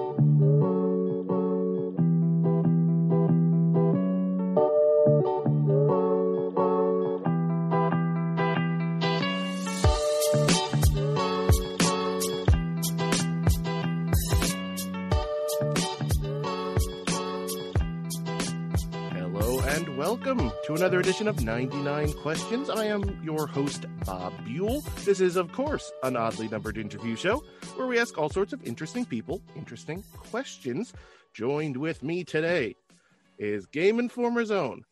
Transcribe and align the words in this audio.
thank 0.00 0.18
you 0.20 0.29
another 20.80 21.00
edition 21.00 21.28
of 21.28 21.44
99 21.44 22.14
Questions. 22.14 22.70
I 22.70 22.86
am 22.86 23.20
your 23.22 23.46
host, 23.46 23.84
Bob 24.06 24.32
Buell. 24.46 24.80
This 25.04 25.20
is, 25.20 25.36
of 25.36 25.52
course, 25.52 25.92
an 26.02 26.16
oddly 26.16 26.48
numbered 26.48 26.78
interview 26.78 27.16
show 27.16 27.44
where 27.76 27.86
we 27.86 27.98
ask 27.98 28.16
all 28.16 28.30
sorts 28.30 28.54
of 28.54 28.66
interesting 28.66 29.04
people 29.04 29.42
interesting 29.56 30.02
questions. 30.16 30.94
Joined 31.34 31.76
with 31.76 32.02
me 32.02 32.24
today 32.24 32.76
is 33.38 33.66
Game 33.66 33.98
Informer's 33.98 34.50
own 34.50 34.84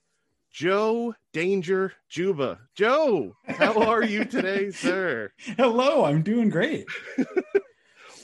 Joe 0.53 1.15
Danger 1.33 1.95
Juba. 2.11 2.59
Joe, 2.77 3.35
how 3.47 3.81
are 3.81 4.05
you 4.05 4.27
today, 4.27 4.71
sir? 4.73 5.33
Hello, 5.57 6.05
I'm 6.05 6.21
doing 6.21 6.51
great. 6.51 6.85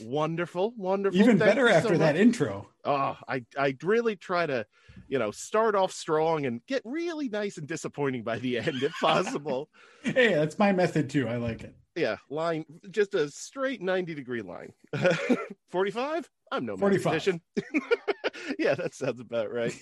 Wonderful, 0.05 0.75
wonderful. 0.77 1.19
Even 1.19 1.39
Thank 1.39 1.51
better 1.51 1.63
you 1.67 1.73
so 1.73 1.77
after 1.79 1.99
that 1.99 2.15
much. 2.15 2.21
intro. 2.23 2.69
Oh, 2.85 3.17
I 3.27 3.45
I 3.57 3.75
really 3.83 4.17
try 4.17 4.45
to, 4.47 4.67
you 5.09 5.19
know, 5.19 5.31
start 5.31 5.75
off 5.75 5.93
strong 5.93 6.45
and 6.45 6.61
get 6.67 6.83
really 6.85 7.29
nice 7.31 7.57
and 7.57 7.67
disappointing 7.67 8.23
by 8.23 8.39
the 8.39 8.59
end 8.59 8.83
if 8.83 8.93
possible. 9.01 9.69
Hey, 10.03 10.35
that's 10.35 10.59
my 10.59 10.71
method 10.71 11.09
too. 11.09 11.27
I 11.27 11.37
like 11.37 11.65
it. 11.65 11.75
yeah, 11.97 12.17
line 12.29 12.67
just 12.91 13.15
a 13.15 13.31
straight 13.31 13.81
90 13.81 14.15
degree 14.15 14.43
line. 14.43 14.75
45? 15.71 16.29
I'm 16.53 16.67
no 16.67 16.77
45. 16.77 17.05
mathematician. 17.05 17.41
yeah, 18.59 18.75
that 18.75 18.95
sounds 18.95 19.21
about 19.21 19.51
right. 19.51 19.75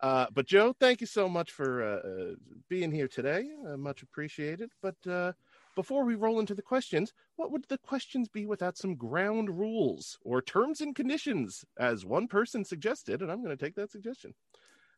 Uh, 0.00 0.26
but 0.32 0.46
Joe, 0.46 0.72
thank 0.78 1.00
you 1.00 1.06
so 1.08 1.28
much 1.28 1.50
for 1.50 1.82
uh, 1.82 2.08
uh, 2.08 2.34
being 2.68 2.92
here 2.92 3.08
today. 3.08 3.50
Uh, 3.66 3.76
much 3.76 4.02
appreciated. 4.02 4.70
But 4.80 4.96
uh, 5.10 5.32
before 5.76 6.04
we 6.04 6.14
roll 6.14 6.40
into 6.40 6.54
the 6.54 6.62
questions, 6.62 7.12
what 7.36 7.52
would 7.52 7.64
the 7.68 7.78
questions 7.78 8.28
be 8.28 8.46
without 8.46 8.76
some 8.76 8.94
ground 8.94 9.58
rules 9.58 10.18
or 10.24 10.42
terms 10.42 10.80
and 10.80 10.94
conditions, 10.94 11.64
as 11.78 12.04
one 12.04 12.28
person 12.28 12.64
suggested? 12.64 13.22
And 13.22 13.30
I'm 13.30 13.42
going 13.42 13.56
to 13.56 13.64
take 13.64 13.76
that 13.76 13.90
suggestion. 13.90 14.34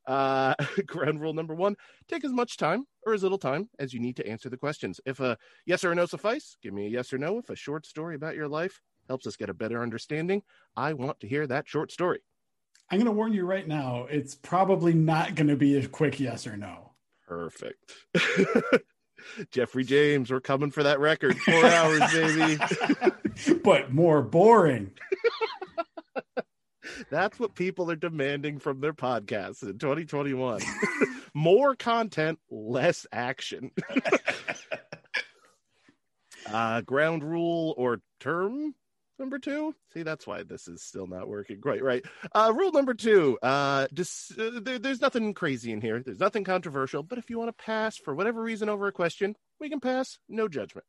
Uh, 0.06 0.54
ground 0.86 1.20
rule 1.20 1.32
number 1.32 1.54
one 1.54 1.76
take 2.08 2.24
as 2.24 2.32
much 2.32 2.56
time 2.56 2.84
or 3.06 3.14
as 3.14 3.22
little 3.22 3.38
time 3.38 3.68
as 3.78 3.94
you 3.94 4.00
need 4.00 4.16
to 4.16 4.26
answer 4.26 4.48
the 4.48 4.56
questions. 4.56 5.00
If 5.06 5.20
a 5.20 5.36
yes 5.66 5.84
or 5.84 5.92
a 5.92 5.94
no 5.94 6.06
suffice, 6.06 6.56
give 6.62 6.74
me 6.74 6.86
a 6.86 6.90
yes 6.90 7.12
or 7.12 7.18
no. 7.18 7.38
If 7.38 7.50
a 7.50 7.56
short 7.56 7.86
story 7.86 8.16
about 8.16 8.34
your 8.34 8.48
life 8.48 8.80
helps 9.08 9.26
us 9.26 9.36
get 9.36 9.50
a 9.50 9.54
better 9.54 9.82
understanding, 9.82 10.42
I 10.76 10.92
want 10.92 11.20
to 11.20 11.28
hear 11.28 11.46
that 11.46 11.68
short 11.68 11.92
story. 11.92 12.20
I'm 12.90 12.98
going 12.98 13.06
to 13.06 13.12
warn 13.12 13.32
you 13.32 13.46
right 13.46 13.66
now. 13.66 14.06
It's 14.10 14.34
probably 14.34 14.92
not 14.92 15.34
going 15.34 15.48
to 15.48 15.56
be 15.56 15.78
a 15.78 15.86
quick 15.86 16.20
yes 16.20 16.46
or 16.46 16.56
no. 16.56 16.92
Perfect. 17.26 17.92
Jeffrey 19.50 19.84
James, 19.84 20.30
we're 20.30 20.40
coming 20.40 20.70
for 20.70 20.82
that 20.82 21.00
record. 21.00 21.38
Four 21.38 21.66
hours, 21.66 22.12
baby. 22.12 22.58
but 23.64 23.92
more 23.92 24.22
boring. 24.22 24.92
That's 27.10 27.38
what 27.38 27.54
people 27.54 27.90
are 27.90 27.96
demanding 27.96 28.58
from 28.58 28.80
their 28.80 28.92
podcasts 28.92 29.62
in 29.62 29.78
2021. 29.78 30.60
More 31.34 31.74
content, 31.74 32.38
less 32.50 33.06
action. 33.12 33.70
uh, 36.46 36.80
ground 36.82 37.24
rule 37.24 37.74
or 37.76 38.00
term 38.20 38.74
number 39.18 39.38
two. 39.38 39.74
See, 39.92 40.02
that's 40.02 40.26
why 40.26 40.42
this 40.42 40.68
is 40.68 40.82
still 40.82 41.06
not 41.06 41.28
working. 41.28 41.60
Great, 41.60 41.82
right? 41.82 42.04
Uh, 42.34 42.52
rule 42.54 42.72
number 42.72 42.94
two. 42.94 43.38
Uh, 43.42 43.86
uh, 43.88 44.50
there, 44.60 44.78
there's 44.78 45.00
nothing 45.00 45.34
crazy 45.34 45.72
in 45.72 45.80
here. 45.80 46.02
There's 46.04 46.20
nothing 46.20 46.44
controversial. 46.44 47.02
But 47.02 47.18
if 47.18 47.30
you 47.30 47.38
want 47.38 47.56
to 47.56 47.64
pass 47.64 47.96
for 47.96 48.14
whatever 48.14 48.42
reason 48.42 48.68
over 48.68 48.86
a 48.86 48.92
question, 48.92 49.36
we 49.60 49.68
can 49.68 49.80
pass. 49.80 50.18
No 50.28 50.48
judgment. 50.48 50.86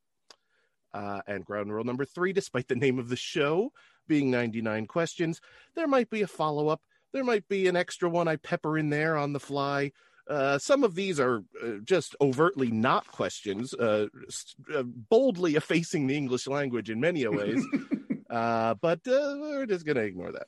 Uh, 0.94 1.22
and 1.28 1.44
ground 1.44 1.74
rule 1.74 1.84
number 1.84 2.06
three, 2.06 2.34
despite 2.34 2.68
the 2.68 2.75
name 2.75 3.00
of 3.00 3.09
the 3.09 3.16
show 3.16 3.72
being 4.08 4.30
99 4.30 4.86
questions, 4.86 5.42
there 5.75 5.88
might 5.88 6.09
be 6.09 6.22
a 6.22 6.28
follow 6.28 6.68
up. 6.68 6.81
There 7.14 7.24
might 7.24 7.48
be 7.48 7.68
an 7.68 7.75
extra 7.75 8.09
one 8.09 8.28
I 8.28 8.36
pepper 8.36 8.78
in 8.78 8.90
there 8.90 9.18
on 9.18 9.34
the 9.34 9.40
fly. 9.40 9.92
Uh, 10.30 10.58
some 10.58 10.84
of 10.84 10.96
these 10.96 11.19
are 11.19 11.44
uh, 11.64 11.72
just 11.84 12.16
overtly 12.22 12.72
not 12.72 13.06
questions, 13.08 13.74
uh, 13.74 14.08
s- 14.28 14.56
uh, 14.74 14.84
boldly 14.84 15.56
effacing 15.56 16.08
the 16.08 16.16
English 16.16 16.48
language 16.48 16.90
in 16.90 17.00
many 17.00 17.28
ways. 17.28 17.64
uh, 18.34 18.74
but 18.82 19.00
uh, 19.08 19.38
we're 19.40 19.68
just 19.68 19.86
going 19.86 19.96
to 19.96 20.02
ignore 20.02 20.32
that. 20.32 20.48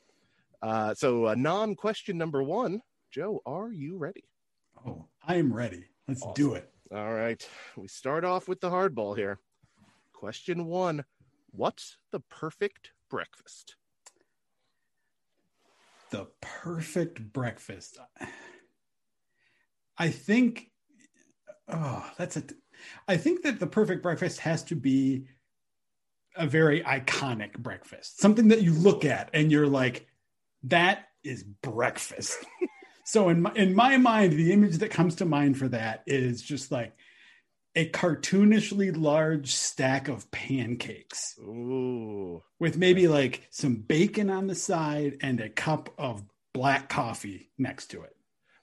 Uh, 0.60 0.94
so, 0.94 1.26
uh, 1.26 1.34
non 1.36 1.76
question 1.76 2.18
number 2.18 2.42
one 2.42 2.80
Joe, 3.12 3.40
are 3.46 3.70
you 3.70 3.96
ready? 3.96 4.24
Oh, 4.84 5.06
I 5.26 5.36
am 5.36 5.52
ready. 5.52 5.84
Let's 6.08 6.26
do 6.34 6.54
it. 6.54 6.68
All 6.92 7.14
right. 7.14 7.48
We 7.76 7.88
start 7.88 8.24
off 8.24 8.48
with 8.48 8.60
the 8.60 8.70
hardball 8.70 9.16
here. 9.16 9.38
Question 10.12 10.66
one 10.66 11.04
What's 11.52 11.96
the 12.10 12.20
perfect 12.20 12.90
breakfast? 13.08 13.76
The 16.10 16.26
perfect 16.40 17.32
breakfast. 17.32 17.98
I 19.98 20.08
think, 20.10 20.70
oh, 21.68 22.10
that's 22.18 22.36
a, 22.36 22.42
I 23.08 23.16
think 23.16 23.42
that 23.42 23.60
the 23.60 23.66
perfect 23.66 24.02
breakfast 24.02 24.40
has 24.40 24.62
to 24.64 24.76
be 24.76 25.26
a 26.36 26.46
very 26.46 26.82
iconic 26.82 27.56
breakfast, 27.58 28.20
something 28.20 28.48
that 28.48 28.62
you 28.62 28.72
look 28.72 29.04
at 29.04 29.30
and 29.32 29.50
you're 29.50 29.66
like, 29.66 30.06
that 30.64 31.08
is 31.24 31.42
breakfast. 31.42 32.38
so 33.04 33.28
in 33.28 33.42
my, 33.42 33.52
in 33.54 33.74
my 33.74 33.96
mind, 33.96 34.32
the 34.32 34.52
image 34.52 34.78
that 34.78 34.90
comes 34.90 35.16
to 35.16 35.24
mind 35.24 35.58
for 35.58 35.68
that 35.68 36.02
is 36.06 36.42
just 36.42 36.70
like 36.70 36.94
a 37.74 37.88
cartoonishly 37.90 38.96
large 38.96 39.54
stack 39.54 40.08
of 40.08 40.30
pancakes 40.30 41.38
Ooh. 41.38 42.42
with 42.58 42.78
maybe 42.78 43.06
like 43.06 43.46
some 43.50 43.76
bacon 43.76 44.30
on 44.30 44.46
the 44.46 44.54
side 44.54 45.18
and 45.20 45.40
a 45.40 45.50
cup 45.50 45.90
of 45.98 46.24
black 46.54 46.88
coffee 46.88 47.50
next 47.58 47.88
to 47.88 48.02
it. 48.02 48.16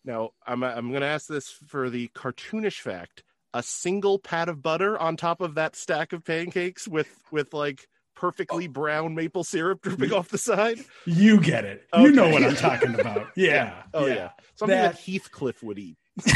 Now, 0.04 0.32
I'm, 0.46 0.64
I'm 0.64 0.90
going 0.90 1.02
to 1.02 1.08
ask 1.08 1.28
this 1.28 1.50
for 1.50 1.90
the 1.90 2.10
cartoonish 2.10 2.82
fact. 2.82 3.24
A 3.54 3.62
single 3.62 4.18
pat 4.20 4.50
of 4.50 4.62
butter 4.64 4.98
on 4.98 5.16
top 5.16 5.40
of 5.42 5.56
that 5.56 5.76
stack 5.76 6.12
of 6.14 6.24
pancakes 6.26 6.88
with 6.88 7.08
with 7.32 7.54
like 7.54 7.88
perfectly 8.16 8.68
brown 8.68 9.14
maple 9.16 9.44
syrup 9.44 9.82
dripping 9.82 10.12
off 10.14 10.30
the 10.30 10.38
side. 10.38 10.80
You 11.06 11.40
get 11.40 11.66
it. 11.66 11.84
You 11.98 12.12
know 12.12 12.30
what 12.30 12.44
I'm 12.44 12.56
talking 12.56 13.00
about. 13.00 13.28
Yeah. 13.36 13.84
Oh 13.94 14.06
yeah, 14.08 14.30
something 14.56 14.76
That- 14.78 14.94
that 14.96 15.02
Heathcliff 15.02 15.62
would 15.64 15.78
eat. 15.80 15.98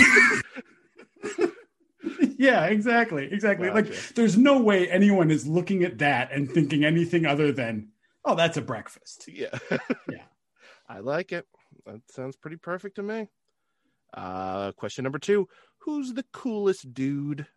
yeah, 2.37 2.65
exactly. 2.65 3.29
Exactly. 3.31 3.69
Like 3.69 3.87
there's 4.15 4.37
no 4.37 4.59
way 4.61 4.89
anyone 4.89 5.31
is 5.31 5.47
looking 5.47 5.83
at 5.83 5.97
that 5.99 6.31
and 6.31 6.49
thinking 6.49 6.85
anything 6.85 7.25
other 7.25 7.51
than, 7.51 7.89
oh, 8.25 8.35
that's 8.35 8.57
a 8.57 8.61
breakfast. 8.61 9.25
Yeah. 9.27 9.57
Yeah. 10.09 10.23
I 10.89 10.99
like 10.99 11.33
it. 11.33 11.45
That 11.85 12.01
sounds 12.11 12.37
pretty 12.37 12.55
perfect 12.57 12.95
to 12.95 13.03
me. 13.03 13.27
Uh 14.13 14.71
question 14.73 15.03
number 15.03 15.19
2. 15.19 15.47
Who's 15.87 16.13
the 16.13 16.25
coolest 16.33 16.93
dude? 16.93 17.47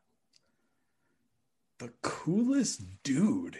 The 1.80 1.90
coolest 2.00 2.84
dude. 3.02 3.58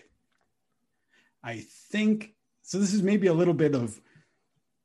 I 1.43 1.67
think 1.91 2.35
so. 2.63 2.79
This 2.79 2.95
is 2.95 3.03
maybe 3.03 3.27
a 3.27 3.35
little 3.35 3.53
bit 3.53 3.75
of 3.75 4.01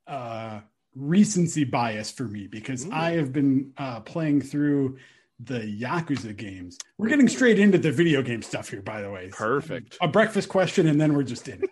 uh, 0.07 0.62
recency 0.95 1.66
bias 1.66 2.09
for 2.09 2.24
me 2.24 2.47
because 2.47 2.88
Ooh. 2.88 2.91
I 2.91 3.12
have 3.12 3.31
been 3.31 3.74
uh, 3.78 4.00
playing 4.00 4.41
through 4.41 4.97
the 5.40 5.59
Yakuza 5.59 6.35
games. 6.35 6.79
We're 6.97 7.09
getting 7.09 7.28
straight 7.28 7.59
into 7.59 7.78
the 7.78 7.91
video 7.91 8.24
game 8.24 8.41
stuff 8.41 8.69
here, 8.69 8.81
by 8.81 9.03
the 9.03 9.12
way. 9.12 9.29
Perfect. 9.31 10.00
A 10.01 10.07
breakfast 10.07 10.50
question, 10.50 10.88
and 10.88 11.00
then 11.00 11.13
we're 11.13 11.22
just 11.22 11.47
in 11.47 11.62
it. 11.62 11.69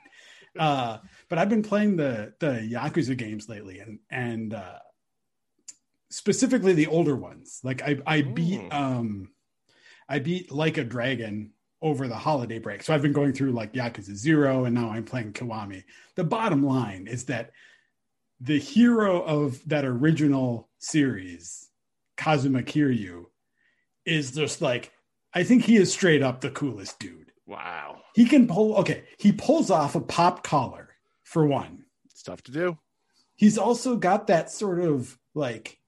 uh, 0.59 0.99
but 1.29 1.39
I've 1.39 1.49
been 1.49 1.63
playing 1.63 1.95
the 1.95 2.35
the 2.39 2.69
Yakuza 2.71 3.17
games 3.17 3.49
lately, 3.49 3.79
and 3.79 3.97
and 4.11 4.53
uh, 4.53 4.77
specifically 6.13 6.73
the 6.73 6.87
older 6.87 7.15
ones. 7.15 7.59
Like 7.63 7.81
I 7.81 7.97
I 8.05 8.21
beat 8.21 8.61
Mm. 8.61 8.73
um 8.73 9.29
I 10.07 10.19
beat 10.19 10.51
Like 10.51 10.77
a 10.77 10.83
Dragon 10.83 11.51
over 11.81 12.07
the 12.07 12.15
holiday 12.15 12.59
break. 12.59 12.83
So 12.83 12.93
I've 12.93 13.01
been 13.01 13.13
going 13.13 13.33
through 13.33 13.51
like 13.51 13.73
Yakuza 13.73 14.15
Zero, 14.15 14.65
and 14.65 14.75
now 14.75 14.89
I'm 14.89 15.03
playing 15.05 15.33
Kiwami. 15.33 15.83
The 16.15 16.23
bottom 16.23 16.63
line 16.63 17.07
is 17.07 17.25
that 17.25 17.51
the 18.39 18.59
hero 18.59 19.21
of 19.23 19.61
that 19.67 19.85
original 19.85 20.69
series, 20.77 21.69
Kazuma 22.17 22.61
Kiryu, 22.63 23.25
is 24.05 24.31
just 24.31 24.61
like 24.61 24.91
I 25.33 25.43
think 25.43 25.63
he 25.63 25.77
is 25.77 25.91
straight 25.91 26.21
up 26.21 26.41
the 26.41 26.51
coolest 26.51 26.99
dude. 26.99 27.31
Wow. 27.47 28.01
He 28.13 28.25
can 28.25 28.47
pull 28.47 28.75
okay, 28.77 29.03
he 29.17 29.31
pulls 29.31 29.71
off 29.71 29.95
a 29.95 30.01
pop 30.01 30.43
collar 30.43 30.89
for 31.23 31.45
one. 31.45 31.85
It's 32.05 32.21
tough 32.21 32.43
to 32.43 32.51
do. 32.51 32.77
He's 33.35 33.57
also 33.57 33.95
got 33.95 34.27
that 34.27 34.51
sort 34.51 34.79
of 34.79 35.17
like 35.33 35.79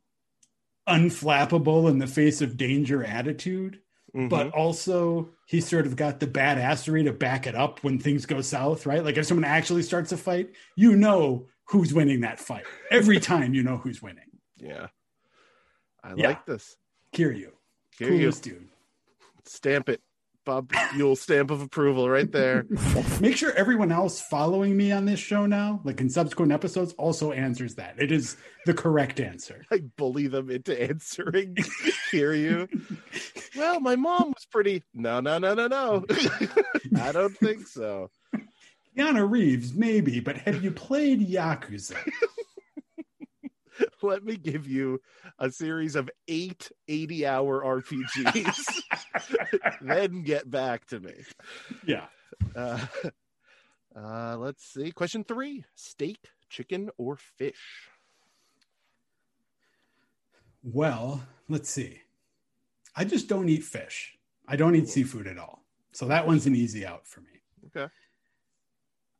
unflappable 0.87 1.89
in 1.89 1.99
the 1.99 2.07
face 2.07 2.41
of 2.41 2.57
danger 2.57 3.03
attitude. 3.03 3.79
Mhm. 4.15 4.29
but 4.29 4.49
also 4.53 5.29
he 5.45 5.59
sort 5.59 5.85
of 5.85 5.97
got 5.97 6.21
the 6.21 6.25
badassery 6.27 7.03
to 7.03 7.11
back 7.11 7.45
it 7.47 7.53
up 7.53 7.83
when 7.83 7.99
things 7.99 8.25
go 8.25 8.39
south, 8.39 8.85
right? 8.85 9.03
Like 9.03 9.17
if 9.17 9.25
someone 9.25 9.43
actually 9.43 9.81
starts 9.83 10.13
a 10.13 10.17
fight, 10.17 10.51
you 10.77 10.95
know 10.95 11.47
who's 11.65 11.93
winning 11.93 12.21
that 12.21 12.39
fight. 12.39 12.63
Every 12.89 13.19
time 13.31 13.53
you 13.53 13.61
know 13.61 13.75
who's 13.75 14.01
winning. 14.01 14.29
yeah. 14.55 14.87
I 16.01 16.13
Yeah. 16.15 16.27
like 16.29 16.45
this. 16.45 16.77
Kiryu. 17.13 17.51
You 17.99 18.07
Coolest 18.07 18.43
dude. 18.43 18.69
stamp 19.43 19.89
it. 19.89 20.01
Bob 20.45 20.71
Buell 20.93 21.15
stamp 21.15 21.51
of 21.51 21.61
approval 21.61 22.09
right 22.09 22.31
there. 22.31 22.65
Make 23.19 23.35
sure 23.35 23.51
everyone 23.53 23.91
else 23.91 24.21
following 24.21 24.77
me 24.77 24.91
on 24.91 25.05
this 25.05 25.19
show 25.19 25.45
now, 25.45 25.81
like 25.83 25.99
in 25.99 26.09
subsequent 26.09 26.51
episodes, 26.51 26.93
also 26.93 27.31
answers 27.31 27.75
that. 27.75 27.95
It 27.97 28.11
is 28.11 28.37
the 28.65 28.73
correct 28.73 29.19
answer. 29.19 29.65
I 29.71 29.79
bully 29.97 30.27
them 30.27 30.49
into 30.49 30.79
answering. 30.79 31.57
Hear 32.11 32.33
you? 32.33 32.67
Well, 33.57 33.79
my 33.79 33.95
mom 33.95 34.29
was 34.29 34.45
pretty. 34.49 34.83
No, 34.93 35.19
no, 35.19 35.39
no, 35.39 35.53
no, 35.55 35.67
no. 35.67 36.05
I 37.01 37.11
don't 37.11 37.35
think 37.37 37.67
so. 37.67 38.11
Keanu 38.97 39.29
Reeves, 39.29 39.73
maybe, 39.73 40.19
but 40.19 40.37
have 40.37 40.63
you 40.63 40.71
played 40.71 41.27
Yakuza? 41.27 41.97
Let 44.01 44.23
me 44.23 44.37
give 44.37 44.67
you 44.67 45.01
a 45.39 45.51
series 45.51 45.95
of 45.95 46.09
eight 46.27 46.71
80 46.87 47.25
hour 47.25 47.61
RPGs. 47.63 48.81
then 49.81 50.23
get 50.23 50.49
back 50.49 50.85
to 50.87 50.99
me. 50.99 51.13
Yeah. 51.85 52.05
Uh, 52.55 52.85
uh, 53.95 54.37
let's 54.37 54.65
see. 54.65 54.91
Question 54.91 55.23
three 55.23 55.63
steak, 55.75 56.17
chicken, 56.49 56.89
or 56.97 57.17
fish? 57.17 57.89
Well, 60.63 61.23
let's 61.47 61.69
see. 61.69 62.01
I 62.95 63.03
just 63.03 63.27
don't 63.27 63.49
eat 63.49 63.63
fish. 63.63 64.17
I 64.47 64.55
don't 64.55 64.75
eat 64.75 64.89
seafood 64.89 65.27
at 65.27 65.37
all. 65.37 65.63
So 65.91 66.07
that 66.07 66.27
one's 66.27 66.45
an 66.45 66.55
easy 66.55 66.85
out 66.85 67.07
for 67.07 67.21
me. 67.21 67.41
Okay. 67.67 67.91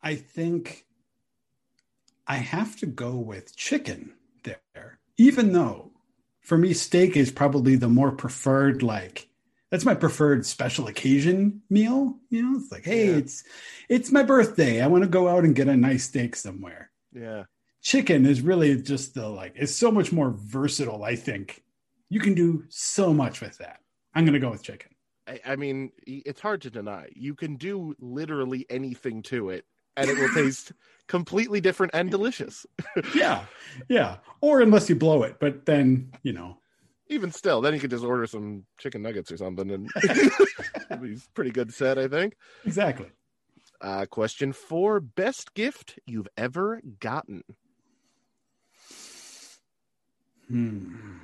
I 0.01 0.15
think 0.15 0.86
I 2.27 2.38
have 2.38 2.77
to 2.77 2.86
go 2.86 3.15
with 3.15 3.56
chicken 3.56 4.13
there, 4.44 5.00
even 5.18 5.53
though 5.53 5.91
for 6.45 6.59
me, 6.59 6.74
steak 6.74 7.18
is 7.18 7.31
probably 7.31 7.75
the 7.75 7.89
more 7.89 8.12
preferred, 8.12 8.83
like, 8.83 9.27
that's 9.71 9.85
my 9.85 9.95
preferred 9.95 10.45
special 10.45 10.88
occasion 10.88 11.62
meal. 11.69 12.17
You 12.29 12.44
know, 12.44 12.57
it's 12.59 12.71
like, 12.71 12.85
hey, 12.85 13.09
Yeah. 13.12 13.17
it's 13.17 13.44
it's 13.89 14.12
my 14.12 14.23
birthday. 14.23 14.81
I 14.81 14.88
want 14.88 15.03
to 15.03 15.09
go 15.09 15.27
out 15.27 15.44
and 15.44 15.56
get 15.56 15.67
a 15.67 15.75
nice 15.75 16.06
steak 16.06 16.35
somewhere. 16.35 16.91
Yeah. 17.13 17.44
Chicken 17.81 18.25
is 18.25 18.41
really 18.41 18.81
just 18.81 19.13
the 19.13 19.27
like, 19.27 19.53
it's 19.56 19.75
so 19.75 19.91
much 19.91 20.12
more 20.12 20.31
versatile, 20.38 21.03
I 21.03 21.15
think. 21.15 21.63
You 22.09 22.19
can 22.19 22.33
do 22.33 22.63
so 22.69 23.13
much 23.13 23.41
with 23.41 23.57
that. 23.59 23.79
I'm 24.13 24.25
gonna 24.25 24.39
go 24.39 24.51
with 24.51 24.63
chicken. 24.63 24.91
I, 25.27 25.39
I 25.45 25.56
mean, 25.56 25.91
it's 26.06 26.39
hard 26.41 26.62
to 26.62 26.69
deny. 26.69 27.09
You 27.15 27.33
can 27.35 27.56
do 27.56 27.95
literally 28.00 28.65
anything 28.69 29.23
to 29.23 29.50
it, 29.50 29.65
and 29.97 30.09
it 30.09 30.17
will 30.17 30.29
taste 30.33 30.71
completely 31.07 31.59
different 31.62 31.94
and 31.95 32.09
delicious. 32.12 32.65
Yeah. 33.15 33.45
Yeah. 33.89 34.17
Or 34.41 34.62
unless 34.62 34.88
you 34.89 34.95
blow 34.95 35.23
it, 35.23 35.38
but 35.39 35.65
then, 35.65 36.12
you 36.23 36.33
know, 36.33 36.57
Even 37.07 37.31
still, 37.31 37.61
then 37.61 37.73
you 37.73 37.79
could 37.79 37.91
just 37.91 38.03
order 38.03 38.25
some 38.25 38.65
chicken 38.79 39.01
nuggets 39.01 39.31
or 39.31 39.37
something, 39.37 39.69
and 39.69 39.89
be 41.01 41.17
pretty 41.33 41.51
good 41.51 41.73
set, 41.73 41.99
I 41.99 42.07
think. 42.07 42.35
exactly. 42.63 43.11
Uh, 43.79 44.05
question 44.07 44.53
four: 44.53 44.99
Best 44.99 45.53
gift 45.53 45.99
you've 46.07 46.27
ever 46.37 46.81
gotten? 46.99 47.43
Hmm. 50.47 51.17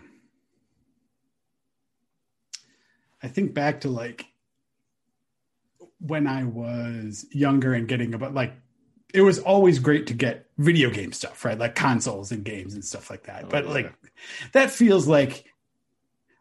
I 3.23 3.27
think 3.27 3.53
back 3.53 3.81
to 3.81 3.89
like 3.89 4.25
when 5.99 6.27
I 6.27 6.43
was 6.43 7.25
younger 7.31 7.73
and 7.73 7.87
getting 7.87 8.13
about 8.13 8.33
like 8.33 8.53
it 9.13 9.21
was 9.21 9.39
always 9.39 9.79
great 9.79 10.07
to 10.07 10.13
get 10.13 10.47
video 10.57 10.89
game 10.89 11.11
stuff, 11.11 11.43
right? 11.43 11.57
Like 11.57 11.75
consoles 11.75 12.31
and 12.31 12.43
games 12.43 12.73
and 12.73 12.83
stuff 12.83 13.09
like 13.09 13.23
that. 13.23 13.45
Oh, 13.45 13.47
but 13.49 13.65
yeah. 13.65 13.71
like 13.71 13.93
that 14.53 14.71
feels 14.71 15.07
like 15.07 15.50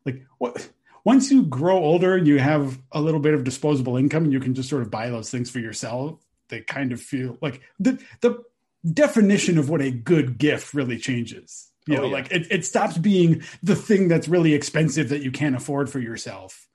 like 0.04 0.24
what 0.38 0.68
once 1.04 1.30
you 1.30 1.42
grow 1.44 1.78
older 1.78 2.14
and 2.14 2.26
you 2.26 2.38
have 2.38 2.78
a 2.92 3.00
little 3.00 3.20
bit 3.20 3.34
of 3.34 3.44
disposable 3.44 3.96
income 3.96 4.24
and 4.24 4.32
you 4.32 4.40
can 4.40 4.54
just 4.54 4.68
sort 4.68 4.82
of 4.82 4.90
buy 4.90 5.08
those 5.10 5.30
things 5.30 5.50
for 5.50 5.58
yourself, 5.58 6.18
they 6.48 6.60
kind 6.60 6.92
of 6.92 7.00
feel 7.00 7.38
like 7.40 7.60
the 7.78 8.02
the 8.20 8.42
definition 8.92 9.58
of 9.58 9.68
what 9.68 9.80
a 9.80 9.90
good 9.90 10.38
gift 10.38 10.74
really 10.74 10.98
changes. 10.98 11.70
You 11.86 11.96
Oh, 11.96 12.00
know, 12.02 12.06
yeah. 12.06 12.12
like 12.12 12.30
it, 12.30 12.46
it 12.50 12.64
stops 12.64 12.98
being 12.98 13.42
the 13.62 13.76
thing 13.76 14.08
that's 14.08 14.28
really 14.28 14.54
expensive 14.54 15.08
that 15.08 15.22
you 15.22 15.30
can't 15.30 15.56
afford 15.56 15.90
for 15.90 15.98
yourself 15.98 16.68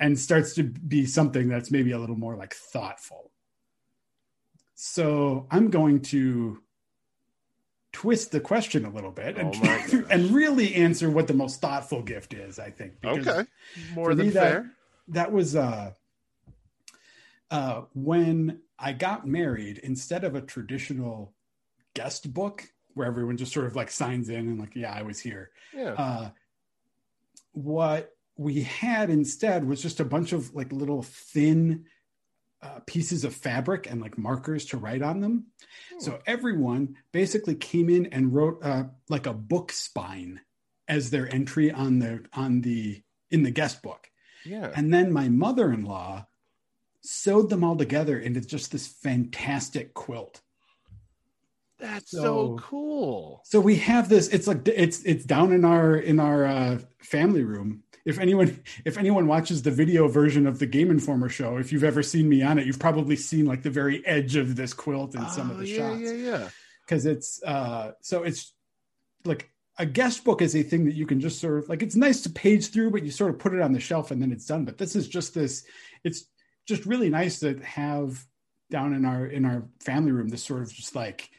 and 0.00 0.18
starts 0.18 0.54
to 0.54 0.64
be 0.64 1.06
something 1.06 1.48
that's 1.48 1.70
maybe 1.70 1.92
a 1.92 1.98
little 1.98 2.16
more 2.16 2.36
like 2.36 2.54
thoughtful. 2.54 3.30
So 4.74 5.46
I'm 5.50 5.70
going 5.70 6.02
to 6.02 6.62
twist 7.92 8.32
the 8.32 8.40
question 8.40 8.84
a 8.84 8.90
little 8.90 9.10
bit 9.10 9.36
and, 9.38 9.54
Oh 9.54 10.04
and 10.10 10.30
really 10.30 10.74
answer 10.74 11.10
what 11.10 11.26
the 11.26 11.34
most 11.34 11.60
thoughtful 11.60 12.02
gift 12.02 12.34
is, 12.34 12.58
I 12.58 12.70
think. 12.70 12.94
Okay, 13.04 13.44
more 13.94 14.14
than 14.14 14.26
me, 14.26 14.32
that- 14.32 14.50
fair. 14.52 14.70
That 15.08 15.32
was 15.32 15.56
uh 15.56 15.92
uh 17.50 17.82
when 17.94 18.60
I 18.78 18.92
got 18.92 19.26
married, 19.26 19.78
instead 19.78 20.24
of 20.24 20.34
a 20.34 20.40
traditional 20.40 21.32
guest 21.94 22.32
book 22.32 22.64
where 22.94 23.06
everyone 23.06 23.36
just 23.36 23.52
sort 23.52 23.66
of 23.66 23.74
like 23.74 23.90
signs 23.90 24.28
in 24.28 24.48
and 24.48 24.58
like, 24.58 24.76
yeah, 24.76 24.92
I 24.92 25.02
was 25.02 25.18
here. 25.18 25.50
Yeah. 25.74 25.92
Uh 25.92 26.30
what 27.52 28.14
we 28.36 28.62
had 28.62 29.10
instead 29.10 29.66
was 29.66 29.82
just 29.82 29.98
a 29.98 30.04
bunch 30.04 30.32
of 30.32 30.54
like 30.54 30.70
little 30.72 31.02
thin 31.02 31.86
uh, 32.62 32.80
pieces 32.86 33.24
of 33.24 33.34
fabric 33.34 33.88
and 33.90 34.00
like 34.00 34.18
markers 34.18 34.64
to 34.66 34.76
write 34.76 35.02
on 35.02 35.20
them. 35.20 35.46
Hmm. 35.92 36.00
So 36.00 36.18
everyone 36.26 36.96
basically 37.12 37.54
came 37.54 37.88
in 37.88 38.06
and 38.06 38.34
wrote 38.34 38.58
uh, 38.62 38.84
like 39.08 39.26
a 39.26 39.32
book 39.32 39.72
spine 39.72 40.40
as 40.88 41.10
their 41.10 41.32
entry 41.32 41.70
on 41.70 41.98
the 41.98 42.24
on 42.32 42.62
the 42.62 43.02
in 43.30 43.42
the 43.42 43.50
guest 43.50 43.82
book. 43.82 44.08
yeah. 44.44 44.72
And 44.74 44.92
then 44.92 45.12
my 45.12 45.28
mother-in-law 45.28 46.26
sewed 47.02 47.50
them 47.50 47.62
all 47.62 47.76
together 47.76 48.18
into 48.18 48.40
just 48.40 48.72
this 48.72 48.86
fantastic 48.86 49.94
quilt. 49.94 50.40
That's 51.78 52.10
so, 52.10 52.22
so- 52.22 52.58
cool. 52.60 53.42
So 53.44 53.60
we 53.60 53.76
have 53.76 54.08
this. 54.08 54.28
It's 54.28 54.46
like 54.46 54.66
it's 54.66 55.02
it's 55.04 55.24
down 55.24 55.52
in 55.52 55.64
our 55.64 55.96
in 55.96 56.18
our 56.18 56.44
uh, 56.46 56.78
family 57.00 57.44
room. 57.44 57.84
If 58.04 58.18
anyone 58.18 58.62
if 58.84 58.96
anyone 58.98 59.26
watches 59.26 59.62
the 59.62 59.70
video 59.70 60.08
version 60.08 60.46
of 60.46 60.58
the 60.58 60.66
Game 60.66 60.90
Informer 60.90 61.28
show, 61.28 61.56
if 61.58 61.72
you've 61.72 61.84
ever 61.84 62.02
seen 62.02 62.28
me 62.28 62.42
on 62.42 62.58
it, 62.58 62.66
you've 62.66 62.78
probably 62.78 63.16
seen 63.16 63.46
like 63.46 63.62
the 63.62 63.70
very 63.70 64.04
edge 64.06 64.36
of 64.36 64.56
this 64.56 64.72
quilt 64.72 65.14
in 65.14 65.28
some 65.28 65.50
of 65.50 65.56
Oh, 65.56 65.60
the 65.60 65.68
yeah, 65.68 65.76
shots. 65.90 66.00
yeah, 66.00 66.12
yeah. 66.12 66.48
because 66.86 67.06
it's 67.06 67.42
uh 67.42 67.92
so 68.00 68.22
it's 68.22 68.54
like 69.24 69.50
a 69.78 69.86
guest 69.86 70.24
book 70.24 70.42
is 70.42 70.56
a 70.56 70.62
thing 70.62 70.84
that 70.86 70.94
you 70.94 71.06
can 71.06 71.20
just 71.20 71.38
sort 71.40 71.58
of 71.58 71.68
like 71.68 71.82
it's 71.82 71.96
nice 71.96 72.22
to 72.22 72.30
page 72.30 72.68
through 72.72 72.90
but 72.90 73.04
you 73.04 73.10
sort 73.10 73.30
of 73.30 73.38
put 73.38 73.52
it 73.54 73.60
on 73.60 73.72
the 73.72 73.80
shelf 73.80 74.10
and 74.10 74.20
then 74.22 74.32
it's 74.32 74.46
done 74.46 74.64
but 74.64 74.78
this 74.78 74.96
is 74.96 75.06
just 75.06 75.34
this 75.34 75.64
it's 76.02 76.24
just 76.66 76.84
really 76.86 77.10
nice 77.10 77.38
to 77.40 77.58
have 77.60 78.24
down 78.70 78.92
in 78.94 79.04
our 79.04 79.26
in 79.26 79.44
our 79.44 79.68
family 79.80 80.12
room 80.12 80.28
this 80.28 80.42
sort 80.42 80.62
of 80.62 80.72
just 80.72 80.94
like 80.94 81.30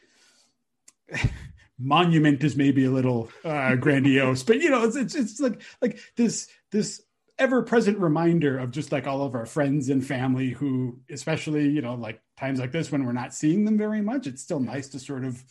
monument 1.80 2.44
is 2.44 2.56
maybe 2.56 2.84
a 2.84 2.90
little 2.90 3.30
uh 3.44 3.74
grandiose 3.76 4.42
but 4.42 4.60
you 4.60 4.70
know 4.70 4.84
it's 4.84 4.96
it's, 4.96 5.14
it's 5.14 5.40
like 5.40 5.62
like 5.80 5.98
this 6.16 6.48
this 6.70 7.02
ever 7.38 7.62
present 7.62 7.98
reminder 7.98 8.58
of 8.58 8.70
just 8.70 8.92
like 8.92 9.06
all 9.06 9.22
of 9.22 9.34
our 9.34 9.46
friends 9.46 9.88
and 9.88 10.06
family 10.06 10.50
who 10.50 11.00
especially 11.10 11.68
you 11.68 11.80
know 11.80 11.94
like 11.94 12.20
times 12.38 12.60
like 12.60 12.72
this 12.72 12.92
when 12.92 13.06
we're 13.06 13.12
not 13.12 13.32
seeing 13.32 13.64
them 13.64 13.78
very 13.78 14.02
much 14.02 14.26
it's 14.26 14.42
still 14.42 14.60
nice 14.60 14.88
to 14.88 14.98
sort 14.98 15.24
of 15.24 15.42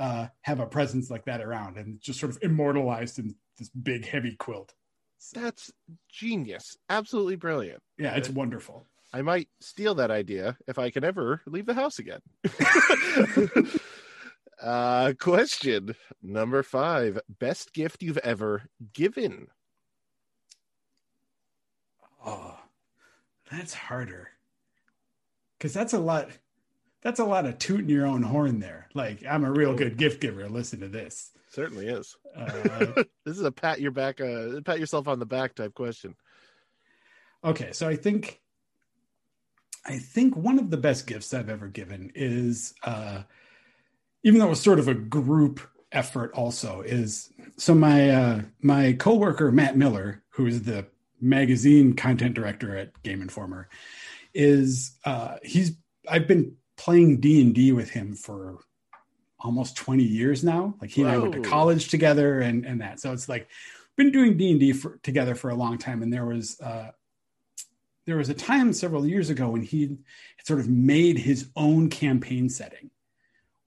uh, 0.00 0.26
have 0.40 0.60
a 0.60 0.66
presence 0.66 1.10
like 1.10 1.26
that 1.26 1.42
around 1.42 1.76
and 1.76 2.00
just 2.00 2.18
sort 2.18 2.32
of 2.32 2.38
immortalized 2.42 3.18
in 3.18 3.34
this 3.58 3.68
big 3.68 4.06
heavy 4.06 4.34
quilt. 4.34 4.72
That's 5.34 5.70
genius. 6.08 6.78
Absolutely 6.88 7.36
brilliant. 7.36 7.82
Yeah, 7.98 8.16
it's 8.16 8.30
wonderful. 8.30 8.86
I 9.12 9.20
might 9.20 9.48
steal 9.60 9.94
that 9.96 10.10
idea 10.10 10.56
if 10.66 10.78
I 10.78 10.90
can 10.90 11.04
ever 11.04 11.42
leave 11.46 11.66
the 11.66 11.74
house 11.74 11.98
again. 11.98 12.20
uh, 14.62 15.12
question 15.18 15.94
number 16.22 16.62
five 16.62 17.18
Best 17.38 17.72
gift 17.72 18.02
you've 18.02 18.18
ever 18.18 18.64
given? 18.92 19.48
Oh, 22.24 22.58
that's 23.50 23.74
harder 23.74 24.28
because 25.58 25.72
that's 25.72 25.92
a 25.92 25.98
lot. 25.98 26.28
That's 27.02 27.20
a 27.20 27.24
lot 27.24 27.46
of 27.46 27.58
tooting 27.58 27.88
your 27.88 28.06
own 28.06 28.22
horn 28.22 28.60
there. 28.60 28.88
Like 28.94 29.24
I'm 29.28 29.44
a 29.44 29.50
real 29.50 29.74
good 29.74 29.96
gift 29.96 30.20
giver. 30.20 30.48
Listen 30.48 30.80
to 30.80 30.88
this. 30.88 31.30
Certainly 31.50 31.88
is. 31.88 32.16
Uh, 32.36 33.02
This 33.24 33.36
is 33.38 33.42
a 33.44 33.52
pat 33.52 33.80
your 33.80 33.90
back, 33.90 34.20
uh, 34.20 34.60
pat 34.64 34.78
yourself 34.80 35.08
on 35.08 35.18
the 35.18 35.26
back 35.26 35.54
type 35.54 35.74
question. 35.74 36.14
okay, 37.44 37.72
so 37.72 37.88
I 37.88 37.96
think, 37.96 38.40
I 39.86 39.98
think 39.98 40.36
one 40.36 40.58
of 40.58 40.70
the 40.70 40.76
best 40.76 41.06
gifts 41.06 41.34
I've 41.34 41.48
ever 41.48 41.68
given 41.68 42.12
is, 42.14 42.74
uh, 42.84 43.22
even 44.22 44.38
though 44.38 44.46
it 44.46 44.50
was 44.50 44.60
sort 44.60 44.78
of 44.78 44.88
a 44.88 44.94
group 44.94 45.60
effort, 45.92 46.32
also 46.34 46.82
is 46.82 47.30
so 47.56 47.74
my 47.74 48.10
uh, 48.10 48.42
my 48.60 48.92
coworker 48.94 49.50
Matt 49.52 49.76
Miller, 49.76 50.22
who 50.30 50.46
is 50.46 50.62
the 50.62 50.86
magazine 51.20 51.94
content 51.94 52.34
director 52.34 52.76
at 52.76 53.02
Game 53.02 53.22
Informer, 53.22 53.68
is 54.34 54.98
uh, 55.04 55.36
he's 55.42 55.72
I've 56.08 56.26
been 56.26 56.56
playing 56.76 57.20
D 57.20 57.42
and 57.42 57.54
D 57.54 57.72
with 57.72 57.90
him 57.90 58.14
for 58.14 58.58
almost 59.38 59.76
20 59.76 60.02
years 60.02 60.44
now. 60.44 60.74
Like 60.80 60.90
he 60.90 61.02
and 61.02 61.10
I 61.10 61.18
went 61.18 61.32
to 61.34 61.40
college 61.40 61.88
together 61.88 62.40
and 62.40 62.64
and 62.64 62.80
that. 62.80 63.00
So 63.00 63.12
it's 63.12 63.28
like 63.28 63.48
been 63.96 64.12
doing 64.12 64.36
D 64.36 64.50
and 64.50 64.60
D 64.60 64.74
together 65.02 65.34
for 65.34 65.50
a 65.50 65.54
long 65.54 65.78
time. 65.78 66.02
And 66.02 66.12
there 66.12 66.24
was 66.24 66.58
uh, 66.60 66.90
there 68.06 68.16
was 68.16 68.28
a 68.28 68.34
time 68.34 68.72
several 68.72 69.06
years 69.06 69.30
ago 69.30 69.50
when 69.50 69.62
he 69.62 69.82
had 69.82 69.98
sort 70.44 70.60
of 70.60 70.68
made 70.68 71.18
his 71.18 71.48
own 71.54 71.90
campaign 71.90 72.48
setting, 72.48 72.90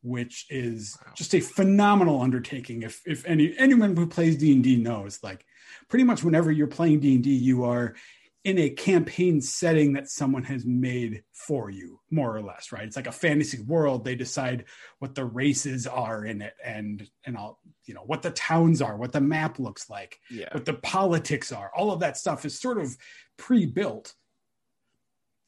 which 0.03 0.45
is 0.49 0.97
Wow. 1.05 1.13
just 1.15 1.33
a 1.33 1.39
phenomenal 1.39 2.21
undertaking. 2.21 2.83
If 2.83 3.01
if 3.05 3.25
any 3.25 3.57
anyone 3.57 3.95
who 3.95 4.05
plays 4.07 4.37
D 4.37 4.53
and 4.53 4.63
D 4.63 4.77
knows, 4.77 5.19
like 5.23 5.45
pretty 5.89 6.03
much 6.05 6.23
whenever 6.23 6.51
you're 6.51 6.67
playing 6.67 6.99
D 6.99 7.15
and 7.15 7.23
D, 7.23 7.31
you 7.33 7.63
are 7.63 7.95
in 8.43 8.57
a 8.59 8.69
campaign 8.69 9.39
setting 9.39 9.93
that 9.93 10.09
someone 10.09 10.43
has 10.43 10.65
made 10.65 11.23
for 11.31 11.69
you, 11.69 12.01
more 12.11 12.35
or 12.35 12.41
less, 12.41 12.73
right? 12.73 12.83
It's 12.83 12.97
like 12.97 13.07
a 13.07 13.11
fantasy 13.13 13.61
world. 13.61 14.03
They 14.03 14.15
decide 14.15 14.65
what 14.99 15.15
the 15.15 15.23
races 15.23 15.87
are 15.87 16.25
in 16.25 16.41
it, 16.41 16.53
and 16.61 17.09
and 17.25 17.37
all 17.37 17.61
you 17.85 17.93
know 17.93 18.03
what 18.05 18.21
the 18.21 18.31
towns 18.31 18.81
are, 18.81 18.97
what 18.97 19.13
the 19.13 19.21
map 19.21 19.59
looks 19.59 19.89
like, 19.89 20.19
Yeah. 20.29 20.49
what 20.51 20.65
the 20.65 20.73
politics 20.73 21.53
are. 21.53 21.71
All 21.73 21.91
of 21.91 22.01
that 22.01 22.17
stuff 22.17 22.43
is 22.45 22.59
sort 22.59 22.77
of 22.77 22.97
pre-built, 23.37 24.13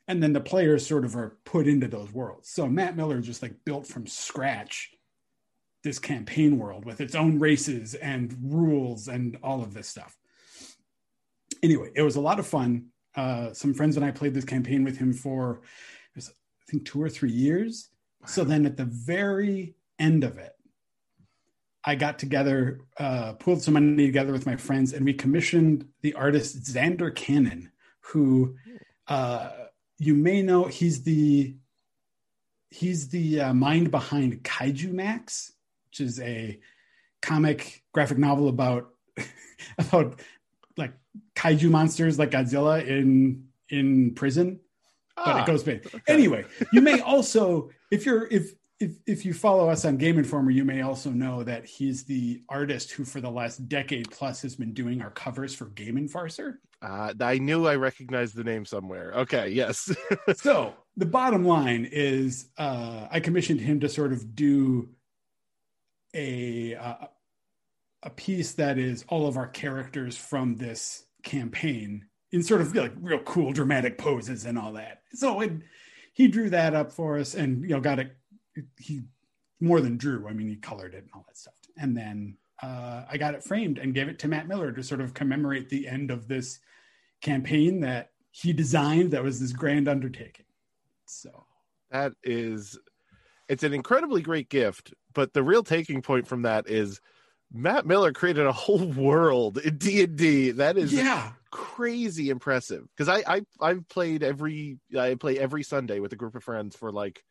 and 0.07 0.21
then 0.21 0.33
the 0.33 0.41
players 0.41 0.85
sort 0.85 1.05
of 1.05 1.15
are 1.15 1.37
put 1.45 1.67
into 1.67 1.87
those 1.87 2.11
worlds. 2.11 2.49
So 2.49 2.67
Matt 2.67 2.95
Miller 2.95 3.21
just 3.21 3.41
like 3.41 3.55
built 3.65 3.87
from 3.87 4.07
scratch 4.07 4.91
this 5.83 5.99
campaign 5.99 6.57
world 6.57 6.85
with 6.85 7.01
its 7.01 7.15
own 7.15 7.39
races 7.39 7.93
and 7.95 8.35
rules 8.41 9.07
and 9.07 9.37
all 9.43 9.61
of 9.61 9.73
this 9.73 9.87
stuff 9.87 10.15
anyway, 11.65 11.89
it 11.95 12.03
was 12.03 12.15
a 12.15 12.21
lot 12.21 12.39
of 12.39 12.47
fun. 12.47 12.85
Uh, 13.15 13.51
some 13.53 13.73
friends 13.73 13.97
and 13.97 14.05
I 14.05 14.11
played 14.11 14.33
this 14.33 14.45
campaign 14.45 14.83
with 14.83 14.97
him 14.97 15.11
for, 15.13 15.61
was, 16.15 16.29
I 16.29 16.71
think, 16.71 16.85
two 16.85 17.01
or 17.01 17.09
three 17.09 17.31
years. 17.31 17.89
So 18.25 18.43
then 18.43 18.65
at 18.65 18.77
the 18.77 18.85
very 18.85 19.75
end 19.99 20.23
of 20.23 20.37
it, 20.37 20.51
I 21.83 21.95
got 21.95 22.17
together, 22.17 22.81
uh, 22.99 23.33
pulled 23.33 23.61
some 23.61 23.75
money 23.75 24.05
together 24.05 24.31
with 24.31 24.45
my 24.45 24.55
friends, 24.55 24.93
and 24.93 25.05
we 25.05 25.13
commissioned 25.13 25.87
the 26.01 26.15
artist 26.15 26.63
Zander 26.63 27.13
Cannon, 27.13 27.71
who 27.99 28.55
uh, 29.07 29.51
you 29.97 30.13
may 30.13 30.41
know. 30.41 30.65
He's 30.65 31.03
the 31.03 31.55
he's 32.69 33.09
the 33.09 33.41
uh, 33.41 33.53
mind 33.53 33.91
behind 33.91 34.43
Kaiju 34.43 34.91
Max, 34.91 35.53
which 35.89 36.01
is 36.01 36.19
a 36.19 36.59
comic 37.21 37.83
graphic 37.93 38.17
novel 38.17 38.47
about 38.49 38.89
about 39.77 40.19
like 40.77 40.93
kaiju 41.35 41.69
monsters 41.69 42.19
like 42.19 42.31
Godzilla 42.31 42.85
in 42.85 43.45
in 43.69 44.13
prison, 44.13 44.59
but 45.15 45.27
Ah, 45.27 45.41
it 45.43 45.47
goes 45.47 45.63
big. 45.63 45.85
okay. 45.85 46.01
Anyway, 46.07 46.45
you 46.73 46.81
may 46.81 46.99
also 46.99 47.69
if 47.91 48.05
you're 48.05 48.27
if 48.27 48.53
if 48.79 48.97
if 49.05 49.25
you 49.25 49.33
follow 49.33 49.69
us 49.69 49.85
on 49.85 49.97
Game 49.97 50.17
Informer, 50.17 50.51
you 50.51 50.65
may 50.65 50.81
also 50.81 51.09
know 51.09 51.43
that 51.43 51.65
he's 51.65 52.03
the 52.03 52.41
artist 52.49 52.91
who 52.91 53.05
for 53.05 53.21
the 53.21 53.29
last 53.29 53.69
decade 53.69 54.11
plus 54.11 54.41
has 54.41 54.55
been 54.55 54.73
doing 54.73 55.01
our 55.01 55.11
covers 55.11 55.55
for 55.55 55.65
Game 55.65 55.97
Informer. 55.97 56.59
Uh, 56.81 57.13
I 57.21 57.37
knew 57.37 57.67
I 57.67 57.75
recognized 57.75 58.35
the 58.35 58.43
name 58.43 58.65
somewhere. 58.65 59.13
Okay, 59.13 59.49
yes. 59.49 59.95
so 60.35 60.73
the 60.97 61.05
bottom 61.05 61.45
line 61.45 61.87
is 61.91 62.49
uh, 62.57 63.07
I 63.09 63.19
commissioned 63.19 63.61
him 63.61 63.79
to 63.79 63.89
sort 63.89 64.11
of 64.11 64.35
do 64.35 64.89
a 66.13 66.75
uh, 66.75 67.07
a 68.03 68.09
piece 68.09 68.53
that 68.53 68.77
is 68.77 69.05
all 69.09 69.27
of 69.27 69.37
our 69.37 69.47
characters 69.47 70.17
from 70.17 70.55
this 70.55 71.05
campaign 71.23 72.05
in 72.31 72.43
sort 72.43 72.61
of 72.61 72.75
like 72.75 72.93
real 72.99 73.19
cool 73.19 73.51
dramatic 73.51 73.97
poses 73.97 74.45
and 74.45 74.57
all 74.57 74.73
that. 74.73 75.01
So 75.13 75.41
it, 75.41 75.53
he 76.13 76.27
drew 76.27 76.49
that 76.51 76.73
up 76.73 76.91
for 76.91 77.17
us 77.17 77.35
and 77.35 77.61
you 77.63 77.69
know 77.69 77.81
got 77.81 77.99
it. 77.99 78.15
He 78.79 79.01
more 79.59 79.81
than 79.81 79.97
drew. 79.97 80.27
I 80.27 80.33
mean, 80.33 80.47
he 80.47 80.55
colored 80.55 80.93
it 80.93 81.03
and 81.03 81.09
all 81.13 81.25
that 81.27 81.37
stuff. 81.37 81.53
And 81.77 81.95
then 81.95 82.37
uh, 82.61 83.03
I 83.09 83.17
got 83.17 83.33
it 83.33 83.43
framed 83.43 83.77
and 83.77 83.93
gave 83.93 84.07
it 84.07 84.19
to 84.19 84.27
Matt 84.27 84.47
Miller 84.47 84.71
to 84.71 84.83
sort 84.83 85.01
of 85.01 85.13
commemorate 85.13 85.69
the 85.69 85.87
end 85.87 86.11
of 86.11 86.27
this 86.27 86.59
campaign 87.21 87.81
that 87.81 88.11
he 88.31 88.53
designed. 88.53 89.11
That 89.11 89.23
was 89.23 89.39
this 89.39 89.53
grand 89.53 89.87
undertaking. 89.87 90.45
So 91.05 91.45
that 91.91 92.13
is 92.23 92.77
it's 93.47 93.63
an 93.63 93.73
incredibly 93.73 94.21
great 94.21 94.49
gift 94.49 94.93
but 95.13 95.33
the 95.33 95.43
real 95.43 95.63
taking 95.63 96.01
point 96.01 96.27
from 96.27 96.41
that 96.43 96.69
is 96.69 96.99
matt 97.53 97.85
miller 97.85 98.11
created 98.11 98.45
a 98.45 98.51
whole 98.51 98.85
world 98.97 99.57
in 99.59 99.77
d&d 99.77 100.51
that 100.51 100.77
is 100.77 100.93
yeah, 100.93 101.31
crazy 101.51 102.29
impressive 102.29 102.83
because 102.95 103.07
I, 103.07 103.35
I 103.35 103.41
i've 103.61 103.87
played 103.87 104.23
every 104.23 104.77
i 104.97 105.15
play 105.15 105.37
every 105.37 105.63
sunday 105.63 105.99
with 105.99 106.11
a 106.13 106.17
group 106.17 106.35
of 106.35 106.43
friends 106.43 106.75
for 106.75 106.91
like 106.91 107.23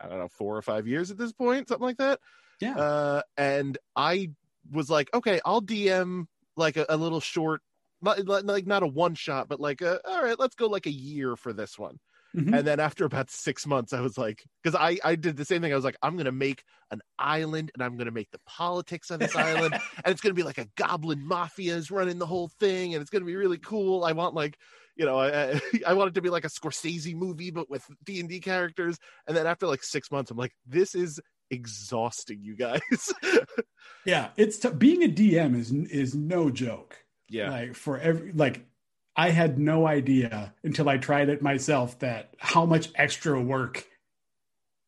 i 0.00 0.08
don't 0.08 0.18
know 0.18 0.28
four 0.28 0.56
or 0.56 0.62
five 0.62 0.86
years 0.86 1.10
at 1.10 1.18
this 1.18 1.32
point 1.32 1.68
something 1.68 1.86
like 1.86 1.98
that 1.98 2.20
yeah, 2.60 2.76
uh 2.76 3.22
and 3.36 3.78
i 3.94 4.30
was 4.70 4.88
like 4.90 5.08
okay 5.14 5.40
i'll 5.44 5.62
dm 5.62 6.26
like 6.56 6.76
a, 6.76 6.86
a 6.88 6.96
little 6.96 7.20
short 7.20 7.60
not, 8.02 8.24
like 8.26 8.66
not 8.66 8.82
a 8.82 8.86
one 8.86 9.14
shot 9.14 9.48
but 9.48 9.60
like 9.60 9.80
a, 9.80 10.00
all 10.06 10.22
right 10.22 10.38
let's 10.38 10.54
go 10.54 10.66
like 10.66 10.86
a 10.86 10.90
year 10.90 11.36
for 11.36 11.52
this 11.52 11.78
one 11.78 11.98
Mhm. 12.36 12.54
and 12.58 12.66
then 12.66 12.80
after 12.80 13.06
about 13.06 13.30
six 13.30 13.66
months, 13.66 13.94
I 13.94 14.00
was 14.00 14.18
like, 14.18 14.44
because 14.62 14.78
I 14.78 14.98
I 15.02 15.16
did 15.16 15.36
the 15.36 15.44
same 15.44 15.62
thing. 15.62 15.72
I 15.72 15.76
was 15.76 15.84
like, 15.86 15.96
I'm 16.02 16.18
gonna 16.18 16.32
make 16.32 16.64
an 16.90 17.00
island, 17.18 17.70
and 17.72 17.82
I'm 17.82 17.96
gonna 17.96 18.10
make 18.10 18.30
the 18.30 18.40
politics 18.44 19.10
on 19.10 19.20
this 19.20 19.34
island, 19.34 19.72
and 20.04 20.12
it's 20.12 20.20
gonna 20.20 20.34
be 20.34 20.42
like 20.42 20.58
a 20.58 20.68
goblin 20.76 21.26
mafia 21.26 21.74
is 21.76 21.90
running 21.90 22.18
the 22.18 22.26
whole 22.26 22.48
thing, 22.48 22.94
and 22.94 23.00
it's 23.00 23.10
gonna 23.10 23.24
be 23.24 23.36
really 23.36 23.56
cool. 23.56 24.04
I 24.04 24.12
want 24.12 24.34
like, 24.34 24.58
you 24.96 25.04
know, 25.04 25.18
I 25.18 25.52
I- 25.52 25.60
I 25.88 25.92
want 25.94 26.08
it 26.08 26.14
to 26.14 26.22
be 26.22 26.30
like 26.30 26.44
a 26.44 26.48
Scorsese 26.48 27.14
movie, 27.14 27.50
but 27.50 27.68
with 27.70 27.84
D 28.04 28.20
and 28.20 28.28
D 28.28 28.40
characters. 28.40 28.98
And 29.26 29.36
then 29.36 29.46
after 29.46 29.66
like 29.66 29.82
six 29.84 30.10
months, 30.10 30.30
I'm 30.30 30.36
like, 30.36 30.52
this 30.66 30.94
is 30.94 31.20
exhausting, 31.50 32.40
you 32.42 32.56
guys. 32.56 33.12
yeah. 34.04 34.28
It's 34.36 34.58
t- 34.58 34.70
being 34.70 35.02
a 35.04 35.08
DM 35.08 35.56
is 35.58 35.70
is 35.72 36.14
no 36.14 36.50
joke. 36.50 36.96
yeah, 37.28 37.50
Like 37.50 37.74
for 37.74 37.98
every 37.98 38.32
like, 38.32 38.66
I 39.14 39.30
had 39.30 39.58
no 39.58 39.86
idea 39.86 40.54
until 40.62 40.88
I 40.88 40.98
tried 40.98 41.28
it 41.28 41.40
myself 41.42 41.98
that 42.00 42.34
how 42.38 42.66
much 42.66 42.90
extra 42.94 43.40
work 43.40 43.86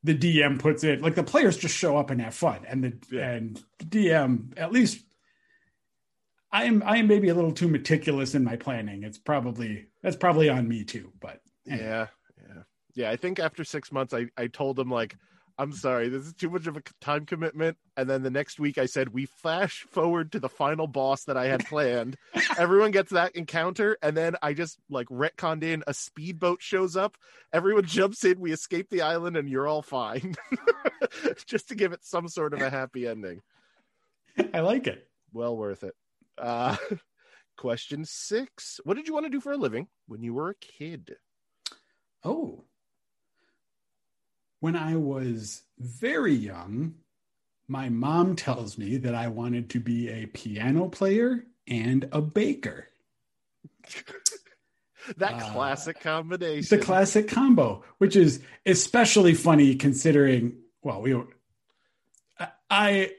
the 0.04 0.14
DM 0.14 0.58
puts 0.58 0.84
in. 0.84 1.00
Like 1.00 1.14
the 1.16 1.22
players 1.22 1.56
just 1.56 1.74
show 1.76 1.96
up 1.96 2.10
and 2.10 2.20
have 2.20 2.34
fun, 2.34 2.60
and 2.68 2.84
the 2.84 2.92
Yeah. 3.10 3.30
and 3.32 3.62
DM 3.82 4.52
at 4.56 4.72
least. 4.72 5.04
I 6.50 6.64
am 6.64 6.82
I 6.84 6.98
am 6.98 7.06
maybe 7.06 7.28
a 7.28 7.34
little 7.34 7.52
too 7.52 7.68
meticulous 7.68 8.34
in 8.34 8.44
my 8.44 8.56
planning. 8.56 9.02
It's 9.02 9.18
probably 9.18 9.86
that's 10.02 10.16
probably 10.16 10.48
on 10.48 10.66
me 10.68 10.84
too. 10.84 11.12
But 11.20 11.40
anyway. 11.66 11.84
yeah, 11.84 12.06
yeah, 12.38 12.62
yeah. 12.94 13.10
I 13.10 13.16
think 13.16 13.38
after 13.38 13.64
six 13.64 13.92
months, 13.92 14.14
I 14.14 14.26
I 14.36 14.46
told 14.46 14.78
him 14.78 14.90
like. 14.90 15.16
I'm 15.60 15.72
sorry, 15.72 16.08
this 16.08 16.24
is 16.24 16.34
too 16.34 16.50
much 16.50 16.68
of 16.68 16.76
a 16.76 16.82
time 17.00 17.26
commitment. 17.26 17.76
And 17.96 18.08
then 18.08 18.22
the 18.22 18.30
next 18.30 18.60
week, 18.60 18.78
I 18.78 18.86
said, 18.86 19.08
We 19.08 19.26
flash 19.26 19.84
forward 19.90 20.30
to 20.30 20.38
the 20.38 20.48
final 20.48 20.86
boss 20.86 21.24
that 21.24 21.36
I 21.36 21.46
had 21.46 21.66
planned. 21.66 22.16
Everyone 22.56 22.92
gets 22.92 23.10
that 23.10 23.34
encounter. 23.34 23.98
And 24.00 24.16
then 24.16 24.36
I 24.40 24.52
just 24.52 24.78
like 24.88 25.08
retconned 25.08 25.64
in 25.64 25.82
a 25.88 25.94
speedboat 25.94 26.62
shows 26.62 26.96
up. 26.96 27.16
Everyone 27.52 27.84
jumps 27.86 28.24
in. 28.24 28.38
We 28.38 28.52
escape 28.52 28.88
the 28.88 29.02
island, 29.02 29.36
and 29.36 29.48
you're 29.48 29.66
all 29.66 29.82
fine. 29.82 30.36
just 31.46 31.70
to 31.70 31.74
give 31.74 31.92
it 31.92 32.04
some 32.04 32.28
sort 32.28 32.54
of 32.54 32.62
a 32.62 32.70
happy 32.70 33.08
ending. 33.08 33.42
I 34.54 34.60
like 34.60 34.86
it. 34.86 35.08
Well 35.32 35.56
worth 35.56 35.82
it. 35.82 35.96
Uh, 36.40 36.76
question 37.56 38.04
six 38.04 38.80
What 38.84 38.96
did 38.96 39.08
you 39.08 39.14
want 39.14 39.26
to 39.26 39.30
do 39.30 39.40
for 39.40 39.52
a 39.52 39.56
living 39.56 39.88
when 40.06 40.22
you 40.22 40.34
were 40.34 40.50
a 40.50 40.54
kid? 40.54 41.16
Oh. 42.24 42.64
When 44.60 44.76
I 44.76 44.96
was 44.96 45.62
very 45.78 46.34
young, 46.34 46.94
my 47.68 47.88
mom 47.88 48.34
tells 48.34 48.76
me 48.78 48.96
that 48.98 49.14
I 49.14 49.28
wanted 49.28 49.70
to 49.70 49.80
be 49.80 50.08
a 50.08 50.26
piano 50.26 50.88
player 50.88 51.44
and 51.68 52.08
a 52.12 52.20
baker. 52.20 52.88
that 55.16 55.34
Uh, 55.34 55.52
classic 55.52 56.00
combination. 56.00 56.76
The 56.76 56.84
classic 56.84 57.28
combo, 57.28 57.84
which 57.98 58.16
is 58.16 58.40
especially 58.66 59.34
funny 59.34 59.74
considering, 59.76 60.56
well, 60.82 61.02
we 61.02 61.14
I 62.70 63.12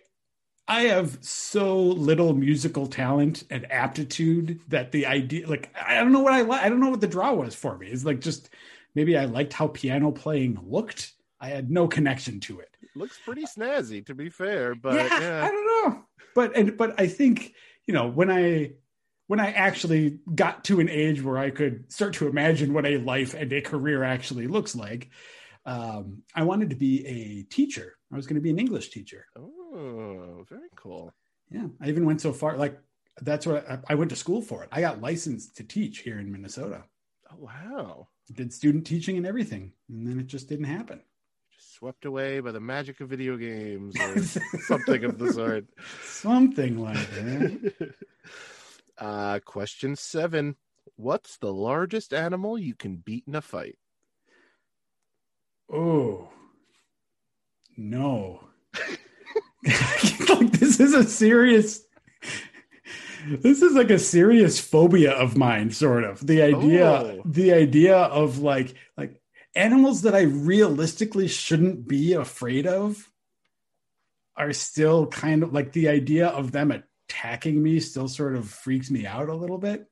I 0.69 0.81
have 0.83 1.17
so 1.21 1.77
little 1.81 2.35
musical 2.35 2.85
talent 2.85 3.43
and 3.49 3.69
aptitude 3.71 4.61
that 4.67 4.91
the 4.91 5.07
idea 5.07 5.47
like 5.47 5.73
I 5.75 5.95
don't 5.95 6.11
know 6.11 6.19
what 6.19 6.33
I 6.33 6.41
like. 6.41 6.61
I 6.61 6.69
don't 6.69 6.79
know 6.79 6.91
what 6.91 7.01
the 7.01 7.07
draw 7.07 7.33
was 7.33 7.55
for 7.55 7.75
me. 7.75 7.87
It's 7.87 8.05
like 8.05 8.21
just 8.21 8.51
maybe 8.93 9.17
I 9.17 9.25
liked 9.25 9.51
how 9.51 9.67
piano 9.67 10.11
playing 10.11 10.59
looked. 10.63 11.13
I 11.41 11.47
had 11.47 11.71
no 11.71 11.87
connection 11.87 12.39
to 12.41 12.59
it. 12.59 12.69
looks 12.95 13.17
pretty 13.25 13.45
snazzy 13.45 14.05
to 14.05 14.13
be 14.13 14.29
fair 14.29 14.75
but 14.75 14.93
yeah, 14.93 15.19
yeah, 15.19 15.43
I 15.43 15.49
don't 15.49 15.65
know. 15.65 16.03
But 16.35 16.55
and 16.55 16.77
but 16.77 16.99
I 17.01 17.07
think, 17.07 17.55
you 17.87 17.93
know, 17.95 18.07
when 18.07 18.29
I 18.29 18.73
when 19.25 19.39
I 19.39 19.51
actually 19.53 20.19
got 20.35 20.65
to 20.65 20.79
an 20.79 20.89
age 20.89 21.23
where 21.23 21.39
I 21.39 21.49
could 21.49 21.91
start 21.91 22.13
to 22.15 22.27
imagine 22.27 22.73
what 22.73 22.85
a 22.85 22.97
life 22.97 23.33
and 23.33 23.51
a 23.53 23.61
career 23.61 24.03
actually 24.03 24.45
looks 24.45 24.75
like, 24.75 25.09
um, 25.65 26.21
I 26.35 26.43
wanted 26.43 26.69
to 26.69 26.75
be 26.75 27.05
a 27.07 27.43
teacher. 27.43 27.95
I 28.13 28.15
was 28.15 28.27
going 28.27 28.35
to 28.35 28.41
be 28.41 28.51
an 28.51 28.59
English 28.59 28.89
teacher. 28.89 29.25
oh 29.35 29.58
very 30.49 30.69
cool 30.75 31.13
Yeah, 31.49 31.67
I 31.81 31.89
even 31.89 32.05
went 32.05 32.21
so 32.21 32.33
far. 32.33 32.57
Like 32.57 32.79
that's 33.21 33.45
what 33.45 33.69
I, 33.69 33.79
I 33.89 33.95
went 33.95 34.09
to 34.11 34.15
school 34.15 34.41
for 34.41 34.63
it. 34.63 34.69
I 34.71 34.81
got 34.81 35.01
licensed 35.01 35.57
to 35.57 35.63
teach 35.63 35.99
here 35.99 36.19
in 36.19 36.31
Minnesota. 36.31 36.83
Oh 37.31 37.35
wow! 37.37 38.07
Did 38.33 38.53
student 38.53 38.85
teaching 38.85 39.17
and 39.17 39.25
everything, 39.25 39.73
and 39.89 40.07
then 40.07 40.19
it 40.19 40.27
just 40.27 40.49
didn't 40.49 40.65
happen. 40.65 41.01
Just 41.55 41.75
swept 41.75 42.05
away 42.05 42.39
by 42.39 42.51
the 42.51 42.59
magic 42.59 43.01
of 43.01 43.09
video 43.09 43.37
games 43.37 43.95
or 43.99 44.23
something 44.67 45.03
of 45.03 45.17
the 45.17 45.33
sort. 45.33 45.65
Something 46.03 46.79
like 46.79 47.09
that. 47.11 47.93
Uh, 48.97 49.39
question 49.45 49.95
seven: 49.95 50.57
What's 50.97 51.37
the 51.37 51.53
largest 51.53 52.13
animal 52.13 52.59
you 52.59 52.75
can 52.75 52.97
beat 52.97 53.23
in 53.27 53.33
a 53.33 53.41
fight? 53.41 53.77
Oh 55.71 56.27
no! 57.77 58.43
like 60.29 60.51
this 60.51 60.79
is 60.79 60.93
a 60.93 61.03
serious 61.03 61.83
this 63.27 63.61
is 63.61 63.73
like 63.73 63.89
a 63.89 63.99
serious 63.99 64.59
phobia 64.59 65.11
of 65.11 65.37
mine 65.37 65.71
sort 65.71 66.03
of 66.03 66.25
the 66.25 66.41
idea 66.41 66.85
Oh. 66.89 67.21
the 67.25 67.51
idea 67.53 67.97
of 67.97 68.39
like 68.39 68.75
like 68.97 69.21
animals 69.55 70.03
that 70.03 70.15
i 70.15 70.21
realistically 70.21 71.27
shouldn't 71.27 71.87
be 71.87 72.13
afraid 72.13 72.65
of 72.67 73.11
are 74.37 74.53
still 74.53 75.07
kind 75.07 75.43
of 75.43 75.51
like 75.53 75.73
the 75.73 75.89
idea 75.89 76.27
of 76.27 76.51
them 76.53 76.71
attacking 76.71 77.61
me 77.61 77.79
still 77.81 78.07
sort 78.07 78.35
of 78.37 78.49
freaks 78.49 78.89
me 78.89 79.05
out 79.05 79.27
a 79.27 79.35
little 79.35 79.57
bit 79.57 79.87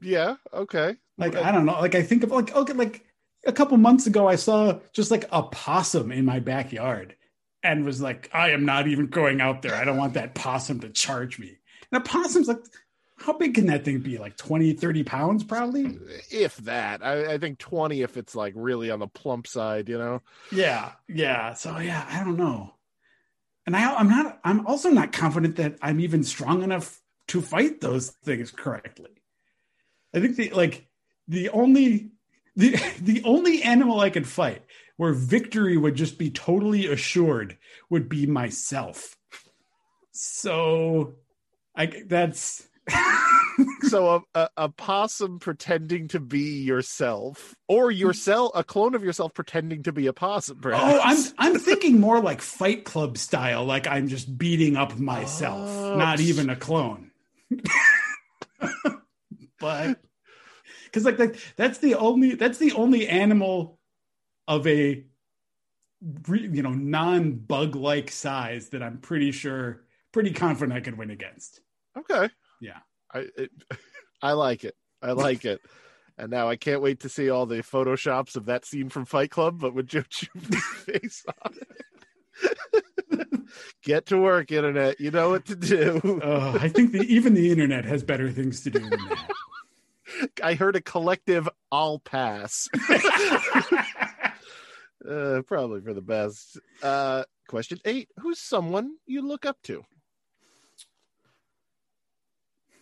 Yeah. 0.00 0.34
Okay. 0.52 0.96
like 1.18 1.36
i 1.36 1.52
don't 1.52 1.66
know 1.66 1.78
like 1.80 1.94
i 1.94 2.02
think 2.02 2.24
of 2.24 2.30
like 2.32 2.54
okay 2.56 2.72
like 2.72 3.04
a 3.46 3.52
couple 3.52 3.76
months 3.76 4.06
ago 4.06 4.26
i 4.26 4.34
saw 4.36 4.80
just 4.92 5.10
like 5.12 5.26
a 5.30 5.42
possum 5.44 6.10
in 6.10 6.24
my 6.24 6.40
backyard 6.40 7.14
and 7.62 7.84
was 7.84 8.00
like 8.00 8.30
i 8.32 8.50
am 8.50 8.64
not 8.64 8.88
even 8.88 9.06
going 9.06 9.40
out 9.40 9.62
there. 9.62 9.74
I 9.74 9.84
don't 9.84 9.96
want 9.96 10.14
that 10.14 10.34
possum 10.34 10.80
to 10.80 10.90
charge 10.90 11.38
me. 11.38 11.58
And 11.90 12.02
a 12.02 12.04
possum's 12.04 12.48
like 12.48 12.58
how 13.18 13.32
big 13.34 13.54
can 13.54 13.66
that 13.66 13.84
thing 13.84 14.00
be? 14.00 14.18
Like 14.18 14.36
20 14.36 14.72
30 14.72 15.04
pounds 15.04 15.44
probably? 15.44 15.98
If 16.30 16.56
that, 16.58 17.04
I, 17.04 17.34
I 17.34 17.38
think 17.38 17.58
twenty 17.58 18.02
if 18.02 18.16
it's 18.16 18.34
like 18.34 18.52
really 18.56 18.90
on 18.90 18.98
the 18.98 19.06
plump 19.06 19.46
side. 19.46 19.88
You 19.88 19.98
know. 19.98 20.22
yeah 20.50 20.92
yeah. 21.08 21.54
So 21.54 21.78
yeah 21.78 22.06
i 22.10 22.24
don't 22.24 22.36
know. 22.36 22.74
And 23.66 23.76
i 23.76 23.94
i'm 23.94 24.08
not 24.08 24.40
i'm 24.44 24.66
also 24.66 24.90
not 24.90 25.12
confident 25.12 25.56
that 25.56 25.76
i'm 25.82 26.00
even 26.00 26.24
strong 26.24 26.62
enough 26.62 27.00
to 27.28 27.40
fight 27.40 27.80
those 27.80 28.10
things 28.10 28.50
correctly. 28.50 29.10
I 30.14 30.20
think 30.20 30.36
the 30.36 30.50
like 30.50 30.86
the 31.28 31.50
only 31.50 32.10
the 32.56 32.76
the 33.00 33.22
only 33.24 33.62
animal 33.62 34.00
i 34.00 34.10
could 34.10 34.26
fight 34.26 34.62
where 35.02 35.12
victory 35.12 35.76
would 35.76 35.96
just 35.96 36.16
be 36.16 36.30
totally 36.30 36.86
assured 36.86 37.58
would 37.90 38.08
be 38.08 38.24
myself 38.24 39.16
so 40.12 41.14
i 41.76 41.86
that's 42.06 42.68
so 43.82 44.24
a, 44.34 44.38
a, 44.40 44.48
a 44.56 44.68
possum 44.68 45.38
pretending 45.38 46.08
to 46.08 46.20
be 46.20 46.62
yourself, 46.62 47.54
or 47.68 47.90
yourself, 47.90 48.50
a 48.54 48.64
clone 48.64 48.96
of 48.96 49.04
yourself 49.04 49.34
pretending 49.34 49.84
to 49.84 49.92
be 49.92 50.08
a 50.08 50.12
possum. 50.12 50.58
Perhaps. 50.60 50.82
Oh, 50.84 51.00
I'm 51.00 51.18
I'm 51.54 51.60
thinking 51.60 52.00
more 52.00 52.20
like 52.20 52.40
Fight 52.40 52.84
Club 52.84 53.18
style, 53.18 53.64
like 53.64 53.86
I'm 53.86 54.08
just 54.08 54.36
beating 54.36 54.76
up 54.76 54.98
myself, 54.98 55.68
Oh. 55.70 55.96
not 55.96 56.20
even 56.20 56.50
a 56.50 56.56
clone. 56.56 57.12
but 59.60 60.00
because 60.84 61.04
like, 61.04 61.18
like 61.18 61.38
that's 61.56 61.78
the 61.78 61.94
only 61.94 62.34
that's 62.34 62.58
the 62.58 62.72
only 62.72 63.08
animal 63.08 63.78
of 64.56 64.66
a 64.66 65.04
you 66.28 66.62
know 66.62 66.72
non 66.74 67.32
bug 67.32 67.76
like 67.76 68.10
size 68.10 68.70
that 68.70 68.82
I'm 68.82 68.98
pretty 68.98 69.32
sure 69.32 69.82
pretty 70.12 70.32
confident 70.32 70.76
I 70.76 70.80
could 70.80 70.98
win 70.98 71.10
against. 71.10 71.60
okay. 71.96 72.28
Yeah. 72.60 72.78
I 73.12 73.26
it, 73.36 73.50
I 74.22 74.32
like 74.32 74.64
it. 74.64 74.74
I 75.00 75.12
like 75.12 75.44
it. 75.44 75.60
And 76.18 76.30
now 76.30 76.48
I 76.48 76.56
can't 76.56 76.82
wait 76.82 77.00
to 77.00 77.08
see 77.08 77.30
all 77.30 77.46
the 77.46 77.62
photoshops 77.62 78.36
of 78.36 78.46
that 78.46 78.64
scene 78.64 78.88
from 78.88 79.04
Fight 79.06 79.30
Club, 79.30 79.58
but 79.58 79.74
with 79.74 79.88
Joe 79.88 80.04
Juba's 80.08 80.64
face 80.86 81.24
on 81.44 81.54
it. 81.54 83.40
Get 83.82 84.06
to 84.06 84.18
work, 84.18 84.52
internet. 84.52 85.00
You 85.00 85.10
know 85.10 85.30
what 85.30 85.46
to 85.46 85.56
do. 85.56 86.20
Uh, 86.22 86.58
I 86.60 86.68
think 86.68 86.92
the, 86.92 87.00
even 87.00 87.34
the 87.34 87.50
internet 87.50 87.84
has 87.84 88.02
better 88.02 88.30
things 88.30 88.60
to 88.62 88.70
do 88.70 88.78
than 88.78 88.90
that. 88.90 89.30
I 90.42 90.54
heard 90.54 90.76
a 90.76 90.80
collective 90.80 91.48
"I'll 91.70 91.98
pass." 91.98 92.68
Uh, 95.08 95.42
probably 95.46 95.80
for 95.80 95.94
the 95.94 96.02
best. 96.02 96.58
Uh, 96.82 97.24
question 97.48 97.78
eight: 97.84 98.08
Who's 98.18 98.38
someone 98.38 98.96
you 99.06 99.26
look 99.26 99.44
up 99.44 99.56
to? 99.64 99.84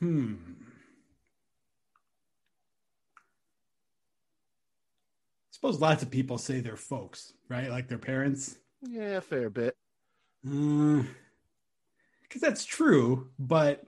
Hmm. 0.01 0.35
I 5.49 5.53
Suppose 5.53 5.81
lots 5.81 6.03
of 6.03 6.11
people 6.11 6.39
say 6.39 6.61
they're 6.61 6.77
folks, 6.77 7.35
right? 7.49 7.71
Like 7.71 7.89
their 7.89 7.99
parents. 7.99 8.57
Yeah, 8.83 9.21
fair 9.21 9.51
bit. 9.51 9.77
Because 10.43 11.05
that's 12.41 12.65
true, 12.65 13.29
but 13.39 13.85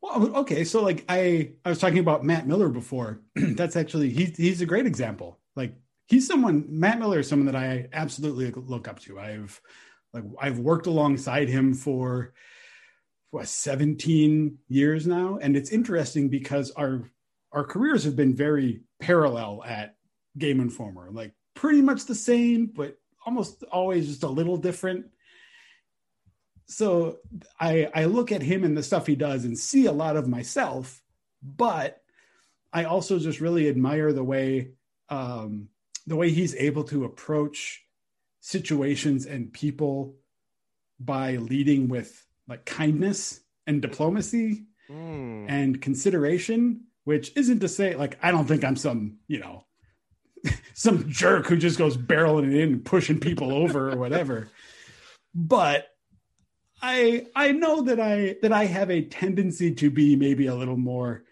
well, 0.00 0.36
okay. 0.38 0.64
So 0.64 0.82
like 0.82 1.04
I, 1.08 1.52
I 1.64 1.70
was 1.70 1.78
talking 1.78 1.98
about 1.98 2.24
Matt 2.24 2.46
Miller 2.46 2.68
before. 2.68 3.20
that's 3.34 3.76
actually 3.76 4.10
he, 4.10 4.26
he's 4.26 4.60
a 4.60 4.66
great 4.66 4.86
example. 4.86 5.38
Like 5.56 5.74
he's 6.12 6.26
someone. 6.26 6.66
Matt 6.68 6.98
Miller 6.98 7.20
is 7.20 7.28
someone 7.28 7.46
that 7.46 7.56
I 7.56 7.88
absolutely 7.94 8.50
look 8.50 8.86
up 8.86 9.00
to. 9.00 9.18
I've 9.18 9.58
like 10.12 10.24
I've 10.38 10.58
worked 10.58 10.86
alongside 10.86 11.48
him 11.48 11.72
for 11.72 12.34
what 13.30 13.48
17 13.48 14.58
years 14.68 15.06
now, 15.06 15.38
and 15.40 15.56
it's 15.56 15.70
interesting 15.70 16.28
because 16.28 16.70
our 16.72 17.10
our 17.52 17.64
careers 17.64 18.04
have 18.04 18.16
been 18.16 18.36
very 18.36 18.82
parallel 19.00 19.62
at 19.66 19.96
Game 20.36 20.60
Informer. 20.60 21.10
Like 21.10 21.32
pretty 21.54 21.80
much 21.80 22.04
the 22.04 22.14
same, 22.14 22.66
but 22.66 22.98
almost 23.24 23.64
always 23.72 24.08
just 24.08 24.22
a 24.24 24.28
little 24.28 24.56
different 24.56 25.06
so 26.66 27.18
I 27.60 27.88
I 27.94 28.04
look 28.06 28.32
at 28.32 28.42
him 28.42 28.64
and 28.64 28.76
the 28.76 28.82
stuff 28.82 29.06
he 29.06 29.14
does 29.14 29.44
and 29.44 29.58
see 29.58 29.86
a 29.86 29.92
lot 29.92 30.16
of 30.16 30.28
myself, 30.28 31.02
but 31.42 32.02
I 32.72 32.84
also 32.84 33.18
just 33.18 33.40
really 33.40 33.68
admire 33.68 34.12
the 34.12 34.24
way 34.24 34.70
um, 35.08 35.68
the 36.06 36.16
way 36.16 36.30
he's 36.30 36.54
able 36.56 36.84
to 36.84 37.04
approach 37.04 37.82
situations 38.40 39.26
and 39.26 39.52
people 39.52 40.16
by 40.98 41.36
leading 41.36 41.88
with 41.88 42.26
like 42.48 42.64
kindness 42.64 43.40
and 43.66 43.80
diplomacy 43.82 44.64
Mm. 44.90 45.46
and 45.48 45.80
consideration, 45.80 46.82
which 47.04 47.32
isn't 47.36 47.60
to 47.60 47.68
say 47.68 47.94
like 47.94 48.18
I 48.20 48.32
don't 48.32 48.46
think 48.46 48.64
I'm 48.64 48.74
some 48.76 49.18
you 49.28 49.38
know 49.38 49.64
some 50.74 51.08
jerk 51.08 51.46
who 51.46 51.56
just 51.56 51.78
goes 51.78 51.96
barreling 51.96 52.48
it 52.48 52.60
in 52.60 52.72
and 52.72 52.84
pushing 52.84 53.20
people 53.20 53.52
over 53.52 53.92
or 53.92 53.96
whatever, 53.96 54.48
but 55.34 55.86
I 56.82 57.26
I 57.34 57.52
know 57.52 57.82
that 57.82 58.00
I 58.00 58.36
that 58.42 58.52
I 58.52 58.66
have 58.66 58.90
a 58.90 59.02
tendency 59.02 59.72
to 59.76 59.88
be 59.88 60.16
maybe 60.16 60.46
a 60.48 60.54
little 60.54 60.76
more 60.76 61.24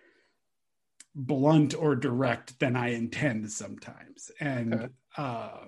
blunt 1.14 1.74
or 1.74 1.96
direct 1.96 2.58
than 2.60 2.76
I 2.76 2.88
intend 2.90 3.50
sometimes, 3.50 4.30
and 4.40 4.74
Okay. 4.74 4.88
uh, 5.16 5.58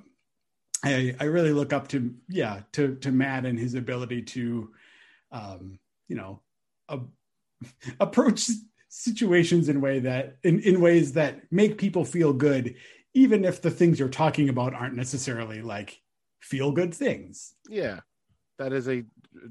I 0.84 1.14
I 1.20 1.24
really 1.24 1.52
look 1.52 1.72
up 1.72 1.88
to 1.88 2.14
yeah 2.28 2.62
to 2.72 2.96
to 2.96 3.12
Matt 3.12 3.46
and 3.46 3.58
his 3.58 3.74
ability 3.74 4.22
to 4.22 4.72
um, 5.30 5.78
you 6.08 6.16
know 6.16 6.42
a, 6.88 7.00
approach 8.00 8.48
situations 8.88 9.68
in 9.68 9.80
way 9.80 10.00
that 10.00 10.36
in, 10.44 10.60
in 10.60 10.80
ways 10.80 11.12
that 11.14 11.50
make 11.50 11.78
people 11.78 12.04
feel 12.04 12.32
good, 12.32 12.74
even 13.14 13.44
if 13.44 13.62
the 13.62 13.70
things 13.70 13.98
you're 13.98 14.08
talking 14.08 14.48
about 14.48 14.74
aren't 14.74 14.94
necessarily 14.96 15.62
like 15.62 16.00
feel 16.40 16.72
good 16.72 16.94
things. 16.94 17.54
Yeah, 17.68 18.00
that 18.58 18.72
is 18.72 18.88
a 18.88 19.04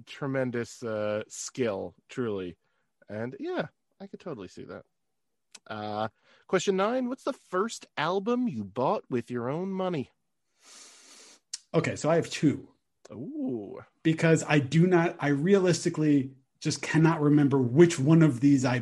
tremendous 0.05 0.83
uh, 0.83 1.23
skill, 1.27 1.95
truly. 2.09 2.57
And 3.09 3.35
yeah, 3.39 3.67
I 3.99 4.07
could 4.07 4.19
totally 4.19 4.47
see 4.47 4.63
that. 4.65 4.83
Uh, 5.67 6.07
question 6.47 6.75
nine 6.75 7.07
What's 7.07 7.23
the 7.23 7.33
first 7.49 7.85
album 7.97 8.47
you 8.47 8.63
bought 8.63 9.03
with 9.09 9.29
your 9.31 9.49
own 9.49 9.71
money? 9.71 10.11
Okay, 11.73 11.95
so 11.95 12.09
I 12.09 12.15
have 12.15 12.29
two 12.29 12.67
Ooh. 13.11 13.79
because 14.03 14.43
I 14.47 14.59
do 14.59 14.85
not, 14.87 15.15
I 15.19 15.29
realistically 15.29 16.31
just 16.59 16.81
cannot 16.81 17.21
remember 17.21 17.57
which 17.61 17.97
one 17.97 18.21
of 18.21 18.39
these 18.41 18.65
I 18.65 18.81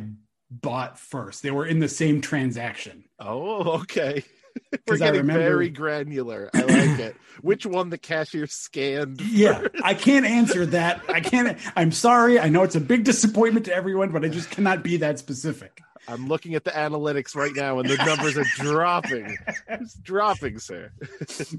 bought 0.49 0.97
first. 0.97 1.43
They 1.43 1.51
were 1.51 1.65
in 1.67 1.79
the 1.79 1.87
same 1.87 2.21
transaction. 2.21 3.03
Oh, 3.19 3.81
okay. 3.81 4.23
We're 4.71 4.79
'Cause 4.87 5.01
I 5.01 5.05
getting 5.07 5.21
remember- 5.21 5.43
very 5.43 5.69
granular. 5.69 6.49
I 6.53 6.61
like 6.63 6.99
it. 6.99 7.15
Which 7.41 7.65
one 7.65 7.89
the 7.91 7.97
cashier 7.99 8.47
scanned? 8.47 9.21
Yeah, 9.21 9.59
first? 9.59 9.75
I 9.83 9.93
can't 9.93 10.25
answer 10.25 10.65
that. 10.65 11.01
I 11.07 11.21
can't. 11.21 11.57
I'm 11.77 11.91
sorry. 11.93 12.37
I 12.39 12.49
know 12.49 12.63
it's 12.63 12.75
a 12.75 12.81
big 12.81 13.05
disappointment 13.05 13.67
to 13.67 13.73
everyone, 13.73 14.09
but 14.11 14.25
I 14.25 14.27
just 14.27 14.49
cannot 14.49 14.83
be 14.83 14.97
that 14.97 15.19
specific. 15.19 15.79
I'm 16.09 16.27
looking 16.27 16.55
at 16.55 16.63
the 16.63 16.71
analytics 16.71 17.35
right 17.35 17.51
now, 17.55 17.77
and 17.77 17.87
the 17.87 17.97
numbers 17.97 18.35
are 18.35 18.45
dropping. 18.55 19.37
It's 19.67 19.93
dropping, 19.93 20.57
sir. 20.57 20.91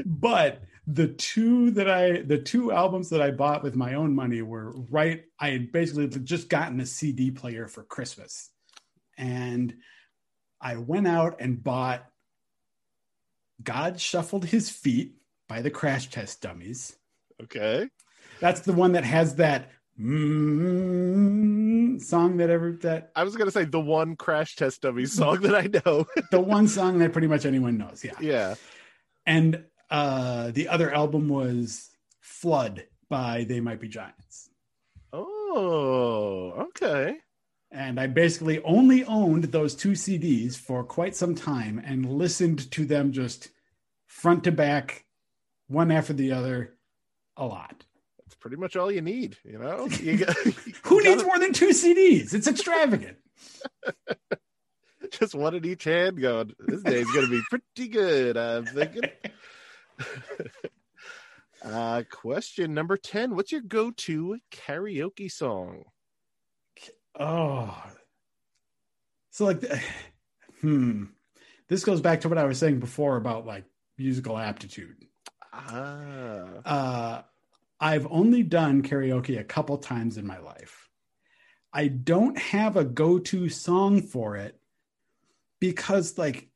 but 0.04 0.62
the 0.88 1.08
two 1.08 1.70
that 1.72 1.88
I, 1.88 2.22
the 2.22 2.38
two 2.38 2.72
albums 2.72 3.10
that 3.10 3.22
I 3.22 3.30
bought 3.30 3.62
with 3.62 3.76
my 3.76 3.94
own 3.94 4.14
money 4.14 4.42
were 4.42 4.72
right. 4.90 5.22
I 5.38 5.50
had 5.50 5.70
basically 5.70 6.08
just 6.08 6.48
gotten 6.48 6.80
a 6.80 6.86
CD 6.86 7.30
player 7.30 7.68
for 7.68 7.84
Christmas, 7.84 8.50
and 9.16 9.74
I 10.60 10.76
went 10.76 11.06
out 11.06 11.40
and 11.40 11.62
bought 11.62 12.04
"God 13.62 14.00
Shuffled 14.00 14.46
His 14.46 14.68
Feet" 14.68 15.14
by 15.48 15.62
the 15.62 15.70
Crash 15.70 16.10
Test 16.10 16.42
Dummies. 16.42 16.96
Okay, 17.40 17.88
that's 18.40 18.62
the 18.62 18.72
one 18.72 18.92
that 18.92 19.04
has 19.04 19.36
that 19.36 19.70
mm, 20.00 22.00
song 22.00 22.36
that 22.38 22.50
ever 22.50 22.72
that 22.82 23.10
I 23.14 23.24
was 23.24 23.36
gonna 23.36 23.50
say 23.50 23.64
the 23.64 23.80
one 23.80 24.16
Crash 24.16 24.56
Test 24.56 24.82
Dummy 24.82 25.06
song 25.06 25.40
that 25.40 25.54
I 25.54 25.68
know. 25.84 26.06
the 26.30 26.40
one 26.40 26.68
song 26.68 26.98
that 26.98 27.12
pretty 27.12 27.28
much 27.28 27.46
anyone 27.46 27.78
knows. 27.78 28.04
Yeah. 28.04 28.14
Yeah. 28.20 28.54
And 29.26 29.64
uh 29.90 30.50
the 30.52 30.68
other 30.68 30.92
album 30.92 31.28
was 31.28 31.90
Flood 32.20 32.86
by 33.08 33.44
They 33.44 33.60
Might 33.60 33.80
Be 33.80 33.88
Giants. 33.88 34.50
Oh, 35.12 36.68
okay. 36.68 37.16
And 37.72 38.00
I 38.00 38.08
basically 38.08 38.62
only 38.62 39.04
owned 39.04 39.44
those 39.44 39.74
two 39.74 39.92
CDs 39.92 40.56
for 40.56 40.82
quite 40.82 41.14
some 41.14 41.34
time 41.34 41.80
and 41.84 42.18
listened 42.18 42.70
to 42.72 42.84
them 42.84 43.12
just 43.12 43.48
front 44.06 44.44
to 44.44 44.52
back, 44.52 45.04
one 45.68 45.92
after 45.92 46.12
the 46.12 46.32
other, 46.32 46.74
a 47.36 47.46
lot 47.46 47.84
pretty 48.40 48.56
much 48.56 48.76
all 48.76 48.90
you 48.90 49.02
need. 49.02 49.36
You 49.44 49.58
know, 49.58 49.86
you 50.00 50.18
got, 50.18 50.36
who 50.36 50.96
you 50.96 51.04
needs 51.04 51.24
more 51.24 51.38
than 51.38 51.52
two 51.52 51.68
CDs? 51.68 52.34
It's 52.34 52.48
extravagant. 52.48 53.18
Just 55.10 55.34
one 55.34 55.54
in 55.54 55.64
each 55.64 55.84
hand. 55.84 56.20
Going, 56.20 56.52
this 56.58 56.82
day's 56.82 57.10
going 57.10 57.26
to 57.26 57.30
be 57.30 57.42
pretty 57.48 57.88
good. 57.88 58.36
I'm 58.36 58.66
thinking. 58.66 59.02
uh, 61.64 62.02
question 62.10 62.74
number 62.74 62.96
ten: 62.96 63.34
What's 63.34 63.50
your 63.50 63.62
go-to 63.62 64.38
karaoke 64.52 65.30
song? 65.30 65.84
Oh, 67.18 67.76
so 69.30 69.46
like, 69.46 69.64
hmm. 70.60 71.04
This 71.68 71.84
goes 71.84 72.00
back 72.00 72.22
to 72.22 72.28
what 72.28 72.38
I 72.38 72.44
was 72.44 72.58
saying 72.58 72.80
before 72.80 73.16
about 73.16 73.46
like 73.46 73.64
musical 73.96 74.36
aptitude. 74.36 75.06
Ah. 75.52 76.46
Uh, 76.64 77.22
I've 77.80 78.06
only 78.10 78.42
done 78.42 78.82
karaoke 78.82 79.38
a 79.38 79.44
couple 79.44 79.78
times 79.78 80.18
in 80.18 80.26
my 80.26 80.38
life. 80.38 80.88
I 81.72 81.88
don't 81.88 82.38
have 82.38 82.76
a 82.76 82.84
go-to 82.84 83.48
song 83.48 84.02
for 84.02 84.36
it 84.36 84.60
because 85.60 86.18
like 86.18 86.48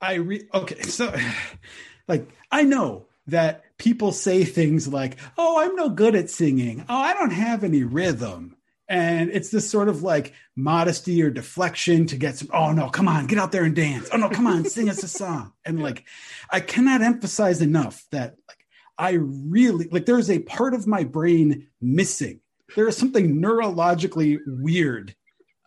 I 0.00 0.14
re 0.14 0.48
okay, 0.52 0.82
so 0.82 1.14
like 2.08 2.28
I 2.50 2.64
know 2.64 3.06
that 3.28 3.64
people 3.78 4.12
say 4.12 4.44
things 4.44 4.88
like, 4.88 5.18
"Oh, 5.36 5.60
I'm 5.60 5.76
no 5.76 5.88
good 5.88 6.14
at 6.14 6.30
singing. 6.30 6.84
Oh, 6.88 6.96
I 6.96 7.14
don't 7.14 7.32
have 7.32 7.64
any 7.64 7.82
rhythm." 7.82 8.56
And 8.88 9.28
it's 9.30 9.50
this 9.50 9.68
sort 9.68 9.90
of 9.90 10.02
like 10.02 10.32
modesty 10.56 11.22
or 11.22 11.30
deflection 11.30 12.06
to 12.06 12.16
get 12.16 12.38
some, 12.38 12.48
oh 12.54 12.72
no, 12.72 12.88
come 12.88 13.06
on, 13.06 13.26
get 13.26 13.38
out 13.38 13.52
there 13.52 13.64
and 13.64 13.76
dance. 13.76 14.08
Oh 14.10 14.16
no, 14.16 14.30
come 14.30 14.46
on, 14.46 14.64
sing 14.64 14.88
us 14.88 15.02
a 15.02 15.08
song. 15.08 15.52
And 15.64 15.82
like, 15.82 16.04
I 16.50 16.60
cannot 16.60 17.02
emphasize 17.02 17.60
enough 17.60 18.06
that 18.12 18.36
like 18.48 18.57
I 18.98 19.12
really 19.12 19.88
like 19.90 20.06
there's 20.06 20.28
a 20.30 20.40
part 20.40 20.74
of 20.74 20.86
my 20.86 21.04
brain 21.04 21.68
missing. 21.80 22.40
There 22.74 22.88
is 22.88 22.96
something 22.96 23.40
neurologically 23.40 24.38
weird 24.46 25.14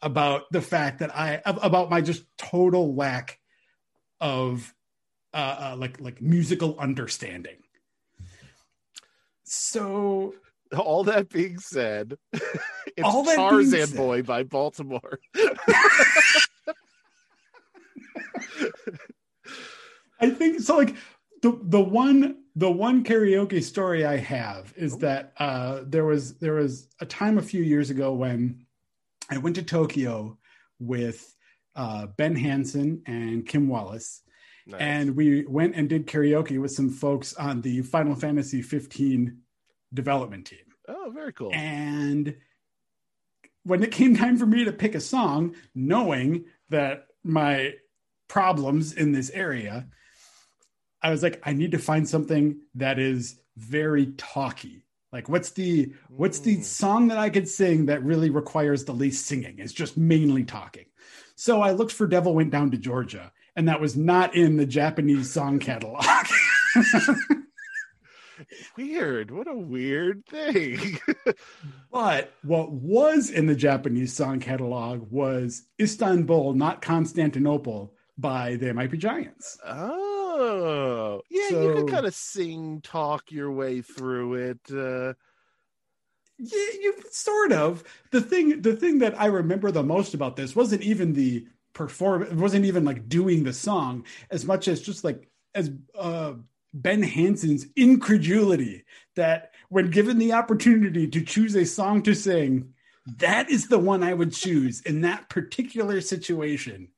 about 0.02 0.52
the 0.52 0.62
fact 0.62 1.00
that 1.00 1.16
I 1.16 1.42
about 1.46 1.90
my 1.90 2.02
just 2.02 2.26
total 2.38 2.94
lack 2.94 3.40
of 4.20 4.74
uh, 5.34 5.72
uh 5.72 5.76
like 5.78 6.02
like 6.02 6.22
musical 6.22 6.78
understanding. 6.78 7.58
So 9.44 10.34
all 10.78 11.06
that 11.06 11.30
being 11.30 11.58
said, 11.58 12.18
it's 12.34 13.04
all 13.04 13.24
that 13.24 13.36
Tarzan 13.36 13.88
said, 13.88 13.98
Boy 13.98 14.24
by 14.24 14.44
Baltimora. 14.44 15.18
I 20.20 20.30
think 20.30 20.60
so 20.60 20.78
like 20.78 20.96
the 21.42 21.60
the 21.64 21.82
one 21.82 22.38
the 22.56 22.72
one 22.72 23.04
karaoke 23.04 23.64
story 23.64 24.06
I 24.06 24.18
have 24.18 24.74
is 24.76 24.98
that 24.98 25.34
uh, 25.38 25.82
there 25.86 26.06
was 26.06 26.38
there 26.40 26.54
was 26.54 26.88
a 27.00 27.06
time 27.06 27.38
a 27.38 27.42
few 27.42 27.64
years 27.64 27.90
ago 27.90 28.14
when 28.14 28.66
I 29.30 29.38
went 29.38 29.56
to 29.56 29.64
Tokyo 29.64 30.38
with 30.80 31.36
uh, 31.76 32.08
Ben 32.18 32.36
Hanson 32.36 33.02
and 33.06 33.46
Kim 33.46 33.68
Wallace, 33.70 34.22
nice. 34.68 34.82
and 34.82 35.16
we 35.16 35.46
went 35.46 35.76
and 35.76 35.88
did 35.88 36.08
karaoke 36.08 36.60
with 36.60 36.72
some 36.72 36.90
folks 36.90 37.34
on 37.36 37.62
the 37.62 37.82
Final 37.82 38.16
Fantasy 38.16 38.62
15 38.62 39.38
development 39.94 40.46
team. 40.48 40.60
Oh, 40.88 41.12
very 41.14 41.34
cool! 41.34 41.52
And 41.54 42.36
when 43.64 43.82
it 43.82 43.92
came 43.92 44.16
time 44.16 44.38
for 44.38 44.46
me 44.46 44.66
to 44.66 44.74
pick 44.74 44.94
a 44.94 45.00
song, 45.00 45.56
knowing 45.74 46.46
that 46.70 47.08
my 47.24 47.74
problems 48.28 48.94
in 48.94 49.12
this 49.12 49.30
area 49.32 49.88
I 51.02 51.10
was 51.10 51.24
like, 51.24 51.42
I 51.44 51.54
need 51.54 51.72
to 51.72 51.80
find 51.80 52.08
something 52.08 52.60
that 52.76 53.00
is 53.00 53.40
very 53.58 54.08
talky. 54.18 54.86
Like, 55.12 55.28
what's 55.28 55.52
the 55.52 55.94
what's 56.10 56.40
the 56.40 56.58
mm. 56.58 56.64
song 56.64 57.10
that 57.10 57.18
I 57.18 57.30
could 57.30 57.48
sing 57.48 57.88
that 57.88 58.04
really 58.04 58.30
requires 58.30 58.86
the 58.86 58.94
least 58.94 59.26
singing? 59.26 59.60
It's 59.60 59.74
just 59.74 59.98
mainly 59.98 60.44
talking. 60.44 60.86
So 61.36 61.62
I 61.62 61.72
looked 61.72 61.92
for 61.92 62.08
"Devil 62.08 62.34
Went 62.34 62.52
Down 62.52 62.72
to 62.72 62.78
Georgia," 62.78 63.32
and 63.56 63.68
that 63.68 63.82
was 63.82 63.98
not 63.98 64.36
in 64.36 64.56
the 64.56 64.66
Japanese 64.66 65.30
song 65.30 65.60
catalog. 65.60 66.06
weird. 68.78 69.32
What 69.32 69.48
a 69.48 69.56
weird 69.56 70.26
thing. 70.26 70.98
but 71.92 72.34
what 72.44 72.72
was 72.72 73.30
in 73.30 73.48
the 73.48 73.56
Japanese 73.56 74.14
song 74.14 74.40
catalog 74.40 75.12
was 75.12 75.64
Istanbul, 75.80 76.54
not 76.54 76.82
Constantinople 76.82 77.94
by 78.22 78.56
They 78.56 78.72
Might 78.72 78.92
Be 78.92 78.98
Giants. 78.98 79.58
Oh. 79.66 81.22
Yeah, 81.30 81.50
so, 81.50 81.62
you 81.62 81.74
could 81.74 81.92
kind 81.92 82.06
of 82.06 82.14
sing, 82.14 82.82
talk 82.82 83.32
your 83.32 83.52
way 83.52 83.82
through 83.82 84.36
it. 84.36 84.60
Uh... 84.72 85.14
Yeah, 86.38 86.80
you 86.82 86.96
sort 87.12 87.52
of. 87.52 87.84
The 88.12 88.22
thing, 88.22 88.62
the 88.62 88.76
thing 88.76 89.00
that 89.00 89.20
I 89.20 89.26
remember 89.28 89.72
the 89.72 89.84
most 89.84 90.14
about 90.14 90.36
this 90.36 90.56
wasn't 90.56 90.82
even 90.82 91.14
the 91.14 91.46
perform. 91.74 92.24
It 92.24 92.34
wasn't 92.34 92.66
even 92.66 92.84
like 92.84 93.08
doing 93.08 93.44
the 93.44 93.54
song 93.54 94.06
as 94.30 94.46
much 94.46 94.68
as 94.68 94.82
just 94.82 95.04
like 95.04 95.30
as 95.54 95.70
uh, 95.98 96.34
Ben 96.74 97.04
Hanson's 97.04 97.68
incredulity 97.76 98.86
that 99.16 99.52
when 99.70 99.92
given 99.92 100.18
the 100.18 100.34
opportunity 100.34 101.08
to 101.10 101.22
choose 101.24 101.56
a 101.56 101.66
song 101.66 102.02
to 102.04 102.16
sing, 102.16 102.74
that 103.18 103.50
is 103.50 103.68
the 103.68 103.80
one 103.80 104.04
I 104.04 104.14
would 104.14 104.34
choose 104.34 104.82
in 104.82 105.02
that 105.02 105.30
particular 105.30 106.02
situation. 106.02 106.90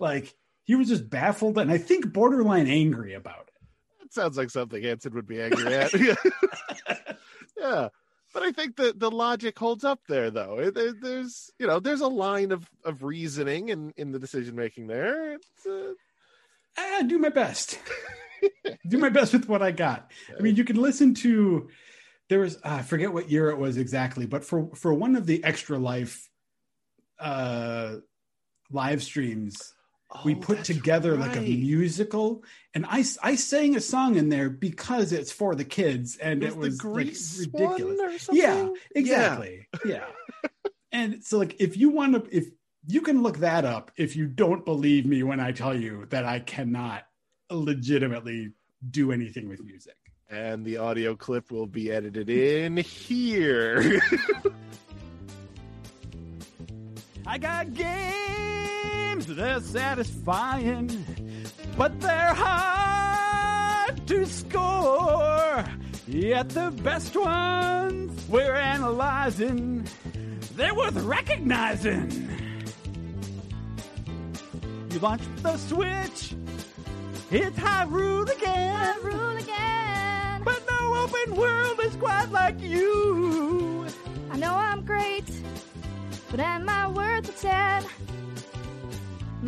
Like 0.00 0.34
he 0.68 0.74
was 0.74 0.88
just 0.88 1.08
baffled 1.08 1.56
and 1.56 1.72
I 1.72 1.78
think 1.78 2.12
borderline 2.12 2.66
angry 2.68 3.14
about 3.14 3.48
it. 3.48 4.04
It 4.04 4.12
sounds 4.12 4.36
like 4.36 4.50
something 4.50 4.82
Hanson 4.82 5.14
would 5.14 5.26
be 5.26 5.40
angry 5.40 5.74
at. 5.74 5.94
yeah. 7.58 7.88
But 8.34 8.42
I 8.42 8.52
think 8.52 8.76
that 8.76 9.00
the 9.00 9.10
logic 9.10 9.58
holds 9.58 9.82
up 9.82 10.00
there, 10.08 10.30
though. 10.30 10.70
there's, 10.70 11.50
you 11.58 11.66
know, 11.66 11.80
there's 11.80 12.02
a 12.02 12.06
line 12.06 12.52
of, 12.52 12.68
of 12.84 13.02
reasoning 13.02 13.70
in, 13.70 13.94
in 13.96 14.12
the 14.12 14.18
decision 14.18 14.54
making 14.56 14.88
there. 14.88 15.36
It's, 15.36 15.66
uh... 15.66 15.94
I 16.76 17.02
do 17.02 17.18
my 17.18 17.30
best. 17.30 17.78
do 18.88 18.98
my 18.98 19.08
best 19.08 19.32
with 19.32 19.48
what 19.48 19.62
I 19.62 19.70
got. 19.70 20.10
I 20.38 20.42
mean, 20.42 20.54
you 20.54 20.64
can 20.64 20.76
listen 20.76 21.14
to. 21.14 21.70
There 22.28 22.40
was 22.40 22.56
uh, 22.56 22.60
I 22.64 22.82
forget 22.82 23.10
what 23.10 23.30
year 23.30 23.48
it 23.48 23.56
was 23.56 23.78
exactly, 23.78 24.26
but 24.26 24.44
for 24.44 24.68
for 24.76 24.92
one 24.92 25.16
of 25.16 25.24
the 25.24 25.42
extra 25.42 25.78
life 25.78 26.28
uh, 27.18 27.96
live 28.70 29.02
streams 29.02 29.74
Oh, 30.10 30.20
we 30.24 30.34
put 30.34 30.64
together 30.64 31.14
right. 31.14 31.28
like 31.28 31.36
a 31.36 31.40
musical 31.40 32.42
and 32.72 32.86
I, 32.88 33.04
I 33.22 33.34
sang 33.34 33.76
a 33.76 33.80
song 33.80 34.16
in 34.16 34.30
there 34.30 34.48
because 34.48 35.12
it's 35.12 35.30
for 35.30 35.54
the 35.54 35.66
kids 35.66 36.16
and 36.16 36.42
it 36.42 36.56
was 36.56 36.82
like 36.82 36.96
ridiculous. 36.96 38.26
yeah 38.32 38.70
exactly 38.94 39.68
yeah, 39.84 39.90
yeah. 39.92 40.50
and 40.92 41.22
so 41.22 41.36
like 41.36 41.60
if 41.60 41.76
you 41.76 41.90
want 41.90 42.14
to 42.14 42.34
if 42.34 42.46
you 42.86 43.02
can 43.02 43.22
look 43.22 43.38
that 43.38 43.66
up 43.66 43.90
if 43.98 44.16
you 44.16 44.26
don't 44.26 44.64
believe 44.64 45.04
me 45.04 45.22
when 45.22 45.40
i 45.40 45.52
tell 45.52 45.78
you 45.78 46.06
that 46.08 46.24
i 46.24 46.38
cannot 46.38 47.04
legitimately 47.50 48.52
do 48.90 49.12
anything 49.12 49.48
with 49.48 49.62
music. 49.62 49.94
And 50.30 50.64
the 50.64 50.76
audio 50.76 51.16
clip 51.16 51.50
will 51.50 51.66
be 51.66 51.90
edited 51.90 52.28
in 52.28 52.76
here. 52.76 54.00
I 57.26 57.38
got 57.38 57.72
game 57.74 58.97
they're 59.26 59.60
satisfying, 59.60 61.04
but 61.76 62.00
they're 62.00 62.34
hard 62.34 64.06
to 64.06 64.26
score. 64.26 65.64
Yet 66.06 66.48
the 66.50 66.70
best 66.82 67.16
ones 67.16 68.28
we're 68.28 68.54
analyzing, 68.54 69.86
they're 70.54 70.74
worth 70.74 70.96
recognizing. 71.02 72.28
We 74.90 74.98
launched 74.98 75.42
the 75.42 75.56
switch. 75.56 76.34
It's 77.30 77.58
Hyrule 77.58 78.34
again. 78.34 78.96
Rule 79.02 79.36
again. 79.36 80.42
But 80.44 80.62
no 80.70 81.04
open 81.04 81.36
world 81.36 81.78
is 81.82 81.94
quite 81.96 82.30
like 82.30 82.58
you. 82.60 83.86
I 84.30 84.38
know 84.38 84.54
I'm 84.54 84.84
great, 84.84 85.30
but 86.30 86.40
am 86.40 86.68
I 86.68 86.88
worth 86.88 87.28
a 87.28 87.32
10? 87.32 87.84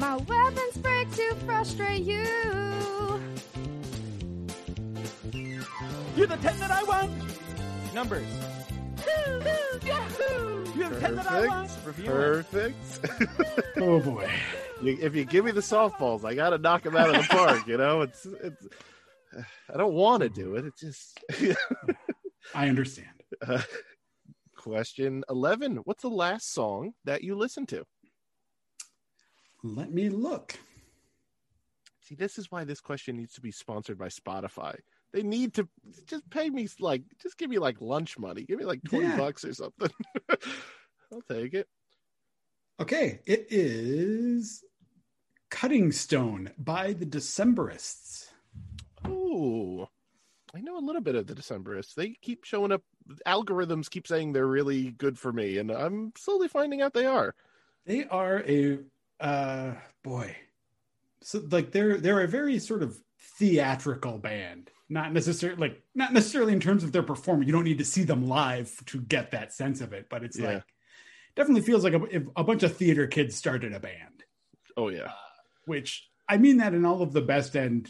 My 0.00 0.16
weapons 0.16 0.76
break 0.78 1.10
to 1.16 1.34
frustrate 1.46 2.02
you. 2.02 2.24
You're 6.16 6.26
the 6.26 6.36
10 6.36 6.58
that 6.58 6.70
I 6.70 6.82
want. 6.84 7.10
Numbers. 7.94 8.26
You're 10.74 10.88
the 10.88 11.00
10 11.00 11.16
that 11.16 11.26
I 11.30 11.46
want. 11.46 11.70
Perfect. 11.84 12.06
Perfect. 12.06 13.36
Oh 13.76 14.00
boy. 14.00 14.28
You- 14.82 14.98
if 15.00 15.14
you 15.14 15.24
give 15.24 15.44
me 15.44 15.50
the 15.52 15.60
softballs, 15.60 16.24
I 16.24 16.34
gotta 16.34 16.58
knock 16.58 16.82
them 16.82 16.96
out 16.96 17.14
of 17.14 17.16
the 17.22 17.28
park. 17.28 17.66
You 17.66 17.76
know, 17.78 18.00
it's 18.02 18.26
it's. 18.26 18.66
I 19.72 19.76
don't 19.76 19.94
want 19.94 20.22
to 20.22 20.28
do 20.28 20.56
it. 20.56 20.64
It's 20.66 20.80
just. 20.80 21.20
I 22.54 22.68
understand. 22.68 23.08
Uh, 23.46 23.62
question 24.56 25.24
eleven: 25.30 25.76
What's 25.84 26.02
the 26.02 26.08
last 26.10 26.52
song 26.52 26.92
that 27.04 27.22
you 27.22 27.36
listened 27.36 27.68
to? 27.70 27.84
Let 29.62 29.92
me 29.92 30.08
look. 30.08 30.58
See, 32.02 32.14
this 32.14 32.38
is 32.38 32.50
why 32.50 32.64
this 32.64 32.80
question 32.80 33.16
needs 33.16 33.34
to 33.34 33.40
be 33.40 33.50
sponsored 33.50 33.98
by 33.98 34.08
Spotify. 34.08 34.76
They 35.12 35.22
need 35.22 35.54
to 35.54 35.68
just 36.06 36.28
pay 36.30 36.48
me 36.50 36.68
like, 36.78 37.02
just 37.20 37.36
give 37.36 37.50
me 37.50 37.58
like 37.58 37.80
lunch 37.80 38.18
money. 38.18 38.44
Give 38.44 38.58
me 38.58 38.64
like 38.64 38.80
twenty 38.84 39.06
Yeah. 39.06 39.16
bucks 39.16 39.44
or 39.44 39.52
something. 39.54 39.90
I'll 41.12 41.22
take 41.30 41.54
it. 41.54 41.68
Okay, 42.80 43.20
it 43.26 43.46
is 43.50 44.64
Cutting 45.50 45.92
Stone 45.92 46.50
by 46.58 46.92
the 46.94 47.04
Decemberists. 47.06 48.28
Oh. 49.04 49.88
I 50.54 50.60
know 50.60 50.78
a 50.78 50.80
little 50.80 51.02
bit 51.02 51.14
of 51.14 51.26
the 51.26 51.34
Decemberists. 51.34 51.94
They 51.94 52.16
keep 52.22 52.44
showing 52.44 52.72
up. 52.72 52.82
Algorithms 53.26 53.90
keep 53.90 54.06
saying 54.06 54.32
they're 54.32 54.46
really 54.46 54.92
good 54.92 55.18
for 55.18 55.32
me, 55.32 55.58
and 55.58 55.70
I'm 55.70 56.12
slowly 56.16 56.48
finding 56.48 56.80
out 56.82 56.92
they 56.94 57.06
are. 57.06 57.34
They 57.86 58.04
are 58.06 58.42
a 58.46 58.78
uh 59.20 59.72
boy. 60.02 60.34
So 61.22 61.42
like 61.50 61.72
they're 61.72 61.98
they're 61.98 62.22
a 62.22 62.28
very 62.28 62.58
sort 62.58 62.82
of 62.82 62.98
theatrical 63.38 64.18
band. 64.18 64.70
Not 64.88 65.12
necessarily 65.12 65.60
like 65.60 65.82
not 65.94 66.12
necessarily 66.12 66.52
in 66.52 66.60
terms 66.60 66.82
of 66.84 66.92
their 66.92 67.02
performance. 67.02 67.46
You 67.46 67.52
don't 67.52 67.64
need 67.64 67.78
to 67.78 67.84
see 67.84 68.02
them 68.04 68.26
live 68.26 68.72
to 68.86 69.00
get 69.00 69.30
that 69.32 69.52
sense 69.52 69.80
of 69.80 69.92
it, 69.92 70.06
but 70.10 70.24
it's 70.24 70.38
Yeah. 70.38 70.54
like 70.54 70.62
definitely 71.36 71.62
feels 71.62 71.84
like 71.84 71.92
a, 71.94 72.02
if 72.10 72.22
a 72.36 72.42
bunch 72.44 72.62
of 72.62 72.76
theater 72.76 73.06
kids 73.06 73.36
started 73.36 73.72
a 73.72 73.80
band. 73.80 74.24
Oh 74.76 74.88
yeah, 74.88 75.12
which 75.66 76.08
I 76.28 76.38
mean 76.38 76.56
that 76.58 76.74
in 76.74 76.84
all 76.84 77.02
of 77.02 77.12
the 77.12 77.20
best 77.20 77.54
and 77.54 77.88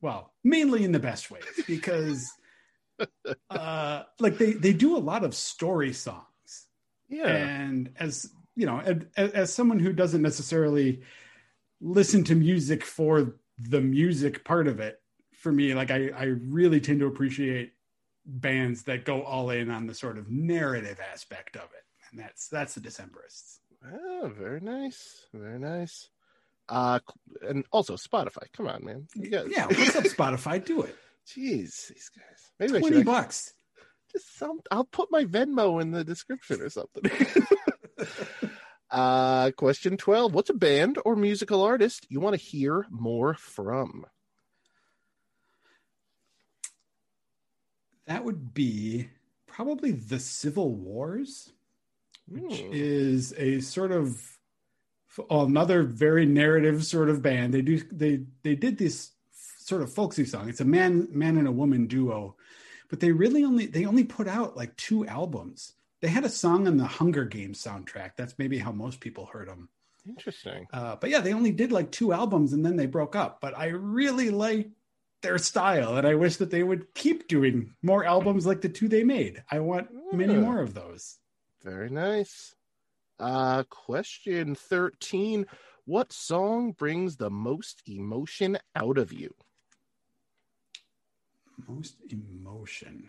well, 0.00 0.32
mainly 0.44 0.84
in 0.84 0.92
the 0.92 0.98
best 0.98 1.30
ways 1.30 1.44
because 1.66 2.24
uh 3.50 4.02
like 4.20 4.38
they 4.38 4.52
they 4.52 4.72
do 4.72 4.96
a 4.96 4.98
lot 4.98 5.24
of 5.24 5.34
story 5.34 5.92
songs. 5.92 6.68
yeah. 7.08 7.26
And 7.26 7.90
as 7.98 8.30
you 8.56 8.66
know, 8.66 8.80
as, 9.16 9.30
as 9.32 9.52
someone 9.54 9.78
who 9.78 9.92
doesn't 9.92 10.22
necessarily 10.22 11.02
listen 11.80 12.24
to 12.24 12.34
music 12.34 12.84
for 12.84 13.34
the 13.58 13.80
music 13.80 14.44
part 14.44 14.66
of 14.68 14.80
it, 14.80 15.00
for 15.32 15.52
me, 15.52 15.74
like 15.74 15.90
I, 15.90 16.10
I 16.16 16.24
really 16.24 16.80
tend 16.80 17.00
to 17.00 17.06
appreciate 17.06 17.72
bands 18.26 18.84
that 18.84 19.04
go 19.04 19.22
all 19.22 19.50
in 19.50 19.70
on 19.70 19.86
the 19.86 19.94
sort 19.94 20.16
of 20.18 20.30
narrative 20.30 20.98
aspect 21.12 21.56
of 21.56 21.62
it. 21.64 21.84
And 22.10 22.20
that's 22.20 22.48
that's 22.48 22.74
the 22.74 22.80
Decemberists. 22.80 23.58
Oh, 23.92 24.32
very 24.34 24.60
nice, 24.60 25.26
very 25.34 25.58
nice. 25.58 26.08
Uh, 26.68 27.00
and 27.46 27.64
also 27.70 27.96
Spotify. 27.96 28.44
Come 28.56 28.68
on, 28.68 28.82
man. 28.84 29.06
You 29.14 29.28
guys, 29.28 29.46
Yeah, 29.50 29.66
what's 29.66 29.94
up, 29.96 30.04
Spotify? 30.04 30.64
Do 30.64 30.82
it. 30.82 30.96
Jeez, 31.26 31.88
these 31.88 32.10
guys. 32.16 32.50
Maybe 32.58 32.76
I 32.76 32.78
Twenty 32.80 32.98
actually- 32.98 33.04
bucks. 33.04 33.52
just 34.10 34.38
some. 34.38 34.60
I'll 34.70 34.84
put 34.84 35.10
my 35.10 35.24
Venmo 35.24 35.82
in 35.82 35.90
the 35.90 36.04
description 36.04 36.62
or 36.62 36.70
something. 36.70 37.10
uh, 38.94 39.50
question 39.52 39.96
twelve. 39.96 40.32
What's 40.32 40.50
a 40.50 40.54
band 40.54 40.98
or 41.04 41.16
musical 41.16 41.62
artist 41.62 42.06
you 42.08 42.20
want 42.20 42.38
to 42.38 42.42
hear 42.42 42.86
more 42.90 43.34
from? 43.34 44.06
That 48.06 48.24
would 48.24 48.54
be 48.54 49.08
probably 49.46 49.92
the 49.92 50.18
Civil 50.20 50.74
Wars, 50.74 51.52
which 52.28 52.60
Hmm. 52.60 52.70
is 52.72 53.34
a 53.36 53.60
sort 53.60 53.92
of 53.92 54.38
another 55.30 55.82
very 55.84 56.26
narrative 56.26 56.84
sort 56.84 57.08
of 57.08 57.22
band. 57.22 57.54
They 57.54 57.62
do 57.62 57.78
they 57.90 58.24
they 58.42 58.54
did 58.54 58.78
this 58.78 59.12
sort 59.58 59.82
of 59.82 59.92
folksy 59.92 60.24
song. 60.24 60.48
It's 60.48 60.60
a 60.60 60.64
man 60.64 61.08
man 61.10 61.36
and 61.38 61.48
a 61.48 61.52
woman 61.52 61.86
duo, 61.86 62.36
but 62.88 63.00
they 63.00 63.12
really 63.12 63.44
only 63.44 63.66
they 63.66 63.86
only 63.86 64.04
put 64.04 64.28
out 64.28 64.56
like 64.56 64.76
two 64.76 65.06
albums. 65.06 65.72
They 66.04 66.10
had 66.10 66.26
a 66.26 66.28
song 66.28 66.68
on 66.68 66.76
the 66.76 66.84
Hunger 66.84 67.24
Games 67.24 67.64
soundtrack. 67.64 68.10
That's 68.18 68.38
maybe 68.38 68.58
how 68.58 68.72
most 68.72 69.00
people 69.00 69.24
heard 69.24 69.48
them. 69.48 69.70
Interesting. 70.06 70.66
Uh, 70.70 70.96
but 70.96 71.08
yeah, 71.08 71.20
they 71.20 71.32
only 71.32 71.50
did 71.50 71.72
like 71.72 71.90
two 71.90 72.12
albums 72.12 72.52
and 72.52 72.62
then 72.62 72.76
they 72.76 72.84
broke 72.84 73.16
up. 73.16 73.40
But 73.40 73.56
I 73.56 73.68
really 73.68 74.28
like 74.28 74.68
their 75.22 75.38
style, 75.38 75.96
and 75.96 76.06
I 76.06 76.14
wish 76.14 76.36
that 76.36 76.50
they 76.50 76.62
would 76.62 76.92
keep 76.92 77.26
doing 77.26 77.72
more 77.80 78.04
albums 78.04 78.44
like 78.44 78.60
the 78.60 78.68
two 78.68 78.86
they 78.86 79.02
made. 79.02 79.42
I 79.50 79.60
want 79.60 79.88
many 80.12 80.34
more 80.34 80.60
of 80.60 80.74
those. 80.74 81.16
Very 81.62 81.88
nice. 81.88 82.54
Uh, 83.18 83.62
question 83.70 84.54
13. 84.54 85.46
What 85.86 86.12
song 86.12 86.72
brings 86.72 87.16
the 87.16 87.30
most 87.30 87.80
emotion 87.86 88.58
out 88.76 88.98
of 88.98 89.10
you? 89.10 89.34
Most 91.66 91.96
emotion. 92.10 93.08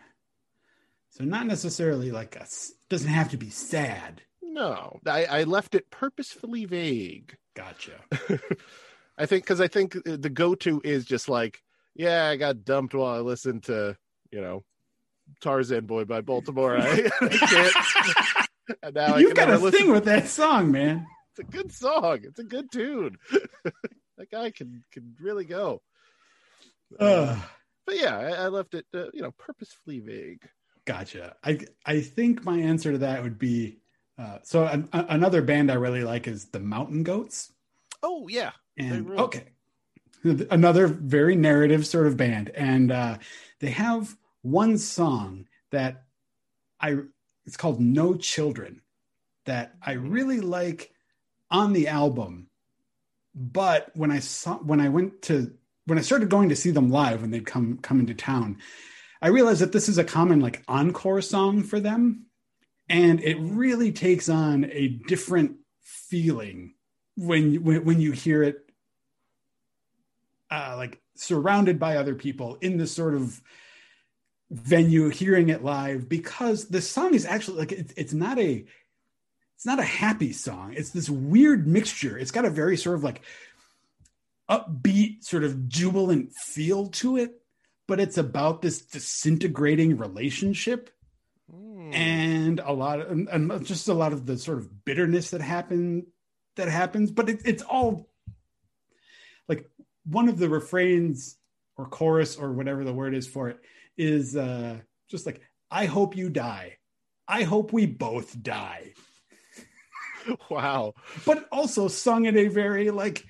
So 1.16 1.24
not 1.24 1.46
necessarily 1.46 2.10
like 2.10 2.36
a 2.36 2.46
doesn't 2.90 3.08
have 3.08 3.30
to 3.30 3.38
be 3.38 3.48
sad. 3.48 4.20
No, 4.42 5.00
I, 5.06 5.24
I 5.24 5.42
left 5.44 5.74
it 5.74 5.90
purposefully 5.90 6.66
vague. 6.66 7.34
Gotcha. 7.54 7.92
I 9.18 9.24
think 9.24 9.44
because 9.44 9.62
I 9.62 9.68
think 9.68 9.96
the 10.04 10.28
go 10.28 10.54
to 10.56 10.82
is 10.84 11.06
just 11.06 11.30
like, 11.30 11.62
yeah, 11.94 12.26
I 12.26 12.36
got 12.36 12.66
dumped 12.66 12.94
while 12.94 13.14
I 13.14 13.20
listened 13.20 13.62
to, 13.64 13.96
you 14.30 14.42
know, 14.42 14.62
Tarzan 15.40 15.86
Boy 15.86 16.04
by 16.04 16.20
Baltimora. 16.20 16.82
I, 16.82 17.10
I 17.26 17.28
can't. 17.28 18.46
And 18.82 18.96
now 18.96 19.16
You've 19.16 19.32
can 19.36 19.46
got 19.46 19.54
a 19.54 19.58
listen. 19.62 19.80
thing 19.80 19.92
with 19.92 20.06
that 20.06 20.26
song, 20.26 20.72
man. 20.72 21.06
It's 21.30 21.38
a 21.38 21.52
good 21.52 21.70
song. 21.70 22.18
It's 22.24 22.40
a 22.40 22.44
good 22.44 22.72
tune. 22.72 23.16
that 23.62 24.28
guy 24.28 24.50
can 24.50 24.82
can 24.92 25.14
really 25.20 25.44
go. 25.44 25.82
Uh, 26.98 27.40
but 27.86 27.96
yeah, 27.96 28.18
I, 28.18 28.30
I 28.30 28.48
left 28.48 28.74
it, 28.74 28.84
uh, 28.92 29.04
you 29.14 29.22
know, 29.22 29.30
purposefully 29.38 30.00
vague. 30.00 30.42
Gotcha. 30.86 31.36
I 31.44 31.60
I 31.84 32.00
think 32.00 32.44
my 32.44 32.58
answer 32.58 32.92
to 32.92 32.98
that 32.98 33.22
would 33.22 33.38
be 33.38 33.78
uh, 34.18 34.38
so 34.42 34.64
an, 34.64 34.88
a- 34.92 35.06
another 35.10 35.42
band 35.42 35.70
I 35.70 35.74
really 35.74 36.04
like 36.04 36.26
is 36.26 36.46
the 36.46 36.60
Mountain 36.60 37.02
Goats. 37.02 37.52
Oh 38.02 38.28
yeah, 38.28 38.52
And 38.78 39.10
okay, 39.10 39.48
another 40.24 40.86
very 40.86 41.34
narrative 41.34 41.86
sort 41.86 42.06
of 42.06 42.16
band, 42.16 42.50
and 42.50 42.92
uh, 42.92 43.18
they 43.60 43.70
have 43.70 44.16
one 44.42 44.78
song 44.78 45.46
that 45.72 46.04
I 46.80 46.98
it's 47.46 47.56
called 47.56 47.80
No 47.80 48.14
Children 48.14 48.80
that 49.44 49.74
I 49.82 49.92
really 49.92 50.40
like 50.40 50.92
on 51.50 51.72
the 51.72 51.88
album, 51.88 52.48
but 53.34 53.90
when 53.94 54.10
I 54.10 54.20
saw 54.20 54.56
when 54.58 54.80
I 54.80 54.88
went 54.88 55.22
to 55.22 55.52
when 55.86 55.98
I 55.98 56.02
started 56.02 56.30
going 56.30 56.48
to 56.50 56.56
see 56.56 56.70
them 56.70 56.90
live 56.90 57.22
when 57.22 57.30
they'd 57.30 57.46
come 57.46 57.78
come 57.78 58.00
into 58.00 58.14
town, 58.14 58.58
I 59.20 59.28
realized 59.28 59.60
that 59.60 59.72
this 59.72 59.88
is 59.88 59.98
a 59.98 60.04
common 60.04 60.40
like 60.40 60.62
encore 60.68 61.20
song 61.22 61.62
for 61.62 61.80
them, 61.80 62.26
and 62.88 63.20
it 63.20 63.36
really 63.36 63.92
takes 63.92 64.28
on 64.28 64.64
a 64.70 64.88
different 64.88 65.56
feeling 65.80 66.74
when 67.16 67.62
when 67.64 67.84
when 67.84 68.00
you 68.00 68.12
hear 68.12 68.42
it 68.42 68.70
uh 70.50 70.74
like 70.76 71.00
surrounded 71.14 71.78
by 71.78 71.96
other 71.96 72.14
people 72.14 72.58
in 72.60 72.76
this 72.76 72.92
sort 72.92 73.14
of 73.14 73.40
venue 74.50 75.08
hearing 75.08 75.48
it 75.48 75.64
live 75.64 76.08
because 76.08 76.68
the 76.68 76.80
song 76.80 77.14
is 77.14 77.24
actually 77.24 77.58
like 77.58 77.72
it's 77.72 77.92
it's 77.96 78.12
not 78.12 78.38
a 78.38 78.64
it's 79.56 79.66
not 79.66 79.78
a 79.78 79.84
happy 79.84 80.32
song. 80.32 80.74
It's 80.76 80.90
this 80.90 81.08
weird 81.08 81.66
mixture. 81.66 82.18
It's 82.18 82.30
got 82.30 82.44
a 82.44 82.50
very 82.50 82.76
sort 82.76 82.96
of 82.96 83.04
like 83.04 83.22
upbeat 84.50 85.24
sort 85.24 85.44
of 85.44 85.66
jubilant 85.66 86.34
feel 86.34 86.88
to 86.88 87.16
it 87.16 87.40
but 87.88 88.00
it's 88.00 88.18
about 88.18 88.62
this 88.62 88.82
disintegrating 88.82 89.96
relationship 89.96 90.90
Hmm. 91.48 91.92
and 91.92 92.58
a 92.58 92.72
lot 92.72 93.00
of 93.00 93.08
and, 93.10 93.28
and 93.28 93.64
just 93.64 93.86
a 93.86 93.94
lot 93.94 94.12
of 94.12 94.26
the 94.26 94.36
sort 94.36 94.58
of 94.58 94.84
bitterness 94.84 95.30
that 95.30 95.40
happen 95.40 96.06
that 96.56 96.66
happens 96.68 97.12
but 97.12 97.28
it, 97.28 97.42
it's 97.44 97.62
all 97.62 98.08
like 99.48 99.70
one 100.04 100.28
of 100.28 100.38
the 100.38 100.48
refrains 100.48 101.36
or 101.76 101.86
chorus 101.86 102.34
or 102.34 102.52
whatever 102.52 102.82
the 102.82 102.92
word 102.92 103.14
is 103.14 103.28
for 103.28 103.48
it 103.48 103.60
is 103.96 104.34
uh 104.34 104.76
just 105.08 105.24
like 105.24 105.40
i 105.70 105.86
hope 105.86 106.16
you 106.16 106.28
die 106.28 106.78
i 107.28 107.44
hope 107.44 107.72
we 107.72 107.86
both 107.86 108.42
die 108.42 108.92
wow. 110.50 110.94
but 111.24 111.46
also 111.52 111.86
sung 111.86 112.24
in 112.24 112.36
a 112.36 112.48
very 112.48 112.90
like 112.90 113.24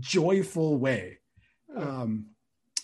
joyful 0.00 0.76
way. 0.76 1.18
Um, 1.74 2.26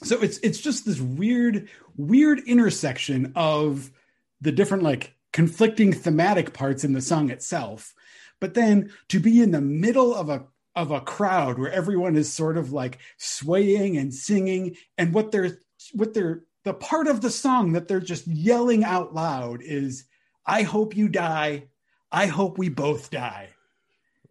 so 0.05 0.21
it's 0.21 0.39
it's 0.39 0.61
just 0.61 0.85
this 0.85 1.01
weird 1.01 1.69
weird 1.97 2.41
intersection 2.41 3.33
of 3.35 3.91
the 4.41 4.53
different 4.53 4.83
like 4.83 5.15
conflicting 5.33 5.93
thematic 5.93 6.53
parts 6.53 6.85
in 6.85 6.93
the 6.93 7.01
song 7.01 7.31
itself. 7.31 7.95
But 8.41 8.55
then 8.55 8.93
to 9.09 9.19
be 9.19 9.41
in 9.41 9.51
the 9.51 9.61
middle 9.61 10.15
of 10.15 10.29
a 10.29 10.45
of 10.77 10.91
a 10.91 11.01
crowd 11.01 11.59
where 11.59 11.73
everyone 11.73 12.17
is 12.17 12.33
sort 12.33 12.57
of 12.57 12.73
like 12.73 12.99
swaying 13.17 13.97
and 13.97 14.13
singing 14.13 14.77
and 14.99 15.15
what 15.15 15.33
they're 15.33 15.59
what 15.93 16.15
they're 16.15 16.45
the 16.65 16.75
part 16.75 17.07
of 17.07 17.21
the 17.21 17.31
song 17.31 17.73
that 17.73 17.89
they're 17.89 18.01
just 18.01 18.27
yelling 18.27 18.85
out 18.85 19.15
loud 19.15 19.61
is 19.63 20.05
i 20.47 20.63
hope 20.63 20.97
you 20.97 21.09
die. 21.09 21.65
I 22.11 22.27
hope 22.27 22.59
we 22.59 22.69
both 22.69 23.11
die. 23.11 23.49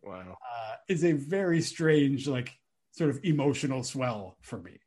Wow. 0.02 0.38
uh, 0.42 0.76
is 0.88 1.04
a 1.04 1.14
very 1.14 1.62
strange 1.62 2.28
like 2.28 2.58
sort 2.92 3.10
of 3.10 3.20
emotional 3.24 3.84
swell 3.84 4.38
for 4.42 4.60
me 4.60 4.80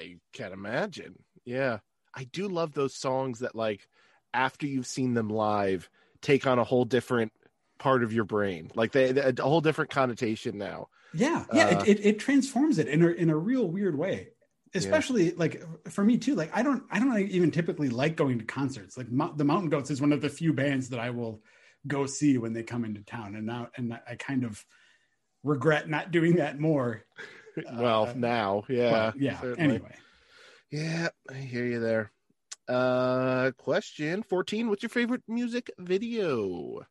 I 0.00 0.16
can't 0.32 0.52
imagine. 0.54 1.22
Yeah. 1.44 1.78
I 2.14 2.24
do 2.24 2.48
love 2.48 2.72
those 2.72 2.94
songs 2.94 3.40
that 3.40 3.54
like 3.54 3.86
after 4.34 4.66
you've 4.66 4.86
seen 4.86 5.14
them 5.14 5.28
live 5.28 5.88
take 6.22 6.46
on 6.46 6.58
a 6.58 6.64
whole 6.64 6.84
different 6.84 7.32
part 7.78 8.02
of 8.02 8.12
your 8.12 8.24
brain. 8.24 8.70
Like 8.74 8.92
they, 8.92 9.12
they- 9.12 9.32
a 9.38 9.42
whole 9.42 9.60
different 9.60 9.90
connotation 9.90 10.58
now. 10.58 10.88
Yeah, 11.12 11.44
yeah, 11.52 11.66
Uh, 11.66 11.82
it, 11.82 11.88
it 11.88 12.06
it 12.06 12.18
transforms 12.20 12.78
it 12.78 12.86
in 12.86 13.02
a 13.02 13.08
in 13.08 13.30
a 13.30 13.36
real 13.36 13.66
weird 13.68 13.98
way. 13.98 14.28
Especially 14.74 15.32
like 15.32 15.60
for 15.88 16.04
me 16.04 16.16
too. 16.18 16.36
Like 16.36 16.56
I 16.56 16.62
don't 16.62 16.84
I 16.90 17.00
don't 17.00 17.18
even 17.18 17.50
typically 17.50 17.88
like 17.88 18.14
going 18.16 18.38
to 18.38 18.44
concerts. 18.44 18.96
Like 18.96 19.10
Mo- 19.10 19.34
the 19.36 19.42
Mountain 19.44 19.70
Goats 19.70 19.90
is 19.90 20.00
one 20.00 20.12
of 20.12 20.20
the 20.20 20.28
few 20.28 20.52
bands 20.52 20.88
that 20.90 21.00
I 21.00 21.10
will 21.10 21.42
go 21.86 22.06
see 22.06 22.38
when 22.38 22.52
they 22.52 22.62
come 22.62 22.84
into 22.84 23.02
town, 23.02 23.34
and 23.34 23.46
now 23.46 23.68
and 23.76 23.92
I 24.06 24.14
kind 24.14 24.44
of 24.44 24.64
regret 25.42 25.88
not 25.88 26.12
doing 26.12 26.36
that 26.36 26.60
more. 26.60 27.02
well, 27.72 28.06
Uh, 28.06 28.12
now, 28.16 28.64
yeah. 28.68 28.92
Well, 28.92 29.12
yeah. 29.16 29.40
certainly. 29.40 29.74
Anyway, 29.76 29.96
Yeah, 30.70 31.08
I 31.30 31.34
hear 31.34 31.64
you 31.66 31.80
there. 31.80 32.12
Uh 32.68 33.50
question 33.58 34.22
14, 34.22 34.68
what's 34.68 34.82
your 34.82 34.90
favorite 34.90 35.22
music 35.26 35.70
video? 35.78 36.86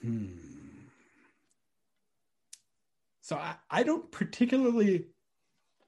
Hmm. 0.00 0.28
So 3.20 3.36
I, 3.36 3.56
I 3.70 3.82
don't 3.82 4.10
particularly, 4.10 5.06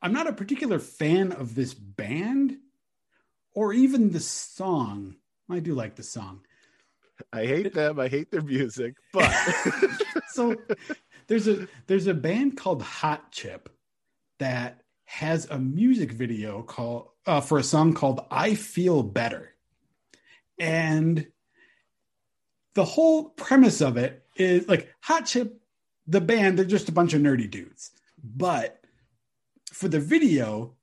I'm 0.01 0.13
not 0.13 0.27
a 0.27 0.33
particular 0.33 0.79
fan 0.79 1.33
of 1.33 1.55
this 1.55 1.75
band 1.75 2.59
or 3.55 3.73
even 3.73 4.11
the 4.13 4.21
song. 4.21 5.17
I 5.51 5.61
do 5.61 5.75
like 5.75 5.97
the 5.97 6.03
song. 6.03 6.41
I 7.33 7.47
hate 7.47 7.73
them. 7.75 7.99
I 7.99 8.09
hate 8.09 8.31
their 8.31 8.43
music, 8.43 8.97
but 9.13 9.31
So 10.29 10.55
there's 11.29 11.49
a 11.49 11.67
there's 11.87 12.07
a 12.07 12.15
band 12.15 12.57
called 12.57 12.83
Hot 12.83 13.33
Chip 13.33 13.69
that 14.39 14.83
has 15.05 15.47
a 15.51 15.59
music 15.59 16.13
video 16.13 16.63
called 16.63 17.09
uh, 17.27 17.41
for 17.41 17.59
a 17.59 17.65
song 17.65 17.95
called 17.95 18.25
"I 18.31 18.55
Feel 18.55 19.03
Better," 19.03 19.55
and 20.59 21.27
the 22.75 22.85
whole 22.85 23.31
premise 23.31 23.81
of 23.81 23.97
it 23.97 24.25
is 24.37 24.69
like 24.69 24.93
Hot 25.01 25.27
Chip, 25.27 25.61
the 26.07 26.21
band. 26.21 26.59
They're 26.59 26.65
just 26.65 26.89
a 26.89 26.93
bunch 26.93 27.15
of 27.15 27.21
nerdy 27.21 27.51
dudes, 27.51 27.91
but 28.23 28.81
for 29.73 29.89
the 29.89 30.01
video, 30.01 30.76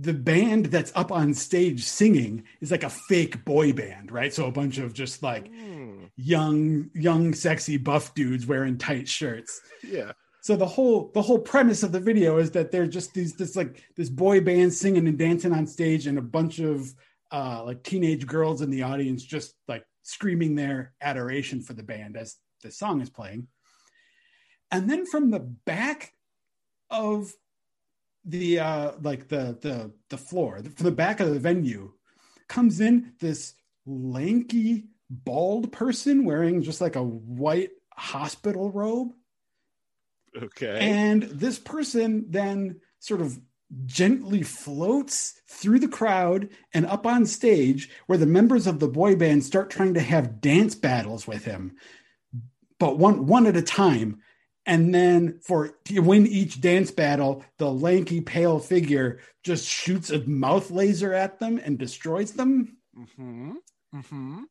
the 0.00 0.14
band 0.14 0.66
that's 0.66 0.92
up 0.94 1.12
on 1.12 1.34
stage 1.34 1.84
singing 1.84 2.44
is 2.60 2.70
like 2.70 2.84
a 2.84 2.90
fake 2.90 3.44
boy 3.44 3.72
band, 3.72 4.10
right? 4.10 4.32
So 4.32 4.46
a 4.46 4.52
bunch 4.52 4.78
of 4.78 4.94
just 4.94 5.22
like 5.22 5.48
Hmm, 5.48 6.04
young, 6.16 6.90
young, 6.94 7.34
sexy, 7.34 7.76
buff 7.76 8.14
dudes 8.14 8.46
wearing 8.46 8.78
tight 8.78 9.08
shirts. 9.08 9.60
yeah. 9.86 10.12
So 10.42 10.56
the 10.56 10.66
whole 10.66 11.10
the 11.12 11.20
whole 11.20 11.38
premise 11.38 11.82
of 11.82 11.92
the 11.92 12.00
video 12.00 12.38
is 12.38 12.50
that 12.52 12.70
they're 12.70 12.86
just 12.86 13.12
these 13.12 13.34
this 13.34 13.56
like 13.56 13.82
this 13.96 14.08
boy 14.08 14.40
band 14.40 14.72
singing 14.72 15.06
and 15.06 15.18
dancing 15.18 15.52
on 15.52 15.66
stage, 15.66 16.06
and 16.06 16.16
a 16.18 16.22
bunch 16.22 16.60
of 16.60 16.94
uh, 17.30 17.62
like 17.64 17.82
teenage 17.82 18.26
girls 18.26 18.62
in 18.62 18.70
the 18.70 18.82
audience 18.82 19.22
just 19.22 19.54
like 19.68 19.84
screaming 20.02 20.54
their 20.54 20.94
adoration 21.02 21.60
for 21.60 21.74
the 21.74 21.82
band 21.82 22.16
as 22.16 22.36
the 22.62 22.70
song 22.70 23.02
is 23.02 23.10
playing. 23.10 23.48
And 24.70 24.88
then 24.88 25.04
from 25.04 25.30
the 25.30 25.40
back 25.40 26.14
of 26.90 27.32
the 28.24 28.58
uh 28.58 28.92
like 29.02 29.28
the 29.28 29.56
the 29.60 29.90
the 30.10 30.18
floor 30.18 30.60
from 30.62 30.84
the 30.84 30.90
back 30.90 31.20
of 31.20 31.32
the 31.32 31.38
venue 31.40 31.92
comes 32.48 32.80
in 32.80 33.12
this 33.20 33.54
lanky 33.86 34.84
bald 35.08 35.72
person 35.72 36.24
wearing 36.24 36.62
just 36.62 36.80
like 36.80 36.96
a 36.96 37.02
white 37.02 37.70
hospital 37.94 38.70
robe 38.70 39.12
Okay. 40.40 40.78
and 40.80 41.24
this 41.24 41.58
person 41.58 42.26
then 42.28 42.80
sort 43.00 43.20
of 43.20 43.40
gently 43.86 44.42
floats 44.42 45.40
through 45.48 45.80
the 45.80 45.88
crowd 45.88 46.48
and 46.72 46.86
up 46.86 47.06
on 47.06 47.26
stage 47.26 47.88
where 48.06 48.18
the 48.18 48.26
members 48.26 48.66
of 48.66 48.78
the 48.80 48.88
boy 48.88 49.16
band 49.16 49.44
start 49.44 49.70
trying 49.70 49.94
to 49.94 50.00
have 50.00 50.40
dance 50.40 50.74
battles 50.74 51.26
with 51.26 51.44
him 51.44 51.76
but 52.78 52.98
one 52.98 53.26
one 53.26 53.46
at 53.46 53.56
a 53.56 53.62
time 53.62 54.20
and 54.70 54.94
then 54.94 55.40
for 55.42 55.74
to 55.84 55.98
win 55.98 56.26
each 56.28 56.60
dance 56.60 56.92
battle 56.92 57.44
the 57.58 57.70
lanky 57.70 58.20
pale 58.20 58.58
figure 58.60 59.18
just 59.42 59.66
shoots 59.66 60.10
a 60.10 60.20
mouth 60.26 60.70
laser 60.70 61.12
at 61.12 61.40
them 61.40 61.60
and 61.62 61.76
destroys 61.76 62.32
them 62.32 62.76
mm-hmm. 62.96 63.52
Mm-hmm. 63.94 64.42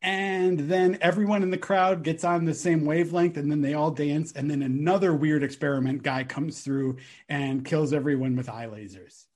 and 0.00 0.58
then 0.60 0.96
everyone 1.00 1.42
in 1.42 1.50
the 1.50 1.58
crowd 1.58 2.04
gets 2.04 2.22
on 2.22 2.44
the 2.44 2.54
same 2.54 2.84
wavelength 2.84 3.36
and 3.36 3.50
then 3.50 3.60
they 3.60 3.74
all 3.74 3.90
dance 3.90 4.32
and 4.32 4.48
then 4.48 4.62
another 4.62 5.12
weird 5.12 5.42
experiment 5.42 6.04
guy 6.04 6.22
comes 6.22 6.60
through 6.60 6.96
and 7.28 7.64
kills 7.64 7.92
everyone 7.92 8.36
with 8.36 8.48
eye 8.48 8.66
lasers 8.66 9.26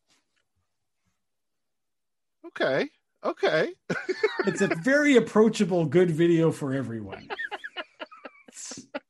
Okay. 2.46 2.88
Okay. 3.24 3.74
it's 4.46 4.62
a 4.62 4.68
very 4.68 5.16
approachable 5.16 5.84
good 5.84 6.10
video 6.10 6.52
for 6.52 6.72
everyone 6.72 7.28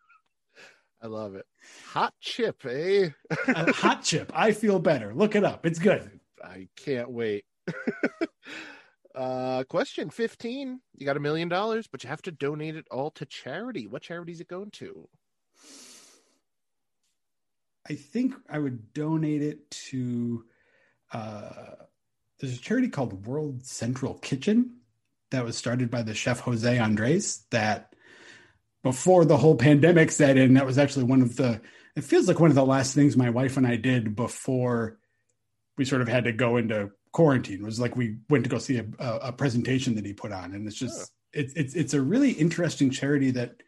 I 1.06 1.08
love 1.08 1.36
it. 1.36 1.46
Hot 1.92 2.12
chip, 2.20 2.66
eh? 2.66 3.10
a 3.46 3.72
hot 3.72 4.02
chip 4.08 4.32
i 4.34 4.50
feel 4.50 4.80
better 4.80 5.14
look 5.14 5.36
it 5.36 5.44
up 5.44 5.64
it's 5.64 5.78
good 5.78 6.10
I 6.44 6.68
can't 6.76 7.10
wait. 7.10 7.44
uh 9.14 9.64
question 9.68 10.10
15. 10.10 10.80
You 10.96 11.06
got 11.06 11.16
a 11.16 11.20
million 11.20 11.48
dollars, 11.48 11.86
but 11.86 12.02
you 12.04 12.10
have 12.10 12.22
to 12.22 12.32
donate 12.32 12.76
it 12.76 12.86
all 12.90 13.10
to 13.12 13.26
charity. 13.26 13.86
What 13.86 14.02
charity 14.02 14.32
is 14.32 14.40
it 14.40 14.48
going 14.48 14.70
to? 14.72 15.08
i 17.88 17.94
think 17.94 18.34
i 18.50 18.58
would 18.58 18.92
donate 18.92 19.42
it 19.42 19.70
to 19.70 20.44
uh 21.12 21.76
there's 22.40 22.58
a 22.58 22.60
charity 22.60 22.88
called 22.88 23.26
world 23.26 23.64
central 23.64 24.14
kitchen 24.14 24.78
that 25.30 25.44
was 25.44 25.56
started 25.56 25.88
by 25.88 26.02
the 26.02 26.12
chef 26.12 26.40
jose 26.40 26.78
andres 26.80 27.44
that 27.50 27.94
before 28.86 29.24
the 29.24 29.36
whole 29.36 29.56
pandemic 29.56 30.12
set 30.12 30.36
in 30.36 30.54
that 30.54 30.64
was 30.64 30.78
actually 30.78 31.02
one 31.02 31.20
of 31.20 31.34
the 31.34 31.60
it 31.96 32.04
feels 32.04 32.28
like 32.28 32.38
one 32.38 32.50
of 32.50 32.54
the 32.54 32.64
last 32.64 32.94
things 32.94 33.16
my 33.16 33.30
wife 33.30 33.56
and 33.56 33.66
i 33.66 33.74
did 33.74 34.14
before 34.14 34.96
we 35.76 35.84
sort 35.84 36.02
of 36.02 36.06
had 36.06 36.22
to 36.22 36.32
go 36.32 36.56
into 36.56 36.88
quarantine 37.16 37.64
was 37.64 37.80
like 37.80 37.96
we 37.96 38.18
went 38.28 38.44
to 38.44 38.50
go 38.50 38.58
see 38.58 38.76
a, 38.76 38.84
a, 38.98 39.16
a 39.28 39.32
presentation 39.32 39.94
that 39.94 40.04
he 40.04 40.12
put 40.12 40.32
on. 40.32 40.54
And 40.54 40.66
it's 40.66 40.76
just 40.76 41.12
it's 41.32 41.54
it's 41.54 41.74
it's 41.74 41.94
a 41.94 42.00
really 42.02 42.30
interesting 42.30 42.90
charity 42.90 43.30
that 43.30 43.62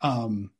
um 0.00 0.52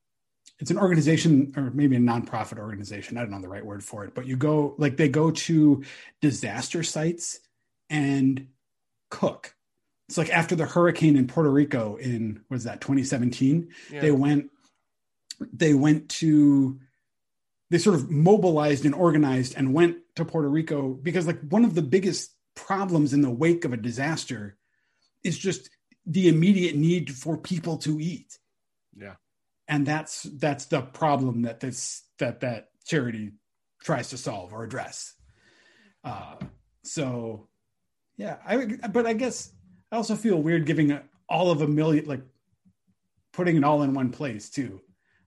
it's 0.59 0.73
an 0.73 0.79
organization 0.79 1.53
or 1.57 1.71
maybe 1.71 1.95
a 1.95 2.01
nonprofit 2.01 2.59
organization 2.59 3.17
i 3.17 3.21
don't 3.21 3.31
know 3.31 3.41
the 3.41 3.49
right 3.49 3.65
word 3.65 3.85
for 3.85 4.05
it 4.05 4.17
but 4.17 4.27
you 4.27 4.37
go 4.37 4.75
like 4.79 4.97
they 4.97 5.09
go 5.09 5.31
to 5.31 5.85
disaster 6.21 6.83
sites 6.83 7.39
and 7.89 8.49
cook 9.11 9.55
it's 10.09 10.19
like 10.19 10.31
after 10.31 10.55
the 10.57 10.67
hurricane 10.67 11.17
in 11.17 11.27
puerto 11.27 11.51
rico 11.51 11.97
in 11.97 12.41
was 12.49 12.65
that 12.65 12.81
2017 12.81 13.69
Yeah. 13.91 14.01
they 14.01 14.11
went 14.11 14.51
they 15.53 15.75
went 15.75 16.09
to 16.11 16.81
they 17.71 17.79
sort 17.79 17.97
of 17.97 18.11
mobilized 18.11 18.85
and 18.85 18.95
organized 18.95 19.55
and 19.57 19.75
went 19.75 19.99
to 20.17 20.25
Puerto 20.25 20.49
Rico 20.49 20.95
because 20.95 21.27
like 21.27 21.39
one 21.49 21.65
of 21.65 21.75
the 21.75 21.83
biggest 21.83 22.35
problems 22.57 23.13
in 23.13 23.21
the 23.21 23.31
wake 23.31 23.65
of 23.65 23.73
a 23.73 23.77
disaster 23.77 24.57
is 25.23 25.39
just 25.39 25.69
the 26.07 26.29
immediate 26.29 26.75
need 26.77 27.15
for 27.15 27.37
people 27.37 27.77
to 27.77 28.01
eat 28.01 28.39
yeah. 28.97 29.15
and 29.69 29.87
that's 29.87 30.23
that's 30.23 30.67
the 30.67 30.81
problem 30.81 31.43
that 31.43 31.61
this 31.61 32.03
that 32.19 32.41
that 32.41 32.71
charity 32.87 33.33
tries 33.83 34.09
to 34.11 34.17
solve 34.17 34.53
or 34.53 34.65
address 34.65 35.15
uh 36.05 36.35
so 36.83 37.47
yeah 38.17 38.39
i 38.47 38.65
but 38.91 39.07
i 39.07 39.13
guess 39.13 39.53
i 39.93 39.97
also 39.97 40.15
feel 40.15 40.41
weird 40.41 40.67
giving 40.67 40.91
a, 40.93 41.03
all 41.29 41.51
of 41.51 41.63
a 41.63 41.67
million 41.67 42.05
like 42.07 42.23
putting 43.33 43.57
it 43.57 43.65
all 43.65 43.83
in 43.83 43.95
one 43.95 44.11
place 44.11 44.51
too 44.51 44.81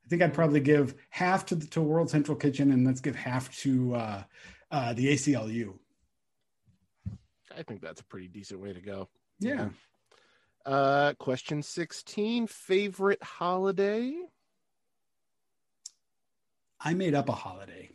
i 0.03 0.07
think 0.07 0.22
i'd 0.22 0.34
probably 0.34 0.59
give 0.59 0.95
half 1.09 1.45
to 1.45 1.55
the 1.55 1.66
to 1.68 1.82
world 1.82 2.09
central 2.09 2.36
kitchen 2.38 2.72
and 2.72 2.86
let's 2.86 3.01
give 3.01 3.16
half 3.16 3.55
to 3.57 3.95
uh 3.95 4.24
uh 4.72 4.93
the 4.93 5.07
aclu 5.07 5.74
I 7.57 7.64
think 7.64 7.82
that's 7.82 7.99
a 7.99 8.05
pretty 8.05 8.30
decent 8.30 8.62
way 8.62 8.72
to 8.72 8.80
go. 8.80 9.09
yeah 9.39 9.70
Uh 10.66 11.14
question 11.20 11.62
16. 11.62 12.47
Favorite 12.47 13.22
holiday? 13.22 14.14
I 16.80 16.93
made 16.93 17.14
up 17.14 17.30
a 17.30 17.34
holiday. 17.34 17.89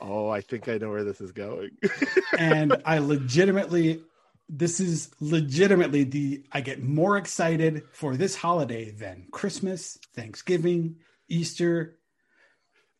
Oh, 0.00 0.28
I 0.28 0.40
think 0.40 0.68
I 0.68 0.78
know 0.78 0.90
where 0.90 1.04
this 1.04 1.20
is 1.20 1.32
going. 1.32 1.70
and 2.38 2.80
I 2.84 2.98
legitimately 2.98 4.02
this 4.48 4.80
is 4.80 5.10
legitimately 5.20 6.04
the 6.04 6.44
I 6.52 6.60
get 6.60 6.82
more 6.82 7.16
excited 7.16 7.82
for 7.92 8.16
this 8.16 8.36
holiday 8.36 8.90
than 8.90 9.26
Christmas, 9.32 9.98
Thanksgiving, 10.14 10.96
Easter. 11.28 11.98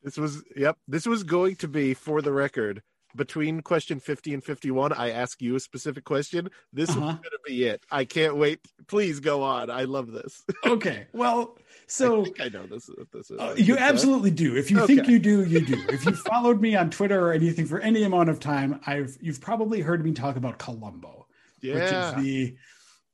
This 0.03 0.17
was 0.17 0.43
yep. 0.55 0.77
This 0.89 1.07
was 1.07 1.23
going 1.23 1.57
to 1.57 1.69
be 1.69 1.95
for 1.95 2.23
the 2.23 2.33
record 2.33 2.83
between 3.15 3.63
question 3.63 3.99
50 3.99 4.35
and 4.35 4.45
51 4.45 4.93
i 4.93 5.11
ask 5.11 5.41
you 5.41 5.57
a 5.57 5.61
specific 5.61 6.05
question 6.05 6.51
this 6.71 6.91
uh-huh. 6.91 7.01
was 7.01 7.15
going 7.15 7.23
to 7.23 7.39
be 7.47 7.65
it 7.65 7.83
i 7.91 8.05
can't 8.05 8.37
wait 8.37 8.61
please 8.89 9.21
go 9.21 9.43
on 9.43 9.71
i 9.71 9.85
love 9.85 10.13
this 10.13 10.45
okay 10.67 11.07
well 11.15 11.57
so 11.87 12.27
I, 12.41 12.45
I 12.45 12.49
know 12.49 12.67
this. 12.67 12.89
Is 12.89 13.07
this 13.13 13.31
uh, 13.31 13.55
you 13.57 13.77
absolutely 13.77 14.33
do. 14.33 14.57
If 14.57 14.71
you 14.71 14.81
okay. 14.81 14.97
think 14.97 15.09
you 15.09 15.19
do, 15.19 15.45
you 15.45 15.65
do. 15.65 15.81
If 15.89 16.05
you 16.05 16.13
followed 16.15 16.61
me 16.61 16.75
on 16.75 16.91
Twitter 16.91 17.29
or 17.29 17.33
anything 17.33 17.67
for 17.67 17.79
any 17.81 18.03
amount 18.03 18.29
of 18.29 18.41
time, 18.41 18.81
I've 18.87 19.17
you've 19.21 19.41
probably 19.41 19.81
heard 19.81 20.05
me 20.05 20.13
talk 20.13 20.37
about 20.37 20.59
Columbo, 20.59 21.27
yeah. 21.61 21.75
which 21.75 21.83
is 21.93 22.25
the 22.25 22.57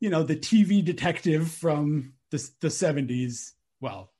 you 0.00 0.10
know 0.10 0.22
the 0.22 0.36
TV 0.36 0.84
detective 0.84 1.50
from 1.50 2.14
the 2.30 2.50
the 2.60 2.70
seventies, 2.70 3.54
well, 3.80 4.12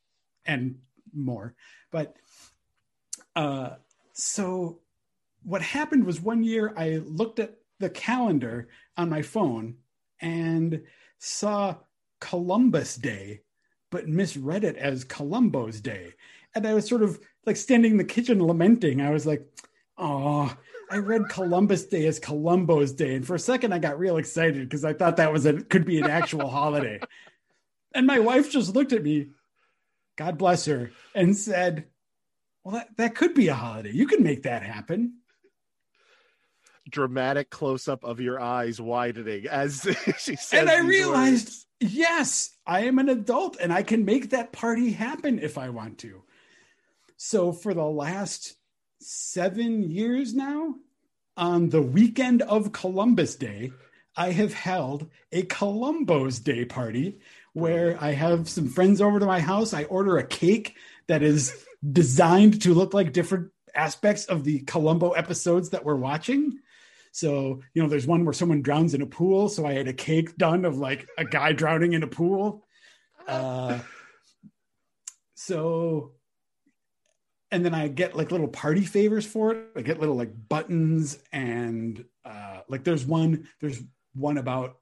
and 0.45 0.77
more. 1.12 1.55
But 1.91 2.16
uh, 3.37 3.70
so 4.12 4.81
what 5.43 5.62
happened 5.62 6.05
was 6.05 6.20
one 6.20 6.45
year 6.45 6.73
I 6.77 7.01
looked 7.05 7.39
at 7.39 7.57
the 7.81 7.91
calendar 7.91 8.68
on 8.97 9.11
my 9.11 9.23
phone 9.23 9.77
and 10.20 10.83
saw 11.18 11.77
Columbus 12.20 12.97
Day 12.97 13.41
but 13.93 14.09
misread 14.09 14.64
it 14.64 14.77
as 14.77 15.05
Columbo's 15.05 15.81
Day. 15.81 16.14
And 16.57 16.66
I 16.66 16.75
was 16.75 16.89
sort 16.89 17.03
of 17.03 17.20
like 17.47 17.57
standing 17.57 17.93
in 17.93 17.99
the 17.99 18.05
kitchen 18.05 18.45
lamenting. 18.45 19.01
I 19.01 19.11
was 19.11 19.27
like, 19.27 19.47
oh, 19.99 20.53
I 20.93 20.99
read 20.99 21.30
Columbus 21.30 21.86
Day 21.86 22.07
as 22.07 22.20
Columbo's 22.20 22.93
Day. 22.93 23.14
And 23.14 23.26
for 23.26 23.34
a 23.34 23.38
second, 23.38 23.72
I 23.72 23.78
got 23.78 23.99
real 23.99 24.18
excited 24.18 24.68
because 24.68 24.84
I 24.84 24.93
thought 24.93 25.16
that 25.16 25.32
was 25.32 25.47
a 25.47 25.55
could 25.62 25.86
be 25.86 25.99
an 25.99 26.11
actual 26.11 26.49
holiday. 26.49 27.01
And 27.95 28.07
my 28.07 28.18
wife 28.18 28.51
just 28.51 28.74
looked 28.74 28.93
at 28.93 29.03
me, 29.03 29.30
God 30.16 30.36
bless 30.36 30.66
her, 30.66 30.93
and 31.14 31.36
said, 31.36 31.86
Well, 32.62 32.74
that, 32.74 32.97
that 32.99 33.14
could 33.14 33.32
be 33.32 33.49
a 33.49 33.55
holiday. 33.55 33.93
You 33.93 34.07
can 34.07 34.22
make 34.22 34.43
that 34.43 34.62
happen 34.62 35.14
dramatic 36.88 37.49
close 37.49 37.88
up 37.88 38.05
of 38.05 38.20
your 38.20 38.40
eyes 38.40 38.80
widening 38.80 39.47
as 39.47 39.88
she 40.18 40.36
said. 40.36 40.61
And 40.61 40.70
I 40.70 40.80
realized, 40.80 41.47
words. 41.47 41.66
yes, 41.80 42.51
I 42.66 42.80
am 42.80 42.99
an 42.99 43.09
adult 43.09 43.57
and 43.59 43.72
I 43.72 43.82
can 43.82 44.05
make 44.05 44.30
that 44.30 44.53
party 44.53 44.93
happen 44.93 45.38
if 45.38 45.59
I 45.59 45.70
want 45.70 45.99
to. 45.99 46.22
So 47.16 47.53
for 47.53 47.72
the 47.72 47.84
last 47.84 48.57
seven 49.03 49.82
years 49.82 50.34
now, 50.34 50.74
on 51.36 51.68
the 51.70 51.82
weekend 51.82 52.42
of 52.42 52.72
Columbus 52.72 53.36
Day, 53.36 53.72
I 54.16 54.32
have 54.32 54.53
held 54.53 55.09
a 55.30 55.42
Columbo's 55.42 56.38
Day 56.38 56.64
party 56.64 57.20
where 57.55 57.96
I 58.03 58.12
have 58.12 58.48
some 58.48 58.68
friends 58.68 59.00
over 59.00 59.18
to 59.18 59.26
my 59.26 59.40
house. 59.40 59.72
I 59.72 59.84
order 59.84 60.18
a 60.18 60.26
cake 60.26 60.76
that 61.07 61.22
is 61.22 61.64
designed 61.90 62.62
to 62.62 62.74
look 62.74 62.94
like 62.94 63.12
different 63.12 63.50
aspects 63.74 64.26
of 64.26 64.44
the 64.44 64.61
Columbo 64.61 65.12
episodes 65.12 65.70
that 65.70 65.84
we're 65.84 65.96
watching. 65.96 66.59
So, 67.12 67.61
you 67.74 67.82
know, 67.82 67.88
there's 67.88 68.07
one 68.07 68.24
where 68.24 68.32
someone 68.32 68.62
drowns 68.62 68.94
in 68.94 69.03
a 69.03 69.07
pool. 69.07 69.48
So 69.48 69.66
I 69.66 69.74
had 69.74 69.88
a 69.88 69.92
cake 69.92 70.36
done 70.36 70.64
of 70.64 70.78
like 70.78 71.09
a 71.18 71.24
guy 71.24 71.53
drowning 71.53 71.92
in 71.92 72.03
a 72.03 72.09
pool. 72.09 72.66
Uh, 73.28 73.78
so, 75.36 76.11
and 77.53 77.64
then 77.64 77.74
I 77.74 77.86
get 77.88 78.16
like 78.16 78.32
little 78.32 78.48
party 78.48 78.84
favors 78.84 79.26
for 79.26 79.53
it. 79.53 79.66
I 79.76 79.82
get 79.82 80.00
little 80.00 80.16
like 80.16 80.32
buttons 80.48 81.18
and 81.30 82.03
uh, 82.24 82.61
like 82.66 82.82
there's 82.82 83.05
one, 83.05 83.46
there's 83.61 83.80
one 84.14 84.38
about 84.38 84.78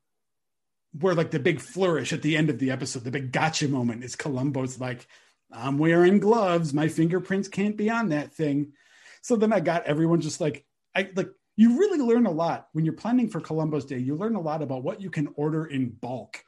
where 0.99 1.15
like 1.15 1.33
the 1.33 1.41
big 1.41 1.61
flourish 1.61 2.13
at 2.13 2.23
the 2.23 2.37
end 2.37 2.49
of 2.49 2.61
the 2.61 2.71
episode, 2.71 3.03
the 3.03 3.11
big 3.11 3.33
gotcha 3.33 3.69
moment 3.69 4.05
is 4.05 4.15
Columbo's 4.15 4.81
like, 4.81 5.07
I'm 5.53 5.79
wearing 5.79 6.21
gloves. 6.21 6.73
My 6.73 6.87
fingerprints 6.87 7.49
can't 7.49 7.77
be 7.77 7.91
on 7.91 8.11
that 8.11 8.33
thing. 8.33 8.73
So 9.21 9.35
then 9.35 9.53
I 9.53 9.59
got 9.59 9.87
everyone 9.87 10.21
just 10.21 10.41
like, 10.41 10.65
I 10.95 11.11
like 11.17 11.31
you 11.57 11.79
really 11.79 11.99
learn 11.99 12.27
a 12.27 12.31
lot 12.31 12.69
when 12.73 12.85
you're 12.85 12.95
planning 12.95 13.29
for 13.29 13.41
Columbo's 13.41 13.85
Day. 13.85 13.99
You 13.99 14.15
learn 14.15 14.37
a 14.37 14.41
lot 14.41 14.63
about 14.63 14.85
what 14.85 15.01
you 15.01 15.11
can 15.11 15.29
order 15.35 15.67
in 15.67 15.91
bulk 15.91 16.43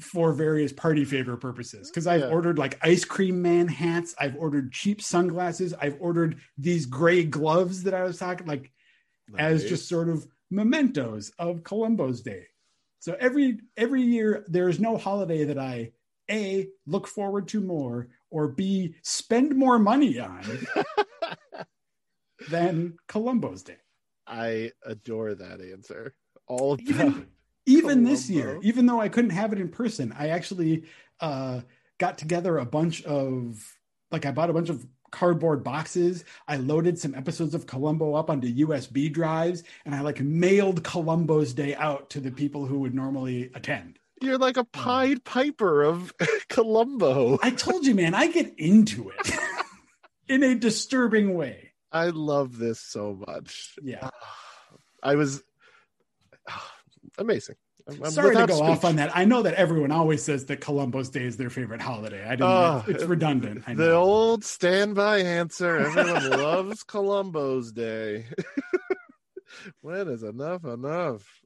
for 0.00 0.32
various 0.32 0.72
party 0.72 1.04
favor 1.04 1.36
purposes. 1.36 1.90
Because 1.90 2.06
I've 2.06 2.22
yeah. 2.22 2.28
ordered 2.28 2.58
like 2.58 2.78
ice 2.82 3.04
cream 3.04 3.40
man 3.40 3.68
hats, 3.68 4.14
I've 4.18 4.36
ordered 4.36 4.72
cheap 4.72 5.00
sunglasses, 5.00 5.74
I've 5.80 5.96
ordered 6.00 6.38
these 6.58 6.86
gray 6.86 7.24
gloves 7.24 7.84
that 7.84 7.94
I 7.94 8.02
was 8.02 8.18
talking 8.18 8.46
like 8.46 8.72
nice. 9.28 9.40
as 9.40 9.64
just 9.64 9.88
sort 9.88 10.08
of 10.08 10.26
mementos 10.50 11.32
of 11.38 11.62
Columbo's 11.64 12.22
Day. 12.22 12.46
So 13.00 13.16
every 13.20 13.58
every 13.76 14.02
year 14.02 14.44
there 14.48 14.68
is 14.68 14.80
no 14.80 14.96
holiday 14.96 15.44
that 15.44 15.58
I 15.58 15.92
a 16.30 16.68
look 16.86 17.06
forward 17.06 17.48
to 17.48 17.60
more 17.60 18.08
or 18.30 18.48
b 18.48 18.94
spend 19.02 19.54
more 19.54 19.78
money 19.78 20.18
on 20.18 20.42
than 22.48 22.96
Columbo's 23.06 23.62
Day. 23.62 23.76
I 24.26 24.72
adore 24.84 25.34
that 25.34 25.60
answer. 25.60 26.14
All 26.46 26.72
of 26.72 26.80
even, 26.80 27.26
even 27.66 28.04
this 28.04 28.28
year, 28.28 28.58
even 28.62 28.86
though 28.86 29.00
I 29.00 29.08
couldn't 29.08 29.30
have 29.30 29.52
it 29.52 29.60
in 29.60 29.68
person, 29.68 30.14
I 30.16 30.28
actually 30.28 30.84
uh, 31.20 31.60
got 31.98 32.18
together 32.18 32.58
a 32.58 32.66
bunch 32.66 33.02
of 33.04 33.76
like 34.10 34.26
I 34.26 34.32
bought 34.32 34.50
a 34.50 34.52
bunch 34.52 34.68
of 34.68 34.86
cardboard 35.10 35.62
boxes. 35.62 36.24
I 36.48 36.56
loaded 36.56 36.98
some 36.98 37.14
episodes 37.14 37.54
of 37.54 37.66
Columbo 37.66 38.14
up 38.14 38.30
onto 38.30 38.52
USB 38.66 39.12
drives, 39.12 39.62
and 39.84 39.94
I 39.94 40.00
like 40.00 40.20
mailed 40.20 40.82
Columbo's 40.82 41.54
Day 41.54 41.74
out 41.74 42.10
to 42.10 42.20
the 42.20 42.30
people 42.30 42.66
who 42.66 42.80
would 42.80 42.94
normally 42.94 43.50
attend. 43.54 43.98
You're 44.20 44.38
like 44.38 44.56
a 44.56 44.64
Pied 44.64 45.24
Piper 45.24 45.82
of 45.82 46.12
Columbo. 46.48 47.38
I 47.42 47.50
told 47.50 47.86
you, 47.86 47.94
man, 47.94 48.14
I 48.14 48.26
get 48.26 48.54
into 48.58 49.10
it 49.10 49.34
in 50.28 50.42
a 50.42 50.54
disturbing 50.54 51.34
way. 51.34 51.72
I 51.92 52.06
love 52.06 52.58
this 52.58 52.80
so 52.80 53.14
much. 53.26 53.76
Yeah. 53.82 54.10
I 55.02 55.16
was 55.16 55.42
amazing. 57.18 57.56
I'm, 57.86 58.10
Sorry 58.10 58.34
to 58.34 58.46
go 58.46 58.54
speech. 58.54 58.68
off 58.68 58.84
on 58.84 58.96
that. 58.96 59.14
I 59.14 59.24
know 59.26 59.42
that 59.42 59.54
everyone 59.54 59.92
always 59.92 60.22
says 60.22 60.46
that 60.46 60.60
Columbo's 60.60 61.10
Day 61.10 61.24
is 61.24 61.36
their 61.36 61.50
favorite 61.50 61.82
holiday. 61.82 62.24
I 62.24 62.30
didn't. 62.30 62.42
Uh, 62.42 62.82
it's 62.88 63.04
redundant. 63.04 63.64
the 63.76 63.92
old 63.92 64.44
standby 64.44 65.18
answer. 65.18 65.78
Everyone 65.78 66.30
loves 66.42 66.82
Columbo's 66.82 67.72
Day. 67.72 68.26
when 69.82 70.08
is 70.08 70.22
enough 70.22 70.64
enough? 70.64 71.42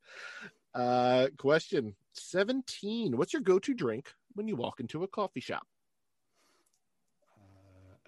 uh, 0.74 1.28
question 1.36 1.96
seventeen. 2.12 3.16
What's 3.16 3.32
your 3.32 3.42
go-to 3.42 3.74
drink 3.74 4.12
when 4.34 4.46
you 4.46 4.54
walk 4.54 4.78
into 4.78 5.02
a 5.02 5.08
coffee 5.08 5.40
shop? 5.40 5.66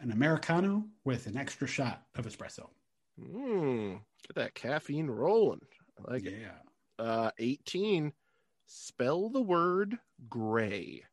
an 0.00 0.12
Americano 0.12 0.84
with 1.04 1.26
an 1.26 1.36
extra 1.36 1.66
shot 1.66 2.02
of 2.14 2.26
espresso. 2.26 2.68
Mm, 3.20 4.00
get 4.26 4.36
that 4.36 4.54
caffeine 4.54 5.08
rolling. 5.08 5.60
I 5.98 6.12
like 6.12 6.24
yeah. 6.24 6.30
it. 6.30 6.67
Uh, 6.98 7.30
18. 7.38 8.12
Spell 8.66 9.30
the 9.30 9.42
word 9.42 9.98
gray. 10.28 11.04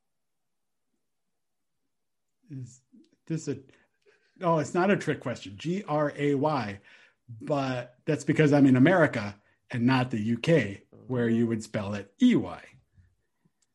Is 2.49 2.81
this 3.27 3.47
a. 3.47 3.57
Oh, 4.41 4.59
it's 4.59 4.73
not 4.73 4.91
a 4.91 4.97
trick 4.97 5.19
question. 5.19 5.53
G 5.57 5.83
R 5.88 6.13
A 6.17 6.36
Y. 6.36 6.79
But 7.41 7.95
that's 8.05 8.23
because 8.23 8.53
I'm 8.53 8.67
in 8.67 8.75
America 8.75 9.36
and 9.71 9.86
not 9.86 10.11
the 10.11 10.33
UK, 10.33 10.81
where 11.07 11.29
you 11.29 11.47
would 11.47 11.63
spell 11.63 11.93
it 11.93 12.11
E 12.21 12.36
Y. 12.36 12.61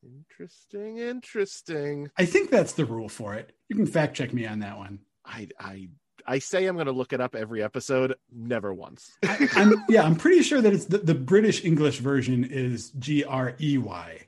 Interesting, 0.02 0.98
interesting. 0.98 2.10
I 2.16 2.24
think 2.24 2.50
that's 2.50 2.72
the 2.72 2.84
rule 2.84 3.08
for 3.08 3.34
it. 3.34 3.54
You 3.68 3.76
can 3.76 3.86
fact 3.86 4.16
check 4.16 4.32
me 4.32 4.46
on 4.46 4.60
that 4.60 4.78
one. 4.78 5.00
I 5.24 5.48
I 5.58 5.88
I 6.30 6.38
say 6.38 6.66
I'm 6.66 6.76
going 6.76 6.86
to 6.86 6.92
look 6.92 7.12
it 7.12 7.20
up 7.20 7.34
every 7.34 7.60
episode, 7.60 8.14
never 8.32 8.72
once. 8.72 9.18
I, 9.24 9.48
am 9.56 9.84
yeah, 9.88 10.04
I'm 10.04 10.14
pretty 10.14 10.42
sure 10.44 10.60
that 10.60 10.72
it's 10.72 10.84
the, 10.84 10.98
the 10.98 11.14
British 11.14 11.64
English 11.64 11.98
version 11.98 12.44
is 12.44 12.90
G 13.00 13.24
R 13.24 13.56
E 13.60 13.78
Y, 13.78 14.26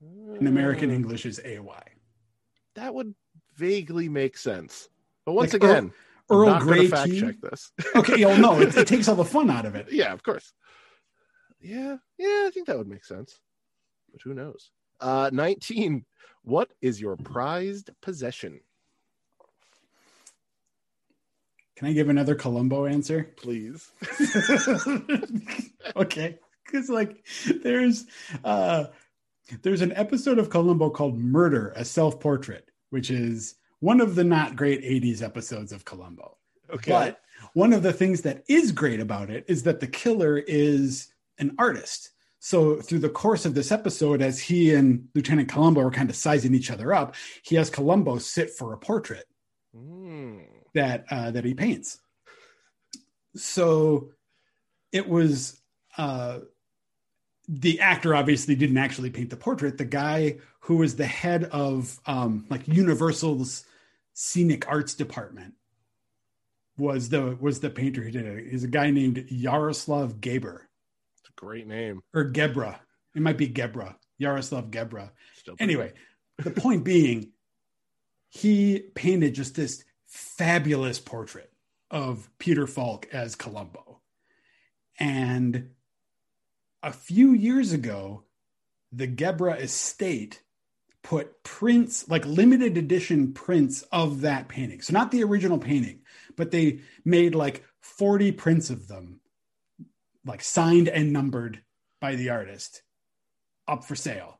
and 0.00 0.48
American 0.48 0.90
English 0.90 1.26
is 1.26 1.40
A 1.44 1.60
Y. 1.60 1.82
That 2.74 2.92
would 2.92 3.14
vaguely 3.54 4.08
make 4.08 4.36
sense, 4.36 4.88
but 5.24 5.34
once 5.34 5.52
like 5.52 5.62
again, 5.62 5.92
Earl, 6.28 6.48
Earl 6.48 6.58
Grey 6.58 6.88
fact 6.88 7.12
check 7.16 7.36
this. 7.40 7.70
okay, 7.94 8.24
well, 8.24 8.36
no, 8.36 8.60
it, 8.60 8.76
it 8.76 8.88
takes 8.88 9.06
all 9.06 9.14
the 9.14 9.24
fun 9.24 9.48
out 9.48 9.64
of 9.64 9.76
it. 9.76 9.92
Yeah, 9.92 10.12
of 10.12 10.24
course. 10.24 10.52
Yeah, 11.60 11.98
yeah, 12.18 12.46
I 12.48 12.50
think 12.52 12.66
that 12.66 12.78
would 12.78 12.88
make 12.88 13.04
sense, 13.04 13.38
but 14.10 14.20
who 14.22 14.34
knows? 14.34 14.72
Uh, 14.98 15.30
19. 15.32 16.04
What 16.42 16.72
is 16.82 17.00
your 17.00 17.16
prized 17.16 17.90
possession? 18.02 18.58
Can 21.78 21.86
I 21.86 21.92
give 21.92 22.08
another 22.08 22.34
Columbo 22.34 22.86
answer? 22.86 23.32
Please. 23.36 23.92
okay. 25.96 26.36
Because 26.66 26.90
like 26.90 27.24
there's 27.62 28.04
uh 28.42 28.86
there's 29.62 29.80
an 29.80 29.92
episode 29.92 30.40
of 30.40 30.50
Columbo 30.50 30.90
called 30.90 31.16
Murder, 31.16 31.72
a 31.76 31.84
self-portrait, 31.84 32.68
which 32.90 33.12
is 33.12 33.54
one 33.78 34.00
of 34.00 34.16
the 34.16 34.24
not 34.24 34.56
great 34.56 34.82
80s 34.82 35.22
episodes 35.22 35.70
of 35.70 35.84
Columbo. 35.84 36.36
Okay. 36.68 36.90
But 36.90 37.20
one 37.54 37.72
of 37.72 37.84
the 37.84 37.92
things 37.92 38.22
that 38.22 38.42
is 38.48 38.72
great 38.72 38.98
about 38.98 39.30
it 39.30 39.44
is 39.46 39.62
that 39.62 39.78
the 39.78 39.86
killer 39.86 40.36
is 40.36 41.12
an 41.38 41.54
artist. 41.58 42.10
So 42.40 42.80
through 42.80 42.98
the 42.98 43.08
course 43.08 43.46
of 43.46 43.54
this 43.54 43.70
episode, 43.70 44.20
as 44.20 44.40
he 44.40 44.74
and 44.74 45.06
Lieutenant 45.14 45.48
Columbo 45.48 45.82
are 45.82 45.92
kind 45.92 46.10
of 46.10 46.16
sizing 46.16 46.56
each 46.56 46.72
other 46.72 46.92
up, 46.92 47.14
he 47.42 47.54
has 47.54 47.70
Columbo 47.70 48.18
sit 48.18 48.50
for 48.50 48.72
a 48.72 48.78
portrait 48.78 49.28
Mm. 49.76 50.44
That 50.78 51.04
uh, 51.10 51.30
that 51.32 51.44
he 51.44 51.54
paints. 51.54 51.98
So 53.36 54.10
it 54.92 55.08
was 55.08 55.60
uh, 55.96 56.40
the 57.48 57.80
actor 57.80 58.14
obviously 58.14 58.54
didn't 58.54 58.78
actually 58.78 59.10
paint 59.10 59.30
the 59.30 59.36
portrait. 59.36 59.78
The 59.78 59.84
guy 59.84 60.38
who 60.60 60.76
was 60.76 60.96
the 60.96 61.06
head 61.06 61.44
of 61.44 61.98
um, 62.06 62.46
like 62.50 62.66
Universal's 62.68 63.64
scenic 64.14 64.68
arts 64.68 64.94
department 64.94 65.54
was 66.76 67.08
the 67.08 67.36
was 67.40 67.60
the 67.60 67.70
painter 67.70 68.02
who 68.02 68.10
did 68.10 68.26
it. 68.26 68.46
Is 68.52 68.64
a 68.64 68.68
guy 68.68 68.90
named 68.90 69.26
Yaroslav 69.28 70.14
Gaber 70.20 70.60
It's 71.20 71.28
a 71.28 71.40
great 71.40 71.66
name. 71.66 72.00
or 72.14 72.30
Gebra. 72.30 72.78
It 73.14 73.22
might 73.22 73.38
be 73.38 73.48
Gebra. 73.48 73.96
Yaroslav 74.18 74.70
Gebra. 74.70 75.10
Still 75.36 75.56
Anyway, 75.58 75.92
the 76.38 76.50
point 76.50 76.84
being, 76.84 77.32
he 78.28 78.80
painted 78.94 79.34
just 79.34 79.54
this 79.54 79.84
fabulous 80.18 80.98
portrait 80.98 81.52
of 81.90 82.28
Peter 82.38 82.66
Falk 82.66 83.08
as 83.12 83.34
Columbo. 83.34 84.00
And 84.98 85.70
a 86.82 86.92
few 86.92 87.32
years 87.32 87.72
ago, 87.72 88.24
the 88.92 89.08
Gebra 89.08 89.60
estate 89.60 90.42
put 91.02 91.42
prints, 91.42 92.08
like 92.08 92.26
limited 92.26 92.76
edition 92.76 93.32
prints 93.32 93.82
of 93.92 94.22
that 94.22 94.48
painting. 94.48 94.80
So, 94.80 94.92
not 94.92 95.10
the 95.10 95.22
original 95.24 95.58
painting, 95.58 96.00
but 96.36 96.50
they 96.50 96.80
made 97.04 97.34
like 97.34 97.64
40 97.80 98.32
prints 98.32 98.70
of 98.70 98.88
them, 98.88 99.20
like 100.24 100.42
signed 100.42 100.88
and 100.88 101.12
numbered 101.12 101.62
by 102.00 102.16
the 102.16 102.30
artist, 102.30 102.82
up 103.66 103.84
for 103.84 103.94
sale 103.96 104.38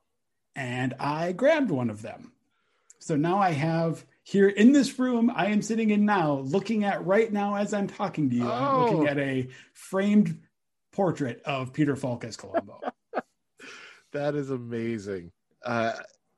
and 0.58 0.92
I 0.98 1.30
grabbed 1.30 1.70
one 1.70 1.88
of 1.88 2.02
them. 2.02 2.32
So 2.98 3.14
now 3.14 3.38
I 3.38 3.52
have 3.52 4.04
here 4.28 4.48
in 4.50 4.72
this 4.72 4.98
room 4.98 5.32
I 5.34 5.46
am 5.46 5.62
sitting 5.62 5.88
in 5.88 6.04
now, 6.04 6.40
looking 6.40 6.84
at 6.84 7.04
right 7.06 7.32
now 7.32 7.54
as 7.54 7.72
I'm 7.72 7.86
talking 7.86 8.28
to 8.28 8.36
you, 8.36 8.50
I'm 8.50 8.74
Oh. 8.74 8.84
looking 8.84 9.08
at 9.08 9.16
a 9.18 9.48
framed 9.72 10.42
portrait 10.92 11.40
of 11.46 11.72
Peter 11.72 11.96
Falk 11.96 12.24
as 12.24 12.36
Columbo. 12.36 12.80
That 14.12 14.34
is 14.34 14.50
amazing. 14.50 15.32
Uh, 15.62 15.92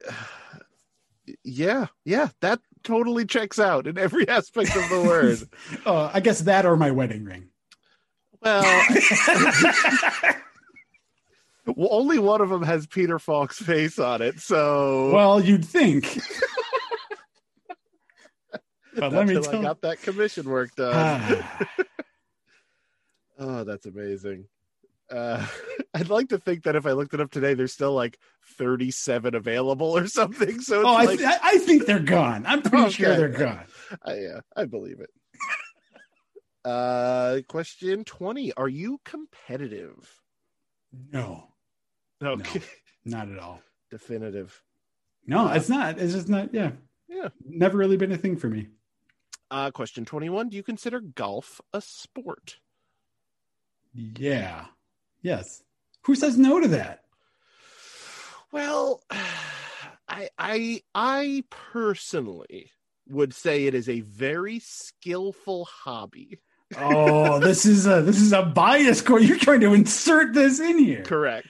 yeah, 1.45 1.86
yeah, 2.05 2.28
that 2.41 2.59
totally 2.82 3.24
checks 3.24 3.61
out 3.61 3.86
in 3.86 3.97
every 3.97 4.28
aspect 4.38 4.74
of 4.76 4.88
the 4.88 5.03
word. 5.03 5.38
uh, 5.86 6.11
I 6.12 6.18
guess 6.20 6.41
that 6.43 6.66
or 6.66 6.76
my 6.76 6.91
wedding 6.91 7.24
ring. 7.24 7.49
well, 8.43 8.86
well, 11.66 11.88
only 11.93 12.18
one 12.18 12.41
of 12.41 12.49
them 12.49 12.62
has 12.64 12.86
Peter 12.88 13.18
Falk's 13.20 13.59
face 13.61 13.99
on 14.01 14.20
it, 14.22 14.41
so 14.41 15.12
well, 15.12 15.41
you'd 15.41 15.64
think. 15.64 16.18
But 18.97 19.12
let 19.12 19.26
me 19.26 19.34
till 19.34 19.49
I 19.59 19.62
got 19.62 19.80
that 19.82 20.01
commission 20.03 20.49
work 20.49 20.74
done. 20.76 21.45
Oh, 23.43 23.64
that's 23.64 23.86
amazing. 23.86 24.45
Uh, 25.11 25.47
I'd 25.95 26.11
like 26.11 26.28
to 26.28 26.38
think 26.38 26.64
that 26.64 26.76
if 26.76 26.84
I 26.84 26.93
looked 26.93 27.14
it 27.14 27.20
up 27.22 27.30
today, 27.30 27.55
there's 27.55 27.72
still 27.72 27.95
like 27.95 28.18
37 28.59 29.34
available 29.34 29.97
or 29.97 30.07
something. 30.09 30.61
So 30.61 30.80
it's 30.80 30.86
oh, 30.86 30.93
I, 30.95 31.05
like, 31.07 31.18
th- 31.20 31.38
I 31.43 31.57
think 31.57 31.86
they're 31.86 31.99
gone. 32.01 32.45
I'm 32.47 32.61
pretty 32.61 32.91
sure 32.91 33.16
they're 33.16 33.28
gone. 33.30 33.64
I, 34.05 34.14
yeah, 34.18 34.41
I 34.55 34.66
believe 34.66 35.01
it. 35.01 35.09
uh, 36.66 37.41
question 37.49 38.05
20. 38.05 38.53
Are 38.59 38.68
you 38.68 39.01
competitive? 39.07 40.20
No, 41.11 41.49
Okay. 42.22 42.61
not 43.07 43.30
at 43.30 43.38
all. 43.38 43.62
Definitive. 43.91 44.62
No, 45.26 45.49
it's 45.49 45.70
not. 45.70 45.99
It's 45.99 46.12
just 46.12 46.28
not. 46.28 46.53
Yeah, 46.53 46.72
Yeah. 47.09 47.28
never 47.43 47.78
really 47.78 47.97
been 47.97 48.12
a 48.12 48.18
thing 48.18 48.36
for 48.36 48.49
me. 48.49 48.68
Uh, 49.51 49.70
question 49.70 50.05
21. 50.05 50.48
Do 50.48 50.57
you 50.57 50.62
consider 50.62 51.01
golf 51.01 51.61
a 51.72 51.80
sport? 51.80 52.59
Yeah. 53.92 54.66
Yes. 55.22 55.62
Who 56.03 56.14
says 56.14 56.38
no 56.38 56.61
to 56.61 56.68
that? 56.68 57.05
Well, 58.53 59.03
I 60.09 60.28
I 60.38 60.82
I 60.94 61.44
personally 61.51 62.70
would 63.09 63.34
say 63.34 63.66
it 63.66 63.74
is 63.74 63.88
a 63.88 64.01
very 64.01 64.61
skillful 64.61 65.64
hobby. 65.64 66.38
Oh, 66.79 67.41
this 67.41 67.66
is 67.66 67.87
a 67.87 68.01
this 68.03 68.21
is 68.21 68.33
a 68.33 68.43
bias 68.43 69.03
core. 69.03 69.18
You're 69.21 69.39
trying 69.39 69.61
to 69.61 69.75
insert 69.75 70.33
this 70.35 70.61
in 70.61 70.79
here. 70.79 71.03
Correct. 71.03 71.49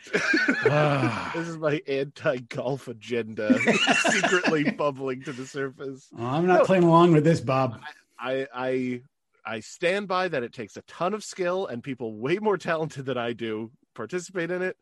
Ah. 0.71 1.31
this 1.35 1.47
is 1.47 1.59
my 1.59 1.83
anti-golf 1.87 2.89
agenda 2.89 3.59
secretly 4.11 4.71
bubbling 4.79 5.23
to 5.25 5.33
the 5.33 5.47
surface. 5.47 6.09
Oh, 6.18 6.25
I'm 6.27 6.47
not 6.47 6.61
No. 6.61 6.64
playing 6.64 6.85
along 6.85 7.12
with 7.12 7.25
this, 7.25 7.41
Bob. 7.41 7.81
I 8.18 8.47
I 8.55 9.03
I 9.45 9.61
stand 9.61 10.09
by 10.09 10.29
that 10.29 10.43
it 10.43 10.53
takes 10.53 10.77
a 10.77 10.83
ton 10.83 11.12
of 11.14 11.23
skill 11.23 11.66
and 11.66 11.83
people 11.83 12.14
way 12.16 12.39
more 12.39 12.57
talented 12.59 13.05
than 13.05 13.18
I 13.18 13.33
do 13.35 13.71
participate 13.95 14.51
in 14.51 14.62
it. 14.62 14.77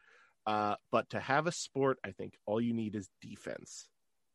Uh, 0.46 0.76
but 0.92 1.10
to 1.10 1.20
have 1.20 1.46
a 1.46 1.52
sport, 1.52 1.98
I 2.04 2.12
think 2.12 2.34
all 2.46 2.60
you 2.60 2.72
need 2.72 2.94
is 2.94 3.08
defense. 3.20 3.88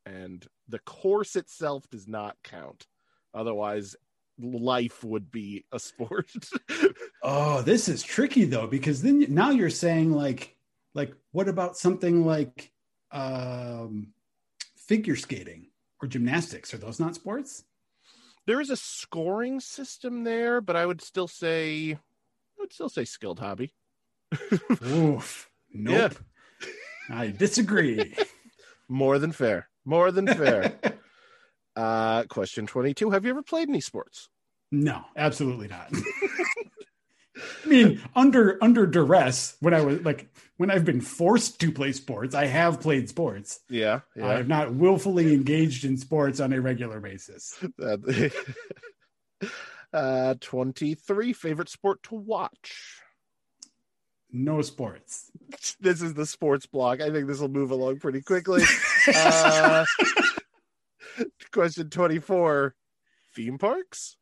And 0.06 0.46
the 0.68 0.78
course 0.80 1.34
itself 1.34 1.88
does 1.90 2.06
not 2.06 2.36
count. 2.44 2.86
Otherwise, 3.32 3.96
life 4.38 5.04
would 5.04 5.30
be 5.30 5.64
a 5.72 5.78
sport. 5.78 6.30
Oh, 7.26 7.62
this 7.62 7.88
is 7.88 8.02
tricky 8.02 8.44
though 8.44 8.66
because 8.66 9.00
then 9.00 9.24
now 9.30 9.48
you're 9.48 9.70
saying 9.70 10.12
like 10.12 10.54
like 10.92 11.14
what 11.32 11.48
about 11.48 11.78
something 11.78 12.26
like 12.26 12.70
um 13.12 14.08
figure 14.76 15.16
skating 15.16 15.68
or 16.02 16.08
gymnastics? 16.08 16.74
Are 16.74 16.78
those 16.78 17.00
not 17.00 17.14
sports? 17.14 17.64
there 18.46 18.60
is 18.60 18.70
a 18.70 18.76
scoring 18.76 19.60
system 19.60 20.24
there, 20.24 20.60
but 20.60 20.76
I 20.76 20.84
would 20.86 21.00
still 21.00 21.28
say 21.28 21.92
I 21.92 22.60
would 22.60 22.72
still 22.72 22.88
say 22.88 23.04
skilled 23.04 23.40
hobby. 23.40 23.72
Oof. 24.86 25.48
Nope. 25.72 26.18
I 27.08 27.28
disagree. 27.28 28.14
More 28.88 29.18
than 29.18 29.32
fair. 29.32 29.68
More 29.84 30.10
than 30.10 30.26
fair. 30.26 30.78
Uh 31.76 32.24
question 32.24 32.66
22. 32.66 33.10
Have 33.10 33.24
you 33.24 33.30
ever 33.30 33.42
played 33.42 33.68
any 33.68 33.80
sports? 33.80 34.28
No, 34.70 35.04
absolutely 35.16 35.68
not. 35.68 35.90
I 37.64 37.66
mean, 37.66 38.00
under 38.14 38.58
under 38.62 38.86
duress, 38.86 39.56
when 39.60 39.74
I 39.74 39.80
was 39.80 40.00
like 40.02 40.28
when 40.56 40.70
I've 40.70 40.84
been 40.84 41.00
forced 41.00 41.60
to 41.60 41.72
play 41.72 41.92
sports, 41.92 42.34
I 42.34 42.46
have 42.46 42.80
played 42.80 43.08
sports. 43.08 43.60
Yeah. 43.68 44.00
I 44.20 44.34
have 44.34 44.48
not 44.48 44.74
willfully 44.74 45.34
engaged 45.34 45.84
in 45.84 45.96
sports 45.96 46.38
on 46.40 46.52
a 46.52 46.60
regular 46.60 47.00
basis. 47.00 47.58
Uh, 47.82 47.96
uh 49.92 50.34
23 50.40 51.32
favorite 51.32 51.68
sport 51.68 52.02
to 52.04 52.14
watch. 52.14 53.00
No 54.30 54.62
sports. 54.62 55.30
This 55.80 56.02
is 56.02 56.14
the 56.14 56.26
sports 56.26 56.66
block. 56.66 57.00
I 57.00 57.10
think 57.10 57.26
this 57.26 57.38
will 57.38 57.48
move 57.48 57.70
along 57.70 57.98
pretty 57.98 58.22
quickly. 58.22 58.62
Uh, 59.06 59.84
question 61.52 61.90
24 61.90 62.74
theme 63.34 63.58
parks? 63.58 64.16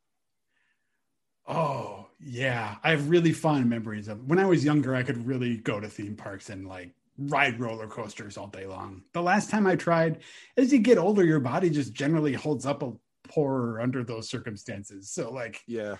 Oh, 1.47 2.07
yeah. 2.20 2.76
I 2.84 2.90
have 2.90 3.09
really 3.09 3.32
fond 3.32 3.68
memories 3.68 4.09
of 4.09 4.24
when 4.24 4.38
I 4.38 4.47
was 4.47 4.64
younger, 4.64 4.95
I 4.95 5.03
could 5.03 5.26
really 5.26 5.57
go 5.57 5.80
to 5.80 5.88
theme 5.88 6.16
parks 6.16 6.51
and 6.51 6.66
like 6.68 6.95
ride 7.18 7.59
roller 7.61 7.88
coasters 7.88 8.36
all 8.36 8.47
day 8.47 8.66
long. 8.66 9.03
The 9.12 9.22
last 9.22 9.51
time 9.51 9.66
I 9.66 9.76
tried, 9.76 10.20
as 10.57 10.72
you 10.72 10.78
get 10.78 10.99
older, 10.99 11.24
your 11.24 11.40
body 11.40 11.68
just 11.68 11.93
generally 11.93 12.32
holds 12.32 12.64
up 12.64 12.82
a 12.82 12.93
poorer 13.28 13.80
under 13.80 14.05
those 14.05 14.28
circumstances. 14.28 15.11
So 15.11 15.30
like 15.32 15.61
Yeah. 15.66 15.97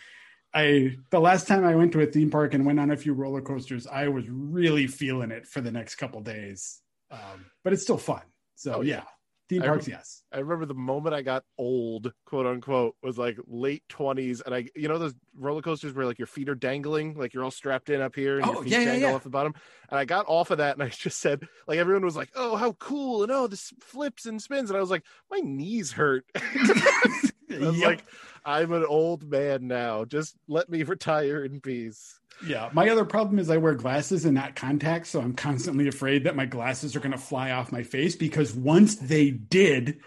I 0.55 0.97
the 1.11 1.21
last 1.21 1.49
time 1.49 1.65
I 1.65 1.75
went 1.75 1.93
to 1.93 2.01
a 2.03 2.07
theme 2.07 2.31
park 2.31 2.55
and 2.55 2.65
went 2.65 2.79
on 2.79 2.91
a 2.91 2.97
few 2.97 3.15
roller 3.15 3.41
coasters, 3.41 3.87
I 3.87 4.09
was 4.09 4.25
really 4.29 4.87
feeling 4.87 5.31
it 5.31 5.47
for 5.47 5.61
the 5.61 5.73
next 5.73 5.97
couple 5.97 6.21
days. 6.21 6.81
Um, 7.11 7.47
but 7.65 7.73
it's 7.73 7.83
still 7.83 7.99
fun. 7.99 8.23
So 8.55 8.77
Oh, 8.77 8.81
yeah. 8.83 8.97
yeah. 8.97 9.05
Theme 9.49 9.63
I 9.63 9.67
parks, 9.67 9.87
yes. 9.89 10.23
I 10.33 10.39
remember 10.39 10.65
the 10.67 10.75
moment 10.75 11.15
I 11.15 11.23
got 11.23 11.45
old, 11.59 12.13
quote 12.25 12.47
unquote, 12.47 12.95
was 13.03 13.19
like 13.19 13.37
late 13.47 13.83
20s. 13.91 14.41
And 14.47 14.55
I, 14.55 14.69
you 14.75 14.89
know, 14.89 14.99
those 14.99 15.15
roller 15.37 15.61
coasters 15.63 15.93
where 15.93 16.07
like 16.07 16.19
your 16.19 16.27
feet 16.27 16.49
are 16.49 16.55
dangling, 16.55 17.15
like 17.15 17.35
you're 17.35 17.45
all 17.45 17.51
strapped 17.51 17.91
in 17.91 18.01
up 18.01 18.15
here 18.15 18.39
and 18.39 18.47
Oh, 18.49 18.53
your 18.55 18.63
feet 18.63 18.73
yeah, 18.73 18.85
dangle 18.85 19.11
yeah. 19.11 19.15
off 19.17 19.25
the 19.25 19.31
bottom. 19.31 19.53
And 19.91 19.99
I 19.99 20.05
got 20.05 20.27
off 20.29 20.51
of 20.51 20.59
that 20.59 20.75
and 20.77 20.83
I 20.83 20.89
just 20.89 21.19
said, 21.19 21.47
like, 21.67 21.79
everyone 21.79 22.05
was 22.05 22.17
like, 22.17 22.31
oh, 22.35 22.57
how 22.57 22.73
cool. 22.75 23.25
And 23.25 23.33
oh, 23.33 23.47
this 23.47 23.73
flips 23.81 24.25
and 24.27 24.41
spins. 24.41 24.71
And 24.71 24.77
I 24.77 24.81
was 24.81 24.91
like, 24.91 25.05
my 25.31 25.39
knees 25.41 25.93
hurt. 25.93 26.25
I 26.35 27.29
was 27.59 27.77
Yep. 27.79 27.87
like, 27.87 28.05
I'm 28.45 28.73
an 28.73 28.85
old 28.85 29.31
man 29.31 29.69
now. 29.69 30.05
Just 30.05 30.37
let 30.49 30.69
me 30.69 30.83
retire 30.83 31.45
in 31.45 31.61
peace. 31.61 32.19
Yeah, 32.47 32.71
my 32.73 32.89
other 32.89 33.05
problem 33.05 33.39
is 33.39 33.51
I 33.51 33.59
wear 33.59 33.75
glasses 33.75 34.25
and 34.25 34.35
not 34.35 34.57
contacts, 34.57 35.11
so 35.11 35.21
I'm 35.21 35.35
constantly 35.35 35.87
afraid 35.87 36.25
that 36.25 36.35
my 36.35 36.47
glasses 36.47 36.97
are 36.97 37.01
going 37.01 37.13
to 37.13 37.19
fly 37.19 37.53
off 37.53 37.71
my 37.71 37.83
face 37.83 38.17
because 38.17 38.55
once 38.55 38.97
they 38.97 39.31
did, 39.31 40.01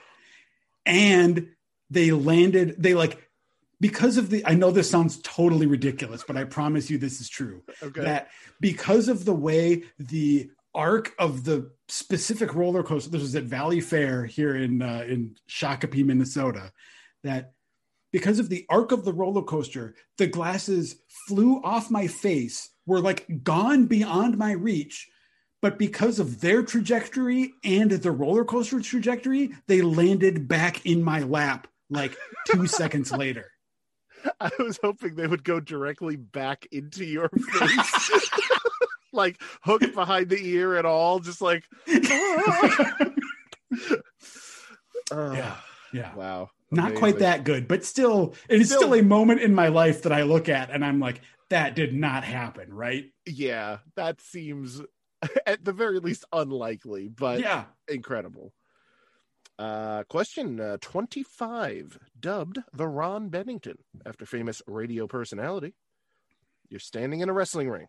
and 0.85 1.49
they 1.89 2.11
landed 2.11 2.75
they 2.77 2.93
like 2.93 3.21
because 3.81 4.17
of 4.17 4.29
the 4.29 4.45
I 4.45 4.55
know 4.55 4.71
this 4.71 4.89
sounds 4.89 5.19
totally 5.21 5.65
ridiculous, 5.65 6.23
but 6.25 6.37
I 6.37 6.43
promise 6.43 6.89
you 6.89 6.97
this 6.97 7.21
is 7.21 7.29
true. 7.29 7.63
Okay. 7.83 8.01
That 8.01 8.29
because 8.59 9.09
of 9.09 9.25
the 9.25 9.33
way 9.33 9.83
the 9.99 10.49
arc 10.73 11.13
of 11.19 11.43
the 11.43 11.71
specific 11.87 12.53
roller 12.53 12.83
coaster 12.83 13.09
this 13.09 13.21
was 13.21 13.35
at 13.35 13.45
Valleyfair 13.45 14.27
here 14.27 14.55
in 14.55 14.81
uh, 14.81 15.05
in 15.07 15.35
Shakopee, 15.49 16.05
Minnesota, 16.05 16.71
that 17.23 17.53
because 18.15 18.39
of 18.39 18.47
the 18.47 18.65
arc 18.69 18.93
of 18.93 19.03
the 19.03 19.11
roller 19.11 19.41
coaster, 19.41 19.93
the 20.17 20.25
glasses 20.25 20.95
flew 21.27 21.61
off 21.65 21.91
my 21.91 22.07
face, 22.07 22.69
were 22.85 23.01
like 23.01 23.43
gone 23.43 23.87
beyond 23.87 24.37
my 24.37 24.53
reach. 24.53 25.09
But 25.61 25.77
because 25.77 26.17
of 26.17 26.39
their 26.39 26.63
trajectory 26.63 27.51
and 27.65 27.91
the 27.91 28.11
roller 28.13 28.45
coaster 28.45 28.79
trajectory, 28.79 29.51
they 29.67 29.81
landed 29.81 30.47
back 30.47 30.85
in 30.85 31.03
my 31.03 31.23
lap 31.23 31.67
like 31.89 32.15
two 32.47 32.67
seconds 32.81 33.11
later. 33.11 33.51
I 34.39 34.49
was 34.59 34.79
hoping 34.81 35.15
they 35.15 35.27
would 35.27 35.43
go 35.43 35.59
directly 35.59 36.15
back 36.15 36.65
into 36.71 37.03
your 37.03 37.27
face. 37.27 38.21
like 39.11 39.41
hooked 39.61 39.93
behind 39.93 40.29
the 40.29 40.39
ear 40.41 40.77
and 40.77 40.87
all, 40.87 41.19
just 41.19 41.41
like 41.41 41.65
Oh, 45.11 45.33
Yeah. 45.33 45.57
Yeah. 45.91 46.11
Wow. 46.15 46.51
Not 46.75 46.95
quite 46.95 47.19
that 47.19 47.43
good, 47.43 47.67
but 47.67 47.83
still, 47.85 48.35
it 48.49 48.61
is 48.61 48.67
Still- 48.67 48.79
still 48.81 48.93
a 48.95 49.01
moment 49.03 49.41
in 49.41 49.53
my 49.55 49.67
life 49.67 50.03
that 50.03 50.11
I 50.11 50.23
look 50.23 50.49
at 50.49 50.69
and 50.69 50.83
I'm 50.83 50.99
like, 50.99 51.21
that 51.49 51.75
did 51.75 51.93
not 51.93 52.23
happen, 52.23 52.73
right? 52.73 53.05
Yeah, 53.25 53.77
that 53.95 54.19
seems 54.21 54.81
at 55.45 55.63
the 55.63 55.73
very 55.73 55.99
least 55.99 56.25
unlikely, 56.33 57.07
but 57.07 57.39
yeah. 57.39 57.65
incredible. 57.87 58.53
Uh, 59.57 60.03
question 60.09 60.59
uh, 60.59 60.77
25, 60.81 61.97
dubbed 62.19 62.59
the 62.73 62.87
Ron 62.87 63.29
Bennington 63.29 63.77
after 64.05 64.25
famous 64.25 64.61
radio 64.67 65.07
personality. 65.07 65.75
You're 66.69 66.79
standing 66.81 67.21
in 67.21 67.29
a 67.29 67.33
wrestling 67.33 67.69
ring, 67.69 67.87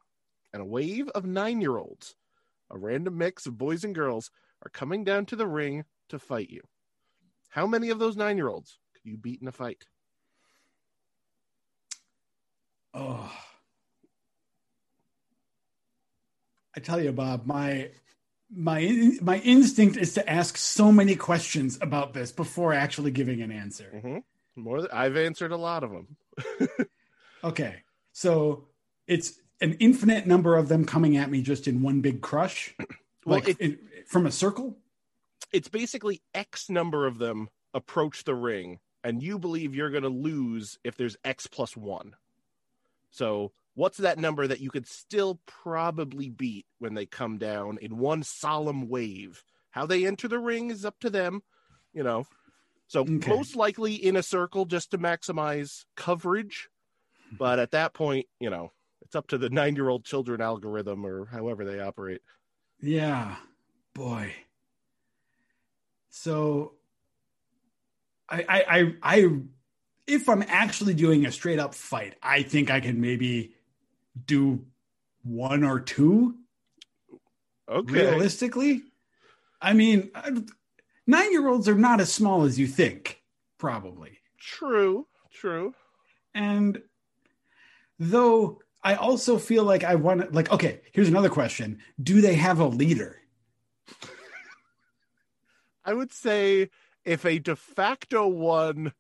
and 0.53 0.63
a 0.63 0.67
wave 0.67 1.09
of 1.09 1.25
nine 1.25 1.61
year 1.61 1.77
olds, 1.77 2.15
a 2.71 2.79
random 2.79 3.19
mix 3.19 3.47
of 3.47 3.59
boys 3.59 3.83
and 3.83 3.95
girls, 3.95 4.31
are 4.65 4.71
coming 4.71 5.03
down 5.03 5.27
to 5.27 5.37
the 5.37 5.47
ring 5.49 5.85
to 6.09 6.19
fight 6.19 6.51
you. 6.51 6.63
How 7.57 7.67
many 7.67 7.89
of 7.89 7.99
those 7.99 8.17
nine 8.19 8.37
year 8.37 8.49
olds 8.49 8.79
could 8.93 9.11
you 9.11 9.17
beat 9.17 9.41
in 9.41 9.49
a 9.49 9.53
fight? 9.53 9.87
Oh. 12.93 13.33
I 16.77 16.81
tell 16.81 17.03
you, 17.03 17.13
Bob, 17.13 17.47
my 17.47 17.89
my 18.55 19.17
my 19.23 19.39
instinct 19.39 19.97
is 19.97 20.13
to 20.15 20.31
ask 20.31 20.59
so 20.59 20.93
many 20.93 21.17
questions 21.17 21.79
about 21.81 22.13
this 22.13 22.31
before 22.31 22.75
actually 22.75 23.11
giving 23.11 23.41
an 23.41 23.51
answer. 23.51 23.91
Mm-hmm. 23.95 24.19
More, 24.63 24.79
th- 24.79 24.91
I've 24.93 25.17
answered 25.17 25.53
a 25.53 25.57
lot 25.57 25.83
of 25.83 25.91
them. 25.91 26.17
Okay. 27.45 27.77
So 28.13 28.67
it's 29.07 29.39
an 29.61 29.75
infinite 29.75 30.27
number 30.27 30.57
of 30.57 30.69
them 30.69 30.85
coming 30.85 31.17
at 31.17 31.31
me 31.31 31.43
just 31.43 31.69
in 31.69 31.81
one 31.81 32.01
big 32.01 32.21
crush. 32.21 32.75
Well, 33.25 33.39
like 33.39 33.49
it- 33.49 33.61
in- 33.61 33.79
from 34.07 34.27
a 34.27 34.33
circle? 34.33 34.77
It's 35.53 35.69
basically 35.69 36.23
X 36.35 36.69
number 36.71 37.07
of 37.07 37.19
them 37.19 37.49
approach 37.75 38.25
the 38.25 38.35
ring, 38.35 38.79
and 39.05 39.23
you 39.23 39.39
believe 39.39 39.75
you're 39.75 39.91
going 39.91 40.03
to 40.03 40.09
lose 40.09 40.79
if 40.85 40.97
there's 40.97 41.17
X 41.25 41.47
plus 41.47 41.77
one. 41.77 42.15
So, 43.11 43.53
what's 43.75 43.99
that 43.99 44.19
number 44.19 44.47
that 44.47 44.61
you 44.61 44.71
could 44.71 44.87
still 44.87 45.41
probably 45.47 46.29
beat 46.31 46.67
when 46.79 46.95
they 46.95 47.07
come 47.07 47.39
down 47.39 47.79
in 47.81 47.99
one 47.99 48.23
solemn 48.23 48.89
wave? 48.89 49.43
How 49.71 49.87
they 49.87 50.07
enter 50.07 50.29
the 50.29 50.39
ring 50.39 50.71
is 50.71 50.85
up 50.85 50.99
to 51.01 51.11
them, 51.11 51.43
you 51.93 52.03
know. 52.03 52.27
So, 52.89 53.01
Okay. 53.01 53.31
most 53.31 53.57
likely 53.57 53.95
in 53.95 54.17
a 54.17 54.23
circle 54.23 54.65
just 54.65 54.91
to 54.93 54.99
maximize 54.99 55.85
coverage. 55.97 56.69
But 57.39 57.59
at 57.59 57.73
that 57.73 57.93
point, 57.93 58.27
you 58.39 58.51
know, 58.51 58.71
it's 59.03 59.17
up 59.17 59.27
to 59.29 59.39
the 59.39 59.51
nine 59.51 59.75
year 59.75 59.89
old 59.89 60.05
children 60.05 60.41
algorithm 60.41 61.05
or 61.05 61.27
however 61.27 61.65
they 61.65 61.81
operate. 61.81 62.23
Yeah. 62.81 63.35
Boy. 63.95 64.33
So 66.17 66.73
I 68.27 68.45
I 68.49 68.65
I, 68.79 68.95
I 69.03 69.31
if 70.07 70.31
I'm 70.31 70.43
actually 70.49 70.95
doing 70.95 71.27
a 71.27 71.31
straight 71.31 71.59
up 71.59 71.75
fight, 71.75 72.15
I 72.23 72.43
think 72.43 72.71
I 72.71 72.81
can 72.81 73.01
maybe 73.03 73.55
do 74.25 74.65
one 75.23 75.63
or 75.63 75.79
two 75.79 76.37
Okay. 77.69 77.93
realistically. 77.93 78.83
I 79.61 79.75
mean, 79.75 80.11
nine 81.07 81.33
year 81.33 81.49
olds 81.49 81.69
are 81.69 81.75
not 81.75 82.01
as 82.01 82.11
small 82.11 82.45
as 82.45 82.59
you 82.59 82.67
think, 82.67 83.21
probably. 83.59 84.19
True. 84.39 85.07
True. 85.31 85.75
And 86.35 86.81
though 87.99 88.63
I 88.83 88.95
also 88.95 89.37
feel 89.37 89.65
like 89.65 89.85
I 89.85 89.97
want 89.97 90.23
to, 90.23 90.29
like, 90.31 90.51
okay, 90.51 90.81
here's 90.93 91.09
another 91.09 91.29
question 91.29 91.79
Do 92.03 92.23
they 92.23 92.37
have 92.37 92.59
a 92.59 92.67
leader? 92.67 93.21
I 95.87 95.95
would 95.95 96.13
say 96.13 96.69
if 97.05 97.25
a 97.25 97.39
de 97.39 97.57
facto 97.57 98.27
one 98.27 98.93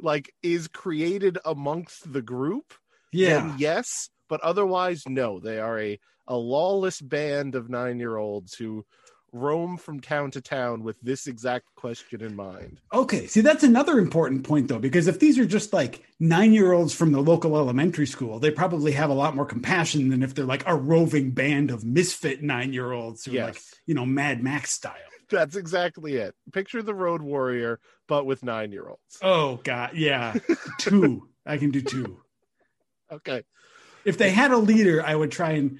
like 0.00 0.34
is 0.42 0.68
created 0.68 1.38
amongst 1.44 2.12
the 2.12 2.22
group, 2.22 2.74
then 3.12 3.54
yes, 3.56 4.10
but 4.28 4.40
otherwise 4.40 5.04
no. 5.08 5.38
They 5.38 5.58
are 5.58 5.78
a 5.78 5.98
a 6.26 6.36
lawless 6.36 7.00
band 7.00 7.54
of 7.54 7.68
9-year-olds 7.68 8.54
who 8.54 8.84
roam 9.32 9.76
from 9.76 10.00
town 10.00 10.30
to 10.30 10.40
town 10.40 10.82
with 10.82 11.00
this 11.00 11.26
exact 11.26 11.66
question 11.74 12.22
in 12.22 12.34
mind. 12.34 12.80
Okay, 12.92 13.26
see 13.26 13.40
that's 13.40 13.62
another 13.62 13.98
important 13.98 14.44
point 14.44 14.68
though, 14.68 14.78
because 14.78 15.06
if 15.06 15.20
these 15.20 15.38
are 15.38 15.46
just 15.46 15.72
like 15.72 16.02
nine 16.18 16.52
year 16.52 16.72
olds 16.72 16.94
from 16.94 17.12
the 17.12 17.20
local 17.20 17.56
elementary 17.56 18.06
school, 18.06 18.38
they 18.38 18.50
probably 18.50 18.92
have 18.92 19.10
a 19.10 19.14
lot 19.14 19.36
more 19.36 19.46
compassion 19.46 20.08
than 20.08 20.22
if 20.22 20.34
they're 20.34 20.44
like 20.44 20.66
a 20.66 20.74
roving 20.74 21.30
band 21.30 21.70
of 21.70 21.84
misfit 21.84 22.42
nine 22.42 22.72
year 22.72 22.92
olds 22.92 23.24
who 23.24 23.38
are 23.38 23.46
like 23.46 23.60
you 23.86 23.94
know 23.94 24.06
Mad 24.06 24.42
Max 24.42 24.72
style. 24.72 24.94
That's 25.30 25.56
exactly 25.56 26.16
it. 26.16 26.34
Picture 26.52 26.82
the 26.82 26.94
road 26.94 27.22
warrior 27.22 27.80
but 28.06 28.24
with 28.26 28.40
9-year-olds. 28.42 29.18
Oh 29.22 29.56
god, 29.64 29.90
yeah, 29.94 30.34
two. 30.78 31.28
I 31.44 31.56
can 31.58 31.70
do 31.70 31.80
two. 31.82 32.20
Okay. 33.10 33.42
If 34.04 34.18
they 34.18 34.28
had 34.28 34.50
a 34.50 34.58
leader, 34.58 35.02
I 35.02 35.14
would 35.14 35.30
try 35.32 35.52
and 35.52 35.78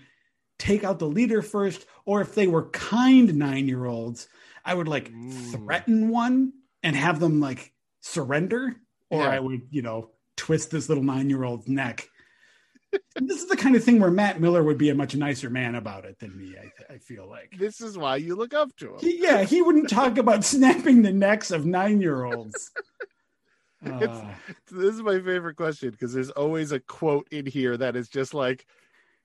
take 0.58 0.82
out 0.82 0.98
the 0.98 1.06
leader 1.06 1.42
first, 1.42 1.84
or 2.06 2.22
if 2.22 2.34
they 2.34 2.46
were 2.46 2.70
kind 2.70 3.34
nine 3.34 3.68
year 3.68 3.84
olds, 3.84 4.28
I 4.64 4.72
would 4.72 4.88
like 4.88 5.12
Mm. 5.12 5.52
threaten 5.52 6.08
one 6.08 6.54
and 6.82 6.96
have 6.96 7.20
them 7.20 7.38
like 7.38 7.74
surrender, 8.00 8.76
or 9.10 9.24
Yeah. 9.24 9.28
I 9.28 9.40
would, 9.40 9.60
you 9.70 9.82
know, 9.82 10.12
twist 10.36 10.70
this 10.70 10.88
little 10.88 11.04
nine 11.04 11.28
year 11.28 11.44
old's 11.44 11.68
neck. 11.68 12.08
This 13.16 13.42
is 13.42 13.48
the 13.48 13.56
kind 13.56 13.76
of 13.76 13.84
thing 13.84 14.00
where 14.00 14.10
Matt 14.10 14.40
Miller 14.40 14.62
would 14.62 14.78
be 14.78 14.90
a 14.90 14.94
much 14.94 15.14
nicer 15.14 15.50
man 15.50 15.74
about 15.74 16.04
it 16.04 16.18
than 16.18 16.36
me. 16.36 16.54
I, 16.56 16.94
I 16.94 16.98
feel 16.98 17.28
like. 17.28 17.54
This 17.58 17.80
is 17.80 17.98
why 17.98 18.16
you 18.16 18.34
look 18.36 18.54
up 18.54 18.74
to 18.76 18.94
him. 18.94 19.00
He, 19.00 19.22
yeah, 19.22 19.42
he 19.44 19.60
wouldn't 19.62 19.90
talk 19.90 20.18
about 20.18 20.44
snapping 20.44 21.02
the 21.02 21.12
necks 21.12 21.50
of 21.50 21.66
nine 21.66 22.00
year 22.00 22.24
olds. 22.24 22.70
Uh, 23.84 24.24
this 24.70 24.94
is 24.94 25.02
my 25.02 25.20
favorite 25.20 25.56
question 25.56 25.90
because 25.90 26.12
there's 26.12 26.30
always 26.30 26.72
a 26.72 26.80
quote 26.80 27.28
in 27.30 27.46
here 27.46 27.76
that 27.76 27.94
is 27.96 28.08
just 28.08 28.34
like 28.34 28.66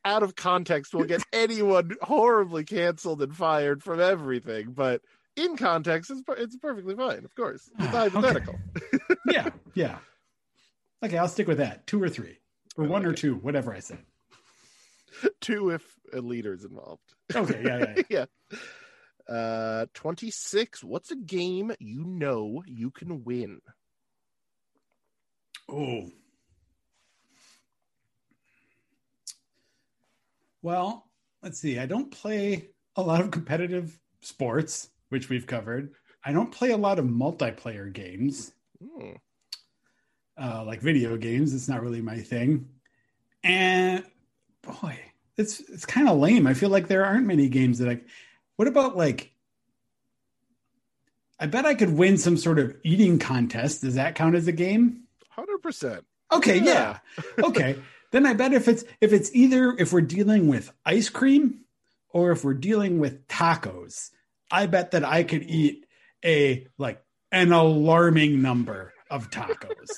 out 0.05 0.21
of 0.23 0.35
context 0.35 0.93
will 0.93 1.05
get 1.05 1.23
anyone 1.33 1.91
horribly 2.01 2.63
canceled 2.63 3.21
and 3.21 3.35
fired 3.35 3.81
from 3.81 3.99
everything 4.01 4.71
but 4.73 5.01
in 5.37 5.55
context 5.55 6.11
it's, 6.11 6.21
it's 6.37 6.57
perfectly 6.57 6.93
fine 6.93 7.23
of 7.25 7.33
course 7.35 7.67
it's 7.79 7.87
Ah, 7.93 8.03
okay. 8.03 8.09
hypothetical 8.09 8.55
yeah, 9.27 9.49
yeah. 9.73 9.97
Okay, 11.03 11.17
I'll 11.17 11.27
stick 11.27 11.47
with 11.47 11.57
that. 11.57 11.87
Two 11.87 12.01
or 12.01 12.07
three, 12.09 12.37
or 12.75 12.85
I 12.85 12.87
one 12.87 13.01
like 13.03 13.09
or 13.09 13.13
it. 13.13 13.17
two, 13.17 13.35
whatever 13.35 13.73
I 13.73 13.79
said. 13.79 13.99
two 15.41 15.69
if 15.69 15.83
a 16.13 16.19
leader's 16.19 16.65
involved 16.65 17.13
Okay, 17.35 17.61
yeah, 17.63 17.95
yeah. 18.09 18.25
yeah 19.29 19.35
uh 19.35 19.85
26 19.93 20.83
what's 20.83 21.11
a 21.11 21.15
game 21.15 21.71
you 21.79 22.03
know 22.03 22.61
you 22.65 22.91
can 22.91 23.23
win 23.23 23.59
Oh. 25.69 26.09
Well, 30.61 31.09
let's 31.41 31.59
see. 31.59 31.79
I 31.79 31.85
don't 31.85 32.11
play 32.11 32.69
a 32.95 33.01
lot 33.01 33.21
of 33.21 33.31
competitive 33.31 33.97
sports, 34.21 34.89
which 35.09 35.29
we've 35.29 35.47
covered. 35.47 35.93
I 36.23 36.31
don't 36.31 36.51
play 36.51 36.71
a 36.71 36.77
lot 36.77 36.99
of 36.99 37.05
multiplayer 37.05 37.91
games, 37.91 38.53
Hmm. 38.81 39.11
Uh, 40.37 40.63
like 40.65 40.81
video 40.81 41.17
games. 41.17 41.53
It's 41.53 41.67
not 41.67 41.81
really 41.81 42.01
my 42.01 42.19
thing. 42.19 42.69
And 43.43 44.03
boy, 44.61 44.99
it's 45.37 45.59
it's 45.59 45.85
kind 45.85 46.07
of 46.07 46.17
lame. 46.17 46.47
I 46.47 46.53
feel 46.53 46.69
like 46.69 46.87
there 46.87 47.05
aren't 47.05 47.27
many 47.27 47.49
games 47.49 47.79
that 47.79 47.89
I. 47.89 48.01
What 48.55 48.67
about 48.67 48.95
like? 48.95 49.31
I 51.39 51.47
bet 51.47 51.65
I 51.65 51.75
could 51.75 51.93
win 51.93 52.17
some 52.17 52.37
sort 52.37 52.59
of 52.59 52.75
eating 52.83 53.19
contest. 53.19 53.81
Does 53.81 53.95
that 53.95 54.15
count 54.15 54.35
as 54.35 54.47
a 54.47 54.53
game? 54.53 55.03
100% 55.37 56.03
Okay, 56.33 56.59
yeah. 56.59 56.99
okay. 57.43 57.75
Then 58.11 58.25
I 58.25 58.33
bet 58.33 58.53
if 58.53 58.67
it's 58.67 58.83
if 59.01 59.13
it's 59.13 59.33
either 59.33 59.75
if 59.77 59.91
we're 59.91 60.01
dealing 60.01 60.47
with 60.47 60.71
ice 60.85 61.09
cream 61.09 61.61
or 62.09 62.31
if 62.31 62.43
we're 62.43 62.53
dealing 62.53 62.99
with 62.99 63.27
tacos, 63.27 64.11
I 64.51 64.67
bet 64.67 64.91
that 64.91 65.03
I 65.03 65.23
could 65.23 65.43
eat 65.43 65.85
a 66.23 66.67
like 66.77 67.03
an 67.31 67.51
alarming 67.51 68.41
number 68.41 68.92
of 69.13 69.29
tacos. 69.29 69.89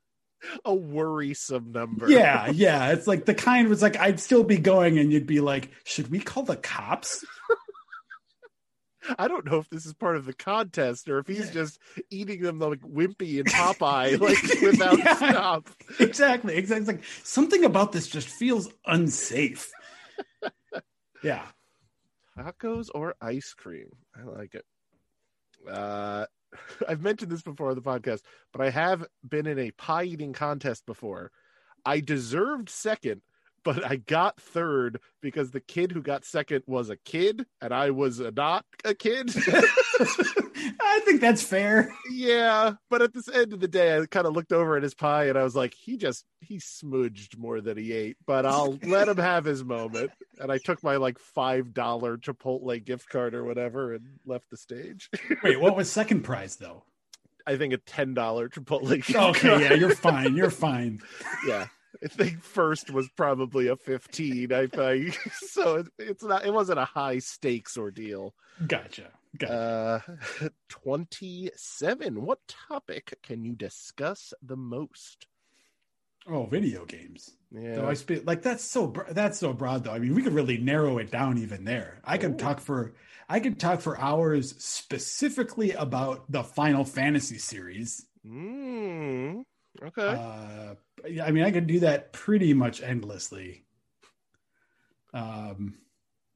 A 0.64 0.72
worrisome 0.74 1.72
number. 1.72 2.08
yeah, 2.08 2.48
yeah. 2.50 2.92
It's 2.92 3.06
like 3.08 3.24
the 3.24 3.34
kind 3.34 3.68
was 3.68 3.82
like 3.82 3.96
I'd 3.98 4.20
still 4.20 4.44
be 4.44 4.56
going 4.56 4.98
and 4.98 5.12
you'd 5.12 5.26
be 5.26 5.40
like, 5.40 5.68
should 5.84 6.10
we 6.10 6.20
call 6.20 6.44
the 6.44 6.56
cops? 6.56 7.24
I 9.18 9.26
don't 9.26 9.44
know 9.46 9.58
if 9.58 9.68
this 9.70 9.84
is 9.86 9.94
part 9.94 10.16
of 10.16 10.26
the 10.26 10.32
contest 10.34 11.08
or 11.08 11.18
if 11.18 11.26
he's 11.26 11.50
just 11.50 11.78
eating 12.10 12.40
them 12.42 12.58
like 12.60 12.80
Wimpy 12.80 13.38
and 13.40 13.46
Popeye, 13.48 14.18
like 14.20 14.62
without 14.62 14.98
Yeah. 14.98 15.14
stop. 15.16 15.68
exactly, 15.98 16.54
exactly. 16.56 16.80
It's 16.82 16.88
like 16.88 17.04
something 17.24 17.64
about 17.64 17.92
this 17.92 18.06
just 18.06 18.28
feels 18.28 18.68
unsafe. 18.86 19.70
Yeah. 21.22 21.44
Tacos 22.38 22.88
or 22.94 23.16
ice 23.20 23.54
cream? 23.54 23.88
I 24.16 24.22
like 24.22 24.54
it. 24.54 24.64
Uh, 25.68 26.26
I've 26.88 27.00
mentioned 27.00 27.30
this 27.30 27.42
before 27.42 27.70
on 27.70 27.76
the 27.76 27.82
podcast, 27.82 28.22
but 28.52 28.62
I 28.62 28.70
have 28.70 29.04
been 29.28 29.46
in 29.46 29.58
a 29.58 29.70
pie 29.72 30.04
eating 30.04 30.32
contest 30.32 30.86
before. 30.86 31.30
I 31.84 32.00
deserved 32.00 32.68
second, 32.68 33.22
but 33.64 33.84
I 33.84 33.96
got 33.96 34.40
third 34.40 35.00
because 35.20 35.50
the 35.50 35.60
kid 35.60 35.92
who 35.92 36.02
got 36.02 36.24
second 36.24 36.62
was 36.66 36.90
a 36.90 36.96
kid 36.96 37.44
and 37.60 37.72
I 37.74 37.90
was 37.90 38.20
a, 38.20 38.30
not 38.30 38.64
a 38.84 38.94
kid. 38.94 39.30
I 40.80 41.00
think 41.04 41.20
that's 41.20 41.42
fair. 41.42 41.92
yeah, 42.10 42.72
but 42.90 43.02
at 43.02 43.12
the 43.12 43.22
end 43.34 43.52
of 43.52 43.60
the 43.60 43.68
day, 43.68 43.96
I 43.98 44.06
kind 44.06 44.26
of 44.26 44.34
looked 44.34 44.52
over 44.52 44.76
at 44.76 44.82
his 44.82 44.94
pie 44.94 45.24
and 45.28 45.38
I 45.38 45.42
was 45.44 45.54
like, 45.56 45.74
he 45.74 45.96
just 45.96 46.24
he 46.40 46.58
smudged 46.58 47.38
more 47.38 47.60
than 47.60 47.76
he 47.76 47.92
ate, 47.92 48.16
but 48.26 48.46
I'll 48.46 48.78
let 48.84 49.08
him 49.08 49.16
have 49.18 49.44
his 49.44 49.64
moment. 49.64 50.10
And 50.40 50.50
I 50.52 50.58
took 50.58 50.82
my 50.82 50.96
like 50.96 51.18
five 51.18 51.72
dollar 51.74 52.16
Chipotle 52.16 52.84
gift 52.84 53.08
card 53.08 53.34
or 53.34 53.44
whatever 53.44 53.94
and 53.94 54.06
left 54.24 54.50
the 54.50 54.56
stage. 54.56 55.10
Wait, 55.42 55.60
what 55.60 55.76
was 55.76 55.90
second 55.90 56.22
prize 56.22 56.56
though? 56.56 56.84
I 57.46 57.56
think 57.56 57.72
a 57.72 57.78
ten 57.78 58.14
dollar 58.14 58.48
Chipotle. 58.48 58.88
gift 58.96 59.14
Okay, 59.14 59.48
card. 59.48 59.60
yeah, 59.62 59.72
you're 59.74 59.94
fine. 59.94 60.36
You're 60.36 60.50
fine. 60.50 61.00
yeah. 61.46 61.66
I 62.02 62.08
think 62.08 62.42
first 62.42 62.90
was 62.90 63.08
probably 63.10 63.68
a 63.68 63.76
fifteen. 63.76 64.52
I 64.52 64.66
think 64.66 65.18
so. 65.32 65.76
It, 65.76 65.86
it's 65.98 66.24
not. 66.24 66.44
It 66.44 66.52
wasn't 66.52 66.78
a 66.78 66.84
high 66.84 67.18
stakes 67.18 67.76
ordeal. 67.76 68.34
Gotcha. 68.66 69.10
Gotcha. 69.36 70.04
Uh, 70.42 70.48
twenty-seven. 70.68 72.22
What 72.24 72.40
topic 72.46 73.18
can 73.22 73.44
you 73.44 73.54
discuss 73.54 74.32
the 74.42 74.56
most? 74.56 75.26
oh, 76.30 76.46
video 76.46 76.84
games. 76.84 77.34
Yeah. 77.50 77.76
So 77.76 77.88
I 77.88 77.94
speak 77.94 78.26
like 78.26 78.42
that's 78.42 78.64
so 78.64 78.92
that's 79.10 79.38
so 79.38 79.52
broad 79.52 79.84
though. 79.84 79.92
I 79.92 79.98
mean, 79.98 80.14
we 80.14 80.22
could 80.22 80.34
really 80.34 80.58
narrow 80.58 80.98
it 80.98 81.10
down 81.10 81.38
even 81.38 81.64
there. 81.64 82.00
I 82.04 82.18
could 82.18 82.32
Ooh. 82.32 82.36
talk 82.36 82.60
for 82.60 82.94
I 83.28 83.40
could 83.40 83.58
talk 83.58 83.80
for 83.80 83.98
hours 83.98 84.54
specifically 84.62 85.72
about 85.72 86.30
the 86.30 86.42
Final 86.42 86.84
Fantasy 86.84 87.38
series. 87.38 88.06
Mm, 88.26 89.44
okay. 89.82 90.08
Uh, 90.08 90.74
I 91.22 91.30
mean, 91.30 91.44
I 91.44 91.50
could 91.50 91.66
do 91.66 91.80
that 91.80 92.12
pretty 92.12 92.54
much 92.54 92.82
endlessly. 92.82 93.64
Um, 95.14 95.78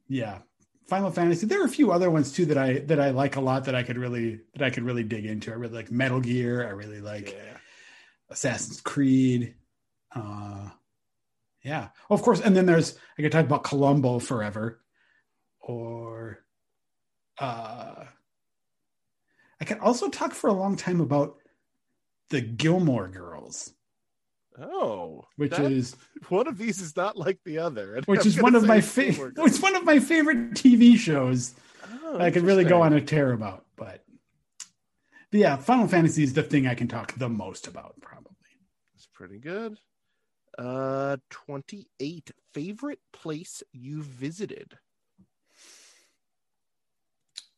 yeah, 0.08 0.38
Final 0.86 1.10
Fantasy. 1.10 1.46
There 1.46 1.62
are 1.62 1.66
a 1.66 1.70
few 1.70 1.92
other 1.92 2.10
ones 2.10 2.32
too 2.32 2.46
that 2.46 2.58
I 2.58 2.78
that 2.80 3.00
I 3.00 3.10
like 3.10 3.36
a 3.36 3.40
lot 3.40 3.64
that 3.64 3.74
I 3.74 3.82
could 3.82 3.98
really 3.98 4.40
that 4.54 4.62
I 4.62 4.70
could 4.70 4.84
really 4.84 5.04
dig 5.04 5.26
into. 5.26 5.50
I 5.50 5.54
really 5.54 5.74
like 5.74 5.90
Metal 5.90 6.20
Gear. 6.20 6.66
I 6.66 6.70
really 6.70 7.00
like 7.00 7.32
yeah. 7.32 7.56
Assassin's 8.30 8.80
Creed. 8.80 9.54
Uh, 10.14 10.68
yeah, 11.62 11.88
of 12.10 12.22
course. 12.22 12.40
And 12.40 12.56
then 12.56 12.66
there's 12.66 12.98
I 13.18 13.22
could 13.22 13.32
talk 13.32 13.44
about 13.44 13.64
Columbo 13.64 14.18
forever, 14.18 14.80
or 15.60 16.40
uh, 17.38 18.04
I 19.60 19.64
could 19.64 19.78
also 19.78 20.08
talk 20.08 20.32
for 20.32 20.48
a 20.48 20.52
long 20.52 20.76
time 20.76 21.00
about 21.00 21.36
the 22.32 22.40
Gilmore 22.40 23.08
Girls, 23.08 23.72
Oh, 24.58 25.24
which 25.36 25.52
that- 25.52 25.70
is 25.70 25.94
one 26.28 26.46
of 26.48 26.58
these 26.58 26.80
is 26.80 26.96
not 26.96 27.16
like 27.16 27.38
the 27.44 27.58
other. 27.58 27.94
and 27.94 28.04
which 28.06 28.22
I'm 28.22 28.26
is 28.26 28.42
one 28.42 28.54
of 28.56 28.66
my 28.66 28.80
favorite. 28.80 29.34
It's 29.38 29.60
one 29.62 29.76
of 29.76 29.84
my 29.84 29.98
favorite 30.00 30.52
TV 30.54 30.96
shows. 30.96 31.54
Oh, 32.04 32.18
I 32.18 32.30
could 32.30 32.42
really 32.42 32.64
go 32.64 32.82
on 32.82 32.92
a 32.94 33.00
tear 33.00 33.32
about, 33.32 33.64
but, 33.76 34.02
but 35.30 35.40
yeah, 35.40 35.56
Final 35.56 35.86
Fantasy 35.88 36.22
is 36.24 36.32
the 36.32 36.42
thing 36.42 36.66
I 36.66 36.74
can 36.74 36.88
talk 36.88 37.14
the 37.16 37.28
most 37.28 37.66
about, 37.66 37.94
probably. 38.00 38.32
It's 38.94 39.06
pretty 39.12 39.38
good. 39.38 39.78
Uh, 40.58 41.16
twenty-eight. 41.30 42.30
Favorite 42.52 43.00
place 43.14 43.62
you 43.72 44.02
visited? 44.02 44.76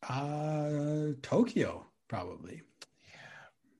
Uh, 0.07 1.13
Tokyo, 1.21 1.85
probably. 2.07 2.61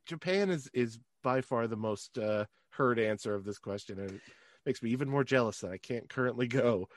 Japan 0.05 0.49
is 0.49 0.69
is 0.73 0.99
by 1.23 1.41
far 1.41 1.67
the 1.67 1.75
most 1.77 2.17
uh, 2.17 2.45
heard 2.71 2.99
answer 2.99 3.33
of 3.33 3.43
this 3.43 3.57
question, 3.57 3.99
and 3.99 4.11
it 4.11 4.21
makes 4.65 4.81
me 4.83 4.91
even 4.91 5.09
more 5.09 5.23
jealous 5.23 5.59
that 5.59 5.71
I 5.71 5.77
can't 5.77 6.09
currently 6.09 6.47
go. 6.47 6.87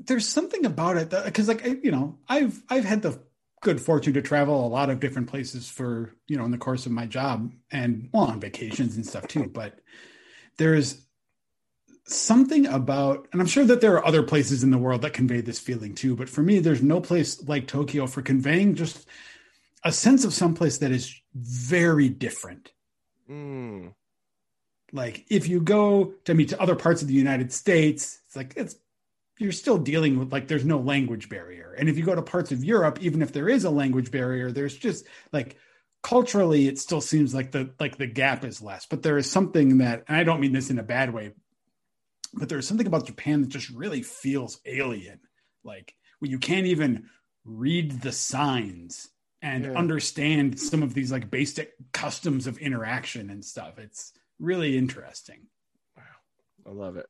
there's 0.00 0.26
something 0.26 0.64
about 0.66 0.96
it 0.96 1.10
because 1.24 1.46
like 1.48 1.64
I- 1.64 1.78
you 1.84 1.92
know 1.92 2.18
i've 2.28 2.60
i've 2.68 2.84
had 2.84 3.02
the 3.02 3.20
good 3.62 3.80
fortune 3.80 4.12
to 4.14 4.22
travel 4.22 4.66
a 4.66 4.68
lot 4.68 4.90
of 4.90 4.98
different 4.98 5.28
places 5.28 5.68
for 5.70 6.14
you 6.26 6.36
know 6.36 6.44
in 6.44 6.50
the 6.50 6.58
course 6.58 6.84
of 6.86 6.90
my 6.92 7.06
job 7.06 7.52
and 7.70 8.08
well 8.12 8.24
on 8.24 8.40
vacations 8.40 8.96
and 8.96 9.06
stuff 9.06 9.28
too 9.28 9.44
but 9.52 9.78
there's 10.56 11.06
something 12.06 12.66
about 12.66 13.28
and 13.32 13.40
i'm 13.40 13.46
sure 13.46 13.64
that 13.64 13.80
there 13.80 13.94
are 13.94 14.06
other 14.06 14.22
places 14.22 14.62
in 14.64 14.70
the 14.70 14.78
world 14.78 15.02
that 15.02 15.12
convey 15.12 15.40
this 15.40 15.60
feeling 15.60 15.94
too 15.94 16.16
but 16.16 16.28
for 16.28 16.42
me 16.42 16.58
there's 16.58 16.82
no 16.82 17.00
place 17.00 17.42
like 17.46 17.66
tokyo 17.68 18.06
for 18.06 18.22
conveying 18.22 18.74
just 18.74 19.06
a 19.84 19.92
sense 19.92 20.24
of 20.24 20.34
someplace 20.34 20.78
that 20.78 20.90
is 20.90 21.14
very 21.34 22.08
different 22.08 22.72
Mm, 23.28 23.92
like 24.92 25.26
if 25.28 25.48
you 25.48 25.60
go 25.60 26.14
to 26.24 26.34
meet 26.34 26.48
to 26.50 26.60
other 26.60 26.76
parts 26.76 27.02
of 27.02 27.08
the 27.08 27.14
United 27.14 27.52
States, 27.52 28.18
it's 28.26 28.36
like 28.36 28.54
it's 28.56 28.76
you're 29.38 29.52
still 29.52 29.78
dealing 29.78 30.18
with 30.18 30.32
like 30.32 30.48
there's 30.48 30.64
no 30.64 30.78
language 30.78 31.28
barrier. 31.28 31.74
And 31.78 31.88
if 31.88 31.98
you 31.98 32.04
go 32.04 32.14
to 32.14 32.22
parts 32.22 32.52
of 32.52 32.64
Europe, 32.64 32.98
even 33.02 33.22
if 33.22 33.32
there 33.32 33.48
is 33.48 33.64
a 33.64 33.70
language 33.70 34.10
barrier, 34.10 34.50
there's 34.50 34.76
just 34.76 35.06
like 35.32 35.56
culturally 36.02 36.68
it 36.68 36.78
still 36.78 37.00
seems 37.00 37.34
like 37.34 37.50
the 37.50 37.70
like 37.78 37.98
the 37.98 38.06
gap 38.06 38.44
is 38.44 38.62
less. 38.62 38.86
But 38.86 39.02
there 39.02 39.18
is 39.18 39.30
something 39.30 39.78
that 39.78 40.04
and 40.08 40.16
I 40.16 40.24
don't 40.24 40.40
mean 40.40 40.52
this 40.52 40.70
in 40.70 40.78
a 40.78 40.82
bad 40.82 41.12
way, 41.12 41.32
but 42.32 42.48
there's 42.48 42.66
something 42.66 42.86
about 42.86 43.06
Japan 43.06 43.42
that 43.42 43.50
just 43.50 43.68
really 43.68 44.02
feels 44.02 44.58
alien. 44.64 45.20
Like 45.64 45.94
when 46.18 46.30
you 46.30 46.38
can't 46.38 46.66
even 46.66 47.10
read 47.44 48.00
the 48.00 48.12
signs 48.12 49.10
and 49.42 49.64
Yeah. 49.64 49.72
understand 49.72 50.58
some 50.58 50.82
of 50.82 50.94
these 50.94 51.12
like 51.12 51.30
basic 51.30 51.74
customs 51.92 52.46
of 52.46 52.58
interaction 52.58 53.30
and 53.30 53.44
stuff. 53.44 53.78
It's 53.78 54.12
really 54.38 54.76
interesting. 54.76 55.46
Wow. 55.96 56.02
I 56.66 56.70
love 56.70 56.96
it. 56.96 57.06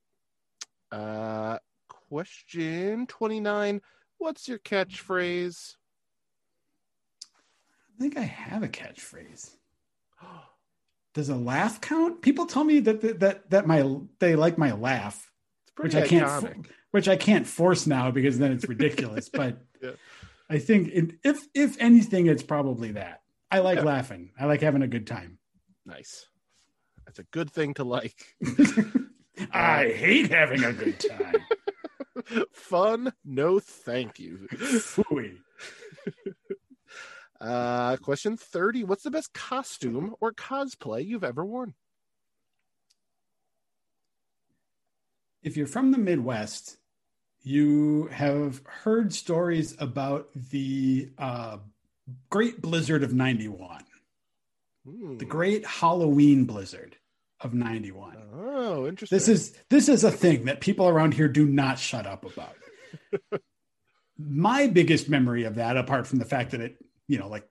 Uh, 0.91 1.59
question 1.89 3.07
twenty-nine. 3.07 3.81
What's 4.19 4.49
your 4.49 4.59
catchphrase? 4.59 5.77
I 7.25 8.01
think 8.01 8.17
I 8.17 8.23
have 8.23 8.63
a 8.63 8.69
catchphrase. 8.69 9.55
Does 11.15 11.29
a 11.31 11.37
laugh 11.37 11.81
count? 11.81 12.23
People 12.23 12.47
tell 12.47 12.65
me 12.65 12.81
that 12.81 13.21
that 13.21 13.51
that 13.51 13.67
my 13.67 13.97
they 14.19 14.37
like 14.37 14.57
my 14.59 14.73
laugh, 14.73 15.31
It's 15.65 15.73
pretty 15.73 15.97
which 15.97 16.05
I 16.05 16.09
can't 16.09 16.67
which 16.91 17.09
I 17.09 17.17
can't 17.17 17.47
force 17.47 17.87
now 17.87 18.11
because 18.11 18.39
then 18.39 18.53
it's 18.53 18.69
ridiculous. 18.69 19.29
but 19.33 19.59
Yeah. 19.83 19.93
I 20.51 20.59
think 20.59 20.89
it, 20.93 21.15
if 21.25 21.39
if 21.55 21.77
anything, 21.81 22.27
it's 22.27 22.43
probably 22.43 22.93
that. 22.93 23.21
I 23.51 23.59
like 23.61 23.79
Yeah. 23.79 23.85
laughing. 23.85 24.31
I 24.39 24.47
like 24.47 24.61
having 24.63 24.83
a 24.83 24.89
good 24.89 25.07
time. 25.07 25.39
Nice. 25.87 26.27
That's 27.07 27.19
a 27.19 27.25
good 27.25 27.51
thing 27.51 27.75
to 27.75 27.85
like. 27.85 28.15
I 29.53 29.89
hate 29.89 30.31
having 30.31 30.65
a 30.65 30.73
good 30.73 30.99
time. 31.01 31.37
Fun? 32.53 33.13
No, 33.25 33.61
thank 33.61 34.19
you. 34.19 34.49
Uh, 37.41 37.97
question 37.99 38.37
30. 38.37 38.83
What's 38.83 39.05
the 39.05 39.13
best 39.13 39.33
costume 39.33 40.13
or 40.21 40.33
cosplay 40.33 41.07
you've 41.07 41.23
ever 41.23 41.45
worn? 41.45 41.75
if 45.41 45.57
you're 45.57 45.69
from 45.69 45.93
the 45.93 45.99
Midwest, 45.99 46.79
you 47.49 48.07
have 48.13 48.61
heard 48.65 49.13
stories 49.15 49.75
about 49.79 50.29
the 50.51 51.09
uh, 51.19 51.59
Great 52.31 52.61
Blizzard 52.61 53.03
of 53.03 53.15
91, 53.15 53.85
Hmm. 54.87 55.19
the 55.19 55.25
Great 55.25 55.67
Halloween 55.67 56.45
Blizzard 56.45 56.97
of 57.41 57.55
91. 57.55 58.17
Oh, 58.35 58.87
interesting. 58.87 59.17
This 59.17 59.29
is 59.29 59.55
this 59.71 59.89
is 59.89 60.05
a 60.05 60.11
thing 60.11 60.45
that 60.47 60.61
people 60.61 60.89
around 60.89 61.15
here 61.15 61.29
do 61.29 61.47
not 61.47 61.79
shut 61.79 62.07
up 62.07 62.25
about. 62.25 62.55
My 64.19 64.67
biggest 64.67 65.09
memory 65.09 65.45
of 65.45 65.55
that, 65.57 65.77
apart 65.77 66.07
from 66.07 66.19
the 66.19 66.25
fact 66.25 66.51
that 66.51 66.61
it, 66.61 66.77
you 67.07 67.19
know, 67.19 67.29
like 67.29 67.49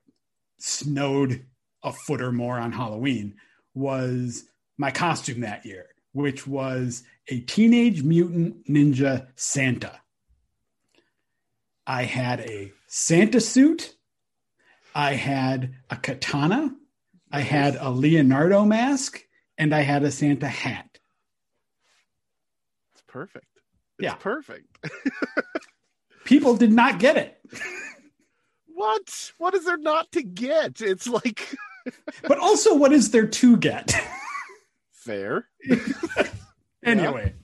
snowed 0.58 1.44
a 1.82 1.92
foot 1.92 2.20
or 2.20 2.32
more 2.32 2.58
on 2.58 2.72
Halloween, 2.72 3.36
was 3.74 4.44
my 4.76 4.90
costume 4.90 5.40
that 5.40 5.64
year, 5.64 5.86
which 6.12 6.46
was 6.46 7.04
a 7.28 7.40
teenage 7.40 8.02
mutant 8.02 8.66
ninja 8.68 9.26
Santa. 9.36 10.00
I 11.86 12.02
had 12.04 12.40
a 12.40 12.72
Santa 12.86 13.40
suit. 13.40 13.94
I 14.94 15.14
had 15.14 15.74
a 15.90 15.96
katana 15.96 16.74
I 17.30 17.40
had 17.40 17.76
a 17.76 17.90
Leonardo 17.90 18.64
mask, 18.64 19.22
and 19.58 19.74
I 19.74 19.80
had 19.82 20.02
a 20.02 20.10
Santa 20.10 20.48
hat. 20.48 20.98
It's 22.94 23.02
perfect. 23.06 23.44
It's 23.98 24.04
Yeah. 24.04 24.14
perfect. 24.14 24.66
People 26.24 26.56
did 26.56 26.72
not 26.72 26.98
get 26.98 27.18
it. 27.18 27.38
what? 28.66 29.32
What 29.36 29.52
is 29.54 29.66
there 29.66 29.76
not 29.76 30.10
to 30.12 30.22
get? 30.22 30.80
It's 30.80 31.06
like 31.06 31.54
But 32.26 32.38
also, 32.38 32.74
what 32.74 32.92
is 32.94 33.10
there 33.10 33.26
to 33.26 33.56
get? 33.58 33.94
fair. 34.92 35.48
anyway, 36.84 37.34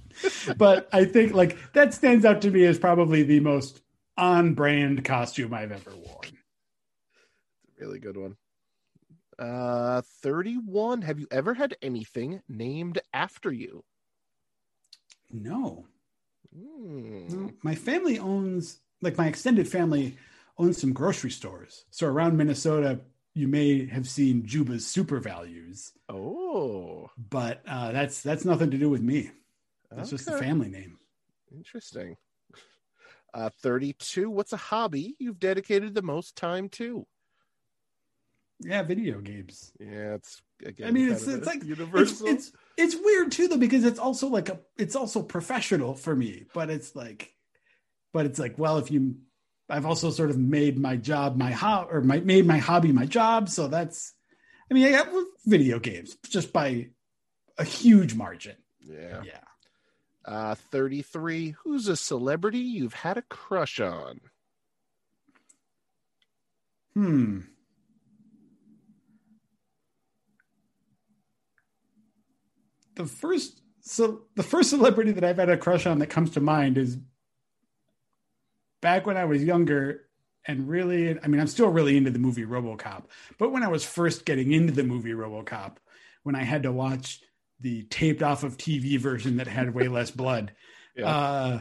but 0.56 0.88
I 0.92 1.04
think 1.04 1.34
like 1.34 1.56
that 1.72 1.94
stands 1.94 2.24
out 2.24 2.42
to 2.42 2.50
me 2.50 2.64
as 2.64 2.78
probably 2.78 3.22
the 3.22 3.40
most 3.40 3.80
on 4.16 4.54
brand 4.54 5.04
costume 5.04 5.52
I've 5.54 5.72
ever 5.72 5.90
worn. 5.90 6.38
Really 7.78 7.98
good 7.98 8.16
one. 8.16 8.36
Uh 9.38 10.02
31. 10.22 11.02
Have 11.02 11.18
you 11.18 11.26
ever 11.30 11.54
had 11.54 11.76
anything 11.82 12.40
named 12.48 13.00
after 13.12 13.52
you? 13.52 13.84
No, 15.32 15.86
no, 16.54 17.50
my 17.62 17.74
family 17.74 18.18
owns 18.18 18.78
like 19.02 19.18
my 19.18 19.26
extended 19.26 19.68
family 19.68 20.16
owns 20.56 20.80
some 20.80 20.92
grocery 20.92 21.30
stores. 21.30 21.84
So 21.90 22.06
around 22.06 22.36
Minnesota, 22.36 23.00
you 23.34 23.48
may 23.48 23.86
have 23.86 24.08
seen 24.08 24.46
Juba's 24.46 24.86
Super 24.86 25.18
Values, 25.20 25.92
Oh, 26.08 27.10
but 27.16 27.62
uh, 27.66 27.92
that's 27.92 28.22
that's 28.22 28.44
nothing 28.44 28.70
to 28.70 28.78
do 28.78 28.88
with 28.88 29.02
me. 29.02 29.30
That's 29.90 30.10
just 30.10 30.26
the 30.26 30.38
family 30.38 30.68
name. 30.68 30.98
Interesting. 31.54 32.16
Uh 33.32 33.50
32. 33.62 34.30
What's 34.30 34.52
a 34.52 34.56
hobby 34.56 35.16
you've 35.18 35.40
dedicated 35.40 35.94
the 35.94 36.02
most 36.02 36.36
time 36.36 36.68
to? 36.70 37.06
Yeah, 38.60 38.82
video 38.82 39.20
games. 39.20 39.72
Yeah, 39.80 40.14
it's 40.14 40.40
again. 40.64 40.86
I 40.88 40.90
mean, 40.92 41.10
it's 41.10 41.26
it's 41.26 41.46
like 41.46 41.58
it's, 41.58 41.66
universal. 41.66 42.28
it's 42.28 42.52
it's 42.76 42.94
weird 42.94 43.32
too 43.32 43.48
though 43.48 43.56
because 43.56 43.84
it's 43.84 43.98
also 43.98 44.28
like 44.28 44.48
a 44.48 44.60
it's 44.78 44.94
also 44.94 45.22
professional 45.22 45.94
for 45.94 46.14
me, 46.14 46.44
but 46.54 46.70
it's 46.70 46.94
like, 46.94 47.34
but 48.12 48.26
it's 48.26 48.38
like 48.38 48.56
well 48.58 48.78
if 48.78 48.90
you, 48.90 49.16
I've 49.68 49.86
also 49.86 50.10
sort 50.10 50.30
of 50.30 50.38
made 50.38 50.78
my 50.78 50.96
job 50.96 51.36
my 51.36 51.52
ho 51.52 51.86
or 51.90 52.02
my 52.02 52.20
made 52.20 52.46
my 52.46 52.58
hobby 52.58 52.92
my 52.92 53.06
job, 53.06 53.48
so 53.48 53.66
that's, 53.68 54.12
I 54.70 54.74
mean, 54.74 54.86
I 54.86 54.90
got 54.92 55.08
video 55.46 55.78
games 55.78 56.16
just 56.28 56.52
by 56.52 56.88
a 57.56 57.64
huge 57.64 58.14
margin. 58.14 58.56
yeah. 58.80 59.22
Yeah, 59.24 59.40
Uh 60.24 60.54
33. 60.54 61.54
Who's 61.64 61.88
a 61.88 61.96
celebrity 61.96 62.58
you've 62.58 62.94
had 62.94 63.16
a 63.16 63.22
crush 63.22 63.80
on? 63.80 64.20
hmm. 66.94 67.40
The 72.96 73.06
first 73.06 73.60
so 73.80 74.22
the 74.34 74.42
first 74.42 74.70
celebrity 74.70 75.12
that 75.12 75.24
I've 75.24 75.36
had 75.38 75.50
a 75.50 75.56
crush 75.56 75.86
on 75.86 75.98
that 75.98 76.06
comes 76.08 76.30
to 76.32 76.40
mind 76.40 76.78
is 76.78 76.98
back 78.84 79.06
when 79.06 79.16
I 79.16 79.24
was 79.24 79.42
younger 79.42 80.02
and 80.46 80.68
really 80.68 81.18
I 81.18 81.26
mean 81.26 81.40
I'm 81.40 81.46
still 81.46 81.68
really 81.70 81.96
into 81.96 82.10
the 82.10 82.18
movie 82.18 82.44
RoboCop, 82.44 83.04
but 83.38 83.50
when 83.50 83.62
I 83.62 83.68
was 83.68 83.82
first 83.82 84.26
getting 84.26 84.52
into 84.52 84.74
the 84.74 84.84
movie 84.84 85.12
RoboCop, 85.12 85.76
when 86.22 86.34
I 86.36 86.42
had 86.44 86.64
to 86.64 86.70
watch 86.70 87.22
the 87.60 87.84
taped 87.84 88.22
off 88.22 88.44
of 88.44 88.58
TV 88.58 88.98
version 89.00 89.38
that 89.38 89.46
had 89.48 89.74
way 89.74 89.88
less 89.88 90.10
blood, 90.10 90.52
Yeah. 90.96 91.06
uh, 91.08 91.60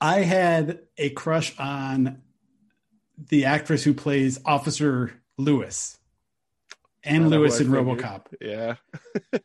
I 0.00 0.20
had 0.20 0.78
a 0.96 1.10
crush 1.10 1.58
on 1.58 2.22
the 3.28 3.44
actress 3.46 3.82
who 3.82 3.92
plays 3.92 4.38
Officer 4.46 5.20
Lewis, 5.36 5.98
Oh, 7.04 7.10
Lewis 7.18 7.60
in 7.60 7.68
RoboCop, 7.68 8.26
Yeah. 8.40 8.76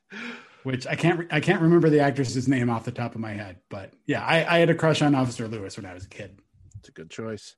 which 0.66 0.88
I 0.88 0.96
can't 0.96 1.20
re- 1.20 1.28
I 1.30 1.40
can't 1.40 1.62
remember 1.62 1.90
the 1.92 2.00
actress's 2.00 2.48
name 2.48 2.72
off 2.72 2.86
the 2.86 2.92
top 2.92 3.14
of 3.14 3.22
my 3.22 3.34
head, 3.34 3.58
but 3.70 3.94
yeah, 4.08 4.26
I, 4.26 4.56
I 4.56 4.60
had 4.60 4.72
a 4.72 4.76
crush 4.76 5.02
on 5.04 5.14
Officer 5.14 5.48
Lewis 5.48 5.78
when 5.78 5.86
I 5.86 5.94
was 5.94 6.06
a 6.06 6.10
kid. 6.10 6.40
It's 6.80 6.90
a 6.90 6.92
good 6.92 7.12
choice. 7.12 7.56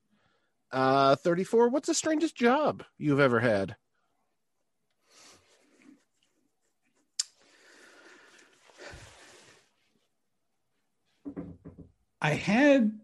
Uh 0.72 1.16
34. 1.16 1.70
What's 1.70 1.88
the 1.88 1.94
strangest 1.94 2.36
job 2.36 2.84
you've 2.98 3.22
ever 3.22 3.40
had? 3.40 3.78
I 12.22 12.32
had 12.32 13.00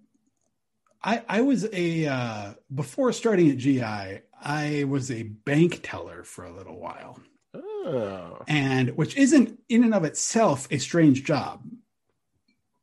I 1.01 1.23
I 1.29 1.41
was 1.41 1.65
a 1.71 2.07
uh 2.07 2.53
before 2.73 3.13
starting 3.13 3.49
at 3.51 3.57
GI, 3.57 4.19
I 4.41 4.83
was 4.83 5.09
a 5.11 5.23
bank 5.23 5.79
teller 5.81 6.23
for 6.23 6.43
a 6.43 6.51
little 6.53 6.77
while. 6.77 7.19
Oh. 7.53 8.43
And 8.47 8.95
which 8.97 9.15
isn't 9.15 9.59
in 9.69 9.83
and 9.83 9.93
of 9.93 10.03
itself 10.03 10.67
a 10.71 10.77
strange 10.77 11.23
job. 11.23 11.63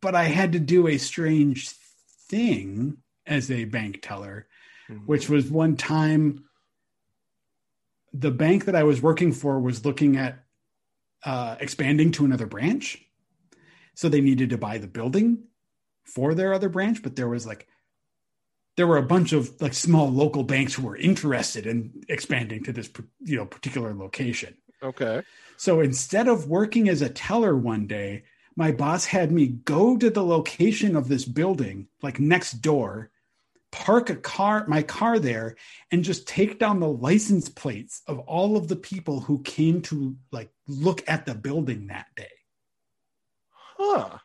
But 0.00 0.14
I 0.14 0.24
had 0.24 0.52
to 0.52 0.58
do 0.58 0.86
a 0.86 0.98
strange 0.98 1.70
thing 2.28 2.98
as 3.26 3.50
a 3.50 3.64
bank 3.64 4.00
teller, 4.02 4.46
which 5.04 5.28
was 5.28 5.50
one 5.50 5.76
time 5.76 6.44
the 8.12 8.30
bank 8.30 8.64
that 8.64 8.74
I 8.74 8.82
was 8.82 9.02
working 9.02 9.32
for 9.32 9.60
was 9.60 9.84
looking 9.84 10.16
at 10.16 10.42
uh, 11.24 11.56
expanding 11.60 12.12
to 12.12 12.24
another 12.24 12.46
branch. 12.46 13.04
So 13.94 14.08
they 14.08 14.20
needed 14.20 14.50
to 14.50 14.58
buy 14.58 14.78
the 14.78 14.86
building 14.86 15.44
for 16.04 16.34
their 16.34 16.54
other 16.54 16.68
branch, 16.68 17.02
but 17.02 17.16
there 17.16 17.28
was 17.28 17.46
like 17.46 17.68
there 18.76 18.86
were 18.86 18.96
a 18.96 19.02
bunch 19.02 19.32
of 19.32 19.60
like 19.60 19.74
small 19.74 20.10
local 20.10 20.42
banks 20.42 20.74
who 20.74 20.86
were 20.86 20.96
interested 20.96 21.66
in 21.66 22.02
expanding 22.08 22.64
to 22.64 22.72
this 22.72 22.90
you 23.20 23.36
know 23.36 23.44
particular 23.44 23.94
location. 23.94 24.56
Okay. 24.82 25.22
So 25.56 25.80
instead 25.80 26.28
of 26.28 26.48
working 26.48 26.88
as 26.88 27.02
a 27.02 27.08
teller 27.08 27.56
one 27.56 27.86
day, 27.86 28.24
my 28.56 28.72
boss 28.72 29.04
had 29.04 29.30
me 29.32 29.48
go 29.48 29.96
to 29.96 30.10
the 30.10 30.24
location 30.24 30.96
of 30.96 31.08
this 31.08 31.24
building, 31.24 31.88
like 32.02 32.18
next 32.18 32.54
door, 32.62 33.10
park 33.72 34.10
a 34.10 34.16
car, 34.16 34.66
my 34.66 34.82
car 34.82 35.18
there, 35.18 35.56
and 35.92 36.04
just 36.04 36.26
take 36.26 36.58
down 36.58 36.80
the 36.80 36.88
license 36.88 37.48
plates 37.48 38.02
of 38.06 38.18
all 38.20 38.56
of 38.56 38.68
the 38.68 38.76
people 38.76 39.20
who 39.20 39.42
came 39.42 39.80
to 39.82 40.16
like 40.32 40.50
look 40.66 41.02
at 41.08 41.26
the 41.26 41.34
building 41.34 41.86
that 41.86 42.06
day. 42.16 42.28
Huh. 43.50 44.18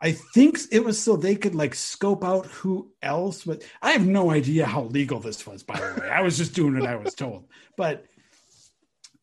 I 0.00 0.12
think 0.12 0.58
it 0.70 0.84
was 0.84 1.00
so 1.00 1.16
they 1.16 1.34
could 1.34 1.54
like 1.54 1.74
scope 1.74 2.24
out 2.24 2.46
who 2.46 2.92
else 3.02 3.44
but 3.44 3.64
I 3.82 3.90
have 3.92 4.06
no 4.06 4.30
idea 4.30 4.64
how 4.64 4.84
legal 4.84 5.18
this 5.18 5.46
was, 5.46 5.62
by 5.62 5.78
the 5.78 6.00
way. 6.00 6.08
I 6.08 6.22
was 6.22 6.38
just 6.38 6.54
doing 6.54 6.78
what 6.78 6.88
I 6.88 6.96
was 6.96 7.14
told. 7.14 7.48
But 7.76 8.04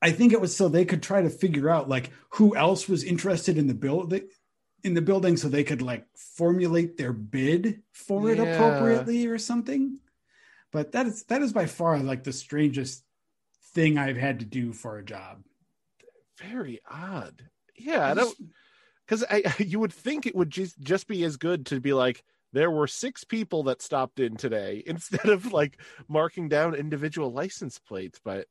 I 0.06 0.12
think 0.12 0.34
it 0.34 0.40
was 0.42 0.56
so 0.56 0.70
they 0.70 0.86
could 0.86 1.02
try 1.02 1.24
to 1.24 1.32
figure 1.32 1.68
out 1.68 1.90
like 1.90 2.12
who 2.30 2.56
else 2.56 2.88
was 2.88 3.04
interested 3.04 3.58
in 3.58 3.66
the 3.66 3.74
building 3.74 4.28
in 4.84 4.94
the 4.94 5.02
building 5.02 5.36
so 5.36 5.50
they 5.50 5.64
could 5.64 5.82
like 5.82 6.06
formulate 6.16 6.96
their 6.96 7.12
bid 7.12 7.82
for 7.92 8.30
it 8.30 8.38
appropriately 8.38 9.26
or 9.26 9.40
something. 9.40 9.98
But 10.72 10.92
that 10.92 11.08
is 11.08 11.24
that 11.24 11.42
is 11.42 11.54
by 11.54 11.66
far 11.66 11.98
like 11.98 12.24
the 12.24 12.34
strangest 12.34 13.04
thing 13.74 13.98
I've 13.98 14.16
had 14.16 14.42
to 14.42 14.46
do 14.46 14.74
for 14.74 15.00
a 15.00 15.04
job. 15.04 15.42
Very 16.40 16.82
odd. 16.88 17.42
Yeah, 17.76 18.14
that 18.14 18.32
because 19.08 19.26
I 19.28 19.42
you 19.58 19.80
would 19.80 19.94
think 19.94 20.28
it 20.28 20.36
would 20.36 20.52
just 20.52 20.80
just 20.82 21.08
be 21.08 21.24
as 21.24 21.38
good 21.38 21.66
to 21.68 21.82
be 21.82 21.94
like 21.94 22.24
there 22.54 22.70
were 22.70 22.86
six 22.86 23.24
people 23.24 23.64
that 23.64 23.82
stopped 23.82 24.20
in 24.20 24.38
today 24.38 24.84
instead 24.86 25.30
of 25.30 25.52
like 25.52 25.82
marking 26.08 26.48
down 26.48 26.76
individual 26.76 27.34
license 27.34 27.80
plates. 27.80 28.22
But 28.24 28.46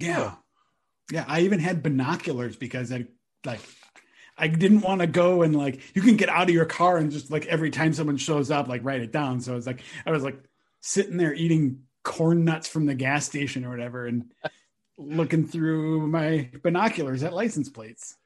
Yeah. 0.00 0.08
Yeah. 0.18 0.34
I 1.14 1.40
even 1.40 1.60
had 1.60 1.82
binoculars 1.82 2.56
because 2.56 2.92
I 2.92 3.06
like 3.44 3.60
I 4.36 4.48
didn't 4.48 4.80
want 4.80 5.00
to 5.00 5.06
go 5.06 5.42
and 5.42 5.54
like 5.54 5.80
you 5.94 6.02
can 6.02 6.16
get 6.16 6.28
out 6.28 6.48
of 6.48 6.54
your 6.54 6.64
car 6.64 6.96
and 6.96 7.10
just 7.10 7.30
like 7.30 7.46
every 7.46 7.70
time 7.70 7.92
someone 7.92 8.16
shows 8.16 8.50
up, 8.50 8.68
like 8.68 8.84
write 8.84 9.02
it 9.02 9.12
down. 9.12 9.40
So 9.40 9.56
it's 9.56 9.66
like 9.66 9.82
I 10.06 10.10
was 10.10 10.22
like 10.22 10.38
sitting 10.80 11.16
there 11.16 11.34
eating 11.34 11.82
corn 12.02 12.44
nuts 12.44 12.66
from 12.66 12.86
the 12.86 12.94
gas 12.94 13.26
station 13.26 13.64
or 13.64 13.70
whatever 13.70 14.06
and 14.06 14.32
looking 14.98 15.46
through 15.46 16.06
my 16.06 16.50
binoculars 16.62 17.22
at 17.22 17.32
license 17.32 17.68
plates 17.68 18.16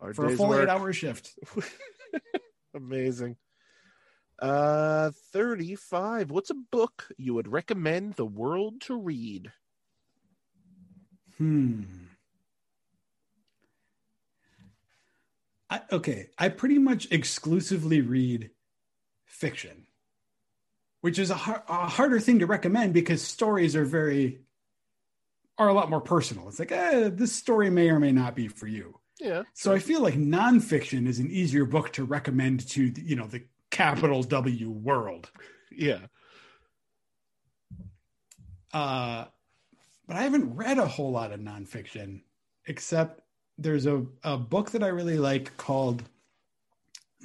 our 0.00 0.14
for 0.14 0.26
a 0.26 0.36
full 0.36 0.48
work, 0.48 0.62
eight 0.62 0.68
hour 0.68 0.92
shift. 0.92 1.32
amazing. 2.74 3.36
Uh, 4.38 5.10
thirty-five. 5.32 6.30
What's 6.30 6.50
a 6.50 6.54
book 6.54 7.08
you 7.16 7.34
would 7.34 7.48
recommend 7.48 8.14
the 8.14 8.26
world 8.26 8.82
to 8.82 8.96
read? 8.96 9.52
Hmm. 11.38 11.82
I, 15.68 15.80
okay, 15.90 16.28
I 16.38 16.48
pretty 16.48 16.78
much 16.78 17.08
exclusively 17.10 18.00
read 18.00 18.50
fiction, 19.24 19.86
which 21.00 21.18
is 21.18 21.30
a, 21.30 21.34
har- 21.34 21.64
a 21.68 21.88
harder 21.88 22.20
thing 22.20 22.38
to 22.38 22.46
recommend 22.46 22.94
because 22.94 23.22
stories 23.22 23.74
are 23.74 23.84
very 23.84 24.40
are 25.58 25.68
a 25.68 25.74
lot 25.74 25.90
more 25.90 26.00
personal. 26.00 26.48
It's 26.48 26.58
like, 26.58 26.72
eh, 26.72 27.08
this 27.12 27.32
story 27.32 27.70
may 27.70 27.88
or 27.88 27.98
may 27.98 28.12
not 28.12 28.36
be 28.36 28.46
for 28.46 28.66
you. 28.66 29.00
Yeah. 29.18 29.44
So 29.54 29.72
I 29.72 29.78
feel 29.78 30.02
like 30.02 30.14
nonfiction 30.14 31.06
is 31.08 31.18
an 31.18 31.30
easier 31.30 31.64
book 31.64 31.92
to 31.94 32.04
recommend 32.04 32.68
to 32.70 32.90
the, 32.90 33.02
you 33.02 33.16
know 33.16 33.26
the 33.26 33.44
capital 33.70 34.22
W 34.22 34.70
world. 34.70 35.30
Yeah. 35.72 36.00
Uh, 38.72 39.24
but 40.06 40.16
I 40.16 40.22
haven't 40.22 40.54
read 40.54 40.78
a 40.78 40.86
whole 40.86 41.10
lot 41.10 41.32
of 41.32 41.40
nonfiction, 41.40 42.20
except 42.66 43.22
there's 43.58 43.86
a, 43.86 44.04
a 44.22 44.36
book 44.36 44.72
that 44.72 44.82
I 44.82 44.88
really 44.88 45.18
like 45.18 45.56
called, 45.56 46.02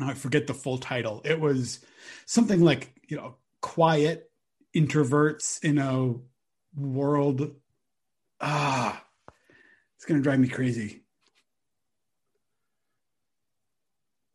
I 0.01 0.13
forget 0.13 0.47
the 0.47 0.53
full 0.53 0.77
title. 0.77 1.21
It 1.25 1.39
was 1.39 1.79
something 2.25 2.61
like, 2.61 2.93
you 3.07 3.17
know, 3.17 3.35
quiet 3.61 4.31
introverts 4.75 5.63
in 5.63 5.77
a 5.77 6.15
world. 6.79 7.55
Ah, 8.39 9.03
it's 9.95 10.05
going 10.05 10.19
to 10.19 10.23
drive 10.23 10.39
me 10.39 10.47
crazy. 10.47 11.01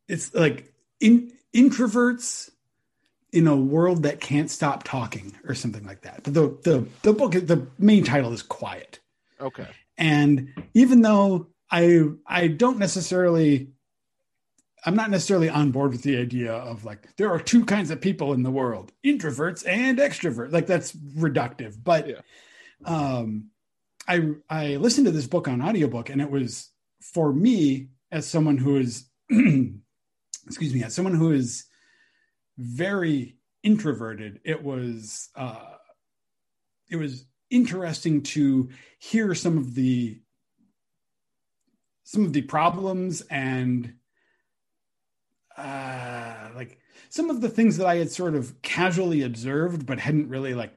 It's 0.08 0.32
like 0.34 0.72
in, 1.00 1.32
introverts 1.54 2.50
in 3.32 3.46
a 3.46 3.56
world 3.56 4.04
that 4.04 4.20
can't 4.20 4.50
stop 4.50 4.84
talking 4.84 5.34
or 5.48 5.54
something 5.54 5.84
like 5.84 6.02
that. 6.02 6.22
But 6.22 6.34
the 6.34 6.56
the 6.62 6.86
the 7.02 7.12
book 7.12 7.32
the 7.32 7.66
main 7.78 8.04
title 8.04 8.32
is 8.32 8.42
Quiet. 8.42 9.00
Okay. 9.40 9.66
And 9.98 10.52
even 10.74 11.02
though 11.02 11.48
I 11.70 12.02
I 12.26 12.48
don't 12.48 12.78
necessarily 12.78 13.68
I'm 14.84 14.94
not 14.94 15.10
necessarily 15.10 15.48
on 15.48 15.72
board 15.72 15.90
with 15.92 16.02
the 16.02 16.16
idea 16.16 16.52
of 16.52 16.84
like 16.84 17.16
there 17.16 17.30
are 17.30 17.40
two 17.40 17.64
kinds 17.64 17.90
of 17.90 18.00
people 18.00 18.32
in 18.34 18.42
the 18.42 18.50
world, 18.50 18.92
introverts 19.04 19.66
and 19.66 19.98
extroverts. 19.98 20.52
Like 20.52 20.66
that's 20.66 20.92
reductive. 20.92 21.76
But 21.82 22.08
Yeah. 22.08 22.20
um 22.84 23.50
I 24.08 24.30
I 24.48 24.76
listened 24.76 25.06
to 25.06 25.12
this 25.12 25.26
book 25.26 25.48
on 25.48 25.60
audiobook 25.62 26.10
and 26.10 26.20
it 26.20 26.30
was 26.30 26.70
for 27.00 27.32
me 27.32 27.88
as 28.12 28.26
someone 28.26 28.58
who 28.58 28.76
is 28.76 29.08
excuse 29.30 30.72
me, 30.72 30.84
as 30.84 30.94
someone 30.94 31.14
who 31.14 31.32
is 31.32 31.64
very 32.58 33.36
introverted, 33.64 34.40
it 34.44 34.62
was 34.62 35.28
uh 35.34 35.74
it 36.88 36.96
was 36.96 37.26
interesting 37.50 38.22
to 38.22 38.68
hear 39.00 39.34
some 39.34 39.58
of 39.58 39.74
the 39.74 40.20
some 42.06 42.24
of 42.24 42.32
the 42.32 42.42
problems 42.42 43.20
and 43.22 43.94
uh 45.58 46.48
like 46.54 46.78
some 47.08 47.30
of 47.30 47.40
the 47.40 47.48
things 47.48 47.78
that 47.78 47.86
I 47.86 47.96
had 47.96 48.12
sort 48.12 48.36
of 48.36 48.62
casually 48.62 49.22
observed 49.22 49.86
but 49.86 49.98
hadn't 49.98 50.28
really 50.28 50.54
like 50.54 50.72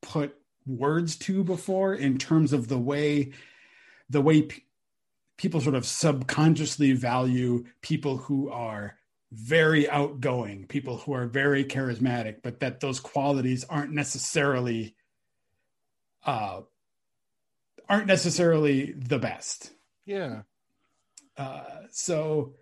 put 0.00 0.34
words 0.66 1.16
to 1.16 1.44
before 1.44 1.92
in 1.92 2.16
terms 2.16 2.54
of 2.54 2.68
the 2.68 2.78
way 2.78 3.32
the 4.08 4.22
way 4.22 4.48
people 5.36 5.60
sort 5.60 5.74
of 5.74 5.84
subconsciously 5.84 6.92
value 6.92 7.64
people 7.82 8.16
who 8.16 8.50
are 8.50 8.96
very 9.32 9.88
outgoing, 9.88 10.66
people 10.66 10.96
who 10.96 11.12
are 11.12 11.26
very 11.26 11.64
charismatic, 11.64 12.36
but 12.42 12.60
that 12.60 12.80
those 12.80 13.00
qualities 13.00 13.64
aren't 13.68 13.92
necessarily 13.92 14.94
uh 16.24 16.62
aren't 17.86 18.06
necessarily 18.06 18.92
the 18.92 19.18
best. 19.18 19.72
Yeah. 20.06 20.42
Uh 21.36 21.62
so 21.90 22.54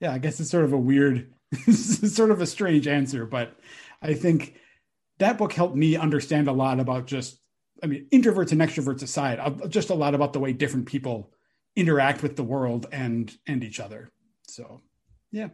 yeah, 0.00 0.12
I 0.12 0.18
guess 0.18 0.38
it's 0.40 0.50
sort 0.50 0.64
of 0.64 0.72
a 0.72 0.78
weird 0.78 1.32
sort 1.72 2.30
of 2.30 2.40
a 2.40 2.46
strange 2.46 2.86
answer, 2.86 3.26
but 3.26 3.56
I 4.02 4.14
think 4.14 4.54
that 5.18 5.38
book 5.38 5.52
helped 5.52 5.76
me 5.76 5.96
understand 5.96 6.48
a 6.48 6.52
lot 6.52 6.80
about 6.80 7.06
just 7.06 7.40
I 7.82 7.86
mean 7.86 8.06
introverts 8.12 8.52
and 8.52 8.60
extroverts 8.60 9.02
aside, 9.02 9.40
just 9.68 9.90
a 9.90 9.94
lot 9.94 10.14
about 10.14 10.32
the 10.32 10.40
way 10.40 10.52
different 10.52 10.86
people 10.86 11.32
interact 11.76 12.22
with 12.22 12.36
the 12.36 12.44
world 12.44 12.86
and 12.92 13.34
and 13.46 13.62
each 13.64 13.80
other. 13.80 14.10
So 14.48 14.80
yeah. 15.30 15.48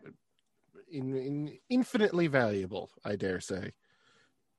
In, 0.90 1.16
in 1.16 1.58
infinitely 1.68 2.28
valuable, 2.28 2.90
I 3.04 3.16
dare 3.16 3.40
say. 3.40 3.72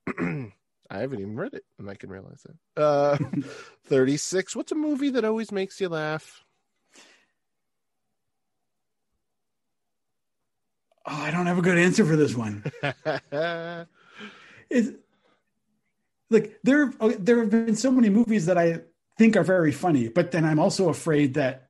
I 0.19 0.99
haven't 0.99 1.21
even 1.21 1.35
read 1.35 1.53
it, 1.53 1.63
and 1.79 1.89
I 1.89 1.95
can 1.95 2.09
realize 2.09 2.45
that. 2.45 2.81
Uh, 2.81 3.17
36. 3.85 4.55
What's 4.55 4.71
a 4.71 4.75
movie 4.75 5.09
that 5.11 5.25
always 5.25 5.51
makes 5.51 5.79
you 5.79 5.89
laugh? 5.89 6.44
Oh, 11.07 11.13
I 11.21 11.29
don't 11.31 11.45
have 11.45 11.57
a 11.57 11.61
good 11.61 11.77
answer 11.77 12.05
for 12.05 12.15
this 12.15 12.35
one. 12.35 12.63
It's 14.67 14.89
like 16.31 16.57
there 16.63 16.91
there 17.19 17.39
have 17.39 17.51
been 17.51 17.75
so 17.75 17.91
many 17.91 18.09
movies 18.09 18.47
that 18.47 18.57
I 18.57 18.81
think 19.17 19.37
are 19.37 19.43
very 19.43 19.71
funny, 19.71 20.07
but 20.07 20.31
then 20.31 20.43
I'm 20.43 20.57
also 20.59 20.89
afraid 20.89 21.35
that 21.35 21.69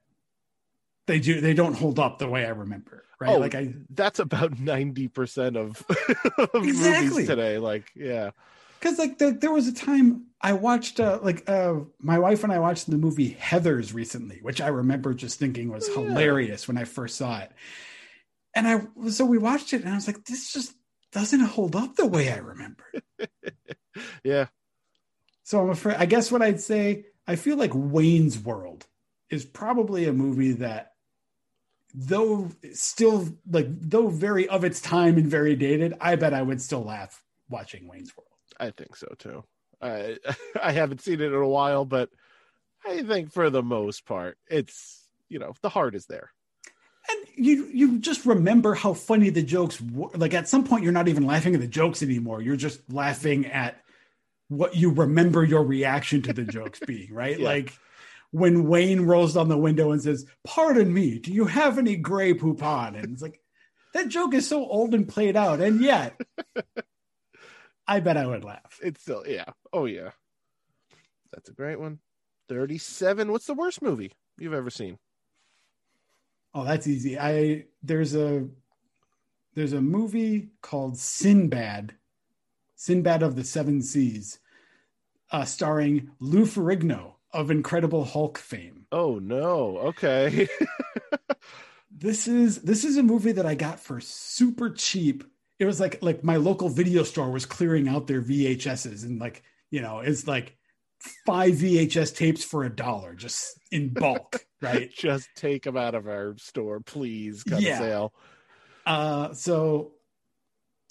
they 1.08 1.20
do 1.20 1.42
they 1.42 1.54
don't 1.54 1.74
hold 1.76 2.00
up 2.00 2.20
the 2.20 2.28
way 2.30 2.46
I 2.46 2.50
remember. 2.50 3.04
Right? 3.20 3.32
Oh, 3.32 3.38
like 3.38 3.54
I 3.54 3.74
That's 3.90 4.20
about 4.20 4.54
90% 4.56 5.58
of, 5.58 5.84
of 6.54 6.64
Exactly. 6.66 7.10
movies 7.10 7.28
today. 7.28 7.58
Like, 7.60 7.92
yeah. 7.96 8.32
because 8.80 8.98
like 8.98 9.18
the, 9.18 9.32
there 9.32 9.52
was 9.52 9.68
a 9.68 9.74
time 9.74 10.28
I 10.42 10.54
watched 10.54 11.00
uh, 11.02 11.20
like 11.22 11.50
uh, 11.50 11.76
my 12.00 12.18
wife 12.20 12.44
and 12.46 12.52
I 12.54 12.60
watched 12.60 12.90
the 12.90 12.98
movie 12.98 13.36
Heathers 13.36 13.94
recently, 13.94 14.40
which 14.42 14.62
I 14.62 14.68
remember 14.68 15.14
just 15.14 15.38
thinking 15.40 15.70
was 15.70 15.90
Oh, 15.90 16.02
yeah. 16.04 16.10
hilarious 16.10 16.68
when 16.68 16.78
I 16.78 16.86
first 16.86 17.18
saw 17.18 17.40
it. 17.40 17.52
And 18.56 18.68
I 18.68 19.10
so 19.10 19.26
we 19.26 19.38
watched 19.38 19.74
it 19.74 19.84
and 19.84 19.92
I 19.92 19.96
was 19.96 20.08
like, 20.08 20.24
this 20.26 20.52
just 20.52 20.74
doesn't 21.12 21.42
hold 21.42 21.76
up 21.76 21.96
the 21.96 22.06
way 22.06 22.32
I 22.32 22.38
remember. 22.38 22.86
Yeah. 24.24 24.48
So 25.44 25.62
I'm 25.62 25.70
afraid. 25.70 25.98
I 25.98 26.06
guess 26.06 26.32
what 26.32 26.42
I'd 26.42 26.60
say, 26.60 27.06
I 27.28 27.36
feel 27.36 27.58
like 27.58 27.72
Wayne's 27.74 28.38
World 28.38 28.86
is 29.30 29.46
probably 29.46 30.06
a 30.06 30.14
movie 30.14 30.54
that, 30.54 30.92
though 31.94 32.50
still 32.74 33.30
like 33.50 33.68
though 33.70 34.10
very 34.10 34.50
of 34.50 34.64
its 34.64 34.82
time 34.82 35.18
and 35.18 35.28
very 35.28 35.56
dated, 35.56 35.94
I 36.02 36.16
bet 36.16 36.34
I 36.34 36.42
would 36.42 36.62
still 36.62 36.84
laugh 36.84 37.24
watching 37.50 37.88
Wayne's 37.88 38.12
World. 38.18 38.28
I 38.60 38.72
think 38.72 38.96
so 38.96 39.08
too. 39.18 39.44
I 39.82 40.18
I 40.62 40.72
haven't 40.72 41.02
seen 41.02 41.22
it 41.22 41.28
in 41.28 41.34
a 41.34 41.48
while, 41.48 41.86
but 41.86 42.10
I 42.86 43.04
think 43.04 43.32
for 43.32 43.50
the 43.50 43.64
most 43.64 44.06
part, 44.06 44.38
it's 44.48 45.08
you 45.30 45.40
know 45.40 45.54
the 45.62 45.70
heart 45.70 45.96
is 45.96 46.06
there. 46.08 46.32
And 47.10 47.28
you 47.36 47.66
you 47.74 48.00
just 48.00 48.26
remember 48.26 48.74
how 48.74 48.94
funny 48.94 49.30
the 49.30 49.44
jokes 49.44 49.80
were. 49.82 50.10
Like 50.16 50.34
at 50.34 50.48
some 50.48 50.64
point, 50.64 50.84
you're 50.84 50.94
not 50.94 51.08
even 51.08 51.26
laughing 51.26 51.54
at 51.56 51.62
the 51.62 51.68
jokes 51.68 52.02
anymore. 52.02 52.42
You're 52.42 52.56
just 52.56 52.82
laughing 52.92 53.46
at 53.48 53.82
what 54.48 54.76
you 54.76 54.92
remember 54.92 55.44
your 55.44 55.64
reaction 55.64 56.22
to 56.24 56.34
the 56.34 56.44
jokes 56.46 56.80
being, 56.80 57.14
right? 57.14 57.40
Yeah. 57.40 57.48
Like 57.48 57.74
when 58.32 58.68
Wayne 58.68 59.02
rolls 59.02 59.34
down 59.34 59.50
the 59.50 59.58
window 59.58 59.92
and 59.92 60.02
says, 60.02 60.26
"Pardon 60.46 60.92
me, 60.94 61.20
do 61.20 61.32
you 61.32 61.46
have 61.46 61.78
any 61.78 61.96
Grey 61.96 62.34
Poupon?" 62.34 62.96
And 62.96 63.14
it's 63.14 63.22
like 63.22 63.40
that 63.94 64.08
joke 64.08 64.34
is 64.34 64.48
so 64.48 64.66
old 64.66 64.94
and 64.94 65.08
played 65.08 65.36
out, 65.36 65.62
and 65.62 65.82
yet 65.82 66.20
I 67.88 68.00
bet 68.00 68.18
I 68.18 68.26
would 68.26 68.44
laugh. 68.44 68.80
It's 68.84 69.02
still 69.02 69.24
yeah. 69.28 69.46
Oh 69.72 69.86
yeah. 69.86 70.12
That's 71.32 71.50
a 71.50 71.54
great 71.54 71.80
one. 71.80 72.00
Thirty 72.50 72.78
seven. 72.78 73.32
What's 73.32 73.46
the 73.48 73.54
worst 73.54 73.82
movie 73.82 74.12
you've 74.38 74.54
ever 74.54 74.70
seen? 74.70 74.98
Oh, 76.56 76.64
that's 76.64 76.88
easy. 76.88 77.20
I 77.20 77.66
there's 77.84 78.16
a 78.16 78.48
there's 79.54 79.74
a 79.74 79.82
movie 79.82 80.50
called 80.62 80.98
Sinbad, 80.98 81.94
Sinbad 82.76 83.22
of 83.22 83.36
the 83.36 83.44
Seven 83.44 83.82
Seas, 83.82 84.40
uh, 85.32 85.46
starring 85.46 86.10
Lou 86.20 86.46
Ferrigno 86.46 87.14
of 87.32 87.52
Incredible 87.52 88.06
Hulk 88.06 88.40
fame. 88.40 88.88
Oh 88.92 89.20
no. 89.20 89.78
Okay. 89.78 90.48
This 91.98 92.28
is 92.28 92.62
this 92.62 92.84
is 92.84 92.98
a 92.98 93.04
movie 93.04 93.32
that 93.32 93.46
I 93.46 93.56
got 93.56 93.80
for 93.80 94.02
super 94.02 94.70
cheap. 94.70 95.24
It 95.60 95.66
was 95.66 95.80
like 95.80 96.00
like 96.02 96.26
my 96.26 96.36
local 96.36 96.68
video 96.68 97.04
store 97.04 97.32
was 97.32 97.46
clearing 97.46 97.88
out 97.88 98.06
their 98.06 98.22
VHSs 98.22 99.06
and 99.06 99.20
like 99.20 99.44
you 99.72 99.82
know 99.82 100.00
it's 100.02 100.28
like 100.28 100.58
five 101.26 101.54
VHS 101.54 102.14
tapes 102.14 102.44
for 102.44 102.66
a 102.66 102.70
dollar 102.70 103.16
just 103.16 103.58
in 103.72 103.94
bulk, 103.94 104.45
right? 104.62 104.92
Just 104.98 105.30
take 105.36 105.64
them 105.64 105.78
out 105.78 105.96
of 105.96 106.08
our 106.08 106.36
store, 106.38 106.80
please. 106.80 107.44
Kind 107.44 107.64
Yeah. 107.64 107.80
sale. 107.80 108.14
Uh, 108.86 109.34
so 109.34 109.94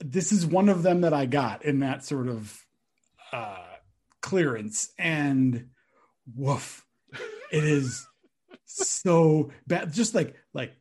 this 0.01 0.33
is 0.33 0.45
one 0.45 0.69
of 0.69 0.83
them 0.83 1.03
that 1.03 1.13
I 1.13 1.27
got 1.27 1.65
in 1.65 1.81
that 1.81 2.05
sort 2.05 2.29
of 2.29 2.61
uh, 3.33 3.65
clearance, 4.21 4.93
and 4.99 5.69
woof, 6.35 6.85
it 7.53 7.65
is 7.65 8.07
so 8.65 9.51
bad, 9.67 9.93
just 9.93 10.15
like 10.15 10.35
like 10.53 10.73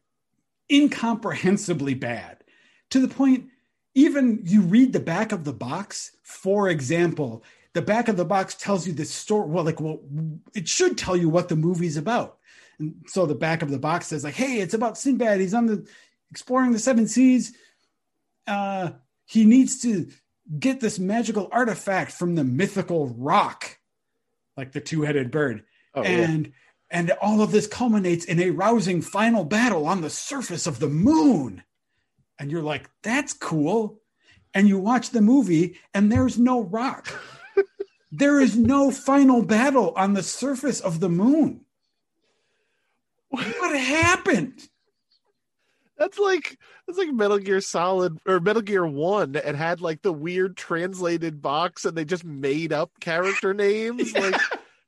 incomprehensibly 0.69 1.93
bad, 1.93 2.43
to 2.89 2.99
the 2.99 3.07
point. 3.07 3.49
Even 3.95 4.41
you 4.43 4.61
read 4.61 4.91
the 4.91 4.99
back 4.99 5.31
of 5.31 5.43
the 5.43 5.53
box, 5.53 6.17
for 6.23 6.67
example, 6.67 7.43
the 7.73 7.81
back 7.81 8.07
of 8.07 8.17
the 8.17 8.25
box 8.25 8.55
tells 8.55 8.87
you 8.87 8.93
the 8.93 9.05
story. 9.05 9.47
Well, 9.47 9.63
like, 9.63 9.79
well, 9.79 9.99
it 10.55 10.67
should 10.67 10.97
tell 10.97 11.15
you 11.15 11.29
what 11.29 11.49
the 11.49 11.55
movie's 11.55 11.97
about. 11.97 12.37
And 12.79 12.95
so 13.07 13.25
the 13.25 13.35
back 13.35 13.61
of 13.61 13.69
the 13.71 13.79
box 13.79 14.07
says, 14.07 14.23
like, 14.23 14.33
hey, 14.35 14.59
it's 14.59 14.73
about 14.73 14.97
Sinbad. 14.97 15.39
He's 15.39 15.53
on 15.53 15.65
the 15.67 15.87
exploring 16.31 16.71
the 16.71 16.79
seven 16.79 17.07
seas. 17.07 17.53
Uh, 18.47 18.91
he 19.25 19.45
needs 19.45 19.81
to 19.81 20.09
get 20.59 20.79
this 20.79 20.99
magical 20.99 21.47
artifact 21.51 22.11
from 22.11 22.35
the 22.35 22.43
mythical 22.43 23.07
rock, 23.07 23.77
like 24.57 24.71
the 24.71 24.81
two-headed 24.81 25.31
bird, 25.31 25.63
Oh 25.95 26.01
yeah. 26.03 26.09
and 26.09 26.51
and 26.89 27.11
all 27.21 27.41
of 27.41 27.51
this 27.51 27.65
culminates 27.65 28.25
in 28.25 28.39
a 28.39 28.51
rousing 28.51 29.01
final 29.01 29.43
battle 29.45 29.87
on 29.87 30.01
the 30.01 30.09
surface 30.11 30.67
of 30.67 30.79
the 30.79 30.89
moon. 30.89 31.63
And 32.37 32.51
you're 32.51 32.61
like, 32.61 32.89
that's 33.01 33.33
cool. 33.33 33.99
And 34.53 34.67
you 34.67 34.77
watch 34.77 35.09
the 35.09 35.21
movie, 35.21 35.79
and 35.93 36.11
there's 36.11 36.37
no 36.37 36.61
rock. 36.61 37.07
There 38.15 38.39
is 38.39 38.55
no 38.55 38.91
final 38.91 39.41
battle 39.41 39.91
on 39.97 40.13
the 40.13 40.21
surface 40.21 40.79
of 40.79 40.99
the 40.99 41.09
moon. 41.09 41.61
What 43.33 43.75
happened? 43.75 44.61
That's 45.97 46.19
like 46.19 46.57
that's 46.85 46.99
like 46.99 47.11
Metal 47.13 47.39
Gear 47.39 47.61
Solid 47.61 48.19
or 48.27 48.39
Metal 48.39 48.61
Gear 48.61 48.85
One. 48.85 49.35
It 49.35 49.55
had 49.55 49.81
like 49.81 50.03
the 50.03 50.13
weird 50.13 50.55
translated 50.55 51.41
box, 51.41 51.85
and 51.85 51.97
they 51.97 52.05
just 52.05 52.23
made 52.23 52.71
up 52.71 52.91
character 52.99 53.53
names. 53.55 54.13
Like, 54.13 54.39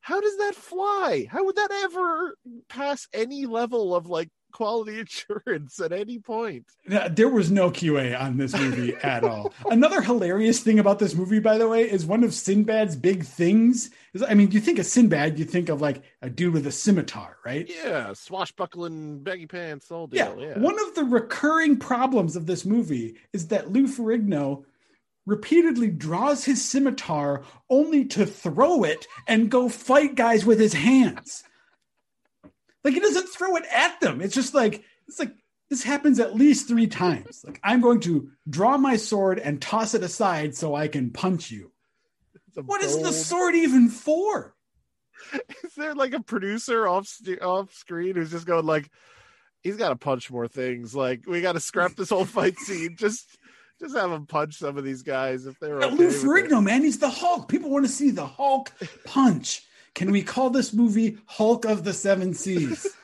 how 0.02 0.22
does 0.22 0.38
that 0.38 0.54
fly? 0.54 1.28
How 1.30 1.43
would 1.43 1.56
that 1.56 1.72
ever 1.86 2.38
pass 2.70 3.08
any 3.14 3.48
level 3.48 3.96
of 3.96 4.08
like 4.08 4.30
quality 4.56 5.01
assurance 5.06 5.80
at 5.80 5.91
any 5.91 6.20
point? 6.20 6.66
Yeah, 6.89 7.08
There 7.10 7.30
was 7.30 7.51
no 7.51 7.70
QA 7.70 8.20
on 8.20 8.38
this 8.38 8.53
movie 8.56 8.95
at 9.03 9.24
all. 9.24 9.53
Another 9.70 10.01
hilarious 10.01 10.62
thing 10.62 10.80
about 10.80 10.99
this 10.99 11.14
movie, 11.14 11.39
by 11.39 11.58
the 11.58 11.68
way, 11.68 11.84
is 11.89 12.06
one 12.06 12.24
of 12.24 12.34
Sinbad's 12.34 12.95
big 12.95 13.24
things. 13.24 13.89
Is 14.14 14.24
I 14.24 14.34
mean, 14.34 14.51
you 14.51 14.60
think 14.62 14.80
of 14.80 14.86
Sinbad, 14.86 15.38
you 15.38 15.45
think 15.45 15.70
of 15.70 15.82
like 15.82 16.01
a 16.22 16.30
dude 16.30 16.53
with 16.53 16.66
a 16.68 16.72
scimitar, 16.72 17.38
right? 17.45 17.70
Yeah, 17.70 18.14
swashbuckling 18.14 19.20
baggy 19.24 19.47
pants, 19.47 19.91
all 19.91 20.08
Yeah. 20.12 20.30
deal. 20.34 20.41
Yeah, 20.41 20.60
One 20.60 20.80
of 20.88 20.95
the 20.95 21.03
recurring 21.03 21.78
problems 21.78 22.36
of 22.36 22.45
this 22.45 22.66
movie 22.66 23.18
is 23.34 23.49
that 23.49 23.72
Lou 23.72 23.88
Ferrigno 23.88 24.64
repeatedly 25.26 25.89
draws 25.89 26.45
his 26.45 26.64
scimitar 26.64 27.41
only 27.70 28.06
to 28.06 28.26
throw 28.26 28.84
it 28.84 29.08
and 29.28 29.49
go 29.49 29.68
fight 29.68 30.16
guys 30.16 30.45
with 30.45 30.60
his 30.60 30.74
hands. 30.74 31.43
Like 32.86 32.94
he 32.94 33.00
doesn't 33.00 33.28
throw 33.28 33.56
it 33.56 33.64
at 33.74 34.00
them. 34.00 34.22
It's 34.22 34.36
just 34.36 34.54
like 34.54 34.84
it's 35.08 35.18
like 35.18 35.34
this 35.72 35.82
happens 35.82 36.20
at 36.20 36.36
least 36.36 36.68
three 36.68 36.86
times. 36.86 37.44
Like 37.44 37.60
I'm 37.64 37.82
going 37.82 38.00
to 38.02 38.30
draw 38.48 38.78
my 38.78 38.96
sword 38.96 39.40
and 39.40 39.60
toss 39.60 39.96
it 39.96 40.04
aside 40.04 40.56
so 40.56 40.76
I 40.76 40.88
can 40.88 41.10
punch 41.10 41.50
you. 41.50 41.72
What 42.64 42.84
is 42.84 43.02
the 43.02 43.12
sword 43.12 43.56
even 43.56 43.90
for? 43.90 44.54
Is 45.64 45.74
there 45.76 45.96
like 45.96 46.14
a 46.14 46.22
producer 46.22 46.88
off 46.88 47.08
st- 47.08 47.42
off 47.42 47.74
screen 47.74 48.16
who's 48.16 48.30
just 48.30 48.46
going 48.46 48.68
like, 48.68 48.88
he's 49.64 49.78
got 49.78 49.90
to 49.90 49.96
punch 49.96 50.30
more 50.30 50.48
things. 50.48 50.96
Like 50.96 51.26
we 51.26 51.42
got 51.42 51.54
to 51.54 51.60
scrap 51.60 51.96
this 51.96 52.12
whole 52.12 52.26
fight 52.26 52.60
scene. 52.60 52.96
Just 53.00 53.38
just 53.82 53.94
have 53.94 54.10
him 54.10 54.26
punch 54.26 54.56
some 54.56 54.78
of 54.78 54.86
these 54.86 55.04
guys 55.04 55.46
if 55.46 55.60
they're 55.60 55.82
Yeah, 55.82 55.88
okay 55.88 55.96
Lou. 55.96 56.10
Ferrigno, 56.10 56.64
man, 56.64 56.82
he's 56.82 57.00
the 57.00 57.10
Hulk. 57.10 57.50
People 57.50 57.70
want 57.72 57.86
to 57.86 57.92
see 57.92 58.10
the 58.10 58.26
Hulk 58.26 58.72
punch. 59.04 59.64
Can 59.96 60.12
we 60.12 60.22
call 60.22 60.50
this 60.50 60.74
movie 60.74 61.18
Hulk 61.26 61.66
of 61.66 61.84
the 61.84 61.93
Seven 61.93 62.34
Seas? 62.34 62.88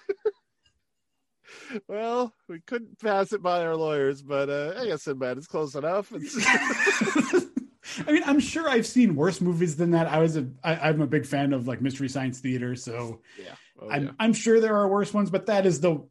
Well, 1.87 2.33
we 2.49 2.59
couldn't 2.59 2.99
pass 2.99 3.31
it 3.31 3.41
by 3.41 3.63
our 3.63 3.75
lawyers, 3.75 4.21
but 4.21 4.49
uh, 4.49 4.73
I 4.77 4.85
guess 4.87 5.03
Sinbad 5.03 5.37
It's 5.37 5.47
close 5.47 5.75
enough. 5.75 6.11
It's, 6.13 6.35
I 8.07 8.11
mean, 8.11 8.23
I'm 8.25 8.39
sure 8.39 8.69
I've 8.69 8.85
seen 8.85 9.15
worse 9.15 9.39
movies 9.41 9.77
than 9.77 9.91
that. 9.91 10.07
I 10.07 10.19
was 10.19 10.37
a, 10.37 10.47
I, 10.63 10.75
I'm 10.75 11.01
a 11.01 11.07
big 11.07 11.25
fan 11.25 11.53
of 11.53 11.67
like 11.67 11.81
Mystery 11.81 12.09
Science 12.09 12.39
Theater, 12.39 12.75
so 12.75 13.21
yeah, 13.39 13.55
oh, 13.81 13.89
I'm, 13.89 14.05
yeah. 14.05 14.11
I'm 14.19 14.33
sure 14.33 14.59
there 14.59 14.75
are 14.75 14.87
worse 14.87 15.13
ones, 15.13 15.29
but 15.29 15.45
that 15.45 15.65
is 15.65 15.79
the 15.79 16.05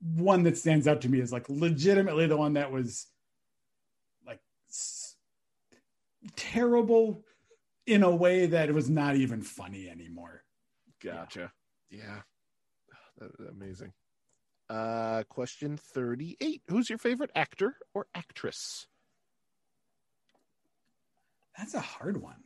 one 0.00 0.42
that 0.44 0.58
stands 0.58 0.86
out 0.86 1.00
to 1.02 1.08
me 1.08 1.20
as 1.20 1.32
like 1.32 1.48
legitimately 1.48 2.26
the 2.26 2.36
one 2.36 2.54
that 2.54 2.70
was 2.70 3.06
like 4.26 4.40
s- 4.68 5.16
terrible 6.36 7.24
in 7.86 8.02
a 8.02 8.14
way 8.14 8.46
that 8.46 8.68
it 8.68 8.72
was 8.74 8.90
not 8.90 9.16
even 9.16 9.42
funny 9.42 9.88
anymore. 9.88 10.42
Gotcha. 11.02 11.52
Yeah. 11.90 12.22
That- 13.18 13.36
that- 13.38 13.50
amazing. 13.50 13.92
Uh 14.68 15.22
question 15.28 15.76
38. 15.76 16.62
Who's 16.68 16.90
your 16.90 16.98
favorite 16.98 17.30
actor 17.36 17.76
or 17.94 18.08
actress? 18.14 18.88
That's 21.56 21.74
a 21.74 21.80
hard 21.80 22.20
one. 22.20 22.42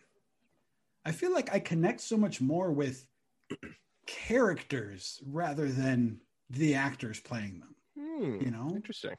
I 1.04 1.12
feel 1.12 1.32
like 1.32 1.52
I 1.52 1.58
connect 1.60 2.00
so 2.02 2.16
much 2.18 2.40
more 2.42 2.70
with 2.70 3.06
characters 4.06 5.20
rather 5.26 5.68
than 5.70 6.20
the 6.50 6.74
actors 6.74 7.20
playing 7.20 7.60
them. 7.60 7.74
Hmm, 7.98 8.40
You 8.44 8.50
know? 8.50 8.70
Interesting. 8.74 9.14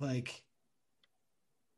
Like, 0.00 0.42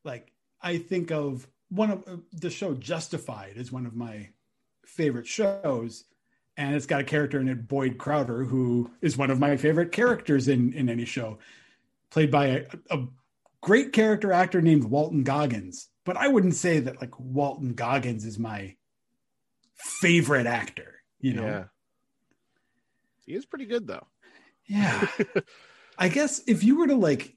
like 0.04 0.32
I 0.62 0.78
think 0.78 1.10
of 1.10 1.48
one 1.70 1.90
of 1.90 2.04
uh, 2.06 2.16
the 2.32 2.50
show 2.50 2.74
Justified 2.74 3.54
is 3.56 3.72
one 3.72 3.86
of 3.86 3.94
my 3.94 4.28
favorite 4.86 5.26
shows, 5.26 6.04
and 6.56 6.74
it's 6.74 6.86
got 6.86 7.00
a 7.00 7.04
character 7.04 7.40
in 7.40 7.48
it, 7.48 7.66
Boyd 7.68 7.96
Crowder, 7.96 8.44
who 8.44 8.90
is 9.00 9.16
one 9.16 9.30
of 9.30 9.38
my 9.38 9.56
favorite 9.56 9.92
characters 9.92 10.48
in 10.48 10.72
in 10.72 10.88
any 10.88 11.04
show, 11.04 11.38
played 12.10 12.30
by 12.30 12.46
a, 12.46 12.64
a 12.90 13.06
great 13.60 13.92
character 13.92 14.32
actor 14.32 14.60
named 14.60 14.84
Walton 14.84 15.22
Goggins. 15.22 15.88
But 16.04 16.16
I 16.16 16.28
wouldn't 16.28 16.54
say 16.54 16.80
that 16.80 17.00
like 17.00 17.18
Walton 17.18 17.74
Goggins 17.74 18.24
is 18.24 18.38
my 18.38 18.76
favorite 20.00 20.46
actor. 20.46 21.02
You 21.20 21.34
know, 21.34 21.44
Yeah. 21.46 21.64
He 23.26 23.34
is 23.34 23.46
pretty 23.46 23.66
good 23.66 23.86
though. 23.86 24.06
yeah. 24.66 25.06
I 25.98 26.08
guess 26.08 26.40
if 26.46 26.64
you 26.64 26.78
were 26.78 26.86
to 26.86 26.94
like, 26.96 27.36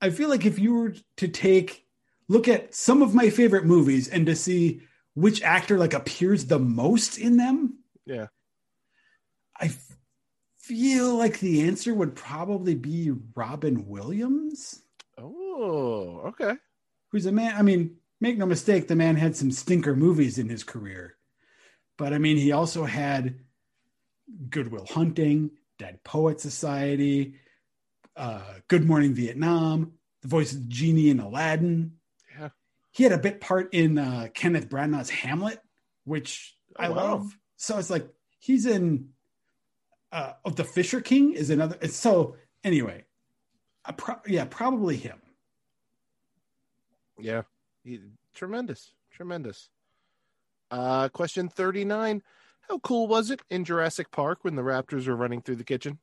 I 0.00 0.10
feel 0.10 0.28
like 0.28 0.44
if 0.44 0.58
you 0.58 0.74
were 0.74 0.94
to 1.16 1.28
take, 1.28 1.83
look 2.28 2.48
at 2.48 2.74
some 2.74 3.02
of 3.02 3.14
my 3.14 3.30
favorite 3.30 3.64
movies 3.66 4.08
and 4.08 4.26
to 4.26 4.34
see 4.36 4.80
which 5.14 5.42
actor 5.42 5.78
like 5.78 5.94
appears 5.94 6.46
the 6.46 6.58
most 6.58 7.18
in 7.18 7.36
them, 7.36 7.78
Yeah. 8.06 8.26
I 9.60 9.66
f- 9.66 9.96
feel 10.58 11.16
like 11.16 11.38
the 11.38 11.62
answer 11.62 11.94
would 11.94 12.16
probably 12.16 12.74
be 12.74 13.12
Robin 13.36 13.86
Williams, 13.86 14.82
Oh, 15.16 16.22
okay. 16.26 16.54
who's 17.10 17.26
a 17.26 17.32
man. 17.32 17.54
I 17.56 17.62
mean, 17.62 17.96
make 18.20 18.36
no 18.38 18.46
mistake, 18.46 18.88
the 18.88 18.96
man 18.96 19.14
had 19.16 19.36
some 19.36 19.52
stinker 19.52 19.94
movies 19.94 20.38
in 20.38 20.48
his 20.48 20.64
career, 20.64 21.16
but 21.96 22.12
I 22.12 22.18
mean, 22.18 22.36
he 22.36 22.50
also 22.52 22.84
had 22.84 23.38
Good 24.50 24.72
Will 24.72 24.86
Hunting, 24.86 25.50
Dead 25.78 26.02
Poet 26.02 26.40
Society, 26.40 27.36
uh, 28.16 28.42
Good 28.68 28.84
Morning 28.86 29.14
Vietnam, 29.14 29.92
the 30.22 30.28
voice 30.28 30.52
of 30.52 30.62
the 30.62 30.68
genie 30.68 31.10
in 31.10 31.20
Aladdin. 31.20 31.92
He 32.94 33.02
had 33.02 33.12
a 33.12 33.18
bit 33.18 33.40
part 33.40 33.74
in 33.74 33.98
uh, 33.98 34.28
Kenneth 34.32 34.68
Branagh's 34.68 35.10
Hamlet, 35.10 35.58
which 36.04 36.56
I 36.76 36.86
Oh, 36.86 36.90
wow. 36.92 36.96
love. 36.96 37.38
So 37.56 37.76
it's 37.78 37.90
like 37.90 38.08
he's 38.38 38.66
in. 38.66 39.08
Uh, 40.12 40.34
oh, 40.44 40.50
the 40.50 40.62
Fisher 40.62 41.00
King 41.00 41.32
is 41.32 41.50
another. 41.50 41.76
So 41.88 42.36
anyway. 42.62 43.04
Pro- 43.96 44.20
yeah, 44.28 44.44
probably 44.48 44.96
him. 44.96 45.20
Yeah. 47.18 47.42
He, 47.82 48.00
tremendous. 48.32 48.92
Tremendous. 49.10 49.68
Uh 50.70 51.08
question 51.08 51.48
39. 51.48 52.22
How 52.68 52.78
cool 52.78 53.08
was 53.08 53.30
it 53.30 53.42
in 53.50 53.64
Jurassic 53.64 54.10
Park 54.12 54.38
when 54.42 54.54
the 54.54 54.62
raptors 54.62 55.06
were 55.08 55.16
running 55.16 55.42
through 55.42 55.56
the 55.56 55.64
kitchen? 55.64 55.98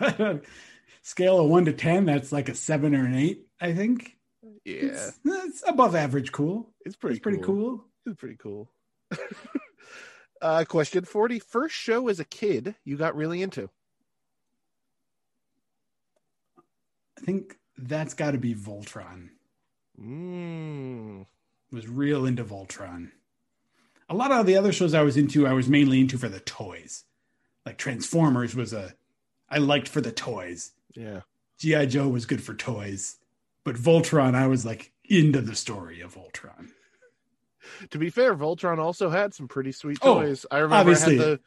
Scale 1.02 1.40
of 1.40 1.48
one 1.48 1.64
to 1.64 1.72
ten, 1.72 2.06
that's 2.06 2.32
like 2.32 2.48
a 2.48 2.54
seven 2.54 2.94
or 2.94 3.04
an 3.04 3.14
eight. 3.14 3.46
I 3.60 3.74
think. 3.74 4.16
Yeah. 4.64 4.74
It's, 4.74 5.18
it's 5.24 5.64
above 5.66 5.94
average. 5.94 6.32
Cool. 6.32 6.70
It's 6.84 6.96
pretty 6.96 7.16
It's 7.16 7.22
pretty 7.22 7.42
cool. 7.42 7.84
It's 8.06 8.16
pretty 8.16 8.36
cool. 8.36 8.70
uh, 10.42 10.64
question 10.68 11.04
40. 11.04 11.38
First 11.38 11.74
show 11.74 12.08
as 12.08 12.20
a 12.20 12.24
kid 12.24 12.74
you 12.84 12.96
got 12.96 13.16
really 13.16 13.42
into? 13.42 13.68
I 17.18 17.24
think 17.24 17.56
that's 17.78 18.14
got 18.14 18.32
to 18.32 18.38
be 18.38 18.54
Voltron. 18.54 19.30
Mm. 20.00 21.26
Was 21.70 21.88
real 21.88 22.26
into 22.26 22.44
Voltron. 22.44 23.10
A 24.08 24.14
lot 24.14 24.32
of 24.32 24.46
the 24.46 24.56
other 24.56 24.72
shows 24.72 24.94
I 24.94 25.02
was 25.02 25.16
into, 25.16 25.46
I 25.46 25.52
was 25.52 25.68
mainly 25.68 26.00
into 26.00 26.18
for 26.18 26.28
the 26.28 26.40
toys. 26.40 27.04
Like 27.64 27.78
Transformers 27.78 28.54
was 28.54 28.72
a, 28.72 28.94
I 29.48 29.58
liked 29.58 29.88
for 29.88 30.00
the 30.00 30.12
toys. 30.12 30.72
Yeah. 30.94 31.20
GI 31.58 31.86
Joe 31.86 32.08
was 32.08 32.26
good 32.26 32.42
for 32.42 32.54
toys, 32.54 33.16
but 33.64 33.76
Voltron, 33.76 34.34
I 34.34 34.46
was 34.48 34.64
like 34.66 34.92
into 35.08 35.40
the 35.40 35.54
story 35.54 36.00
of 36.00 36.14
Voltron. 36.14 36.68
To 37.90 37.98
be 37.98 38.10
fair, 38.10 38.34
Voltron 38.34 38.78
also 38.78 39.08
had 39.10 39.32
some 39.34 39.46
pretty 39.48 39.72
sweet 39.72 39.98
Oh, 40.02 40.14
toys. 40.22 40.44
I 40.50 40.56
remember 40.58 40.76
obviously. 40.90 41.16
had 41.18 41.26
the 41.26 41.40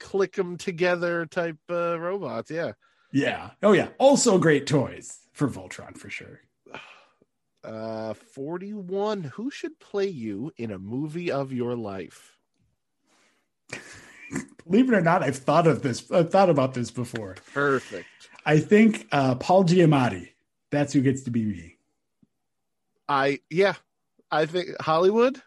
click 0.00 0.32
them 0.34 0.56
together 0.56 1.26
type 1.26 1.58
uh, 1.70 1.98
robots. 1.98 2.50
Yeah. 2.50 2.72
Yeah. 3.12 3.50
Oh 3.62 3.72
yeah. 3.72 3.88
Also 3.98 4.38
great 4.38 4.66
toys 4.66 5.18
for 5.32 5.48
Voltron 5.48 5.96
for 5.96 6.10
sure. 6.10 6.40
Uh, 7.64 8.12
41. 8.12 9.22
Who 9.22 9.48
should 9.48 9.78
play 9.78 10.08
you 10.08 10.50
in 10.56 10.72
a 10.72 10.80
movie 10.80 11.30
of 11.30 11.52
your 11.52 11.76
life? 11.76 12.36
Believe 14.66 14.88
it 14.92 14.96
or 14.96 15.00
not, 15.00 15.22
I've 15.22 15.36
thought 15.36 15.68
of 15.68 15.82
this. 15.82 16.10
I've 16.10 16.30
thought 16.30 16.50
about 16.50 16.74
this 16.74 16.90
before. 16.90 17.36
Perfect. 17.54 18.06
I 18.44 18.58
think 18.58 19.06
uh, 19.12 19.36
Paul 19.36 19.64
Giamatti. 19.64 20.30
That's 20.70 20.92
who 20.92 21.02
gets 21.02 21.22
to 21.22 21.30
be 21.30 21.44
me. 21.44 21.76
I, 23.08 23.40
yeah, 23.50 23.74
I 24.30 24.46
think 24.46 24.68
Hollywood, 24.80 25.40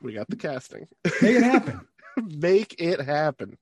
we 0.00 0.12
got 0.12 0.28
the 0.28 0.36
casting. 0.36 0.86
Make 1.20 1.36
it 1.36 1.42
happen. 1.42 1.80
Make 2.16 2.76
it 2.78 3.00
happen. 3.00 3.58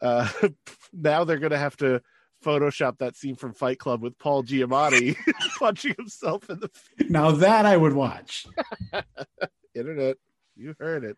Uh, 0.00 0.28
now 0.92 1.24
they're 1.24 1.38
going 1.38 1.50
to 1.50 1.58
have 1.58 1.76
to 1.78 2.00
Photoshop 2.44 2.98
that 2.98 3.16
scene 3.16 3.34
from 3.34 3.52
Fight 3.52 3.80
Club 3.80 4.00
with 4.00 4.16
Paul 4.18 4.44
Giamatti 4.44 5.16
punching 5.58 5.94
himself 5.98 6.48
in 6.48 6.60
the 6.60 6.68
face. 6.68 7.10
Now 7.10 7.32
that 7.32 7.66
I 7.66 7.76
would 7.76 7.94
watch. 7.94 8.46
internet. 9.74 10.16
You 10.54 10.76
heard 10.78 11.04
it. 11.04 11.16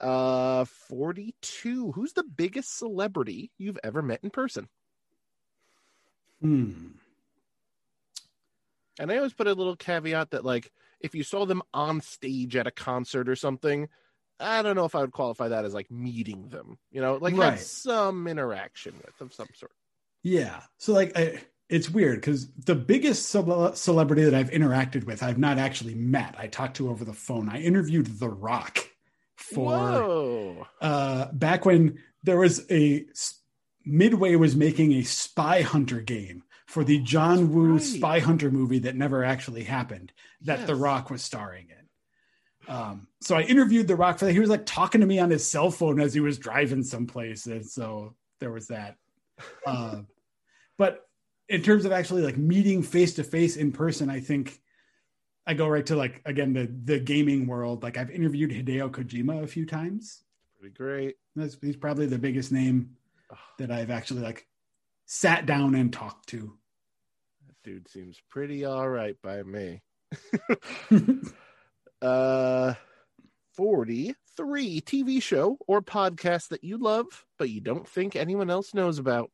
Uh, 0.00 0.64
42. 0.64 1.92
Who's 1.92 2.12
the 2.12 2.24
biggest 2.24 2.76
celebrity 2.76 3.50
you've 3.58 3.78
ever 3.82 4.02
met 4.02 4.20
in 4.22 4.30
person? 4.30 4.68
Hmm. 6.40 6.72
And 8.98 9.12
I 9.12 9.16
always 9.16 9.32
put 9.32 9.46
a 9.46 9.54
little 9.54 9.76
caveat 9.76 10.30
that, 10.30 10.44
like, 10.44 10.72
if 11.00 11.14
you 11.14 11.22
saw 11.22 11.46
them 11.46 11.62
on 11.72 12.00
stage 12.00 12.56
at 12.56 12.66
a 12.66 12.72
concert 12.72 13.28
or 13.28 13.36
something, 13.36 13.88
I 14.40 14.62
don't 14.62 14.76
know 14.76 14.84
if 14.84 14.94
I 14.94 15.00
would 15.00 15.12
qualify 15.12 15.48
that 15.48 15.64
as 15.64 15.74
like 15.74 15.90
meeting 15.90 16.48
them. 16.48 16.78
You 16.90 17.00
know, 17.00 17.16
like 17.16 17.36
Right. 17.36 17.58
some 17.58 18.26
interaction 18.26 18.94
with 19.04 19.20
of 19.20 19.32
some 19.32 19.48
sort. 19.54 19.72
Yeah. 20.22 20.62
So 20.78 20.92
like 20.92 21.16
I, 21.16 21.40
it's 21.68 21.90
weird 21.90 22.20
because 22.20 22.50
the 22.52 22.74
biggest 22.74 23.28
celebrity 23.28 24.24
that 24.24 24.34
I've 24.34 24.50
interacted 24.50 25.04
with, 25.04 25.22
I've 25.22 25.38
not 25.38 25.58
actually 25.58 25.94
met. 25.94 26.34
I 26.38 26.46
talked 26.46 26.76
to 26.78 26.88
over 26.88 27.04
the 27.04 27.12
phone. 27.12 27.48
I 27.48 27.60
interviewed 27.60 28.06
The 28.18 28.28
Rock 28.28 28.78
for 29.36 30.66
uh, 30.80 31.26
back 31.32 31.64
when 31.64 31.98
there 32.22 32.38
was 32.38 32.64
a 32.70 33.06
Midway 33.88 34.36
was 34.36 34.54
making 34.54 34.92
a 34.92 35.02
Spy 35.02 35.62
Hunter 35.62 36.00
game 36.00 36.44
for 36.66 36.84
the 36.84 36.98
John 36.98 37.52
Woo 37.52 37.74
right. 37.74 37.82
Spy 37.82 38.18
Hunter 38.20 38.50
movie 38.50 38.80
that 38.80 38.94
never 38.94 39.24
actually 39.24 39.64
happened 39.64 40.12
that 40.42 40.66
The 40.66 40.76
Rock 40.76 41.10
was 41.10 41.22
starring 41.22 41.68
in. 41.70 42.74
Um, 42.74 43.08
so 43.22 43.34
I 43.34 43.42
interviewed 43.42 43.88
The 43.88 43.96
Rock 43.96 44.18
for 44.18 44.26
that. 44.26 44.32
He 44.32 44.40
was 44.40 44.50
like 44.50 44.66
talking 44.66 45.00
to 45.00 45.06
me 45.06 45.18
on 45.18 45.30
his 45.30 45.48
cell 45.48 45.70
phone 45.70 46.00
as 46.00 46.12
he 46.12 46.20
was 46.20 46.38
driving 46.38 46.82
someplace, 46.82 47.46
and 47.46 47.66
so 47.66 48.14
there 48.40 48.52
was 48.52 48.68
that. 48.68 48.96
Uh, 49.66 50.02
but 50.76 51.06
in 51.48 51.62
terms 51.62 51.84
of 51.84 51.92
actually 51.92 52.22
like 52.22 52.36
meeting 52.36 52.82
face 52.82 53.14
to 53.14 53.24
face 53.24 53.56
in 53.56 53.72
person, 53.72 54.10
I 54.10 54.20
think 54.20 54.60
I 55.46 55.54
go 55.54 55.66
right 55.66 55.86
to 55.86 55.96
like 55.96 56.20
again 56.26 56.52
the 56.52 56.70
the 56.84 57.00
gaming 57.00 57.46
world. 57.46 57.82
Like 57.82 57.96
I've 57.96 58.10
interviewed 58.10 58.50
Hideo 58.50 58.90
Kojima 58.90 59.42
a 59.42 59.46
few 59.46 59.64
times. 59.64 60.22
Pretty 60.60 60.74
great. 60.74 61.16
That's 61.34 61.56
he's 61.62 61.76
probably 61.76 62.06
the 62.06 62.18
biggest 62.18 62.52
name 62.52 62.97
that 63.58 63.70
I've 63.70 63.90
actually 63.90 64.22
like 64.22 64.46
sat 65.06 65.46
down 65.46 65.74
and 65.74 65.92
talked 65.92 66.28
to. 66.30 66.58
That 67.46 67.56
dude 67.64 67.88
seems 67.88 68.20
pretty 68.30 68.64
all 68.64 68.88
right 68.88 69.16
by 69.22 69.42
me. 69.42 69.82
uh 72.02 72.74
43 73.56 74.80
TV 74.80 75.20
show 75.20 75.58
or 75.66 75.82
podcast 75.82 76.48
that 76.48 76.62
you 76.62 76.78
love 76.78 77.06
but 77.38 77.50
you 77.50 77.60
don't 77.60 77.86
think 77.88 78.14
anyone 78.16 78.50
else 78.50 78.72
knows 78.72 78.98
about. 78.98 79.30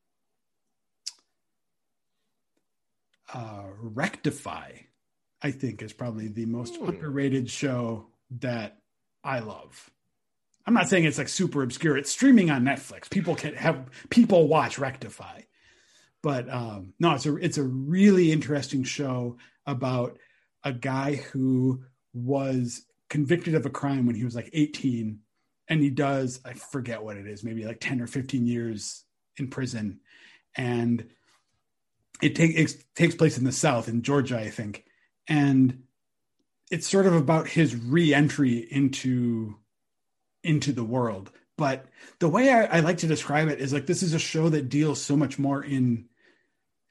uh, 3.33 3.65
Rectify, 3.81 4.71
I 5.43 5.51
think, 5.51 5.83
is 5.83 5.93
probably 5.93 6.29
the 6.29 6.47
most 6.47 6.77
Hmm. 6.77 6.89
underrated 6.89 7.51
show 7.51 8.07
that 8.41 8.79
I 9.23 9.41
love. 9.41 9.91
I'm 10.66 10.74
not 10.74 10.89
saying 10.89 11.05
it's 11.05 11.19
like 11.19 11.28
super 11.28 11.62
obscure. 11.62 11.97
It's 11.97 12.11
streaming 12.11 12.51
on 12.51 12.62
Netflix. 12.65 13.11
People 13.11 13.35
can 13.35 13.55
have 13.55 13.86
people 14.09 14.49
watch 14.49 14.78
Rectify, 14.78 15.43
but 16.23 16.51
um, 16.51 16.95
no, 16.99 17.15
it's 17.15 17.27
a 17.27 17.36
it's 17.36 17.59
a 17.59 17.62
really 17.62 18.32
interesting 18.32 18.82
show 18.82 19.36
about 19.66 20.19
a 20.62 20.73
guy 20.73 21.16
who 21.16 21.82
was 22.15 22.86
convicted 23.11 23.55
of 23.55 23.66
a 23.66 23.70
crime 23.70 24.07
when 24.07 24.15
he 24.16 24.24
was 24.24 24.35
like 24.35 24.49
18, 24.53 25.19
and 25.69 25.82
he 25.82 25.91
does 25.91 26.41
I 26.45 26.55
forget 26.55 27.03
what 27.03 27.19
it 27.19 27.27
is, 27.27 27.45
maybe 27.45 27.66
like 27.66 27.81
10 27.81 28.01
or 28.01 28.07
15 28.07 28.47
years 28.47 29.05
in 29.36 29.49
prison, 29.49 30.01
and 30.57 31.07
it, 32.23 32.35
take, 32.36 32.57
it 32.57 32.74
takes 32.95 33.15
place 33.15 33.36
in 33.36 33.45
the 33.45 33.53
South 33.53 33.89
in 33.89 34.03
Georgia, 34.03 34.39
I 34.39 34.49
think, 34.49 34.85
and 35.28 35.82
it's 36.70 36.89
sort 36.89 37.07
of 37.07 37.15
about 37.15 37.49
his 37.49 37.77
re-entry 37.77 38.57
into 38.70 39.57
into 40.45 40.73
the 40.73 40.85
world. 40.85 41.31
But 41.57 41.87
the 42.19 42.29
way 42.29 42.51
I, 42.51 42.65
I 42.79 42.81
like 42.81 42.99
to 42.99 43.07
describe 43.07 43.49
it 43.49 43.61
is 43.61 43.73
like 43.73 43.87
this 43.87 44.03
is 44.03 44.12
a 44.15 44.19
show 44.19 44.49
that 44.49 44.69
deals 44.69 45.01
so 45.01 45.16
much 45.16 45.39
more 45.39 45.62
in 45.62 46.07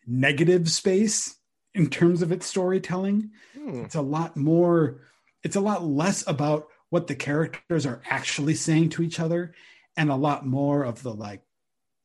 negative 0.07 0.69
space 0.69 1.35
in 1.73 1.89
terms 1.89 2.21
of 2.21 2.31
its 2.31 2.45
storytelling. 2.45 3.31
Hmm. 3.57 3.83
It's 3.85 3.95
a 3.95 4.01
lot 4.01 4.37
more. 4.37 5.01
It's 5.43 5.55
a 5.57 5.61
lot 5.61 5.83
less 5.83 6.25
about 6.27 6.67
what 6.89 7.07
the 7.07 7.15
characters 7.15 7.85
are 7.85 8.01
actually 8.09 8.55
saying 8.55 8.89
to 8.89 9.01
each 9.03 9.19
other, 9.19 9.53
and 9.97 10.09
a 10.09 10.15
lot 10.15 10.45
more 10.45 10.83
of 10.83 11.03
the 11.03 11.13
like 11.13 11.41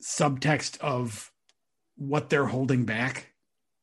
subtext 0.03 0.79
of 0.81 1.31
what 1.97 2.31
they're 2.31 2.47
holding 2.47 2.85
back 2.85 3.33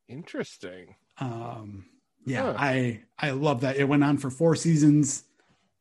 Interesting. 0.08 0.96
um 1.18 1.86
yeah 2.26 2.44
Huh. 2.44 2.56
i 2.58 3.02
i 3.20 3.32
love 3.32 3.62
that 3.62 3.76
it 3.76 3.84
went 3.84 4.04
on 4.06 4.18
for 4.18 4.30
four 4.30 4.56
seasons 4.56 5.24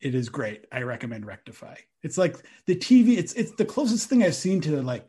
it 0.04 0.14
is 0.14 0.28
great 0.28 0.66
i 0.70 0.82
recommend 0.82 1.26
rectify 1.26 1.74
it's 2.02 2.16
like 2.18 2.36
the 2.66 2.76
tv 2.76 3.16
it's 3.18 3.32
it's 3.34 3.52
the 3.52 3.64
closest 3.64 4.08
thing 4.08 4.22
i've 4.22 4.34
seen 4.34 4.60
to 4.60 4.80
like 4.82 5.08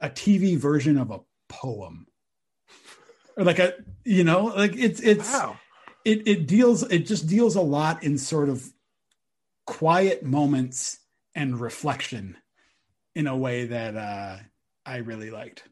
a 0.00 0.10
tv 0.10 0.56
version 0.58 0.98
of 0.98 1.10
a 1.10 1.20
poem 1.48 2.06
or 3.36 3.44
like 3.44 3.58
a 3.58 3.72
you 4.04 4.24
know 4.24 4.44
like 4.46 4.74
it's 4.76 5.00
it's 5.00 5.32
Wow. 5.32 5.56
it 6.04 6.26
it 6.26 6.46
deals 6.46 6.82
it 6.90 7.06
just 7.06 7.26
deals 7.28 7.56
a 7.56 7.62
lot 7.62 8.02
in 8.02 8.18
sort 8.18 8.48
of 8.48 8.70
quiet 9.66 10.24
moments 10.24 10.98
and 11.34 11.58
reflection 11.60 12.36
in 13.14 13.26
a 13.26 13.36
way 13.36 13.66
that 13.66 13.96
uh 13.96 14.36
i 14.84 14.96
really 14.98 15.30
liked 15.30 15.64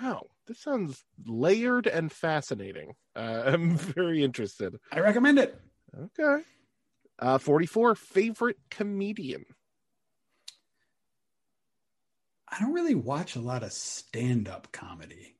Wow. 0.00 0.28
This 0.46 0.58
sounds 0.60 1.04
layered 1.26 1.86
and 1.86 2.10
fascinating. 2.10 2.94
Uh, 3.14 3.42
I'm 3.46 3.76
very 3.76 4.24
interested. 4.24 4.74
i 4.90 5.00
recommend 5.00 5.38
it 5.38 5.60
Okay. 5.98 6.42
Uh, 7.22 7.38
44 7.38 7.94
favorite 7.94 8.56
comedian. 8.68 9.44
I 12.50 12.58
don't 12.58 12.72
really 12.72 12.96
watch 12.96 13.36
a 13.36 13.40
lot 13.40 13.62
of 13.62 13.72
stand 13.72 14.48
up 14.48 14.72
comedy. 14.72 15.36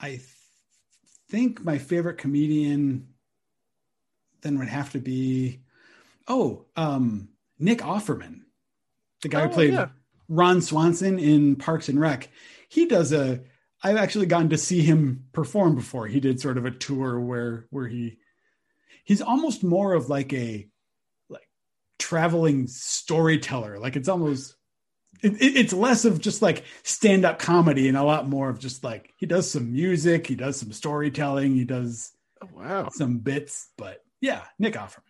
I 0.00 0.08
th- 0.08 0.24
think 1.30 1.64
my 1.64 1.78
favorite 1.78 2.18
comedian 2.18 3.10
then 4.40 4.58
would 4.58 4.68
have 4.68 4.90
to 4.90 4.98
be 4.98 5.60
oh, 6.26 6.66
um, 6.74 7.28
Nick 7.60 7.78
Offerman, 7.78 8.40
the 9.22 9.28
guy 9.28 9.42
Oh, 9.42 9.46
who 9.46 9.54
played 9.54 9.72
yeah. 9.74 9.90
Ron 10.28 10.60
Swanson 10.60 11.20
in 11.20 11.54
Parks 11.54 11.88
and 11.88 12.00
Rec. 12.00 12.28
He 12.68 12.86
does 12.86 13.12
a 13.12 13.42
I've 13.84 13.96
actually 13.96 14.26
gotten 14.26 14.48
to 14.48 14.58
see 14.58 14.82
him 14.82 15.26
perform 15.32 15.76
before. 15.76 16.08
He 16.08 16.18
did 16.18 16.40
sort 16.40 16.58
of 16.58 16.66
a 16.66 16.72
tour 16.72 17.20
where 17.20 17.66
where 17.70 17.86
he 17.86 18.18
he's 19.04 19.22
almost 19.22 19.62
more 19.64 19.92
of 19.94 20.08
like 20.08 20.32
a 20.32 20.66
like 21.28 21.48
traveling 21.98 22.66
storyteller. 22.66 23.78
Like 23.78 23.96
it's 23.96 24.08
almost 24.08 24.56
it, 25.22 25.34
it- 25.40 25.56
it's 25.56 25.72
less 25.72 26.04
of 26.04 26.20
just 26.20 26.42
like 26.42 26.64
stand 26.82 27.24
up 27.24 27.38
comedy 27.38 27.88
and 27.88 27.96
a 27.96 28.02
lot 28.02 28.28
more 28.28 28.48
of 28.48 28.58
just 28.58 28.82
like 28.84 29.12
he 29.16 29.26
does 29.26 29.50
some 29.50 29.72
music, 29.72 30.26
he 30.26 30.34
does 30.34 30.56
some 30.58 30.72
storytelling, 30.72 31.54
he 31.54 31.64
does 31.64 32.12
Oh, 32.42 32.48
wow. 32.56 32.88
some 32.92 33.18
bits. 33.18 33.68
But 33.78 34.02
yeah, 34.20 34.42
Nick 34.58 34.74
Offerman. 34.74 35.02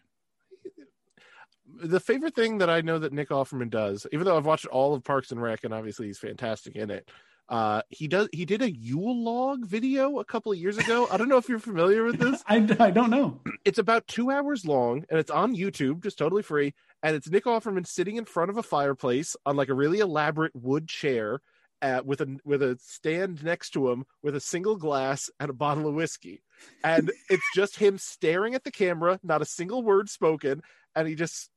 The 1.84 2.00
favorite 2.00 2.34
thing 2.34 2.58
that 2.58 2.68
I 2.68 2.82
know 2.82 2.98
that 2.98 3.12
Nick 3.14 3.30
Offerman 3.30 3.70
does, 3.70 4.06
even 4.12 4.26
though 4.26 4.36
I've 4.36 4.44
watched 4.46 4.66
all 4.66 4.94
of 4.94 5.02
Parks 5.02 5.32
and 5.32 5.40
Rec 5.40 5.64
and 5.64 5.72
obviously 5.72 6.06
he's 6.06 6.18
fantastic 6.18 6.76
in 6.76 6.90
it, 6.90 7.08
uh, 7.52 7.82
he 7.90 8.08
does 8.08 8.30
he 8.32 8.46
did 8.46 8.62
a 8.62 8.72
Yule 8.72 9.22
log 9.22 9.66
video 9.66 10.18
a 10.20 10.24
couple 10.24 10.50
of 10.50 10.56
years 10.56 10.78
ago. 10.78 11.06
I 11.12 11.18
don't 11.18 11.28
know 11.28 11.36
if 11.36 11.50
you're 11.50 11.58
familiar 11.58 12.02
with 12.02 12.18
this. 12.18 12.42
I, 12.48 12.66
I 12.80 12.90
don't 12.90 13.10
know. 13.10 13.42
It's 13.66 13.78
about 13.78 14.06
two 14.06 14.30
hours 14.30 14.64
long 14.64 15.04
and 15.10 15.20
it's 15.20 15.30
on 15.30 15.54
YouTube, 15.54 16.02
just 16.02 16.16
totally 16.16 16.42
free. 16.42 16.72
And 17.02 17.14
it's 17.14 17.28
Nick 17.28 17.44
Offerman 17.44 17.86
sitting 17.86 18.16
in 18.16 18.24
front 18.24 18.50
of 18.50 18.56
a 18.56 18.62
fireplace 18.62 19.36
on 19.44 19.56
like 19.56 19.68
a 19.68 19.74
really 19.74 19.98
elaborate 19.98 20.56
wood 20.56 20.88
chair 20.88 21.42
uh, 21.82 22.00
with 22.02 22.22
a 22.22 22.38
with 22.42 22.62
a 22.62 22.78
stand 22.80 23.44
next 23.44 23.70
to 23.72 23.90
him 23.90 24.06
with 24.22 24.34
a 24.34 24.40
single 24.40 24.76
glass 24.76 25.28
and 25.38 25.50
a 25.50 25.52
bottle 25.54 25.86
of 25.86 25.94
whiskey. 25.94 26.42
And 26.82 27.12
it's 27.28 27.50
just 27.54 27.76
him 27.76 27.98
staring 27.98 28.54
at 28.54 28.64
the 28.64 28.70
camera, 28.70 29.20
not 29.22 29.42
a 29.42 29.46
single 29.46 29.82
word 29.82 30.08
spoken, 30.08 30.62
and 30.96 31.06
he 31.06 31.14
just 31.14 31.50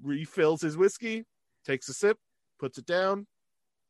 refills 0.00 0.60
his 0.60 0.76
whiskey, 0.76 1.24
takes 1.66 1.88
a 1.88 1.92
sip, 1.92 2.18
puts 2.60 2.78
it 2.78 2.86
down, 2.86 3.26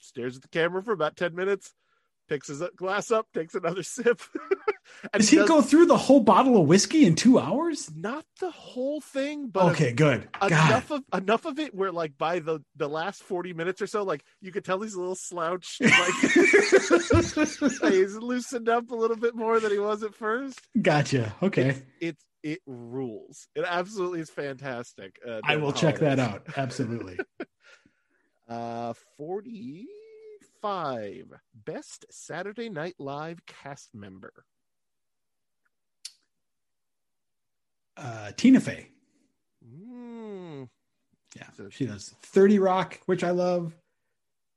stares 0.00 0.36
at 0.36 0.42
the 0.42 0.48
camera 0.48 0.82
for 0.82 0.92
about 0.92 1.16
10 1.16 1.34
minutes, 1.34 1.72
picks 2.28 2.48
his 2.48 2.62
glass 2.76 3.10
up, 3.10 3.26
takes 3.34 3.54
another 3.54 3.82
sip. 3.82 4.20
Does 5.12 5.28
he 5.28 5.36
does 5.36 5.48
go 5.48 5.62
through 5.62 5.86
the 5.86 5.96
whole 5.96 6.20
bottle 6.20 6.60
of 6.60 6.66
whiskey 6.66 7.04
in 7.06 7.14
two 7.14 7.38
hours? 7.38 7.90
not 7.94 8.24
the 8.40 8.50
whole 8.50 9.00
thing, 9.00 9.48
but 9.48 9.66
a 9.66 9.70
Okay, 9.70 9.92
good. 9.92 10.28
God. 10.40 10.50
enough 10.50 10.90
of 10.90 11.02
enough 11.14 11.44
of 11.44 11.58
it 11.60 11.72
where 11.74 11.92
like 11.92 12.18
by 12.18 12.40
the 12.40 12.60
the 12.76 12.88
last 12.88 13.22
40 13.22 13.52
minutes 13.52 13.80
or 13.80 13.86
so 13.86 14.02
like 14.02 14.24
you 14.40 14.50
could 14.50 14.64
tell 14.64 14.80
he's 14.80 14.94
a 14.94 14.98
little 14.98 15.14
slouched 15.14 15.80
like 17.82 17.92
he's 17.92 18.16
loosened 18.16 18.68
up 18.68 18.90
a 18.90 18.94
little 18.96 19.16
bit 19.16 19.36
more 19.36 19.60
than 19.60 19.70
he 19.70 19.78
was 19.78 20.02
at 20.02 20.14
first 20.14 20.60
Gotcha. 20.80 21.34
Okay. 21.42 21.76
it's 22.00 22.24
it 22.42 22.60
rules 22.66 23.46
it 23.54 23.64
absolutely 23.68 24.20
is 24.20 24.30
fantastic 24.30 25.18
uh, 25.28 25.40
I 25.44 25.56
will 25.56 25.70
the 25.72 25.78
check 25.78 25.98
that 26.00 26.18
out. 26.18 26.46
Absolutely. 26.56 27.18
Uh 28.50 28.92
45. 29.16 31.32
Best 31.64 32.04
Saturday 32.10 32.68
Night 32.68 32.96
Live 32.98 33.44
cast 33.46 33.94
member. 33.94 34.44
Uh, 37.96 38.32
Tina 38.36 38.60
Fey. 38.60 38.88
Mm, 39.66 40.68
Yeah, 41.36 41.50
So- 41.52 41.70
she 41.70 41.86
does 41.86 42.10
30 42.22 42.58
Rock, 42.58 43.00
which 43.06 43.22
I 43.22 43.30
love. 43.30 43.72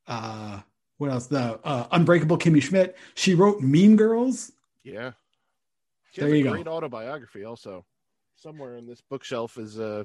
Uh, 0.08 0.62
what 0.98 1.12
else? 1.12 1.28
The 1.28 1.60
uh, 1.64 1.88
Unbreakable 1.92 2.38
Kimmy 2.38 2.62
Schmidt. 2.62 2.98
She 3.16 3.36
wrote 3.36 3.62
Mean 3.62 3.96
Girls. 3.96 4.52
yeah. 4.84 5.12
She 6.12 6.22
There 6.22 6.30
has 6.30 6.36
a 6.36 6.38
you 6.38 6.44
go. 6.44 6.52
great 6.52 6.68
autobiography 6.68 7.44
also. 7.44 7.86
Somewhere 8.36 8.78
in 8.78 8.86
this 8.86 9.02
bookshelf 9.02 9.58
is 9.58 9.80
uh 9.80 10.04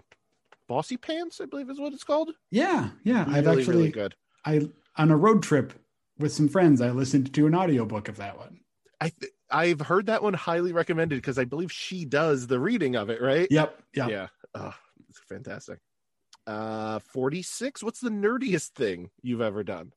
Bossypants, 0.69 1.41
I 1.41 1.47
believe 1.47 1.71
is 1.71 1.81
what 1.81 1.93
it's 1.93 2.05
called. 2.05 2.33
Yeah, 2.51 2.91
yeah. 3.05 3.25
I've 3.27 3.47
actually 3.47 3.65
really 3.67 3.91
good. 3.91 4.15
I 4.45 4.69
on 4.97 5.11
a 5.11 5.17
road 5.17 5.43
trip 5.43 5.73
with 6.19 6.33
some 6.33 6.49
friends, 6.49 6.81
I 6.81 6.91
listened 6.91 7.33
to 7.35 7.47
an 7.47 7.55
audiobook 7.55 8.09
of 8.09 8.17
that 8.17 8.37
one. 8.37 8.61
I 9.01 9.11
th- 9.11 9.33
I've 9.51 9.81
heard 9.81 10.07
that 10.07 10.23
one 10.23 10.35
highly 10.35 10.73
recommended 10.73 11.17
because 11.17 11.39
I 11.39 11.45
believe 11.45 11.73
she 11.73 12.05
does 12.05 12.47
the 12.47 12.61
reading 12.61 12.97
of 12.97 13.11
it, 13.11 13.23
right? 13.23 13.49
Yep, 13.51 13.83
yep. 13.95 14.11
Yeah. 14.11 14.27
Oh, 14.55 14.75
it's 15.09 15.21
fantastic. 15.29 15.79
Uh 16.47 16.99
46. 16.99 17.83
What's 17.83 18.01
the 18.01 18.11
nerdiest 18.11 18.71
thing 18.71 19.11
you've 19.23 19.41
ever 19.41 19.63
done? 19.63 19.93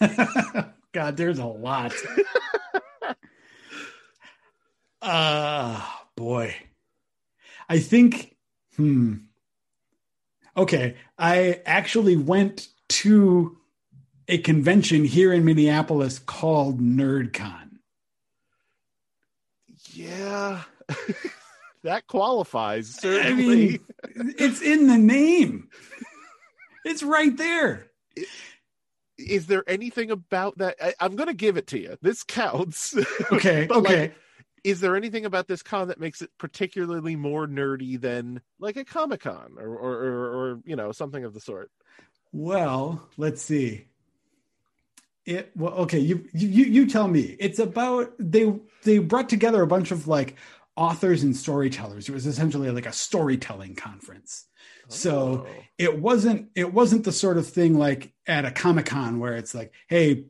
God, 0.92 1.16
there's 1.16 1.38
a 1.38 1.46
lot. 1.46 1.92
uh 5.02 5.86
boy. 6.16 6.54
I 7.68 7.78
think 7.78 8.34
hmm. 8.76 9.14
Okay, 10.56 10.96
I 11.18 11.60
actually 11.64 12.16
went 12.16 12.68
to 12.90 13.56
a 14.28 14.38
convention 14.38 15.04
here 15.04 15.32
in 15.32 15.44
Minneapolis 15.44 16.18
called 16.18 16.80
NerdCon. 16.80 17.78
Yeah. 19.92 20.62
that 21.84 22.06
qualifies, 22.06 22.98
I 23.02 23.32
mean, 23.32 23.80
it's 24.38 24.60
in 24.60 24.86
the 24.88 24.98
name. 24.98 25.68
It's 26.84 27.02
right 27.02 27.36
there. 27.36 27.90
Is 29.18 29.46
there 29.46 29.64
anything 29.66 30.10
about 30.10 30.58
that? 30.58 30.76
I, 30.82 30.94
I'm 31.00 31.16
going 31.16 31.28
to 31.28 31.34
give 31.34 31.56
it 31.56 31.68
to 31.68 31.78
you. 31.78 31.96
This 32.02 32.22
counts. 32.22 32.94
Okay, 33.32 33.66
But, 33.66 33.84
like, 33.84 33.92
okay. 33.92 34.14
Is 34.64 34.80
there 34.80 34.96
anything 34.96 35.24
about 35.24 35.48
this 35.48 35.62
con 35.62 35.88
that 35.88 35.98
makes 36.00 36.22
it 36.22 36.30
particularly 36.38 37.16
more 37.16 37.46
nerdy 37.46 38.00
than 38.00 38.40
like 38.60 38.76
a 38.76 38.84
Comic 38.84 39.22
Con 39.22 39.56
or, 39.58 39.68
or, 39.68 39.92
or, 39.92 40.26
or, 40.26 40.60
you 40.64 40.76
know, 40.76 40.92
something 40.92 41.24
of 41.24 41.34
the 41.34 41.40
sort? 41.40 41.70
Well, 42.32 43.08
let's 43.16 43.42
see. 43.42 43.86
It 45.24 45.52
well, 45.54 45.72
okay. 45.74 45.98
You 45.98 46.26
you 46.32 46.64
you 46.64 46.86
tell 46.86 47.06
me. 47.06 47.36
It's 47.38 47.58
about 47.60 48.12
they 48.18 48.52
they 48.82 48.98
brought 48.98 49.28
together 49.28 49.62
a 49.62 49.66
bunch 49.68 49.90
of 49.92 50.08
like 50.08 50.36
authors 50.76 51.22
and 51.22 51.36
storytellers. 51.36 52.08
It 52.08 52.12
was 52.12 52.26
essentially 52.26 52.70
like 52.70 52.86
a 52.86 52.92
storytelling 52.92 53.76
conference. 53.76 54.46
So 54.88 55.46
Oh. 55.46 55.62
it 55.78 56.00
wasn't 56.00 56.48
it 56.56 56.72
wasn't 56.72 57.04
the 57.04 57.12
sort 57.12 57.38
of 57.38 57.46
thing 57.46 57.78
like 57.78 58.12
at 58.26 58.44
a 58.44 58.50
Comic 58.50 58.86
Con 58.86 59.20
where 59.20 59.36
it's 59.36 59.54
like, 59.54 59.72
hey, 59.86 60.24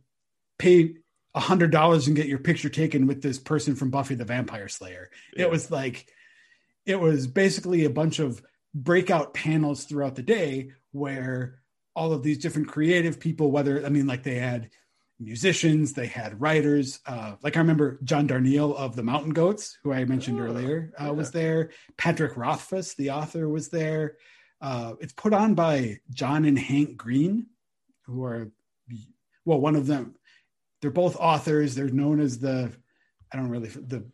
pay 0.59 0.97
a 1.35 1.41
hundred 1.41 1.71
dollars 1.71 2.07
and 2.07 2.17
get 2.17 2.27
your 2.27 2.39
picture 2.39 2.69
taken 2.69 3.07
with 3.07 3.23
this 3.23 3.39
person 3.39 3.75
from 3.75 3.91
Buffy 3.91 4.15
the 4.15 4.25
Vampire 4.25 4.69
Slayer. 4.69 5.11
Yeah. 5.37 5.45
It 5.45 5.51
was 5.51 5.71
like 5.71 6.07
it 6.85 7.01
was 7.01 7.27
basically 7.27 7.85
a 7.85 7.91
bunch 7.91 8.19
of 8.19 8.43
breakout 8.75 9.35
panels 9.35 9.85
throughout 9.85 10.15
the 10.17 10.23
day 10.23 10.73
where 10.93 11.61
all 11.95 12.13
of 12.13 12.23
these 12.23 12.39
different 12.39 12.69
creative 12.69 13.21
people, 13.21 13.51
whether 13.51 13.85
I 13.85 13.89
mean 13.89 14.07
like 14.07 14.23
they 14.23 14.37
had 14.37 14.71
musicians, 15.21 15.93
they 15.93 16.07
had 16.07 16.41
writers. 16.41 17.01
Uh, 17.07 17.37
like 17.43 17.57
I 17.57 17.61
remember 17.61 17.99
John 18.03 18.27
Darnielle 18.29 18.75
of 18.75 18.97
the 18.97 19.03
Mountain 19.03 19.33
Goats, 19.33 19.79
who 19.83 19.93
I 19.93 20.05
mentioned 20.05 20.41
Oh, 20.41 20.45
earlier, 20.45 20.93
uh, 21.01 21.05
yeah. 21.05 21.11
was 21.11 21.31
there. 21.31 21.71
Patrick 21.97 22.37
Rothfuss, 22.37 22.95
the 22.95 23.11
author, 23.11 23.49
was 23.49 23.69
there. 23.69 24.17
Uh, 24.61 24.95
it's 25.01 25.13
put 25.13 25.33
on 25.33 25.55
by 25.55 25.99
John 26.11 26.45
and 26.45 26.59
Hank 26.59 26.97
Green, 26.97 27.47
who 28.07 28.25
are 28.25 28.51
well, 29.45 29.61
one 29.61 29.77
of 29.77 29.87
them. 29.87 30.15
They're 30.83 30.91
both 30.91 31.17
authors. 31.17 31.75
They're 31.75 31.89
known 31.89 32.21
as 32.21 32.39
the 32.39 32.71
I 33.33 33.37
don't 33.39 33.49
really 33.49 33.69
the 33.69 34.05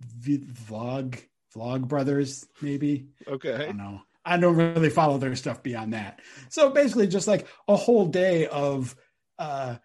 v- 0.00 0.46
vlog 0.68 1.18
vlog 1.56 1.88
brothers, 1.88 2.46
maybe. 2.60 3.06
Okay. 3.26 3.54
I 3.54 3.66
don't 3.66 3.78
know. 3.78 4.02
I 4.24 4.36
don't 4.36 4.56
really 4.56 4.90
follow 4.90 5.16
their 5.16 5.34
stuff 5.34 5.62
beyond 5.62 5.94
that. 5.94 6.20
So 6.50 6.70
basically, 6.70 7.06
just 7.06 7.26
like 7.26 7.46
a 7.68 7.76
whole 7.76 8.06
day 8.06 8.46
of 8.46 8.94
uh, 9.38 9.76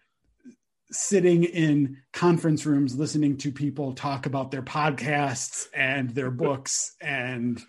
sitting 0.90 1.44
in 1.44 1.98
conference 2.12 2.66
rooms, 2.66 2.96
listening 2.96 3.38
to 3.38 3.50
people 3.50 3.94
talk 3.94 4.26
about 4.26 4.50
their 4.50 4.62
podcasts 4.62 5.66
and 5.74 6.10
their 6.10 6.30
books 6.30 6.94
and 7.00 7.60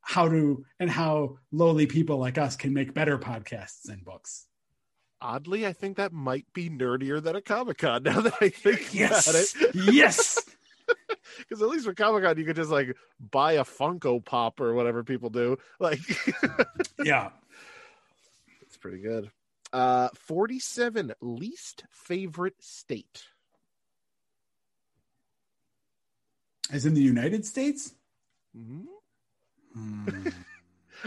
how 0.00 0.28
to 0.28 0.64
and 0.80 0.90
how 0.90 1.36
lowly 1.52 1.86
people 1.86 2.16
like 2.16 2.38
us 2.38 2.56
can 2.56 2.72
make 2.72 2.94
better 2.94 3.18
podcasts 3.18 3.88
and 3.90 4.04
books. 4.04 4.47
Oddly, 5.20 5.66
I 5.66 5.72
think 5.72 5.96
that 5.96 6.12
might 6.12 6.46
be 6.52 6.70
nerdier 6.70 7.22
than 7.22 7.34
a 7.36 7.40
Comic 7.42 7.78
Con 7.78 8.02
now 8.04 8.20
that 8.20 8.34
I 8.40 8.48
think 8.50 8.94
about 8.94 9.34
it. 9.34 9.54
yes. 9.74 10.38
Because 11.38 11.60
at 11.62 11.68
least 11.68 11.86
with 11.86 11.96
Comic 11.96 12.22
Con, 12.22 12.38
you 12.38 12.44
could 12.44 12.56
just 12.56 12.70
like 12.70 12.96
buy 13.18 13.52
a 13.52 13.64
Funko 13.64 14.24
Pop 14.24 14.60
or 14.60 14.74
whatever 14.74 15.02
people 15.04 15.30
do. 15.30 15.56
Like, 15.80 16.00
yeah. 17.04 17.30
it's 18.62 18.76
pretty 18.76 18.98
good. 18.98 19.30
Uh, 19.72 20.08
47 20.14 21.12
least 21.20 21.84
favorite 21.90 22.54
state. 22.60 23.24
As 26.70 26.86
in 26.86 26.94
the 26.94 27.02
United 27.02 27.44
States. 27.44 27.94
Mhm. 28.56 28.84
Hmm. 29.74 30.28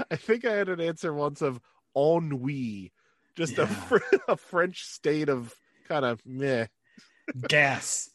I 0.09 0.15
think 0.15 0.45
I 0.45 0.53
had 0.53 0.69
an 0.69 0.79
answer 0.79 1.13
once 1.13 1.41
of 1.41 1.59
ennui, 1.95 2.91
just 3.35 3.57
a, 3.57 3.67
fr- 3.67 3.97
a 4.27 4.35
French 4.35 4.83
state 4.83 5.29
of 5.29 5.53
kind 5.87 6.05
of 6.05 6.21
meh. 6.25 6.67
Gas. 7.47 8.09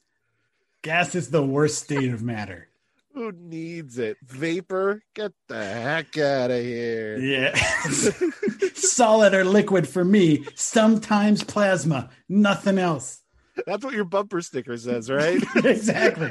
Gas 0.82 1.14
is 1.14 1.30
the 1.30 1.42
worst 1.42 1.82
state 1.82 2.12
of 2.12 2.22
matter. 2.22 2.68
Who 3.14 3.32
needs 3.32 3.98
it? 3.98 4.18
Vapor? 4.22 5.02
Get 5.14 5.32
the 5.48 5.64
heck 5.64 6.18
out 6.18 6.50
of 6.50 6.62
here. 6.62 7.16
Yeah. 7.16 7.54
Solid 8.74 9.32
or 9.32 9.42
liquid 9.42 9.88
for 9.88 10.04
me. 10.04 10.44
Sometimes 10.54 11.42
plasma. 11.42 12.10
Nothing 12.28 12.78
else. 12.78 13.22
That's 13.66 13.82
what 13.82 13.94
your 13.94 14.04
bumper 14.04 14.42
sticker 14.42 14.76
says, 14.76 15.10
right? 15.10 15.42
exactly. 15.56 16.30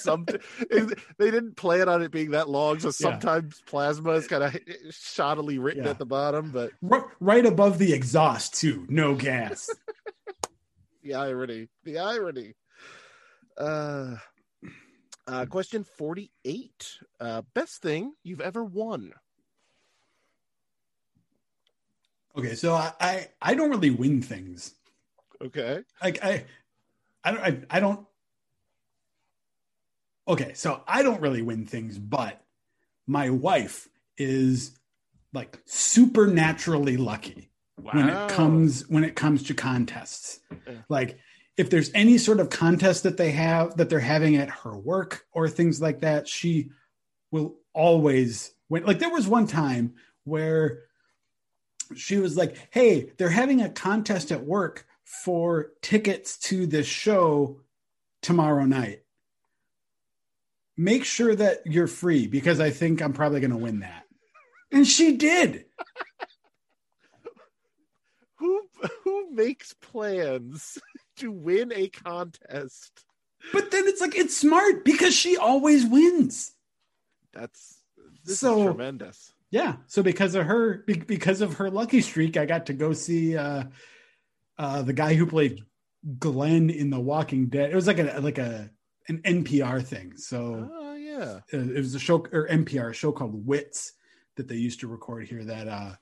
Some 0.00 0.26
they 0.66 1.30
didn't 1.30 1.56
plan 1.56 1.88
on 1.88 2.02
it 2.02 2.10
being 2.10 2.30
that 2.32 2.48
long, 2.48 2.78
so 2.80 2.88
Yeah. 2.88 2.92
sometimes 2.92 3.62
plasma 3.66 4.12
is 4.12 4.26
kind 4.26 4.42
of 4.42 4.52
shoddily 4.90 5.62
written 5.62 5.84
Yeah. 5.84 5.90
at 5.90 5.98
the 5.98 6.06
bottom. 6.06 6.50
But 6.50 6.72
R- 6.90 7.12
right 7.20 7.44
above 7.46 7.78
the 7.78 7.92
exhaust, 7.92 8.54
too. 8.54 8.86
No 8.88 9.14
gas. 9.14 9.68
the 11.02 11.14
irony, 11.14 11.68
the 11.84 11.98
irony. 11.98 12.54
Uh, 13.56 14.16
uh, 15.26 15.46
question 15.46 15.84
forty-eight. 15.84 16.98
Uh, 17.20 17.42
best 17.54 17.82
thing 17.82 18.14
you've 18.22 18.40
ever 18.40 18.64
won? 18.64 19.12
Okay, 22.36 22.54
so 22.54 22.74
I, 22.74 22.92
I, 23.00 23.28
I 23.42 23.54
don't 23.54 23.70
really 23.70 23.90
win 23.90 24.22
things. 24.22 24.74
Okay. 25.42 25.80
Like 26.02 26.22
I 26.24 26.44
I 27.24 27.30
don't 27.32 27.40
I, 27.40 27.76
I 27.76 27.80
don't 27.80 28.06
Okay, 30.30 30.52
so 30.54 30.82
I 30.86 31.02
don't 31.02 31.20
really 31.20 31.42
win 31.42 31.66
things, 31.66 31.98
but 31.98 32.40
my 33.06 33.30
wife 33.30 33.88
is 34.16 34.78
like 35.32 35.58
supernaturally 35.64 36.96
lucky. 36.96 37.50
when 37.82 38.08
it 38.10 38.30
comes 38.30 38.88
when 38.88 39.04
it 39.04 39.16
comes 39.16 39.42
to 39.44 39.54
contests. 39.54 40.38
Yeah. 40.50 40.74
Like 40.88 41.18
if 41.56 41.70
there's 41.70 41.90
any 41.94 42.18
sort 42.18 42.38
of 42.38 42.50
contest 42.50 43.02
that 43.02 43.16
they 43.16 43.32
have 43.32 43.76
that 43.76 43.88
they're 43.90 43.98
having 43.98 44.36
at 44.36 44.50
her 44.50 44.76
work 44.76 45.24
or 45.32 45.48
things 45.48 45.80
like 45.80 46.00
that, 46.00 46.28
she 46.28 46.70
will 47.30 47.56
always 47.72 48.52
win. 48.68 48.84
Like 48.84 48.98
there 48.98 49.10
was 49.10 49.26
one 49.26 49.46
time 49.46 49.94
where 50.24 50.84
she 51.96 52.18
was 52.18 52.36
like, 52.36 52.56
"Hey, 52.70 53.12
they're 53.16 53.30
having 53.30 53.62
a 53.62 53.68
contest 53.68 54.30
at 54.30 54.44
work 54.44 54.86
for 55.02 55.72
tickets 55.82 56.38
to 56.38 56.66
this 56.66 56.86
show 56.86 57.60
tomorrow 58.22 58.64
night. 58.64 58.99
Make 60.80 61.04
sure 61.04 61.34
that 61.34 61.60
you're 61.66 61.86
free 61.86 62.26
because 62.26 62.58
I 62.58 62.70
think 62.70 63.02
I'm 63.02 63.12
probably 63.12 63.40
going 63.40 63.50
to 63.50 63.58
win 63.58 63.80
that." 63.80 64.04
And 64.72 64.86
she 64.86 65.16
did. 65.16 65.66
Who 68.38 68.62
who 69.04 69.30
makes 69.32 69.74
plans 69.74 70.78
to 71.18 71.30
win 71.30 71.72
a 71.74 71.88
contest? 71.88 73.04
But 73.52 73.70
then 73.70 73.86
it's 73.86 74.00
like 74.00 74.16
it's 74.16 74.36
smart 74.36 74.82
because 74.84 75.14
she 75.14 75.36
always 75.36 75.84
wins. 75.84 76.52
That's 77.34 77.82
So- 78.24 78.64
tremendous. 78.64 79.32
Yeah. 79.50 79.76
So 79.88 80.02
because 80.04 80.34
of 80.36 80.46
her, 80.46 80.84
because 80.86 81.40
of 81.40 81.54
her 81.54 81.70
lucky 81.70 82.00
streak, 82.02 82.36
I 82.36 82.46
got 82.46 82.66
to 82.66 82.72
go 82.72 82.92
see 82.92 83.36
uh, 83.36 83.64
uh, 84.56 84.82
the 84.82 84.92
guy 84.92 85.14
who 85.14 85.26
played 85.26 85.64
Glenn 86.20 86.70
in 86.70 86.90
The 86.90 87.00
Walking 87.00 87.48
Dead. 87.48 87.70
It 87.70 87.74
was 87.74 87.88
like 87.88 87.98
a 87.98 88.20
like 88.20 88.38
a 88.38 88.70
an 89.10 89.18
NPR 89.44 89.82
thing. 89.84 90.16
So 90.16 90.68
Oh 90.72 90.94
yeah. 90.94 91.40
uh, 91.52 91.58
it 91.58 91.76
was 91.76 91.94
a 91.94 91.98
show 91.98 92.24
or 92.32 92.48
NPR 92.48 92.90
a 92.90 92.94
show 92.94 93.12
called 93.12 93.46
Wits 93.46 93.92
that 94.36 94.48
they 94.48 94.54
used 94.56 94.80
to 94.80 94.88
record 94.88 95.26
here. 95.26 95.44
That 95.44 95.68
uh, 95.68 95.92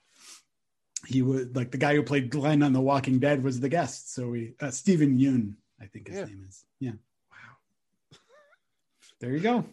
he 1.07 1.23
was 1.23 1.47
like 1.55 1.71
the 1.71 1.79
guy 1.79 1.95
who 1.95 2.03
played 2.03 2.31
Glenn 2.31 2.63
on 2.63 2.73
The 2.73 2.81
Walking 2.81 3.19
Dead 3.19 3.43
was 3.43 3.61
the 3.61 3.69
guest. 3.69 4.15
So 4.15 4.29
we 4.29 4.55
uh, 4.61 4.71
Steven 4.71 5.19
Yeun, 5.19 5.55
I 5.81 5.87
think 5.87 6.09
his 6.09 6.19
Yeah. 6.19 6.25
name 6.27 6.45
is. 6.49 6.65
Yeah. 6.81 6.93
Wow. 7.31 8.17
There 9.21 9.33
you 9.33 9.41
go. 9.41 9.65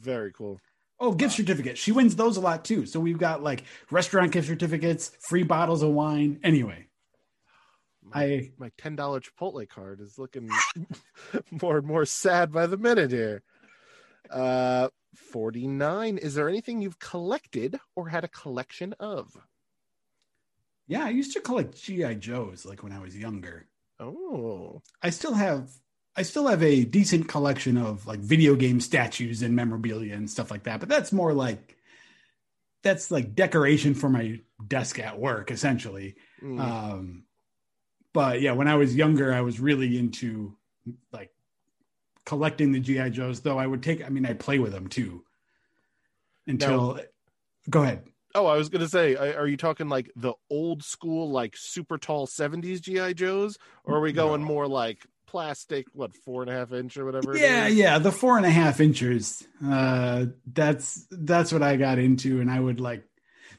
Very 0.00 0.32
cool. 0.32 0.58
Oh, 0.98 1.12
gift 1.12 1.34
certificates. 1.34 1.78
She 1.78 1.92
wins 1.92 2.16
those 2.16 2.38
a 2.38 2.40
lot 2.40 2.64
too. 2.64 2.86
So 2.86 2.98
we've 2.98 3.18
got 3.18 3.42
like 3.42 3.64
restaurant 3.90 4.32
gift 4.32 4.46
certificates, 4.48 5.10
free 5.28 5.42
bottles 5.42 5.82
of 5.82 5.90
wine. 5.90 6.40
Anyway, 6.42 6.85
My, 8.14 8.22
I 8.22 8.50
my 8.58 8.70
ten 8.78 8.96
dollar 8.96 9.20
Chipotle 9.20 9.68
card 9.68 10.00
is 10.00 10.18
looking 10.18 10.48
more 11.62 11.78
and 11.78 11.86
more 11.86 12.04
sad 12.04 12.52
by 12.52 12.66
the 12.66 12.76
minute 12.76 13.10
here. 13.10 13.42
Uh, 14.30 14.88
forty 15.14 15.66
nine. 15.66 16.18
Is 16.18 16.34
there 16.34 16.48
anything 16.48 16.80
you've 16.80 16.98
collected 16.98 17.78
or 17.94 18.08
had 18.08 18.24
a 18.24 18.28
collection 18.28 18.94
of? 19.00 19.36
yeah, 20.88 21.04
I 21.04 21.10
used 21.10 21.32
to 21.32 21.40
collect 21.40 21.82
GI 21.82 22.16
Joes 22.16 22.64
like 22.64 22.82
when 22.82 22.92
I 22.92 23.00
was 23.00 23.16
younger. 23.16 23.66
Oh, 23.98 24.82
I 25.02 25.10
still 25.10 25.34
have 25.34 25.70
I 26.14 26.22
still 26.22 26.46
have 26.46 26.62
a 26.62 26.84
decent 26.84 27.28
collection 27.28 27.76
of 27.76 28.06
like 28.06 28.20
video 28.20 28.54
game 28.54 28.80
statues 28.80 29.42
and 29.42 29.56
memorabilia 29.56 30.14
and 30.14 30.30
stuff 30.30 30.50
like 30.50 30.64
that, 30.64 30.80
but 30.80 30.88
that's 30.88 31.12
more 31.12 31.32
like 31.32 31.76
that's 32.82 33.10
like 33.10 33.34
decoration 33.34 33.94
for 33.94 34.08
my 34.08 34.40
desk 34.66 34.98
at 34.98 35.18
work 35.18 35.50
essentially. 35.50 36.16
Mm. 36.42 36.60
Um 36.60 37.24
but 38.16 38.40
yeah, 38.40 38.52
when 38.52 38.66
I 38.66 38.74
was 38.74 38.96
younger, 38.96 39.32
I 39.32 39.42
was 39.42 39.60
really 39.60 39.96
into 39.98 40.56
like 41.12 41.30
collecting 42.24 42.72
the 42.72 42.80
GI 42.80 43.10
Joes 43.10 43.40
though 43.40 43.58
I 43.58 43.66
would 43.66 43.82
take 43.82 44.04
I 44.04 44.08
mean 44.08 44.26
I 44.26 44.32
play 44.32 44.58
with 44.58 44.72
them 44.72 44.88
too. 44.88 45.22
Until 46.46 47.00
go 47.68 47.82
ahead. 47.82 48.04
oh, 48.34 48.46
I 48.46 48.56
was 48.56 48.68
gonna 48.68 48.88
say, 48.88 49.16
are 49.16 49.46
you 49.46 49.56
talking 49.56 49.88
like 49.88 50.10
the 50.16 50.34
old 50.50 50.82
school, 50.84 51.30
like 51.30 51.54
super 51.56 51.98
tall 51.98 52.26
seventies 52.26 52.80
GI 52.80 53.14
Joes, 53.14 53.58
or 53.84 53.96
are 53.96 54.00
we 54.00 54.12
going 54.12 54.42
No. 54.42 54.46
more 54.46 54.68
like 54.68 55.04
plastic, 55.26 55.86
what 55.92 56.14
four 56.14 56.42
and 56.42 56.50
a 56.50 56.54
half 56.54 56.72
inch 56.72 56.96
or 56.96 57.04
whatever? 57.04 57.36
yeah 57.36 57.66
yeah 57.66 57.98
the 57.98 58.12
four 58.12 58.36
and 58.36 58.46
a 58.46 58.50
half 58.50 58.80
inches 58.80 59.42
uh 59.64 60.26
that's 60.52 61.04
that's 61.10 61.52
what 61.52 61.62
i 61.62 61.74
got 61.76 61.98
into 61.98 62.40
and 62.40 62.48
i 62.50 62.58
would 62.60 62.78
like 62.80 63.02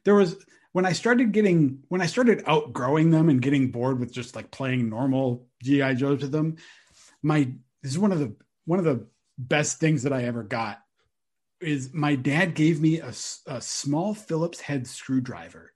there 0.05 0.15
was 0.15 0.37
when 0.77 0.85
i 0.85 0.93
started 0.93 1.31
getting 1.31 1.79
when 1.87 2.01
i 2.01 2.05
started 2.05 2.43
outgrowing 2.45 3.09
them 3.09 3.29
and 3.29 3.41
getting 3.41 3.71
bored 3.71 3.99
with 3.99 4.11
just 4.11 4.35
like 4.35 4.51
playing 4.51 4.87
normal 4.89 5.47
gi 5.63 5.95
joes 5.95 6.21
with 6.21 6.31
them 6.31 6.55
my 7.23 7.51
this 7.81 7.93
is 7.93 7.97
one 7.97 8.11
of 8.11 8.19
the 8.19 8.35
one 8.65 8.77
of 8.77 8.85
the 8.85 9.07
best 9.39 9.79
things 9.79 10.03
that 10.03 10.13
i 10.13 10.25
ever 10.25 10.43
got 10.43 10.79
is 11.59 11.91
my 11.93 12.13
dad 12.13 12.53
gave 12.53 12.79
me 12.79 12.99
a, 12.99 13.11
a 13.47 13.59
small 13.59 14.13
phillips 14.13 14.61
head 14.61 14.85
screwdriver 14.85 15.73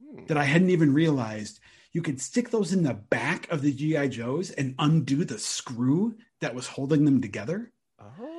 Hmm. 0.00 0.26
that 0.26 0.36
i 0.36 0.44
hadn't 0.44 0.70
even 0.70 0.92
realized. 0.94 1.60
You 1.92 2.02
could 2.02 2.20
stick 2.20 2.50
those 2.50 2.72
in 2.72 2.82
the 2.82 2.94
back 2.94 3.50
of 3.50 3.62
the 3.62 3.72
gi 3.72 4.08
joes 4.08 4.50
and 4.50 4.74
undo 4.78 5.24
the 5.24 5.38
screw 5.38 6.16
that 6.40 6.54
was 6.54 6.66
holding 6.68 7.04
them 7.04 7.20
together. 7.20 7.72
Oh, 7.98 8.37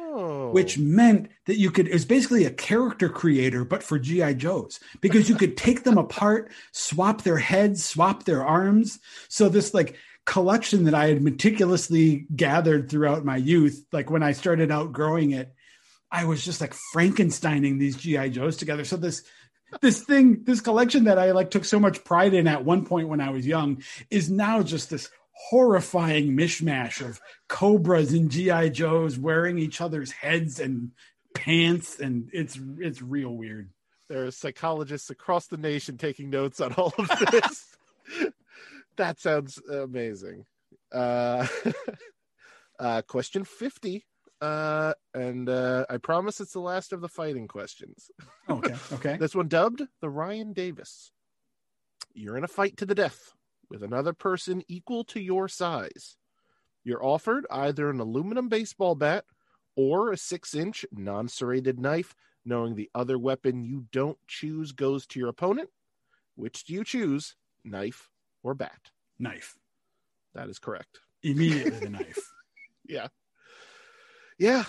which 0.52 0.78
oh. 0.78 0.82
meant 0.82 1.30
that 1.46 1.58
you 1.58 1.72
could 1.72 1.88
it 1.88 1.94
was 1.94 2.06
basically 2.06 2.46
a 2.46 2.52
character 2.52 3.10
creator 3.10 3.64
but 3.64 3.84
for 3.84 4.00
gi 4.00 4.34
joes 4.36 4.80
because 5.02 5.30
you 5.30 5.36
could 5.36 5.56
take 5.58 5.84
them 5.84 5.98
apart 5.98 6.52
swap 6.72 7.24
their 7.24 7.38
heads 7.38 7.84
swap 7.84 8.24
their 8.24 8.46
arms. 8.46 9.00
So 9.28 9.50
this 9.50 9.74
like 9.74 9.98
collection 10.26 10.84
that 10.84 10.94
i 10.94 11.08
had 11.08 11.22
meticulously 11.22 12.28
gathered 12.36 12.90
throughout 12.90 13.26
my 13.26 13.38
youth 13.38 13.84
like 13.92 14.12
when 14.12 14.22
i 14.22 14.32
started 14.32 14.70
outgrowing 14.70 15.32
it 15.32 15.52
i 16.12 16.24
was 16.26 16.46
just 16.46 16.62
like 16.62 16.76
frankensteining 16.94 17.80
these 17.80 17.96
gi 17.96 18.30
joes 18.30 18.58
together. 18.58 18.86
So 18.86 18.98
this 18.98 19.24
this 19.82 20.04
thing 20.04 20.44
this 20.44 20.62
collection 20.62 21.04
that 21.04 21.20
i 21.20 21.32
like 21.32 21.52
took 21.52 21.66
so 21.66 21.80
much 21.80 22.04
pride 22.04 22.34
in 22.34 22.48
at 22.48 22.66
one 22.66 22.86
point 22.86 23.08
when 23.08 23.22
i 23.22 23.30
was 23.30 23.46
young 23.46 23.84
is 24.10 24.30
now 24.30 24.64
just 24.64 24.90
this 24.90 25.10
horrifying 25.48 26.36
mishmash 26.36 27.04
of 27.04 27.22
cobras 27.48 28.12
and 28.12 28.30
GI 28.30 28.72
Joes 28.72 29.18
wearing 29.18 29.58
each 29.58 29.80
other's 29.80 30.12
heads 30.12 30.60
and 30.60 30.92
pants, 31.34 32.00
and 32.00 32.30
it's 32.34 32.60
it's 32.80 33.02
real 33.02 33.32
weird. 33.32 33.70
there 34.10 34.26
are 34.26 34.32
psychologists 34.32 35.10
across 35.10 35.48
the 35.48 35.58
nation 35.58 35.98
taking 35.98 36.30
notes 36.30 36.60
on 36.60 36.74
all 36.74 36.94
of 36.98 37.10
this. 37.32 37.78
that 38.98 39.20
sounds 39.20 39.58
amazing. 39.72 40.46
Uh, 40.92 41.48
uh, 42.80 43.02
question 43.04 43.46
50. 43.46 44.06
Uh, 44.42 44.94
and 45.14 45.50
uh, 45.50 45.86
I 45.90 45.98
promise 45.98 46.40
it's 46.40 46.54
the 46.54 46.62
last 46.62 46.94
of 46.94 47.02
the 47.02 47.10
fighting 47.10 47.48
questions. 47.48 48.10
Okay, 48.50 48.76
okay. 48.94 49.18
This 49.20 49.36
one 49.36 49.48
dubbed 49.48 49.84
the 50.02 50.10
Ryan 50.10 50.54
Davis. 50.54 51.12
You're 52.14 52.38
in 52.38 52.44
a 52.44 52.48
fight 52.48 52.78
to 52.78 52.86
the 52.86 52.96
death 52.96 53.34
with 53.70 53.84
another 53.84 54.14
person 54.14 54.64
equal 54.68 55.04
to 55.06 55.20
your 55.20 55.48
size. 55.48 56.18
You're 56.84 57.04
offered 57.06 57.46
either 57.52 57.90
an 57.90 58.00
aluminum 58.00 58.50
baseball 58.50 58.96
bat 58.96 59.26
or 59.76 60.12
a 60.12 60.18
six 60.18 60.56
inch 60.56 60.86
non 60.92 61.28
serrated 61.28 61.80
knife, 61.80 62.16
knowing 62.46 62.76
the 62.76 62.90
other 62.96 63.18
weapon 63.18 63.64
you 63.64 63.86
don't 63.92 64.18
choose 64.28 64.72
goes 64.72 65.06
to 65.08 65.20
your 65.20 65.30
opponent. 65.30 65.70
Which 66.36 66.64
do 66.64 66.74
you 66.74 66.84
choose, 66.84 67.36
knife 67.64 68.10
or 68.44 68.54
bat? 68.54 68.92
Knife 69.20 69.58
That 70.34 70.50
is 70.50 70.60
correct. 70.60 71.00
immediately. 71.22 71.80
The 71.82 71.90
knife. 71.90 72.32
Yeah. 72.88 73.08
Yeah. 74.38 74.64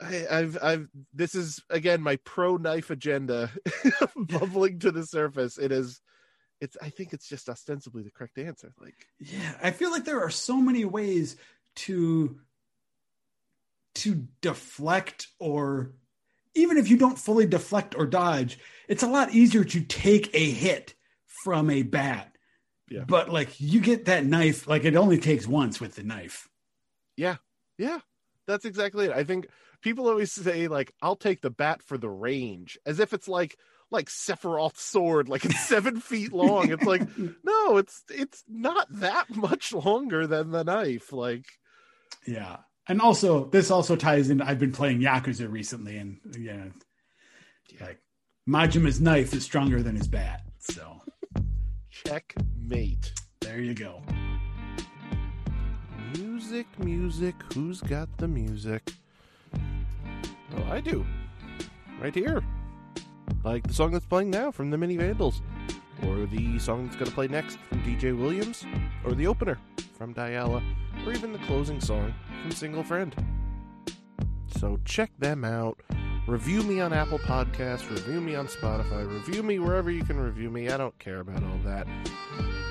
I, 0.00 0.26
I've 0.30 0.58
I've 0.62 0.88
this 1.12 1.34
is 1.34 1.60
again 1.70 2.02
my 2.02 2.16
pro 2.24 2.56
knife 2.56 2.90
agenda 2.90 3.50
bubbling 4.16 4.78
to 4.80 4.92
the 4.92 5.04
surface. 5.06 5.58
It 5.58 5.72
is 5.72 6.00
it's 6.60 6.76
I 6.82 6.90
think 6.90 7.12
it's 7.12 7.28
just 7.28 7.48
ostensibly 7.48 8.02
the 8.02 8.10
correct 8.10 8.38
answer. 8.38 8.72
Like 8.80 9.06
Yeah, 9.20 9.54
I 9.62 9.70
feel 9.70 9.90
like 9.90 10.04
there 10.04 10.20
are 10.22 10.30
so 10.30 10.56
many 10.56 10.84
ways 10.84 11.36
to 11.76 12.40
to 13.96 14.26
deflect 14.40 15.28
or 15.38 15.92
even 16.54 16.76
if 16.76 16.88
you 16.88 16.96
don't 16.96 17.18
fully 17.18 17.46
deflect 17.46 17.94
or 17.96 18.06
dodge, 18.06 18.58
it's 18.88 19.02
a 19.02 19.06
lot 19.08 19.32
easier 19.32 19.64
to 19.64 19.80
take 19.80 20.30
a 20.34 20.50
hit 20.50 20.94
from 21.44 21.70
a 21.70 21.82
bat. 21.82 22.36
Yeah. 22.90 23.04
But 23.06 23.28
like 23.30 23.60
you 23.60 23.80
get 23.80 24.06
that 24.06 24.24
knife, 24.24 24.66
like 24.66 24.84
it 24.84 24.96
only 24.96 25.18
takes 25.18 25.46
once 25.46 25.80
with 25.80 25.94
the 25.94 26.02
knife. 26.02 26.48
yeah, 27.16 27.36
Yeah. 27.76 28.00
that's 28.46 28.64
exactly 28.64 29.06
it. 29.06 29.12
I 29.12 29.24
think 29.24 29.48
people 29.82 30.08
always 30.08 30.32
say 30.32 30.68
like 30.68 30.92
I'll 31.02 31.16
take 31.16 31.40
the 31.40 31.50
bat 31.50 31.82
for 31.82 31.98
the 31.98 32.08
range 32.10 32.78
as 32.86 32.98
if 32.98 33.12
it's 33.12 33.28
like 33.28 33.56
like 33.90 34.08
Sephiroth's 34.08 34.82
sword, 34.82 35.28
like 35.28 35.44
it's 35.44 35.60
seven 35.66 36.00
feet 36.00 36.32
long. 36.32 36.70
It's 36.70 36.84
like 36.84 37.02
no, 37.44 37.76
it's 37.78 38.02
it's 38.10 38.44
not 38.48 38.86
that 38.90 39.34
much 39.34 39.72
longer 39.72 40.26
than 40.26 40.50
the 40.50 40.64
knife. 40.64 41.12
Like 41.12 41.46
Yeah. 42.26 42.58
And 42.86 43.00
also 43.00 43.46
this 43.46 43.70
also 43.70 43.96
ties 43.96 44.30
in 44.30 44.40
I've 44.40 44.58
been 44.58 44.72
playing 44.72 45.00
Yakuza 45.00 45.50
recently 45.50 45.96
and 45.98 46.18
yeah, 46.38 46.66
like 47.80 48.00
Majima's 48.48 49.00
knife 49.00 49.34
is 49.34 49.44
stronger 49.44 49.82
than 49.82 49.96
his 49.96 50.08
bat. 50.08 50.40
So 50.58 51.02
checkmate. 51.90 53.12
there 53.40 53.60
you 53.60 53.74
go. 53.74 54.02
Music, 56.14 56.66
music, 56.78 57.34
who's 57.52 57.82
got 57.82 58.08
the 58.16 58.26
music? 58.26 58.92
Oh, 60.56 60.64
I 60.70 60.80
do. 60.80 61.06
Right 62.00 62.14
here. 62.14 62.42
Like 63.44 63.66
the 63.66 63.74
song 63.74 63.92
that's 63.92 64.04
playing 64.04 64.30
now 64.30 64.50
from 64.50 64.70
the 64.70 64.78
Mini 64.78 64.96
Vandals, 64.96 65.42
or 66.06 66.26
the 66.26 66.58
song 66.58 66.84
that's 66.84 66.96
going 66.96 67.08
to 67.08 67.14
play 67.14 67.28
next 67.28 67.58
from 67.68 67.82
DJ 67.82 68.18
Williams, 68.18 68.64
or 69.04 69.12
the 69.12 69.26
opener 69.26 69.58
from 69.96 70.14
Diala, 70.14 70.62
or 71.06 71.12
even 71.12 71.32
the 71.32 71.38
closing 71.40 71.80
song 71.80 72.14
from 72.42 72.50
Single 72.50 72.82
Friend. 72.82 73.14
So 74.58 74.78
check 74.84 75.10
them 75.18 75.44
out. 75.44 75.80
Review 76.26 76.62
me 76.62 76.80
on 76.80 76.92
Apple 76.92 77.18
Podcasts, 77.20 77.88
review 77.90 78.20
me 78.20 78.34
on 78.34 78.48
Spotify, 78.48 79.10
review 79.10 79.42
me 79.42 79.58
wherever 79.58 79.90
you 79.90 80.04
can 80.04 80.20
review 80.20 80.50
me. 80.50 80.68
I 80.68 80.76
don't 80.76 80.98
care 80.98 81.20
about 81.20 81.42
all 81.42 81.58
that. 81.64 81.86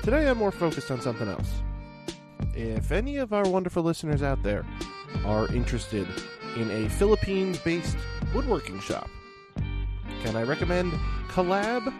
Today 0.02 0.28
I'm 0.28 0.38
more 0.38 0.52
focused 0.52 0.90
on 0.90 1.00
something 1.00 1.28
else 1.28 1.62
if 2.58 2.90
any 2.90 3.18
of 3.18 3.32
our 3.32 3.48
wonderful 3.48 3.82
listeners 3.82 4.22
out 4.22 4.42
there 4.42 4.66
are 5.24 5.46
interested 5.54 6.06
in 6.56 6.70
a 6.70 6.88
Philippines 6.90 7.58
based 7.58 7.96
woodworking 8.34 8.80
shop, 8.80 9.08
can 10.22 10.36
I 10.36 10.42
recommend 10.42 10.92
collab.by.ca 11.28 11.90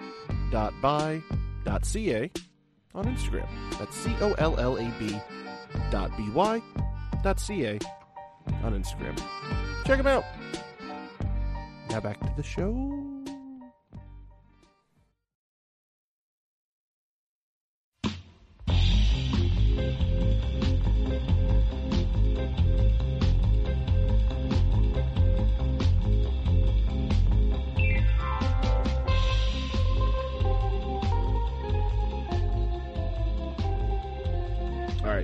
on 2.95 3.05
Instagram? 3.05 3.49
That's 3.79 3.97
C 3.97 4.15
O 4.21 4.33
L 4.35 4.59
L 4.59 4.77
A 4.77 4.91
B 4.99 5.19
dot 5.91 6.17
B 6.17 6.29
Y 6.31 6.63
dot 7.23 7.41
C 7.41 7.65
A 7.65 7.79
on 8.63 8.81
Instagram. 8.81 9.17
Check 9.87 9.99
them 9.99 10.07
out. 10.07 10.25
Now 11.91 12.01
back 12.01 12.21
to 12.21 12.33
the 12.37 12.43
show. 12.43 13.08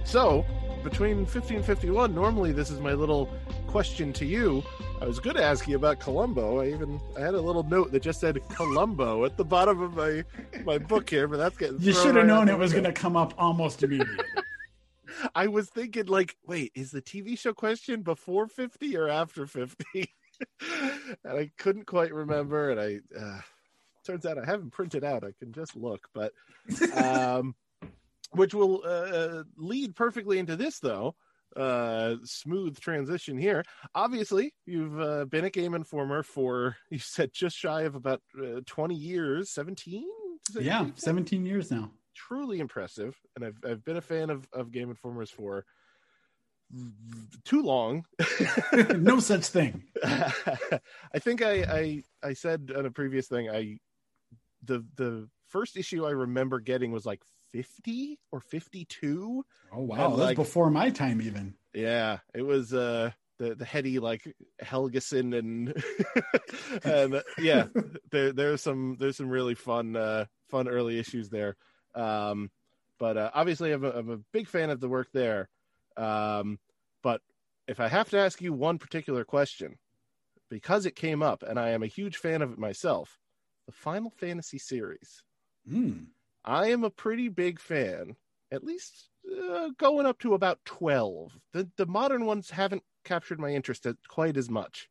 Right. 0.04 0.12
So 0.12 0.44
between 0.82 1.26
50 1.26 1.56
and 1.56 1.64
51, 1.64 2.14
normally 2.14 2.52
this 2.52 2.70
is 2.70 2.80
my 2.80 2.92
little 2.92 3.32
question 3.66 4.12
to 4.14 4.26
you. 4.26 4.62
I 5.00 5.06
was 5.06 5.18
going 5.18 5.36
to 5.36 5.42
ask 5.42 5.66
you 5.66 5.76
about 5.76 5.98
Columbo. 5.98 6.60
I 6.60 6.68
even 6.68 7.00
I 7.16 7.20
had 7.20 7.34
a 7.34 7.40
little 7.40 7.64
note 7.64 7.90
that 7.92 8.02
just 8.02 8.20
said 8.20 8.38
Columbo 8.50 9.24
at 9.24 9.36
the 9.36 9.44
bottom 9.44 9.80
of 9.80 9.96
my 9.96 10.24
my 10.64 10.78
book 10.78 11.10
here, 11.10 11.26
but 11.26 11.38
that's 11.38 11.56
getting 11.56 11.80
You 11.80 11.92
should 11.92 12.14
have 12.14 12.16
right 12.16 12.26
known 12.26 12.48
it 12.48 12.58
was 12.58 12.72
going 12.72 12.84
to 12.84 12.92
come 12.92 13.16
up 13.16 13.34
almost 13.36 13.82
immediately. 13.82 14.24
I 15.34 15.46
was 15.46 15.68
thinking, 15.68 16.06
like, 16.06 16.36
wait, 16.46 16.72
is 16.74 16.90
the 16.90 17.02
TV 17.02 17.38
show 17.38 17.52
question 17.52 18.02
before 18.02 18.46
50 18.46 18.96
or 18.96 19.08
after 19.08 19.46
50? 19.46 19.84
and 21.24 21.38
I 21.38 21.50
couldn't 21.56 21.86
quite 21.86 22.12
remember. 22.12 22.70
And 22.70 22.80
I, 22.80 23.00
uh, 23.18 23.40
turns 24.04 24.26
out 24.26 24.38
I 24.38 24.44
haven't 24.44 24.70
printed 24.70 25.04
out. 25.04 25.24
I 25.24 25.32
can 25.38 25.52
just 25.52 25.76
look, 25.76 26.08
but, 26.14 26.32
um, 26.96 27.54
which 28.30 28.54
will 28.54 28.82
uh, 28.84 29.44
lead 29.56 29.94
perfectly 29.94 30.38
into 30.38 30.56
this, 30.56 30.78
though. 30.80 31.14
Uh, 31.56 32.16
smooth 32.24 32.78
transition 32.80 33.38
here. 33.38 33.62
Obviously, 33.94 34.52
you've 34.66 34.98
uh, 35.00 35.24
been 35.26 35.44
a 35.44 35.50
game 35.50 35.74
informer 35.74 36.22
for, 36.24 36.76
you 36.90 36.98
said, 36.98 37.30
just 37.32 37.56
shy 37.56 37.82
of 37.82 37.94
about 37.94 38.20
uh, 38.42 38.60
20 38.66 38.94
years, 38.94 39.50
17? 39.50 40.04
yeah, 40.60 40.86
17 40.96 41.46
years 41.46 41.70
now. 41.70 41.90
truly 42.14 42.60
impressive, 42.60 43.16
and 43.34 43.44
I've 43.44 43.58
I've 43.66 43.84
been 43.84 43.96
a 43.96 44.02
fan 44.02 44.30
of 44.30 44.46
of 44.52 44.70
Game 44.72 44.90
Informers 44.90 45.30
for 45.30 45.64
too 47.44 47.62
long. 47.62 48.04
no 48.96 49.20
such 49.20 49.46
thing. 49.46 49.84
I 50.04 51.18
think 51.18 51.42
I, 51.42 51.62
I 51.62 52.02
I 52.22 52.32
said 52.34 52.72
on 52.76 52.86
a 52.86 52.90
previous 52.90 53.26
thing 53.28 53.48
I 53.50 53.78
the 54.64 54.84
the 54.96 55.28
first 55.48 55.76
issue 55.76 56.04
I 56.04 56.10
remember 56.10 56.60
getting 56.60 56.90
was 56.90 57.06
like 57.06 57.22
fifty 57.62 58.18
or 58.32 58.40
fifty 58.40 58.84
two. 58.84 59.44
Oh 59.72 59.82
wow, 59.82 60.06
And, 60.10 60.12
that's 60.14 60.26
like- 60.28 60.36
before 60.36 60.70
my 60.70 60.90
time 60.90 61.22
even. 61.22 61.54
Yeah, 61.72 62.18
it 62.34 62.42
was 62.42 62.72
uh 62.74 63.10
the 63.38 63.54
the 63.54 63.64
heady 63.64 63.98
like 63.98 64.32
Helgeson 64.62 65.36
and 65.36 65.84
and 66.84 67.14
uh, 67.16 67.22
yeah, 67.38 67.66
there 68.10 68.32
there's 68.32 68.60
some 68.60 68.96
there's 68.98 69.16
some 69.16 69.28
really 69.28 69.54
fun 69.54 69.96
uh 69.96 70.26
fun 70.50 70.68
early 70.68 70.98
issues 70.98 71.28
there. 71.30 71.56
Um 71.94 72.50
but 72.98 73.16
uh, 73.16 73.30
obviously 73.34 73.72
I'm 73.72 73.84
a, 73.84 73.90
I'm 73.90 74.10
a 74.10 74.18
big 74.32 74.48
fan 74.48 74.70
of 74.70 74.80
the 74.80 74.88
work 74.88 75.08
there. 75.12 75.48
Um 75.96 76.58
but 77.02 77.20
if 77.66 77.80
I 77.80 77.88
have 77.88 78.08
to 78.10 78.18
ask 78.18 78.40
you 78.40 78.52
one 78.52 78.78
particular 78.78 79.24
question 79.24 79.76
because 80.50 80.86
it 80.86 80.94
came 80.96 81.22
up 81.22 81.42
and 81.42 81.58
I 81.58 81.70
am 81.70 81.82
a 81.82 81.88
huge 81.88 82.16
fan 82.18 82.42
of 82.42 82.52
it 82.52 82.58
myself, 82.58 83.18
the 83.66 83.72
Final 83.72 84.10
Fantasy 84.10 84.58
series. 84.58 85.22
Hmm. 85.68 86.04
I 86.44 86.68
am 86.68 86.84
a 86.84 86.90
pretty 86.90 87.28
big 87.28 87.58
fan, 87.58 88.16
at 88.52 88.64
least 88.64 89.08
uh, 89.50 89.70
going 89.78 90.06
up 90.06 90.18
to 90.20 90.34
about 90.34 90.58
12. 90.66 91.38
The, 91.52 91.70
the 91.76 91.86
modern 91.86 92.26
ones 92.26 92.50
haven't 92.50 92.82
captured 93.04 93.40
my 93.40 93.50
interest 93.50 93.86
quite 94.08 94.36
as 94.36 94.50
much. 94.50 94.88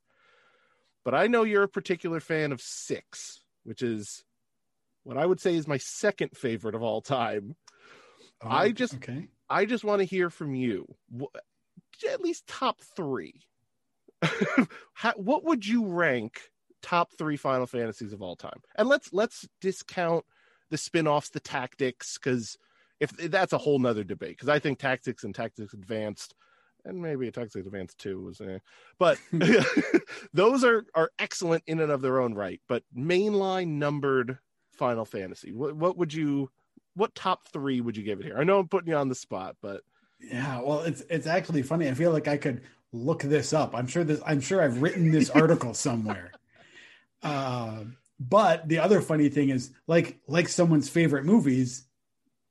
But 1.06 1.14
I 1.14 1.28
know 1.28 1.44
you're 1.44 1.64
a 1.64 1.68
particular 1.70 2.20
fan 2.20 2.52
of 2.52 2.62
six, 2.62 3.44
which 3.64 3.82
is 3.82 4.24
what 5.04 5.18
I 5.18 5.26
would 5.26 5.40
say 5.40 5.56
is 5.56 5.68
my 5.68 5.78
second 5.78 6.32
favorite 6.36 6.76
of 6.76 6.82
all 6.84 7.02
time. 7.02 7.56
Oh, 8.42 8.50
I 8.50 8.72
just- 8.72 8.96
okay. 8.96 9.28
I 9.50 9.66
just 9.66 9.84
want 9.84 10.00
to 10.00 10.06
hear 10.06 10.30
from 10.30 10.56
you. 10.56 10.88
At 12.10 12.22
least 12.22 12.48
top 12.48 12.80
three. 12.96 13.42
How, 14.94 15.14
what 15.16 15.44
would 15.44 15.66
you 15.68 15.86
rank 15.86 16.42
top 16.82 17.12
three 17.18 17.38
Final 17.38 17.68
Fantasies 17.68 18.14
of 18.14 18.22
all 18.22 18.36
time? 18.36 18.62
And 18.76 18.88
let's 18.90 19.14
let's 19.14 19.48
discount 19.62 20.26
the 20.74 20.78
spin-offs, 20.80 21.30
the 21.30 21.40
tactics, 21.40 22.18
because 22.18 22.58
if 23.00 23.12
that's 23.12 23.54
a 23.54 23.60
whole 23.60 23.78
nother 23.78 24.04
debate. 24.04 24.32
Because 24.32 24.50
I 24.50 24.58
think 24.58 24.80
tactics 24.80 25.24
and 25.24 25.34
tactics 25.34 25.76
advanced, 25.76 26.34
and 26.84 27.00
maybe 27.00 27.30
tactics 27.30 27.68
advanced 27.68 28.00
two 28.00 28.24
was, 28.24 28.42
eh. 28.42 28.58
but 28.98 29.20
those 30.34 30.64
are 30.64 30.84
are 30.96 31.12
excellent 31.20 31.64
in 31.68 31.80
and 31.80 31.92
of 31.92 32.02
their 32.02 32.20
own 32.20 32.34
right. 32.34 32.60
But 32.68 32.82
mainline 32.98 33.68
numbered 33.68 34.40
Final 34.72 35.06
Fantasy, 35.06 35.52
what 35.54 35.76
what 35.76 35.96
would 35.96 36.12
you? 36.12 36.50
What 36.96 37.14
top 37.14 37.48
three 37.50 37.80
would 37.80 37.96
you 37.96 38.04
give 38.04 38.20
it 38.20 38.26
here? 38.26 38.38
I 38.38 38.44
know 38.44 38.58
I'm 38.58 38.68
putting 38.68 38.90
you 38.90 38.96
on 38.96 39.10
the 39.10 39.16
spot, 39.16 39.56
but 39.62 39.82
Yeah, 40.20 40.60
well, 40.62 40.80
it's 40.80 41.04
it's 41.08 41.28
actually 41.28 41.62
funny. 41.62 41.88
I 41.88 41.94
feel 41.94 42.12
like 42.12 42.28
I 42.28 42.38
could 42.38 42.64
look 42.92 43.22
this 43.22 43.54
up. 43.54 43.76
I'm 43.76 43.88
sure 43.88 44.04
this. 44.04 44.22
I'm 44.26 44.42
sure 44.42 44.60
I've 44.60 44.82
written 44.82 45.12
this 45.12 45.30
article 45.42 45.76
somewhere. 45.76 46.32
Uh, 47.22 47.84
but 48.30 48.68
the 48.70 48.80
other 48.80 49.02
funny 49.02 49.30
thing 49.30 49.50
is, 49.50 49.72
like 49.88 50.20
like 50.28 50.48
someone's 50.48 50.90
favorite 50.90 51.26
movies, 51.26 51.86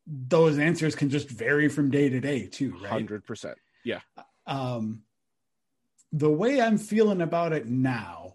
those 0.06 0.58
answers 0.58 0.94
can 0.94 1.08
just 1.08 1.28
vary 1.28 1.68
from 1.68 1.90
day 1.90 2.08
to 2.08 2.20
day 2.20 2.46
too, 2.46 2.76
right? 2.82 2.90
hundred 2.90 3.24
percent. 3.24 3.56
Yeah. 3.84 4.00
Um, 4.46 5.02
the 6.12 6.30
way 6.30 6.60
I'm 6.60 6.76
feeling 6.76 7.22
about 7.22 7.52
it 7.52 7.66
now, 7.66 8.34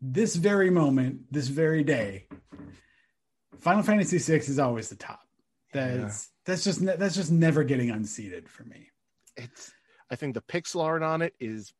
this 0.00 0.34
very 0.34 0.70
moment, 0.70 1.32
this 1.32 1.46
very 1.46 1.84
day, 1.84 2.26
Final 3.60 3.84
Fantasy 3.84 4.18
VI 4.18 4.38
is 4.38 4.58
always 4.58 4.88
the 4.88 4.96
top. 4.96 5.20
That's 5.72 6.30
that's 6.44 6.64
just 6.64 6.80
ne- 6.80 6.96
that's 6.96 7.14
just 7.14 7.30
never 7.30 7.62
getting 7.64 7.90
unseated 7.90 8.48
for 8.48 8.64
me. 8.64 8.90
It's. 9.36 9.72
I 10.10 10.16
think 10.16 10.34
the 10.34 10.42
pixel 10.42 10.82
art 10.82 11.02
on 11.02 11.22
it 11.22 11.34
is 11.40 11.72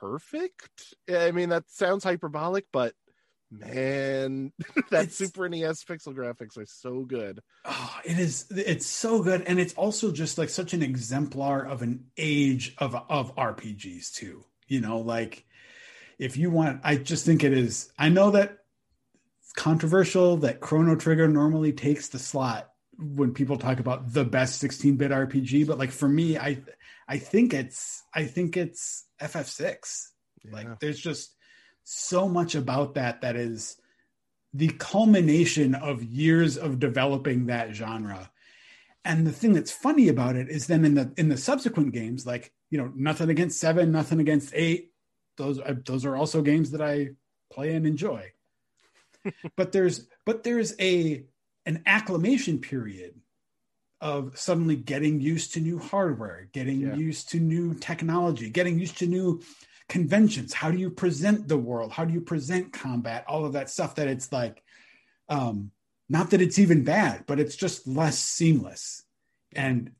perfect. 0.00 0.94
I 1.08 1.32
mean, 1.32 1.48
that 1.48 1.68
sounds 1.68 2.04
hyperbolic, 2.04 2.66
but 2.72 2.94
man, 3.50 4.52
that 4.90 5.02
It's- 5.04 5.14
Super 5.16 5.48
NES 5.48 5.84
pixel 5.84 6.14
graphics 6.14 6.56
are 6.58 6.66
so 6.66 7.00
good. 7.04 7.40
Oh, 7.64 7.98
it 8.04 8.18
is. 8.18 8.46
It's 8.50 8.86
so 8.86 9.22
good, 9.22 9.42
and 9.42 9.58
it's 9.60 9.74
also 9.74 10.12
just 10.12 10.38
like 10.38 10.48
such 10.48 10.72
an 10.72 10.82
exemplar 10.82 11.64
of 11.66 11.82
an 11.82 12.06
age 12.16 12.74
of 12.78 12.94
of 12.94 13.34
RPGs 13.36 14.12
too. 14.12 14.44
You 14.68 14.80
know, 14.80 14.98
like 15.00 15.44
if 16.18 16.36
you 16.36 16.50
want, 16.50 16.80
I 16.84 16.96
just 16.96 17.26
think 17.26 17.44
it 17.44 17.52
is. 17.52 17.90
I 17.98 18.08
know 18.08 18.30
that 18.32 18.58
it's 19.42 19.52
controversial 19.52 20.36
that 20.38 20.60
Chrono 20.60 20.94
Trigger 20.96 21.28
normally 21.28 21.72
takes 21.72 22.08
the 22.08 22.18
slot 22.18 22.70
when 22.98 23.32
people 23.32 23.56
talk 23.56 23.80
about 23.80 24.12
the 24.12 24.24
best 24.26 24.62
16-bit 24.62 25.10
RPG, 25.10 25.66
but 25.66 25.78
like 25.78 25.90
for 25.90 26.08
me, 26.08 26.38
I 26.38 26.62
I 27.08 27.18
think 27.18 27.52
it's 27.54 28.02
I 28.14 28.24
think 28.24 28.56
it's 28.56 29.06
FF6. 29.20 30.06
Yeah. 30.44 30.52
Like 30.52 30.80
there's 30.80 31.00
just 31.00 31.34
so 31.84 32.28
much 32.28 32.54
about 32.54 32.94
that 32.94 33.20
that 33.22 33.36
is 33.36 33.76
the 34.52 34.68
culmination 34.78 35.74
of 35.74 36.02
years 36.02 36.56
of 36.56 36.78
developing 36.78 37.46
that 37.46 37.74
genre. 37.74 38.30
And 39.04 39.26
the 39.26 39.32
thing 39.32 39.52
that's 39.54 39.72
funny 39.72 40.08
about 40.08 40.36
it 40.36 40.48
is 40.48 40.66
then 40.66 40.84
in 40.84 40.94
the 40.94 41.12
in 41.16 41.28
the 41.28 41.36
subsequent 41.36 41.92
games, 41.92 42.26
like 42.26 42.52
you 42.70 42.78
know, 42.78 42.92
nothing 42.94 43.30
against 43.30 43.58
seven, 43.60 43.92
nothing 43.92 44.20
against 44.20 44.52
eight. 44.54 44.92
Those 45.36 45.58
uh, 45.58 45.74
those 45.86 46.04
are 46.04 46.16
also 46.16 46.42
games 46.42 46.72
that 46.72 46.82
I 46.82 47.10
play 47.50 47.74
and 47.74 47.86
enjoy. 47.86 48.32
but 49.56 49.72
there's 49.72 50.06
but 50.26 50.42
there's 50.42 50.74
a 50.80 51.24
an 51.66 51.82
acclimation 51.86 52.58
period 52.58 53.14
of 54.00 54.38
suddenly 54.38 54.76
getting 54.76 55.20
used 55.20 55.54
to 55.54 55.60
new 55.60 55.78
hardware, 55.78 56.48
getting 56.52 56.80
Yeah. 56.80 56.94
used 56.94 57.30
to 57.30 57.38
new 57.40 57.74
technology, 57.74 58.48
getting 58.50 58.78
used 58.78 58.98
to 58.98 59.06
new 59.06 59.42
conventions. 59.90 60.54
How 60.54 60.70
do 60.70 60.78
you 60.78 60.88
present 60.88 61.48
the 61.48 61.58
world? 61.58 61.92
How 61.92 62.06
do 62.06 62.14
you 62.14 62.22
present 62.22 62.72
combat? 62.72 63.24
All 63.28 63.44
of 63.44 63.52
that 63.52 63.68
stuff 63.68 63.96
that 63.96 64.08
it's 64.08 64.32
like, 64.32 64.62
um, 65.28 65.72
not 66.08 66.30
that 66.30 66.40
it's 66.40 66.58
even 66.58 66.84
bad, 66.84 67.24
but 67.26 67.38
it's 67.38 67.56
just 67.56 67.86
less 67.86 68.18
seamless. 68.18 69.02
And 69.54 69.90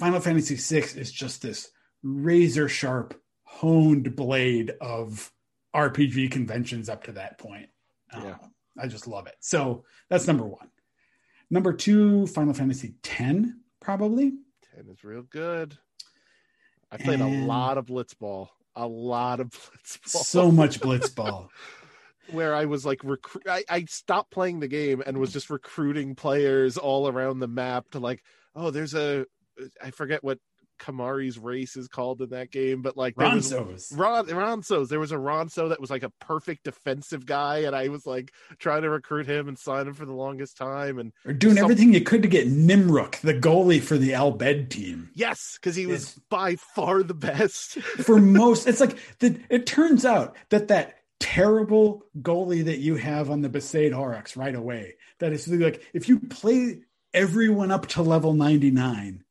Final 0.00 0.18
Fantasy 0.20 0.56
VI 0.56 0.98
is 0.98 1.12
just 1.12 1.42
this 1.42 1.70
razor 2.02 2.68
sharp, 2.68 3.20
honed 3.44 4.16
blade 4.16 4.72
of 4.80 5.30
RPG 5.76 6.30
conventions 6.32 6.88
up 6.88 7.04
to 7.04 7.12
that 7.12 7.38
point. 7.38 7.68
Yeah. 8.12 8.30
Uh, 8.42 8.46
I 8.82 8.88
just 8.88 9.06
love 9.06 9.26
it. 9.26 9.36
So 9.40 9.84
that's 10.10 10.26
number 10.26 10.44
one. 10.46 10.70
Number 11.50 11.72
two, 11.72 12.26
Final 12.28 12.54
Fantasy 12.54 12.94
X, 13.04 13.46
probably. 13.80 14.32
Ten 14.74 14.88
is 14.90 15.04
real 15.04 15.22
good. 15.22 15.76
I 16.90 16.96
played 16.96 17.20
And- 17.20 17.44
a 17.44 17.46
lot 17.46 17.76
of 17.78 17.86
Blitzball, 17.86 18.48
a 18.76 18.86
lot 18.86 19.40
of 19.40 19.50
Blitzball. 19.84 20.24
So 20.24 20.50
much 20.50 20.80
blitzball. 20.80 21.48
where 22.30 22.54
I 22.54 22.64
was 22.64 22.86
like, 22.86 23.00
recru- 23.00 23.48
I, 23.48 23.64
I 23.68 23.84
stopped 23.84 24.30
playing 24.30 24.60
the 24.60 24.68
game 24.68 25.02
and 25.04 25.18
was 25.18 25.32
just 25.32 25.50
recruiting 25.50 26.14
players 26.14 26.78
all 26.78 27.08
around 27.08 27.40
the 27.40 27.48
map 27.48 27.90
to 27.90 27.98
like, 27.98 28.22
oh, 28.56 28.70
there's 28.70 28.94
a, 28.94 29.26
I 29.82 29.90
forget 29.90 30.24
what 30.24 30.38
Kimahri's 30.78 31.38
race 31.38 31.76
is 31.76 31.88
called 31.88 32.20
in 32.22 32.30
that 32.30 32.50
game, 32.50 32.82
but 32.82 32.96
like 32.96 33.14
there 33.16 33.34
was 33.34 33.52
Ronsos. 33.52 33.98
Ron 33.98 34.26
Ronsos. 34.26 34.88
There 34.88 35.00
was 35.00 35.12
a 35.12 35.16
Ronso 35.16 35.68
that 35.70 35.80
was 35.80 35.90
like 35.90 36.02
a 36.02 36.10
perfect 36.20 36.64
defensive 36.64 37.26
guy, 37.26 37.58
and 37.60 37.74
I 37.74 37.88
was 37.88 38.06
like 38.06 38.32
trying 38.58 38.82
to 38.82 38.90
recruit 38.90 39.26
him 39.26 39.48
and 39.48 39.58
sign 39.58 39.86
him 39.86 39.94
for 39.94 40.04
the 40.06 40.12
longest 40.12 40.56
time. 40.56 40.98
And 40.98 41.12
Or 41.24 41.32
doing 41.32 41.54
Some- 41.56 41.64
everything 41.64 41.94
you 41.94 42.00
could 42.02 42.22
to 42.22 42.28
get 42.28 42.48
Nimrook, 42.48 43.20
the 43.20 43.34
goalie 43.34 43.80
for 43.82 43.96
the 43.98 44.14
Al 44.14 44.36
Bhed 44.36 44.70
team. 44.70 45.10
yes, 45.14 45.58
because 45.60 45.76
he 45.76 45.86
was 45.86 45.94
Yes. 46.16 46.20
by 46.28 46.56
far 46.56 47.02
the 47.02 47.14
best. 47.14 47.74
For 48.04 48.18
most, 48.20 48.66
it's 48.66 48.80
like 48.80 48.98
the, 49.20 49.38
it 49.48 49.66
turns 49.66 50.04
out 50.04 50.36
that 50.50 50.68
that 50.68 50.96
terrible 51.20 52.04
goalie 52.20 52.64
that 52.64 52.78
you 52.78 52.96
have 52.96 53.30
on 53.30 53.40
the 53.42 53.48
Besaid 53.48 53.92
Aurochs 53.92 54.36
right 54.36 54.54
away, 54.54 54.94
that 55.20 55.32
is 55.32 55.48
like 55.48 55.82
if 55.94 56.08
you 56.08 56.20
play 56.20 56.80
everyone 57.12 57.70
up 57.70 57.86
to 57.86 58.02
level 58.02 58.34
99, 58.34 59.22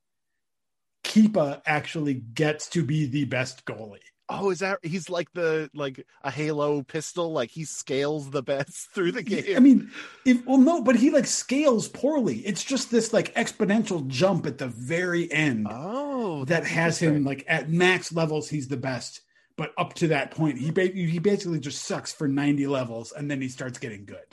Keepa 1.14 1.62
actually 1.68 2.16
gets 2.16 2.68
to 2.70 2.84
be 2.84 3.06
the 3.06 3.26
best 3.26 3.66
goalie. 3.66 4.00
Oh, 4.30 4.50
is 4.50 4.60
that 4.60 4.80
he's 4.82 5.12
like 5.12 5.32
the 5.34 5.70
like 5.76 6.08
a 6.24 6.32
Halo 6.32 6.82
pistol? 6.82 7.32
Like 7.32 7.52
he 7.52 7.66
scales 7.66 8.32
the 8.32 8.42
best 8.42 8.90
through 8.96 9.12
the 9.12 9.22
game. 9.22 9.56
I 9.56 9.60
mean, 9.60 9.92
if 10.26 10.44
well, 10.48 10.58
no, 10.58 10.82
but 10.82 10.96
he 10.96 11.12
like 11.12 11.28
scales 11.28 11.88
poorly. 11.88 12.40
It's 12.40 12.64
just 12.64 12.90
this 12.90 13.14
like 13.14 13.36
exponential 13.36 14.08
jump 14.08 14.48
at 14.48 14.58
the 14.58 14.70
very 14.70 15.32
end 15.32 15.68
oh, 15.70 16.46
that 16.46 16.66
has 16.66 16.98
him 16.98 17.24
like 17.24 17.46
at 17.48 17.70
max 17.70 18.12
levels. 18.12 18.50
He's 18.50 18.68
the 18.68 18.78
best, 18.78 19.22
but 19.56 19.72
up 19.78 19.94
to 19.96 20.08
that 20.08 20.32
point, 20.32 20.58
he 20.58 20.72
ba- 20.72 20.88
he 20.88 21.20
basically 21.20 21.60
just 21.60 21.84
sucks 21.84 22.12
for 22.12 22.28
ninety 22.28 22.66
levels, 22.66 23.12
and 23.12 23.30
then 23.30 23.40
he 23.40 23.50
starts 23.50 23.78
getting 23.78 24.06
good. 24.06 24.26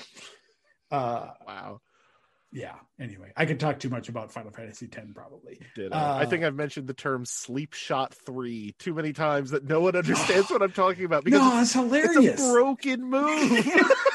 Uh, 0.90 1.28
wow. 1.46 1.80
yeah. 2.52 2.76
Anyway, 3.00 3.32
I 3.34 3.46
could 3.46 3.58
talk 3.58 3.78
too 3.78 3.88
much 3.88 4.10
about 4.10 4.30
Final 4.30 4.50
Fantasy 4.50 4.86
X, 4.94 5.06
probably. 5.14 5.58
Did 5.74 5.92
I 5.92 6.24
Uh, 6.24 6.26
think 6.26 6.44
I've 6.44 6.54
mentioned 6.54 6.86
the 6.86 6.92
term 6.94 7.24
sleep 7.24 7.72
shot 7.72 8.12
three 8.14 8.74
too 8.78 8.92
many 8.92 9.14
times 9.14 9.52
that 9.52 9.64
no 9.64 9.80
one 9.80 9.96
understands 9.96 10.50
what 10.50 10.62
I'm 10.62 10.72
talking 10.72 11.06
about 11.06 11.24
because 11.24 11.40
no, 11.40 11.48
it's, 11.60 11.62
it's 11.62 11.72
hilarious. 11.72 12.34
it's 12.40 12.42
a 12.46 12.52
broken 12.52 13.02
move. 13.04 13.66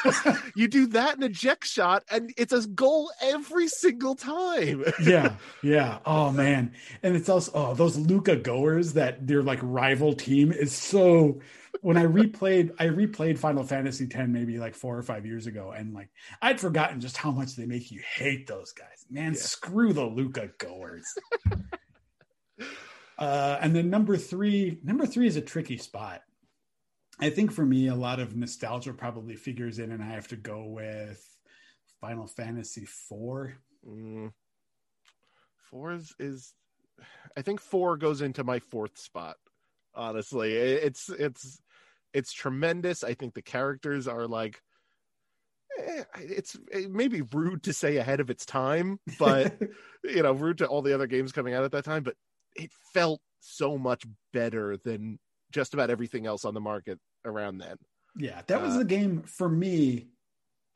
you 0.56 0.68
do 0.68 0.86
that 0.88 1.18
in 1.18 1.24
a 1.24 1.30
Jecht 1.30 1.64
shot 1.64 2.04
and 2.12 2.32
it's 2.38 2.54
a 2.54 2.66
goal 2.68 3.12
every 3.24 3.68
single 3.68 4.14
time. 4.16 4.84
yeah, 5.04 5.36
yeah. 5.64 5.98
Oh 6.06 6.32
man, 6.32 6.72
and 7.02 7.16
it's 7.16 7.28
also 7.28 7.52
oh 7.56 7.74
those 7.74 7.98
Luca 7.98 8.36
goers 8.36 8.94
that 8.94 9.26
their 9.26 9.42
like 9.42 9.60
rival 9.64 10.14
team 10.14 10.52
is 10.52 10.72
so. 10.74 11.42
When 11.82 11.98
I 11.98 12.06
replayed, 12.06 12.72
I 12.80 12.86
replayed 12.86 13.38
Final 13.38 13.64
Fantasy 13.64 14.06
X 14.06 14.28
maybe 14.30 14.58
like 14.58 14.74
four 14.76 14.98
or 14.98 15.04
five 15.04 15.26
years 15.26 15.46
ago, 15.46 15.72
and 15.76 15.94
like 15.94 16.10
I'd 16.42 16.60
forgotten 16.60 17.02
just 17.02 17.18
how 17.18 17.32
much 17.32 17.56
they 17.56 17.66
make 17.66 17.92
you 17.92 18.02
hate 18.16 18.48
those. 18.48 18.72
Man, 19.10 19.34
Yeah. 19.34 19.40
screw 19.40 19.94
the 19.94 20.04
Luca 20.06 20.50
goers. 20.58 21.06
uh, 23.18 23.58
and 23.62 23.76
then 23.76 23.90
number 23.90 24.18
three, 24.18 24.80
number 24.84 25.06
three 25.06 25.28
is 25.28 25.36
a 25.36 25.42
tricky 25.42 25.78
spot. 25.78 26.22
I 27.20 27.30
think 27.30 27.52
for 27.52 27.66
me, 27.66 27.88
a 27.88 27.96
lot 27.96 28.20
of 28.20 28.36
nostalgia 28.36 28.94
probably 28.94 29.36
figures 29.36 29.80
in, 29.80 29.92
and 29.92 30.04
I 30.04 30.08
have 30.08 30.28
to 30.30 30.36
go 30.36 30.64
with 30.66 31.24
Final 32.02 32.28
Fantasy 32.28 32.86
Four. 32.86 33.56
Mm. 33.88 34.32
Four 35.70 35.94
is, 35.94 36.14
is 36.20 36.54
I 37.38 37.42
think 37.42 37.62
four 37.62 37.96
goes 37.98 38.22
into 38.22 38.44
my 38.44 38.60
fourth 38.60 38.98
spot. 38.98 39.38
Honestly, 39.94 40.54
it's 40.54 41.08
it's 41.10 41.62
it's 42.14 42.34
tremendous. 42.34 43.04
I 43.04 43.14
think 43.14 43.34
the 43.34 43.42
characters 43.42 44.08
are 44.10 44.28
like 44.28 44.62
it's 45.78 46.58
it 46.72 46.92
may 46.92 47.08
be 47.08 47.22
rude 47.22 47.64
to 47.64 47.74
say 47.74 47.98
ahead 47.98 48.20
of 48.20 48.30
its 48.30 48.46
time, 48.46 49.00
but 49.20 49.60
you 50.04 50.24
know, 50.24 50.34
rude 50.34 50.60
to 50.60 50.68
all 50.68 50.82
the 50.82 50.94
other 50.94 51.08
games 51.08 51.32
coming 51.32 51.54
out 51.54 51.64
at 51.64 51.72
that 51.72 51.86
time, 51.86 52.04
but 52.04 52.16
it 52.56 52.72
felt 52.94 53.22
so 53.42 53.78
much 53.78 54.04
better 54.34 54.78
than 54.84 55.20
just 55.52 55.74
about 55.74 55.90
everything 55.90 56.26
else 56.26 56.46
on 56.46 56.54
the 56.54 56.62
market 56.62 57.00
around 57.24 57.60
then. 57.60 57.78
Yeah, 58.18 58.42
that 58.48 58.62
was 58.62 58.76
Uh, 58.76 58.80
the 58.80 58.86
game 58.86 59.24
for 59.24 59.50
me. 59.50 60.10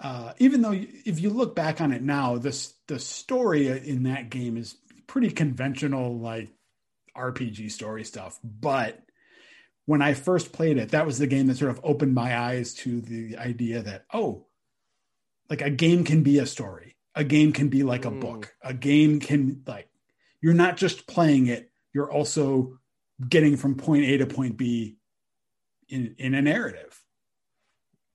Uh, 0.01 0.33
even 0.37 0.61
though 0.61 0.71
if 0.73 1.19
you 1.19 1.29
look 1.29 1.55
back 1.55 1.81
on 1.81 1.91
it 1.91 2.01
now, 2.01 2.37
this 2.37 2.73
the 2.87 2.99
story 2.99 3.67
in 3.67 4.03
that 4.03 4.29
game 4.29 4.55
is 4.57 4.77
pretty 5.07 5.29
conventional, 5.29 6.17
like 6.17 6.49
RPG 7.17 7.71
story 7.71 8.03
stuff. 8.03 8.39
But 8.43 9.01
when 9.85 10.01
I 10.01 10.13
first 10.13 10.53
played 10.53 10.77
it, 10.77 10.91
that 10.91 11.05
was 11.05 11.17
the 11.17 11.27
game 11.27 11.47
that 11.47 11.57
sort 11.57 11.71
of 11.71 11.81
opened 11.83 12.13
my 12.13 12.37
eyes 12.37 12.73
to 12.75 13.01
the 13.01 13.37
idea 13.37 13.81
that 13.81 14.05
oh, 14.13 14.45
like 15.49 15.61
a 15.61 15.69
game 15.69 16.03
can 16.03 16.23
be 16.23 16.37
a 16.39 16.45
story. 16.45 16.95
A 17.15 17.23
game 17.23 17.51
can 17.53 17.69
be 17.69 17.83
like 17.83 18.05
a 18.05 18.11
Mm. 18.11 18.21
book. 18.21 18.55
A 18.61 18.73
game 18.73 19.19
can 19.19 19.63
like 19.67 19.89
you're 20.41 20.53
not 20.53 20.77
just 20.77 21.05
playing 21.07 21.47
it, 21.47 21.71
you're 21.93 22.11
also 22.11 22.79
getting 23.27 23.57
from 23.57 23.75
point 23.75 24.05
A 24.05 24.17
to 24.17 24.25
point 24.25 24.57
B 24.57 24.97
in 25.89 26.15
in 26.17 26.33
a 26.33 26.41
narrative. 26.41 27.03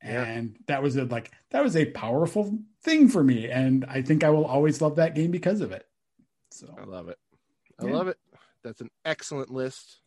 Yeah. 0.02 0.22
And 0.24 0.56
that 0.66 0.82
was 0.82 0.96
a 0.96 1.04
like 1.04 1.30
that 1.50 1.62
was 1.64 1.76
a 1.76 1.86
powerful 1.86 2.58
thing 2.82 3.08
for 3.08 3.22
me. 3.24 3.48
And 3.50 3.84
I 3.86 4.02
think 4.02 4.22
I 4.22 4.30
will 4.30 4.44
always 4.46 4.80
love 4.80 4.96
that 4.96 5.14
game 5.14 5.30
because 5.30 5.60
of 5.60 5.72
it. 5.72 5.86
So 6.50 6.74
I 6.78 6.84
love 6.84 7.08
it. 7.08 7.18
I 7.80 7.86
Yeah. 7.86 7.92
love 7.92 8.08
it. 8.08 8.18
That's 8.62 8.80
an 8.80 8.90
excellent 9.04 9.50
list. 9.50 10.00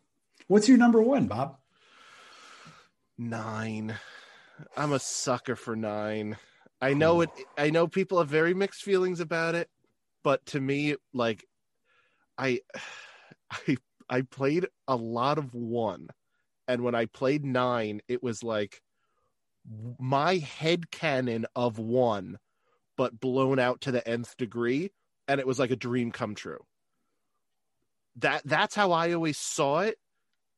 what's 0.47 0.69
your 0.69 0.77
number 0.77 1.01
one, 1.01 1.27
Bob? 1.27 1.59
Nine. 3.17 3.95
I'm 4.75 4.93
a 4.93 4.99
sucker 4.99 5.55
for 5.55 5.75
nine. 5.75 6.37
I 6.81 6.93
know 6.93 7.21
it. 7.21 7.29
I 7.57 7.69
know 7.69 7.87
people 7.87 8.19
have 8.19 8.29
very 8.29 8.53
mixed 8.53 8.83
feelings 8.83 9.19
about 9.19 9.55
it, 9.55 9.69
but 10.23 10.45
to 10.47 10.59
me, 10.59 10.95
like, 11.13 11.45
I, 12.37 12.61
I, 13.51 13.77
I 14.09 14.21
played 14.21 14.67
a 14.87 14.95
lot 14.95 15.37
of 15.37 15.53
one, 15.53 16.07
and 16.67 16.81
when 16.81 16.95
I 16.95 17.05
played 17.05 17.45
nine, 17.45 18.01
it 18.07 18.21
was 18.21 18.43
like 18.43 18.81
my 19.99 20.37
head 20.37 20.91
canon 20.91 21.45
of 21.55 21.77
one, 21.79 22.37
but 22.95 23.19
blown 23.19 23.59
out 23.59 23.81
to 23.81 23.91
the 23.91 24.07
nth 24.07 24.37
degree, 24.37 24.91
and 25.27 25.39
it 25.39 25.47
was 25.47 25.59
like 25.59 25.71
a 25.71 25.75
dream 25.75 26.11
come 26.11 26.35
true. 26.35 26.59
That 28.17 28.41
that's 28.45 28.75
how 28.75 28.91
I 28.91 29.13
always 29.13 29.37
saw 29.37 29.81
it, 29.81 29.97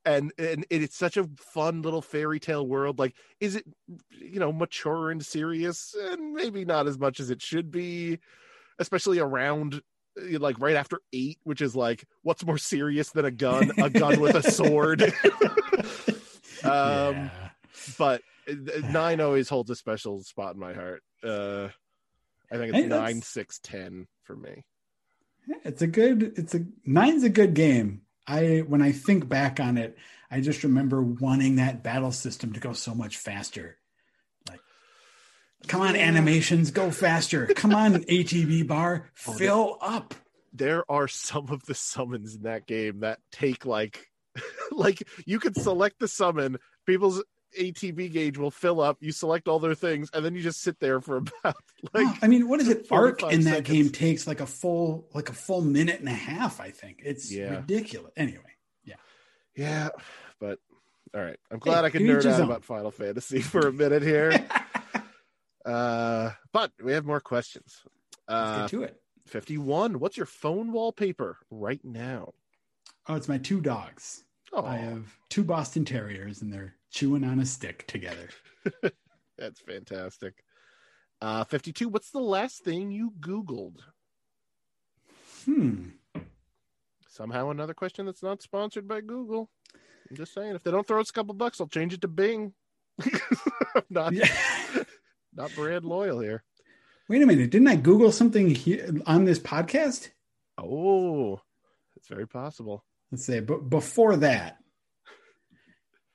and 0.10 0.34
and 0.40 0.65
it's 0.69 0.98
such 0.98 1.18
a 1.18 1.30
fun 1.38 1.81
little 1.84 2.02
fairy 2.02 2.40
tale 2.40 2.65
world. 2.65 2.98
Like, 2.98 3.15
is 3.40 3.56
it 3.56 3.65
you 4.10 4.40
know 4.40 4.52
mature 4.52 5.11
and 5.11 5.23
serious, 5.23 5.95
and 5.99 6.34
maybe 6.34 6.65
not 6.65 6.88
as 6.88 6.98
much 6.98 7.19
as 7.19 7.30
it 7.30 7.41
should 7.41 7.72
be, 7.72 8.19
especially 8.80 9.19
around 9.19 9.81
uh, 10.19 10.40
like 10.40 10.60
right 10.60 10.76
after 10.76 10.99
eight, 11.14 11.38
which 11.44 11.61
is 11.61 11.76
like 11.76 12.06
what's 12.23 12.45
more 12.45 12.57
serious 12.57 13.11
than 13.11 13.26
a 13.26 13.31
gun? 13.31 13.72
A 13.77 13.90
gun 13.90 14.19
with 14.19 14.36
a 14.36 14.52
sword. 14.52 15.02
um, 15.03 15.10
yeah. 16.64 17.30
but 17.98 18.22
uh, 18.49 18.88
nine 18.90 19.22
always 19.22 19.48
holds 19.48 19.69
a 19.69 19.76
special 19.76 20.23
spot 20.23 20.56
in 20.56 20.60
my 20.60 20.73
heart. 20.73 21.03
Uh, 21.23 21.69
I 22.52 22.57
think 22.57 22.73
it's 22.73 22.88
nine, 22.88 23.22
six, 23.22 23.60
ten 23.61 24.07
for 24.23 24.36
me. 24.36 24.64
Yeah, 25.48 25.57
it's 25.65 25.84
a 25.84 25.88
good 25.88 26.34
it's 26.36 26.56
a 26.56 26.65
nine's 26.84 27.23
a 27.23 27.30
good 27.30 27.53
game 27.53 28.02
i 28.30 28.60
when 28.60 28.81
i 28.81 28.91
think 28.91 29.27
back 29.27 29.60
on 29.60 29.77
it 29.77 29.97
i 30.31 30.39
just 30.39 30.64
remember 30.64 31.01
wanting 31.01 31.56
that 31.56 31.84
battle 31.84 32.11
system 32.11 32.53
to 32.53 32.60
go 32.60 32.72
so 32.72 32.93
much 32.93 33.18
faster. 33.18 33.77
Like 34.47 34.61
come 35.68 35.81
on 35.81 35.95
animations 35.95 36.72
go 36.72 36.91
faster. 36.91 37.47
Come 37.47 37.73
on 37.73 37.93
ATB 38.03 38.68
bar 38.68 39.10
Oh, 39.27 39.34
fill 39.34 39.77
up. 39.81 40.14
There 40.53 40.89
are 40.89 41.07
some 41.07 41.49
of 41.49 41.65
the 41.65 41.76
summons 41.76 42.35
in 42.35 42.43
that 42.43 42.65
game 42.68 42.99
that 43.01 43.19
take 43.31 43.65
like 43.65 44.07
like 44.72 45.03
you 45.26 45.39
could 45.39 45.56
select 45.56 45.99
the 45.99 46.07
summon 46.07 46.57
people's 46.85 47.23
ATB 47.58 48.12
gauge 48.12 48.38
will 48.38 48.52
fill 48.52 48.80
up 48.82 48.98
you 49.00 49.12
select 49.12 49.48
all 49.48 49.60
their 49.60 49.74
things 49.76 50.10
and 50.14 50.24
then 50.26 50.36
you 50.36 50.42
just 50.42 50.62
sit 50.62 50.80
there 50.80 51.00
for 51.02 51.18
about 51.44 51.56
like 51.94 52.06
No, 52.06 52.14
i 52.22 52.28
mean 52.28 52.48
what 52.48 52.60
is 52.60 52.68
it? 52.68 52.86
Ark 52.92 53.22
45 53.22 53.32
in 53.34 53.44
that 53.46 53.50
seconds. 53.52 53.68
game 53.70 53.90
takes 53.90 54.28
like 54.28 54.40
a 54.40 54.46
full 54.46 55.08
like 55.14 55.30
a 55.30 55.34
full 55.34 55.62
minute 55.62 56.00
and 56.00 56.10
a 56.10 56.14
half 56.14 56.60
i 56.62 56.70
think. 56.70 57.02
It's 57.04 57.32
Yeah. 57.32 57.56
ridiculous. 57.58 58.12
Anyway 58.18 58.44
yeah. 58.84 58.96
Yeah, 59.56 59.90
but 60.40 60.60
all 61.14 61.22
right. 61.22 61.38
I'm 61.52 61.60
glad 61.60 61.86
i 61.86 61.90
could 61.90 62.02
nerd 62.02 62.26
out 62.26 62.40
own. 62.40 62.46
about 62.46 62.64
final 62.64 62.92
fantasy 62.92 63.42
for 63.54 63.68
a 63.68 63.74
minute 63.74 64.04
here. 64.04 64.48
Uh 65.66 66.32
but 66.54 66.72
we 66.84 66.94
have 66.94 67.06
more 67.06 67.20
questions. 67.20 67.82
Let's 68.28 68.50
uh 68.50 68.62
get 68.62 68.70
to 68.70 68.84
it. 68.84 69.02
51 69.28 70.00
what's 70.00 70.18
your 70.18 70.26
phone 70.26 70.72
wallpaper 70.72 71.38
right 71.52 71.82
now? 71.84 72.34
Oh 73.08 73.16
it's 73.16 73.28
my 73.28 73.38
two 73.38 73.60
dogs. 73.62 74.24
Oh. 74.54 74.64
I 74.66 74.78
have 74.78 75.18
two 75.30 75.44
boston 75.44 75.86
terriers 75.86 76.42
and 76.42 76.52
they're 76.52 76.76
chewing 76.90 77.24
on 77.24 77.40
a 77.40 77.45
stick 77.45 77.86
together 77.88 78.30
That's 79.38 79.61
fantastic. 79.61 80.44
Uh, 81.22 81.45
52. 81.45 81.88
What's 81.88 82.11
the 82.11 82.20
last 82.20 82.64
thing 82.64 82.91
you 82.91 83.14
Googled? 83.20 83.78
hmm 85.45 85.90
Somehow 87.07 87.49
another 87.49 87.74
question 87.74 88.06
that's 88.06 88.24
not 88.24 88.41
sponsored 88.41 88.88
by 88.88 89.02
Google. 89.02 89.49
I'm 90.10 90.18
just 90.18 90.34
saying, 90.34 90.56
if 90.56 90.64
they 90.64 90.72
don't 90.72 90.88
throw 90.88 91.02
us 91.02 91.10
a 91.10 91.14
couple 91.14 91.34
bucks, 91.34 91.60
I'll 91.60 91.68
change 91.68 91.94
it 91.94 92.02
to 92.02 92.07
Bing. 92.07 92.53
Not, 93.90 94.14
yeah 94.14 94.28
not 95.34 95.53
brand 95.56 95.86
loyal 95.86 96.20
here. 96.20 96.44
Wait 97.07 97.22
a 97.22 97.26
minute. 97.26 97.49
Didn't 97.49 97.68
I 97.70 97.76
Google 97.76 98.11
something 98.11 98.53
here 98.53 98.90
on 99.06 99.24
this 99.24 99.40
podcast? 99.40 100.10
Oh, 100.57 101.40
it's 101.95 102.07
very 102.07 102.28
possible. 102.28 102.84
Let's 103.11 103.26
say, 103.26 103.40
but 103.40 103.70
before 103.70 104.18
that, 104.18 104.57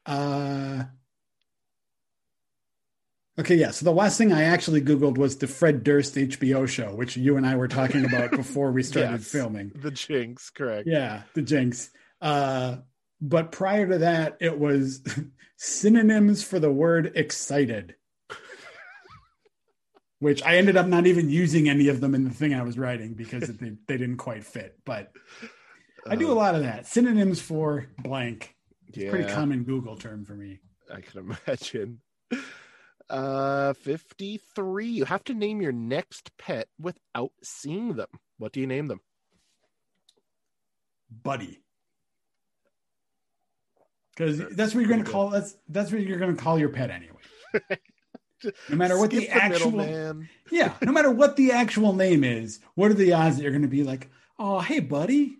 uh, 0.06 0.84
okay, 3.38 3.56
yeah. 3.56 3.70
So 3.70 3.84
the 3.84 3.92
last 3.92 4.18
thing 4.18 4.32
I 4.32 4.42
actually 4.44 4.80
Googled 4.82 5.18
was 5.18 5.36
the 5.38 5.46
Fred 5.46 5.82
Durst 5.84 6.14
HBO 6.14 6.68
show, 6.68 6.94
which 6.94 7.16
you 7.16 7.36
and 7.36 7.46
I 7.46 7.56
were 7.56 7.68
talking 7.68 8.04
about 8.04 8.30
before 8.36 8.72
we 8.72 8.82
started 8.82 9.20
Yes. 9.20 9.28
filming. 9.28 9.72
The 9.74 9.90
Jinx, 9.90 10.50
correct. 10.50 10.86
Yeah, 10.88 11.22
the 11.34 11.42
Jinx. 11.42 11.90
Uh, 12.20 12.76
but 13.20 13.52
prior 13.52 13.86
to 13.88 13.98
that, 13.98 14.36
it 14.40 14.58
was 14.58 15.02
synonyms 15.56 16.42
for 16.44 16.58
the 16.58 16.70
word 16.70 17.12
excited, 17.14 17.94
which 20.18 20.42
I 20.42 20.56
ended 20.56 20.76
up 20.76 20.86
not 20.86 21.06
even 21.06 21.28
using 21.30 21.68
any 21.68 21.88
of 21.88 22.00
them 22.00 22.14
in 22.14 22.24
the 22.24 22.30
thing 22.30 22.54
I 22.54 22.62
was 22.62 22.78
writing 22.78 23.14
because 23.14 23.48
they, 23.48 23.70
they 23.88 23.96
didn't 23.96 24.16
quite 24.18 24.44
fit. 24.44 24.78
But 24.84 25.12
I 26.06 26.16
do 26.16 26.28
a 26.28 26.32
Uh, 26.32 26.36
lot 26.36 26.54
of 26.54 26.62
that. 26.62 26.86
Synonyms 26.86 27.40
for 27.40 27.86
blank. 27.98 28.53
Yeah, 28.96 29.10
Pretty 29.10 29.32
common 29.32 29.64
Google 29.64 29.96
term 29.96 30.24
for 30.24 30.34
me. 30.34 30.60
I 30.92 31.00
can 31.00 31.36
imagine. 31.46 32.00
Uh, 33.08 33.74
53. 33.74 34.86
You 34.86 35.04
have 35.04 35.24
to 35.24 35.34
name 35.34 35.60
your 35.60 35.72
next 35.72 36.36
pet 36.38 36.68
without 36.78 37.32
seeing 37.42 37.94
them. 37.94 38.08
What 38.38 38.52
do 38.52 38.60
you 38.60 38.66
name 38.66 38.86
them? 38.86 39.00
Buddy. 41.22 41.60
Because 44.16 44.38
that's 44.54 44.74
what 44.74 44.80
you're 44.80 44.90
going 44.90 45.04
to 45.04 45.10
call 45.10 45.30
that's 45.30 45.56
that's 45.68 45.90
what 45.90 46.00
you're 46.00 46.18
going 46.18 46.36
to 46.36 46.40
call 46.40 46.58
your 46.58 46.68
pet 46.68 46.90
anyway. 46.90 47.78
No 48.68 48.76
matter 48.76 48.98
what 48.98 49.10
the 49.10 49.22
Skip 49.22 49.36
actual 49.36 50.24
yeah, 50.50 50.74
no 50.82 50.92
matter 50.92 51.10
what 51.10 51.36
the 51.36 51.52
actual 51.52 51.94
name 51.94 52.24
is, 52.24 52.60
what 52.74 52.90
are 52.90 52.94
the 52.94 53.14
odds 53.14 53.36
that 53.36 53.42
you're 53.42 53.52
going 53.52 53.62
to 53.62 53.68
be 53.68 53.84
like, 53.84 54.10
oh, 54.38 54.60
hey, 54.60 54.80
buddy? 54.80 55.38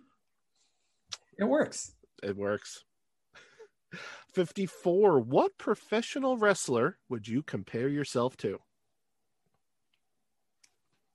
It 1.37 1.43
works. 1.43 1.91
It 2.23 2.35
works. 2.35 2.83
54. 4.33 5.19
What 5.19 5.57
professional 5.57 6.37
wrestler 6.37 6.97
would 7.09 7.27
you 7.27 7.43
compare 7.43 7.87
yourself 7.87 8.37
to? 8.37 8.59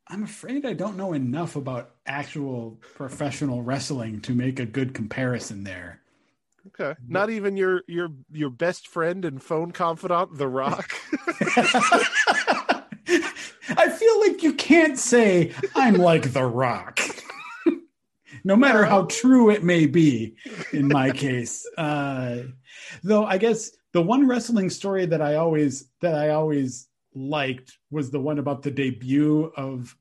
I'm 0.08 0.24
afraid 0.24 0.66
I 0.66 0.72
don't 0.72 0.96
know 0.96 1.12
enough 1.12 1.54
about 1.54 1.94
actual 2.04 2.80
professional 2.94 3.62
wrestling 3.62 4.20
to 4.22 4.32
make 4.32 4.58
a 4.58 4.66
good 4.66 4.92
comparison 4.92 5.62
there. 5.62 6.00
Okay. 6.66 6.98
Not 7.06 7.30
even 7.30 7.56
your 7.56 7.82
your 7.86 8.08
your 8.32 8.50
best 8.50 8.88
friend 8.88 9.24
and 9.24 9.42
phone 9.42 9.70
confidant, 9.70 10.36
The 10.36 10.48
Rock. 10.48 10.92
I 13.76 13.88
feel 13.88 14.20
like 14.20 14.42
you 14.42 14.52
can't 14.54 14.98
say 14.98 15.52
I'm 15.74 15.94
like 15.94 16.32
The 16.32 16.44
Rock. 16.44 17.00
No 18.44 18.56
matter 18.56 18.84
how 18.84 19.04
true 19.04 19.50
it 19.50 19.64
may 19.64 19.86
be 19.86 20.36
in 20.72 20.88
my 20.88 21.10
case. 21.10 21.66
Uh, 21.76 22.44
though 23.02 23.24
I 23.24 23.38
guess 23.38 23.70
the 23.92 24.02
one 24.02 24.28
wrestling 24.28 24.70
story 24.70 25.06
that 25.06 25.22
I 25.22 25.36
always 25.36 25.88
that 26.00 26.14
I 26.14 26.30
always 26.30 26.88
liked 27.14 27.78
was 27.90 28.10
the 28.10 28.20
one 28.20 28.38
about 28.38 28.62
the 28.62 28.70
debut 28.70 29.52
of 29.56 29.96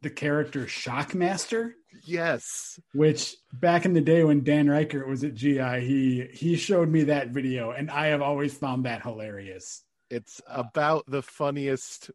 the 0.00 0.10
character 0.10 0.64
Shockmaster 0.64 1.72
yes. 2.04 2.80
which 2.92 3.36
back 3.52 3.84
in 3.84 3.92
the 3.92 4.00
day 4.00 4.24
when 4.24 4.44
Dan 4.44 4.66
Ryckert 4.66 5.06
was 5.06 5.24
at 5.24 5.34
GI, 5.34 5.80
he 5.80 6.28
he 6.32 6.56
showed 6.56 6.88
me 6.88 7.04
that 7.04 7.28
video, 7.28 7.70
and 7.70 7.90
I 7.90 8.08
have 8.08 8.22
always 8.22 8.54
found 8.54 8.84
that 8.84 9.02
hilarious. 9.02 9.82
It's 10.10 10.40
about 10.48 11.04
the 11.06 11.22
funniest 11.22 12.10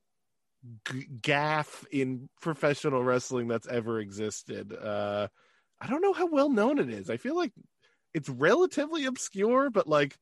g- 0.89 1.07
gaff 1.21 1.85
in 1.91 2.29
professional 2.41 3.03
wrestling 3.03 3.47
that's 3.47 3.67
ever 3.67 3.99
existed. 3.99 4.73
Uh, 4.73 5.27
I 5.83 5.87
don't 5.87 6.01
know 6.01 6.13
how 6.13 6.27
well 6.27 6.49
known 6.49 6.79
it 6.79 6.89
is. 6.89 7.09
I 7.09 7.17
feel 7.17 7.35
like 7.35 7.51
it's 8.13 8.29
relatively 8.29 9.05
obscure, 9.05 9.69
but 9.69 9.85
like, 9.85 10.17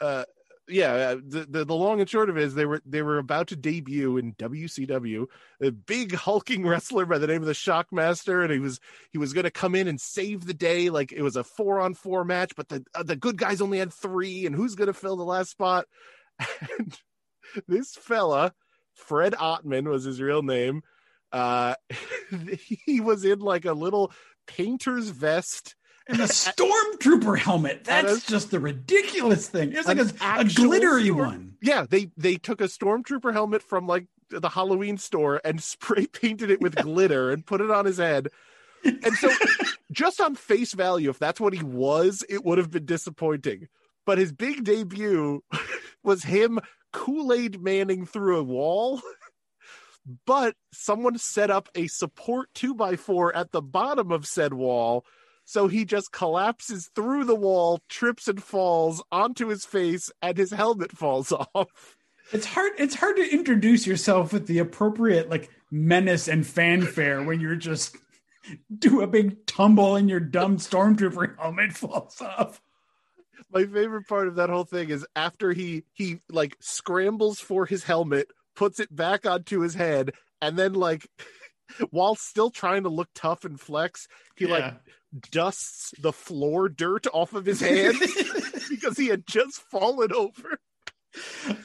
uh, 0.00 0.24
yeah, 0.68 0.92
uh, 0.92 1.16
the, 1.26 1.46
the 1.50 1.64
the 1.64 1.74
long 1.74 2.00
and 2.00 2.08
short 2.08 2.30
of 2.30 2.36
it 2.36 2.44
is 2.44 2.54
they 2.54 2.66
were 2.66 2.80
they 2.86 3.02
were 3.02 3.18
about 3.18 3.48
to 3.48 3.56
debut 3.56 4.16
in 4.16 4.34
WCW 4.34 5.26
a 5.60 5.72
big 5.72 6.14
hulking 6.14 6.64
wrestler 6.64 7.04
by 7.04 7.18
the 7.18 7.26
name 7.26 7.42
of 7.42 7.48
the 7.48 7.52
Shockmaster, 7.52 8.44
and 8.44 8.52
he 8.52 8.60
was 8.60 8.78
he 9.10 9.18
was 9.18 9.32
going 9.32 9.44
to 9.44 9.50
come 9.50 9.74
in 9.74 9.88
and 9.88 10.00
save 10.00 10.46
the 10.46 10.54
day. 10.54 10.88
Like 10.88 11.10
it 11.10 11.22
was 11.22 11.34
a 11.34 11.42
four 11.42 11.80
on 11.80 11.94
four 11.94 12.24
match, 12.24 12.52
but 12.56 12.68
the 12.68 12.84
uh, 12.94 13.02
the 13.02 13.16
good 13.16 13.36
guys 13.36 13.60
only 13.60 13.78
had 13.78 13.92
three, 13.92 14.46
and 14.46 14.54
who's 14.54 14.76
going 14.76 14.86
to 14.86 14.94
fill 14.94 15.16
the 15.16 15.24
last 15.24 15.50
spot? 15.50 15.86
And 16.78 16.96
this 17.66 17.96
fella, 17.96 18.54
Fred 18.94 19.32
Ottman 19.32 19.88
was 19.88 20.04
his 20.04 20.20
real 20.20 20.42
name. 20.42 20.82
Uh, 21.32 21.74
he 22.86 23.00
was 23.00 23.24
in 23.24 23.40
like 23.40 23.64
a 23.64 23.72
little 23.72 24.12
painter's 24.56 25.08
vest 25.10 25.74
And 26.08 26.20
a 26.20 26.24
stormtrooper 26.26 27.38
helmet. 27.38 27.84
That 27.84 28.06
That's 28.06 28.26
just 28.26 28.50
the 28.50 28.60
ridiculous 28.60 29.48
thing. 29.48 29.72
It's 29.72 29.86
like 29.88 29.98
a, 29.98 30.10
a 30.40 30.44
glittery 30.44 31.06
storm- 31.06 31.18
one. 31.18 31.54
yeah 31.62 31.86
they 31.88 32.10
they 32.16 32.36
took 32.36 32.60
a 32.60 32.64
stormtrooper 32.64 33.32
helmet 33.32 33.62
from 33.62 33.86
like 33.86 34.06
the 34.30 34.48
halloween 34.48 34.96
store 34.98 35.40
and 35.44 35.62
spray 35.72 36.06
painted 36.06 36.50
it 36.50 36.60
with 36.60 36.74
glitter 36.76 37.30
and 37.30 37.46
put 37.46 37.60
it 37.60 37.70
on 37.70 37.84
his 37.84 37.98
head 37.98 38.28
and 38.84 39.12
so 39.14 39.28
just 39.92 40.20
on 40.20 40.34
face 40.34 40.72
value 40.72 41.10
if 41.10 41.18
that's 41.18 41.40
what 41.40 41.52
he 41.52 41.62
was 41.64 42.24
it 42.28 42.44
would 42.44 42.58
have 42.58 42.70
been 42.70 42.86
disappointing 42.86 43.66
but 44.06 44.18
his 44.18 44.32
big 44.32 44.64
debut 44.64 45.42
was 46.04 46.22
him 46.24 46.58
kool-aid 46.92 47.60
manning 47.62 48.06
through 48.06 48.38
a 48.38 48.42
wall 48.44 49.00
but 50.26 50.54
someone 50.72 51.18
set 51.18 51.50
up 51.50 51.68
a 51.74 51.86
support 51.86 52.48
2x4 52.54 53.32
at 53.34 53.52
the 53.52 53.62
bottom 53.62 54.10
of 54.10 54.26
said 54.26 54.54
wall 54.54 55.04
so 55.44 55.66
he 55.66 55.84
just 55.84 56.12
collapses 56.12 56.90
through 56.94 57.24
the 57.24 57.34
wall 57.34 57.80
trips 57.88 58.28
and 58.28 58.42
falls 58.42 59.02
onto 59.10 59.48
his 59.48 59.64
face 59.64 60.10
and 60.22 60.36
his 60.36 60.52
helmet 60.52 60.92
falls 60.92 61.32
off 61.54 61.96
It's 62.32 62.46
hard. 62.46 62.72
It's 62.78 62.94
hard 62.94 63.16
to 63.16 63.32
introduce 63.32 63.86
yourself 63.86 64.32
with 64.32 64.46
the 64.46 64.58
appropriate 64.58 65.28
like 65.28 65.50
menace 65.70 66.28
and 66.28 66.46
fanfare 66.46 67.22
when 67.22 67.40
you're 67.40 67.56
just 67.56 67.96
do 68.78 69.02
a 69.02 69.06
big 69.06 69.44
tumble 69.46 69.96
and 69.96 70.08
your 70.08 70.20
dumb 70.20 70.56
stormtrooper 70.56 71.38
helmet 71.38 71.72
falls 71.72 72.20
off. 72.20 72.60
my 73.52 73.64
favorite 73.64 74.06
part 74.06 74.28
of 74.28 74.36
that 74.36 74.50
whole 74.50 74.64
thing 74.64 74.90
is 74.90 75.06
after 75.16 75.52
he 75.52 75.82
he 75.92 76.20
like 76.30 76.56
scrambles 76.60 77.40
for 77.40 77.66
his 77.66 77.84
helmet 77.84 78.28
puts 78.54 78.80
it 78.80 78.94
back 78.94 79.26
onto 79.26 79.60
his 79.60 79.74
head 79.74 80.12
and 80.40 80.58
then 80.58 80.72
like 80.72 81.06
while 81.90 82.14
still 82.14 82.50
trying 82.50 82.82
to 82.82 82.88
look 82.88 83.08
tough 83.14 83.44
and 83.44 83.60
flex 83.60 84.08
he 84.36 84.46
like 84.46 84.74
dusts 85.30 85.92
the 86.00 86.12
floor 86.12 86.68
dirt 86.68 87.06
off 87.12 87.32
of 87.32 87.44
his 87.44 87.60
hand 87.60 87.96
because 88.68 88.96
he 88.96 89.08
had 89.08 89.26
just 89.26 89.60
fallen 89.60 90.12
over 90.12 90.58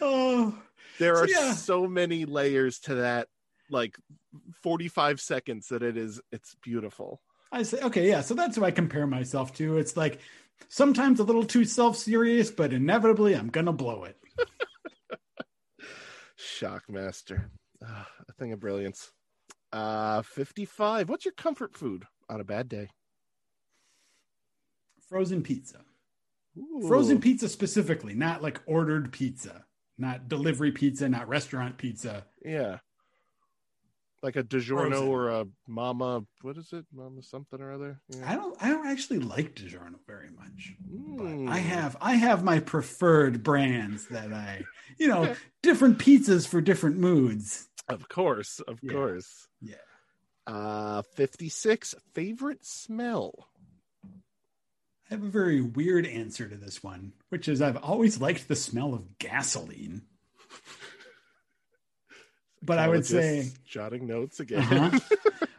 oh, 0.02 0.58
there 1.00 1.16
So, 1.16 1.22
are 1.22 1.28
yeah. 1.28 1.54
so 1.54 1.88
many 1.88 2.26
layers 2.26 2.80
to 2.82 2.96
that 2.96 3.28
like 3.70 3.98
45 4.64 5.20
seconds 5.22 5.68
that 5.68 5.84
it 5.84 5.98
is 5.98 6.22
it's 6.32 6.56
beautiful 6.64 7.22
I 7.52 7.64
say 7.64 7.80
okay, 7.82 8.10
yeah. 8.10 8.20
So 8.22 8.34
that's 8.34 8.58
who 8.58 8.66
I 8.66 8.72
compare 8.72 9.08
myself 9.08 9.54
to. 9.54 9.78
It's 9.78 9.96
like 9.96 10.20
sometimes 10.68 11.22
a 11.22 11.24
little 11.24 11.46
too 11.46 11.64
self-serious, 11.64 12.52
but 12.52 12.74
inevitably 12.74 13.34
I'm 13.34 13.48
gonna 13.48 13.72
blow 13.72 14.04
it. 14.04 14.18
Shockmaster 16.38 17.50
Ah, 17.86 18.08
a 18.28 18.34
thing 18.34 18.54
of 18.54 18.60
brilliance 18.60 19.12
uh 19.74 20.22
55 20.22 21.10
what's 21.10 21.26
your 21.26 21.34
comfort 21.34 21.76
food 21.76 22.06
on 22.30 22.40
a 22.40 22.46
bad 22.46 22.70
day 22.70 22.88
Frozen 25.08 25.44
pizza. 25.44 25.82
Ooh. 26.58 26.88
Frozen 26.88 27.20
pizza 27.22 27.48
specifically, 27.48 28.14
not 28.14 28.42
like 28.42 28.60
ordered 28.66 29.12
pizza, 29.12 29.66
not 29.98 30.28
delivery 30.28 30.72
pizza, 30.72 31.08
not 31.08 31.28
restaurant 31.28 31.78
pizza. 31.78 32.26
Yeah. 32.44 32.80
Like 34.26 34.38
a 34.38 34.44
DiGiorno 34.44 34.88
Frozen. 34.90 35.08
or 35.08 35.30
a 35.30 35.46
Mama, 35.68 36.26
what 36.42 36.58
is 36.58 36.74
it? 36.74 36.84
Mama 36.92 37.22
something 37.22 37.62
or 37.62 37.72
other? 37.72 38.02
Yeah. 38.10 38.28
I 38.32 38.36
don't 38.36 38.58
I 38.60 38.70
don't 38.70 38.88
actually 38.88 39.20
like 39.20 39.54
DiGiorno 39.54 39.98
very 40.08 40.32
much. 40.32 40.74
But 40.82 41.26
Mm. 41.28 41.48
I 41.50 41.60
have 41.60 41.96
I 42.02 42.16
have 42.16 42.44
my 42.44 42.60
preferred 42.60 43.44
brands 43.44 44.08
that 44.08 44.34
I 44.34 44.64
you 44.98 45.08
know, 45.08 45.26
Okay. 45.26 45.36
different 45.62 46.00
pizzas 46.00 46.48
for 46.48 46.60
different 46.60 46.98
moods. 46.98 47.68
Of 47.88 48.10
course, 48.10 48.62
of 48.62 48.80
Yeah. 48.82 48.94
course. 48.94 49.48
Yeah. 49.62 49.76
Uh 50.48 51.04
56 51.14 51.94
favorite 52.16 52.66
smell. 52.66 53.48
I 54.04 55.14
have 55.14 55.24
a 55.24 55.28
very 55.30 55.62
weird 55.62 56.08
answer 56.08 56.50
to 56.50 56.56
this 56.56 56.82
one, 56.82 57.14
which 57.30 57.48
is 57.48 57.62
I've 57.62 57.78
always 57.78 58.20
liked 58.20 58.48
the 58.48 58.56
smell 58.56 58.96
of 58.96 59.20
gasoline. 59.20 60.02
But 62.66 62.80
I 62.80 62.88
would 62.88 63.06
say 63.06 63.52
jotting 63.66 64.08
notes 64.08 64.40
again. 64.40 64.60
Uh-huh. 64.62 65.00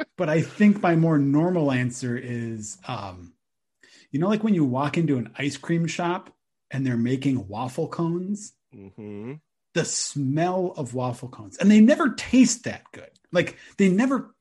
but 0.16 0.28
I 0.28 0.42
think 0.42 0.82
my 0.82 0.96
more 0.96 1.18
normal 1.18 1.72
answer 1.72 2.16
is 2.16 2.78
um 2.88 3.32
you 4.10 4.20
know 4.20 4.28
like 4.28 4.44
when 4.44 4.54
you 4.54 4.64
walk 4.64 4.98
into 4.98 5.18
an 5.18 5.32
ice 5.36 5.56
cream 5.56 5.86
shop 5.86 6.34
and 6.70 6.86
they're 6.86 6.96
making 6.96 7.48
waffle 7.48 7.88
cones? 7.88 8.52
Hmm 8.74 9.34
the 9.74 9.84
smell 9.84 10.72
of 10.78 10.94
waffle 10.94 11.28
cones. 11.28 11.58
And 11.58 11.70
they 11.70 11.80
never 11.80 12.08
taste 12.14 12.64
that 12.64 12.90
good. 12.92 13.10
Like 13.30 13.58
they 13.76 13.90
never 13.90 14.34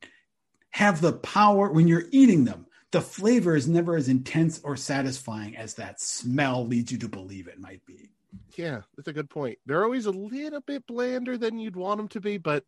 have 0.69 1.01
the 1.01 1.11
power 1.11 1.69
when 1.69 1.89
you're 1.89 2.05
eating 2.11 2.45
them 2.45 2.67
the 2.95 3.01
flavor 3.01 3.57
is 3.57 3.67
never 3.67 3.97
as 3.97 4.07
intense 4.07 4.61
or 4.63 4.77
satisfying 4.77 5.57
as 5.57 5.73
that 5.73 5.99
smell 5.99 6.65
leads 6.65 6.93
you 6.93 6.97
to 6.97 7.09
believe 7.09 7.45
it 7.45 7.59
might 7.59 7.85
be 7.85 8.09
Yeah, 8.57 8.81
that's 8.95 9.07
a 9.07 9.13
good 9.13 9.29
point. 9.29 9.57
They're 9.65 9.83
always 9.83 10.05
a 10.05 10.11
little 10.11 10.61
bit 10.61 10.85
blander 10.87 11.37
than 11.37 11.59
you'd 11.59 11.75
want 11.75 11.97
them 11.97 12.07
to 12.09 12.19
be, 12.21 12.37
but 12.37 12.63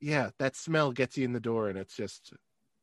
yeah, 0.00 0.30
that 0.38 0.56
smell 0.56 0.92
gets 0.92 1.16
you 1.16 1.24
in 1.24 1.32
the 1.32 1.40
door 1.40 1.68
and 1.68 1.78
it's 1.78 1.94
just 1.96 2.32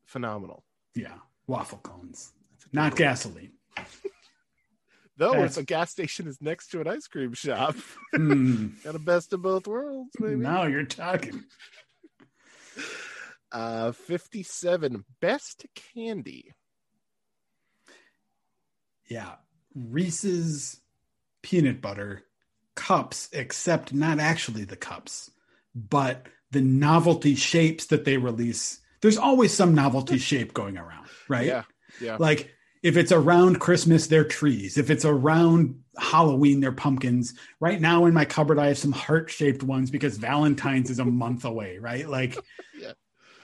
phenomenal. 0.05 0.63
yeah 0.95 1.17
waffle 1.47 1.79
cones 1.79 2.33
not 2.73 2.95
gasoline 2.95 3.51
Though 5.17 5.31
That's- 5.33 5.57
if 5.57 5.63
a 5.63 5.65
gas 5.65 5.91
station 5.91 6.27
is 6.27 6.37
next 6.41 6.69
to 6.69 6.79
an 6.79 6.87
ice 6.87 7.07
cream 7.07 7.33
shop, 7.33 7.75
Hmm, 8.15 8.67
got 8.85 8.95
a 8.95 8.99
best 8.99 9.33
of 9.33 9.41
both 9.41 9.67
worlds, 9.67 10.11
maybe. 10.19 10.35
now 10.37 10.63
you're 10.63 10.83
talking 10.85 11.43
Uh, 13.51 13.91
57 13.91 15.03
best 15.21 15.65
candy. 15.95 16.51
Yeah. 19.09 19.35
Reese's 19.73 20.79
peanut 21.41 21.81
butter 21.81 22.23
cups, 22.75 23.29
except 23.33 23.93
not 23.93 24.19
actually 24.19 24.63
the 24.63 24.75
cups, 24.75 25.31
but 25.75 26.27
the 26.51 26.61
novelty 26.61 27.35
shapes 27.35 27.87
that 27.87 28.05
they 28.05 28.17
release. 28.17 28.79
There's 29.01 29.17
always 29.17 29.53
some 29.53 29.75
novelty 29.75 30.17
shape 30.29 30.53
going 30.53 30.77
around, 30.77 31.07
right? 31.27 31.45
Yeah. 31.45 31.63
Yeah. 32.01 32.17
Like 32.19 32.51
if 32.83 32.95
it's 32.97 33.11
around 33.11 33.59
Christmas, 33.59 34.07
they're 34.07 34.23
trees. 34.23 34.77
If 34.77 34.89
it's 34.89 35.05
around 35.05 35.81
Halloween, 35.97 36.61
they're 36.61 36.71
pumpkins. 36.71 37.33
Right 37.59 37.79
now 37.81 38.05
in 38.05 38.13
my 38.13 38.25
cupboard, 38.25 38.57
I 38.57 38.67
have 38.67 38.77
some 38.77 38.93
heart 38.93 39.29
shaped 39.29 39.63
ones 39.63 39.91
because 39.91 40.17
Valentine's 40.17 40.89
is 40.89 40.99
a 40.99 41.05
month 41.05 41.43
away, 41.45 41.77
right? 41.77 42.07
Like 42.07 42.37
Yeah. 42.79 42.93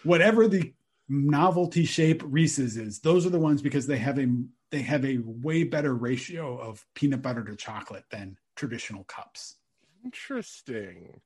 whatever 0.03 0.47
the 0.47 0.73
novelty 1.09 1.85
shape 1.85 2.23
Reese's 2.25 2.77
is, 2.77 2.99
those 3.01 3.25
are 3.25 3.29
the 3.29 3.39
ones 3.39 3.61
because 3.61 3.87
they 3.87 3.97
have 3.97 4.17
a 4.19 4.27
they 4.75 4.81
have 4.81 5.05
a 5.05 5.19
way 5.23 5.63
better 5.63 5.95
ratio 5.95 6.57
of 6.57 6.85
peanut 6.95 7.21
butter 7.21 7.45
to 7.45 7.55
chocolate 7.55 8.03
than 8.11 8.37
traditional 8.57 9.05
cups. 9.05 9.55
Interesting. 10.03 11.21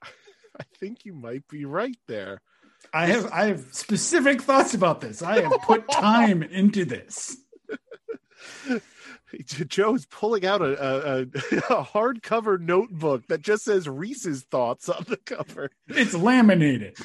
I 0.02 0.62
think 0.78 1.04
you 1.04 1.12
might 1.12 1.48
be 1.48 1.64
right 1.64 1.98
there. 2.06 2.42
I 2.94 3.06
have 3.06 3.26
I 3.32 3.46
have 3.46 3.64
specific 3.72 4.40
thoughts 4.40 4.72
about 4.72 5.00
this. 5.00 5.20
I 5.20 5.40
have 5.40 5.60
put 5.62 5.88
time 5.90 6.44
into 6.44 6.84
this. 6.84 7.36
Joe's 9.66 10.06
pulling 10.06 10.46
out 10.46 10.62
a, 10.62 10.80
a, 10.80 11.20
a, 11.22 11.22
a 11.22 11.84
hardcover 11.84 12.60
notebook 12.60 13.26
that 13.26 13.42
just 13.42 13.64
says 13.64 13.88
Reese's 13.88 14.44
thoughts 14.44 14.88
on 14.88 15.04
the 15.08 15.16
cover. 15.16 15.72
It's 15.88 16.14
laminated. 16.14 16.96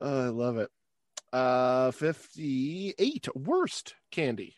Oh, 0.00 0.26
I 0.26 0.28
love 0.30 0.56
it. 0.56 0.70
Uh, 1.32 1.90
58 1.92 3.28
worst 3.36 3.94
candy. 4.10 4.56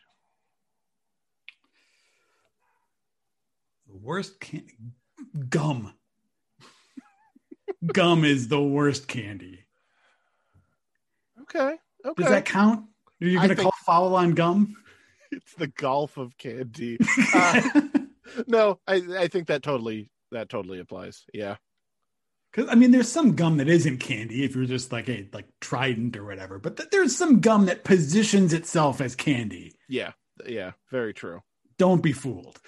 The 3.87 3.97
worst 3.99 4.41
can 4.41 4.65
gum. 5.49 5.93
gum 7.93 8.25
is 8.25 8.49
the 8.49 8.63
worst 8.63 9.07
candy. 9.07 9.65
Okay. 11.43 11.77
Okay. 12.05 12.23
Does 12.23 12.31
that 12.31 12.47
count? 12.47 12.87
Are 13.21 13.27
you 13.27 13.37
going 13.37 13.51
to 13.51 13.55
think- 13.55 13.65
call 13.65 13.75
foul 13.85 14.17
on 14.17 14.33
gum? 14.33 14.75
it's 15.31 15.55
the 15.55 15.67
golf 15.69 16.17
of 16.17 16.37
candy. 16.39 16.99
Uh, 17.35 17.81
no, 18.47 18.79
I, 18.87 19.03
I 19.19 19.29
think 19.29 19.49
that 19.49 19.63
totally 19.63 20.11
that 20.31 20.49
totally 20.49 20.79
applies. 20.79 21.25
Yeah. 21.35 21.57
Because 22.53 22.71
I 22.71 22.75
mean, 22.75 22.91
there's 22.91 23.11
some 23.11 23.35
gum 23.35 23.57
that 23.57 23.69
isn't 23.69 23.99
candy 23.99 24.45
if 24.45 24.55
you're 24.55 24.67
just 24.67 24.93
like 24.93 25.09
a 25.09 25.27
like 25.33 25.47
Trident 25.61 26.17
or 26.17 26.25
whatever. 26.25 26.59
But 26.59 26.77
th- 26.77 26.91
there's 26.91 27.17
some 27.17 27.41
gum 27.41 27.67
that 27.67 27.85
positions 27.85 28.53
itself 28.53 29.01
as 29.01 29.17
candy. 29.17 29.75
Yeah. 29.89 30.13
Yeah. 30.47 30.73
Very 30.91 31.15
true. 31.15 31.43
Don't 31.79 32.03
be 32.03 32.13
fooled. 32.13 32.61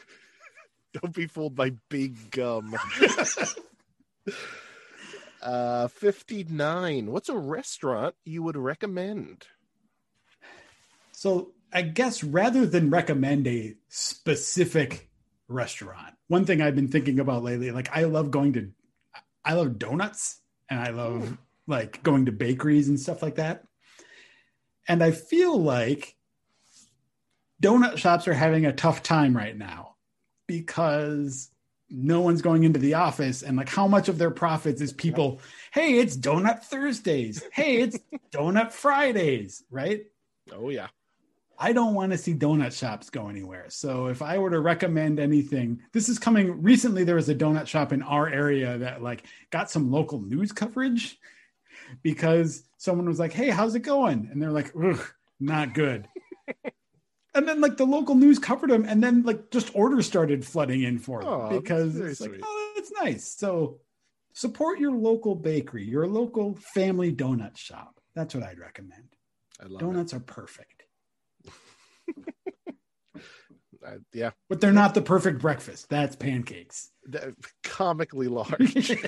Don't 1.03 1.15
be 1.15 1.27
fooled 1.27 1.55
by 1.55 1.73
big 1.91 2.31
gum. 2.31 2.75
uh 5.43 5.89
59. 5.89 7.11
What's 7.11 7.29
a 7.29 7.37
restaurant 7.37 8.15
you 8.25 8.43
would 8.43 8.57
recommend? 8.57 9.47
So 11.13 11.53
I 11.75 11.83
guess 11.83 12.25
rather 12.25 12.65
than 12.65 12.89
recommend 12.89 13.47
a 13.47 13.75
specific 13.89 15.11
restaurant, 15.49 16.15
one 16.29 16.47
thing 16.47 16.63
I've 16.63 16.77
been 16.77 16.89
thinking 16.89 17.19
about 17.19 17.43
lately, 17.43 17.71
like 17.71 17.91
I 17.95 18.05
love 18.05 18.31
going 18.31 18.53
to, 18.55 18.71
I 19.45 19.55
love 19.55 19.79
donuts 19.79 20.41
and 20.71 20.81
I 20.81 20.91
love 20.91 21.29
hmm. 21.29 21.35
like 21.67 22.03
going 22.03 22.27
to 22.27 22.33
bakeries 22.33 22.89
and 22.89 22.99
stuff 22.99 23.23
like 23.23 23.37
that. 23.37 23.65
And 24.89 25.03
I 25.03 25.13
feel 25.13 25.59
like 25.59 26.17
donut 27.63 27.97
shops 27.97 28.29
are 28.29 28.35
having 28.35 28.67
a 28.67 28.73
tough 28.73 29.03
time 29.03 29.37
right 29.37 29.57
now 29.57 29.97
because 30.47 31.51
no 31.89 32.21
one's 32.21 32.43
going 32.43 32.65
into 32.65 32.81
the 32.81 32.95
office 32.95 33.43
and 33.43 33.57
like 33.57 33.69
how 33.69 33.87
much 33.87 34.09
of 34.09 34.19
their 34.19 34.31
profits 34.31 34.81
is 34.81 34.93
people, 34.93 35.41
hey, 35.73 35.99
it's 35.99 36.17
donut 36.17 36.63
Thursdays. 36.65 37.43
Hey, 37.53 37.77
it's 37.77 37.99
donut 38.31 38.73
Fridays, 38.73 39.63
right? 39.71 40.03
Oh 40.53 40.71
yeah. 40.71 40.89
I 41.59 41.73
don't 41.73 41.95
want 41.95 42.13
to 42.13 42.19
see 42.19 42.35
donut 42.35 42.77
shops 42.77 43.11
go 43.11 43.29
anywhere. 43.29 43.67
So 43.69 44.07
if 44.07 44.23
I 44.23 44.39
were 44.39 44.51
to 44.51 44.61
recommend 44.61 45.21
anything, 45.21 45.81
this 45.93 46.09
is 46.09 46.19
coming 46.19 46.63
recently 46.63 47.05
there 47.05 47.15
was 47.15 47.29
a 47.29 47.35
donut 47.35 47.67
shop 47.67 47.93
in 47.93 48.03
our 48.03 48.29
area 48.29 48.79
that 48.79 49.03
like 49.03 49.25
got 49.51 49.71
some 49.71 49.91
local 49.91 50.21
news 50.21 50.53
coverage 50.53 51.19
because 52.03 52.65
someone 52.77 53.07
was 53.07 53.19
like, 53.19 53.33
"Hey, 53.33 53.51
how's 53.51 53.75
it 53.75 53.81
going?" 53.81 54.29
and 54.31 54.41
they're 54.41 54.51
like, 54.51 54.73
"Ugh, 54.77 55.01
not 55.41 55.75
good." 55.75 56.09
and 57.35 57.49
then 57.49 57.61
like 57.61 57.77
the 57.77 57.87
local 57.87 58.15
news 58.15 58.39
covered 58.39 58.71
them 58.71 58.85
and 58.87 59.03
then 59.03 59.23
like 59.23 59.51
just 59.51 59.75
orders 59.75 60.07
started 60.07 60.45
flooding 60.45 60.83
in 60.83 60.99
for 60.99 61.23
them 61.23 61.41
that's 61.51 61.63
because 61.63 61.99
it's 61.99 62.21
like, 62.21 62.41
"Oh, 62.43 62.73
that's 62.77 62.93
nice." 63.01 63.29
So 63.29 63.81
support 64.33 64.79
your 64.79 64.93
local 64.93 65.35
bakery, 65.35 65.85
your 65.85 66.07
local 66.07 66.57
family 66.57 67.13
donut 67.13 67.57
shop. 67.57 68.01
That's 68.15 68.35
what 68.35 68.45
I'd 68.45 68.59
recommend. 68.59 69.17
I 69.61 69.67
love 69.67 69.81
Donuts 69.81 70.15
are 70.15 70.21
perfect. 70.21 70.85
it. 71.45 71.55
Yeah. 74.13 74.31
But 74.49 74.61
they're 74.61 74.73
not 74.73 74.95
the 74.95 75.03
perfect 75.03 75.41
breakfast. 75.41 75.89
That's 75.89 76.17
pancakes. 76.17 76.91
Th- 77.11 77.35
Comically 77.63 78.29
large. 78.29 78.93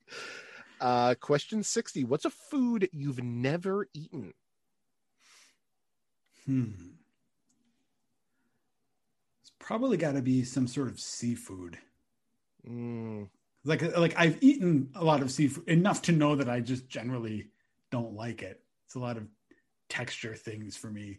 uh 0.80 1.14
question 1.20 1.62
60. 1.62 2.04
What's 2.04 2.24
a 2.24 2.30
food 2.30 2.88
you've 2.92 3.22
never 3.22 3.86
eaten? 3.94 4.32
hmm. 6.46 6.70
It's 9.42 9.52
probably 9.58 9.96
got 9.96 10.12
to 10.12 10.22
be 10.22 10.44
some 10.44 10.66
sort 10.66 10.88
of 10.88 10.98
seafood. 11.00 11.78
Mm, 12.68 13.28
Like 13.64 13.96
like 13.96 14.14
I've 14.18 14.38
eaten 14.42 14.90
a 14.94 15.04
lot 15.04 15.22
of 15.22 15.30
seafood 15.30 15.68
enough 15.68 16.02
to 16.02 16.12
know 16.12 16.36
that 16.36 16.48
I 16.48 16.60
just 16.60 16.88
generally 16.88 17.48
don't 17.90 18.14
like 18.14 18.42
it. 18.42 18.60
It's 18.86 18.94
a 18.94 19.00
lot 19.00 19.16
of 19.16 19.26
texture 19.88 20.34
things 20.34 20.76
for 20.76 20.90
me. 20.90 21.18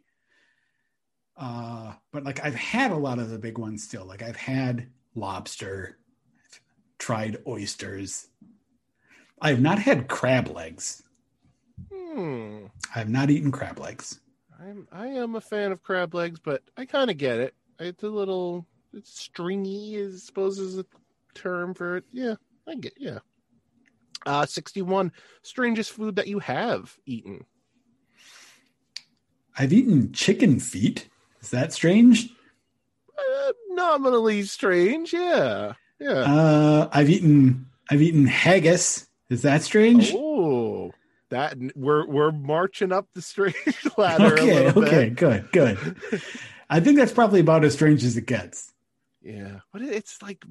Uh 1.38 1.94
but 2.12 2.24
like 2.24 2.44
I've 2.44 2.56
had 2.56 2.92
a 2.92 2.98
lot 2.98 3.20
of 3.20 3.30
the 3.30 3.40
big 3.40 3.58
ones 3.58 3.84
still. 3.84 4.06
Like 4.06 4.22
I've 4.22 4.36
had 4.36 4.88
lobster, 5.16 5.98
I've 6.46 6.62
tried 7.00 7.38
oysters. 7.48 8.28
I 9.42 9.50
have 9.50 9.62
not 9.62 9.80
had 9.80 10.08
crab 10.08 10.50
legs. 10.50 11.04
hmm. 11.92 12.66
I 12.94 13.00
have 13.00 13.10
not 13.10 13.30
eaten 13.30 13.52
crab 13.52 13.80
legs. 13.80 14.20
I'm 14.60 14.88
I 14.92 15.08
am 15.08 15.36
a 15.36 15.42
fan 15.42 15.72
of 15.72 15.82
crab 15.82 16.14
legs, 16.14 16.40
but 16.40 16.62
I 16.78 16.86
kind 16.86 17.10
of 17.10 17.18
get 17.18 17.40
it. 17.40 17.56
It's 17.80 18.04
a 18.04 18.10
little 18.10 18.68
it's 18.94 19.20
stringy, 19.20 20.04
I 20.04 20.12
suppose 20.18 20.60
is 20.60 20.78
a 20.78 20.86
term 21.34 21.74
for 21.74 21.98
it. 21.98 22.04
Yeah, 22.12 22.36
I 22.68 22.76
get 22.76 22.94
yeah. 22.98 23.20
Uh 24.26 24.46
61. 24.46 25.12
Strangest 25.42 25.92
food 25.92 26.16
that 26.18 26.28
you 26.28 26.40
have 26.40 26.96
eaten. 27.06 27.46
I've 29.58 29.74
eaten 29.74 30.14
chicken 30.14 30.60
feet. 30.60 31.10
Is 31.42 31.50
that 31.52 31.74
strange? 31.74 32.30
Uh, 33.18 33.52
nominally 33.70 34.44
strange, 34.44 35.14
yeah. 35.14 35.74
Yeah. 36.00 36.10
Uh, 36.12 36.90
I've 36.92 37.10
eaten 37.10 37.68
I've 37.90 38.02
eaten 38.02 38.26
haggis. 38.26 39.08
Is 39.30 39.44
that 39.44 39.62
strange? 39.64 40.14
Oh, 40.16 40.92
that 41.30 41.56
we're 41.76 42.06
we're 42.08 42.32
marching 42.32 42.92
up 42.92 43.08
the 43.14 43.22
strange 43.22 43.56
ladder 43.98 44.36
a 44.36 44.40
okay, 44.40 44.68
okay, 44.70 45.10
bit. 45.10 45.16
good, 45.16 45.52
good. 45.52 45.96
I 46.70 46.80
think 46.80 46.98
that's 46.98 47.12
probably 47.12 47.40
about 47.40 47.64
as 47.66 47.74
strange 47.74 48.04
as 48.04 48.18
it 48.18 48.26
gets. 48.26 48.72
Yeah, 49.22 49.60
but 49.72 49.82
it's 49.82 50.22
like 50.22 50.44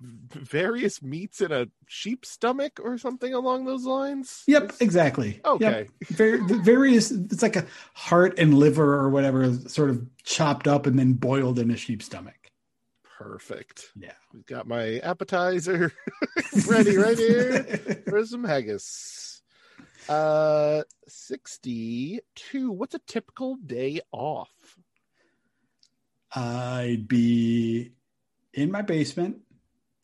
various 0.00 1.00
meats 1.02 1.40
in 1.40 1.52
a 1.52 1.66
sheep's 1.86 2.30
stomach 2.30 2.78
or 2.82 2.98
something 2.98 3.32
along 3.32 3.64
those 3.64 3.84
lines. 3.84 4.42
Yep, 4.46 4.62
It's- 4.64 4.80
exactly. 4.80 5.40
Okay. 5.44 5.88
Yep. 6.10 6.10
Var- 6.10 6.62
various. 6.62 7.10
It's 7.10 7.42
like 7.42 7.56
a 7.56 7.66
heart 7.94 8.38
and 8.38 8.54
liver 8.54 8.94
or 8.94 9.08
whatever, 9.10 9.52
sort 9.68 9.90
of 9.90 10.06
chopped 10.22 10.68
up 10.68 10.86
and 10.86 10.98
then 10.98 11.14
boiled 11.14 11.58
in 11.58 11.70
a 11.70 11.76
sheep's 11.76 12.06
stomach. 12.06 12.34
Perfect. 13.18 13.92
Yeah. 13.96 14.12
We've 14.34 14.44
got 14.44 14.66
my 14.68 14.98
appetizer 14.98 15.90
ready 16.68 16.96
right 16.98 17.16
here 17.16 17.62
for 18.08 18.26
some 18.26 18.44
haggis. 18.44 19.40
Uh, 20.08 20.82
sixty-two. 21.08 22.70
What's 22.70 22.94
a 22.94 23.00
typical 23.06 23.56
day 23.56 24.00
off? 24.12 24.50
I'd 26.34 27.08
be 27.08 27.92
in 28.52 28.70
my 28.70 28.82
basement, 28.82 29.38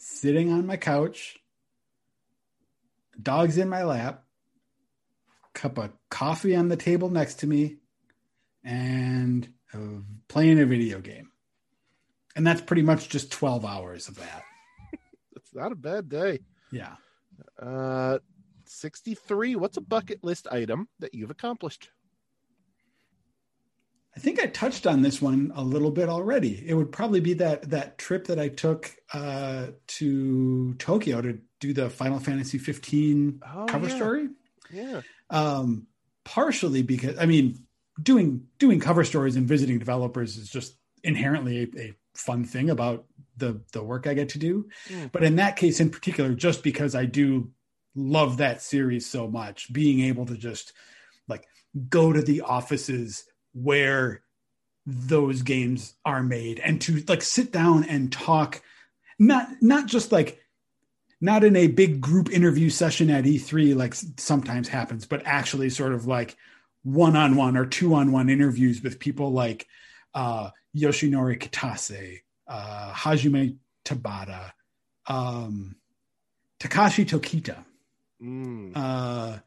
sitting 0.02 0.52
on 0.52 0.66
my 0.66 0.76
couch, 0.76 1.38
dogs 3.20 3.56
in 3.56 3.68
my 3.68 3.84
lap, 3.84 4.24
cup 5.54 5.78
of 5.78 5.92
coffee 6.10 6.56
on 6.56 6.68
the 6.68 6.76
table 6.76 7.08
next 7.08 7.34
to 7.40 7.46
me, 7.46 7.76
and 8.64 9.48
uh, 9.72 10.00
playing 10.28 10.60
a 10.60 10.66
video 10.66 11.00
game. 11.00 11.30
And 12.34 12.46
that's 12.46 12.60
pretty 12.60 12.82
much 12.82 13.10
just 13.10 13.30
12 13.30 13.64
hours 13.64 14.08
of 14.08 14.16
that. 14.16 14.42
It's 15.34 15.54
not 15.54 15.72
a 15.72 15.76
bad 15.76 16.08
day. 16.08 16.40
Yeah. 16.70 16.94
Uh, 17.60 18.18
63. 18.66 19.56
What's 19.56 19.76
a 19.76 19.82
bucket 19.82 20.22
list 20.22 20.46
item 20.50 20.88
that 21.00 21.14
you've 21.14 21.30
accomplished? 21.30 21.90
I 24.14 24.20
think 24.20 24.40
I 24.40 24.46
touched 24.46 24.86
on 24.86 25.02
this 25.02 25.22
one 25.22 25.52
a 25.54 25.62
little 25.62 25.90
bit 25.90 26.08
already. 26.08 26.62
It 26.66 26.74
would 26.74 26.92
probably 26.92 27.20
be 27.20 27.34
that 27.34 27.70
that 27.70 27.96
trip 27.96 28.26
that 28.26 28.38
I 28.38 28.48
took 28.48 28.94
uh, 29.14 29.68
to 29.86 30.74
Tokyo 30.74 31.22
to 31.22 31.38
do 31.60 31.72
the 31.72 31.88
Final 31.88 32.18
Fantasy 32.18 32.58
15 32.58 33.40
Oh, 33.54 33.66
cover 33.66 33.88
yeah. 33.88 33.96
story. 33.96 34.28
Yeah. 34.70 35.00
Um, 35.30 35.86
partially 36.24 36.82
because 36.82 37.18
I 37.18 37.26
mean, 37.26 37.64
doing 38.02 38.46
doing 38.58 38.80
cover 38.80 39.04
stories 39.04 39.36
and 39.36 39.48
visiting 39.48 39.78
developers 39.78 40.36
is 40.36 40.50
just 40.50 40.76
inherently 41.02 41.70
a, 41.76 41.80
a 41.80 41.94
fun 42.14 42.44
thing 42.44 42.68
about 42.68 43.06
the 43.38 43.62
the 43.72 43.82
work 43.82 44.06
I 44.06 44.12
get 44.14 44.28
to 44.30 44.38
do. 44.38 44.68
Mm. 44.88 45.10
But 45.10 45.24
in 45.24 45.36
that 45.36 45.56
case, 45.56 45.80
in 45.80 45.88
particular, 45.88 46.34
just 46.34 46.62
because 46.62 46.94
I 46.94 47.06
do 47.06 47.50
love 47.94 48.38
that 48.38 48.60
series 48.60 49.06
so 49.06 49.26
much, 49.26 49.72
being 49.72 50.00
able 50.00 50.26
to 50.26 50.36
just 50.36 50.74
like 51.28 51.46
go 51.88 52.12
to 52.12 52.20
the 52.20 52.42
offices 52.42 53.24
where 53.52 54.22
those 54.86 55.42
games 55.42 55.94
are 56.04 56.22
made 56.22 56.58
and 56.58 56.80
to 56.80 57.02
like 57.08 57.22
sit 57.22 57.52
down 57.52 57.84
and 57.84 58.12
talk 58.12 58.60
not 59.18 59.48
not 59.60 59.86
just 59.86 60.10
like 60.10 60.40
not 61.20 61.44
in 61.44 61.54
a 61.54 61.68
big 61.68 62.00
group 62.00 62.30
interview 62.32 62.68
session 62.68 63.08
at 63.08 63.24
E3 63.24 63.76
like 63.76 63.94
sometimes 64.18 64.68
happens 64.68 65.06
but 65.06 65.22
actually 65.24 65.70
sort 65.70 65.92
of 65.92 66.06
like 66.06 66.36
one-on-one 66.82 67.56
or 67.56 67.64
two-on-one 67.64 68.28
interviews 68.28 68.82
with 68.82 68.98
people 68.98 69.32
like 69.32 69.66
uh 70.14 70.50
Yoshinori 70.76 71.38
Kitase, 71.38 72.20
uh 72.48 72.92
Hajime 72.92 73.56
Tabata, 73.84 74.50
um 75.06 75.76
Takashi 76.58 77.04
Tokita, 77.06 77.64
Mm. 78.22 78.72
uh, 78.76 79.38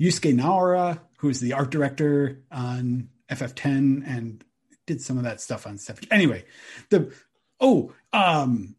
Yusuke 0.00 0.34
Naora, 0.34 0.98
who's 1.18 1.40
the 1.40 1.52
art 1.52 1.70
director 1.70 2.40
on 2.50 3.10
FF10 3.30 4.06
and 4.06 4.44
did 4.86 5.00
some 5.00 5.16
of 5.16 5.24
that 5.24 5.40
stuff 5.40 5.66
on 5.66 5.78
7. 5.78 6.04
Anyway, 6.10 6.44
the 6.90 7.12
oh, 7.60 7.92
um, 8.12 8.76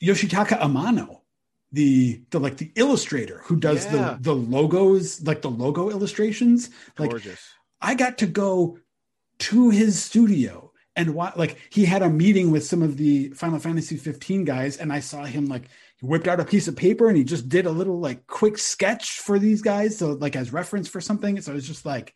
Yoshitaka 0.00 0.58
Amano, 0.60 1.20
the 1.72 2.22
the 2.30 2.40
like 2.40 2.56
the 2.56 2.70
illustrator 2.74 3.40
who 3.44 3.56
does 3.56 3.84
Yeah. 3.86 4.16
the 4.18 4.32
the 4.32 4.34
logos, 4.34 5.22
like 5.22 5.42
the 5.42 5.50
logo 5.50 5.90
illustrations. 5.90 6.70
Like 6.98 7.10
Gorgeous. 7.10 7.40
I 7.80 7.94
got 7.94 8.18
to 8.18 8.26
go 8.26 8.78
to 9.40 9.70
his 9.70 10.00
studio 10.02 10.72
and 10.94 11.14
what 11.14 11.38
like 11.38 11.56
he 11.70 11.84
had 11.84 12.02
a 12.02 12.10
meeting 12.10 12.50
with 12.50 12.64
some 12.64 12.82
of 12.82 12.96
the 12.96 13.30
Final 13.30 13.58
Fantasy 13.58 13.96
15 13.96 14.44
guys, 14.44 14.76
and 14.76 14.92
I 14.92 15.00
saw 15.00 15.24
him 15.24 15.46
like 15.46 15.64
he 15.98 16.06
whipped 16.06 16.28
out 16.28 16.40
a 16.40 16.44
piece 16.44 16.68
of 16.68 16.76
paper 16.76 17.08
and 17.08 17.16
he 17.16 17.24
just 17.24 17.48
did 17.48 17.66
a 17.66 17.70
little 17.70 17.98
like 17.98 18.26
quick 18.26 18.58
sketch 18.58 19.18
for 19.20 19.38
these 19.38 19.62
guys, 19.62 19.96
so 19.98 20.12
like 20.12 20.36
as 20.36 20.52
reference 20.52 20.88
for 20.88 21.00
something. 21.00 21.40
So 21.40 21.52
it 21.52 21.56
was 21.56 21.66
just 21.66 21.86
like 21.86 22.14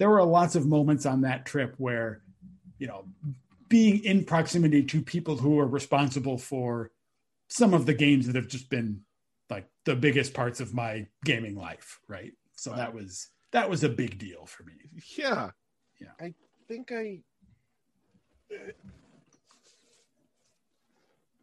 there 0.00 0.08
were 0.08 0.24
lots 0.24 0.56
of 0.56 0.66
moments 0.66 1.04
on 1.04 1.20
that 1.20 1.44
trip 1.44 1.74
where 1.76 2.22
you 2.78 2.86
know 2.86 3.04
being 3.68 4.02
in 4.02 4.24
proximity 4.24 4.82
to 4.82 5.02
people 5.02 5.36
who 5.36 5.60
are 5.60 5.66
responsible 5.66 6.38
for 6.38 6.90
some 7.48 7.74
of 7.74 7.84
the 7.84 7.92
games 7.92 8.26
that 8.26 8.34
have 8.34 8.48
just 8.48 8.70
been 8.70 9.02
like 9.50 9.68
the 9.84 9.94
biggest 9.94 10.32
parts 10.32 10.58
of 10.58 10.72
my 10.72 11.06
gaming 11.24 11.54
life, 11.54 12.00
right? 12.08 12.32
So 12.56 12.72
that 12.72 12.94
was 12.94 13.28
that 13.52 13.68
was 13.68 13.84
a 13.84 13.90
big 13.90 14.18
deal 14.18 14.46
for 14.46 14.64
me. 14.64 14.72
Yeah. 15.16 15.50
Yeah. 16.00 16.12
I 16.18 16.32
think 16.66 16.90
I. 16.92 17.20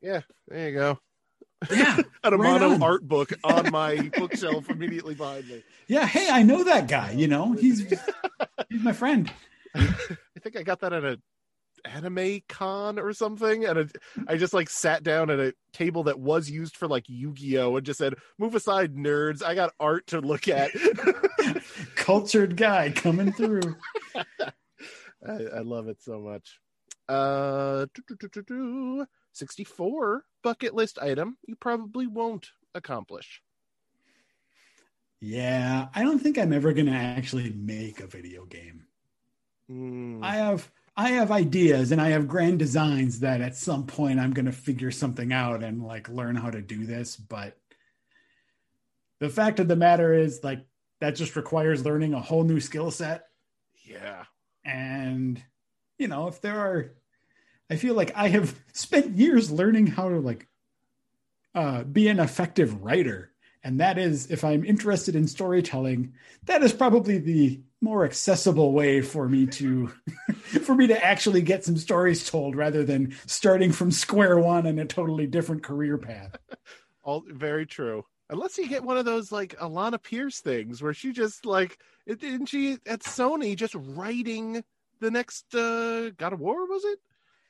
Yeah, 0.01 0.21
there 0.47 0.69
you 0.69 0.75
go. 0.75 0.99
Yeah. 1.71 1.97
An 2.23 2.37
Right 2.37 2.61
Amano 2.61 2.75
on. 2.75 2.83
art 2.83 3.07
book 3.07 3.31
on 3.43 3.71
my 3.71 4.09
bookshelf 4.17 4.69
immediately 4.69 5.15
behind 5.15 5.47
me. 5.47 5.63
Yeah, 5.87 6.05
hey, 6.05 6.29
I 6.29 6.43
know 6.43 6.63
that 6.63 6.87
guy, 6.87 7.11
you 7.11 7.27
know. 7.27 7.53
He's 7.53 7.79
he's 8.69 8.83
my 8.83 8.93
friend. 8.93 9.31
I 9.75 9.85
think 10.41 10.55
I 10.57 10.63
got 10.63 10.79
that 10.81 10.93
at 10.93 11.03
a 11.03 11.19
anime 11.85 12.41
con 12.49 12.99
or 12.99 13.13
something 13.13 13.63
and 13.63 13.77
it, 13.77 13.91
i 14.27 14.35
just 14.35 14.53
like 14.53 14.69
sat 14.69 15.03
down 15.03 15.29
at 15.29 15.39
a 15.39 15.53
table 15.71 16.03
that 16.03 16.19
was 16.19 16.49
used 16.49 16.75
for 16.75 16.85
like 16.85 17.05
yu-gi-oh 17.07 17.77
and 17.77 17.85
just 17.85 17.99
said 17.99 18.15
move 18.37 18.55
aside 18.55 18.95
nerds 18.95 19.41
i 19.41 19.55
got 19.55 19.71
art 19.79 20.05
to 20.07 20.19
look 20.19 20.47
at 20.49 20.71
Cultured 21.95 22.57
guy 22.57 22.91
coming 22.91 23.31
through. 23.31 23.75
I, 25.25 25.31
I 25.57 25.59
love 25.61 25.87
it 25.87 26.01
so 26.01 26.19
much 26.19 26.59
uh 27.07 27.85
doo, 27.93 28.01
doo, 28.07 28.15
doo, 28.19 28.29
doo, 28.33 28.43
doo. 28.43 29.05
64 29.33 30.23
bucket 30.47 30.73
list 30.73 30.97
item 30.99 31.37
you 31.45 31.55
probably 31.55 32.07
won't 32.07 32.51
accomplish 32.73 33.41
Yeah, 35.19 35.87
I 35.93 36.03
don't 36.03 36.19
think 36.19 36.37
I'm 36.37 36.53
ever 36.53 36.71
going 36.73 36.85
to 36.85 36.91
actually 36.93 37.51
make 37.51 37.99
a 37.99 38.07
video 38.07 38.45
game. 38.45 38.85
Hmm. 39.67 40.23
I 40.23 40.35
have 40.35 40.71
I 40.95 41.09
have 41.09 41.31
ideas 41.31 41.91
and 41.91 41.99
I 41.99 42.09
have 42.09 42.27
grand 42.27 42.59
designs 42.59 43.19
that 43.19 43.41
at 43.41 43.55
some 43.55 43.87
point 43.87 44.19
I'm 44.19 44.31
going 44.31 44.45
to 44.45 44.51
figure 44.51 44.91
something 44.91 45.33
out 45.33 45.63
and 45.63 45.83
like 45.83 46.07
learn 46.07 46.35
how 46.35 46.51
to 46.51 46.61
do 46.61 46.85
this, 46.85 47.17
but 47.17 47.57
the 49.19 49.29
fact 49.29 49.59
of 49.59 49.67
the 49.67 49.75
matter 49.75 50.13
is 50.13 50.43
like 50.43 50.65
that 51.01 51.15
just 51.15 51.35
requires 51.35 51.85
learning 51.85 52.13
a 52.13 52.21
whole 52.21 52.43
new 52.43 52.59
skill 52.59 52.91
set 52.91 53.25
yeah 53.85 54.23
and 54.65 55.41
you 55.97 56.07
know 56.07 56.27
if 56.27 56.41
there 56.41 56.59
are 56.59 56.93
i 57.69 57.75
feel 57.75 57.95
like 57.95 58.15
i 58.15 58.27
have 58.27 58.59
spent 58.73 59.17
years 59.17 59.51
learning 59.51 59.87
how 59.87 60.09
to 60.09 60.19
like 60.19 60.47
uh, 61.57 61.83
be 61.83 62.07
an 62.07 62.19
effective 62.19 62.83
writer. 62.83 63.31
And 63.63 63.79
that 63.79 63.97
is 63.97 64.31
if 64.31 64.43
i'm 64.45 64.63
interested 64.63 65.15
in 65.15 65.27
storytelling 65.27 66.13
that 66.45 66.63
is 66.63 66.71
probably 66.71 67.17
the 67.17 67.59
more 67.81 68.05
accessible 68.05 68.71
way 68.71 69.01
for 69.01 69.27
me 69.27 69.45
to 69.47 69.87
for 70.63 70.73
me 70.73 70.87
to 70.87 71.05
actually 71.05 71.41
get 71.41 71.65
some 71.65 71.75
stories 71.75 72.29
told 72.29 72.55
rather 72.55 72.83
than 72.83 73.15
starting 73.25 73.71
from 73.71 73.91
square 73.91 74.39
one 74.39 74.65
in 74.65 74.79
a 74.79 74.85
totally 74.85 75.27
different 75.27 75.63
career 75.63 75.97
path. 75.97 76.37
All 77.03 77.23
very 77.27 77.65
true. 77.65 78.05
Unless 78.29 78.57
you 78.57 78.69
get 78.69 78.83
one 78.83 78.97
of 78.97 79.05
those 79.05 79.31
like 79.31 79.57
Alanah 79.57 80.01
Pearce 80.01 80.39
things 80.39 80.81
where 80.81 80.93
she 80.93 81.11
just 81.11 81.45
like 81.45 81.77
didn't 82.07 82.45
she 82.45 82.77
at 82.85 83.01
sony 83.01 83.55
just 83.55 83.75
writing 83.75 84.63
the 85.01 85.11
next 85.11 85.53
uh 85.53 86.09
god 86.11 86.33
of 86.33 86.39
war 86.39 86.65
was 86.67 86.83
it 86.85 86.99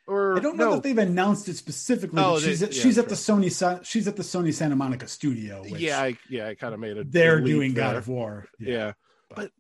or 0.08 0.38
I 0.38 0.40
don't 0.40 0.58
know 0.58 0.70
no 0.70 0.74
that 0.76 0.84
they've 0.84 0.98
announced 0.98 1.50
it 1.50 1.58
specifically. 1.58 2.22
Oh, 2.22 2.36
but 2.36 2.44
she's 2.44 2.62
they- 2.62 2.68
at, 2.68 2.76
yeah, 2.76 2.82
she's 2.82 2.98
at 2.98 3.10
the. 3.10 3.16
Sony 3.16 3.86
she's 3.86 4.08
at 4.08 4.16
the 4.16 4.24
Sony 4.24 4.54
Santa 4.54 4.76
Monica 4.76 5.08
studio. 5.08 5.64
Which 5.64 5.82
yeah 5.82 6.02
I, 6.02 6.18
yeah 6.30 6.48
i 6.48 6.56
kind 6.56 6.74
of 6.74 6.80
made 6.80 6.98
a 6.98 7.04
they're 7.04 7.42
doing 7.42 7.74
God 7.74 7.92
there. 7.92 7.98
of 8.00 8.08
War. 8.08 8.48
yeah, 8.60 8.94
but 9.36 9.52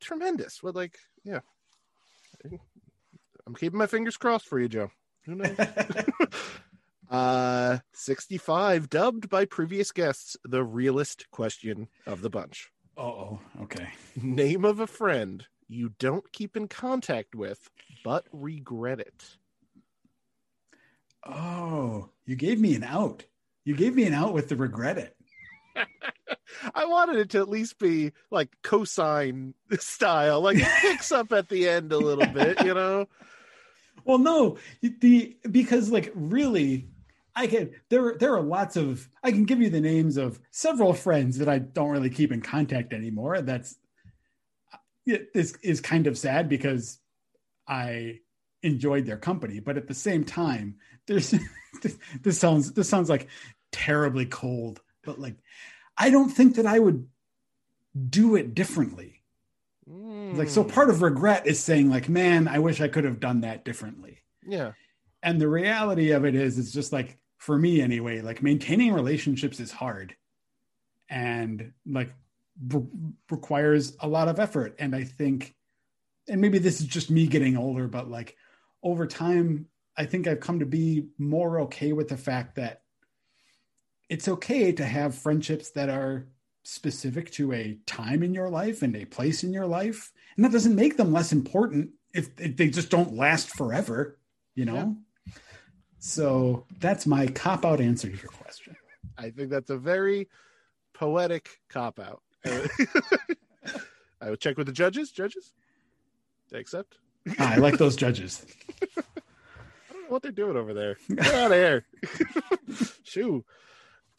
tremendous 0.00 0.62
with 0.62 0.74
like 0.74 0.98
yeah 1.24 1.40
i'm 3.46 3.54
keeping 3.54 3.78
my 3.78 3.86
fingers 3.86 4.16
crossed 4.16 4.46
for 4.48 4.58
you 4.58 4.68
joe 4.68 4.90
who 5.26 5.34
knows 5.36 5.56
uh 7.10 7.78
65 7.92 8.88
dubbed 8.88 9.28
by 9.28 9.44
previous 9.44 9.92
guests 9.92 10.36
the 10.44 10.64
realest 10.64 11.30
question 11.30 11.88
of 12.06 12.22
the 12.22 12.30
bunch 12.30 12.70
oh, 12.96 13.38
okay. 13.62 13.88
name 14.16 14.64
of 14.64 14.80
a 14.80 14.86
friend 14.86 15.46
you 15.68 15.92
don't 15.98 16.32
keep 16.32 16.56
in 16.56 16.66
contact 16.68 17.34
with 17.34 17.70
but 18.04 18.24
regret 18.32 19.00
it 19.00 19.36
Oh, 21.26 22.10
you 22.24 22.36
gave 22.36 22.60
me 22.60 22.74
an 22.74 22.84
out. 22.84 23.24
You 23.64 23.76
gave 23.76 23.94
me 23.94 24.04
an 24.04 24.14
out 24.14 24.32
with 24.32 24.48
the 24.48 24.56
regret 24.56 24.98
it. 24.98 25.16
i 26.74 26.84
wanted 26.84 27.16
it 27.16 27.30
to 27.30 27.38
at 27.38 27.48
least 27.48 27.78
be 27.78 28.10
like 28.32 28.48
cosine 28.62 29.54
style 29.78 30.40
like 30.40 30.58
it 30.58 30.68
picks 30.80 31.12
up 31.12 31.32
at 31.32 31.48
the 31.48 31.68
end 31.68 31.92
a 31.92 31.96
little 31.96 32.26
bit 32.34 32.60
you 32.64 32.74
know 32.74 33.06
Well, 34.04 34.18
no, 34.18 34.56
the 34.82 35.36
because 35.50 35.90
like 35.90 36.10
really, 36.14 36.88
I 37.36 37.46
can 37.46 37.70
there 37.90 38.16
there 38.18 38.34
are 38.34 38.42
lots 38.42 38.76
of 38.76 39.08
I 39.22 39.30
can 39.30 39.44
give 39.44 39.60
you 39.60 39.70
the 39.70 39.80
names 39.80 40.16
of 40.16 40.40
several 40.50 40.94
friends 40.94 41.38
that 41.38 41.48
I 41.48 41.58
don't 41.58 41.90
really 41.90 42.10
keep 42.10 42.32
in 42.32 42.40
contact 42.40 42.92
anymore. 42.92 43.42
That's 43.42 43.76
it 45.06 45.28
is 45.34 45.56
is 45.62 45.80
kind 45.80 46.06
of 46.06 46.16
sad 46.18 46.48
because 46.48 46.98
I 47.68 48.20
enjoyed 48.62 49.06
their 49.06 49.18
company, 49.18 49.60
but 49.60 49.76
at 49.76 49.86
the 49.86 49.94
same 49.94 50.24
time, 50.24 50.76
there's 51.10 51.34
this, 52.22 52.38
sounds 52.38 52.72
this 52.72 52.88
sounds 52.88 53.10
like 53.10 53.26
terribly 53.72 54.26
cold, 54.26 54.80
but 55.02 55.18
like 55.18 55.34
I 55.98 56.10
don't 56.10 56.30
think 56.30 56.54
that 56.54 56.66
I 56.66 56.78
would 56.78 57.08
do 58.08 58.36
it 58.36 58.54
differently. 58.54 59.22
Like 60.32 60.48
so 60.48 60.62
Mm, 60.62 60.68
part 60.72 60.88
of 60.88 61.02
regret 61.02 61.48
is 61.48 61.58
saying 61.58 61.90
like, 61.90 62.08
man, 62.08 62.46
I 62.46 62.60
wish 62.60 62.80
I 62.80 62.86
could 62.86 63.02
have 63.04 63.18
done 63.18 63.40
that 63.40 63.64
differently. 63.64 64.18
yeah 64.46 64.72
And 65.22 65.40
the 65.40 65.48
reality 65.48 66.12
of 66.12 66.24
it 66.24 66.36
is 66.36 66.58
it's 66.58 66.72
just 66.72 66.92
like 66.92 67.18
for 67.38 67.58
me 67.58 67.80
anyway, 67.82 68.20
like 68.20 68.42
maintaining 68.42 68.92
relationships 68.92 69.58
is 69.58 69.72
hard 69.72 70.14
and 71.08 71.72
like 71.84 72.14
re- 72.68 72.86
requires 73.30 73.96
a 73.98 74.06
lot 74.06 74.28
of 74.28 74.38
effort 74.38 74.76
and 74.78 74.94
I 74.94 75.02
think 75.02 75.56
and 76.28 76.40
maybe 76.40 76.58
this 76.58 76.80
is 76.80 76.86
just 76.86 77.10
me 77.10 77.26
getting 77.26 77.56
older 77.56 77.88
but 77.88 78.08
like 78.08 78.36
over 78.82 79.06
time 79.06 79.66
I 80.00 80.06
think 80.06 80.26
I've 80.26 80.40
come 80.40 80.60
to 80.60 80.66
be 80.66 81.08
more 81.18 81.60
okay 81.60 81.92
with 81.92 82.08
the 82.08 82.16
fact 82.16 82.54
that 82.54 82.80
it's 84.08 84.28
okay 84.28 84.72
to 84.72 84.82
have 84.82 85.14
friendships 85.14 85.72
that 85.72 85.90
are 85.90 86.26
specific 86.62 87.30
to 87.32 87.52
a 87.52 87.78
time 87.84 88.22
in 88.22 88.32
your 88.32 88.48
life 88.48 88.80
and 88.80 88.96
a 88.96 89.04
place 89.04 89.44
in 89.44 89.52
your 89.52 89.66
life 89.66 90.10
and 90.36 90.44
that 90.46 90.52
doesn't 90.52 90.74
make 90.74 90.96
them 90.96 91.12
less 91.12 91.32
important 91.32 91.90
if, 92.14 92.30
if 92.40 92.56
they 92.56 92.70
just 92.70 92.88
don't 92.88 93.12
last 93.12 93.50
forever, 93.50 94.18
you 94.54 94.64
know. 94.64 94.96
So 95.98 96.64
that's 96.78 97.06
my 97.06 97.26
cop 97.26 97.66
out 97.66 97.78
answer 97.78 98.08
to 98.08 98.16
your 98.16 98.30
question. 98.30 98.74
I 99.18 99.28
think 99.28 99.50
that's 99.50 99.68
a 99.68 99.76
very 99.76 100.30
poetic 100.94 101.60
cop 101.68 102.00
out. 102.00 102.22
I 104.22 104.30
would 104.30 104.40
check 104.40 104.56
with 104.56 104.66
the 104.66 104.72
judges. 104.72 105.10
Judges, 105.10 105.52
they 106.50 106.58
accept. 106.58 106.96
Ah, 107.38 107.52
I 107.52 107.56
like 107.56 107.76
those 107.76 107.96
judges. 107.96 108.46
I 110.10 110.14
don't 110.14 110.24
know 110.24 110.28
what 110.28 110.34
they're 110.34 110.44
doing 110.44 110.56
over 110.56 110.74
there. 110.74 110.96
Get 111.14 111.34
out 111.34 111.52
of 111.52 111.56
here. 111.56 111.84
Shoo. 113.04 113.44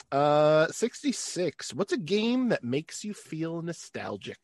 Uh, 0.09 0.67
66. 0.67 1.73
What's 1.73 1.91
a 1.91 1.97
game 1.97 2.47
that 2.49 2.63
makes 2.63 3.03
you 3.03 3.13
feel 3.13 3.61
nostalgic? 3.61 4.37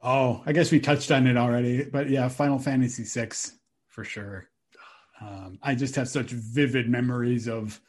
Oh, 0.00 0.40
I 0.46 0.52
guess 0.52 0.70
we 0.70 0.78
touched 0.78 1.10
on 1.10 1.26
it 1.26 1.36
already, 1.36 1.82
but 1.82 2.08
yeah, 2.08 2.28
Final 2.28 2.60
Fantasy 2.60 3.02
VI 3.02 3.30
for 3.88 4.04
sure. 4.04 4.48
Um, 5.20 5.58
I 5.60 5.74
just 5.74 5.96
have 5.96 6.08
such 6.08 6.30
vivid 6.30 6.88
memories 6.88 7.48
of 7.48 7.80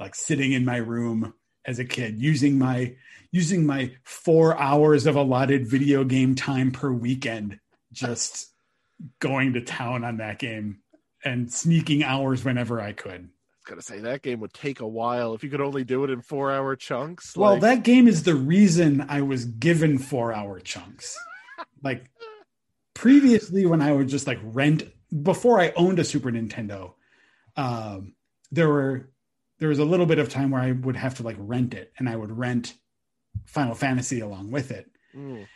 like 0.00 0.16
sitting 0.16 0.52
in 0.52 0.64
my 0.64 0.78
room 0.78 1.34
as 1.64 1.78
a 1.78 1.84
kid 1.84 2.18
using 2.18 2.58
my 2.58 2.96
using 3.30 3.64
my 3.64 3.92
four 4.02 4.58
hours 4.58 5.06
of 5.06 5.14
allotted 5.14 5.68
video 5.68 6.02
game 6.02 6.34
time 6.34 6.72
per 6.72 6.90
weekend, 6.90 7.60
just 7.92 8.52
going 9.20 9.52
to 9.52 9.60
town 9.60 10.04
on 10.04 10.16
that 10.18 10.38
game 10.38 10.80
and 11.26 11.52
sneaking 11.52 12.04
hours 12.04 12.44
whenever 12.44 12.80
I 12.80 12.92
could. 12.92 13.10
I 13.10 13.18
was 13.18 13.64
gonna 13.66 13.82
say 13.82 13.98
that 14.00 14.22
game 14.22 14.38
would 14.40 14.54
take 14.54 14.78
a 14.78 14.86
while 14.86 15.34
if 15.34 15.42
you 15.42 15.50
could 15.50 15.60
only 15.60 15.82
do 15.82 16.04
it 16.04 16.10
in 16.10 16.22
four 16.22 16.52
hour 16.52 16.76
chunks. 16.76 17.36
Well, 17.36 17.54
like- 17.54 17.60
that 17.62 17.82
game 17.82 18.06
is 18.06 18.22
the 18.22 18.36
reason 18.36 19.04
I 19.08 19.22
was 19.22 19.44
given 19.44 19.98
four 19.98 20.32
hour 20.32 20.60
chunks. 20.60 21.16
like 21.82 22.08
previously, 22.94 23.66
when 23.66 23.82
I 23.82 23.92
would 23.92 24.08
just 24.08 24.26
like 24.26 24.38
rent 24.42 24.84
before 25.22 25.60
I 25.60 25.72
owned 25.76 25.98
a 25.98 26.04
Super 26.04 26.30
Nintendo, 26.30 26.92
um, 27.56 28.14
there 28.52 28.68
were 28.68 29.10
there 29.58 29.68
was 29.68 29.80
a 29.80 29.84
little 29.84 30.06
bit 30.06 30.20
of 30.20 30.28
time 30.28 30.50
where 30.52 30.62
I 30.62 30.70
would 30.70 30.96
have 30.96 31.16
to 31.16 31.24
like 31.24 31.36
rent 31.40 31.74
it, 31.74 31.92
and 31.98 32.08
I 32.08 32.14
would 32.14 32.30
rent 32.30 32.74
Final 33.46 33.74
Fantasy 33.74 34.20
along 34.20 34.52
with 34.52 34.70
it. 34.70 34.88
Mm. 35.14 35.48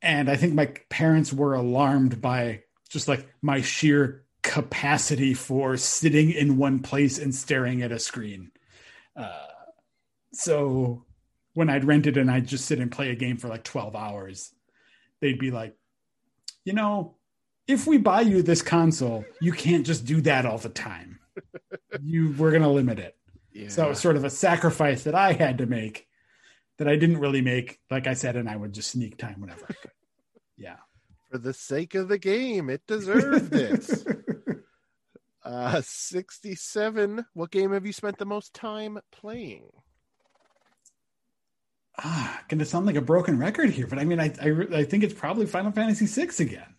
And 0.00 0.30
I 0.30 0.36
think 0.36 0.54
my 0.54 0.72
parents 0.88 1.34
were 1.34 1.52
alarmed 1.52 2.22
by 2.22 2.62
just 2.88 3.08
like 3.08 3.28
my 3.42 3.60
sheer 3.60 4.24
capacity 4.42 5.34
for 5.34 5.76
sitting 5.76 6.30
in 6.30 6.56
one 6.56 6.80
place 6.80 7.18
and 7.18 7.34
staring 7.34 7.82
at 7.82 7.92
a 7.92 7.98
screen. 7.98 8.50
Uh, 9.16 9.46
so 10.32 11.04
when 11.54 11.68
I'd 11.68 11.84
rent 11.84 12.06
it 12.06 12.16
and 12.16 12.30
I'd 12.30 12.46
just 12.46 12.66
sit 12.66 12.78
and 12.78 12.90
play 12.90 13.10
a 13.10 13.14
game 13.16 13.36
for 13.36 13.48
like 13.48 13.64
12 13.64 13.96
hours, 13.96 14.52
they'd 15.20 15.38
be 15.38 15.50
like, 15.50 15.76
you 16.64 16.72
know, 16.72 17.16
if 17.66 17.86
we 17.86 17.98
buy 17.98 18.22
you 18.22 18.42
this 18.42 18.62
console, 18.62 19.24
you 19.40 19.52
can't 19.52 19.86
just 19.86 20.04
do 20.04 20.20
that 20.22 20.46
all 20.46 20.58
the 20.58 20.68
time. 20.68 21.18
you 22.02 22.34
we're 22.36 22.50
gonna 22.50 22.70
limit 22.70 22.98
it. 22.98 23.16
yeah. 23.52 23.68
So 23.68 23.86
it 23.86 23.90
was 23.90 24.00
sort 24.00 24.16
of 24.16 24.24
a 24.24 24.30
sacrifice 24.30 25.04
that 25.04 25.14
I 25.14 25.32
had 25.32 25.58
to 25.58 25.66
make 25.66 26.06
that 26.78 26.88
I 26.88 26.96
didn't 26.96 27.18
really 27.18 27.42
make, 27.42 27.78
like 27.90 28.06
I 28.06 28.14
said, 28.14 28.36
and 28.36 28.48
I 28.48 28.56
would 28.56 28.72
just 28.72 28.90
sneak 28.90 29.18
time 29.18 29.40
whenever 29.40 29.64
I 29.68 29.72
could. 29.74 29.90
Yeah. 30.56 30.76
for 31.30 31.38
the 31.38 31.54
sake 31.54 31.94
of 31.94 32.08
the 32.08 32.18
game, 32.18 32.68
it 32.70 32.86
deserved 32.86 33.54
it. 33.54 33.86
Uh, 35.42 35.80
67. 35.84 37.24
What 37.34 37.50
game 37.50 37.72
have 37.72 37.86
you 37.86 37.92
spent 37.92 38.18
the 38.18 38.26
most 38.26 38.54
time 38.54 38.98
playing? 39.12 39.68
ah, 42.02 42.42
gonna 42.48 42.64
sound 42.64 42.86
like 42.86 42.96
a 42.96 43.00
broken 43.02 43.38
record 43.38 43.68
here, 43.70 43.86
but 43.86 43.98
I 43.98 44.04
mean, 44.04 44.20
I 44.20 44.32
I, 44.40 44.78
I 44.78 44.84
think 44.84 45.04
it's 45.04 45.12
probably 45.14 45.44
Final 45.46 45.72
Fantasy 45.72 46.06
VI 46.06 46.42
again. 46.42 46.74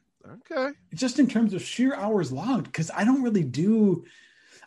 Okay. 0.49 0.69
just 0.93 1.19
in 1.19 1.27
terms 1.27 1.53
of 1.53 1.61
sheer 1.61 1.93
hours 1.95 2.31
logged 2.31 2.65
because 2.65 2.91
i 2.95 3.03
don't 3.03 3.23
really 3.23 3.43
do 3.43 4.05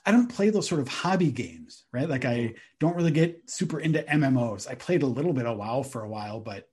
i 0.05 0.11
don't 0.11 0.27
play 0.29 0.51
those 0.51 0.69
sort 0.69 0.81
of 0.81 0.89
hobby 0.89 1.31
games 1.31 1.85
right 1.93 2.09
like 2.09 2.25
i 2.25 2.53
don't 2.81 2.97
really 2.97 3.13
get 3.13 3.49
super 3.49 3.79
into 3.79 4.03
mmos 4.03 4.69
i 4.69 4.75
played 4.75 5.03
a 5.05 5.07
little 5.07 5.33
bit 5.33 5.47
of 5.47 5.57
wow 5.57 5.83
for 5.83 6.03
a 6.03 6.09
while 6.09 6.41
but 6.41 6.69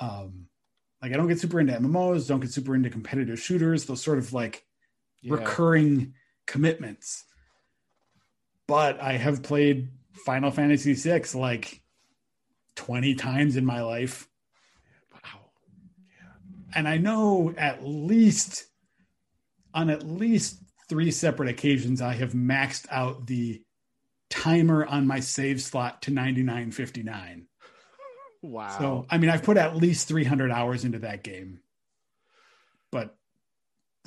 um 0.00 0.46
like 1.02 1.12
i 1.12 1.16
don't 1.16 1.28
get 1.28 1.38
super 1.38 1.60
into 1.60 1.74
mmos 1.74 2.26
don't 2.26 2.40
get 2.40 2.50
super 2.50 2.74
into 2.74 2.88
competitive 2.88 3.38
shooters 3.38 3.84
those 3.84 4.02
sort 4.02 4.16
of 4.18 4.32
like 4.32 4.64
Yeah. 5.20 5.34
recurring 5.34 6.14
commitments 6.46 7.24
but 8.66 9.00
i 9.00 9.12
have 9.14 9.42
played 9.42 9.88
final 10.24 10.50
fantasy 10.50 10.94
VI 10.94 11.22
like 11.34 11.82
20 12.76 13.14
times 13.14 13.56
in 13.56 13.64
my 13.64 13.82
life 13.82 14.28
Wow. 15.12 15.40
and 16.74 16.86
I 16.88 16.98
know 16.98 17.54
at 17.56 17.84
least 17.84 18.66
on 19.74 19.90
at 19.90 20.02
least 20.06 20.58
three 20.88 21.10
separate 21.10 21.48
occasions 21.48 22.00
I 22.00 22.14
have 22.14 22.32
maxed 22.32 22.86
out 22.90 23.26
the 23.26 23.62
timer 24.30 24.84
on 24.86 25.06
my 25.06 25.20
save 25.20 25.60
slot 25.60 26.02
to 26.02 26.10
99.59. 26.10 27.44
Wow. 28.42 28.78
So 28.78 29.06
I 29.10 29.18
mean 29.18 29.30
I've 29.30 29.42
put 29.42 29.56
at 29.56 29.76
least 29.76 30.08
300 30.08 30.50
hours 30.50 30.84
into 30.84 30.98
that 31.00 31.22
game. 31.22 31.60
But 32.90 33.16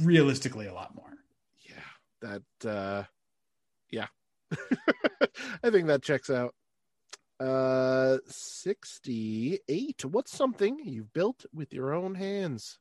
realistically 0.01 0.67
a 0.67 0.73
lot 0.73 0.95
more. 0.95 1.08
That 2.21 2.43
uh 2.65 3.03
yeah. 3.91 4.07
I 5.63 5.69
think 5.69 5.87
that 5.87 6.03
checks 6.03 6.29
out. 6.29 6.53
Uh 7.39 8.17
68. 8.27 10.03
What's 10.05 10.35
something 10.35 10.79
you've 10.83 11.13
built 11.13 11.45
with 11.53 11.73
your 11.73 11.93
own 11.93 12.15
hands? 12.15 12.79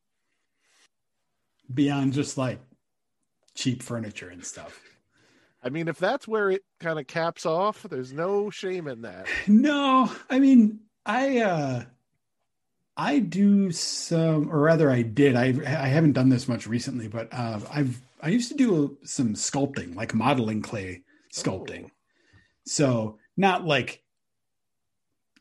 Beyond 1.73 2.12
just 2.15 2.39
like 2.39 2.60
cheap 3.55 3.82
furniture 3.82 4.28
and 4.28 4.44
stuff. 4.44 4.81
I 5.62 5.70
mean, 5.70 5.89
if 5.89 5.98
that's 5.98 6.28
where 6.28 6.51
it 6.51 6.62
kind 6.81 6.98
of 6.98 7.06
caps 7.06 7.44
off, 7.44 7.82
there's 7.82 8.12
no 8.12 8.51
shame 8.51 8.86
in 8.86 9.02
that. 9.02 9.27
No, 9.48 10.10
I 10.31 10.39
mean, 10.39 10.81
I 11.05 11.39
uh 11.40 11.85
I 12.97 13.20
do 13.20 13.70
some 13.70 14.51
or 14.51 14.59
rather 14.60 14.90
I 14.90 15.02
did. 15.02 15.36
I 15.36 15.55
I 15.66 15.89
haven't 15.89 16.12
done 16.15 16.28
this 16.31 16.48
much 16.48 16.66
recently, 16.66 17.09
but 17.09 17.28
uh 17.32 17.60
I've 17.73 18.01
I 18.20 18.28
used 18.31 18.51
to 18.51 18.57
do 18.57 18.99
some 19.05 19.35
sculpting, 19.35 19.95
like 19.95 20.15
modeling 20.15 20.62
clay 20.62 21.03
sculpting. 21.32 21.90
So, 22.66 23.19
not 23.36 23.65
like 23.65 24.03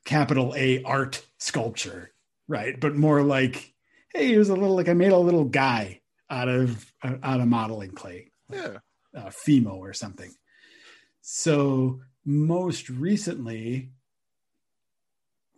capital 0.06 0.54
A 0.56 0.84
art 0.84 1.26
sculpture, 1.38 2.12
right? 2.48 2.80
But 2.80 2.95
more 2.95 3.22
like 3.24 3.74
hey, 4.14 4.28
here's 4.30 4.49
a 4.49 4.54
little 4.56 4.76
like 4.76 4.90
I 4.90 4.94
made 4.94 5.12
a 5.12 5.18
little 5.18 5.45
guy 5.45 6.02
out 6.30 6.48
of 6.49 6.91
uh, 7.04 7.16
out 7.24 7.40
of 7.41 7.48
modeling 7.48 7.91
clay 7.91 8.32
Yeah. 8.52 8.78
uh, 9.16 9.30
Fimo 9.30 9.78
or 9.78 9.94
something. 9.94 10.34
So 11.22 12.02
most 12.26 12.90
recently, 12.90 13.91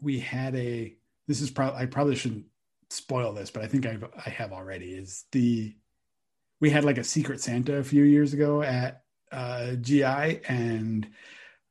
we 0.01 0.19
had 0.19 0.55
a. 0.55 0.95
This 1.27 1.41
is 1.41 1.49
probably 1.51 1.79
I 1.81 1.85
probably 1.85 2.15
shouldn't 2.15 2.45
spoil 2.89 3.33
this, 3.33 3.51
but 3.51 3.63
I 3.63 3.67
think 3.67 3.85
I've 3.85 4.03
I 4.25 4.29
have 4.29 4.51
already. 4.51 4.91
Is 4.93 5.25
the 5.31 5.75
we 6.59 6.69
had 6.69 6.83
like 6.83 6.97
a 6.97 7.03
Secret 7.03 7.41
Santa 7.41 7.77
a 7.77 7.83
few 7.83 8.03
years 8.03 8.33
ago 8.33 8.61
at 8.61 9.03
uh, 9.31 9.73
GI, 9.75 10.41
and 10.47 11.07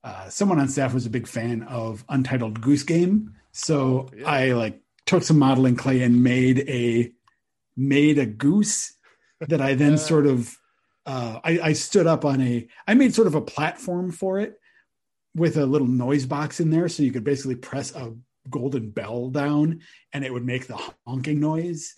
uh, 0.05 0.29
someone 0.29 0.59
on 0.59 0.69
staff 0.69 0.95
was 0.95 1.07
a 1.07 1.11
big 1.11 1.27
fan 1.27 1.63
of 1.63 2.05
Untitled 2.09 2.61
Goose 2.61 2.85
Game, 2.85 3.35
so 3.53 3.77
Oh, 3.77 4.11
yeah. 4.17 4.31
I 4.31 4.53
like 4.53 4.81
took 5.07 5.23
some 5.23 5.39
modeling 5.39 5.75
clay 5.77 6.03
and 6.03 6.23
made 6.23 6.69
a 6.69 7.13
made 7.77 8.19
a 8.19 8.27
goose 8.27 8.93
that 9.41 9.61
I 9.61 9.75
then 9.75 9.99
sort 10.11 10.27
of 10.27 10.57
uh, 11.07 11.41
I, 11.43 11.61
I 11.61 11.73
stood 11.73 12.07
up 12.07 12.25
on 12.25 12.41
a 12.41 12.69
I 12.87 12.95
made 12.95 13.15
sort 13.15 13.27
of 13.27 13.35
a 13.35 13.41
platform 13.41 14.13
for 14.13 14.39
it 14.39 14.61
with 15.35 15.57
a 15.57 15.67
little 15.67 15.87
noise 15.87 16.27
box 16.27 16.61
in 16.61 16.71
there 16.71 16.89
so 16.89 17.03
you 17.03 17.13
could 17.13 17.25
basically 17.25 17.55
press 17.57 17.95
a 17.95 18.15
golden 18.51 18.91
bell 18.91 19.31
down 19.31 19.81
and 20.13 20.25
it 20.25 20.33
would 20.33 20.45
make 20.45 20.67
the 20.67 20.79
honking 21.07 21.41
noise 21.41 21.95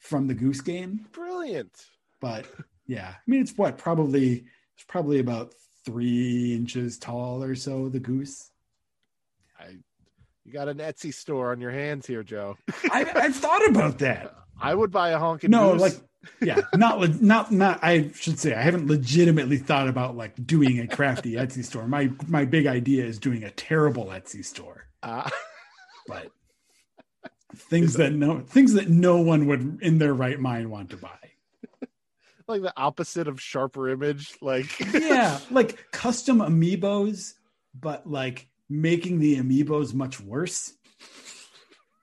from 0.00 0.26
the 0.26 0.34
goose 0.34 0.60
game 0.60 1.06
Brilliant. 1.12 1.86
But 2.22 2.46
yeah 2.86 3.08
i 3.10 3.30
mean 3.30 3.42
it's 3.42 3.52
what 3.58 3.76
probably 3.76 4.44
it's 4.74 4.84
probably 4.88 5.18
about 5.18 5.52
three 5.84 6.54
inches 6.54 6.96
tall 6.98 7.42
or 7.44 7.54
so 7.54 7.90
the 7.90 8.00
goose 8.00 8.50
I 9.60 9.76
you 10.44 10.52
got 10.52 10.68
an 10.68 10.78
Etsy 10.78 11.14
store 11.14 11.52
on 11.52 11.60
your 11.60 11.70
hands 11.70 12.04
here, 12.06 12.22
Joe. 12.24 12.56
I, 12.90 13.04
i've 13.14 13.36
thought 13.36 13.68
about 13.68 13.98
that 13.98 14.34
I 14.60 14.74
would 14.74 14.90
buy 14.90 15.10
a 15.10 15.18
honking 15.18 15.50
goose. 15.50 15.60
no 15.60 15.72
goose. 15.72 15.80
like 15.82 15.94
yeah 16.40 16.60
not 16.76 17.20
not 17.20 17.50
not 17.50 17.80
i 17.82 18.10
should 18.14 18.38
say 18.38 18.54
i 18.54 18.62
haven't 18.62 18.86
legitimately 18.86 19.58
thought 19.58 19.88
about 19.88 20.16
like 20.16 20.34
doing 20.46 20.78
a 20.78 20.86
crafty 20.86 21.32
etsy 21.42 21.64
store 21.64 21.88
my 21.88 22.10
my 22.28 22.44
big 22.44 22.66
idea 22.66 23.04
is 23.04 23.18
doing 23.18 23.42
a 23.42 23.50
terrible 23.50 24.06
etsy 24.06 24.44
store 24.44 24.86
Uh, 25.02 25.28
but 26.06 26.28
things 27.56 27.94
that 27.94 28.12
no 28.12 28.40
things 28.40 28.72
that 28.74 28.88
no 28.88 29.20
one 29.20 29.46
would 29.46 29.78
in 29.82 29.98
their 29.98 30.14
right 30.14 30.38
mind 30.40 30.70
want 30.70 30.90
to 30.90 30.96
buy 30.96 31.18
like 32.48 32.62
the 32.62 32.72
opposite 32.76 33.28
of 33.28 33.40
sharper 33.40 33.88
image. 33.88 34.34
Like 34.40 34.78
yeah 34.94 35.38
like 35.50 35.90
custom 35.90 36.38
amiibos 36.38 37.34
but 37.78 38.08
like 38.08 38.48
making 38.68 39.18
the 39.18 39.36
amiibos 39.36 39.94
much 39.94 40.20
worse 40.20 40.74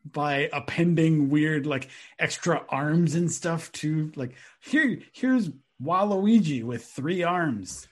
by 0.06 0.50
appending 0.54 1.30
weird 1.30 1.66
like 1.66 1.90
extra 2.18 2.66
arms 2.70 3.16
and 3.16 3.32
stuff 3.32 3.72
to 3.74 4.12
like 4.16 4.36
here 4.62 5.00
here's 5.12 5.50
Waluigi 5.82 6.64
with 6.64 6.86
three 6.86 7.24
arms. 7.24 7.88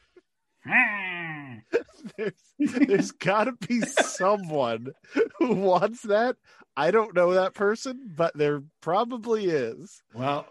There's, 2.15 2.34
there's 2.60 3.11
gotta 3.11 3.53
be 3.53 3.82
someone 3.82 4.94
who 5.40 5.56
wants 5.56 6.03
that. 6.03 6.36
I 6.76 6.91
don't 6.91 7.15
know 7.15 7.34
that 7.34 7.53
person, 7.53 8.11
but 8.15 8.38
there 8.38 8.61
probably 8.82 9.45
is. 9.45 10.03
Well, 10.14 10.45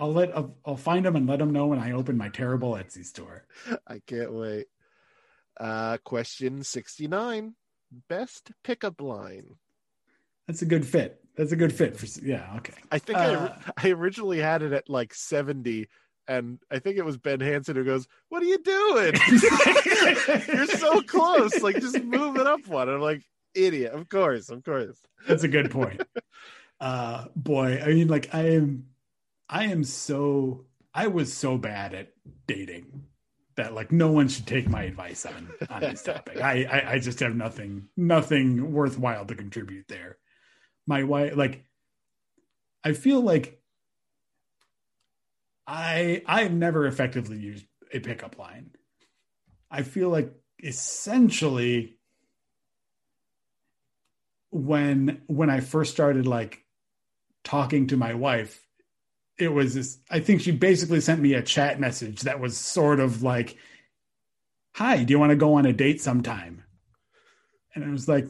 I'll 0.00 0.12
let 0.12 0.34
I'll, 0.36 0.56
I'll 0.64 0.76
find 0.76 1.04
them 1.04 1.14
and 1.14 1.26
let 1.26 1.38
them 1.38 1.52
know 1.52 1.66
when 1.66 1.78
I 1.78 1.92
open 1.92 2.16
my 2.16 2.30
terrible 2.30 2.72
Etsy 2.72 3.04
store. 3.04 3.44
I 3.86 4.00
can't 4.06 4.32
wait. 4.32 4.66
Uh, 5.58 5.98
question 6.04 6.62
69 6.62 7.54
Best 8.08 8.52
pickup 8.64 9.00
line. 9.00 9.56
That's 10.46 10.62
a 10.62 10.66
good 10.66 10.86
fit. 10.86 11.22
That's 11.36 11.52
a 11.52 11.56
good 11.56 11.72
fit 11.72 11.96
for 11.96 12.06
yeah. 12.24 12.54
Okay. 12.56 12.72
I 12.90 12.98
think 12.98 13.18
Uh, 13.18 13.54
I, 13.76 13.88
I 13.88 13.90
originally 13.90 14.38
had 14.38 14.62
it 14.62 14.72
at 14.72 14.88
like 14.88 15.12
70, 15.12 15.88
and 16.28 16.58
I 16.70 16.78
think 16.78 16.96
it 16.96 17.04
was 17.04 17.18
Ben 17.18 17.40
Hanson 17.40 17.76
who 17.76 17.84
goes, 17.84 18.06
What 18.28 18.42
are 18.42 18.46
you 18.46 18.58
doing? 18.58 19.14
You're 20.48 20.66
so 20.66 21.02
close. 21.02 21.60
Like, 21.62 21.80
just 21.80 22.02
move 22.02 22.36
it 22.36 22.46
up 22.46 22.66
one. 22.66 22.88
I'm 22.88 23.00
like, 23.00 23.22
Idiot. 23.54 23.92
Of 23.92 24.08
course. 24.08 24.48
Of 24.48 24.64
course. 24.64 24.98
That's 25.26 25.42
a 25.42 25.48
good 25.48 25.70
point. 25.70 26.02
uh 26.80 27.26
boy, 27.36 27.82
I 27.84 27.88
mean 27.88 28.08
like 28.08 28.32
I 28.32 28.50
am 28.50 28.86
I 29.50 29.64
am 29.64 29.82
so 29.82 30.66
I 30.94 31.08
was 31.08 31.32
so 31.32 31.58
bad 31.58 31.92
at 31.92 32.12
dating 32.46 33.06
that 33.56 33.74
like 33.74 33.90
no 33.90 34.12
one 34.12 34.28
should 34.28 34.46
take 34.46 34.68
my 34.68 34.84
advice 34.84 35.26
on 35.26 35.50
on 35.68 35.80
this 35.80 36.04
topic. 36.04 36.40
I, 36.40 36.64
I 36.64 36.92
I 36.92 36.98
just 37.00 37.18
have 37.18 37.34
nothing 37.34 37.88
nothing 37.96 38.72
worthwhile 38.72 39.26
to 39.26 39.34
contribute 39.34 39.88
there. 39.88 40.18
My 40.86 41.02
wife 41.02 41.36
like 41.36 41.64
I 42.84 42.92
feel 42.92 43.20
like 43.20 43.60
I 45.66 46.22
I've 46.26 46.52
never 46.52 46.86
effectively 46.86 47.38
used 47.38 47.66
a 47.92 47.98
pickup 47.98 48.38
line. 48.38 48.70
I 49.68 49.82
feel 49.82 50.10
like 50.10 50.32
essentially 50.62 51.96
when 54.50 55.22
when 55.26 55.50
I 55.50 55.58
first 55.58 55.90
started 55.90 56.26
like 56.26 56.64
talking 57.42 57.88
to 57.88 57.96
my 57.96 58.14
wife, 58.14 58.64
it 59.40 59.48
was 59.52 59.74
this 59.74 59.98
I 60.10 60.20
think 60.20 60.40
she 60.40 60.50
basically 60.52 61.00
sent 61.00 61.20
me 61.20 61.34
a 61.34 61.42
chat 61.42 61.80
message 61.80 62.22
that 62.22 62.40
was 62.40 62.56
sort 62.56 63.00
of 63.00 63.22
like, 63.22 63.56
Hi, 64.74 65.02
do 65.02 65.12
you 65.12 65.18
want 65.18 65.30
to 65.30 65.36
go 65.36 65.54
on 65.54 65.66
a 65.66 65.72
date 65.72 66.00
sometime? 66.00 66.62
And 67.74 67.84
it 67.84 67.90
was 67.90 68.08
like, 68.08 68.28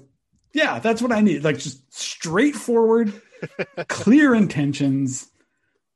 Yeah, 0.53 0.79
that's 0.79 1.03
what 1.03 1.13
I 1.13 1.21
need. 1.21 1.45
Like 1.45 1.59
just 1.59 1.93
straightforward, 1.93 3.13
clear 3.89 4.35
intentions. 4.35 5.31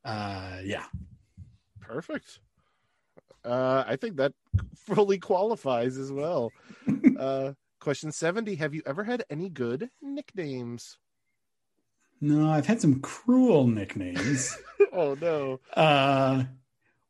Uh 0.05 0.59
yeah. 0.65 0.85
Perfect. 1.81 2.41
Uh, 3.45 3.85
I 3.87 3.97
think 3.97 4.17
that 4.17 4.33
fully 4.75 5.19
qualifies 5.19 5.99
as 5.99 6.11
well. 6.11 6.51
uh, 7.19 7.53
question 7.79 8.11
70 8.11 8.55
Have 8.55 8.75
you 8.75 8.83
ever 8.87 9.05
had 9.05 9.25
any 9.29 9.51
good 9.51 9.91
nicknames? 10.01 10.97
No, 12.25 12.51
I've 12.51 12.67
had 12.67 12.81
some 12.81 13.01
cruel 13.01 13.67
nicknames. 13.67 14.57
oh, 14.93 15.15
no. 15.21 15.61
Uh, 15.75 16.45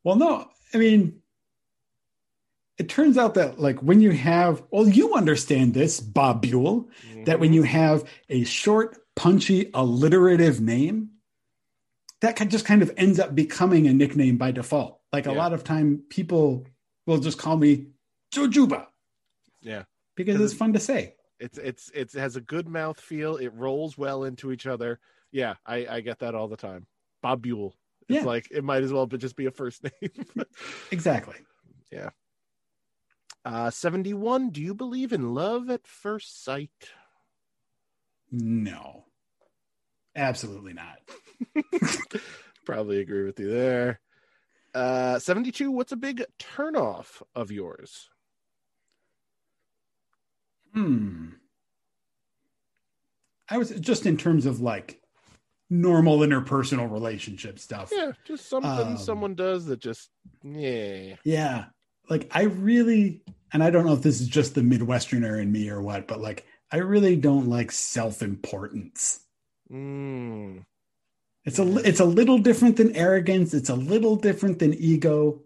well, 0.03 0.17
no, 0.17 0.49
I 0.73 0.79
mean, 0.79 1.21
it 2.79 2.89
turns 2.89 3.17
out 3.17 3.35
that 3.35 3.61
like 3.61 3.79
when 3.81 4.01
you 4.01 4.11
have, 4.11 4.63
well, 4.73 4.89
you 4.89 5.15
understand 5.15 5.73
this, 5.73 6.01
Bob 6.01 6.43
Buell, 6.43 6.89
that 7.27 7.39
when 7.39 7.53
you 7.53 7.63
have 7.63 8.03
a 8.29 8.43
short, 8.45 8.99
punchy, 9.15 9.71
alliterative 9.73 10.61
name, 10.61 11.11
that 12.21 12.35
kind- 12.35 12.51
just 12.51 12.65
kind 12.65 12.83
of 12.83 12.91
ends 12.97 13.21
up 13.21 13.35
becoming 13.35 13.87
a 13.87 13.93
nickname 13.93 14.37
by 14.37 14.51
default. 14.51 15.01
Like 15.13 15.27
a 15.27 15.33
lot 15.33 15.53
of 15.53 15.63
time, 15.63 16.03
people 16.11 16.67
will 17.07 17.19
just 17.19 17.39
call 17.39 17.57
me 17.57 17.87
Jojuba 18.35 18.89
Yeah. 19.61 19.85
because 20.17 20.41
it's 20.41 20.55
fun 20.55 20.73
to 20.73 20.81
say. 20.81 21.14
It's 21.41 21.59
it's 21.59 21.91
it 21.95 22.13
has 22.13 22.37
a 22.37 22.41
good 22.41 22.69
mouth 22.69 23.01
feel. 23.01 23.37
It 23.37 23.53
rolls 23.55 23.99
well 23.99 24.25
into 24.25 24.53
each 24.53 24.67
other. 24.67 25.01
Yeah, 25.33 25.55
I 25.67 25.87
I 25.87 26.01
get 26.01 26.21
that 26.21 26.35
all 26.35 26.49
the 26.49 26.57
time. 26.57 26.87
Bob 27.23 27.43
Buell. 27.43 27.75
It's 28.09 28.21
Yeah. 28.21 28.25
like 28.25 28.49
it 28.51 28.63
might 28.65 28.83
as 28.83 28.93
well 28.93 29.07
but 29.07 29.21
just 29.21 29.37
be 29.37 29.47
a 29.47 29.51
first 29.51 29.83
name. 30.03 30.11
Exactly. 30.91 31.37
Yeah. 31.91 32.11
Uh 33.45 33.71
71 33.71 34.51
Do 34.51 34.63
you 34.63 34.75
believe 34.75 35.13
in 35.13 35.35
love 35.35 35.71
at 35.71 35.87
first 35.87 36.45
sight? 36.45 36.71
No, 38.31 39.05
absolutely 40.17 40.73
not. 40.73 40.99
Probably 42.67 43.01
agree 43.01 43.25
with 43.25 43.39
you 43.41 43.51
there. 43.51 44.01
Uh 44.75 45.19
72 45.19 45.71
What's 45.71 45.93
a 45.93 45.97
big 45.97 46.25
turnoff 46.39 47.23
of 47.35 47.51
yours? 47.51 48.09
Hmm. 50.75 51.29
I 53.49 53.59
was 53.59 53.71
just 53.71 54.07
in 54.07 54.17
terms 54.17 54.47
of 54.47 54.61
like 54.61 55.01
normal 55.71 56.19
interpersonal 56.19 56.91
relationship 56.91 57.59
stuff. 57.59 57.91
Yeah, 57.95 58.13
just 58.27 58.49
something 58.49 58.71
Um, 58.71 58.99
someone 58.99 59.35
does 59.35 59.67
that 59.67 59.81
just 59.81 60.11
yeah. 60.43 61.17
Yeah. 61.25 61.67
Like 62.09 62.31
I 62.35 62.45
really, 62.45 63.23
and 63.53 63.63
I 63.63 63.71
don't 63.71 63.87
know 63.87 63.95
if 63.95 64.03
this 64.03 64.21
is 64.21 64.29
just 64.29 64.55
the 64.55 64.61
Midwesterner 64.61 65.41
in 65.41 65.51
me 65.53 65.71
or 65.71 65.81
what, 65.81 66.07
but 66.07 66.21
like 66.21 66.47
I 66.71 66.79
really 66.79 67.17
don't 67.17 67.49
like 67.49 67.71
self-importance. 67.71 69.21
Mm. 69.71 70.65
It's 71.45 71.59
a 71.59 71.77
it's 71.87 72.01
a 72.01 72.05
little 72.05 72.39
different 72.39 72.77
than 72.77 72.97
arrogance. 72.97 73.55
It's 73.55 73.69
a 73.69 73.75
little 73.75 74.17
different 74.17 74.59
than 74.59 74.75
ego, 74.75 75.43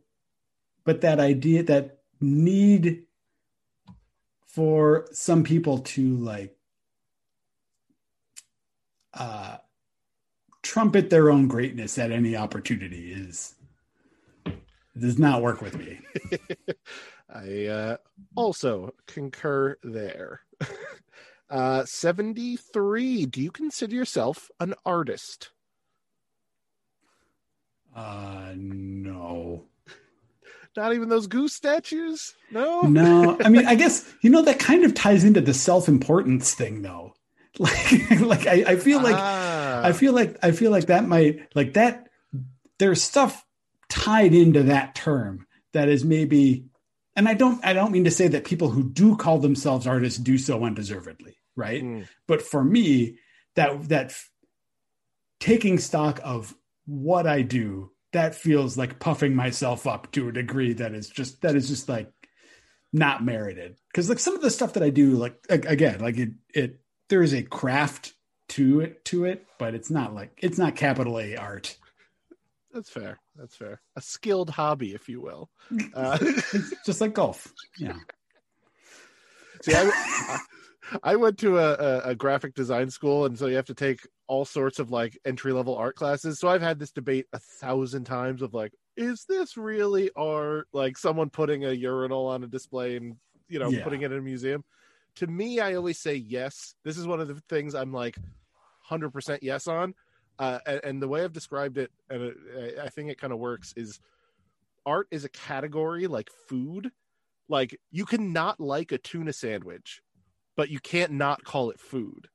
but 0.85 1.01
that 1.03 1.19
idea 1.21 1.65
that 1.65 1.99
need 2.21 3.05
for 4.59 5.07
some 5.13 5.45
people 5.45 5.79
to 5.79 6.17
like 6.17 6.57
uh 9.15 9.57
trumpet 10.63 11.11
their 11.11 11.31
own 11.31 11.47
greatness 11.47 11.97
at 11.97 12.11
any 12.11 12.37
opportunity 12.37 13.13
is 13.13 13.55
does 14.99 15.17
not 15.17 15.43
work 15.43 15.63
with 15.63 15.79
me. 15.79 16.01
I 17.33 17.67
uh, 17.67 17.97
also 18.35 18.95
concur 19.07 19.77
there. 19.85 20.41
uh, 21.51 21.85
73. 21.85 23.27
Do 23.27 23.41
you 23.41 23.53
consider 23.53 23.95
yourself 23.95 24.51
an 24.59 24.75
artist? 24.85 25.51
Uh 27.95 28.55
no. 28.57 29.68
Not 30.79 30.95
even 30.95 31.09
those 31.09 31.27
goose 31.27 31.53
statues? 31.55 32.35
No? 32.53 32.83
No, 32.83 33.37
I 33.45 33.49
mean, 33.49 33.67
I 33.67 33.75
guess 33.75 34.09
you 34.23 34.31
know 34.31 34.43
that 34.43 34.61
kind 34.61 34.85
of 34.85 34.95
ties 34.95 35.25
into 35.25 35.41
the 35.41 35.53
self-importance 35.53 36.55
thing, 36.55 36.83
though. 36.83 37.15
Like, 37.59 38.21
like 38.21 38.47
I, 38.47 38.65
I 38.73 38.77
feel 38.77 39.03
like 39.03 39.17
Ah, 39.19 39.83
I 39.85 39.93
feel 39.93 40.13
like 40.13 40.37
I 40.43 40.53
feel 40.53 40.71
like 40.71 40.87
that 40.87 41.09
might 41.09 41.41
like 41.57 41.75
that. 41.75 42.09
There's 42.79 43.03
stuff 43.03 43.45
tied 43.89 44.33
into 44.35 44.63
that 44.65 44.95
term 44.95 45.47
that 45.73 45.89
is 45.89 46.05
maybe, 46.05 46.67
and 47.17 47.29
I 47.29 47.35
don't 47.35 47.59
I 47.67 47.73
don't 47.73 47.91
mean 47.91 48.05
to 48.05 48.13
say 48.13 48.29
that 48.29 48.45
people 48.45 48.71
who 48.71 48.85
do 48.89 49.17
call 49.17 49.39
themselves 49.39 49.87
artists 49.89 50.21
do 50.21 50.39
so 50.39 50.63
undeservedly, 50.63 51.37
right? 51.57 51.83
Mm, 51.83 52.07
But 52.29 52.43
for 52.43 52.63
me, 52.63 53.19
that 53.57 53.89
that 53.89 54.15
taking 55.41 55.79
stock 55.79 56.21
of 56.23 56.55
what 56.87 57.27
I 57.27 57.43
do, 57.43 57.91
that 58.13 58.35
feels 58.35 58.77
like 58.79 58.99
puffing 58.99 59.35
myself 59.35 59.87
up 59.87 60.11
to 60.13 60.29
a 60.29 60.33
degree 60.33 60.73
that 60.75 60.95
is 60.95 61.09
just 61.09 61.43
that 61.43 61.55
is 61.55 61.69
just 61.69 61.89
like 61.89 62.11
not 62.93 63.25
merited. 63.25 63.77
Because 63.93 64.09
like 64.09 64.19
some 64.19 64.35
of 64.35 64.43
the 64.43 64.51
stuff 64.51 64.75
that 64.75 64.83
I 64.83 64.91
do, 64.91 65.13
like 65.13 65.37
again, 65.49 66.01
like 66.01 66.17
it 66.17 66.31
it 66.55 66.81
there 67.09 67.23
is 67.23 67.35
a 67.35 67.43
craft 67.43 68.15
to 68.49 68.81
it 68.81 69.05
to 69.07 69.25
it, 69.25 69.47
but 69.59 69.75
it's 69.75 69.91
not 69.91 70.15
like 70.15 70.33
it's 70.43 70.59
not 70.59 70.77
capital 70.77 71.19
A 71.21 71.37
art. 71.37 71.77
that's 72.73 72.91
fair. 72.91 73.19
That's 73.37 73.55
fair. 73.55 73.81
A 73.95 74.01
skilled 74.01 74.51
hobby, 74.51 74.95
if 74.95 75.09
you 75.09 75.21
will. 75.21 75.51
Uh, 75.95 76.19
just 76.87 77.01
like 77.01 77.13
golf. 77.15 77.53
Yeah. 77.79 77.97
See, 79.63 79.75
I, 79.75 80.39
I 81.03 81.17
went 81.17 81.39
to 81.39 81.59
a, 81.59 81.73
a, 81.75 82.01
a 82.11 82.15
graphic 82.15 82.55
design 82.55 82.91
school, 82.91 83.27
and 83.27 83.39
so 83.39 83.47
you 83.47 83.57
have 83.57 83.67
to 83.67 83.75
take 83.75 84.01
all 84.27 84.45
sorts 84.45 84.79
of 84.79 84.91
like 84.91 85.19
entry 85.25 85.53
level 85.53 85.77
art 85.77 85.97
classes. 85.97 86.39
So 86.39 86.49
I've 86.49 86.63
had 86.63 86.79
this 86.79 86.93
debate 86.93 87.27
a 87.33 87.39
thousand 87.39 88.05
times 88.05 88.43
of 88.43 88.55
like, 88.55 88.73
is 88.97 89.25
this 89.29 89.57
really 89.57 90.11
art? 90.17 90.69
Like 90.73 90.99
someone 90.99 91.31
putting 91.31 91.65
a 91.65 91.73
urinal 91.73 92.27
on 92.27 92.45
a 92.45 92.47
display 92.47 92.97
and 92.97 93.17
you 93.49 93.59
know 93.59 93.71
Yeah. 93.71 93.85
putting 93.85 94.03
it 94.03 94.13
in 94.13 94.19
a 94.19 94.23
museum. 94.23 94.65
To 95.17 95.27
me, 95.27 95.61
I 95.61 95.75
always 95.75 95.99
say 95.99 96.15
yes. 96.15 96.75
This 96.85 96.97
is 96.99 97.07
one 97.07 97.21
of 97.21 97.29
the 97.29 97.41
things 97.49 97.75
I'm 97.75 97.93
like 97.93 98.17
hundred 98.83 99.11
percent 99.11 99.43
yes 99.43 99.67
on. 99.67 99.95
Uh, 100.39 100.61
and, 100.67 100.81
and 100.85 101.03
the 101.03 101.09
way 101.09 101.25
I've 101.25 101.33
described 101.33 101.79
it, 101.79 101.91
and 102.09 102.33
I- 102.57 102.85
I 102.85 102.89
think 102.91 103.11
it 103.11 103.21
kind 103.21 103.33
of 103.33 103.39
works, 103.41 103.75
is 103.77 103.99
art 104.87 105.09
is 105.11 105.25
a 105.25 105.29
category 105.29 106.07
like 106.07 106.31
food. 106.49 106.93
Like 107.49 107.79
you 107.91 108.05
cannot 108.05 108.61
like 108.61 108.93
a 108.93 108.99
tuna 108.99 109.33
sandwich, 109.33 110.01
but 110.59 110.71
you 110.71 110.81
can't 110.81 111.13
not 111.13 111.45
call 111.45 111.71
it 111.71 111.79
food. 111.79 112.27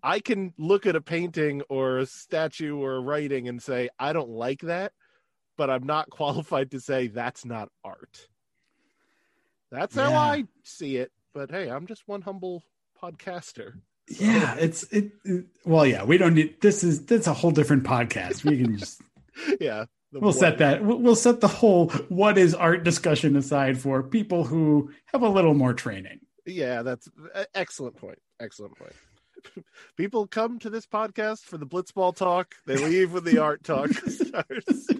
I 0.00 0.20
can 0.20 0.54
look 0.58 0.86
at 0.86 0.94
a 0.94 1.00
painting 1.00 1.62
or 1.68 1.98
a 1.98 2.06
statue 2.06 2.78
or 2.78 2.94
a 2.94 3.00
writing 3.00 3.48
and 3.48 3.60
say, 3.60 3.88
I 3.98 4.12
don't 4.12 4.28
like 4.28 4.60
that, 4.60 4.92
but 5.56 5.68
I'm 5.68 5.84
not 5.84 6.08
qualified 6.10 6.70
to 6.70 6.80
say 6.80 7.08
that's 7.08 7.44
not 7.44 7.68
art. 7.82 8.28
That's 9.72 9.96
how 9.96 10.14
I 10.14 10.44
see 10.62 10.98
it. 10.98 11.10
But 11.34 11.50
hey, 11.50 11.68
I'm 11.68 11.88
just 11.88 12.06
one 12.06 12.22
humble 12.22 12.62
podcaster. 13.02 13.72
Yeah, 14.06 14.54
it's 14.54 14.84
it, 14.84 15.10
it- 15.24 15.46
Well, 15.64 15.84
yeah, 15.84 16.04
we 16.04 16.16
don't 16.16 16.34
need. 16.34 16.60
This 16.60 16.84
is 16.84 17.06
that's 17.06 17.26
a 17.26 17.34
whole 17.34 17.50
different 17.50 17.82
podcast. 17.82 18.44
We 18.44 18.56
can 18.62 18.78
just 18.78 19.02
yeah. 19.60 19.86
we'll 20.12 20.22
one- 20.22 20.32
set 20.32 20.58
that. 20.58 20.84
We'll 20.84 21.16
set 21.16 21.40
the 21.40 21.48
whole 21.48 21.88
what 22.08 22.38
is 22.38 22.54
art 22.54 22.84
discussion 22.84 23.34
aside 23.34 23.80
for 23.80 24.04
people 24.04 24.44
who 24.44 24.92
have 25.12 25.22
a 25.22 25.28
little 25.28 25.54
more 25.54 25.74
training. 25.74 26.20
Yeah, 26.48 26.82
that's 26.82 27.08
excellent 27.54 27.96
point. 27.96 28.18
Excellent 28.40 28.76
point. 28.76 28.92
People 29.96 30.26
come 30.26 30.58
to 30.60 30.70
this 30.70 30.86
podcast 30.86 31.40
for 31.44 31.58
the 31.58 31.66
blitzball 31.66 32.16
talk. 32.16 32.54
They 32.66 32.76
leave 32.76 33.12
when 33.12 33.24
the 33.24 33.38
art 33.42 33.64
talk 33.64 33.90
starts. 33.92 34.88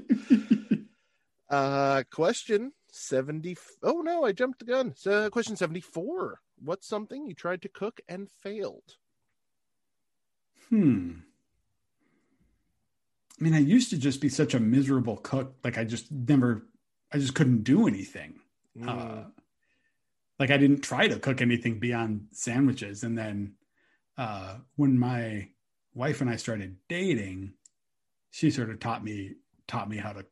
Uh, 1.51 2.03
question 2.13 2.73
seventy. 2.93 3.57
Oh 3.83 4.03
no, 4.03 4.23
I 4.23 4.33
jumped 4.33 4.59
the 4.59 4.67
gun. 4.67 4.93
So, 4.95 5.31
question 5.31 5.57
seventy-four. 5.57 6.41
What's 6.63 6.87
something 6.87 7.27
you 7.27 7.33
tried 7.35 7.63
to 7.63 7.71
cook 7.71 8.03
and 8.07 8.29
failed? 8.43 8.97
Hmm. 10.69 11.21
I 13.41 13.45
mean, 13.45 13.55
I 13.55 13.61
used 13.61 13.89
to 13.91 13.97
just 13.97 14.21
be 14.21 14.29
such 14.29 14.53
a 14.53 14.61
miserable 14.61 15.17
cook. 15.17 15.55
Like 15.65 15.79
I 15.79 15.85
just 15.85 16.13
never, 16.13 16.67
I 17.11 17.17
just 17.17 17.35
couldn't 17.35 17.65
do 17.65 17.89
anything. 17.89 18.41
Mm, 18.79 18.89
Uh, 18.89 19.25
like 20.39 20.51
I 20.51 20.57
didn't 20.57 20.83
try 20.83 21.09
to 21.09 21.19
cook 21.19 21.41
anything 21.41 21.79
beyond 21.79 22.29
sandwiches. 22.33 23.03
And 23.03 23.19
then 23.19 23.55
uh, 24.17 24.57
when 24.77 24.99
my 24.99 25.49
wife 25.95 26.21
and 26.21 26.31
I 26.31 26.37
started 26.37 26.77
dating, 26.89 27.55
she 28.31 28.51
sort 28.51 28.71
of 28.71 28.79
taught 28.79 29.03
me 29.03 29.35
taught 29.67 29.89
me 29.89 29.97
how 29.97 30.13
to 30.13 30.25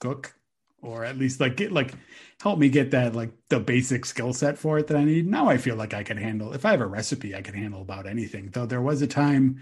cook, 0.00 0.34
or 0.80 1.04
at 1.04 1.18
least 1.18 1.40
like 1.40 1.56
get 1.56 1.72
like 1.72 1.92
help 2.40 2.58
me 2.58 2.68
get 2.68 2.92
that 2.92 3.14
like 3.14 3.32
the 3.48 3.58
basic 3.58 4.04
skill 4.04 4.32
set 4.32 4.58
for 4.58 4.78
it 4.78 4.86
that 4.86 4.96
I 4.96 5.04
need. 5.04 5.26
Now 5.26 5.48
I 5.48 5.56
feel 5.56 5.76
like 5.76 5.94
I 5.94 6.02
can 6.02 6.16
handle 6.16 6.52
if 6.52 6.64
I 6.64 6.70
have 6.70 6.80
a 6.80 6.86
recipe, 6.86 7.34
I 7.34 7.42
can 7.42 7.54
handle 7.54 7.82
about 7.82 8.06
anything. 8.06 8.50
Though 8.52 8.66
there 8.66 8.82
was 8.82 9.02
a 9.02 9.06
time 9.06 9.60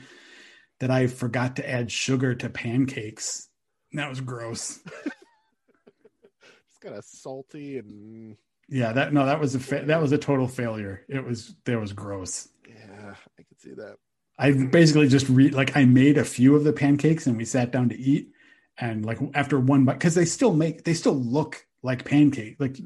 that 0.81 0.91
I 0.91 1.07
forgot 1.07 1.57
to 1.57 1.71
add 1.71 1.91
sugar 1.91 2.35
to 2.35 2.49
pancakes. 2.51 3.49
That 3.93 4.11
was 4.11 4.21
gross. 4.21 4.81
it's 5.07 6.79
kind 6.83 6.97
of 6.97 7.05
salty 7.05 7.79
and 7.79 8.37
Yeah, 8.69 8.93
that 8.93 9.13
no, 9.13 9.27
that 9.27 9.41
was 9.41 9.55
a 9.55 9.61
fa- 9.61 9.85
that 9.87 10.01
was 10.01 10.13
a 10.13 10.19
total 10.19 10.49
failure. 10.49 11.05
It 11.09 11.25
was 11.25 11.55
there 11.65 11.79
was 11.79 11.93
gross. 11.93 12.49
yeah, 12.69 13.15
I 13.39 13.43
could 13.43 13.61
see 13.61 13.73
that. 13.75 13.97
I 14.39 14.53
basically 14.53 15.09
just 15.09 15.29
re 15.29 15.51
like 15.51 15.77
I 15.77 15.85
made 15.85 16.19
a 16.19 16.25
few 16.25 16.57
of 16.57 16.65
the 16.65 16.73
pancakes 16.73 17.27
and 17.27 17.37
we 17.37 17.45
sat 17.45 17.71
down 17.71 17.89
to 17.91 17.99
eat, 17.99 18.31
and 18.79 19.05
like 19.05 19.19
after 19.35 19.61
one 19.61 19.85
bite, 19.85 19.95
because 19.95 20.15
they 20.15 20.25
still 20.25 20.55
make 20.55 20.85
they 20.85 20.95
still 20.95 21.15
look 21.15 21.67
like 21.83 22.05
pancake. 22.05 22.57
Like 22.59 22.79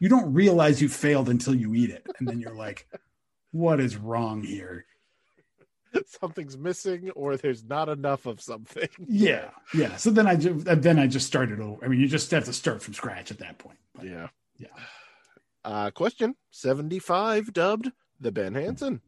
you 0.00 0.08
don't 0.08 0.32
realize 0.32 0.80
you 0.80 0.88
failed 0.88 1.28
until 1.28 1.54
you 1.54 1.74
eat 1.74 1.90
it, 1.90 2.06
and 2.18 2.26
then 2.26 2.40
you're 2.40 2.54
like, 2.54 2.88
"What 3.52 3.80
is 3.80 3.96
wrong 3.96 4.42
here?" 4.42 4.86
Something's 6.20 6.56
missing, 6.56 7.10
or 7.10 7.36
there's 7.36 7.64
not 7.64 7.88
enough 7.88 8.26
of 8.26 8.40
something. 8.40 8.88
Yeah, 9.08 9.50
yeah. 9.74 9.96
So 9.96 10.10
then 10.10 10.26
I 10.26 10.36
just 10.36 10.64
then 10.82 10.98
I 10.98 11.06
just 11.06 11.26
started 11.26 11.60
over. 11.60 11.84
I 11.84 11.88
mean, 11.88 12.00
you 12.00 12.08
just 12.08 12.30
have 12.30 12.44
to 12.46 12.52
start 12.52 12.82
from 12.82 12.94
scratch 12.94 13.30
at 13.30 13.38
that 13.38 13.58
point. 13.58 13.78
But, 13.94 14.06
Yeah. 14.06 14.28
Yeah. 14.58 14.68
Uh, 15.68 15.90
question 15.90 16.34
75 16.50 17.52
dubbed 17.52 17.90
the 18.18 18.32
Ben 18.32 18.54
Hanson. 18.54 19.02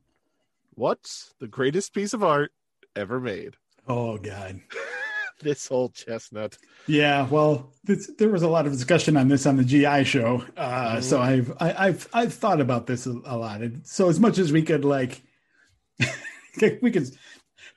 What's 0.74 1.34
the 1.40 1.48
greatest 1.48 1.94
piece 1.94 2.12
of 2.12 2.22
art 2.22 2.52
ever 2.94 3.18
made? 3.18 3.56
Oh 3.88 4.18
God. 4.18 4.60
This 5.42 5.70
old 5.70 5.94
chestnut. 5.94 6.58
Yeah, 6.86 7.26
well, 7.30 7.72
this, 7.84 8.10
there 8.18 8.28
was 8.28 8.42
a 8.42 8.48
lot 8.48 8.66
of 8.66 8.72
discussion 8.74 9.16
on 9.16 9.28
this 9.28 9.46
on 9.46 9.56
the 9.56 9.64
GI 9.64 10.04
show, 10.04 10.44
uh, 10.54 10.96
Mhm. 10.96 11.02
so 11.02 11.18
I've 11.18 11.50
I, 11.58 11.86
I've 11.86 12.08
I've 12.12 12.34
thought 12.34 12.60
about 12.60 12.86
this 12.86 13.06
a, 13.06 13.12
a 13.24 13.38
lot. 13.38 13.62
And 13.62 13.80
so 13.86 14.10
as 14.10 14.20
much 14.20 14.36
as 14.36 14.52
we 14.52 14.62
could 14.62 14.84
like, 14.84 15.22
we 16.82 16.90
could 16.90 17.08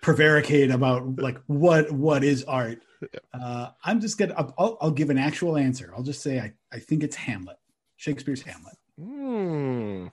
prevaricate 0.01 0.71
about 0.71 1.17
like 1.17 1.37
what 1.47 1.89
what 1.89 2.25
is 2.25 2.43
art. 2.43 2.79
Uh, 3.33 3.69
I'm 3.81 4.01
just 4.01 4.17
gonna 4.17 4.33
I'll, 4.37 4.53
I'll, 4.57 4.77
I'll 4.81 4.91
give 4.91 5.09
an 5.09 5.17
actual 5.17 5.55
answer. 5.55 5.93
I'll 5.95 6.03
just 6.03 6.21
say 6.21 6.39
I 6.41 6.51
I 6.69 6.79
think 6.79 7.01
it's 7.01 7.15
Hamlet, 7.15 7.55
Shakespeare's 8.03 8.41
Hamlet. 8.41 8.75
Hmm. 8.99 10.07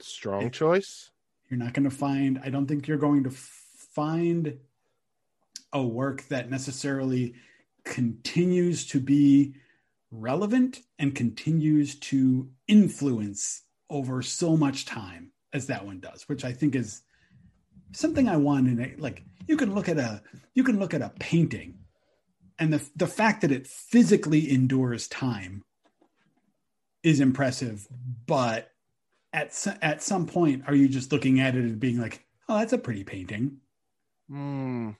Strong 0.00 0.50
choice. 0.50 1.12
You're 1.48 1.60
not 1.60 1.72
going 1.72 1.88
to 1.88 1.94
find. 1.94 2.40
I 2.42 2.50
don't 2.50 2.66
think 2.66 2.88
you're 2.88 2.98
going 2.98 3.22
to 3.22 3.30
find 3.30 4.58
a 5.72 5.80
work 5.80 6.26
that 6.26 6.50
necessarily 6.50 7.34
continues 7.84 8.84
to 8.86 8.98
be 8.98 9.54
relevant 10.10 10.80
and 10.98 11.14
continues 11.14 11.94
to 12.00 12.50
influence 12.66 13.62
over 13.88 14.20
so 14.20 14.56
much 14.56 14.84
time 14.84 15.30
as 15.52 15.68
that 15.68 15.86
one 15.86 16.00
does, 16.00 16.28
which 16.28 16.44
I 16.44 16.52
think 16.52 16.74
is 16.74 17.02
something 17.92 18.28
I 18.28 18.38
want 18.38 18.66
in 18.66 18.80
it. 18.80 18.98
Like 18.98 19.22
you 19.46 19.56
can 19.56 19.72
look 19.72 19.88
at 19.88 19.98
a 19.98 20.20
you 20.52 20.64
can 20.64 20.80
look 20.80 20.94
at 20.94 21.02
a 21.02 21.12
painting, 21.20 21.78
and 22.58 22.72
the 22.72 22.84
the 22.96 23.06
fact 23.06 23.42
that 23.42 23.52
it 23.52 23.68
physically 23.68 24.52
endures 24.52 25.06
time 25.06 25.62
is 27.02 27.20
impressive, 27.20 27.86
but 28.26 28.70
at 29.32 29.52
at 29.82 30.02
some 30.02 30.26
point, 30.26 30.64
are 30.66 30.74
you 30.74 30.88
just 30.88 31.12
looking 31.12 31.40
at 31.40 31.54
it 31.54 31.64
and 31.64 31.80
being 31.80 32.00
like, 32.00 32.24
"Oh, 32.48 32.58
that's 32.58 32.72
a 32.72 32.78
pretty 32.78 33.04
painting," 33.04 33.58
Hmm. 34.28 34.90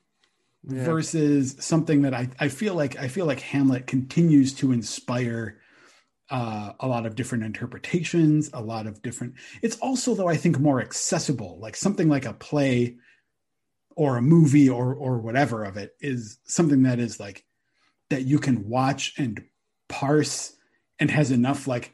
Yeah. 0.63 0.83
versus 0.83 1.55
something 1.59 2.01
that 2.01 2.13
I, 2.13 2.29
I 2.39 2.49
feel 2.49 2.75
like 2.75 2.97
I 2.97 3.07
feel 3.07 3.25
like 3.25 3.39
Hamlet 3.39 3.87
continues 3.87 4.53
to 4.55 4.71
inspire 4.71 5.61
uh, 6.29 6.73
a 6.79 6.87
lot 6.87 7.05
of 7.05 7.15
different 7.15 7.43
interpretations, 7.43 8.49
a 8.53 8.61
lot 8.61 8.85
of 8.85 9.01
different. 9.01 9.35
It's 9.61 9.77
also 9.77 10.13
though 10.15 10.27
I 10.27 10.37
think 10.37 10.59
more 10.59 10.81
accessible, 10.81 11.59
like 11.59 11.75
something 11.75 12.09
like 12.09 12.25
a 12.25 12.33
play 12.33 12.97
or 13.95 14.17
a 14.17 14.21
movie 14.21 14.69
or 14.69 14.93
or 14.93 15.17
whatever 15.19 15.63
of 15.63 15.77
it 15.77 15.95
is 15.99 16.39
something 16.45 16.83
that 16.83 16.99
is 16.99 17.19
like 17.19 17.45
that 18.09 18.23
you 18.23 18.39
can 18.39 18.67
watch 18.67 19.13
and 19.17 19.41
parse 19.87 20.53
and 20.99 21.11
has 21.11 21.31
enough 21.31 21.67
like 21.67 21.93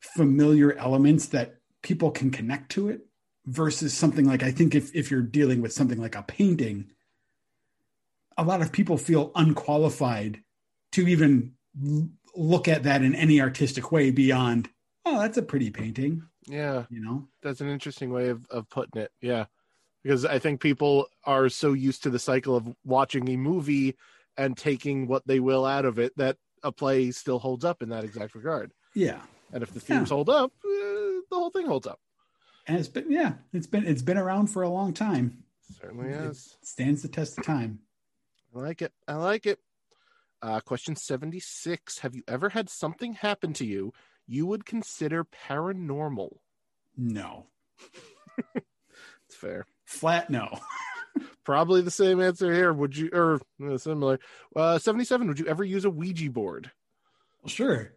familiar 0.00 0.72
elements 0.74 1.26
that 1.26 1.56
people 1.82 2.10
can 2.10 2.30
connect 2.30 2.70
to 2.72 2.88
it 2.88 3.06
versus 3.46 3.94
something 3.94 4.26
like 4.26 4.42
I 4.42 4.50
think 4.50 4.74
if 4.74 4.94
if 4.94 5.10
you're 5.10 5.22
dealing 5.22 5.62
with 5.62 5.72
something 5.72 5.98
like 6.00 6.14
a 6.16 6.22
painting 6.22 6.90
a 8.36 8.44
lot 8.44 8.60
of 8.60 8.72
people 8.72 8.98
feel 8.98 9.32
unqualified 9.34 10.42
to 10.92 11.06
even 11.08 11.54
look 12.34 12.68
at 12.68 12.82
that 12.82 13.02
in 13.02 13.14
any 13.14 13.40
artistic 13.40 13.90
way 13.92 14.10
beyond 14.10 14.68
oh 15.04 15.20
that's 15.20 15.38
a 15.38 15.42
pretty 15.42 15.70
painting 15.70 16.22
Yeah. 16.46 16.84
you 16.90 17.00
know 17.00 17.28
That's 17.42 17.60
an 17.60 17.68
interesting 17.68 18.10
way 18.12 18.28
of, 18.28 18.46
of 18.50 18.68
putting 18.68 19.00
it. 19.02 19.10
Yeah. 19.20 19.46
Because 20.02 20.24
I 20.24 20.38
think 20.38 20.60
people 20.60 21.06
are 21.24 21.48
so 21.48 21.72
used 21.72 22.04
to 22.04 22.10
the 22.10 22.18
cycle 22.20 22.54
of 22.56 22.68
watching 22.84 23.28
a 23.28 23.36
movie 23.36 23.96
and 24.36 24.56
taking 24.56 25.08
what 25.08 25.26
they 25.26 25.40
will 25.40 25.64
out 25.64 25.84
of 25.84 25.98
it 25.98 26.12
that 26.16 26.36
a 26.62 26.72
play 26.72 27.10
still 27.10 27.38
holds 27.38 27.64
up 27.64 27.82
in 27.82 27.88
that 27.90 28.04
exact 28.04 28.34
regard. 28.34 28.72
yeah 28.94 29.20
And 29.52 29.62
if 29.62 29.72
the 29.72 29.80
Yeah. 29.80 29.98
themes 29.98 30.10
hold 30.10 30.28
up, 30.28 30.52
uh, 30.64 30.68
the 30.68 31.24
whole 31.32 31.50
thing 31.50 31.66
holds 31.66 31.86
up. 31.86 32.00
and 32.66 32.78
it's 32.78 32.88
been 32.88 33.10
yeah 33.10 33.34
it's 33.52 33.66
been 33.66 33.86
it's 33.86 34.02
been 34.02 34.18
around 34.18 34.48
for 34.48 34.62
a 34.62 34.68
long 34.68 34.92
time 34.92 35.44
Certainly 35.80 36.10
It 36.10 36.20
is. 36.30 36.56
stands 36.62 37.02
the 37.02 37.08
test 37.08 37.38
of 37.38 37.44
time 37.44 37.80
I 38.54 38.58
like 38.60 38.80
it. 38.80 38.92
I 39.06 39.14
like 39.16 39.44
it. 39.44 39.58
Uh, 40.40 40.60
question 40.60 40.96
76. 40.96 41.98
Have 41.98 42.14
you 42.14 42.22
ever 42.28 42.50
had 42.50 42.70
something 42.70 43.14
happen 43.14 43.52
to 43.54 43.66
you 43.66 43.92
you 44.26 44.46
would 44.46 44.64
consider 44.64 45.24
paranormal? 45.24 46.38
no 46.96 47.46
It's 49.26 49.34
fair. 49.36 49.66
flat 49.84 50.30
no 50.30 50.46
Probably 51.46 51.80
the 51.80 51.90
same 51.90 52.20
answer 52.20 52.52
here. 52.52 52.72
Would 52.72 52.96
you, 52.96 53.08
or 53.12 53.40
uh, 53.64 53.78
similar? 53.78 54.18
Uh, 54.54 54.78
77. 54.78 55.28
Would 55.28 55.38
you 55.38 55.46
ever 55.46 55.64
use 55.64 55.84
a 55.86 55.90
Ouija 55.90 56.30
board? 56.30 56.70
well, 57.42 57.48
sure 57.48 57.92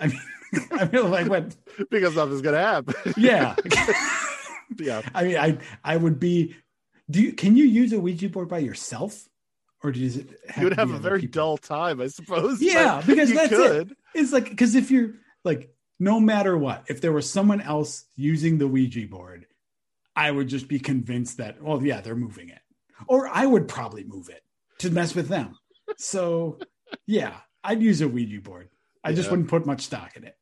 i 0.00 0.06
mean 0.08 0.20
i 0.72 0.86
feel 0.86 1.06
like 1.08 1.28
what 1.28 1.56
because 1.90 2.14
nothing's 2.14 2.40
going 2.42 2.54
to 2.54 2.60
happen. 2.60 2.94
yeah 3.16 3.54
yeah. 4.78 5.02
i 5.14 5.24
mean 5.24 5.36
i 5.36 5.58
i 5.84 5.96
would 5.96 6.18
be 6.20 6.54
do 7.10 7.20
you 7.22 7.32
can 7.32 7.56
you 7.56 7.64
use 7.64 7.92
a 7.92 7.98
ouija 8.00 8.28
board 8.28 8.48
by 8.48 8.58
yourself 8.58 9.28
or 9.82 9.90
does 9.90 10.16
it 10.16 10.28
You 10.56 10.64
would 10.64 10.74
have 10.74 10.90
a 10.92 10.98
very 10.98 11.20
people? 11.22 11.32
dull 11.40 11.56
time, 11.58 12.00
I 12.00 12.06
suppose. 12.06 12.62
Yeah, 12.62 13.02
because 13.04 13.32
that's 13.34 13.52
it. 13.52 13.88
It's 14.14 14.32
like 14.32 14.48
because 14.48 14.76
if 14.76 14.92
you're 14.92 15.14
like, 15.44 15.74
no 15.98 16.20
matter 16.20 16.56
what, 16.56 16.84
if 16.88 17.00
there 17.00 17.10
was 17.12 17.28
someone 17.28 17.60
else 17.60 18.04
using 18.14 18.58
the 18.58 18.68
Ouija 18.68 19.08
board, 19.08 19.46
I 20.14 20.30
would 20.30 20.46
just 20.46 20.68
be 20.68 20.78
convinced 20.78 21.38
that, 21.38 21.60
well, 21.60 21.82
yeah, 21.84 22.00
they're 22.00 22.14
moving 22.14 22.50
it, 22.50 22.60
or 23.08 23.28
I 23.28 23.46
would 23.46 23.68
probably 23.68 24.04
move 24.04 24.28
it 24.28 24.42
to 24.78 24.90
mess 24.90 25.14
with 25.14 25.28
them. 25.28 25.56
So, 25.96 26.58
yeah, 27.06 27.36
I'd 27.64 27.82
use 27.82 28.00
a 28.00 28.08
Ouija 28.08 28.40
board. 28.40 28.68
I 29.04 29.12
just 29.12 29.30
wouldn't 29.30 29.48
put 29.48 29.66
much 29.66 29.82
stock 29.82 30.16
in 30.16 30.24
it. 30.24 30.36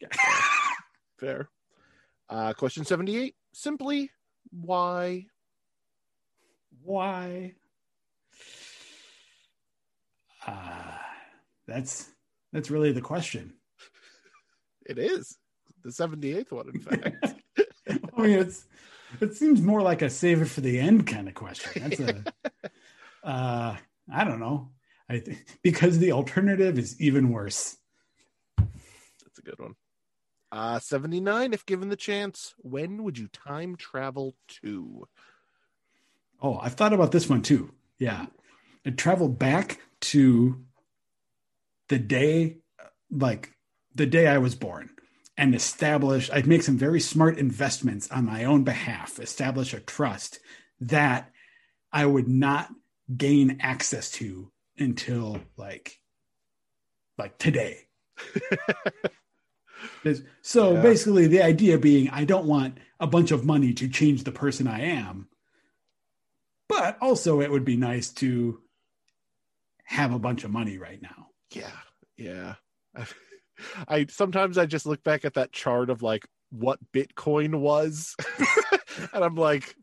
Fair. 1.18 1.48
Uh, 2.28 2.52
question 2.54 2.84
78. 2.84 3.34
Simply, 3.52 4.10
Why? 4.50 5.26
Why? 6.82 7.54
Uh, 10.46 10.96
that's 11.66 12.10
that's 12.52 12.70
really 12.70 12.92
the 12.92 13.00
question. 13.02 13.54
It 14.86 14.98
is 14.98 15.36
the 15.84 15.90
78th 15.90 16.50
one, 16.52 16.68
in 16.72 16.80
fact. 16.80 17.34
I 17.88 18.22
mean, 18.22 18.38
it's 18.38 18.66
it 19.20 19.34
seems 19.34 19.60
more 19.60 19.82
like 19.82 20.02
a 20.02 20.10
save 20.10 20.42
it 20.42 20.46
for 20.46 20.60
the 20.60 20.78
end 20.78 21.06
kind 21.06 21.28
of 21.28 21.34
question. 21.34 21.82
That's 21.82 22.00
a, 22.00 22.24
uh, 23.24 23.76
I 24.12 24.24
don't 24.24 24.40
know. 24.40 24.70
I 25.08 25.18
th- 25.18 25.38
because 25.62 25.98
the 25.98 26.12
alternative 26.12 26.78
is 26.78 27.00
even 27.00 27.30
worse. 27.30 27.76
That's 28.58 29.38
a 29.38 29.42
good 29.42 29.58
one. 29.58 29.74
Uh, 30.52 30.78
79, 30.78 31.52
if 31.52 31.64
given 31.66 31.88
the 31.88 31.96
chance, 31.96 32.54
when 32.58 33.04
would 33.04 33.18
you 33.18 33.28
time 33.28 33.76
travel 33.76 34.34
to? 34.62 35.06
Oh, 36.42 36.58
I've 36.58 36.74
thought 36.74 36.92
about 36.92 37.12
this 37.12 37.28
one 37.28 37.42
too. 37.42 37.72
Yeah, 37.98 38.26
and 38.84 38.98
travel 38.98 39.28
back 39.28 39.80
to 40.00 40.64
the 41.88 41.98
day, 41.98 42.58
like 43.10 43.52
the 43.94 44.06
day 44.06 44.26
I 44.26 44.38
was 44.38 44.54
born, 44.54 44.90
and 45.40 45.54
establish. 45.54 46.30
I'd 46.30 46.46
make 46.46 46.62
some 46.62 46.76
very 46.76 47.00
smart 47.00 47.38
investments 47.38 48.10
on 48.10 48.26
my 48.26 48.44
own 48.44 48.62
behalf, 48.62 49.18
establish 49.18 49.72
a 49.72 49.80
trust 49.80 50.38
that 50.80 51.32
I 51.90 52.04
would 52.04 52.28
not 52.28 52.68
gain 53.16 53.56
access 53.60 54.10
to 54.12 54.52
until 54.78 55.40
like 55.56 55.98
like 57.18 57.38
today. 57.38 57.78
So 60.42 60.74
Yeah. 60.74 60.82
basically 60.82 61.26
the 61.26 61.42
idea 61.42 61.78
being 61.78 62.10
I 62.10 62.24
don't 62.24 62.46
want 62.46 62.78
a 62.98 63.06
bunch 63.06 63.30
of 63.30 63.44
money 63.44 63.72
to 63.74 63.88
change 63.88 64.24
the 64.24 64.32
person 64.32 64.66
I 64.66 64.80
am. 64.82 65.28
But 66.68 66.98
also 67.00 67.40
it 67.40 67.50
would 67.50 67.64
be 67.64 67.76
nice 67.76 68.10
to 68.14 68.60
have 69.84 70.12
a 70.12 70.18
bunch 70.18 70.44
of 70.44 70.50
money 70.50 70.76
right 70.78 71.00
now. 71.00 71.28
Yeah, 71.52 71.70
yeah. 72.16 72.54
I, 73.88 74.06
sometimes 74.08 74.58
I 74.58 74.66
just 74.66 74.86
look 74.86 75.02
back 75.02 75.24
at 75.24 75.34
that 75.34 75.52
chart 75.52 75.90
of 75.90 76.02
like 76.02 76.26
what 76.50 76.78
Bitcoin 76.92 77.60
was, 77.60 78.16
and 79.12 79.24
I'm 79.24 79.36
like, 79.36 79.74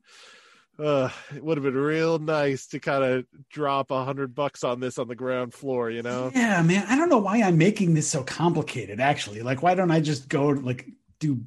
uh, 0.80 1.10
it 1.36 1.44
would 1.44 1.58
have 1.58 1.64
been 1.64 1.74
real 1.76 2.20
nice 2.20 2.68
to 2.68 2.80
kind 2.80 3.04
of 3.04 3.26
drop 3.50 3.90
a 3.92 4.04
hundred 4.06 4.36
bucks 4.36 4.64
on 4.64 4.80
this 4.80 5.00
on 5.00 5.08
the 5.08 5.16
ground 5.16 5.54
floor, 5.54 5.90
you 5.90 6.04
know? 6.04 6.32
Yeah, 6.36 6.62
man. 6.62 6.86
I 6.88 6.96
don't 6.96 7.10
know 7.10 7.18
why 7.18 7.42
I'm 7.42 7.58
making 7.58 7.94
this 7.96 8.08
so 8.08 8.24
complicated 8.24 9.00
actually. 9.00 9.42
Like 9.42 9.64
why 9.64 9.74
don't 9.74 9.90
I 9.92 10.02
just 10.02 10.30
go 10.30 10.48
like 10.50 10.86
do 11.20 11.42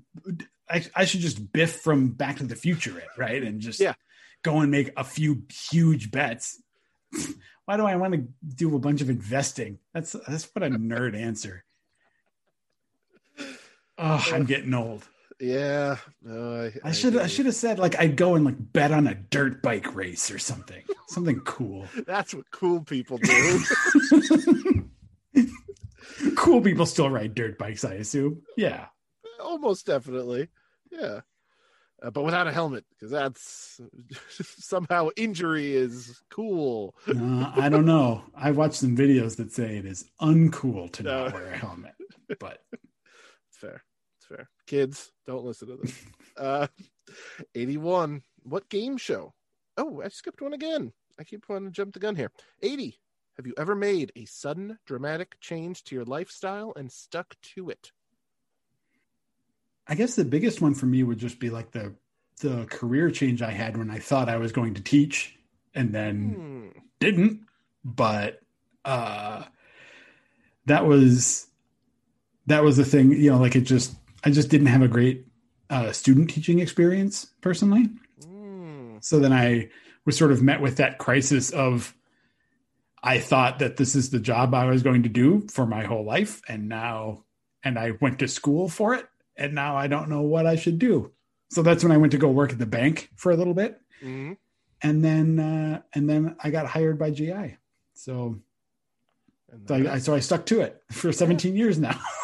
I, 0.69 0.85
I 0.97 1.05
should 1.05 1.21
just 1.21 1.53
biff 1.53 1.81
from 1.81 2.09
Back 2.11 2.39
to 2.39 2.45
the 2.45 2.57
Future 2.57 2.99
it, 2.99 3.07
right? 3.17 3.43
And 3.43 3.61
just 3.61 3.79
Yeah. 3.79 3.95
go 4.43 4.61
and 4.61 4.71
make 4.71 4.91
a 4.97 5.05
few 5.05 5.43
huge 5.71 6.11
bets. 6.11 6.61
why 7.67 7.77
do 7.77 7.85
I 7.85 7.95
want 7.97 8.15
to 8.15 8.27
do 8.55 8.75
a 8.75 8.81
bunch 8.81 9.01
of 9.01 9.11
investing? 9.11 9.79
That's 9.95 10.17
that's 10.27 10.49
what 10.53 10.65
a 10.65 10.71
nerd 10.71 11.17
answer. 11.17 11.65
Oh, 14.03 14.25
I'm 14.33 14.47
getting 14.47 14.73
old. 14.73 15.07
Yeah. 15.39 15.97
No, 16.23 16.71
I, 16.85 16.89
I 16.89 16.93
should 16.93 17.17
I 17.17 17.25
do. 17.25 17.29
should 17.29 17.47
have 17.47 17.55
said 17.55 17.79
like 17.79 17.99
I'd 17.99 18.17
go 18.17 18.35
and 18.35 18.45
like 18.45 18.57
bet 18.59 18.93
on 18.93 19.07
a 19.07 19.15
dirt 19.15 19.63
bike 19.63 19.95
race 19.95 20.31
or 20.31 20.39
something. 20.39 20.83
Something 21.09 21.41
cool. 21.41 21.87
That's 22.07 22.35
what 22.35 22.51
cool 22.51 22.83
people 22.83 23.19
do. 23.19 23.61
cool 26.37 26.61
people 26.61 26.87
still 26.87 27.11
ride 27.11 27.35
dirt 27.35 27.59
bikes, 27.59 27.85
I 27.85 27.95
assume. 27.95 28.43
Yeah. 28.57 28.87
Almost 29.43 29.87
definitely. 29.87 30.49
Yeah. 30.91 31.21
Uh, 32.03 32.11
but 32.11 32.23
without 32.23 32.47
a 32.47 32.53
helmet, 32.53 32.85
because 32.91 33.11
that's 33.11 33.79
somehow 34.59 35.11
injury 35.17 35.75
is 35.75 36.23
cool. 36.31 36.95
Uh, 37.07 37.53
I 37.55 37.69
don't 37.69 37.85
know. 37.85 38.23
I 38.35 38.53
watched 38.53 38.77
some 38.77 38.97
videos 38.97 39.37
that 39.37 39.53
say 39.53 39.77
it 39.77 39.85
is 39.85 40.09
uncool 40.21 40.91
to 40.93 41.03
not 41.03 41.35
wear 41.35 41.53
a 41.53 41.57
helmet. 41.59 41.93
But 42.39 42.63
fair. 43.51 43.83
Fair. 44.31 44.49
Kids, 44.67 45.11
don't 45.27 45.45
listen 45.45 45.69
to 45.69 45.77
this. 45.77 46.05
uh, 46.37 46.69
81. 47.55 48.23
What 48.45 48.69
game 48.69 48.97
show? 48.97 49.35
Oh, 49.77 50.01
I 50.05 50.09
skipped 50.09 50.41
one 50.41 50.53
again. 50.53 50.93
I 51.19 51.25
keep 51.25 51.49
wanting 51.49 51.69
to 51.69 51.73
jump 51.73 51.95
the 51.95 52.01
gun 52.01 52.15
here. 52.17 52.31
80. 52.63 52.97
Have 53.37 53.47
you 53.47 53.55
ever 53.59 53.75
made 53.75 54.13
a 54.15 54.25
sudden 54.27 54.79
dramatic 54.87 55.41
change 55.41 55.83
to 55.85 55.95
your 55.95 56.05
lifestyle 56.05 56.73
and 56.77 56.93
stuck 56.93 57.35
to 57.55 57.71
it? 57.71 57.91
I 59.89 59.95
guess 59.97 60.15
the 60.15 60.25
biggest 60.25 60.61
one 60.61 60.75
for 60.75 60.87
me 60.87 61.03
would 61.03 61.19
just 61.19 61.41
be 61.41 61.51
like 61.51 61.73
the 61.73 61.95
the 62.41 62.65
career 62.67 63.11
change 63.11 63.43
I 63.43 63.51
had 63.51 63.77
when 63.77 63.91
I 63.91 63.99
thought 63.99 64.29
I 64.29 64.37
was 64.37 64.53
going 64.53 64.75
to 64.75 64.83
teach 64.83 65.37
and 65.75 65.93
then 65.93 66.73
Hmm. 66.75 66.79
didn't. 67.01 67.41
But 67.85 68.41
uh 68.85 69.45
that 70.67 70.87
was 70.87 71.49
that 72.47 72.63
was 72.63 72.77
the 72.77 72.85
thing, 72.85 73.13
you 73.13 73.31
know, 73.31 73.39
like 73.39 73.57
it 73.57 73.63
just 73.63 73.95
I 74.25 74.31
just 74.31 74.49
didn't 74.49 74.69
have 74.69 74.83
a 74.83 74.89
great 74.89 75.27
uh 75.69 75.93
student 75.93 76.31
teaching 76.31 76.59
experience 76.59 77.27
personally. 77.41 77.89
Hmm. 78.25 78.97
So 79.01 79.19
then 79.19 79.33
I 79.33 79.71
was 80.05 80.17
sort 80.17 80.33
of 80.33 80.43
met 80.43 80.61
with 80.61 80.77
that 80.77 80.99
crisis 80.99 81.51
of 81.51 81.95
I 83.03 83.19
thought 83.19 83.61
that 83.61 83.77
this 83.77 83.95
is 83.95 84.11
the 84.11 84.21
job 84.21 84.55
I 84.55 84.67
was 84.67 84.83
going 84.83 85.05
to 85.05 85.09
do 85.09 85.47
for 85.49 85.67
my 85.67 85.85
whole 85.85 86.05
life. 86.05 86.43
And 86.49 86.69
now, 86.69 87.25
and 87.65 87.79
I 87.79 87.93
went 88.01 88.19
to 88.19 88.29
school 88.29 88.69
for 88.69 88.95
it. 88.95 89.07
And 89.37 89.55
now 89.55 89.77
I 89.77 89.87
don't 89.87 90.11
know 90.11 90.23
what 90.23 90.47
I 90.47 90.57
should 90.57 90.79
do. 90.79 91.13
So 91.51 91.63
that's 91.63 91.83
when 91.83 91.93
I 91.93 91.97
went 91.97 92.13
to 92.13 92.19
go 92.19 92.29
work 92.29 92.53
at 92.53 92.59
the 92.59 92.67
bank 92.67 93.11
for 93.17 93.33
a 93.33 93.37
little 93.37 93.55
bit. 93.55 93.81
Mhm. 94.03 94.37
And 94.83 95.05
then, 95.05 95.39
uh, 95.39 95.83
and 95.95 96.09
then 96.09 96.37
I 96.43 96.51
got 96.51 96.67
hired 96.67 96.99
by 96.99 97.11
GI. 97.11 97.57
So, 97.95 98.41
so 99.67 99.75
I, 99.75 99.95
I, 99.95 99.99
so 99.99 100.15
I 100.15 100.21
stuck 100.21 100.47
to 100.47 100.61
it 100.61 100.83
for 100.91 101.13
17 101.13 101.57
years 101.57 101.79
now. 101.79 101.99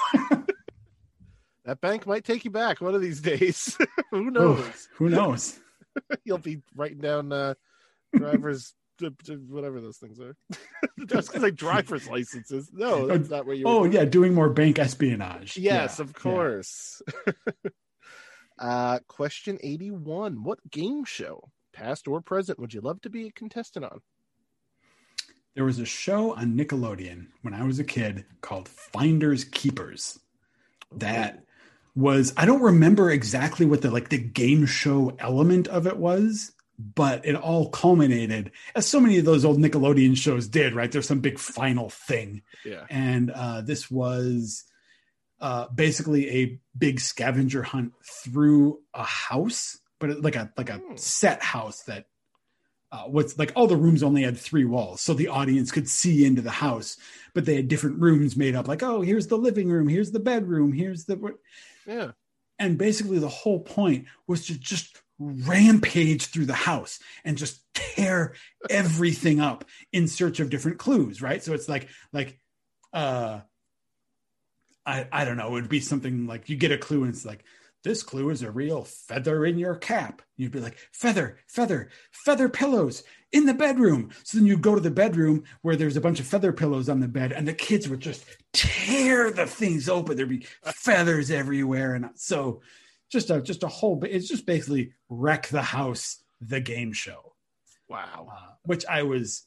that 1.66 1.80
bank 1.80 2.06
might 2.06 2.24
take 2.24 2.44
you 2.44 2.51
back 2.51 2.80
one 2.80 2.94
of 2.94 3.02
these 3.02 3.20
days. 3.20 3.76
Who 4.12 4.30
knows? 4.30 4.88
Who 4.94 5.10
knows? 5.10 5.59
You'll 6.24 6.38
be 6.38 6.62
writing 6.74 6.98
down 6.98 7.32
uh, 7.32 7.55
drivers, 8.14 8.72
whatever 9.48 9.80
those 9.80 9.98
things 9.98 10.20
are. 10.20 10.36
Just 11.06 11.28
because 11.28 11.43
like 11.43 11.56
driver's 11.56 12.09
licenses. 12.09 12.70
No, 12.72 13.06
that's 13.06 13.28
not 13.28 13.47
what 13.47 13.59
you. 13.59 13.64
Oh 13.66 13.84
yeah. 13.84 14.05
Doing 14.05 14.32
more 14.32 14.48
bank 14.48 14.78
espionage. 14.78 15.56
Yes, 15.56 15.98
Yeah, 15.98 16.02
of 16.05 16.09
yeah. 16.16 16.20
course. 16.22 17.02
uh, 18.59 18.98
question 19.09 19.59
81. 19.62 20.43
What 20.44 20.59
game 20.70 21.05
show, 21.05 21.51
past 21.72 22.06
or 22.09 22.20
present, 22.20 22.59
would 22.59 22.72
you 22.72 22.80
love 22.80 23.01
to 23.02 23.10
be 23.10 23.26
a 23.26 23.32
contestant 23.32 23.84
on? 23.84 24.01
There 25.55 25.64
was 25.64 25.78
a 25.78 25.86
show 25.86 26.34
on 26.34 26.52
Nickelodeon 26.56 27.28
when 27.43 27.55
I 27.55 27.64
was 27.64 27.78
a 27.78 27.84
kid 27.84 28.26
called 28.43 28.68
Finders 28.68 29.44
Keepers. 29.44 30.18
That 30.93 31.45
was 31.97 32.32
I 32.36 32.44
don't 32.47 32.62
remember 32.62 33.10
exactly 33.10 33.66
what 33.66 33.82
the 33.82 33.90
like 33.90 34.10
the 34.10 34.18
game 34.18 34.66
show 34.66 35.16
element 35.18 35.66
of 35.66 35.86
it 35.86 35.97
was, 35.97 36.52
but 36.78 37.24
it 37.27 37.35
all 37.35 37.70
culminated 37.70 38.52
as 38.74 38.86
so 38.86 39.01
many 39.01 39.18
of 39.18 39.24
those 39.24 39.44
old 39.44 39.59
Nickelodeon 39.59 40.16
shows 40.16 40.47
did, 40.47 40.74
right? 40.74 40.93
There's 40.93 41.09
some 41.09 41.20
big 41.20 41.39
final 41.39 41.89
thing. 41.89 42.43
Yeah. 42.64 42.85
And 42.90 43.31
uh, 43.31 43.62
this 43.62 43.90
was 43.90 44.64
uh, 45.40 45.68
basically 45.74 46.28
a 46.43 46.60
big 46.77 47.01
scavenger 47.01 47.62
hunt 47.62 47.93
through 48.05 48.81
a 48.94 49.02
house, 49.02 49.78
but 49.98 50.20
like 50.23 50.36
a 50.36 50.52
like 50.56 50.70
a 50.70 50.74
Hmm. 50.74 50.97
set 50.97 51.43
house 51.43 51.82
that 51.85 52.05
uh, 52.93 53.05
what's 53.05 53.39
like 53.39 53.52
all 53.56 53.66
the 53.66 53.77
rooms 53.77 54.02
only 54.02 54.23
had 54.23 54.36
three 54.39 54.64
walls, 54.64 55.01
so 55.01 55.12
the 55.14 55.28
audience 55.28 55.73
could 55.73 55.89
see 55.89 56.24
into 56.27 56.43
the 56.43 56.51
house, 56.51 56.97
but 57.35 57.44
they 57.47 57.56
had 57.56 57.68
different 57.68 58.01
rooms 58.01 58.36
made 58.36 58.55
up. 58.55 58.68
Like, 58.68 58.82
oh, 58.82 59.01
here's 59.01 59.27
the 59.27 59.36
living 59.39 59.68
room, 59.70 59.89
here's 59.89 60.12
the 60.12 60.20
bedroom, 60.20 60.73
here's 60.73 61.05
the 61.06 61.16
Yeah. 61.87 62.13
and 62.59 62.77
basically 62.79 63.19
the 63.19 63.29
whole 63.29 63.61
point 63.61 64.07
was 64.27 64.47
to 64.47 64.59
just 64.59 65.01
rampage 65.19 66.27
through 66.27 66.47
the 66.47 66.53
house 66.55 66.99
and 67.25 67.39
just 67.39 67.63
tear 67.75 68.35
everything 68.69 69.41
up 69.41 69.65
in 69.93 70.09
search 70.09 70.41
of 70.41 70.51
different 70.51 70.79
clues 70.79 71.23
right? 71.23 71.43
So 71.43 71.55
it's 71.55 71.69
like 71.69 71.89
like 72.13 72.39
uh 72.93 73.41
i 74.87 75.07
i 75.11 75.25
don't 75.25 75.37
know 75.37 75.49
it 75.49 75.53
would 75.53 75.69
be 75.69 75.81
something 75.81 76.27
like 76.27 76.49
you 76.49 76.57
get 76.57 76.71
a 76.71 76.79
clue 76.79 77.03
and 77.03 77.13
it's 77.13 77.25
like 77.27 77.45
this 77.87 78.03
clue 78.03 78.31
is 78.31 78.43
a 78.43 78.51
real 78.51 78.83
feather 78.83 79.47
in 79.47 79.59
your 79.59 79.77
cap. 79.77 80.21
You'd 80.37 80.51
be 80.51 80.59
like 80.59 80.77
feather 80.93 81.39
feather 81.47 81.91
feather 82.11 82.49
pillows 82.49 83.05
in 83.37 83.45
the 83.47 83.55
bedroom 83.55 84.11
so 84.25 84.39
then 84.39 84.47
you 84.47 84.57
go 84.57 84.75
to 84.75 84.81
the 84.81 84.91
bedroom 84.91 85.45
where 85.63 85.77
there's 85.77 85.97
a 85.97 86.01
bunch 86.01 86.21
of 86.21 86.27
feather 86.27 86.53
pillows 86.53 86.89
on 86.89 87.01
the 87.01 87.09
bed 87.09 87.33
and 87.33 87.47
the 87.47 87.53
kids 87.53 87.89
would 87.89 88.01
just 88.01 88.25
tear 88.53 89.31
the 89.31 89.47
things 89.47 89.89
open 89.89 90.17
there'd 90.17 90.29
be 90.29 90.47
feathers 90.65 91.31
everywhere 91.31 91.95
and 91.95 92.09
so 92.15 92.61
just 93.13 93.31
a 93.31 93.41
just 93.43 93.63
a 93.63 93.69
whole 93.69 94.03
it's 94.05 94.29
just 94.29 94.47
basically 94.47 94.93
wreck 95.09 95.49
the 95.49 95.63
house 95.63 96.23
the 96.41 96.61
game 96.61 96.93
show 96.93 97.35
Wow. 97.89 98.29
uh, 98.33 98.53
which 98.65 98.85
i 98.87 99.03
was 99.03 99.45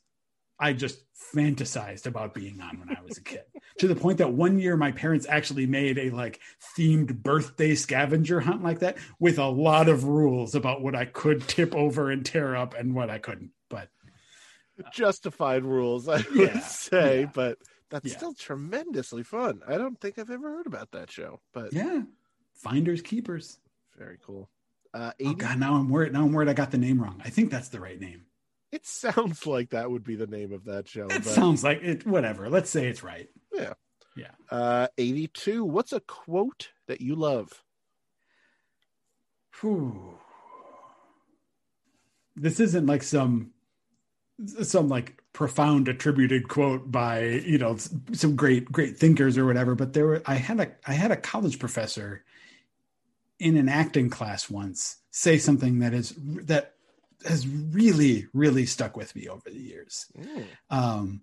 I 0.61 0.73
just 0.73 0.99
fantasized 1.33 2.05
about 2.05 2.33
being 2.33 2.59
on 2.59 2.79
when 2.79 2.89
I 2.89 3.01
was 3.01 3.17
a 3.17 3.23
kid. 3.23 3.43
to 3.79 3.87
the 3.87 3.95
point 3.95 4.17
that 4.17 4.33
one 4.33 4.59
year 4.59 4.75
my 4.75 4.91
parents 4.91 5.25
actually 5.29 5.65
made 5.65 5.97
a 5.97 6.09
like 6.09 6.41
themed 6.77 7.23
birthday 7.23 7.75
scavenger 7.75 8.41
hunt 8.41 8.61
like 8.61 8.79
that 8.79 8.97
with 9.21 9.39
a 9.39 9.47
lot 9.47 9.87
of 9.87 10.03
rules 10.03 10.55
about 10.55 10.81
what 10.81 10.95
I 10.95 11.05
could 11.05 11.47
tip 11.47 11.73
over 11.75 12.11
and 12.11 12.25
tear 12.25 12.57
up 12.57 12.73
and 12.73 12.93
what 12.93 13.09
I 13.09 13.19
couldn't. 13.19 13.51
Justified 14.93 15.63
rules, 15.63 16.07
I 16.07 16.17
would 16.17 16.35
Yeah, 16.35 16.59
say, 16.59 17.21
yeah. 17.21 17.29
but 17.33 17.57
that's 17.89 18.09
Yeah. 18.09 18.17
still 18.17 18.33
tremendously 18.33 19.23
fun. 19.23 19.61
I 19.67 19.77
don't 19.77 19.99
think 19.99 20.17
I've 20.19 20.29
ever 20.29 20.49
heard 20.49 20.67
about 20.67 20.91
that 20.91 21.11
show, 21.11 21.39
but 21.53 21.73
yeah, 21.73 22.03
finders 22.53 23.01
keepers. 23.01 23.59
very 23.97 24.17
cool. 24.25 24.49
Uh, 24.93 25.11
Oh 25.23 25.33
god, 25.33 25.59
now 25.59 25.75
I'm 25.75 25.89
worried. 25.89 26.13
Now 26.13 26.23
I'm 26.23 26.31
worried 26.33 26.49
I 26.49 26.53
got 26.53 26.71
the 26.71 26.77
name 26.77 27.01
wrong. 27.01 27.21
I 27.23 27.29
think 27.29 27.51
that's 27.51 27.69
the 27.69 27.79
right 27.79 27.99
name. 27.99 28.25
It 28.71 28.85
sounds 28.85 29.45
like 29.47 29.69
that 29.71 29.89
would 29.89 30.03
be 30.03 30.15
the 30.15 30.27
name 30.27 30.51
of 30.53 30.65
that 30.65 30.87
show. 30.87 31.05
It 31.05 31.23
but, 31.23 31.25
sounds 31.25 31.63
like 31.63 31.81
it. 31.81 32.05
Whatever. 32.05 32.49
Let's 32.49 32.69
say 32.69 32.87
it's 32.87 33.03
right. 33.03 33.27
Yeah. 33.53 33.73
Yeah. 34.15 34.31
Uh, 34.51 34.87
82. 34.97 35.63
What's 35.65 35.91
a 35.93 35.99
quote 36.01 36.69
that 36.87 37.01
you 37.01 37.15
love? 37.15 37.63
Whew. 39.59 40.17
This 42.35 42.59
isn't 42.59 42.85
like 42.85 43.03
some 43.03 43.51
some 44.61 44.89
like 44.89 45.21
profound 45.33 45.87
attributed 45.87 46.47
quote 46.47 46.91
by 46.91 47.23
you 47.23 47.57
know 47.57 47.77
some 48.13 48.35
great 48.35 48.71
great 48.71 48.97
thinkers 48.97 49.37
or 49.37 49.45
whatever 49.45 49.75
but 49.75 49.93
there 49.93 50.05
were 50.05 50.21
i 50.25 50.35
had 50.35 50.59
a 50.59 50.71
i 50.87 50.93
had 50.93 51.11
a 51.11 51.17
college 51.17 51.59
professor 51.59 52.23
in 53.37 53.57
an 53.57 53.69
acting 53.69 54.09
class 54.09 54.49
once 54.49 54.97
say 55.11 55.37
something 55.37 55.79
that 55.79 55.93
is 55.93 56.13
that 56.17 56.73
has 57.25 57.47
really 57.47 58.27
really 58.33 58.65
stuck 58.65 58.95
with 58.95 59.15
me 59.15 59.27
over 59.27 59.49
the 59.49 59.59
years. 59.59 60.05
Mm, 60.17 60.45
um, 60.69 61.21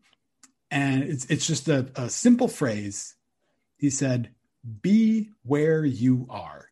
and 0.71 1.03
it's 1.05 1.27
it's 1.27 1.47
just 1.47 1.69
a, 1.69 1.91
a 1.95 2.09
simple 2.09 2.49
phrase. 2.49 3.15
He 3.77 3.91
said, 3.91 4.31
"Be 4.83 5.31
where 5.45 5.85
you 5.85 6.27
are," 6.29 6.71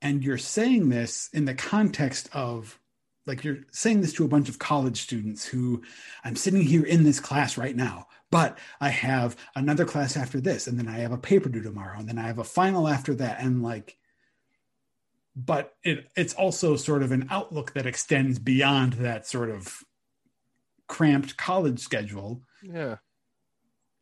and 0.00 0.24
you're 0.24 0.38
saying 0.38 0.88
this 0.88 1.28
in 1.32 1.44
the 1.44 1.54
context 1.54 2.28
of 2.32 2.78
like 3.26 3.44
you're 3.44 3.58
saying 3.70 4.00
this 4.00 4.12
to 4.14 4.24
a 4.24 4.28
bunch 4.28 4.48
of 4.48 4.58
college 4.58 5.02
students 5.02 5.44
who 5.44 5.82
I'm 6.24 6.36
sitting 6.36 6.62
here 6.62 6.84
in 6.84 7.04
this 7.04 7.20
class 7.20 7.58
right 7.58 7.76
now, 7.76 8.06
but 8.30 8.58
I 8.80 8.88
have 8.88 9.36
another 9.54 9.84
class 9.84 10.16
after 10.16 10.40
this, 10.40 10.66
and 10.66 10.78
then 10.78 10.88
I 10.88 10.98
have 10.98 11.12
a 11.12 11.18
paper 11.18 11.48
due 11.48 11.62
tomorrow, 11.62 11.98
and 11.98 12.08
then 12.08 12.18
I 12.18 12.26
have 12.26 12.38
a 12.38 12.44
final 12.44 12.88
after 12.88 13.14
that, 13.14 13.40
and 13.40 13.62
like 13.62 13.96
but 15.36 15.74
it 15.84 16.10
it's 16.16 16.34
also 16.34 16.76
sort 16.76 17.02
of 17.02 17.12
an 17.12 17.26
outlook 17.30 17.72
that 17.74 17.86
extends 17.86 18.38
beyond 18.38 18.94
that 18.94 19.26
sort 19.26 19.50
of 19.50 19.82
cramped 20.88 21.36
college 21.36 21.78
schedule 21.78 22.42
yeah. 22.62 22.96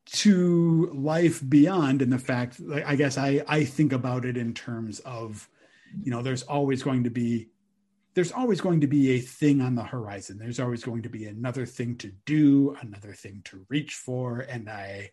to 0.06 0.90
life 0.94 1.42
beyond 1.48 2.00
and 2.00 2.12
the 2.12 2.18
fact 2.18 2.58
like 2.60 2.84
i 2.86 2.96
guess 2.96 3.18
i 3.18 3.44
i 3.46 3.62
think 3.62 3.92
about 3.92 4.24
it 4.24 4.36
in 4.36 4.54
terms 4.54 5.00
of 5.00 5.48
you 6.02 6.10
know 6.10 6.22
there's 6.22 6.42
always 6.44 6.82
going 6.82 7.04
to 7.04 7.10
be 7.10 7.48
there's 8.18 8.32
always 8.32 8.60
going 8.60 8.80
to 8.80 8.88
be 8.88 9.12
a 9.12 9.20
thing 9.20 9.60
on 9.60 9.76
the 9.76 9.82
horizon 9.82 10.38
there's 10.38 10.58
always 10.58 10.82
going 10.82 11.02
to 11.02 11.08
be 11.08 11.26
another 11.26 11.64
thing 11.64 11.94
to 11.94 12.10
do 12.26 12.76
another 12.80 13.12
thing 13.12 13.40
to 13.44 13.64
reach 13.68 13.94
for 13.94 14.40
and 14.40 14.68
i 14.68 15.08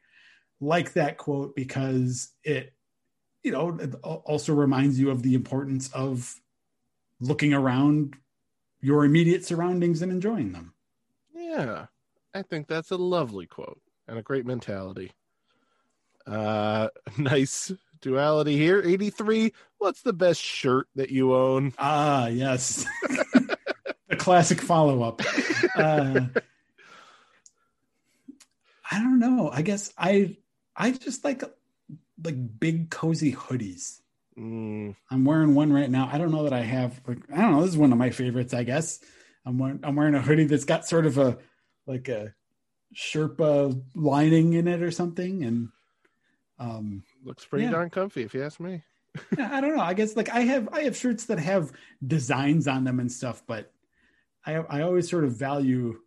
like 0.59 0.91
that 0.93 1.15
quote 1.15 1.55
because 1.55 2.29
it 2.43 2.73
you 3.43 3.51
know 3.51 3.77
it 3.79 3.93
also 4.01 4.55
reminds 4.55 4.99
you 4.99 5.11
of 5.11 5.21
the 5.21 5.35
importance 5.35 5.87
of 5.93 6.33
looking 7.19 7.53
around 7.53 8.15
your 8.81 9.05
immediate 9.05 9.45
surroundings 9.45 10.01
and 10.01 10.11
enjoying 10.11 10.51
them 10.51 10.73
Yeah. 11.31 11.85
I 12.33 12.41
think 12.41 12.67
that's 12.67 12.89
a 12.89 12.97
lovely 12.97 13.45
quote 13.45 13.79
and 14.07 14.17
a 14.17 14.23
great 14.23 14.47
mentality. 14.47 15.11
Uh 16.25 16.89
nice 17.19 17.71
duality 18.05 18.55
here. 18.55 18.81
83. 18.85 19.51
What's 19.79 20.03
the 20.03 20.13
best 20.13 20.39
shirt 20.39 20.87
that 20.95 21.09
you 21.09 21.33
own? 21.33 21.73
Ah, 21.77 22.27
yes. 22.27 22.85
the 24.07 24.15
classic 24.15 24.61
follow 24.61 25.01
up. 25.01 25.21
Uh, 25.75 26.21
I 28.91 28.99
don't 28.99 29.19
know. 29.19 29.49
I 29.51 29.63
guess 29.63 29.91
I 29.97 30.37
I 30.75 30.91
just 30.91 31.25
like 31.25 31.43
like 32.23 32.59
big 32.59 32.91
cozy 32.91 33.33
hoodies. 33.33 33.99
Mm, 34.37 34.95
I'm 35.09 35.25
wearing 35.25 35.55
one 35.55 35.73
right 35.73 35.89
now. 35.89 36.09
I 36.11 36.17
don't 36.17 36.31
know 36.31 36.43
that 36.43 36.53
I 36.53 36.61
have 36.61 37.01
like 37.07 37.19
I 37.33 37.41
don't 37.41 37.53
know, 37.53 37.61
this 37.61 37.71
is 37.71 37.77
one 37.77 37.91
of 37.91 37.97
my 37.97 38.11
favorites, 38.11 38.53
I 38.53 38.63
guess. 38.63 38.99
I'm 39.45 39.57
wearing 39.57 39.79
I'm 39.83 39.95
wearing 39.95 40.15
a 40.15 40.21
hoodie 40.21 40.45
that's 40.45 40.65
got 40.65 40.87
sort 40.87 41.05
of 41.05 41.17
a 41.17 41.37
like 41.87 42.07
a 42.07 42.33
Sherpa 42.95 43.81
lining 43.95 44.53
in 44.53 44.67
it 44.67 44.81
or 44.81 44.91
something 44.91 45.43
and 45.43 45.69
um 46.59 47.03
looks 47.25 47.45
pretty 47.45 47.65
Yeah. 47.65 47.71
darn 47.71 47.89
comfy 47.89 48.23
if 48.23 48.33
you 48.33 48.43
ask 48.43 48.59
me. 48.59 48.81
I 49.37 49.61
don't 49.61 49.75
know. 49.75 49.81
I 49.81 49.93
guess 49.93 50.15
like 50.15 50.29
I 50.29 50.41
have 50.41 50.69
I 50.73 50.81
have 50.83 50.95
shirts 50.95 51.25
that 51.25 51.39
have 51.39 51.71
designs 52.05 52.67
on 52.67 52.83
them 52.83 52.99
and 52.99 53.11
stuff, 53.11 53.43
but 53.47 53.71
I 54.45 54.55
I 54.55 54.81
always 54.81 55.09
sort 55.09 55.23
of 55.23 55.31
value, 55.33 55.99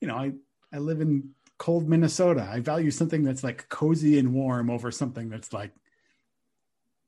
you 0.00 0.08
know, 0.08 0.14
I 0.16 0.32
I 0.72 0.78
live 0.78 1.00
in 1.00 1.30
cold 1.56 1.88
Minnesota. 1.88 2.46
I 2.50 2.60
value 2.60 2.90
something 2.90 3.22
that's 3.24 3.42
like 3.42 3.68
cozy 3.68 4.18
and 4.18 4.32
warm 4.34 4.70
over 4.70 4.90
something 4.90 5.28
that's 5.30 5.52
like 5.52 5.72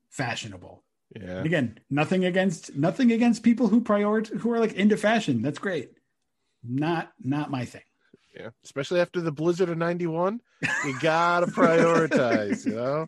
fashionable. 0.09 0.83
Yeah. 1.15 1.37
And 1.37 1.45
again, 1.45 1.79
nothing 1.89 2.25
against 2.25 2.75
nothing 2.75 3.11
against 3.11 3.43
people 3.43 3.67
who 3.67 3.81
prioritize 3.81 4.39
who 4.39 4.51
are 4.51 4.59
like 4.59 4.73
into 4.73 4.97
fashion. 4.97 5.41
That's 5.41 5.59
great. 5.59 5.91
Not 6.63 7.11
not 7.21 7.51
my 7.51 7.65
thing. 7.65 7.81
Yeah. 8.35 8.49
Especially 8.63 8.99
after 9.01 9.19
the 9.21 9.31
blizzard 9.31 9.69
of 9.69 9.77
91. 9.77 10.41
You 10.85 10.99
gotta 11.01 11.45
prioritize, 11.51 12.65
you 12.65 12.75
know? 12.75 13.07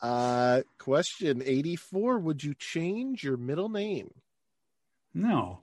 Uh 0.00 0.62
question 0.78 1.42
84. 1.44 2.18
Would 2.18 2.44
you 2.44 2.54
change 2.54 3.22
your 3.24 3.36
middle 3.36 3.68
name? 3.68 4.10
No. 5.14 5.60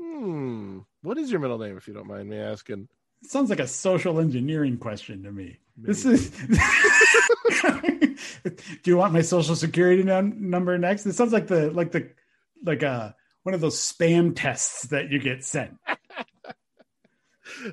Hmm. 0.00 0.78
What 1.02 1.18
is 1.18 1.30
your 1.30 1.40
middle 1.40 1.58
name, 1.58 1.76
if 1.76 1.86
you 1.88 1.94
don't 1.94 2.06
mind 2.06 2.28
me 2.28 2.38
asking? 2.38 2.88
It 3.22 3.30
sounds 3.30 3.50
like 3.50 3.58
a 3.60 3.66
social 3.66 4.20
engineering 4.20 4.78
question 4.78 5.24
to 5.24 5.32
me. 5.32 5.58
This 5.76 6.04
is. 6.04 6.30
Do 8.44 8.90
you 8.90 8.96
want 8.96 9.12
my 9.12 9.22
social 9.22 9.56
security 9.56 10.02
num- 10.02 10.50
number 10.50 10.78
next? 10.78 11.06
It 11.06 11.14
sounds 11.14 11.32
like 11.32 11.46
the 11.48 11.70
like 11.70 11.92
the 11.92 12.10
like 12.64 12.82
uh 12.82 13.12
one 13.42 13.54
of 13.54 13.60
those 13.60 13.76
spam 13.78 14.34
tests 14.34 14.86
that 14.88 15.10
you 15.10 15.18
get 15.18 15.44
sent. 15.44 15.76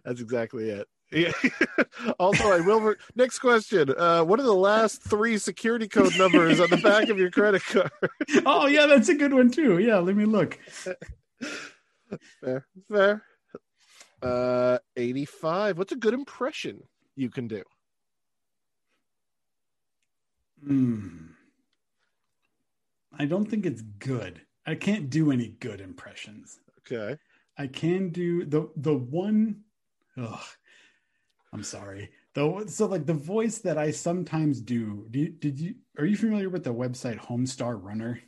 That's 0.03 0.22
exactly 0.22 0.70
it. 0.70 0.88
Yeah. 1.12 1.32
also, 2.20 2.52
I 2.52 2.60
will. 2.60 2.82
Re- 2.82 2.95
Next 3.16 3.40
question. 3.40 3.94
Uh, 3.95 4.24
what 4.24 4.40
are 4.40 4.44
the 4.44 4.53
last 4.53 5.02
three 5.03 5.38
security 5.38 5.88
code 5.88 6.18
numbers 6.18 6.60
on 6.60 6.70
the 6.70 6.78
back 6.78 7.10
of 7.10 7.20
your 7.20 7.32
credit 7.32 7.64
card? 7.64 7.91
Oh 8.45 8.68
yeah, 8.68 8.86
that's 8.86 9.10
a 9.10 9.16
good 9.16 9.34
one 9.34 9.52
too. 9.52 9.78
Yeah, 9.80 9.98
let 9.98 10.16
me 10.16 10.26
look. 10.26 10.60
Fair. 12.41 12.66
Fair. 12.90 13.24
Uh, 14.22 14.80
85. 14.95 15.78
What's 15.78 15.91
a 15.91 15.95
good 15.95 16.14
impression 16.14 16.82
you 17.16 17.30
can 17.30 17.48
do? 17.48 17.64
Hmm. 20.66 21.28
I 23.18 23.26
don't 23.26 23.45
think 23.45 23.66
it's 23.66 23.82
good. 23.82 24.41
I 24.66 24.76
can't 24.76 25.10
do 25.10 25.32
any 25.32 25.49
good 25.60 25.80
impressions. 25.80 26.60
Okay. 26.80 27.18
I 27.57 27.68
can 27.68 28.10
do 28.10 28.45
the 28.45 28.70
the 28.76 28.94
one. 28.95 29.62
Ugh, 30.18 30.44
I'm 31.54 31.64
sorry. 31.64 32.12
The 32.34 32.66
so 32.68 32.86
like 32.86 33.06
the 33.06 33.14
voice 33.14 33.60
that 33.60 33.78
I 33.78 33.92
sometimes 33.92 34.62
do. 34.62 35.08
do 35.10 35.20
you, 35.20 35.30
did 35.30 35.60
you 35.60 35.76
are 35.98 36.06
you 36.06 36.18
familiar 36.18 36.50
with 36.50 36.64
the 36.64 36.74
website 36.74 37.20
Homestar 37.20 37.82
Runner? 37.82 38.20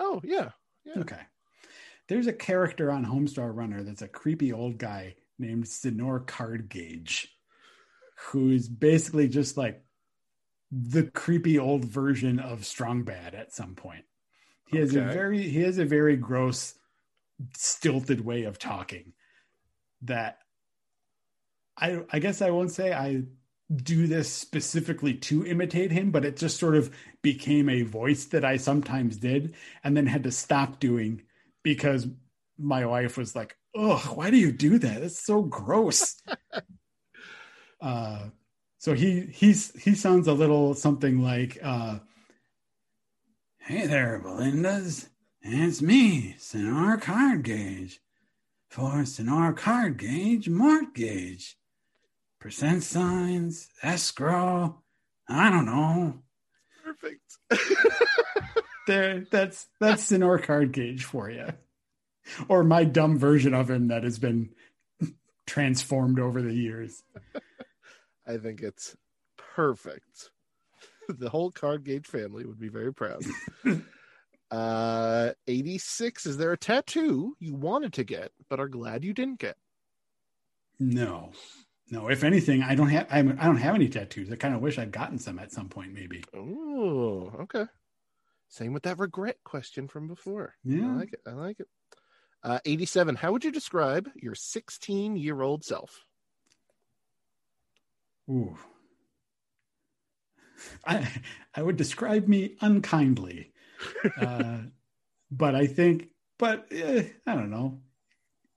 Oh, 0.00 0.20
yeah. 0.24 0.50
Yeah. 0.84 1.00
Okay. 1.00 1.20
There's 2.08 2.26
a 2.26 2.32
character 2.32 2.90
on 2.90 3.04
Homestar 3.04 3.54
Runner 3.54 3.82
that's 3.82 4.02
a 4.02 4.08
creepy 4.08 4.52
old 4.52 4.78
guy 4.78 5.16
named 5.38 5.68
Senor 5.68 6.20
Cardgage, 6.20 7.26
who 8.30 8.50
is 8.50 8.68
basically 8.68 9.28
just 9.28 9.56
like 9.56 9.84
the 10.70 11.04
creepy 11.04 11.58
old 11.58 11.84
version 11.84 12.38
of 12.38 12.64
Strong 12.64 13.04
Bad 13.04 13.34
at 13.34 13.52
some 13.52 13.74
point. 13.74 14.04
He 14.68 14.78
has 14.78 14.94
a 14.94 15.02
very 15.02 15.42
he 15.48 15.62
has 15.62 15.78
a 15.78 15.84
very 15.84 16.16
gross, 16.16 16.74
stilted 17.56 18.24
way 18.24 18.44
of 18.44 18.58
talking 18.58 19.12
that 20.02 20.38
I 21.78 22.02
I 22.12 22.18
guess 22.18 22.42
I 22.42 22.50
won't 22.50 22.72
say 22.72 22.92
I 22.92 23.24
do 23.74 24.06
this 24.06 24.32
specifically 24.32 25.14
to 25.14 25.46
imitate 25.46 25.92
him, 25.92 26.10
but 26.10 26.24
it 26.24 26.36
just 26.36 26.58
sort 26.58 26.74
of 26.74 26.90
became 27.22 27.68
a 27.68 27.82
voice 27.82 28.24
that 28.26 28.44
I 28.44 28.56
sometimes 28.56 29.16
did 29.18 29.54
and 29.84 29.96
then 29.96 30.06
had 30.06 30.24
to 30.24 30.30
stop 30.30 30.80
doing 30.80 31.22
because 31.62 32.06
my 32.58 32.86
wife 32.86 33.16
was 33.16 33.36
like, 33.36 33.56
"Oh, 33.74 33.98
why 34.14 34.30
do 34.30 34.36
you 34.38 34.52
do 34.52 34.78
that? 34.78 35.02
It's 35.02 35.24
so 35.24 35.42
gross." 35.42 36.20
uh, 37.80 38.28
so 38.78 38.94
he 38.94 39.22
he's 39.32 39.72
he 39.82 39.94
sounds 39.94 40.28
a 40.28 40.32
little 40.32 40.74
something 40.74 41.22
like, 41.22 41.58
uh, 41.62 41.98
"Hey 43.58 43.86
there, 43.86 44.18
Belinda's. 44.20 45.08
It's 45.42 45.80
me, 45.82 46.34
Senor 46.38 46.98
Cardgage. 46.98 47.98
force 48.70 49.18
in 49.18 49.28
our 49.28 49.52
card 49.52 49.98
gauge, 49.98 50.48
mortgage, 50.48 51.57
percent 52.48 52.82
signs, 52.82 53.68
escrow. 53.82 54.80
I 55.28 55.50
don't 55.50 55.66
know. 55.66 56.22
Perfect. 56.82 57.36
There, 58.86 59.26
that's 59.30 59.66
that's 59.80 60.12
in 60.12 60.22
our 60.22 60.38
card 60.38 60.72
gauge 60.72 61.04
for 61.04 61.28
you, 61.30 61.48
or 62.48 62.64
my 62.64 62.84
dumb 62.84 63.18
version 63.18 63.52
of 63.52 63.68
him 63.68 63.88
that 63.88 64.02
has 64.02 64.18
been 64.18 64.48
transformed 65.46 66.18
over 66.18 66.40
the 66.40 66.54
years. 66.54 67.02
I 68.26 68.38
think 68.38 68.62
it's 68.62 68.96
perfect. 69.36 70.30
The 71.10 71.28
whole 71.28 71.50
card 71.50 71.84
gauge 71.84 72.06
family 72.06 72.46
would 72.46 72.58
be 72.58 72.70
very 72.70 72.94
proud. 72.94 73.22
uh 74.50 75.32
86 75.46 76.24
is 76.24 76.38
there 76.38 76.52
a 76.52 76.56
tattoo 76.56 77.34
you 77.40 77.54
wanted 77.54 77.92
to 77.94 78.04
get 78.04 78.32
but 78.48 78.58
are 78.58 78.68
glad 78.68 79.04
you 79.04 79.12
didn't 79.12 79.38
get 79.38 79.56
No, 80.78 81.32
no. 81.90 82.08
If 82.08 82.24
anything, 82.24 82.62
I 82.62 82.74
don't 82.74 82.88
have 82.88 83.06
I, 83.10 83.18
I 83.20 83.22
don't 83.22 83.56
have 83.56 83.74
any 83.74 83.88
tattoos. 83.88 84.30
I 84.30 84.36
kind 84.36 84.54
of 84.54 84.60
wish 84.60 84.78
I'd 84.78 84.92
gotten 84.92 85.18
some 85.18 85.38
at 85.38 85.52
some 85.52 85.68
point, 85.68 85.92
maybe. 85.92 86.22
oh 86.34 87.32
okay 87.40 87.64
same 88.50 88.72
with 88.72 88.82
that 88.84 88.98
regret 88.98 89.36
question 89.44 89.86
from 89.88 90.08
before 90.08 90.54
Yeah, 90.64 90.90
i 90.90 90.94
like 90.96 91.12
it 91.12 91.20
i 91.26 91.32
like 91.32 91.60
it 91.60 91.68
uh 92.42 92.58
87 92.64 93.14
how 93.14 93.32
would 93.32 93.44
you 93.44 93.52
describe 93.52 94.08
your 94.16 94.34
16 94.34 95.16
year 95.16 95.42
old 95.42 95.64
self 95.64 96.06
Ooh. 98.30 98.56
I 100.86 101.08
I 101.54 101.62
would 101.62 101.76
describe 101.76 102.26
me 102.28 102.56
unkindly, 102.60 103.52
uh, 104.20 104.58
but 105.30 105.54
I 105.54 105.66
think, 105.66 106.08
but 106.38 106.66
eh, 106.70 107.04
I 107.26 107.34
don't 107.34 107.50
know. 107.50 107.80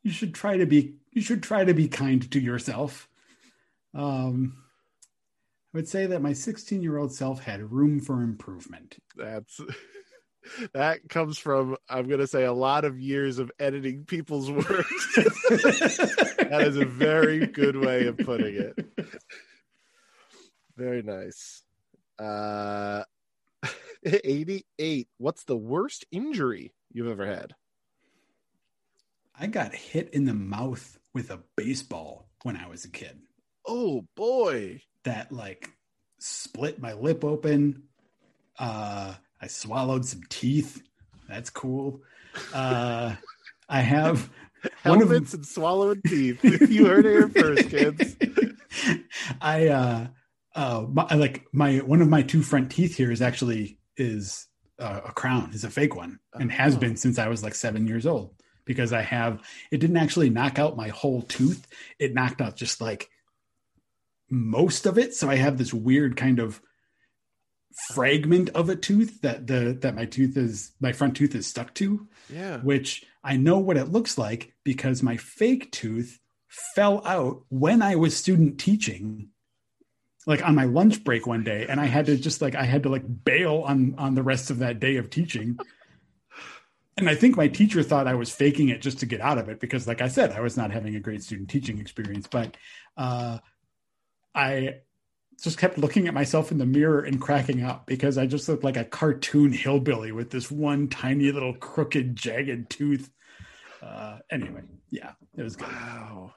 You 0.04 0.12
should 0.12 0.34
try 0.34 0.58
to 0.58 0.66
be. 0.66 0.96
You 1.12 1.22
should 1.22 1.44
try 1.44 1.64
to 1.64 1.74
be 1.74 1.88
kind 1.88 2.30
to 2.32 2.40
yourself. 2.40 3.08
Um, 3.94 4.58
I 5.74 5.78
would 5.78 5.88
say 5.88 6.06
that 6.06 6.22
my 6.22 6.34
16 6.34 6.82
year 6.82 6.98
old 6.98 7.14
self 7.14 7.42
had 7.42 7.72
room 7.72 8.00
for 8.00 8.22
improvement. 8.22 8.98
that's 9.16 9.60
that 10.74 11.08
comes 11.08 11.38
from 11.38 11.78
i'm 11.88 12.08
gonna 12.10 12.26
say 12.26 12.46
a 12.46 12.52
lot 12.54 12.84
of 12.84 13.00
years 13.00 13.38
of 13.38 13.52
editing 13.60 14.04
people's 14.06 14.50
work 14.52 14.66
that 15.16 16.64
is 16.66 16.78
a 16.78 16.86
very 16.86 17.46
good 17.46 17.76
way 17.76 18.08
of 18.08 18.18
putting 18.18 18.56
it. 18.56 18.76
Very 20.76 21.04
nice. 21.04 21.64
Uh 22.18 23.04
88 24.04 25.08
what's 25.20 25.44
the 25.44 25.56
worst 25.58 26.06
injury 26.12 26.74
you've 26.92 27.08
ever 27.08 27.26
had? 27.26 27.54
I 29.40 29.48
got 29.48 29.74
hit 29.74 30.10
in 30.14 30.26
the 30.26 30.34
mouth 30.34 30.98
with 31.14 31.30
a 31.30 31.40
baseball 31.56 32.30
when 32.44 32.58
I 32.58 32.68
was 32.68 32.84
a 32.86 32.90
kid. 32.90 33.20
Oh 33.72 34.06
boy 34.16 34.82
that 35.06 35.32
like 35.32 35.70
split 36.20 36.80
my 36.80 36.94
lip 36.94 37.24
open. 37.24 37.84
Uh, 38.60 39.16
I 39.42 39.48
swallowed 39.48 40.06
some 40.06 40.22
teeth. 40.30 40.82
That's 41.28 41.50
cool. 41.50 42.02
Uh, 42.54 43.16
I 43.70 43.80
have 43.82 44.30
one 44.84 45.02
of 45.02 45.08
helmets 45.10 45.34
and 45.34 45.46
swallowed 45.46 46.02
teeth 46.06 46.44
you 46.70 46.86
heard 46.86 47.06
it 47.06 47.12
here 47.12 47.30
first 47.30 47.70
kids 47.70 48.16
I 49.42 49.68
uh, 49.68 50.08
uh, 50.56 50.86
my, 50.90 51.14
like 51.16 51.46
my 51.54 51.78
one 51.78 52.02
of 52.02 52.10
my 52.10 52.22
two 52.22 52.44
front 52.44 52.72
teeth 52.72 52.96
here 52.98 53.12
is 53.12 53.22
actually 53.22 53.80
is 53.98 54.48
uh, 54.80 55.02
a 55.06 55.12
crown, 55.14 55.52
is 55.54 55.64
a 55.64 55.70
fake 55.70 55.96
one, 55.96 56.20
and 56.34 56.52
has 56.52 56.76
Oh. 56.76 56.80
been 56.80 56.96
since 56.98 57.20
I 57.20 57.28
was 57.28 57.44
like 57.44 57.56
seven 57.56 57.88
years 57.88 58.06
old. 58.06 58.34
Because 58.66 58.94
I 58.94 59.02
have, 59.02 59.42
it 59.72 59.78
didn't 59.80 59.98
actually 59.98 60.30
knock 60.30 60.58
out 60.60 60.78
my 60.78 60.90
whole 60.90 61.24
tooth. 61.24 61.68
It 62.00 62.14
knocked 62.14 62.42
out 62.42 62.56
just 62.56 62.80
like 62.82 63.10
most 64.32 64.86
of 64.86 64.98
it. 64.98 65.14
So 65.14 65.30
I 65.30 65.36
have 65.36 65.58
this 65.58 65.74
weird 65.74 66.16
kind 66.18 66.40
of 66.40 66.62
fragment 67.94 68.50
of 68.50 68.70
a 68.70 68.76
tooth 68.76 69.22
that 69.22 69.48
the 69.48 69.78
that 69.82 69.96
my 69.96 70.06
tooth 70.06 70.36
is 70.36 70.72
my 70.82 70.92
front 70.92 71.16
tooth 71.16 71.34
is 71.34 71.48
stuck 71.48 71.74
to 71.74 72.06
yeah 72.30 72.58
which 72.58 73.06
I 73.24 73.38
know 73.38 73.60
what 73.60 73.78
it 73.78 73.86
looks 73.86 74.18
like 74.18 74.54
because 74.64 75.04
my 75.04 75.18
fake 75.18 75.72
tooth 75.72 76.20
fell 76.76 77.06
out 77.06 77.44
when 77.50 77.82
I 77.82 77.96
was 77.96 78.16
student 78.16 78.60
teaching, 78.60 79.30
like 80.28 80.46
on 80.46 80.56
my 80.56 80.66
lunch 80.66 81.04
break 81.04 81.26
one 81.26 81.44
day, 81.44 81.66
and 81.68 81.80
I 81.80 81.86
had 81.86 82.08
to 82.08 82.18
just 82.18 82.42
like 82.42 82.56
I 82.56 82.64
had 82.64 82.84
to 82.84 82.90
like 82.90 83.04
bail 83.24 83.64
on 83.66 83.96
on 83.98 84.16
the 84.16 84.24
rest 84.24 84.50
of 84.50 84.60
that 84.60 84.80
day 84.80 84.98
of 84.98 85.10
teaching. 85.10 85.58
And 86.98 87.10
I 87.10 87.16
think 87.16 87.38
my 87.38 87.48
teacher 87.48 87.82
thought 87.82 88.06
I 88.06 88.16
was 88.16 88.32
faking 88.32 88.68
it 88.68 88.82
just 88.82 89.00
to 89.00 89.06
get 89.06 89.22
out 89.22 89.38
of 89.38 89.48
it 89.48 89.62
because, 89.62 89.88
like 89.88 90.02
I 90.02 90.10
said, 90.10 90.34
I 90.34 90.42
was 90.42 90.58
not 90.58 90.72
having 90.72 90.94
a 90.96 91.00
great 91.00 91.24
student 91.24 91.50
teaching 91.50 91.80
experience. 91.80 92.28
But 92.30 92.58
uh, 92.98 93.40
I 94.34 94.76
just 95.42 95.58
kept 95.58 95.78
looking 95.78 96.08
at 96.08 96.14
myself 96.14 96.52
in 96.52 96.58
the 96.58 96.66
mirror 96.66 97.02
and 97.02 97.20
cracking 97.20 97.64
up 97.64 97.86
because 97.88 98.18
I 98.18 98.26
just 98.28 98.48
looked 98.48 98.64
like 98.64 98.78
a 98.78 98.86
cartoon 98.86 99.52
hillbilly 99.52 100.12
with 100.12 100.30
this 100.30 100.52
one 100.52 100.88
tiny 100.88 101.32
little 101.32 101.54
crooked, 101.56 102.16
jagged 102.16 102.70
tooth. 102.70 103.12
Uh, 103.82 104.20
anyway, 104.30 104.62
yeah, 104.92 105.14
it 105.36 105.44
was 105.44 105.56
good. 105.56 105.68
wow 105.68 106.34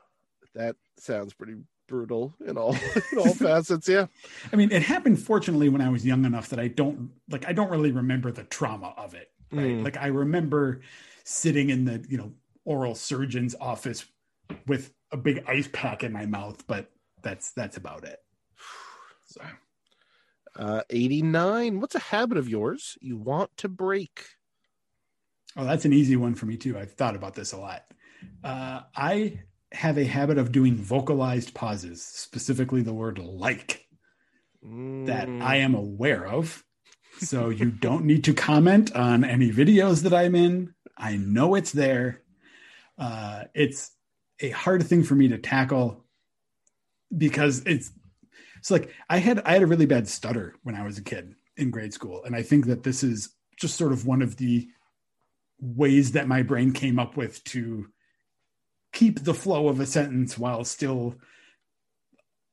that 0.55 0.77
sounds 0.97 1.35
pretty 1.35 1.55
brutal 1.87 2.35
in 2.47 2.57
all 2.57 2.75
in 3.13 3.19
all 3.19 3.35
facets 3.35 3.89
yeah 3.89 4.07
I 4.53 4.57
mean, 4.57 4.73
it 4.73 4.83
happened 4.83 5.19
fortunately 5.19 5.69
when 5.69 5.83
I 5.83 5.91
was 5.91 6.07
young 6.07 6.25
enough 6.25 6.49
that 6.49 6.59
I 6.59 6.69
don't 6.69 7.11
like 7.29 7.47
I 7.47 7.53
don't 7.53 7.71
really 7.71 7.93
remember 7.93 8.33
the 8.33 8.45
trauma 8.45 8.95
of 8.97 9.15
it. 9.15 9.31
Right. 9.53 9.67
Mm. 9.67 9.85
Like 9.85 9.97
I 9.99 10.07
remember 10.07 10.81
sitting 11.25 11.71
in 11.71 11.85
the, 11.85 12.05
you 12.09 12.17
know, 12.17 12.33
oral 12.65 12.95
surgeon's 12.95 13.55
office 13.61 14.07
with 14.67 14.93
a 15.13 15.17
big 15.17 15.45
ice 15.47 15.69
pack 15.73 16.03
in 16.03 16.13
my 16.13 16.27
mouth, 16.27 16.67
but 16.67 16.91
that's 17.25 17.53
that's 17.53 17.77
about 17.77 18.05
it. 18.05 18.19
So 19.27 19.41
uh 20.57 20.83
89 20.89 21.81
what's 21.81 21.97
a 21.97 22.01
habit 22.01 22.39
of 22.39 22.49
yours 22.49 22.97
you 23.01 23.17
want 23.17 23.57
to 23.57 23.69
break 23.69 24.27
Oh, 25.57 25.65
that's 25.65 25.85
an 25.85 25.93
easy 25.93 26.17
one 26.17 26.35
for 26.35 26.47
me 26.47 26.57
too. 26.57 26.77
I've 26.79 26.93
thought 26.93 27.15
about 27.15 27.35
this 27.35 27.53
a 27.53 27.59
lot. 27.59 27.85
Uh, 28.43 28.81
I 28.97 29.41
have 29.71 29.99
a 29.99 30.05
habit 30.05 30.37
of 30.39 30.51
doing 30.51 30.75
vocalized 30.77 31.55
pauses, 31.55 32.05
specifically 32.05 32.83
the 32.83 32.93
word 32.95 33.19
like, 33.19 33.87
that 34.63 35.29
Mm. 35.29 35.43
I 35.43 35.57
am 35.57 35.75
aware 35.75 36.27
of. 36.27 36.65
So 37.21 37.51
you 37.51 37.71
don't 37.71 38.05
need 38.07 38.25
to 38.25 38.35
comment 38.35 38.97
on 38.97 39.23
any 39.23 39.53
videos 39.53 40.03
that 40.03 40.15
I'm 40.15 40.35
in. 40.35 40.75
I 40.97 41.17
know 41.17 41.55
it's 41.55 41.71
there. 41.71 42.23
Uh, 42.99 43.45
it's 43.55 43.93
a 44.41 44.51
hard 44.51 44.83
thing 44.85 45.05
for 45.05 45.15
me 45.15 45.29
to 45.29 45.39
tackle 45.39 46.04
because 47.17 47.63
it's 47.67 47.91
it's 48.59 48.71
like 48.71 48.91
I 49.11 49.19
had 49.19 49.41
I 49.41 49.53
had 49.53 49.63
a 49.63 49.67
really 49.67 49.87
bad 49.87 50.09
stutter 50.09 50.55
when 50.63 50.75
I 50.75 50.85
was 50.85 50.99
a 50.99 51.03
kid 51.03 51.35
in 51.57 51.71
grade 51.71 51.95
school, 51.95 52.25
and 52.25 52.35
I 52.35 52.43
think 52.43 52.67
that 52.67 52.83
this 52.83 53.03
is 53.03 53.35
just 53.59 53.77
sort 53.77 53.93
of 53.93 54.07
one 54.07 54.23
of 54.23 54.37
the 54.37 54.69
ways 55.61 56.13
that 56.13 56.29
my 56.29 56.43
brain 56.43 56.73
came 56.73 56.99
up 56.99 57.17
with 57.17 57.43
to 57.45 57.87
keep 58.93 59.23
the 59.25 59.35
flow 59.35 59.69
of 59.69 59.81
a 59.81 59.87
sentence 59.87 60.37
while 60.39 60.65
still 60.65 61.17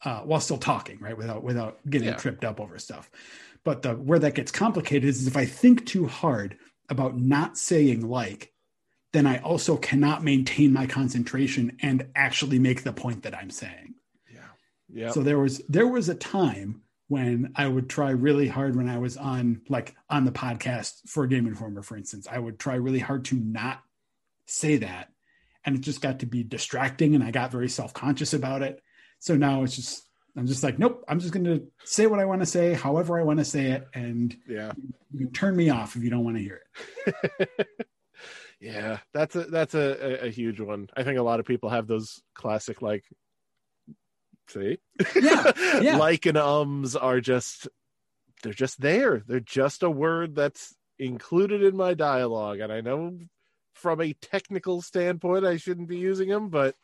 uh, 0.03 0.21
while 0.21 0.39
still 0.39 0.57
talking, 0.57 0.99
right? 0.99 1.17
Without 1.17 1.43
without 1.43 1.79
getting 1.89 2.09
Yeah. 2.09 2.15
tripped 2.15 2.43
up 2.43 2.59
over 2.59 2.79
stuff. 2.79 3.09
But 3.63 3.83
the 3.83 3.93
where 3.93 4.19
that 4.19 4.35
gets 4.35 4.51
complicated 4.51 5.07
is 5.07 5.27
if 5.27 5.37
I 5.37 5.45
think 5.45 5.85
too 5.85 6.07
hard 6.07 6.57
about 6.89 7.17
not 7.17 7.57
saying 7.57 8.07
like, 8.07 8.51
then 9.13 9.27
I 9.27 9.37
also 9.39 9.77
cannot 9.77 10.23
maintain 10.23 10.73
my 10.73 10.87
concentration 10.87 11.77
and 11.81 12.07
actually 12.15 12.59
make 12.59 12.83
the 12.83 12.93
point 12.93 13.23
that 13.23 13.35
I'm 13.35 13.49
saying. 13.49 13.95
Yeah 14.93 15.11
So 15.11 15.21
there 15.21 15.39
was 15.39 15.59
there 15.69 15.87
was 15.87 16.09
a 16.09 16.15
time 16.15 16.81
when 17.07 17.51
I 17.55 17.67
would 17.67 17.89
try 17.89 18.11
really 18.11 18.47
hard 18.47 18.75
when 18.75 18.87
I 18.87 18.97
was 18.97 19.17
on 19.17 19.61
like 19.67 19.95
on 20.09 20.25
the 20.25 20.31
podcast 20.31 21.09
for 21.09 21.27
Game 21.27 21.47
Informer, 21.47 21.81
for 21.81 21.97
instance, 21.97 22.27
I 22.29 22.39
would 22.39 22.57
try 22.59 22.75
really 22.75 22.99
hard 22.99 23.25
to 23.25 23.35
not 23.35 23.81
say 24.45 24.77
that. 24.77 25.09
And 25.65 25.75
it 25.75 25.81
just 25.81 26.01
got 26.01 26.19
to 26.19 26.25
be 26.25 26.43
distracting 26.43 27.13
and 27.13 27.23
I 27.23 27.31
got 27.31 27.51
very 27.51 27.69
self-conscious 27.69 28.33
about 28.33 28.61
it. 28.61 28.81
So 29.19 29.35
now 29.35 29.63
it's 29.63 29.75
just 29.75 30.03
I'm 30.37 30.47
just 30.47 30.63
like, 30.63 30.79
nope, 30.79 31.03
I'm 31.07 31.19
just 31.19 31.33
gonna 31.33 31.59
say 31.83 32.07
what 32.07 32.19
I 32.19 32.25
want 32.25 32.41
to 32.41 32.45
say, 32.45 32.73
however 32.73 33.19
I 33.19 33.23
want 33.23 33.39
to 33.39 33.45
say 33.45 33.71
it, 33.71 33.87
and 33.93 34.35
yeah 34.47 34.71
you 35.11 35.25
can 35.25 35.33
turn 35.33 35.55
me 35.55 35.69
off 35.69 35.95
if 35.95 36.03
you 36.03 36.09
don't 36.09 36.23
want 36.23 36.37
to 36.37 36.43
hear 36.43 36.61
it. 37.05 37.59
yeah 38.61 38.99
that's 39.13 39.35
a 39.35 39.43
that's 39.45 39.73
a, 39.73 40.25
a 40.25 40.29
huge 40.29 40.59
one 40.59 40.87
i 40.95 41.01
think 41.01 41.17
a 41.17 41.23
lot 41.23 41.39
of 41.39 41.47
people 41.47 41.67
have 41.69 41.87
those 41.87 42.21
classic 42.35 42.81
like 42.83 43.03
see 44.51 44.77
Yeah, 45.21 45.51
yeah. 45.81 45.97
like 45.97 46.25
and 46.25 46.37
ums 46.37 46.95
are 46.95 47.21
just 47.21 47.67
they're 48.43 48.53
just 48.53 48.81
there 48.81 49.23
they're 49.27 49.39
just 49.39 49.83
a 49.83 49.89
word 49.89 50.35
that's 50.35 50.75
included 50.99 51.63
in 51.63 51.75
my 51.75 51.93
dialogue 51.93 52.59
and 52.59 52.71
i 52.71 52.81
know 52.81 53.17
from 53.75 54.01
a 54.01 54.13
technical 54.13 54.81
standpoint 54.81 55.45
i 55.45 55.57
shouldn't 55.57 55.87
be 55.87 55.97
using 55.97 56.29
them 56.29 56.49
but 56.49 56.75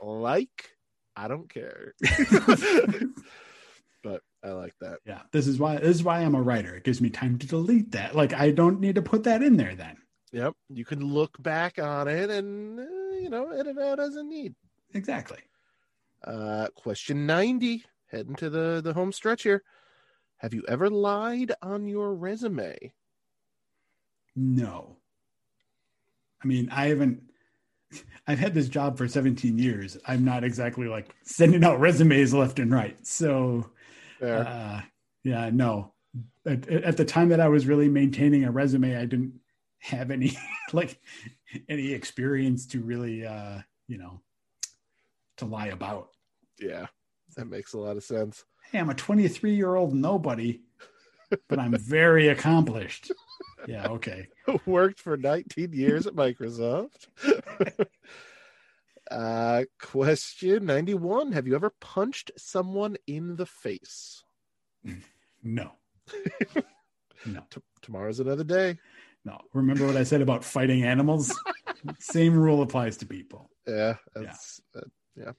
like 0.00 0.70
i 1.16 1.28
don't 1.28 1.48
care 1.48 1.94
but 4.02 4.20
i 4.42 4.50
like 4.50 4.74
that 4.80 4.98
Yeah. 5.06 5.20
This 5.32 5.46
is 5.46 5.58
why 5.58 5.76
this 5.76 5.96
is 5.96 6.04
why 6.04 6.20
I'm 6.20 6.34
a 6.34 6.42
writer. 6.42 6.74
It 6.76 6.84
gives 6.84 7.00
me 7.00 7.08
time 7.10 7.38
to 7.38 7.46
delete 7.46 7.92
that. 7.92 8.14
Like 8.14 8.32
I 8.34 8.50
don't 8.50 8.80
need 8.80 8.96
to 8.96 9.02
put 9.02 9.24
that 9.24 9.42
in 9.42 9.56
there 9.56 9.74
then. 9.74 9.96
Yep. 10.32 10.52
You 10.68 10.84
can 10.84 11.00
look 11.00 11.40
back 11.42 11.78
on 11.78 12.08
it 12.08 12.28
and, 12.28 12.78
uh, 12.80 12.82
you 13.22 13.30
know, 13.30 13.50
edit 13.50 13.78
out 13.78 14.00
as 14.00 14.16
a 14.16 14.24
need. 14.24 14.54
Exactly. 14.92 15.38
Uh, 16.26 16.68
question 16.74 17.26
90, 17.26 17.84
heading 18.10 18.34
to 18.36 18.48
the, 18.48 18.80
the 18.82 18.94
home 18.94 19.12
stretch 19.12 19.42
here. 19.42 19.62
Have 20.38 20.54
you 20.54 20.64
ever 20.68 20.90
lied 20.90 21.52
on 21.62 21.86
your 21.86 22.14
resume? 22.14 22.92
No. 24.36 24.96
I 26.42 26.46
mean, 26.46 26.68
I 26.70 26.86
haven't. 26.86 27.22
I've 28.26 28.38
had 28.38 28.54
this 28.54 28.68
job 28.68 28.98
for 28.98 29.06
17 29.06 29.58
years. 29.58 29.96
I'm 30.06 30.24
not 30.24 30.44
exactly 30.44 30.88
like 30.88 31.14
sending 31.22 31.64
out 31.64 31.80
resumes 31.80 32.34
left 32.34 32.58
and 32.58 32.72
right. 32.72 32.96
So, 33.06 33.70
uh, 34.22 34.80
yeah, 35.22 35.50
no. 35.52 35.92
At, 36.46 36.68
at 36.68 36.96
the 36.96 37.04
time 37.04 37.30
that 37.30 37.40
I 37.40 37.48
was 37.48 37.66
really 37.66 37.88
maintaining 37.88 38.44
a 38.44 38.50
resume, 38.50 38.96
I 38.96 39.06
didn't 39.06 39.40
have 39.78 40.10
any 40.10 40.36
like 40.72 41.00
any 41.68 41.92
experience 41.92 42.66
to 42.66 42.80
really, 42.80 43.26
uh, 43.26 43.60
you 43.86 43.98
know, 43.98 44.20
to 45.38 45.46
lie 45.46 45.68
about. 45.68 46.13
Yeah, 46.58 46.86
that 47.36 47.46
makes 47.46 47.72
a 47.72 47.78
lot 47.78 47.96
of 47.96 48.04
sense. 48.04 48.44
Hey, 48.70 48.78
I'm 48.78 48.90
a 48.90 48.94
23 48.94 49.54
year 49.54 49.74
old 49.74 49.94
nobody, 49.94 50.62
but 51.48 51.58
I'm 51.58 51.76
very 51.76 52.28
accomplished. 52.28 53.12
Yeah, 53.66 53.88
okay. 53.88 54.28
Worked 54.66 55.00
for 55.00 55.16
19 55.16 55.72
years 55.72 56.06
at 56.06 56.14
Microsoft. 56.14 57.08
uh, 59.10 59.64
question 59.80 60.66
91. 60.66 61.32
Have 61.32 61.46
you 61.46 61.54
ever 61.54 61.72
punched 61.80 62.30
someone 62.36 62.96
in 63.06 63.36
the 63.36 63.46
face? 63.46 64.22
No, 65.46 65.72
no. 67.26 67.42
T- 67.50 67.60
tomorrow's 67.82 68.18
another 68.18 68.44
day. 68.44 68.78
No, 69.26 69.38
remember 69.52 69.86
what 69.86 69.94
I 69.94 70.02
said 70.02 70.22
about 70.22 70.42
fighting 70.42 70.84
animals? 70.84 71.38
Same 72.00 72.34
rule 72.34 72.62
applies 72.62 72.96
to 72.98 73.06
people. 73.06 73.50
Yeah, 73.66 73.96
that's 74.14 74.62
yeah. 74.74 74.80
Uh, 74.80 74.84
yeah. 75.16 75.32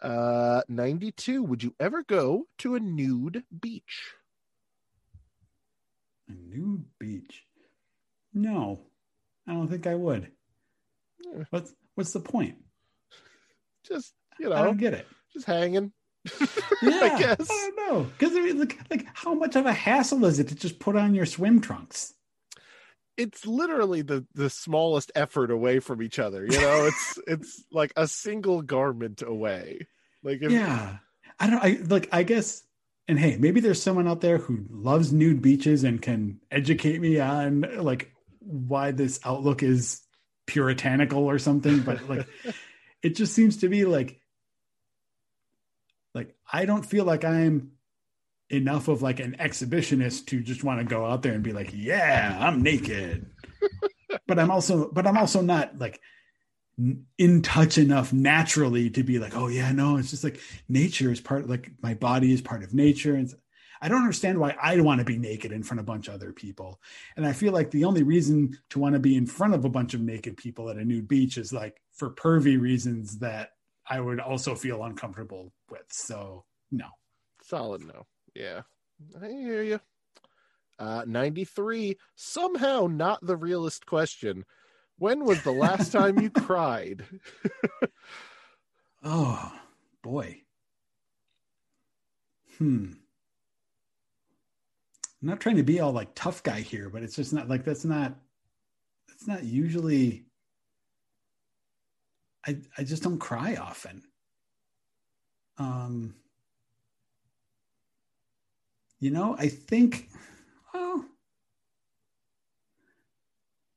Uh, 0.00 0.62
92. 0.68 1.42
Would 1.42 1.62
you 1.62 1.74
ever 1.80 2.02
go 2.02 2.46
to 2.58 2.74
a 2.76 2.80
nude 2.80 3.44
beach? 3.60 4.12
A 6.28 6.32
nude 6.32 6.84
beach? 6.98 7.44
No, 8.34 8.80
I 9.46 9.52
don't 9.52 9.68
think 9.68 9.86
I 9.86 9.94
would. 9.94 10.30
Yeah. 11.24 11.44
What's 11.50 11.74
what's 11.94 12.12
the 12.12 12.20
point? 12.20 12.56
Just 13.86 14.12
you 14.38 14.50
know, 14.50 14.56
I 14.56 14.62
don't 14.62 14.76
get 14.76 14.94
it. 14.94 15.06
just 15.32 15.46
hanging. 15.46 15.92
Yeah, 16.80 17.00
I 17.02 17.18
guess. 17.18 17.48
I 17.50 17.70
don't 17.76 17.76
know 17.76 18.02
because 18.16 18.36
I 18.36 18.40
mean, 18.40 18.58
like, 18.60 18.78
like 18.88 19.06
how 19.12 19.34
much 19.34 19.56
of 19.56 19.66
a 19.66 19.72
hassle 19.72 20.24
is 20.26 20.38
it 20.38 20.46
to 20.48 20.54
just 20.54 20.78
put 20.78 20.94
on 20.94 21.12
your 21.12 21.26
swim 21.26 21.60
trunks? 21.60 22.14
It's 23.18 23.44
literally 23.44 24.02
the 24.02 24.24
the 24.34 24.48
smallest 24.48 25.12
effort 25.14 25.50
away 25.50 25.80
from 25.80 26.00
each 26.00 26.18
other. 26.18 26.46
You 26.46 26.58
know, 26.58 26.86
it's 26.86 27.18
it's 27.26 27.64
like 27.70 27.92
a 27.96 28.08
single 28.08 28.62
garment 28.62 29.20
away. 29.22 29.86
Like 30.22 30.38
if, 30.40 30.50
yeah, 30.50 30.98
I 31.38 31.50
don't. 31.50 31.62
I 31.62 31.78
like. 31.86 32.08
I 32.12 32.22
guess. 32.22 32.62
And 33.08 33.18
hey, 33.18 33.36
maybe 33.38 33.60
there's 33.60 33.82
someone 33.82 34.06
out 34.06 34.20
there 34.20 34.38
who 34.38 34.66
loves 34.70 35.12
nude 35.12 35.40
beaches 35.40 35.82
and 35.82 36.00
can 36.00 36.40
educate 36.50 37.00
me 37.00 37.18
on 37.18 37.62
like 37.78 38.12
why 38.40 38.90
this 38.90 39.18
outlook 39.24 39.62
is 39.62 40.02
puritanical 40.46 41.24
or 41.24 41.38
something. 41.38 41.80
But 41.80 42.08
like, 42.08 42.26
it 43.02 43.16
just 43.16 43.34
seems 43.34 43.58
to 43.58 43.68
be 43.68 43.84
like, 43.84 44.20
like 46.14 46.34
I 46.52 46.66
don't 46.66 46.84
feel 46.84 47.04
like 47.04 47.24
I'm 47.24 47.72
enough 48.50 48.88
of 48.88 49.02
like 49.02 49.20
an 49.20 49.36
exhibitionist 49.38 50.26
to 50.26 50.40
just 50.40 50.64
want 50.64 50.80
to 50.80 50.84
go 50.84 51.04
out 51.04 51.22
there 51.22 51.32
and 51.32 51.42
be 51.42 51.52
like, 51.52 51.70
yeah, 51.74 52.36
I'm 52.40 52.62
naked. 52.62 53.30
but 54.26 54.38
I'm 54.38 54.50
also, 54.50 54.90
but 54.90 55.06
I'm 55.06 55.18
also 55.18 55.40
not 55.40 55.78
like 55.78 56.00
in 57.18 57.42
touch 57.42 57.76
enough 57.76 58.12
naturally 58.12 58.88
to 58.90 59.02
be 59.02 59.18
like, 59.18 59.36
oh 59.36 59.48
yeah, 59.48 59.72
no, 59.72 59.96
it's 59.96 60.10
just 60.10 60.24
like 60.24 60.40
nature 60.68 61.10
is 61.10 61.20
part 61.20 61.48
like 61.48 61.70
my 61.82 61.94
body 61.94 62.32
is 62.32 62.40
part 62.40 62.62
of 62.62 62.72
nature. 62.72 63.14
And 63.16 63.32
I 63.80 63.88
don't 63.88 64.00
understand 64.00 64.38
why 64.38 64.56
I 64.60 64.80
want 64.80 65.00
to 65.00 65.04
be 65.04 65.18
naked 65.18 65.52
in 65.52 65.62
front 65.62 65.80
of 65.80 65.84
a 65.84 65.92
bunch 65.92 66.08
of 66.08 66.14
other 66.14 66.32
people. 66.32 66.80
And 67.16 67.26
I 67.26 67.32
feel 67.32 67.52
like 67.52 67.70
the 67.70 67.84
only 67.84 68.02
reason 68.02 68.56
to 68.70 68.78
want 68.78 68.94
to 68.94 69.00
be 69.00 69.16
in 69.16 69.26
front 69.26 69.54
of 69.54 69.64
a 69.64 69.68
bunch 69.68 69.94
of 69.94 70.00
naked 70.00 70.36
people 70.36 70.70
at 70.70 70.76
a 70.76 70.84
nude 70.84 71.08
beach 71.08 71.36
is 71.36 71.52
like 71.52 71.80
for 71.92 72.10
pervy 72.10 72.60
reasons 72.60 73.18
that 73.18 73.50
I 73.88 74.00
would 74.00 74.20
also 74.20 74.54
feel 74.54 74.84
uncomfortable 74.84 75.52
with. 75.70 75.86
So 75.90 76.44
no. 76.70 76.86
Solid 77.42 77.84
no. 77.86 78.06
Yeah. 78.38 78.62
I 79.20 79.28
hear 79.28 79.62
you. 79.62 79.80
Uh 80.78 81.02
93. 81.06 81.96
Somehow 82.14 82.86
not 82.86 83.26
the 83.26 83.36
realest 83.36 83.84
question. 83.84 84.44
When 84.96 85.24
was 85.24 85.42
the 85.42 85.52
last 85.52 85.90
time 85.90 86.20
you 86.20 86.30
cried? 86.30 87.04
oh 89.02 89.52
boy. 90.02 90.42
Hmm. 92.58 92.92
I'm 95.20 95.28
not 95.28 95.40
trying 95.40 95.56
to 95.56 95.64
be 95.64 95.80
all 95.80 95.90
like 95.92 96.14
tough 96.14 96.44
guy 96.44 96.60
here, 96.60 96.88
but 96.88 97.02
it's 97.02 97.16
just 97.16 97.32
not 97.32 97.48
like 97.48 97.64
that's 97.64 97.84
not 97.84 98.14
that's 99.08 99.26
not 99.26 99.42
usually 99.42 100.26
I 102.46 102.58
I 102.76 102.84
just 102.84 103.02
don't 103.02 103.18
cry 103.18 103.56
often. 103.56 104.04
Um 105.58 106.14
you 109.00 109.10
know, 109.10 109.36
I 109.38 109.48
think 109.48 110.08
well 110.74 111.04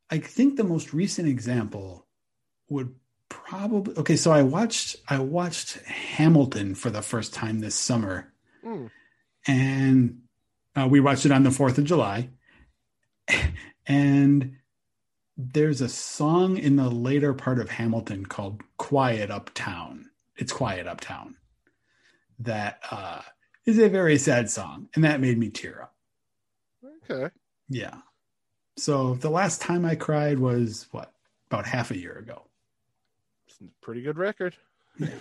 I 0.09 0.17
think 0.17 0.57
the 0.57 0.63
most 0.63 0.93
recent 0.93 1.27
example 1.27 2.05
would 2.69 2.93
probably 3.29 3.95
okay. 3.97 4.15
So 4.15 4.31
I 4.31 4.41
watched 4.43 4.97
I 5.07 5.19
watched 5.19 5.77
Hamilton 5.83 6.75
for 6.75 6.89
the 6.89 7.01
first 7.01 7.33
time 7.33 7.59
this 7.59 7.75
summer, 7.75 8.31
Mm. 8.63 8.91
and 9.47 10.21
uh, 10.75 10.87
we 10.89 10.99
watched 10.99 11.25
it 11.25 11.31
on 11.31 11.43
the 11.43 11.51
Fourth 11.51 11.77
of 11.77 11.85
July. 11.85 12.29
And 13.87 14.57
there's 15.37 15.81
a 15.81 15.89
song 15.89 16.57
in 16.57 16.75
the 16.75 16.89
later 16.89 17.33
part 17.33 17.59
of 17.59 17.69
Hamilton 17.69 18.25
called 18.25 18.61
"Quiet 18.77 19.31
Uptown." 19.31 20.11
It's 20.35 20.53
"Quiet 20.53 20.87
Uptown" 20.87 21.35
that 22.39 22.79
uh, 22.91 23.21
is 23.65 23.77
a 23.77 23.89
very 23.89 24.17
sad 24.17 24.49
song, 24.49 24.89
and 24.95 25.03
that 25.03 25.21
made 25.21 25.37
me 25.37 25.49
tear 25.49 25.83
up. 25.83 25.95
Okay. 27.09 27.33
Yeah. 27.69 27.97
So 28.77 29.15
the 29.15 29.29
last 29.29 29.61
time 29.61 29.85
I 29.85 29.95
cried 29.95 30.39
was 30.39 30.87
what 30.91 31.13
about 31.49 31.65
half 31.65 31.91
a 31.91 31.97
year 31.97 32.13
ago. 32.13 32.43
Pretty 33.81 34.01
good 34.01 34.17
record. 34.17 34.55
you 34.99 35.11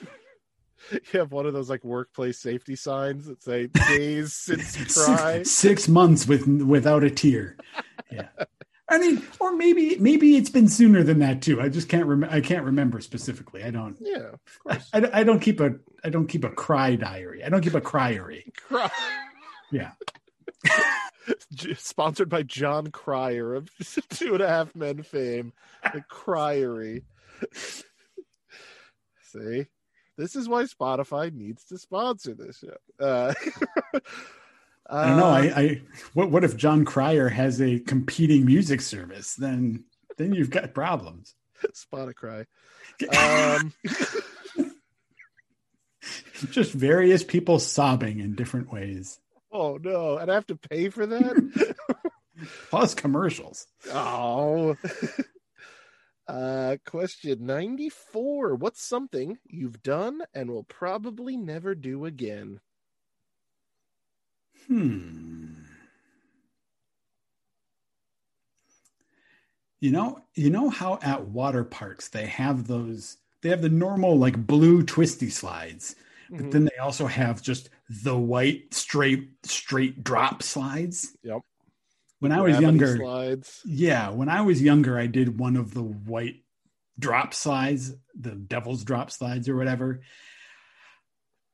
have 1.12 1.32
one 1.32 1.46
of 1.46 1.52
those 1.52 1.68
like 1.68 1.84
workplace 1.84 2.38
safety 2.38 2.76
signs 2.76 3.26
that 3.26 3.42
say 3.42 3.66
days 3.88 4.32
since 4.32 4.94
cry. 4.94 5.38
Six, 5.38 5.50
six 5.50 5.88
months 5.88 6.26
with 6.26 6.46
without 6.46 7.04
a 7.04 7.10
tear. 7.10 7.56
Yeah. 8.10 8.28
I 8.90 8.98
mean, 8.98 9.22
or 9.38 9.54
maybe 9.54 9.96
maybe 9.98 10.36
it's 10.36 10.50
been 10.50 10.68
sooner 10.68 11.04
than 11.04 11.20
that 11.20 11.42
too. 11.42 11.60
I 11.60 11.68
just 11.68 11.88
can't 11.88 12.06
remember. 12.06 12.34
I 12.34 12.40
can't 12.40 12.64
remember 12.64 13.00
specifically. 13.00 13.62
I 13.62 13.70
don't. 13.70 13.96
Yeah, 14.00 14.32
of 14.34 14.58
course. 14.64 14.90
I, 14.92 15.08
I 15.12 15.22
don't 15.22 15.38
keep 15.38 15.60
a 15.60 15.76
I 16.02 16.10
don't 16.10 16.26
keep 16.26 16.44
a 16.44 16.50
cry 16.50 16.96
diary. 16.96 17.44
I 17.44 17.48
don't 17.48 17.62
keep 17.62 17.74
a 17.74 17.80
cryery. 17.80 18.52
Cry. 18.56 18.90
Yeah. 19.70 19.92
Sponsored 21.76 22.28
by 22.28 22.42
Jon 22.42 22.88
Cryer 22.88 23.54
of 23.54 23.70
Two 24.10 24.34
and 24.34 24.42
a 24.42 24.48
Half 24.48 24.74
Men 24.74 25.02
fame, 25.02 25.52
the 25.92 26.02
Cryery. 26.10 27.04
See, 29.22 29.66
this 30.18 30.34
is 30.34 30.48
why 30.48 30.64
Spotify 30.64 31.32
needs 31.32 31.64
to 31.66 31.78
sponsor 31.78 32.34
this 32.34 32.58
show. 32.58 33.04
Uh, 33.04 33.32
I 34.90 35.06
don't 35.06 35.18
know. 35.18 35.26
I, 35.26 35.40
I 35.40 35.82
what 36.14 36.30
what 36.30 36.44
if 36.44 36.56
Jon 36.56 36.84
Cryer 36.84 37.28
has 37.28 37.60
a 37.60 37.78
competing 37.78 38.44
music 38.44 38.80
service? 38.80 39.34
Then 39.34 39.84
then 40.18 40.34
you've 40.34 40.50
got 40.50 40.74
problems. 40.74 41.34
Spotify. 41.72 42.46
Um, 43.16 43.72
Just 46.50 46.72
various 46.72 47.22
people 47.22 47.58
sobbing 47.58 48.18
in 48.20 48.34
different 48.34 48.72
ways. 48.72 49.20
oh 49.52 49.78
no, 49.80 50.18
and 50.18 50.30
I 50.30 50.34
have 50.34 50.46
to 50.48 50.56
pay 50.56 50.88
for 50.88 51.06
that. 51.06 51.76
Plus 52.70 52.94
commercials. 52.94 53.66
Oh. 53.92 54.76
Uh, 56.26 56.76
question 56.86 57.44
94. 57.44 58.54
What's 58.54 58.82
something 58.82 59.38
you've 59.46 59.82
done 59.82 60.22
and 60.32 60.48
will 60.48 60.62
probably 60.62 61.36
never 61.36 61.74
do 61.74 62.04
again? 62.04 62.60
Hmm. 64.70 65.48
You 69.80 69.90
know, 69.90 70.20
you 70.34 70.50
know 70.50 70.68
how 70.68 70.98
at 71.02 71.26
water 71.26 71.64
parks 71.64 72.08
they 72.08 72.26
have 72.26 72.66
those 72.66 73.16
they 73.42 73.48
have 73.48 73.62
the 73.62 73.68
normal 73.70 74.16
like 74.18 74.46
blue 74.46 74.82
twisty 74.82 75.30
slides, 75.30 75.96
but 76.30 76.40
Mhm. 76.40 76.52
then 76.52 76.64
they 76.66 76.76
also 76.80 77.06
have 77.06 77.42
just 77.42 77.70
the 77.88 78.16
white 78.16 78.72
straight 78.74 79.30
straight 79.44 80.04
drop 80.04 80.42
slides. 80.42 81.16
Yep. 81.22 81.40
when 82.20 82.32
I 82.32 82.42
was 82.42 82.60
younger, 82.60 82.96
slides. 82.98 83.62
yeah, 83.64 84.10
when 84.10 84.28
I 84.28 84.42
was 84.42 84.60
younger, 84.62 84.98
I 84.98 85.06
did 85.06 85.38
one 85.40 85.56
of 85.56 85.72
the 85.72 85.82
white 85.82 86.44
drop 86.98 87.32
slides, 87.32 87.94
the 88.14 88.32
devil's 88.36 88.84
drop 88.84 89.10
slides 89.10 89.48
or 89.48 89.56
whatever. 89.56 90.02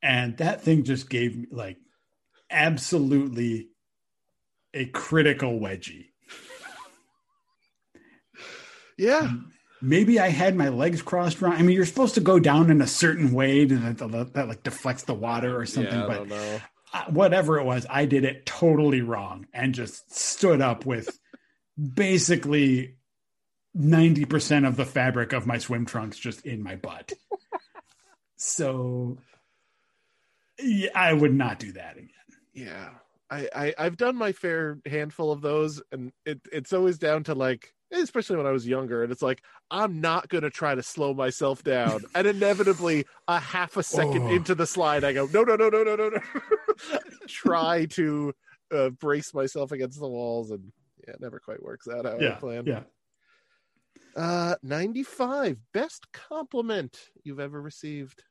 And 0.03 0.37
that 0.39 0.63
thing 0.63 0.83
just 0.83 1.09
gave 1.09 1.37
me 1.37 1.47
like 1.53 1.79
absolutely 2.51 3.69
a 4.75 4.87
critical 4.87 5.59
wedgie. 5.59 6.07
Yeah, 8.99 9.31
Maybe 9.83 10.19
I 10.19 10.31
had 10.31 10.57
my 10.57 10.71
legs 10.71 11.03
crossed 11.03 11.43
wrong. 11.43 11.53
I 11.53 11.63
mean, 11.63 11.77
you're 11.77 11.85
supposed 11.85 12.15
to 12.15 12.21
go 12.21 12.39
down 12.39 12.71
in 12.71 12.81
a 12.81 12.87
certain 12.87 13.33
way 13.33 13.67
to 13.67 13.77
that, 13.77 13.99
that, 13.99 14.33
that 14.33 14.49
like 14.49 14.63
deflects 14.63 15.03
the 15.03 15.15
water 15.15 15.59
or 15.59 15.67
something, 15.67 15.93
yeah, 15.93 16.05
I 16.05 16.09
but 16.09 16.17
don't 16.17 16.29
know. 16.31 16.61
uh, 16.95 17.05
whatever 17.11 17.59
it 17.59 17.65
was, 17.65 17.87
I 17.91 18.07
did 18.07 18.25
it 18.25 18.47
totally 18.47 19.03
wrong 19.03 19.47
and 19.53 19.75
just 19.75 20.17
stood 20.17 20.63
up 20.63 20.87
with 20.87 21.19
basically 21.79 22.97
90% 23.77 24.67
of 24.67 24.77
the 24.77 24.87
fabric 24.87 25.35
of 25.35 25.47
my 25.47 25.59
swim 25.59 25.85
trunks 25.85 26.19
just 26.19 26.47
in 26.47 26.63
my 26.63 26.77
butt. 26.77 27.13
so 28.37 29.19
yeah, 30.59 30.89
I 30.95 31.13
would 31.13 31.35
not 31.35 31.59
do 31.59 31.73
that 31.73 31.99
again. 31.99 32.09
Yeah, 32.57 32.89
I, 33.31 33.49
I 33.55 33.75
I've 33.79 33.97
done 33.99 34.17
my 34.17 34.33
fair 34.33 34.79
handful 34.87 35.31
of 35.31 35.43
those, 35.43 35.83
and 35.93 36.11
it 36.25 36.41
it's 36.51 36.73
always 36.73 36.97
down 36.99 37.23
to 37.25 37.35
like, 37.35 37.75
especially 37.93 38.37
when 38.39 38.47
I 38.47 38.51
was 38.51 38.67
younger, 38.67 39.03
and 39.03 39.13
it's 39.13 39.21
like 39.23 39.43
I'm 39.71 40.01
not 40.01 40.29
gonna 40.31 40.49
try 40.49 40.75
to 40.75 40.83
slow 40.83 41.13
myself 41.13 41.63
down, 41.63 42.05
and 42.15 42.27
inevitably 42.27 43.05
a 43.29 43.39
half 43.39 43.77
a 43.77 43.83
second 43.83 44.23
Oh. 44.23 44.35
into 44.35 44.55
the 44.55 44.67
slide, 44.67 45.05
I 45.05 45.13
go 45.13 45.27
no 45.27 45.43
no 45.43 45.55
no 45.57 45.69
no 45.69 45.85
no 45.85 45.97
no 45.97 46.09
no, 46.09 46.19
try 47.29 47.85
to 47.91 48.33
uh, 48.75 48.89
brace 48.91 49.35
myself 49.35 49.71
against 49.71 50.01
the 50.01 50.09
walls, 50.09 50.51
and 50.51 50.73
yeah, 51.07 51.13
it 51.15 51.21
never 51.21 51.39
quite 51.39 51.63
works 51.63 51.87
out 51.87 52.07
how 52.07 52.17
I 52.17 52.23
Yeah. 52.23 52.35
planned. 52.37 52.69
Yeah. 52.69 52.85
Uh, 54.17 54.55
ninety 54.63 55.03
five 55.03 55.59
best 55.75 56.11
compliment 56.13 57.11
you've 57.23 57.41
ever 57.41 57.61
received. 57.61 58.25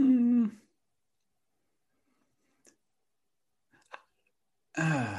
Mm. 0.00 0.50
Uh, 4.76 5.18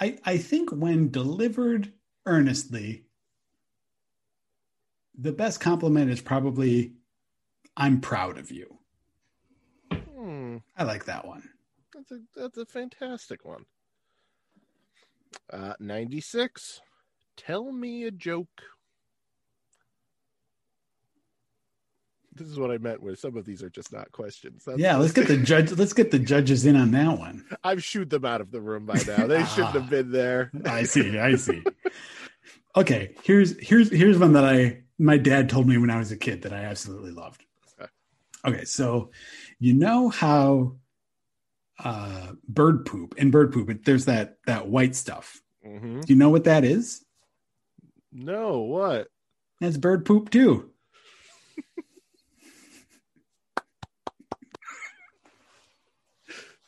I 0.00 0.18
I 0.24 0.38
think 0.38 0.70
when 0.70 1.10
delivered 1.10 1.92
earnestly, 2.26 3.06
the 5.16 5.32
best 5.32 5.60
compliment 5.60 6.10
is 6.10 6.20
probably 6.20 6.94
"I'm 7.76 8.00
proud 8.00 8.38
of 8.38 8.50
you." 8.50 8.78
Hmm. 9.92 10.58
I 10.76 10.84
like 10.84 11.06
that 11.06 11.26
one. 11.26 11.48
That's 11.94 12.10
a 12.12 12.18
that's 12.36 12.58
a 12.58 12.66
fantastic 12.66 13.44
one. 13.44 13.64
Uh, 15.50 15.74
ninety 15.80 16.20
six. 16.20 16.80
Tell 17.36 17.72
me 17.72 18.04
a 18.04 18.10
joke. 18.10 18.62
This 22.34 22.48
is 22.48 22.58
what 22.58 22.70
I 22.70 22.78
meant. 22.78 23.02
Where 23.02 23.14
some 23.14 23.36
of 23.36 23.44
these 23.44 23.62
are 23.62 23.68
just 23.70 23.92
not 23.92 24.10
questions. 24.12 24.64
That's, 24.64 24.78
yeah, 24.78 24.96
let's 24.96 25.12
get 25.12 25.28
the 25.28 25.36
judge. 25.36 25.70
Let's 25.72 25.92
get 25.92 26.10
the 26.10 26.18
judges 26.18 26.64
in 26.64 26.76
on 26.76 26.90
that 26.92 27.18
one. 27.18 27.44
I've 27.62 27.84
shooed 27.84 28.10
them 28.10 28.24
out 28.24 28.40
of 28.40 28.50
the 28.50 28.60
room 28.60 28.86
by 28.86 29.00
now. 29.06 29.26
They 29.26 29.44
shouldn't 29.44 29.74
have 29.74 29.90
been 29.90 30.10
there. 30.10 30.50
I 30.64 30.84
see. 30.84 31.18
I 31.18 31.36
see. 31.36 31.62
Okay, 32.74 33.14
here's 33.22 33.58
here's 33.60 33.90
here's 33.90 34.18
one 34.18 34.32
that 34.32 34.44
I 34.44 34.82
my 34.98 35.18
dad 35.18 35.50
told 35.50 35.68
me 35.68 35.76
when 35.76 35.90
I 35.90 35.98
was 35.98 36.10
a 36.10 36.16
kid 36.16 36.42
that 36.42 36.54
I 36.54 36.64
absolutely 36.64 37.10
loved. 37.10 37.44
Okay. 37.78 37.90
Okay, 38.46 38.64
so 38.64 39.10
you 39.58 39.74
know 39.74 40.08
how 40.08 40.76
uh 41.84 42.32
bird 42.48 42.86
poop 42.86 43.14
and 43.18 43.30
bird 43.30 43.52
poop 43.52 43.68
it, 43.68 43.84
there's 43.84 44.06
that 44.06 44.38
that 44.46 44.68
white 44.68 44.94
stuff. 44.96 45.42
hmm 45.62 46.00
Do 46.00 46.12
you 46.12 46.18
know 46.18 46.30
what 46.30 46.44
that 46.44 46.64
is? 46.64 47.04
No, 48.10 48.60
what? 48.60 49.08
That's 49.60 49.76
bird 49.76 50.04
poop 50.06 50.30
too. 50.30 50.71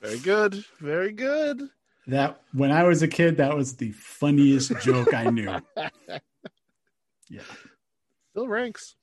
Very 0.04 0.18
good. 0.18 0.64
Very 0.80 1.12
good. 1.12 1.62
That 2.08 2.42
when 2.52 2.70
I 2.70 2.82
was 2.84 3.00
a 3.02 3.08
kid, 3.08 3.38
that 3.38 3.56
was 3.56 3.74
the 3.76 3.92
funniest 3.92 4.70
joke 4.80 5.14
I 5.14 5.30
knew. 5.30 5.50
Yeah. 7.30 7.40
Still 8.32 8.46
ranks. 8.48 8.96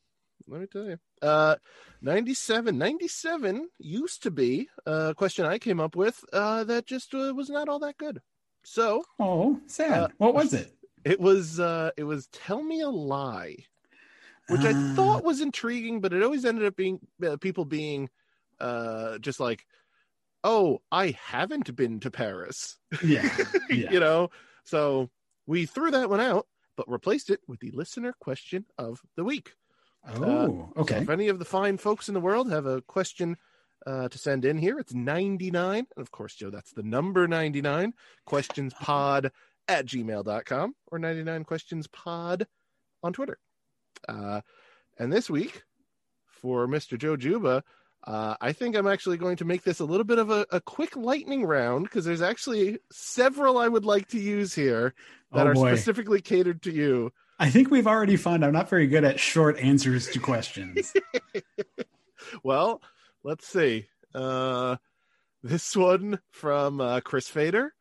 Let 0.47 0.61
me 0.61 0.67
tell 0.67 0.85
you. 0.85 0.97
Uh 1.23 1.55
97. 2.03 2.77
97 2.77 3.67
used 3.79 4.21
to 4.23 4.29
be 4.31 4.69
a 4.85 5.15
question 5.15 5.43
I 5.45 5.57
came 5.57 5.79
up 5.79 5.95
with 5.95 6.23
uh, 6.31 6.63
that 6.65 6.85
just 6.85 7.15
uh, 7.15 7.33
was 7.35 7.49
not 7.49 7.67
all 7.67 7.79
that 7.79 7.97
good. 7.97 8.21
So 8.63 9.03
Oh, 9.19 9.59
sad. 9.65 9.91
Uh, 10.03 10.07
what 10.19 10.35
was 10.35 10.53
it? 10.53 10.71
it 11.03 11.19
was 11.19 11.59
uh 11.59 11.89
it 11.97 12.03
was 12.03 12.27
tell 12.27 12.61
me 12.61 12.81
a 12.81 12.89
lie 12.89 13.55
which 14.49 14.61
i 14.61 14.71
Ah. 14.71 14.93
thought 14.95 15.23
was 15.23 15.41
intriguing 15.41 15.99
but 15.99 16.13
it 16.13 16.21
always 16.21 16.45
ended 16.45 16.63
up 16.65 16.75
being 16.75 16.99
uh, 17.25 17.37
people 17.37 17.65
being 17.65 18.07
uh 18.59 19.17
just 19.17 19.39
like 19.39 19.65
oh 20.43 20.81
i 20.91 21.15
haven't 21.23 21.75
been 21.75 21.99
to 21.99 22.09
paris 22.11 22.77
Yeah. 23.03 23.29
Yeah. 23.69 23.91
you 23.91 23.99
know 23.99 24.29
so 24.63 25.09
we 25.47 25.65
threw 25.65 25.91
that 25.91 26.09
one 26.09 26.19
out 26.21 26.47
but 26.77 26.89
replaced 26.89 27.29
it 27.29 27.39
with 27.47 27.59
the 27.59 27.71
listener 27.71 28.13
question 28.19 28.65
of 28.77 29.01
the 29.15 29.23
week 29.23 29.53
Oh, 30.07 30.13
So 30.15 30.73
okay. 30.81 31.01
if 31.01 31.09
any 31.09 31.27
of 31.27 31.37
the 31.37 31.45
fine 31.45 31.77
folks 31.77 32.07
in 32.07 32.15
the 32.15 32.19
world 32.19 32.49
have 32.51 32.65
a 32.65 32.81
question 32.81 33.37
uh, 33.85 34.09
to 34.09 34.17
send 34.17 34.45
in 34.45 34.57
here, 34.57 34.79
it's 34.79 34.95
99. 34.95 35.77
And 35.77 36.01
of 36.01 36.09
course, 36.09 36.33
Joe, 36.33 36.49
that's 36.49 36.71
the 36.71 36.81
number 36.81 37.27
99. 37.27 37.93
questions 38.25 38.73
pod 38.73 39.31
at 39.67 39.85
gmail.com 39.85 40.73
or 40.91 40.97
99 40.97 41.43
questions 41.43 41.85
pod 41.85 42.47
on 43.03 43.13
Twitter. 43.13 43.37
Uh, 44.09 44.41
and 44.97 45.13
this 45.13 45.29
week, 45.29 45.61
for 46.25 46.67
Mr. 46.67 46.97
Joe 46.97 47.15
Juba, 47.15 47.63
uh, 48.05 48.35
I 48.41 48.51
think 48.51 48.75
I'm 48.75 48.87
actually 48.87 49.17
going 49.17 49.37
to 49.37 49.45
make 49.45 49.63
this 49.63 49.79
a 49.79 49.85
little 49.85 50.03
bit 50.03 50.17
of 50.17 50.29
a, 50.29 50.45
a 50.51 50.59
quick 50.59 50.95
lightning 50.95 51.45
round 51.45 51.85
because 51.85 52.05
there's 52.05 52.21
actually 52.21 52.79
several 52.91 53.57
I 53.57 53.67
would 53.67 53.85
like 53.85 54.07
to 54.09 54.19
use 54.19 54.53
here 54.53 54.93
that 55.33 55.45
Oh, 55.45 55.51
are 55.51 55.55
specifically 55.55 56.21
catered 56.21 56.61
to 56.63 56.71
you. 56.71 57.11
I 57.39 57.49
think 57.49 57.71
we've 57.71 57.87
already 57.87 58.17
found 58.17 58.43
I'm 58.43 58.53
not 58.53 58.69
very 58.69 58.87
good 58.87 59.03
at 59.03 59.19
short 59.19 59.57
answers 59.59 60.07
to 60.09 60.19
questions. 60.19 60.93
well, 62.43 62.81
let's 63.23 63.47
see. 63.47 63.87
Uh, 64.13 64.77
this 65.43 65.75
one 65.75 66.19
from 66.31 66.81
uh, 66.81 66.99
Chris 67.01 67.27
Fader. 67.27 67.73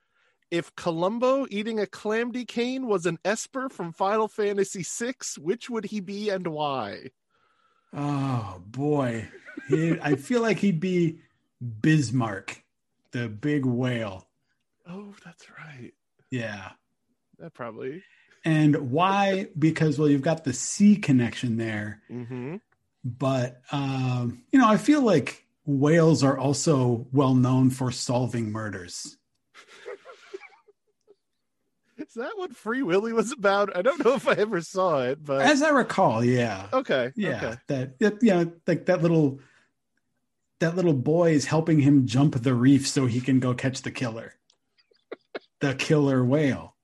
If 0.51 0.75
Columbo 0.75 1.47
eating 1.51 1.79
a 1.79 1.87
clamdy 1.87 2.47
cane 2.47 2.87
was 2.87 3.07
an 3.07 3.19
Esper 3.25 3.69
from 3.69 3.93
Final 3.93 4.29
Fantasy 4.29 4.83
VI, 4.83 5.15
which 5.39 5.71
would 5.71 5.85
he 5.85 6.01
be 6.01 6.29
and 6.29 6.47
why? 6.47 7.11
oh 7.93 8.63
boy, 8.67 9.29
He- 9.71 10.01
I 10.01 10.17
feel 10.17 10.43
like 10.43 10.59
he'd 10.59 10.81
be 10.81 11.21
Bismark, 11.81 12.57
the 13.13 13.29
big 13.29 13.65
whale. 13.65 14.27
Oh, 14.89 15.15
that's 15.25 15.47
right. 15.51 15.93
Yeah. 16.31 16.71
That 17.39 17.55
probably. 17.55 18.03
And 18.45 18.91
why? 18.91 19.49
Because 19.59 19.99
well, 19.99 20.09
you've 20.09 20.23
got 20.23 20.45
the 20.45 20.53
sea 20.53 20.97
connection 20.97 21.57
there, 21.59 22.03
Mm-hmm. 22.11 22.57
but 23.05 23.61
um, 23.73 24.43
you 24.53 24.59
know, 24.59 24.69
I 24.69 24.77
feel 24.79 25.03
like 25.03 25.45
whales 25.67 26.25
are 26.25 26.39
also 26.39 27.07
well 27.13 27.35
known 27.35 27.71
for 27.71 27.91
solving 27.93 28.51
murders. 28.51 29.17
Is 31.99 32.15
that 32.15 32.33
what 32.37 32.57
Free 32.57 32.83
Willy 32.83 33.13
was 33.13 33.31
about? 33.31 33.77
I 33.77 33.83
don't 33.83 34.03
know 34.03 34.15
if 34.15 34.27
I 34.27 34.33
ever 34.33 34.63
saw 34.63 35.03
it, 35.03 35.23
but 35.23 35.43
As 35.43 35.63
I 35.63 35.69
recall, 35.69 36.25
yeah. 36.25 36.67
okay. 36.73 37.13
Yeah, 37.15 37.37
Okay. 37.37 37.57
that 37.69 37.99
that- 37.99 38.23
yeah, 38.23 38.45
like 38.67 38.87
that 38.87 39.03
little 39.03 39.41
that 40.61 40.77
little 40.77 40.93
boy 40.95 41.33
is 41.33 41.47
helping 41.47 41.81
him 41.81 42.07
jump 42.07 42.43
the 42.43 42.55
reef 42.55 42.87
so 42.89 43.07
he 43.07 43.21
can 43.21 43.41
go 43.41 43.53
catch 43.55 43.83
the 43.83 43.91
killer. 43.91 44.35
the 45.61 45.75
killer 45.75 46.25
whale. 46.25 46.77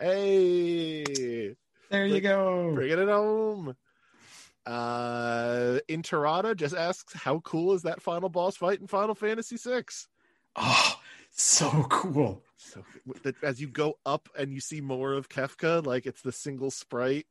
Hey, 0.00 1.54
There 1.90 2.06
you 2.06 2.20
go. 2.20 2.72
bringing 2.74 2.98
it 2.98 3.08
home. 3.08 3.76
Uh, 4.66 5.78
Interada 5.88 6.54
just 6.54 6.74
asks, 6.74 7.14
"How 7.14 7.40
cool 7.40 7.72
is 7.74 7.82
that 7.82 8.02
final 8.02 8.28
boss 8.28 8.56
fight 8.56 8.80
in 8.80 8.86
Final 8.86 9.14
Fantasy 9.14 9.56
VI?" 9.56 9.84
Oh, 10.56 11.00
so 11.30 11.86
cool. 11.90 12.44
So 12.56 12.84
as 13.42 13.60
you 13.60 13.68
go 13.68 13.98
up 14.04 14.28
and 14.38 14.52
you 14.52 14.60
see 14.60 14.80
more 14.80 15.12
of 15.14 15.28
Kefka, 15.28 15.84
like 15.84 16.06
it's 16.06 16.22
the 16.22 16.32
single 16.32 16.70
sprite. 16.70 17.26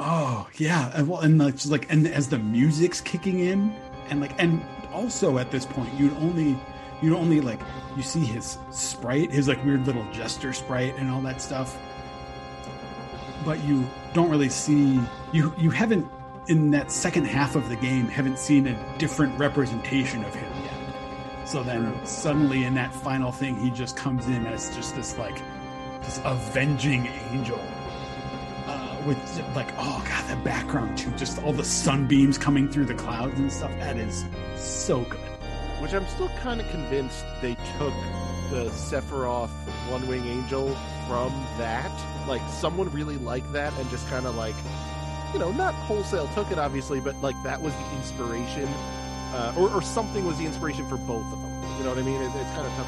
Oh 0.00 0.48
yeah, 0.56 0.90
and 0.94 1.08
well, 1.08 1.20
and 1.20 1.38
like, 1.38 1.54
just 1.54 1.70
like, 1.70 1.90
and 1.92 2.06
as 2.08 2.28
the 2.28 2.38
music's 2.38 3.00
kicking 3.00 3.40
in, 3.40 3.72
and 4.08 4.20
like, 4.20 4.40
and 4.42 4.62
also 4.92 5.38
at 5.38 5.50
this 5.50 5.64
point, 5.64 5.92
you'd 5.94 6.12
only, 6.14 6.58
you'd 7.00 7.16
only 7.16 7.40
like, 7.40 7.60
you 7.96 8.02
see 8.02 8.24
his 8.24 8.58
sprite, 8.72 9.30
his 9.30 9.46
like 9.46 9.64
weird 9.64 9.86
little 9.86 10.04
jester 10.10 10.52
sprite, 10.52 10.94
and 10.96 11.08
all 11.08 11.20
that 11.20 11.40
stuff, 11.40 11.78
but 13.44 13.62
you 13.64 13.86
don't 14.12 14.28
really 14.28 14.48
see, 14.48 15.00
you 15.32 15.54
you 15.56 15.70
haven't 15.70 16.06
in 16.48 16.72
that 16.72 16.90
second 16.90 17.26
half 17.26 17.54
of 17.54 17.68
the 17.68 17.76
game 17.76 18.08
haven't 18.08 18.38
seen 18.38 18.66
a 18.66 18.98
different 18.98 19.38
representation 19.38 20.24
of 20.24 20.34
him 20.34 20.52
yet. 20.64 21.48
So 21.48 21.62
then 21.62 21.94
suddenly 22.04 22.64
in 22.64 22.74
that 22.74 22.92
final 22.92 23.30
thing, 23.30 23.56
he 23.56 23.70
just 23.70 23.96
comes 23.96 24.26
in 24.26 24.46
as 24.46 24.74
just 24.74 24.96
this 24.96 25.16
like 25.16 25.40
this 26.02 26.20
avenging 26.24 27.06
angel. 27.30 27.60
With 29.06 29.18
like, 29.56 29.68
oh 29.78 30.04
god, 30.06 30.28
the 30.28 30.36
background 30.44 30.98
too, 30.98 31.10
just 31.12 31.42
all 31.42 31.52
the 31.52 31.64
sunbeams 31.64 32.36
coming 32.36 32.68
through 32.68 32.84
the 32.84 32.94
clouds 32.94 33.38
and 33.38 33.50
stuff. 33.50 33.70
That 33.78 33.96
is 33.96 34.24
so 34.56 35.00
good. 35.04 35.18
Which 35.80 35.94
I'm 35.94 36.06
still 36.08 36.28
kind 36.42 36.60
of 36.60 36.68
convinced 36.70 37.24
they 37.40 37.54
took 37.78 37.94
the 38.50 38.68
Sephiroth 38.72 39.48
One 39.90 40.06
Wing 40.06 40.26
Angel 40.26 40.76
from 41.08 41.32
that. 41.56 41.90
Like 42.28 42.42
someone 42.50 42.90
really 42.90 43.16
liked 43.16 43.50
that 43.54 43.72
and 43.78 43.88
just 43.88 44.06
kind 44.08 44.26
of 44.26 44.34
like, 44.36 44.54
you 45.32 45.38
know, 45.38 45.50
not 45.52 45.72
wholesale 45.74 46.28
took 46.34 46.50
it 46.50 46.58
obviously, 46.58 47.00
but 47.00 47.16
like 47.22 47.36
that 47.44 47.60
was 47.62 47.72
the 47.72 47.96
inspiration, 47.96 48.68
uh, 49.32 49.54
or 49.56 49.70
or 49.70 49.80
something 49.80 50.26
was 50.26 50.36
the 50.36 50.44
inspiration 50.44 50.86
for 50.88 50.98
both 50.98 51.24
of 51.32 51.40
them. 51.40 51.62
You 51.78 51.84
know 51.84 51.90
what 51.90 51.98
I 51.98 52.02
mean? 52.02 52.20
It, 52.20 52.26
it's 52.36 52.50
kind 52.50 52.66
of 52.66 52.72
tough 52.74 52.86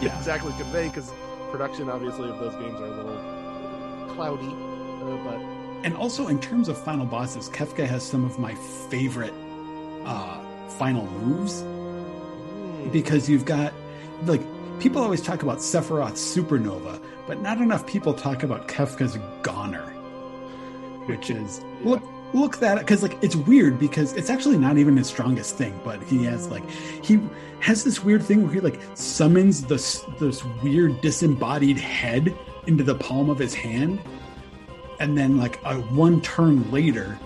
to 0.00 0.06
Yeah. 0.06 0.16
exactly 0.16 0.52
convey 0.58 0.86
because 0.88 1.12
production 1.50 1.90
obviously 1.90 2.28
of 2.30 2.38
those 2.38 2.54
games 2.56 2.78
are 2.80 2.84
a 2.86 2.90
little 2.96 4.14
cloudy, 4.14 4.54
uh, 5.04 5.16
but 5.24 5.40
And 5.84 5.96
also 5.96 6.28
in 6.28 6.40
terms 6.40 6.68
of 6.68 6.78
final 6.78 7.06
bosses, 7.06 7.48
Kefka 7.48 7.86
has 7.86 8.02
some 8.02 8.24
of 8.24 8.38
my 8.38 8.54
favorite 8.54 9.34
uh, 10.04 10.40
final 10.78 11.06
moves. 11.06 11.62
Hmm, 11.62 12.88
because 12.90 13.28
you've 13.28 13.44
got 13.44 13.72
like 14.24 14.42
people 14.80 15.02
always 15.02 15.22
talk 15.22 15.42
about 15.42 15.58
Sephiroth's 15.58 16.36
supernova, 16.36 17.02
but 17.26 17.40
not 17.40 17.58
enough 17.58 17.86
people 17.86 18.14
talk 18.14 18.42
about 18.42 18.68
Kefka's 18.68 19.18
goner, 19.42 19.86
which 21.06 21.30
is 21.30 21.60
Yeah. 21.60 21.90
look 21.90 22.02
look 22.34 22.58
that 22.58 22.78
because 22.80 23.02
like 23.02 23.16
it's 23.22 23.36
weird 23.36 23.78
because 23.78 24.12
it's 24.14 24.28
actually 24.28 24.58
not 24.58 24.76
even 24.76 24.96
his 24.96 25.06
strongest 25.06 25.56
thing, 25.56 25.78
but 25.84 26.02
he 26.02 26.24
has 26.24 26.48
like 26.48 26.68
he 26.70 27.20
has 27.60 27.84
this 27.84 28.04
weird 28.04 28.22
thing 28.22 28.42
where 28.42 28.52
he 28.52 28.60
like 28.60 28.80
summons 28.94 29.64
this 29.64 30.04
this 30.18 30.44
weird 30.62 31.00
disembodied 31.00 31.78
head 31.78 32.36
into 32.66 32.82
the 32.82 32.94
palm 32.94 33.30
of 33.30 33.38
his 33.38 33.54
hand, 33.54 34.00
and 35.00 35.16
then 35.16 35.38
like 35.38 35.60
a 35.64 35.76
one 35.80 36.20
turn 36.20 36.70
later, 36.70 37.18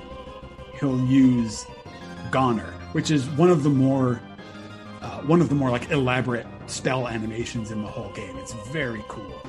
he'll 0.78 1.00
use 1.04 1.66
goner, 2.30 2.72
which 2.92 3.10
is 3.10 3.28
one 3.30 3.50
of 3.50 3.62
the 3.62 3.70
more 3.70 4.20
uh, 5.00 5.20
one 5.22 5.40
of 5.40 5.48
the 5.48 5.54
more 5.54 5.70
like 5.70 5.90
elaborate 5.90 6.46
spell 6.66 7.08
animations 7.08 7.70
in 7.70 7.82
the 7.82 7.88
whole 7.88 8.12
game. 8.12 8.36
It's 8.38 8.52
very 8.70 9.04
cool. 9.08 9.42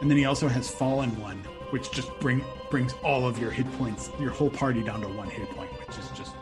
And 0.00 0.10
then 0.10 0.18
he 0.18 0.24
also 0.24 0.48
has 0.48 0.68
Fallen 0.68 1.10
One, 1.20 1.38
which 1.70 1.90
just 1.92 2.08
bring 2.20 2.44
brings 2.70 2.94
all 3.04 3.26
of 3.26 3.38
your 3.38 3.50
hit 3.50 3.70
points, 3.78 4.10
your 4.18 4.30
whole 4.30 4.50
party 4.50 4.82
down 4.82 5.00
to 5.02 5.08
one 5.08 5.28
hit 5.28 5.48
point, 5.50 5.70
which 5.86 5.98
is 5.98 6.08
just 6.16 6.32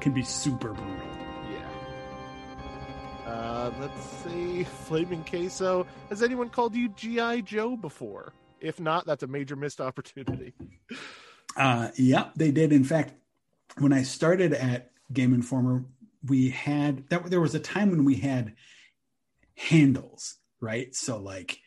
can 0.00 0.12
be 0.12 0.22
super 0.22 0.72
brutal. 0.72 0.94
yeah. 1.50 3.30
Uh, 3.30 3.72
let's 3.80 4.00
see, 4.02 4.64
Flaming 4.84 5.24
Queso. 5.24 5.86
Has 6.10 6.22
anyone 6.22 6.48
called 6.50 6.74
you 6.74 6.88
GI 6.90 7.42
Joe 7.42 7.76
before? 7.76 8.32
If 8.64 8.80
not, 8.80 9.04
that's 9.06 9.22
a 9.22 9.26
major 9.26 9.56
missed 9.56 9.80
opportunity. 9.80 10.54
Uh, 11.56 11.90
yeah, 11.96 12.30
they 12.34 12.50
did. 12.50 12.72
In 12.72 12.82
fact, 12.82 13.12
when 13.78 13.92
I 13.92 14.02
started 14.02 14.54
at 14.54 14.90
Game 15.12 15.34
Informer, 15.34 15.84
we 16.26 16.48
had 16.48 17.08
that. 17.10 17.30
There 17.30 17.40
was 17.40 17.54
a 17.54 17.60
time 17.60 17.90
when 17.90 18.04
we 18.04 18.16
had 18.16 18.54
handles, 19.56 20.38
right? 20.60 20.94
So 20.94 21.18
like, 21.18 21.58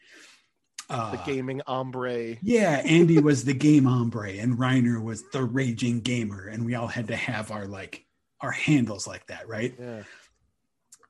uh, 0.89 1.11
The 1.11 1.31
gaming 1.31 1.61
hombre. 1.67 2.37
Yeah, 2.41 2.81
Andy 2.83 3.19
was 3.21 3.43
the 3.43 3.53
game 3.53 3.85
hombre 3.85 4.31
and 4.39 4.57
Reiner 4.57 5.01
was 5.01 5.23
the 5.31 5.43
raging 5.43 6.01
gamer, 6.01 6.47
and 6.47 6.65
we 6.65 6.73
all 6.75 6.87
had 6.87 7.07
to 7.09 7.15
have 7.15 7.51
our 7.51 7.67
like 7.67 8.05
our 8.41 8.51
handles 8.51 9.05
like 9.05 9.27
that, 9.27 9.47
right? 9.47 9.75
Yeah. 9.79 10.03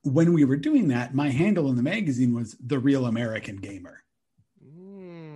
When 0.04 0.34
we 0.34 0.46
were 0.46 0.58
doing 0.58 0.90
that, 0.90 1.16
my 1.16 1.30
handle 1.30 1.70
in 1.70 1.76
the 1.76 1.84
magazine 1.84 2.34
was 2.34 2.56
the 2.60 2.80
real 2.80 3.06
American 3.06 3.58
gamer 3.58 4.04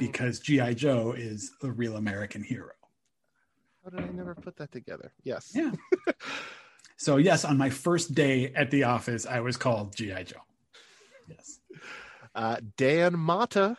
because 0.01 0.39
GI 0.39 0.73
Joe 0.75 1.13
is 1.15 1.51
the 1.61 1.71
real 1.71 1.95
American 1.95 2.43
hero. 2.43 2.71
how 3.83 3.91
did 3.91 4.01
I 4.01 4.07
never 4.11 4.33
put 4.35 4.55
that 4.57 4.71
together? 4.71 5.11
Yes. 5.23 5.51
Yeah. 5.55 5.71
So 6.97 7.17
yes, 7.17 7.45
on 7.45 7.57
my 7.57 7.71
first 7.71 8.13
day 8.13 8.53
at 8.53 8.69
the 8.69 8.83
office, 8.83 9.25
I 9.25 9.39
was 9.39 9.57
called 9.57 9.95
GI 9.95 10.23
Joe. 10.25 10.43
Yes. 11.27 11.59
Uh, 12.35 12.57
Dan 12.77 13.17
Mata. 13.17 13.75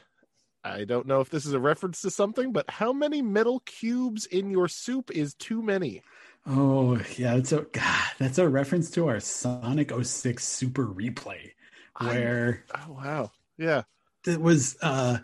I 0.64 0.82
don't 0.82 1.06
know 1.06 1.20
if 1.20 1.30
this 1.30 1.46
is 1.46 1.52
a 1.52 1.60
reference 1.60 2.02
to 2.02 2.10
something, 2.10 2.50
but 2.52 2.68
how 2.68 2.92
many 2.92 3.22
metal 3.22 3.60
cubes 3.60 4.26
in 4.26 4.50
your 4.50 4.66
soup 4.66 5.12
is 5.12 5.34
too 5.34 5.62
many? 5.62 6.02
Oh 6.48 7.00
yeah, 7.16 7.36
that's 7.36 7.52
a 7.52 7.62
God, 7.70 8.10
that's 8.18 8.38
a 8.38 8.48
reference 8.48 8.90
to 8.92 9.06
our 9.06 9.20
Sonic 9.20 9.92
06 10.02 10.42
Super 10.44 10.86
Replay, 10.88 11.52
I- 11.94 12.06
where 12.06 12.64
Oh 12.74 12.92
wow. 12.92 13.30
Yeah. 13.56 13.82
that 14.24 14.40
was 14.40 14.76
uh 14.82 15.18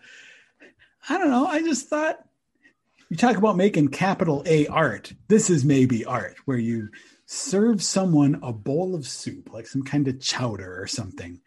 I 1.09 1.19
don't 1.19 1.31
know. 1.31 1.47
I 1.47 1.63
just 1.63 1.89
thought 1.89 2.19
you 3.09 3.17
talk 3.17 3.37
about 3.37 3.57
making 3.57 3.89
capital 3.89 4.43
A 4.47 4.67
art. 4.67 5.13
This 5.29 5.49
is 5.49 5.65
maybe 5.65 6.05
art 6.05 6.37
where 6.45 6.59
you 6.59 6.91
serve 7.27 7.83
someone 7.83 8.41
a 8.43 8.53
bowl 8.53 8.95
of 8.95 9.07
soup, 9.07 9.53
like 9.53 9.67
some 9.67 9.83
kind 9.83 10.09
of 10.09 10.21
chowder 10.21 10.81
or 10.81 10.87
something. 10.87 11.41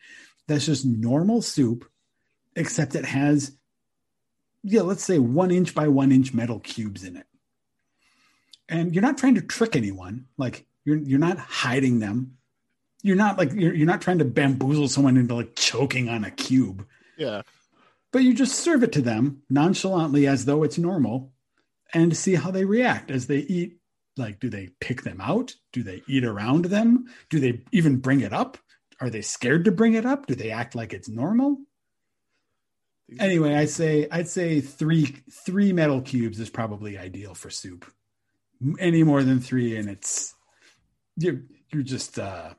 That's 0.47 0.65
just 0.65 0.85
normal 0.85 1.41
soup, 1.41 1.89
except 2.55 2.95
it 2.95 3.05
has, 3.05 3.55
yeah, 4.63 4.81
let's 4.81 5.03
say 5.03 5.19
one 5.19 5.51
inch 5.51 5.75
by 5.75 5.87
one 5.87 6.11
inch 6.11 6.33
metal 6.33 6.59
cubes 6.59 7.03
in 7.03 7.15
it. 7.15 7.27
And 8.67 8.93
you're 8.95 9.03
not 9.03 9.17
trying 9.17 9.35
to 9.35 9.41
trick 9.41 9.75
anyone. 9.75 10.25
Like 10.37 10.65
you're 10.85 10.97
you're 10.97 11.19
not 11.19 11.37
hiding 11.37 11.99
them. 11.99 12.37
You're 13.03 13.15
not 13.15 13.37
like 13.37 13.51
you're, 13.53 13.73
you're 13.73 13.87
not 13.87 14.01
trying 14.01 14.19
to 14.19 14.25
bamboozle 14.25 14.87
someone 14.87 15.17
into 15.17 15.35
like 15.35 15.55
choking 15.55 16.09
on 16.09 16.23
a 16.23 16.31
cube 16.31 16.87
Yeah. 17.17 17.41
But 18.11 18.23
you 18.23 18.33
just 18.33 18.55
serve 18.55 18.83
it 18.83 18.91
to 18.93 19.01
them 19.01 19.41
nonchalantly 19.49 20.27
as 20.27 20.45
though 20.45 20.63
it's 20.63 20.77
normal 20.77 21.31
and 21.93 22.15
see 22.15 22.35
how 22.35 22.51
they 22.51 22.65
react. 22.65 23.11
As 23.11 23.27
they 23.27 23.37
eat 23.37 23.77
like 24.17 24.39
do 24.39 24.49
they 24.49 24.69
pick 24.79 25.03
them 25.03 25.21
out? 25.21 25.55
Do 25.71 25.83
they 25.83 26.03
eat 26.07 26.25
around 26.25 26.65
them? 26.65 27.05
Do 27.29 27.39
they 27.39 27.61
even 27.71 27.97
bring 27.97 28.21
it 28.21 28.33
up? 28.33 28.57
Are 28.99 29.09
they 29.09 29.21
scared 29.21 29.65
to 29.65 29.71
bring 29.71 29.93
it 29.93 30.05
up? 30.05 30.27
Do 30.27 30.35
they 30.35 30.51
act 30.51 30.75
like 30.75 30.93
it's 30.93 31.09
normal? 31.09 31.57
Anyway 33.19 33.53
i'd 33.55 33.69
say 33.69 34.07
i'd 34.09 34.29
say 34.29 34.61
three 34.61 35.17
three 35.45 35.73
metal 35.73 35.99
cubes 36.01 36.39
is 36.39 36.49
probably 36.49 36.97
ideal 36.97 37.33
for 37.33 37.49
soup. 37.49 37.91
Any 38.79 39.03
more 39.03 39.23
than 39.23 39.39
three 39.39 39.75
and 39.75 39.89
it's 39.89 40.33
you're 41.17 41.41
you're 41.73 41.83
just 41.83 42.19
uh 42.19 42.53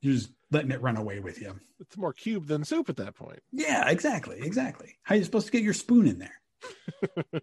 you're 0.00 0.14
just 0.14 0.30
letting 0.52 0.70
it 0.70 0.80
run 0.82 0.96
away 0.96 1.18
with 1.18 1.40
you 1.40 1.54
It's 1.80 1.96
more 1.96 2.12
cube 2.12 2.46
than 2.46 2.64
soup 2.64 2.88
at 2.88 2.96
that 2.96 3.14
point. 3.14 3.40
yeah 3.52 3.88
exactly 3.90 4.38
exactly 4.42 4.94
how 5.02 5.14
are 5.14 5.18
you 5.18 5.24
supposed 5.24 5.46
to 5.46 5.52
get 5.52 5.62
your 5.62 5.74
spoon 5.74 6.06
in 6.06 6.18
there 6.18 7.42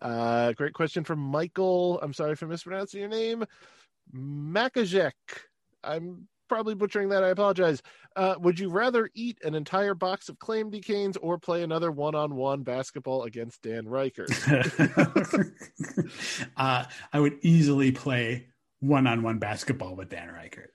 Uh, 0.00 0.52
great 0.54 0.72
question 0.74 1.04
from 1.04 1.20
Michael. 1.20 2.00
I'm 2.02 2.12
sorry 2.12 2.34
for 2.34 2.48
mispronouncing 2.48 2.98
your 2.98 3.08
name. 3.08 3.44
Makajek. 4.12 5.12
I'm 5.84 6.26
probably 6.48 6.74
butchering 6.74 7.08
that. 7.10 7.22
I 7.22 7.28
apologize. 7.28 7.80
Uh, 8.16 8.34
would 8.40 8.58
you 8.58 8.68
rather 8.68 9.08
eat 9.14 9.38
an 9.44 9.54
entire 9.54 9.94
box 9.94 10.28
of 10.28 10.40
claim 10.40 10.70
decanes 10.70 11.16
or 11.18 11.38
play 11.38 11.62
another 11.62 11.92
one-on-one 11.92 12.64
basketball 12.64 13.22
against 13.22 13.62
Dan 13.62 13.84
Ryckert? 13.84 14.32
uh, 16.56 16.84
I 17.12 17.20
would 17.20 17.38
easily 17.42 17.92
play 17.92 18.48
one-on-one 18.80 19.38
basketball 19.38 19.94
with 19.94 20.08
Dan 20.08 20.28
Ryckert. 20.30 20.70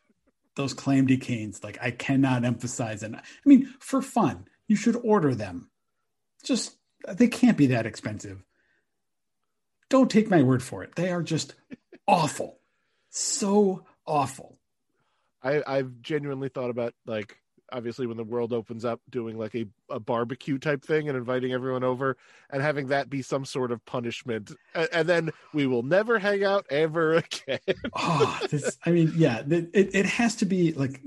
Those 0.57 0.73
claim 0.73 1.05
decanes, 1.05 1.63
like 1.63 1.77
I 1.81 1.91
cannot 1.91 2.43
emphasize, 2.43 3.03
and 3.03 3.15
I 3.15 3.21
mean 3.45 3.73
for 3.79 4.01
fun, 4.01 4.47
you 4.67 4.75
should 4.75 4.95
order 5.03 5.35
them. 5.35 5.69
Just 6.43 6.75
they 7.07 7.27
can't 7.27 7.57
be 7.57 7.67
that 7.67 7.85
expensive. 7.85 8.43
Don't 9.87 10.09
take 10.09 10.31
my 10.31 10.41
word 10.41 10.63
for 10.63 10.83
it; 10.83 10.95
they 10.95 11.11
are 11.11 11.21
just 11.21 11.53
awful, 12.07 12.59
so 13.11 13.85
awful. 14.07 14.57
I, 15.43 15.61
I've 15.65 16.01
genuinely 16.01 16.49
thought 16.49 16.71
about 16.71 16.95
like 17.05 17.37
obviously 17.71 18.07
when 18.07 18.17
the 18.17 18.23
world 18.23 18.53
opens 18.53 18.85
up 18.85 19.01
doing 19.09 19.37
like 19.37 19.55
a, 19.55 19.65
a 19.89 19.99
barbecue 19.99 20.57
type 20.57 20.83
thing 20.83 21.09
and 21.09 21.17
inviting 21.17 21.51
everyone 21.51 21.83
over 21.83 22.17
and 22.49 22.61
having 22.61 22.87
that 22.87 23.09
be 23.09 23.21
some 23.21 23.43
sort 23.45 23.71
of 23.71 23.83
punishment 23.85 24.51
and, 24.73 24.89
and 24.93 25.09
then 25.09 25.29
we 25.53 25.67
will 25.67 25.83
never 25.83 26.17
hang 26.19 26.43
out 26.43 26.65
ever 26.69 27.13
again 27.47 27.59
oh, 27.93 28.39
this, 28.49 28.77
I 28.85 28.91
mean, 28.91 29.11
yeah, 29.15 29.43
it, 29.49 29.69
it 29.73 30.05
has 30.05 30.35
to 30.37 30.45
be 30.45 30.71
like 30.73 31.01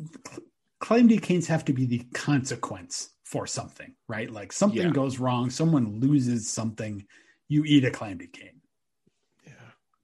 claim 0.80 1.06
decanes 1.08 1.46
have 1.46 1.64
to 1.66 1.72
be 1.72 1.86
the 1.86 1.98
consequence 2.14 3.10
for 3.24 3.46
something, 3.46 3.94
right? 4.08 4.30
Like 4.30 4.52
something 4.52 4.82
Yeah. 4.82 4.90
goes 4.90 5.18
wrong, 5.18 5.50
someone 5.50 6.00
loses 6.00 6.48
something, 6.50 7.06
you 7.48 7.64
eat 7.64 7.84
a 7.84 7.90
claim 7.90 8.18
decane. 8.18 8.60
yeah 9.46 9.52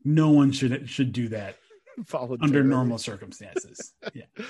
No 0.05 0.31
one 0.31 0.53
should 0.53 0.89
should 0.89 1.13
do 1.13 1.29
that 1.29 1.57
under 2.41 2.63
normal 2.63 2.99
circumstances. 2.99 3.95
Yeah. 4.15 4.25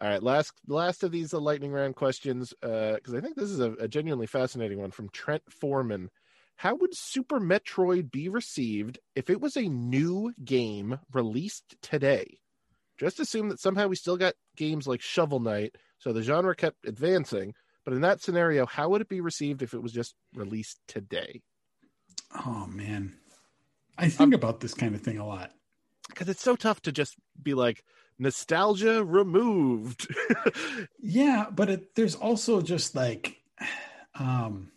all 0.00 0.08
right 0.08 0.22
last 0.22 0.52
last 0.66 1.02
of 1.02 1.12
these 1.12 1.32
uh, 1.34 1.40
lightning 1.40 1.72
round 1.72 1.94
questions 1.96 2.52
because 2.60 3.14
i 3.14 3.20
think 3.20 3.36
this 3.36 3.50
is 3.50 3.60
a, 3.60 3.72
a 3.72 3.88
genuinely 3.88 4.26
fascinating 4.26 4.80
one 4.80 4.90
from 4.90 5.08
trent 5.10 5.42
foreman 5.50 6.10
how 6.56 6.74
would 6.74 6.94
super 6.96 7.40
metroid 7.40 8.10
be 8.10 8.28
received 8.28 8.98
if 9.16 9.30
it 9.30 9.40
was 9.40 9.56
a 9.56 9.68
new 9.68 10.32
game 10.44 10.98
released 11.12 11.76
today 11.82 12.38
Just 12.98 13.18
assume 13.20 13.48
that 13.48 13.60
somehow 13.60 13.88
we 13.88 13.96
still 13.96 14.16
got 14.16 14.34
games 14.56 14.86
like 14.86 15.00
Shovel 15.02 15.40
Knight, 15.40 15.76
so 15.98 16.12
the 16.12 16.22
genre 16.22 16.54
kept 16.54 16.86
advancing. 16.86 17.54
But 17.84 17.94
in 17.94 18.00
that 18.02 18.22
scenario, 18.22 18.66
how 18.66 18.88
would 18.90 19.00
it 19.00 19.08
be 19.08 19.20
received 19.20 19.62
if 19.62 19.74
it 19.74 19.82
was 19.82 19.92
just 19.92 20.14
released 20.32 20.80
today? 20.86 21.42
Oh 22.46 22.66
man, 22.68 23.14
I 23.98 24.08
think 24.08 24.32
about 24.32 24.60
this 24.60 24.74
kind 24.74 24.94
of 24.94 25.02
thing 25.02 25.18
a 25.18 25.26
lot. 25.26 25.50
Because 26.08 26.28
it's 26.28 26.42
so 26.42 26.54
tough 26.56 26.80
to 26.82 26.92
just 26.92 27.16
be 27.42 27.54
like 27.54 27.82
nostalgia 28.18 29.04
removed. 29.04 30.12
Yeah, 31.06 31.46
but 31.54 31.68
it, 31.68 31.94
there's 31.94 32.14
also 32.14 32.62
just 32.62 32.94
like, 32.94 33.36
um, 34.18 34.72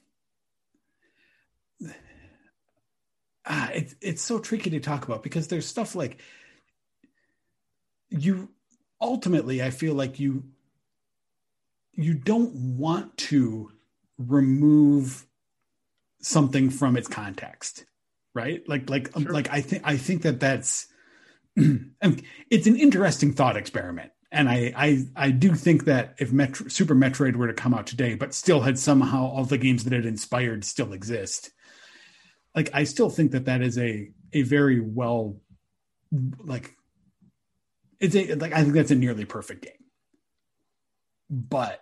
ah, 3.46 3.70
it's 3.74 3.96
it's 4.02 4.22
so 4.22 4.40
tricky 4.40 4.70
to 4.72 4.80
talk 4.80 5.06
about 5.06 5.24
because 5.24 5.48
there's 5.48 5.66
stuff 5.66 5.96
like 5.96 6.22
you 8.10 8.50
ultimately 9.02 9.64
I 9.64 9.70
feel 9.70 9.94
like 9.94 10.20
you 10.20 10.44
you 11.94 12.14
don't 12.14 12.54
want 12.78 13.18
to 13.18 13.72
remove 14.18 15.26
something 16.22 16.70
from 16.70 16.98
its 16.98 17.08
context 17.08 17.86
right 18.34 18.68
like 18.68 18.90
like 18.90 19.12
Sure. 19.18 19.32
like 19.32 19.50
i 19.52 19.62
think 19.62 19.84
i 19.86 19.96
think 19.98 20.24
that 20.24 20.40
that's 20.40 20.88
it's 22.52 22.68
an 22.68 22.76
interesting 22.76 23.34
thought 23.34 23.58
experiment 23.58 24.12
and 24.32 24.50
I, 24.50 24.74
I 24.76 25.06
I 25.16 25.32
do 25.32 25.56
think 25.56 25.86
that 25.86 26.16
if 26.20 26.32
Metro, 26.32 26.68
Super 26.68 26.96
Metroid 26.96 27.36
were 27.36 27.48
to 27.48 27.54
come 27.54 27.74
out 27.74 27.88
today, 27.88 28.16
but 28.16 28.34
still 28.34 28.62
had 28.62 28.78
somehow 28.78 29.26
all 29.26 29.46
the 29.46 29.58
games 29.58 29.84
that 29.86 29.94
it 29.94 30.06
inspired 30.06 30.66
still 30.66 30.94
exist, 30.94 31.52
like 32.56 32.70
I 32.74 32.84
still 32.84 33.10
think 33.10 33.32
that 33.32 33.46
that 33.46 33.62
is 33.62 33.78
a 33.78 34.12
a 34.34 34.42
very 34.42 34.82
well, 34.82 35.40
like, 36.44 36.76
it's 38.00 38.16
a 38.16 38.36
like 38.36 38.54
I 38.54 38.64
think 38.64 38.74
that's 38.74 38.92
a 38.92 38.96
nearly 38.96 39.26
perfect 39.26 39.64
game. 39.64 39.74
But 41.30 41.82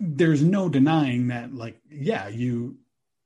there's 0.00 0.42
no 0.42 0.68
denying 0.68 1.28
that, 1.28 1.54
like, 1.54 1.80
yeah, 1.88 2.26
you 2.26 2.78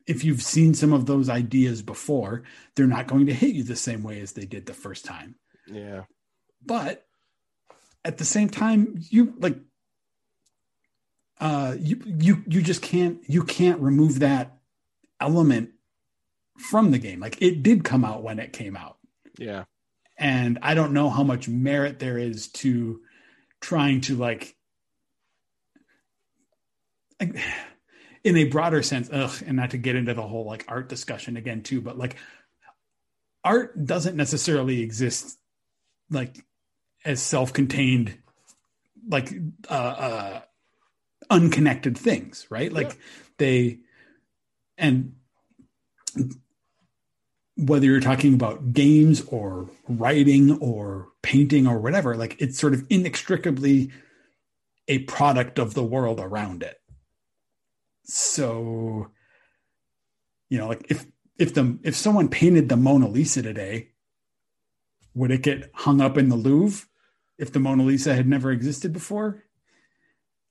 if 0.07 0.25
you've 0.25 0.43
seen 0.43 0.73
some 0.75 0.93
of 0.93 1.07
those 1.07 1.29
ideas 1.29 1.83
before, 1.83 2.43
they're 2.75 2.87
not 2.87 3.07
going 3.09 3.27
to 3.27 3.35
hit 3.35 3.55
you 3.55 3.63
the 3.65 3.77
same 3.77 4.03
way 4.03 4.21
as 4.21 4.33
they 4.33 4.47
did 4.47 4.67
the 4.67 4.75
first 4.75 5.05
time 5.05 5.35
yeah. 5.67 6.03
but 6.65 7.05
at 8.05 8.19
the 8.19 8.25
same 8.25 8.49
time 8.49 8.95
you 9.11 9.35
like 9.39 9.59
uh 11.41 11.75
you 11.79 12.01
you 12.05 12.43
you 12.47 12.63
just 12.63 12.83
can't 12.83 13.19
you 13.29 13.43
can't 13.43 13.81
remove 13.81 14.21
that 14.21 14.59
element 15.21 15.71
from 16.57 16.91
the 16.93 16.99
game 16.99 17.21
like 17.21 17.41
it 17.43 17.63
did 17.63 17.85
come 17.85 18.05
out 18.05 18.23
when 18.23 18.39
it 18.39 18.53
came 18.53 18.77
out 18.77 18.97
Yeah. 19.39 19.65
and 20.17 20.59
i 20.63 20.75
don't 20.75 20.93
know 20.93 21.11
how 21.11 21.23
much 21.25 21.49
merit 21.49 21.99
there 21.99 22.17
is 22.17 22.49
to 22.49 23.01
trying 23.61 24.01
to 24.03 24.15
like 24.17 24.55
like, 27.21 27.37
in 28.27 28.37
a 28.37 28.45
broader 28.45 28.83
sense 28.83 29.09
ugh 29.13 29.31
and 29.47 29.57
not 29.57 29.71
to 29.71 29.79
get 29.79 29.95
into 29.95 30.13
the 30.13 30.27
whole 30.27 30.45
like 30.45 30.65
art 30.67 30.89
discussion 30.89 31.37
again 31.37 31.63
too 31.63 31.81
but 31.81 31.97
like 31.97 32.17
art 33.45 33.87
doesn't 33.87 34.17
necessarily 34.17 34.83
exist 34.83 35.39
like 36.11 36.37
as 37.05 37.23
self-contained 37.23 38.19
like 39.09 39.33
uh 39.71 39.73
uh 39.73 40.41
unconnected 41.31 41.97
things 41.97 42.49
right 42.51 42.73
like 42.73 42.89
Yeah. 42.89 42.95
they 43.39 43.79
and 44.77 45.15
whether 47.57 47.87
you're 47.87 48.01
talking 48.01 48.35
about 48.35 48.73
games 48.73 49.23
or 49.29 49.71
writing 49.89 50.59
or 50.59 51.09
painting 51.23 51.69
or 51.69 51.79
whatever 51.79 52.17
like 52.17 52.37
it's 52.41 52.59
sort 52.59 52.75
of 52.75 52.85
inextricably 52.91 53.93
a 54.89 54.99
product 55.01 55.61
of 55.61 55.75
the 55.75 55.85
world 55.85 56.19
around 56.19 56.65
it 56.65 56.77
so 58.07 59.11
you 60.49 60.59
know 60.59 60.69
like 60.69 60.87
if 60.89 61.05
if 61.39 61.55
the 61.55 61.79
if 61.83 61.95
someone 61.95 62.29
painted 62.29 62.69
the 62.69 62.77
mona 62.77 63.09
lisa 63.09 63.43
today 63.43 63.91
would 65.15 65.31
it 65.31 65.43
get 65.43 65.71
hung 65.75 66.01
up 66.01 66.17
in 66.19 66.29
the 66.29 66.37
louvre 66.37 66.87
if 67.39 67.53
the 67.53 67.59
mona 67.61 67.83
lisa 67.83 68.15
had 68.15 68.29
never 68.29 68.51
existed 68.53 68.93
before? 68.93 69.43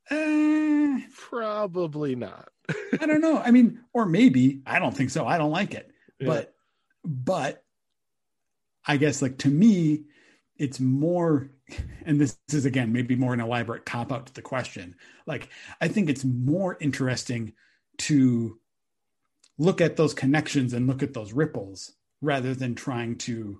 Eh, 0.09 0.99
Probably 1.15 2.15
not. 2.15 2.49
i 2.99 3.05
don't 3.05 3.21
know. 3.21 3.37
I 3.37 3.51
mean 3.51 3.79
or 3.93 4.05
maybe. 4.05 4.61
I 4.65 4.79
don't 4.79 4.95
think 4.95 5.11
so. 5.11 5.25
I 5.27 5.37
don't 5.37 5.51
like 5.51 5.73
it. 5.73 5.91
Yeah. 6.19 6.27
but 6.27 6.53
but 7.03 7.63
i 8.87 8.97
guess 8.97 9.21
like 9.21 9.37
to 9.39 9.49
me 9.49 10.05
it's 10.57 10.79
more 10.79 11.51
and 12.05 12.19
this 12.21 12.37
is 12.51 12.65
again 12.65 12.91
maybe 12.93 13.15
more 13.15 13.33
an 13.33 13.39
elaborate 13.39 13.85
cop 13.85 14.11
out 14.11 14.27
to 14.27 14.33
the 14.33 14.41
question 14.41 14.95
like 15.25 15.49
i 15.81 15.87
think 15.87 16.09
it's 16.09 16.23
more 16.23 16.77
interesting 16.79 17.53
to 17.97 18.59
look 19.57 19.81
at 19.81 19.95
those 19.95 20.13
connections 20.13 20.73
and 20.73 20.85
look 20.87 21.01
at 21.01 21.13
those 21.13 21.33
ripples 21.33 21.93
rather 22.21 22.53
than 22.53 22.75
trying 22.75 23.17
to 23.17 23.59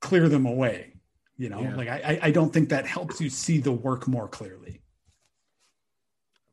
clear 0.00 0.28
them 0.28 0.46
away 0.46 0.94
you 1.36 1.48
know 1.48 1.60
Yeah. 1.60 1.76
like 1.76 1.88
I, 1.88 2.18
I- 2.22 2.30
don't 2.30 2.52
think 2.52 2.68
that 2.70 2.86
helps 2.86 3.20
you 3.20 3.28
see 3.28 3.58
the 3.58 3.72
work 3.72 4.06
more 4.08 4.28
clearly 4.28 4.80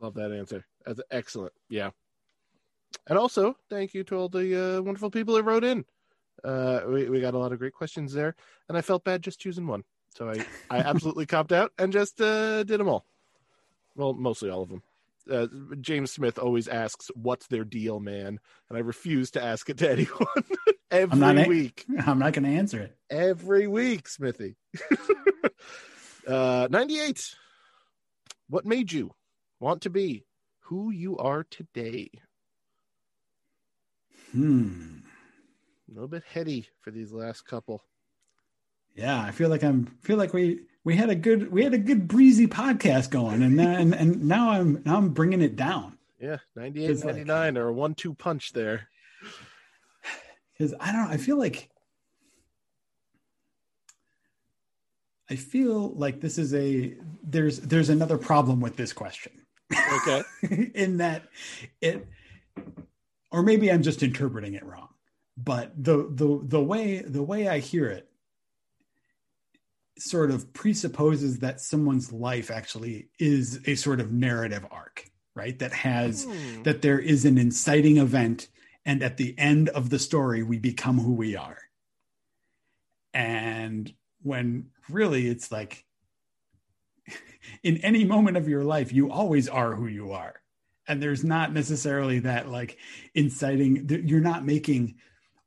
I 0.02 0.06
Love 0.06 0.16
that 0.16 0.32
answer. 0.32 0.66
That's 0.84 1.00
excellent. 1.12 1.54
Yeah. 1.70 1.92
And 3.08 3.20
also, 3.20 3.56
thank 3.70 3.94
you 3.94 4.04
to 4.06 4.16
all 4.16 4.30
the 4.30 4.78
uh, 4.80 4.82
wonderful 4.82 5.12
people 5.12 5.36
who 5.36 5.44
wrote 5.44 5.64
in. 5.64 5.86
Uh, 6.44 6.82
we, 6.88 7.10
we 7.10 7.22
got 7.22 7.34
a 7.34 7.38
lot 7.38 7.52
of 7.54 7.60
great 7.60 7.74
questions 7.74 8.14
there, 8.14 8.36
and 8.70 8.78
I 8.78 8.82
felt 8.82 9.04
bad 9.04 9.22
just 9.22 9.40
choosing 9.40 9.68
one. 9.68 9.84
So 10.16 10.30
I, 10.30 10.46
I 10.70 10.78
absolutely 10.86 11.26
copped 11.26 11.52
out 11.52 11.72
and 11.78 11.94
just 11.94 12.20
uh, 12.22 12.64
did 12.64 12.80
them 12.80 12.90
all. 12.90 13.06
Well, 13.96 14.14
mostly 14.14 14.50
all 14.50 14.62
of 14.64 14.70
them. 14.70 14.84
Uh, 15.30 15.48
James 15.82 16.12
Smith 16.12 16.40
always 16.40 16.68
asks, 16.68 17.12
What's 17.16 17.48
their 17.48 17.64
deal, 17.64 18.00
man? 18.00 18.40
And 18.70 18.78
I 18.78 18.82
refuse 18.82 19.32
to 19.32 19.44
ask 19.44 19.70
it 19.70 19.78
to 19.80 19.92
anyone 19.92 20.28
every 20.90 21.20
not 21.20 21.38
a- 21.38 21.48
week. 21.48 21.86
i'm 22.06 22.20
not 22.20 22.34
going 22.34 22.44
to 22.46 22.50
answer 22.50 22.80
it 22.80 22.98
Every 23.10 23.68
week, 23.68 24.08
Smithy. 24.08 24.56
uh, 26.28 26.68
98. 26.72 27.36
What 28.50 28.66
made 28.66 28.92
you 28.92 29.12
want 29.60 29.82
to 29.84 29.90
be 29.90 30.26
who 30.62 30.90
you 30.92 31.18
are 31.18 31.44
today? 31.44 32.10
hmm 34.32 35.00
A 35.92 35.94
little 35.94 36.08
bit 36.08 36.24
heady 36.26 36.68
for 36.80 36.90
these 36.92 37.12
last 37.12 37.46
couple. 37.46 37.84
Yeah, 38.96 39.22
I 39.22 39.32
feel 39.32 39.50
like 39.50 39.64
I'm 39.64 39.86
feel 40.02 40.18
like 40.18 40.34
we 40.34 40.62
we 40.84 40.96
had 40.96 41.10
a 41.10 41.16
good 41.16 41.52
we 41.52 41.64
had 41.64 41.74
a 41.74 41.78
good 41.78 42.08
breezy 42.08 42.48
podcast 42.48 43.10
going, 43.12 43.44
and 43.44 43.56
now, 43.58 43.72
and 43.76 43.94
and 43.94 44.24
now 44.26 44.50
I'm 44.52 44.82
now 44.86 44.98
I'm 44.98 45.10
bringing 45.10 45.42
it 45.42 45.56
down 45.56 45.98
Yeah, 46.20 46.38
98, 46.56 46.90
It's 46.90 47.04
like- 47.04 47.16
99 47.16 47.58
or 47.58 47.68
a 47.68 47.74
one 47.74 47.94
two 47.96 48.14
punch 48.14 48.54
there. 48.54 48.88
because 50.54 50.74
I 50.80 50.92
don't 50.92 51.06
know. 51.06 51.10
I 51.12 51.18
feel 51.18 51.38
like 51.38 51.70
I 55.30 55.36
feel 55.36 55.90
like 55.96 56.20
this 56.22 56.38
is 56.38 56.54
a 56.54 56.96
there's 57.24 57.60
there's 57.60 57.90
another 57.90 58.18
problem 58.18 58.60
with 58.60 58.76
this 58.76 58.92
question 58.94 59.32
Okay. 60.08 60.24
in 60.76 60.98
that 60.98 61.24
it 61.80 62.06
or 63.32 63.42
maybe 63.44 63.72
I'm 63.72 63.84
just 63.84 64.04
interpreting 64.04 64.54
it 64.56 64.66
wrong. 64.66 64.90
But 65.38 65.72
the 65.82 66.08
the 66.10 66.42
the 66.44 66.62
way 66.62 67.00
the 67.00 67.24
way 67.24 67.48
I 67.48 67.60
hear 67.60 67.88
it 67.90 68.08
sort 69.98 70.32
of 70.32 70.52
presupposes 70.54 71.40
that 71.40 71.62
someone's 71.62 72.12
life 72.12 72.50
actually 72.50 73.10
is 73.20 73.60
a 73.68 73.76
sort 73.76 74.00
of 74.00 74.12
narrative 74.12 74.66
arc, 74.72 75.06
right? 75.36 75.58
That 75.60 75.74
has 75.74 76.26
Hmm. 76.26 76.64
that 76.64 76.82
there 76.82 77.00
is 77.00 77.26
an 77.26 77.38
inciting 77.38 77.98
event 77.98 78.48
and 78.86 79.04
at 79.04 79.18
the 79.18 79.38
end 79.38 79.70
of 79.70 79.90
the 79.90 80.00
story 80.00 80.44
we 80.44 80.58
become 80.58 80.98
who 81.00 81.14
we 81.14 81.36
are. 81.36 81.58
And 83.14 83.94
when 84.24 84.68
really 84.90 85.28
it's 85.28 85.52
like 85.52 85.86
in 87.64 87.78
any 87.78 88.04
moment 88.06 88.38
of 88.38 88.48
your 88.48 88.64
life 88.64 88.92
you 88.92 89.12
always 89.12 89.48
are 89.48 89.76
who 89.76 89.88
you 89.88 90.12
are 90.12 90.36
and 90.88 91.02
there's 91.02 91.24
not 91.24 91.54
necessarily 91.54 92.20
that 92.20 92.48
like 92.50 92.78
inciting 93.16 93.88
you're 94.06 94.20
not 94.20 94.46
making 94.46 94.96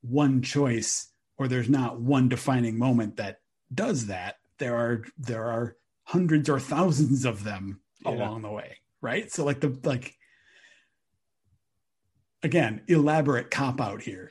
one 0.04 0.42
choice 0.42 1.08
or 1.38 1.48
there's 1.48 1.68
not 1.70 2.00
one 2.00 2.28
defining 2.28 2.78
moment 2.78 3.16
that 3.16 3.40
does 3.72 4.06
that 4.06 4.36
there 4.58 4.76
are 4.76 5.04
there 5.18 5.44
are 5.44 5.76
hundreds 6.04 6.48
or 6.48 6.60
thousands 6.60 7.24
of 7.24 7.44
them 7.44 7.80
Yeah. 8.00 8.10
along 8.10 8.42
the 8.42 8.50
way 8.50 8.76
right 9.00 9.30
so 9.32 9.44
like 9.44 9.60
the 9.60 9.78
like 9.84 10.14
again 12.42 12.82
elaborate 12.88 13.50
cop 13.50 13.80
out 13.80 14.02
here 14.02 14.30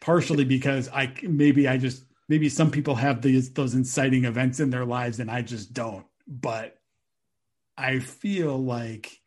partially 0.00 0.44
because 0.56 0.88
i 0.88 1.12
maybe 1.22 1.68
i 1.68 1.76
just 1.76 2.04
maybe 2.28 2.48
some 2.48 2.70
people 2.70 2.94
have 2.94 3.20
these 3.22 3.52
those 3.52 3.74
inciting 3.74 4.24
events 4.24 4.60
in 4.60 4.70
their 4.70 4.84
lives 4.86 5.20
and 5.20 5.30
i 5.30 5.42
just 5.42 5.72
don't 5.74 6.06
but 6.26 6.76
i 7.76 7.98
feel 7.98 8.56
like 8.56 9.20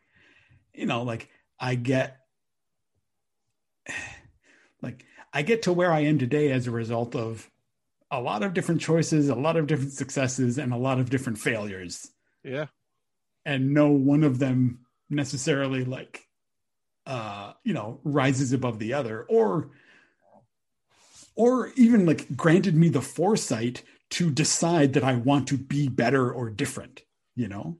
you 0.73 0.85
know 0.85 1.03
like 1.03 1.29
i 1.59 1.75
get 1.75 2.17
like 4.81 5.05
i 5.33 5.41
get 5.41 5.63
to 5.63 5.73
where 5.73 5.91
i 5.91 6.01
am 6.01 6.17
today 6.17 6.51
as 6.51 6.67
a 6.67 6.71
result 6.71 7.15
of 7.15 7.49
a 8.13 8.21
lot 8.21 8.43
of 8.43 8.53
different 8.53 8.79
choices, 8.79 9.27
a 9.27 9.35
lot 9.35 9.57
of 9.57 9.65
different 9.65 9.91
successes, 9.91 10.59
and 10.59 10.71
a 10.71 10.77
lot 10.77 10.99
of 10.99 11.09
different 11.09 11.39
failures. 11.39 12.11
Yeah. 12.43 12.67
And 13.43 13.73
no 13.73 13.89
one 13.89 14.23
of 14.23 14.37
them 14.37 14.85
necessarily 15.09 15.83
like 15.83 16.21
uh 17.05 17.51
you 17.65 17.73
know 17.73 17.99
rises 18.05 18.53
above 18.53 18.79
the 18.79 18.93
other 18.93 19.23
or 19.23 19.69
or 21.35 21.67
even 21.75 22.05
like 22.05 22.35
granted 22.35 22.73
me 22.73 22.87
the 22.87 23.01
foresight 23.01 23.83
to 24.09 24.31
decide 24.31 24.93
that 24.93 25.03
I 25.03 25.15
want 25.15 25.47
to 25.49 25.57
be 25.57 25.89
better 25.89 26.31
or 26.31 26.49
different, 26.49 27.01
you 27.35 27.47
know? 27.47 27.79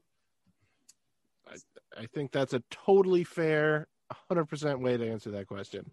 I 1.95 2.07
think 2.07 2.31
that's 2.31 2.53
a 2.53 2.63
totally 2.71 3.23
fair, 3.23 3.87
100% 4.31 4.81
way 4.81 4.97
to 4.97 5.07
answer 5.07 5.29
that 5.31 5.45
question. 5.45 5.91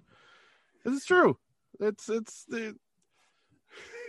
It's 0.86 1.04
true. 1.04 1.36
It's, 1.80 2.08
it's, 2.08 2.44
the. 2.48 2.76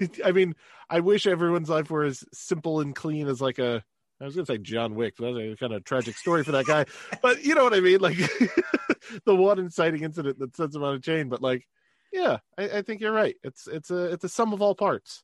I 0.26 0.32
mean, 0.32 0.56
I 0.90 1.00
wish 1.00 1.28
everyone's 1.28 1.70
life 1.70 1.90
were 1.90 2.04
as 2.04 2.24
simple 2.34 2.82
and 2.82 2.96
clean 2.96 3.28
as 3.28 3.42
like 3.42 3.60
a, 3.60 3.84
I 4.20 4.26
was 4.26 4.36
going 4.36 4.46
to 4.46 4.54
say 4.54 4.58
John 4.60 4.96
Wick, 4.96 5.16
but 5.18 5.34
that's 5.34 5.54
a 5.54 5.56
kind 5.56 5.74
of 5.74 5.84
tragic 5.84 6.18
story 6.18 6.44
for 6.44 6.52
that 6.52 6.66
guy. 6.66 6.86
but 7.22 7.44
you 7.44 7.56
know 7.56 7.64
what 7.64 7.74
I 7.74 7.80
mean? 7.80 8.00
Like 8.00 8.18
the 9.26 9.36
one 9.36 9.60
inciting 9.60 10.04
incident 10.04 10.40
that 10.40 10.56
sends 10.56 10.76
him 10.76 10.84
on 10.84 10.96
a 10.96 11.00
chain. 11.00 11.30
But 11.30 11.42
like, 11.42 11.68
yeah, 12.12 12.38
I, 12.58 12.64
I 12.70 12.82
think 12.82 13.02
you're 13.02 13.12
right. 13.12 13.36
It's, 13.44 13.68
it's 13.68 13.90
a, 13.90 14.06
it's 14.12 14.24
a 14.24 14.30
sum 14.30 14.54
of 14.54 14.62
all 14.62 14.76
parts 14.76 15.24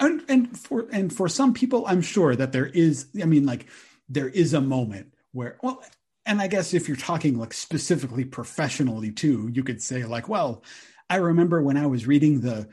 and 0.00 0.22
and 0.28 0.58
for 0.58 0.86
and 0.92 1.12
for 1.12 1.28
some 1.28 1.52
people 1.52 1.84
i'm 1.86 2.00
sure 2.00 2.34
that 2.34 2.52
there 2.52 2.66
is 2.66 3.06
i 3.20 3.24
mean 3.24 3.44
like 3.46 3.66
there 4.08 4.28
is 4.28 4.54
a 4.54 4.60
moment 4.60 5.12
where 5.32 5.58
well 5.62 5.82
and 6.26 6.40
i 6.40 6.46
guess 6.46 6.74
if 6.74 6.88
you're 6.88 6.96
talking 6.96 7.38
like 7.38 7.52
specifically 7.52 8.24
professionally 8.24 9.10
too 9.10 9.50
you 9.52 9.62
could 9.62 9.82
say 9.82 10.04
like 10.04 10.28
well 10.28 10.62
i 11.10 11.16
remember 11.16 11.62
when 11.62 11.76
i 11.76 11.86
was 11.86 12.06
reading 12.06 12.40
the 12.40 12.68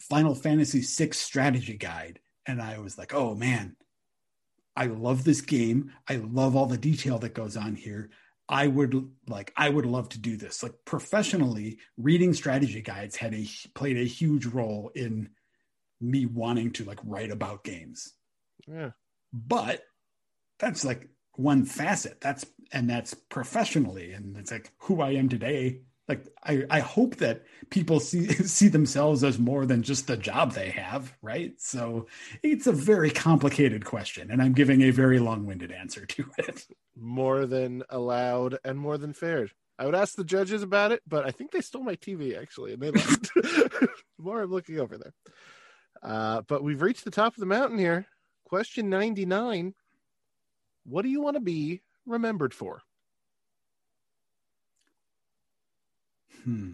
final 0.00 0.34
fantasy 0.34 0.82
6 0.82 1.18
strategy 1.18 1.76
guide 1.76 2.20
and 2.46 2.60
i 2.60 2.78
was 2.78 2.98
like 2.98 3.14
oh 3.14 3.34
man 3.34 3.76
i 4.76 4.86
love 4.86 5.24
this 5.24 5.40
game 5.40 5.92
i 6.08 6.16
love 6.16 6.56
all 6.56 6.66
the 6.66 6.78
detail 6.78 7.18
that 7.18 7.34
goes 7.34 7.56
on 7.56 7.74
here 7.74 8.10
i 8.48 8.66
would 8.66 9.10
like 9.28 9.52
i 9.56 9.68
would 9.68 9.86
love 9.86 10.08
to 10.10 10.18
do 10.18 10.36
this 10.36 10.62
like 10.62 10.74
professionally 10.84 11.78
reading 11.96 12.34
strategy 12.34 12.82
guides 12.82 13.16
had 13.16 13.32
a 13.34 13.46
played 13.74 13.96
a 13.96 14.04
huge 14.04 14.46
role 14.46 14.90
in 14.94 15.30
me 16.04 16.26
wanting 16.26 16.72
to 16.72 16.84
like 16.84 17.00
write 17.04 17.30
about 17.30 17.64
games. 17.64 18.12
Yeah. 18.66 18.90
But 19.32 19.82
that's 20.58 20.84
like 20.84 21.08
one 21.34 21.64
facet. 21.64 22.20
That's 22.20 22.46
and 22.72 22.88
that's 22.88 23.14
professionally 23.14 24.12
and 24.12 24.36
it's 24.36 24.52
like 24.52 24.72
who 24.78 25.00
I 25.00 25.12
am 25.12 25.28
today. 25.28 25.80
Like 26.08 26.26
I, 26.42 26.64
I 26.68 26.80
hope 26.80 27.16
that 27.16 27.44
people 27.70 27.98
see 28.00 28.28
see 28.32 28.68
themselves 28.68 29.24
as 29.24 29.38
more 29.38 29.66
than 29.66 29.82
just 29.82 30.06
the 30.06 30.16
job 30.16 30.52
they 30.52 30.70
have, 30.70 31.14
right? 31.22 31.54
So 31.58 32.06
it's 32.42 32.66
a 32.66 32.72
very 32.72 33.10
complicated 33.10 33.84
question, 33.84 34.30
and 34.30 34.42
I'm 34.42 34.52
giving 34.52 34.82
a 34.82 34.90
very 34.90 35.18
long-winded 35.18 35.72
answer 35.72 36.04
to 36.06 36.30
it. 36.38 36.66
More 36.96 37.46
than 37.46 37.82
allowed 37.88 38.58
and 38.64 38.78
more 38.78 38.98
than 38.98 39.12
fair. 39.12 39.48
I 39.78 39.86
would 39.86 39.94
ask 39.94 40.14
the 40.14 40.24
judges 40.24 40.62
about 40.62 40.92
it, 40.92 41.02
but 41.06 41.26
I 41.26 41.32
think 41.32 41.50
they 41.50 41.60
stole 41.60 41.82
my 41.82 41.96
TV 41.96 42.40
actually, 42.40 42.74
and 42.74 42.82
they 42.82 42.90
left. 42.90 43.30
more 44.18 44.42
I'm 44.42 44.50
looking 44.50 44.80
over 44.80 44.96
there. 44.98 45.14
Uh, 46.02 46.42
but 46.42 46.62
we've 46.62 46.82
reached 46.82 47.04
the 47.04 47.10
top 47.10 47.34
of 47.34 47.40
the 47.40 47.46
mountain 47.46 47.78
here. 47.78 48.06
Question 48.44 48.90
99 48.90 49.74
What 50.84 51.02
do 51.02 51.08
you 51.08 51.20
want 51.20 51.36
to 51.36 51.40
be 51.40 51.82
remembered 52.06 52.54
for? 52.54 52.82
Hmm. 56.44 56.72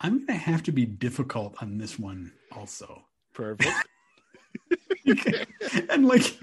I'm 0.00 0.18
going 0.18 0.26
to 0.26 0.34
have 0.34 0.62
to 0.64 0.72
be 0.72 0.84
difficult 0.84 1.54
on 1.62 1.78
this 1.78 1.98
one 1.98 2.32
also. 2.52 3.04
Perfect. 3.32 3.72
and 5.90 6.06
like, 6.06 6.36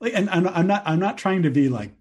like, 0.00 0.12
and 0.14 0.28
I'm, 0.28 0.48
I'm 0.48 0.66
not, 0.66 0.82
I'm 0.86 0.98
not 0.98 1.18
trying 1.18 1.44
to 1.44 1.50
be 1.50 1.68
like 1.68 1.92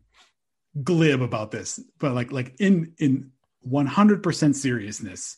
glib 0.83 1.21
about 1.21 1.51
this, 1.51 1.79
but 1.99 2.13
like, 2.13 2.31
like 2.31 2.55
in, 2.59 2.93
in 2.97 3.31
100% 3.67 4.55
seriousness, 4.55 5.37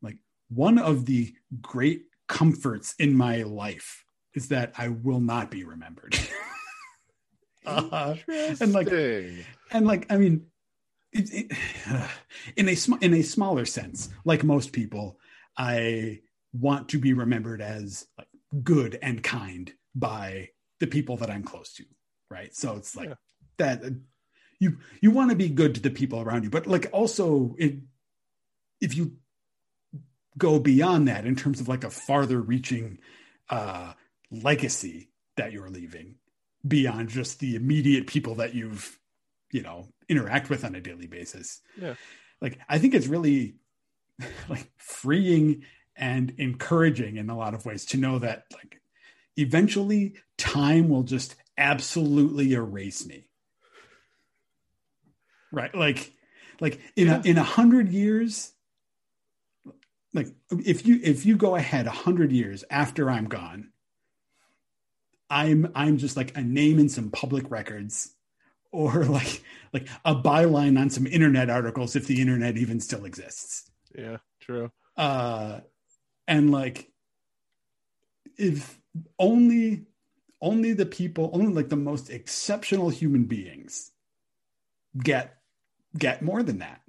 like 0.00 0.16
one 0.48 0.78
of 0.78 1.04
the 1.04 1.34
great 1.60 2.04
comforts 2.26 2.94
in 2.98 3.14
my 3.14 3.42
life 3.42 4.04
is 4.34 4.48
that 4.48 4.72
I 4.78 4.88
will 4.88 5.20
not 5.20 5.50
be 5.50 5.64
remembered. 5.64 6.18
uh, 7.66 8.14
and 8.28 8.72
like, 8.72 8.88
and 8.90 9.86
like, 9.86 10.06
I 10.10 10.16
mean, 10.16 10.46
it, 11.12 11.30
it, 11.32 11.56
in 12.56 12.68
a 12.68 12.74
sm- 12.74 13.00
in 13.00 13.14
a 13.14 13.22
smaller 13.22 13.64
sense, 13.64 14.10
like 14.24 14.44
most 14.44 14.72
people, 14.72 15.18
I 15.56 16.20
want 16.52 16.88
to 16.90 16.98
be 16.98 17.12
remembered 17.12 17.60
as 17.60 18.06
like 18.18 18.28
good 18.62 18.98
and 19.02 19.22
kind 19.22 19.72
by 19.94 20.50
the 20.78 20.86
people 20.86 21.16
that 21.18 21.30
I'm 21.30 21.44
close 21.44 21.72
to, 21.74 21.84
right? 22.30 22.54
So 22.54 22.76
it's 22.76 22.96
like 22.96 23.08
yeah. 23.08 23.14
that. 23.58 23.84
Uh, 23.84 23.90
you 24.58 24.76
you 25.00 25.10
want 25.10 25.30
to 25.30 25.36
be 25.36 25.48
good 25.48 25.74
to 25.76 25.80
the 25.80 25.90
people 25.90 26.20
around 26.20 26.44
you, 26.44 26.50
but 26.50 26.66
like 26.66 26.86
also 26.92 27.56
it, 27.58 27.76
if 28.78 28.94
you 28.94 29.16
go 30.36 30.58
beyond 30.58 31.08
that 31.08 31.24
in 31.24 31.34
terms 31.34 31.60
of 31.60 31.68
like 31.68 31.82
a 31.82 31.90
farther 31.90 32.40
reaching 32.40 32.98
uh, 33.48 33.94
legacy 34.30 35.08
that 35.36 35.52
you're 35.52 35.70
leaving 35.70 36.16
beyond 36.66 37.08
just 37.08 37.40
the 37.40 37.56
immediate 37.56 38.06
people 38.06 38.34
that 38.36 38.54
you've 38.54 38.99
you 39.52 39.62
know 39.62 39.88
interact 40.08 40.50
with 40.50 40.64
on 40.64 40.74
a 40.74 40.80
daily 40.80 41.06
basis. 41.06 41.60
Yeah. 41.80 41.94
Like 42.40 42.58
i 42.68 42.78
think 42.78 42.94
it's 42.94 43.06
really 43.06 43.56
like 44.48 44.70
freeing 44.76 45.62
and 45.96 46.32
encouraging 46.38 47.16
in 47.16 47.28
a 47.28 47.36
lot 47.36 47.54
of 47.54 47.66
ways 47.66 47.84
to 47.86 47.96
know 47.98 48.18
that 48.18 48.44
like 48.54 48.80
eventually 49.36 50.14
time 50.38 50.88
will 50.88 51.02
just 51.02 51.34
absolutely 51.58 52.52
erase 52.52 53.06
me. 53.06 53.26
Right? 55.52 55.74
Like 55.74 56.12
like 56.60 56.80
in 56.96 57.08
yeah. 57.08 57.20
a 57.24 57.28
in 57.28 57.38
a 57.38 57.42
hundred 57.42 57.90
years 57.90 58.52
like 60.12 60.28
if 60.50 60.86
you 60.86 61.00
if 61.02 61.24
you 61.24 61.36
go 61.36 61.54
ahead 61.54 61.86
a 61.86 61.90
hundred 61.90 62.32
years 62.32 62.64
after 62.70 63.10
I'm 63.10 63.26
gone, 63.26 63.70
I'm 65.28 65.70
I'm 65.74 65.98
just 65.98 66.16
like 66.16 66.36
a 66.36 66.42
name 66.42 66.78
in 66.78 66.88
some 66.88 67.10
public 67.10 67.50
records, 67.50 68.12
or 68.72 69.04
like 69.04 69.42
like 69.72 69.88
a 70.04 70.14
byline 70.14 70.78
on 70.78 70.90
some 70.90 71.06
internet 71.06 71.50
articles 71.50 71.96
if 71.96 72.06
the 72.06 72.20
internet 72.20 72.56
even 72.56 72.80
still 72.80 73.04
exists. 73.04 73.70
Yeah, 73.96 74.18
true. 74.40 74.70
Uh, 74.96 75.60
and 76.26 76.50
like 76.50 76.90
if 78.36 78.80
only 79.18 79.86
only 80.40 80.72
the 80.72 80.86
people 80.86 81.30
only 81.34 81.52
like 81.52 81.68
the 81.68 81.76
most 81.76 82.10
exceptional 82.10 82.88
human 82.88 83.24
beings 83.24 83.92
get 84.96 85.36
get 85.96 86.22
more 86.22 86.42
than 86.42 86.58
that 86.58 86.80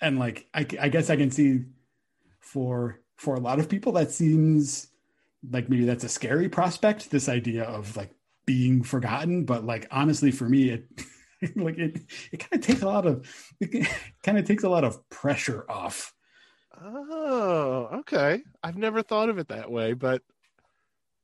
and 0.00 0.18
like 0.18 0.46
I, 0.54 0.66
I 0.80 0.88
guess 0.88 1.10
i 1.10 1.16
can 1.16 1.30
see 1.30 1.64
for 2.40 3.00
for 3.16 3.34
a 3.34 3.40
lot 3.40 3.58
of 3.58 3.68
people 3.68 3.92
that 3.92 4.10
seems 4.10 4.88
like 5.50 5.68
maybe 5.68 5.84
that's 5.84 6.04
a 6.04 6.08
scary 6.08 6.48
prospect 6.48 7.10
this 7.10 7.28
idea 7.28 7.64
of 7.64 7.96
like 7.96 8.10
being 8.46 8.82
forgotten 8.82 9.44
but 9.44 9.64
like 9.64 9.86
honestly 9.90 10.30
for 10.30 10.48
me 10.48 10.70
it 10.70 10.88
like 11.56 11.78
it 11.78 12.00
it 12.32 12.38
kind 12.38 12.54
of 12.54 12.66
takes 12.66 12.82
a 12.82 12.86
lot 12.86 13.06
of 13.06 13.28
it 13.60 13.88
kind 14.22 14.38
of 14.38 14.44
takes 14.44 14.64
a 14.64 14.68
lot 14.68 14.84
of 14.84 15.08
pressure 15.08 15.64
off 15.68 16.12
oh 16.82 17.88
okay 17.92 18.42
i've 18.62 18.76
never 18.76 19.02
thought 19.02 19.28
of 19.28 19.38
it 19.38 19.48
that 19.48 19.70
way 19.70 19.92
but 19.92 20.22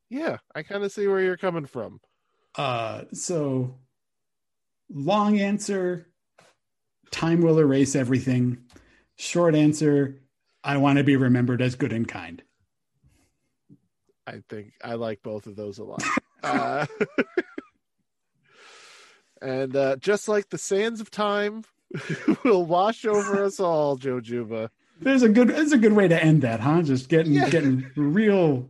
yeah 0.08 0.36
i 0.54 0.62
kind 0.62 0.84
of 0.84 0.92
see 0.92 1.06
where 1.06 1.20
you're 1.20 1.36
coming 1.36 1.66
from 1.66 2.00
uh 2.56 3.02
so 3.12 3.78
long 4.92 5.38
answer 5.38 6.08
time 7.10 7.40
will 7.40 7.58
erase 7.58 7.94
everything 7.94 8.58
short 9.16 9.54
answer 9.54 10.20
I 10.62 10.76
want 10.76 10.98
to 10.98 11.04
be 11.04 11.16
remembered 11.16 11.62
as 11.62 11.74
good 11.74 11.92
and 11.92 12.06
kind. 12.06 12.42
I 14.26 14.42
think 14.48 14.74
I 14.84 14.94
like 14.94 15.22
both 15.22 15.46
of 15.46 15.56
those 15.56 15.78
a 15.78 15.84
lot. 15.84 16.02
uh, 16.42 16.86
and 19.42 19.74
uh, 19.74 19.96
just 19.96 20.28
like 20.28 20.48
the 20.48 20.58
sands 20.58 21.00
of 21.00 21.10
time 21.10 21.64
will 22.44 22.64
wash 22.64 23.04
over 23.04 23.42
us 23.44 23.60
all, 23.60 23.96
Joe 23.96 24.20
Juba. 24.20 24.70
There's 25.00 25.22
a 25.22 25.28
good 25.28 25.48
there's 25.48 25.72
a 25.72 25.78
good 25.78 25.94
way 25.94 26.08
to 26.08 26.22
end 26.22 26.42
that, 26.42 26.60
huh? 26.60 26.82
Just 26.82 27.08
getting 27.08 27.32
yeah. 27.32 27.48
getting 27.48 27.90
real 27.96 28.68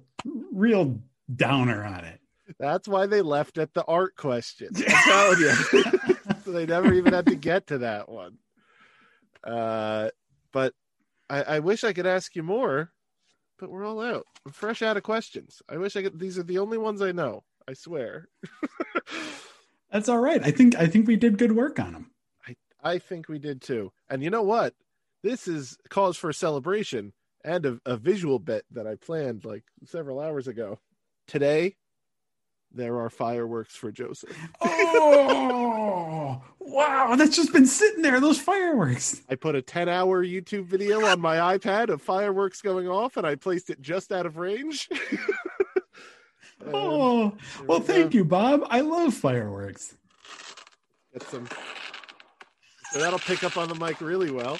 real 0.53 1.01
downer 1.35 1.85
on 1.85 2.05
it. 2.05 2.21
That's 2.59 2.89
why 2.89 3.07
they 3.07 3.23
left 3.23 3.59
at 3.59 3.75
the 3.75 3.85
art 3.85 4.17
question. 4.17 4.69
I'm 4.77 4.85
telling 4.85 5.41
you. 5.41 5.53
so 6.45 6.53
they 6.53 6.67
never 6.67 6.93
even 6.93 7.13
had 7.13 7.27
to 7.27 7.35
get 7.35 7.69
to 7.69 7.79
that 7.79 8.09
one. 8.09 8.39
Uh, 9.45 10.11
but 10.53 10.75
I, 11.29 11.43
I 11.43 11.59
wish 11.61 11.85
I 11.85 11.93
could 11.93 12.07
ask 12.07 12.35
you 12.35 12.43
more, 12.43 12.91
but 13.59 13.71
we're 13.71 13.87
all 13.87 14.01
out. 14.01 14.27
I'm 14.45 14.53
fresh 14.53 14.83
out 14.83 14.97
of 14.97 15.03
questions. 15.03 15.63
I 15.69 15.79
wish 15.79 15.97
I 15.97 16.03
could. 16.03 16.19
These 16.19 16.39
are 16.39 16.43
the 16.43 16.59
only 16.59 16.79
ones 16.79 17.03
I 17.03 17.13
know. 17.13 17.45
I 17.71 17.75
swear. 17.75 18.27
That's 19.93 20.09
all 20.09 20.19
right. 20.19 20.43
I 20.43 20.51
think 20.51 20.75
I 20.75 20.89
think 20.89 21.07
we 21.07 21.15
did 21.15 21.39
good 21.39 21.53
work 21.53 21.79
on 21.79 21.93
them. 21.93 22.11
I 22.49 22.57
I 22.83 22.99
think 22.99 23.29
we 23.29 23.39
did 23.39 23.63
too. 23.63 23.93
And 24.09 24.25
you 24.25 24.31
know 24.31 24.43
what? 24.43 24.75
This 25.23 25.47
is 25.47 25.79
cause 25.89 26.17
for 26.17 26.33
celebration 26.33 27.13
and 27.45 27.65
a, 27.65 27.81
a 27.87 27.97
visual 27.97 28.41
bit 28.41 28.65
that 28.73 28.89
I 28.89 28.97
planned 28.97 29.45
like 29.45 29.63
several 29.85 30.19
hours 30.19 30.49
ago. 30.49 30.81
Today, 31.29 31.77
there 32.73 32.99
are 32.99 33.09
fireworks 33.09 33.77
for 33.77 33.93
Joseph. 33.93 34.37
Oh, 35.03 36.43
wow. 36.59 37.17
That's 37.17 37.35
just 37.35 37.53
been 37.53 37.67
sitting 37.67 38.03
there, 38.03 38.21
those 38.21 38.39
fireworks. 38.39 39.23
I 39.29 39.35
put 39.35 39.57
a 39.57 39.63
10 39.63 39.89
hour 39.89 40.25
YouTube 40.25 40.67
video 40.67 41.05
on 41.05 41.21
my 41.21 41.57
iPad 41.57 41.89
of 41.89 42.03
fireworks 42.03 42.61
going 42.61 42.89
off 42.89 43.17
and 43.17 43.27
I 43.27 43.35
placed 43.35 43.71
it 43.71 43.81
just 43.81 44.13
out 44.13 44.27
of 44.27 44.37
range. 44.37 44.89
Oh, 46.67 47.33
well, 47.67 47.81
we 47.81 47.87
thank 47.87 48.13
go. 48.13 48.19
you, 48.19 48.25
Bob. 48.25 48.67
I 48.69 48.81
love 48.81 49.15
fireworks. 49.15 49.97
Get 51.13 51.23
some. 51.25 51.49
So 52.93 52.99
that'll 52.99 53.19
pick 53.19 53.45
up 53.45 53.57
on 53.57 53.69
the 53.69 53.75
mic 53.75 54.01
really 54.01 54.31
well. 54.31 54.59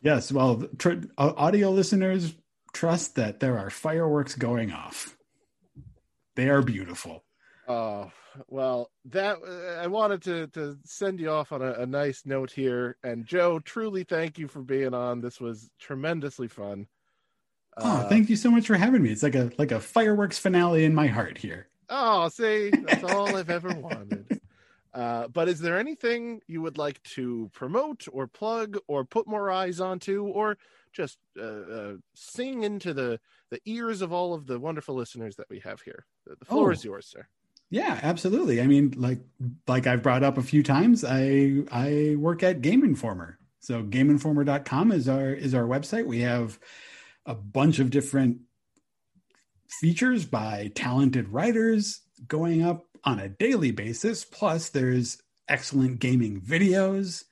Yes, 0.00 0.30
well, 0.32 0.64
tr- 0.78 1.04
uh, 1.16 1.32
audio 1.36 1.70
listeners 1.70 2.34
trust 2.72 3.16
that 3.16 3.40
there 3.40 3.58
are 3.58 3.70
fireworks 3.70 4.34
going 4.34 4.72
off. 4.72 5.16
They 6.36 6.48
are 6.48 6.62
beautiful. 6.62 7.24
Oh 7.66 8.10
well, 8.46 8.90
that 9.06 9.38
uh, 9.46 9.82
I 9.82 9.88
wanted 9.88 10.22
to 10.22 10.46
to 10.48 10.78
send 10.84 11.20
you 11.20 11.30
off 11.30 11.52
on 11.52 11.62
a, 11.62 11.72
a 11.72 11.86
nice 11.86 12.22
note 12.24 12.50
here. 12.50 12.96
And 13.02 13.26
Joe, 13.26 13.58
truly 13.58 14.04
thank 14.04 14.38
you 14.38 14.46
for 14.46 14.62
being 14.62 14.94
on. 14.94 15.20
This 15.20 15.40
was 15.40 15.70
tremendously 15.80 16.48
fun. 16.48 16.86
Oh, 17.80 17.98
Uh, 17.98 18.08
thank 18.08 18.28
you 18.28 18.36
so 18.36 18.50
much 18.50 18.66
for 18.66 18.76
having 18.76 19.02
me. 19.02 19.10
It's 19.10 19.22
like 19.22 19.34
a 19.34 19.50
like 19.58 19.72
a 19.72 19.80
fireworks 19.80 20.38
finale 20.38 20.84
in 20.84 20.94
my 20.94 21.06
heart 21.06 21.38
here. 21.38 21.68
Oh, 21.88 22.28
see, 22.28 22.70
that's 22.70 23.04
all 23.04 23.34
I've 23.36 23.50
ever 23.50 23.68
wanted. 23.74 24.40
Uh, 24.94 25.28
but 25.28 25.48
is 25.48 25.60
there 25.60 25.78
anything 25.78 26.40
you 26.48 26.60
would 26.62 26.76
like 26.78 27.02
to 27.04 27.50
promote 27.54 28.06
or 28.12 28.26
plug 28.26 28.78
or 28.88 29.04
put 29.04 29.26
more 29.28 29.50
eyes 29.50 29.80
onto 29.80 30.24
or 30.24 30.58
just 30.92 31.18
uh, 31.38 31.42
uh, 31.42 31.92
sing 32.14 32.62
into 32.64 32.92
the, 32.94 33.20
the 33.50 33.60
ears 33.66 34.02
of 34.02 34.12
all 34.12 34.34
of 34.34 34.46
the 34.46 34.58
wonderful 34.58 34.94
listeners 34.94 35.36
that 35.36 35.48
we 35.50 35.60
have 35.60 35.80
here? 35.82 36.04
The, 36.26 36.34
the 36.36 36.44
floor 36.46 36.68
Oh. 36.70 36.72
is 36.72 36.84
yours, 36.84 37.06
sir. 37.06 37.26
Yeah, 37.70 38.00
absolutely. 38.02 38.60
I 38.62 38.66
mean, 38.66 38.94
like 38.96 39.20
like 39.66 39.86
I've 39.86 40.02
brought 40.02 40.22
up 40.24 40.36
a 40.38 40.42
few 40.42 40.62
times, 40.62 41.04
I 41.04 41.62
I 41.70 42.16
work 42.18 42.42
at 42.42 42.62
Game 42.62 42.82
Informer. 42.82 43.38
So 43.60 43.82
gameinformer.com 43.82 44.90
is 44.92 45.08
our 45.08 45.32
is 45.32 45.54
our 45.54 45.64
website. 45.64 46.06
We 46.06 46.20
have 46.20 46.58
a 47.28 47.34
bunch 47.34 47.78
of 47.78 47.90
different 47.90 48.38
features 49.68 50.24
by 50.24 50.72
talented 50.74 51.28
writers 51.28 52.00
going 52.26 52.62
up 52.62 52.86
on 53.04 53.20
a 53.20 53.28
daily 53.28 53.70
basis. 53.70 54.24
Plus 54.24 54.70
there's 54.70 55.22
excellent 55.46 56.00
gaming 56.00 56.40
videos 56.40 57.24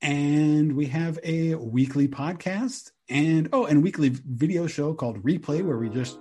and 0.00 0.74
we 0.74 0.86
have 0.86 1.18
a 1.22 1.54
weekly 1.54 2.08
podcast 2.08 2.90
and 3.08 3.50
oh, 3.52 3.66
and 3.66 3.82
weekly 3.82 4.08
video 4.08 4.66
show 4.66 4.94
called 4.94 5.22
Replay 5.22 5.62
where 5.62 5.76
we 5.76 5.90
just 5.90 6.18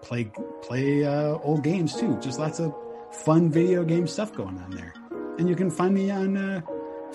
play 0.00 0.30
play 0.62 1.04
uh, 1.04 1.36
old 1.42 1.62
games 1.62 1.94
too. 1.94 2.18
Just 2.20 2.38
lots 2.38 2.60
of 2.60 2.74
fun 3.12 3.50
video 3.50 3.84
game 3.84 4.06
stuff 4.06 4.32
going 4.32 4.58
on 4.58 4.70
there. 4.70 4.94
And 5.38 5.48
you 5.48 5.54
can 5.54 5.70
find 5.70 5.94
me 5.94 6.10
on 6.10 6.36
uh, 6.36 6.62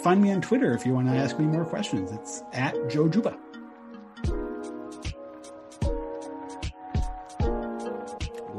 find 0.03 0.21
me 0.21 0.31
on 0.31 0.41
Twitter 0.41 0.73
if 0.73 0.85
you 0.85 0.93
want 0.93 1.07
to 1.07 1.13
ask 1.13 1.39
me 1.39 1.45
more 1.45 1.65
questions. 1.65 2.11
It's 2.11 2.43
at 2.53 2.87
Joe 2.87 3.09
Juba. 3.09 3.37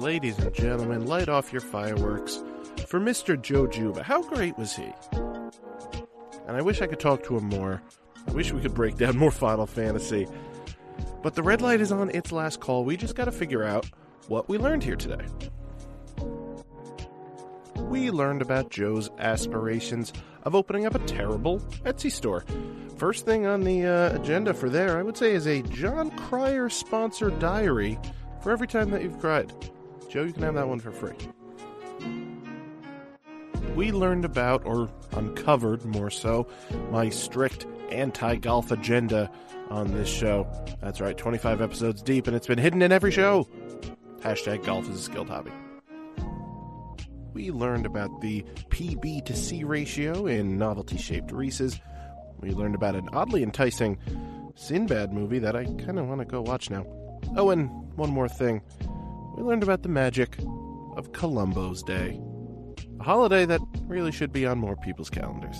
Ladies 0.06 0.38
and 0.38 0.54
gentlemen, 0.54 1.04
light 1.04 1.28
off 1.28 1.52
your 1.52 1.60
fireworks 1.60 2.40
for 2.86 3.00
Mr. 3.00 3.42
Joe 3.42 3.66
Juba. 3.66 4.04
How 4.04 4.22
great 4.22 4.56
was 4.56 4.76
he? 4.76 4.92
And 6.46 6.56
I 6.56 6.62
wish 6.62 6.80
I 6.80 6.86
could 6.86 7.00
talk 7.00 7.24
to 7.24 7.36
him 7.36 7.48
more. 7.48 7.82
I 8.28 8.30
wish 8.30 8.52
we 8.52 8.60
could 8.60 8.72
break 8.72 8.96
down 8.98 9.18
more 9.18 9.32
Final 9.32 9.66
Fantasy. 9.66 10.28
But 11.24 11.34
the 11.34 11.42
red 11.42 11.60
light 11.60 11.80
is 11.80 11.90
on 11.90 12.10
its 12.10 12.30
last 12.30 12.60
call. 12.60 12.84
We 12.84 12.96
just 12.96 13.16
got 13.16 13.24
to 13.24 13.32
figure 13.32 13.64
out 13.64 13.90
what 14.28 14.48
we 14.48 14.58
learned 14.58 14.84
here 14.84 14.94
today. 14.94 15.26
We 17.80 18.12
learned 18.12 18.42
about 18.42 18.70
Joe's 18.70 19.10
aspirations 19.18 20.12
of 20.44 20.54
opening 20.54 20.86
up 20.86 20.94
a 20.94 21.00
terrible 21.00 21.58
Etsy 21.84 22.12
store. 22.12 22.44
First 22.96 23.24
thing 23.24 23.44
on 23.44 23.64
the 23.64 23.84
uh, 23.84 24.14
agenda 24.14 24.54
for 24.54 24.70
there, 24.70 25.00
I 25.00 25.02
would 25.02 25.16
say, 25.16 25.32
is 25.32 25.48
a 25.48 25.62
Jon 25.62 26.12
Cryer 26.12 26.68
sponsored 26.68 27.40
diary 27.40 27.98
for 28.40 28.52
every 28.52 28.68
time 28.68 28.90
that 28.92 29.02
you've 29.02 29.18
cried. 29.18 29.52
Joe, 30.08 30.22
you 30.22 30.32
can 30.32 30.42
have 30.42 30.54
that 30.54 30.68
one 30.68 30.80
for 30.80 30.90
free. 30.90 31.14
We 33.74 33.92
learned 33.92 34.24
about, 34.24 34.64
or 34.64 34.88
uncovered 35.12 35.84
more 35.84 36.10
so, 36.10 36.48
my 36.90 37.10
strict 37.10 37.66
anti 37.90 38.36
golf 38.36 38.70
agenda 38.70 39.30
on 39.68 39.92
this 39.92 40.08
show. 40.08 40.46
That's 40.80 41.00
right, 41.00 41.16
25 41.16 41.60
episodes 41.60 42.02
deep, 42.02 42.26
and 42.26 42.34
it's 42.34 42.46
been 42.46 42.58
hidden 42.58 42.82
in 42.82 42.92
every 42.92 43.10
show. 43.10 43.48
Hashtag 44.20 44.64
golf 44.64 44.88
is 44.88 44.96
a 44.96 45.02
skilled 45.02 45.28
hobby. 45.28 45.52
We 47.34 47.50
learned 47.50 47.84
about 47.84 48.22
the 48.22 48.44
PB 48.70 49.26
to 49.26 49.36
C 49.36 49.62
ratio 49.62 50.26
in 50.26 50.56
novelty 50.56 50.96
shaped 50.96 51.30
Reese's. 51.32 51.78
We 52.40 52.52
learned 52.52 52.74
about 52.74 52.94
an 52.94 53.10
oddly 53.12 53.42
enticing 53.42 53.98
Sinbad 54.54 55.12
movie 55.12 55.38
that 55.40 55.54
I 55.54 55.64
kind 55.64 55.98
of 55.98 56.08
want 56.08 56.20
to 56.20 56.24
go 56.24 56.40
watch 56.40 56.70
now. 56.70 56.86
Oh, 57.36 57.50
and 57.50 57.68
one 57.96 58.10
more 58.10 58.28
thing. 58.28 58.62
We 59.36 59.42
learned 59.42 59.62
about 59.62 59.82
the 59.82 59.88
magic 59.90 60.38
of 60.96 61.12
Columbo's 61.12 61.82
Day, 61.82 62.18
a 62.98 63.02
holiday 63.02 63.44
that 63.44 63.60
really 63.82 64.10
should 64.10 64.32
be 64.32 64.46
on 64.46 64.58
more 64.58 64.76
people's 64.76 65.10
calendars. 65.10 65.58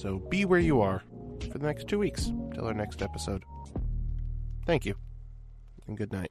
So 0.00 0.18
be 0.30 0.44
where 0.46 0.60
you 0.60 0.80
are 0.80 1.02
for 1.52 1.58
the 1.58 1.66
next 1.66 1.86
two 1.86 1.98
weeks 1.98 2.32
till 2.54 2.66
our 2.66 2.74
next 2.74 3.02
episode. 3.02 3.44
Thank 4.66 4.86
you, 4.86 4.94
and 5.86 5.96
good 5.96 6.12
night. 6.12 6.30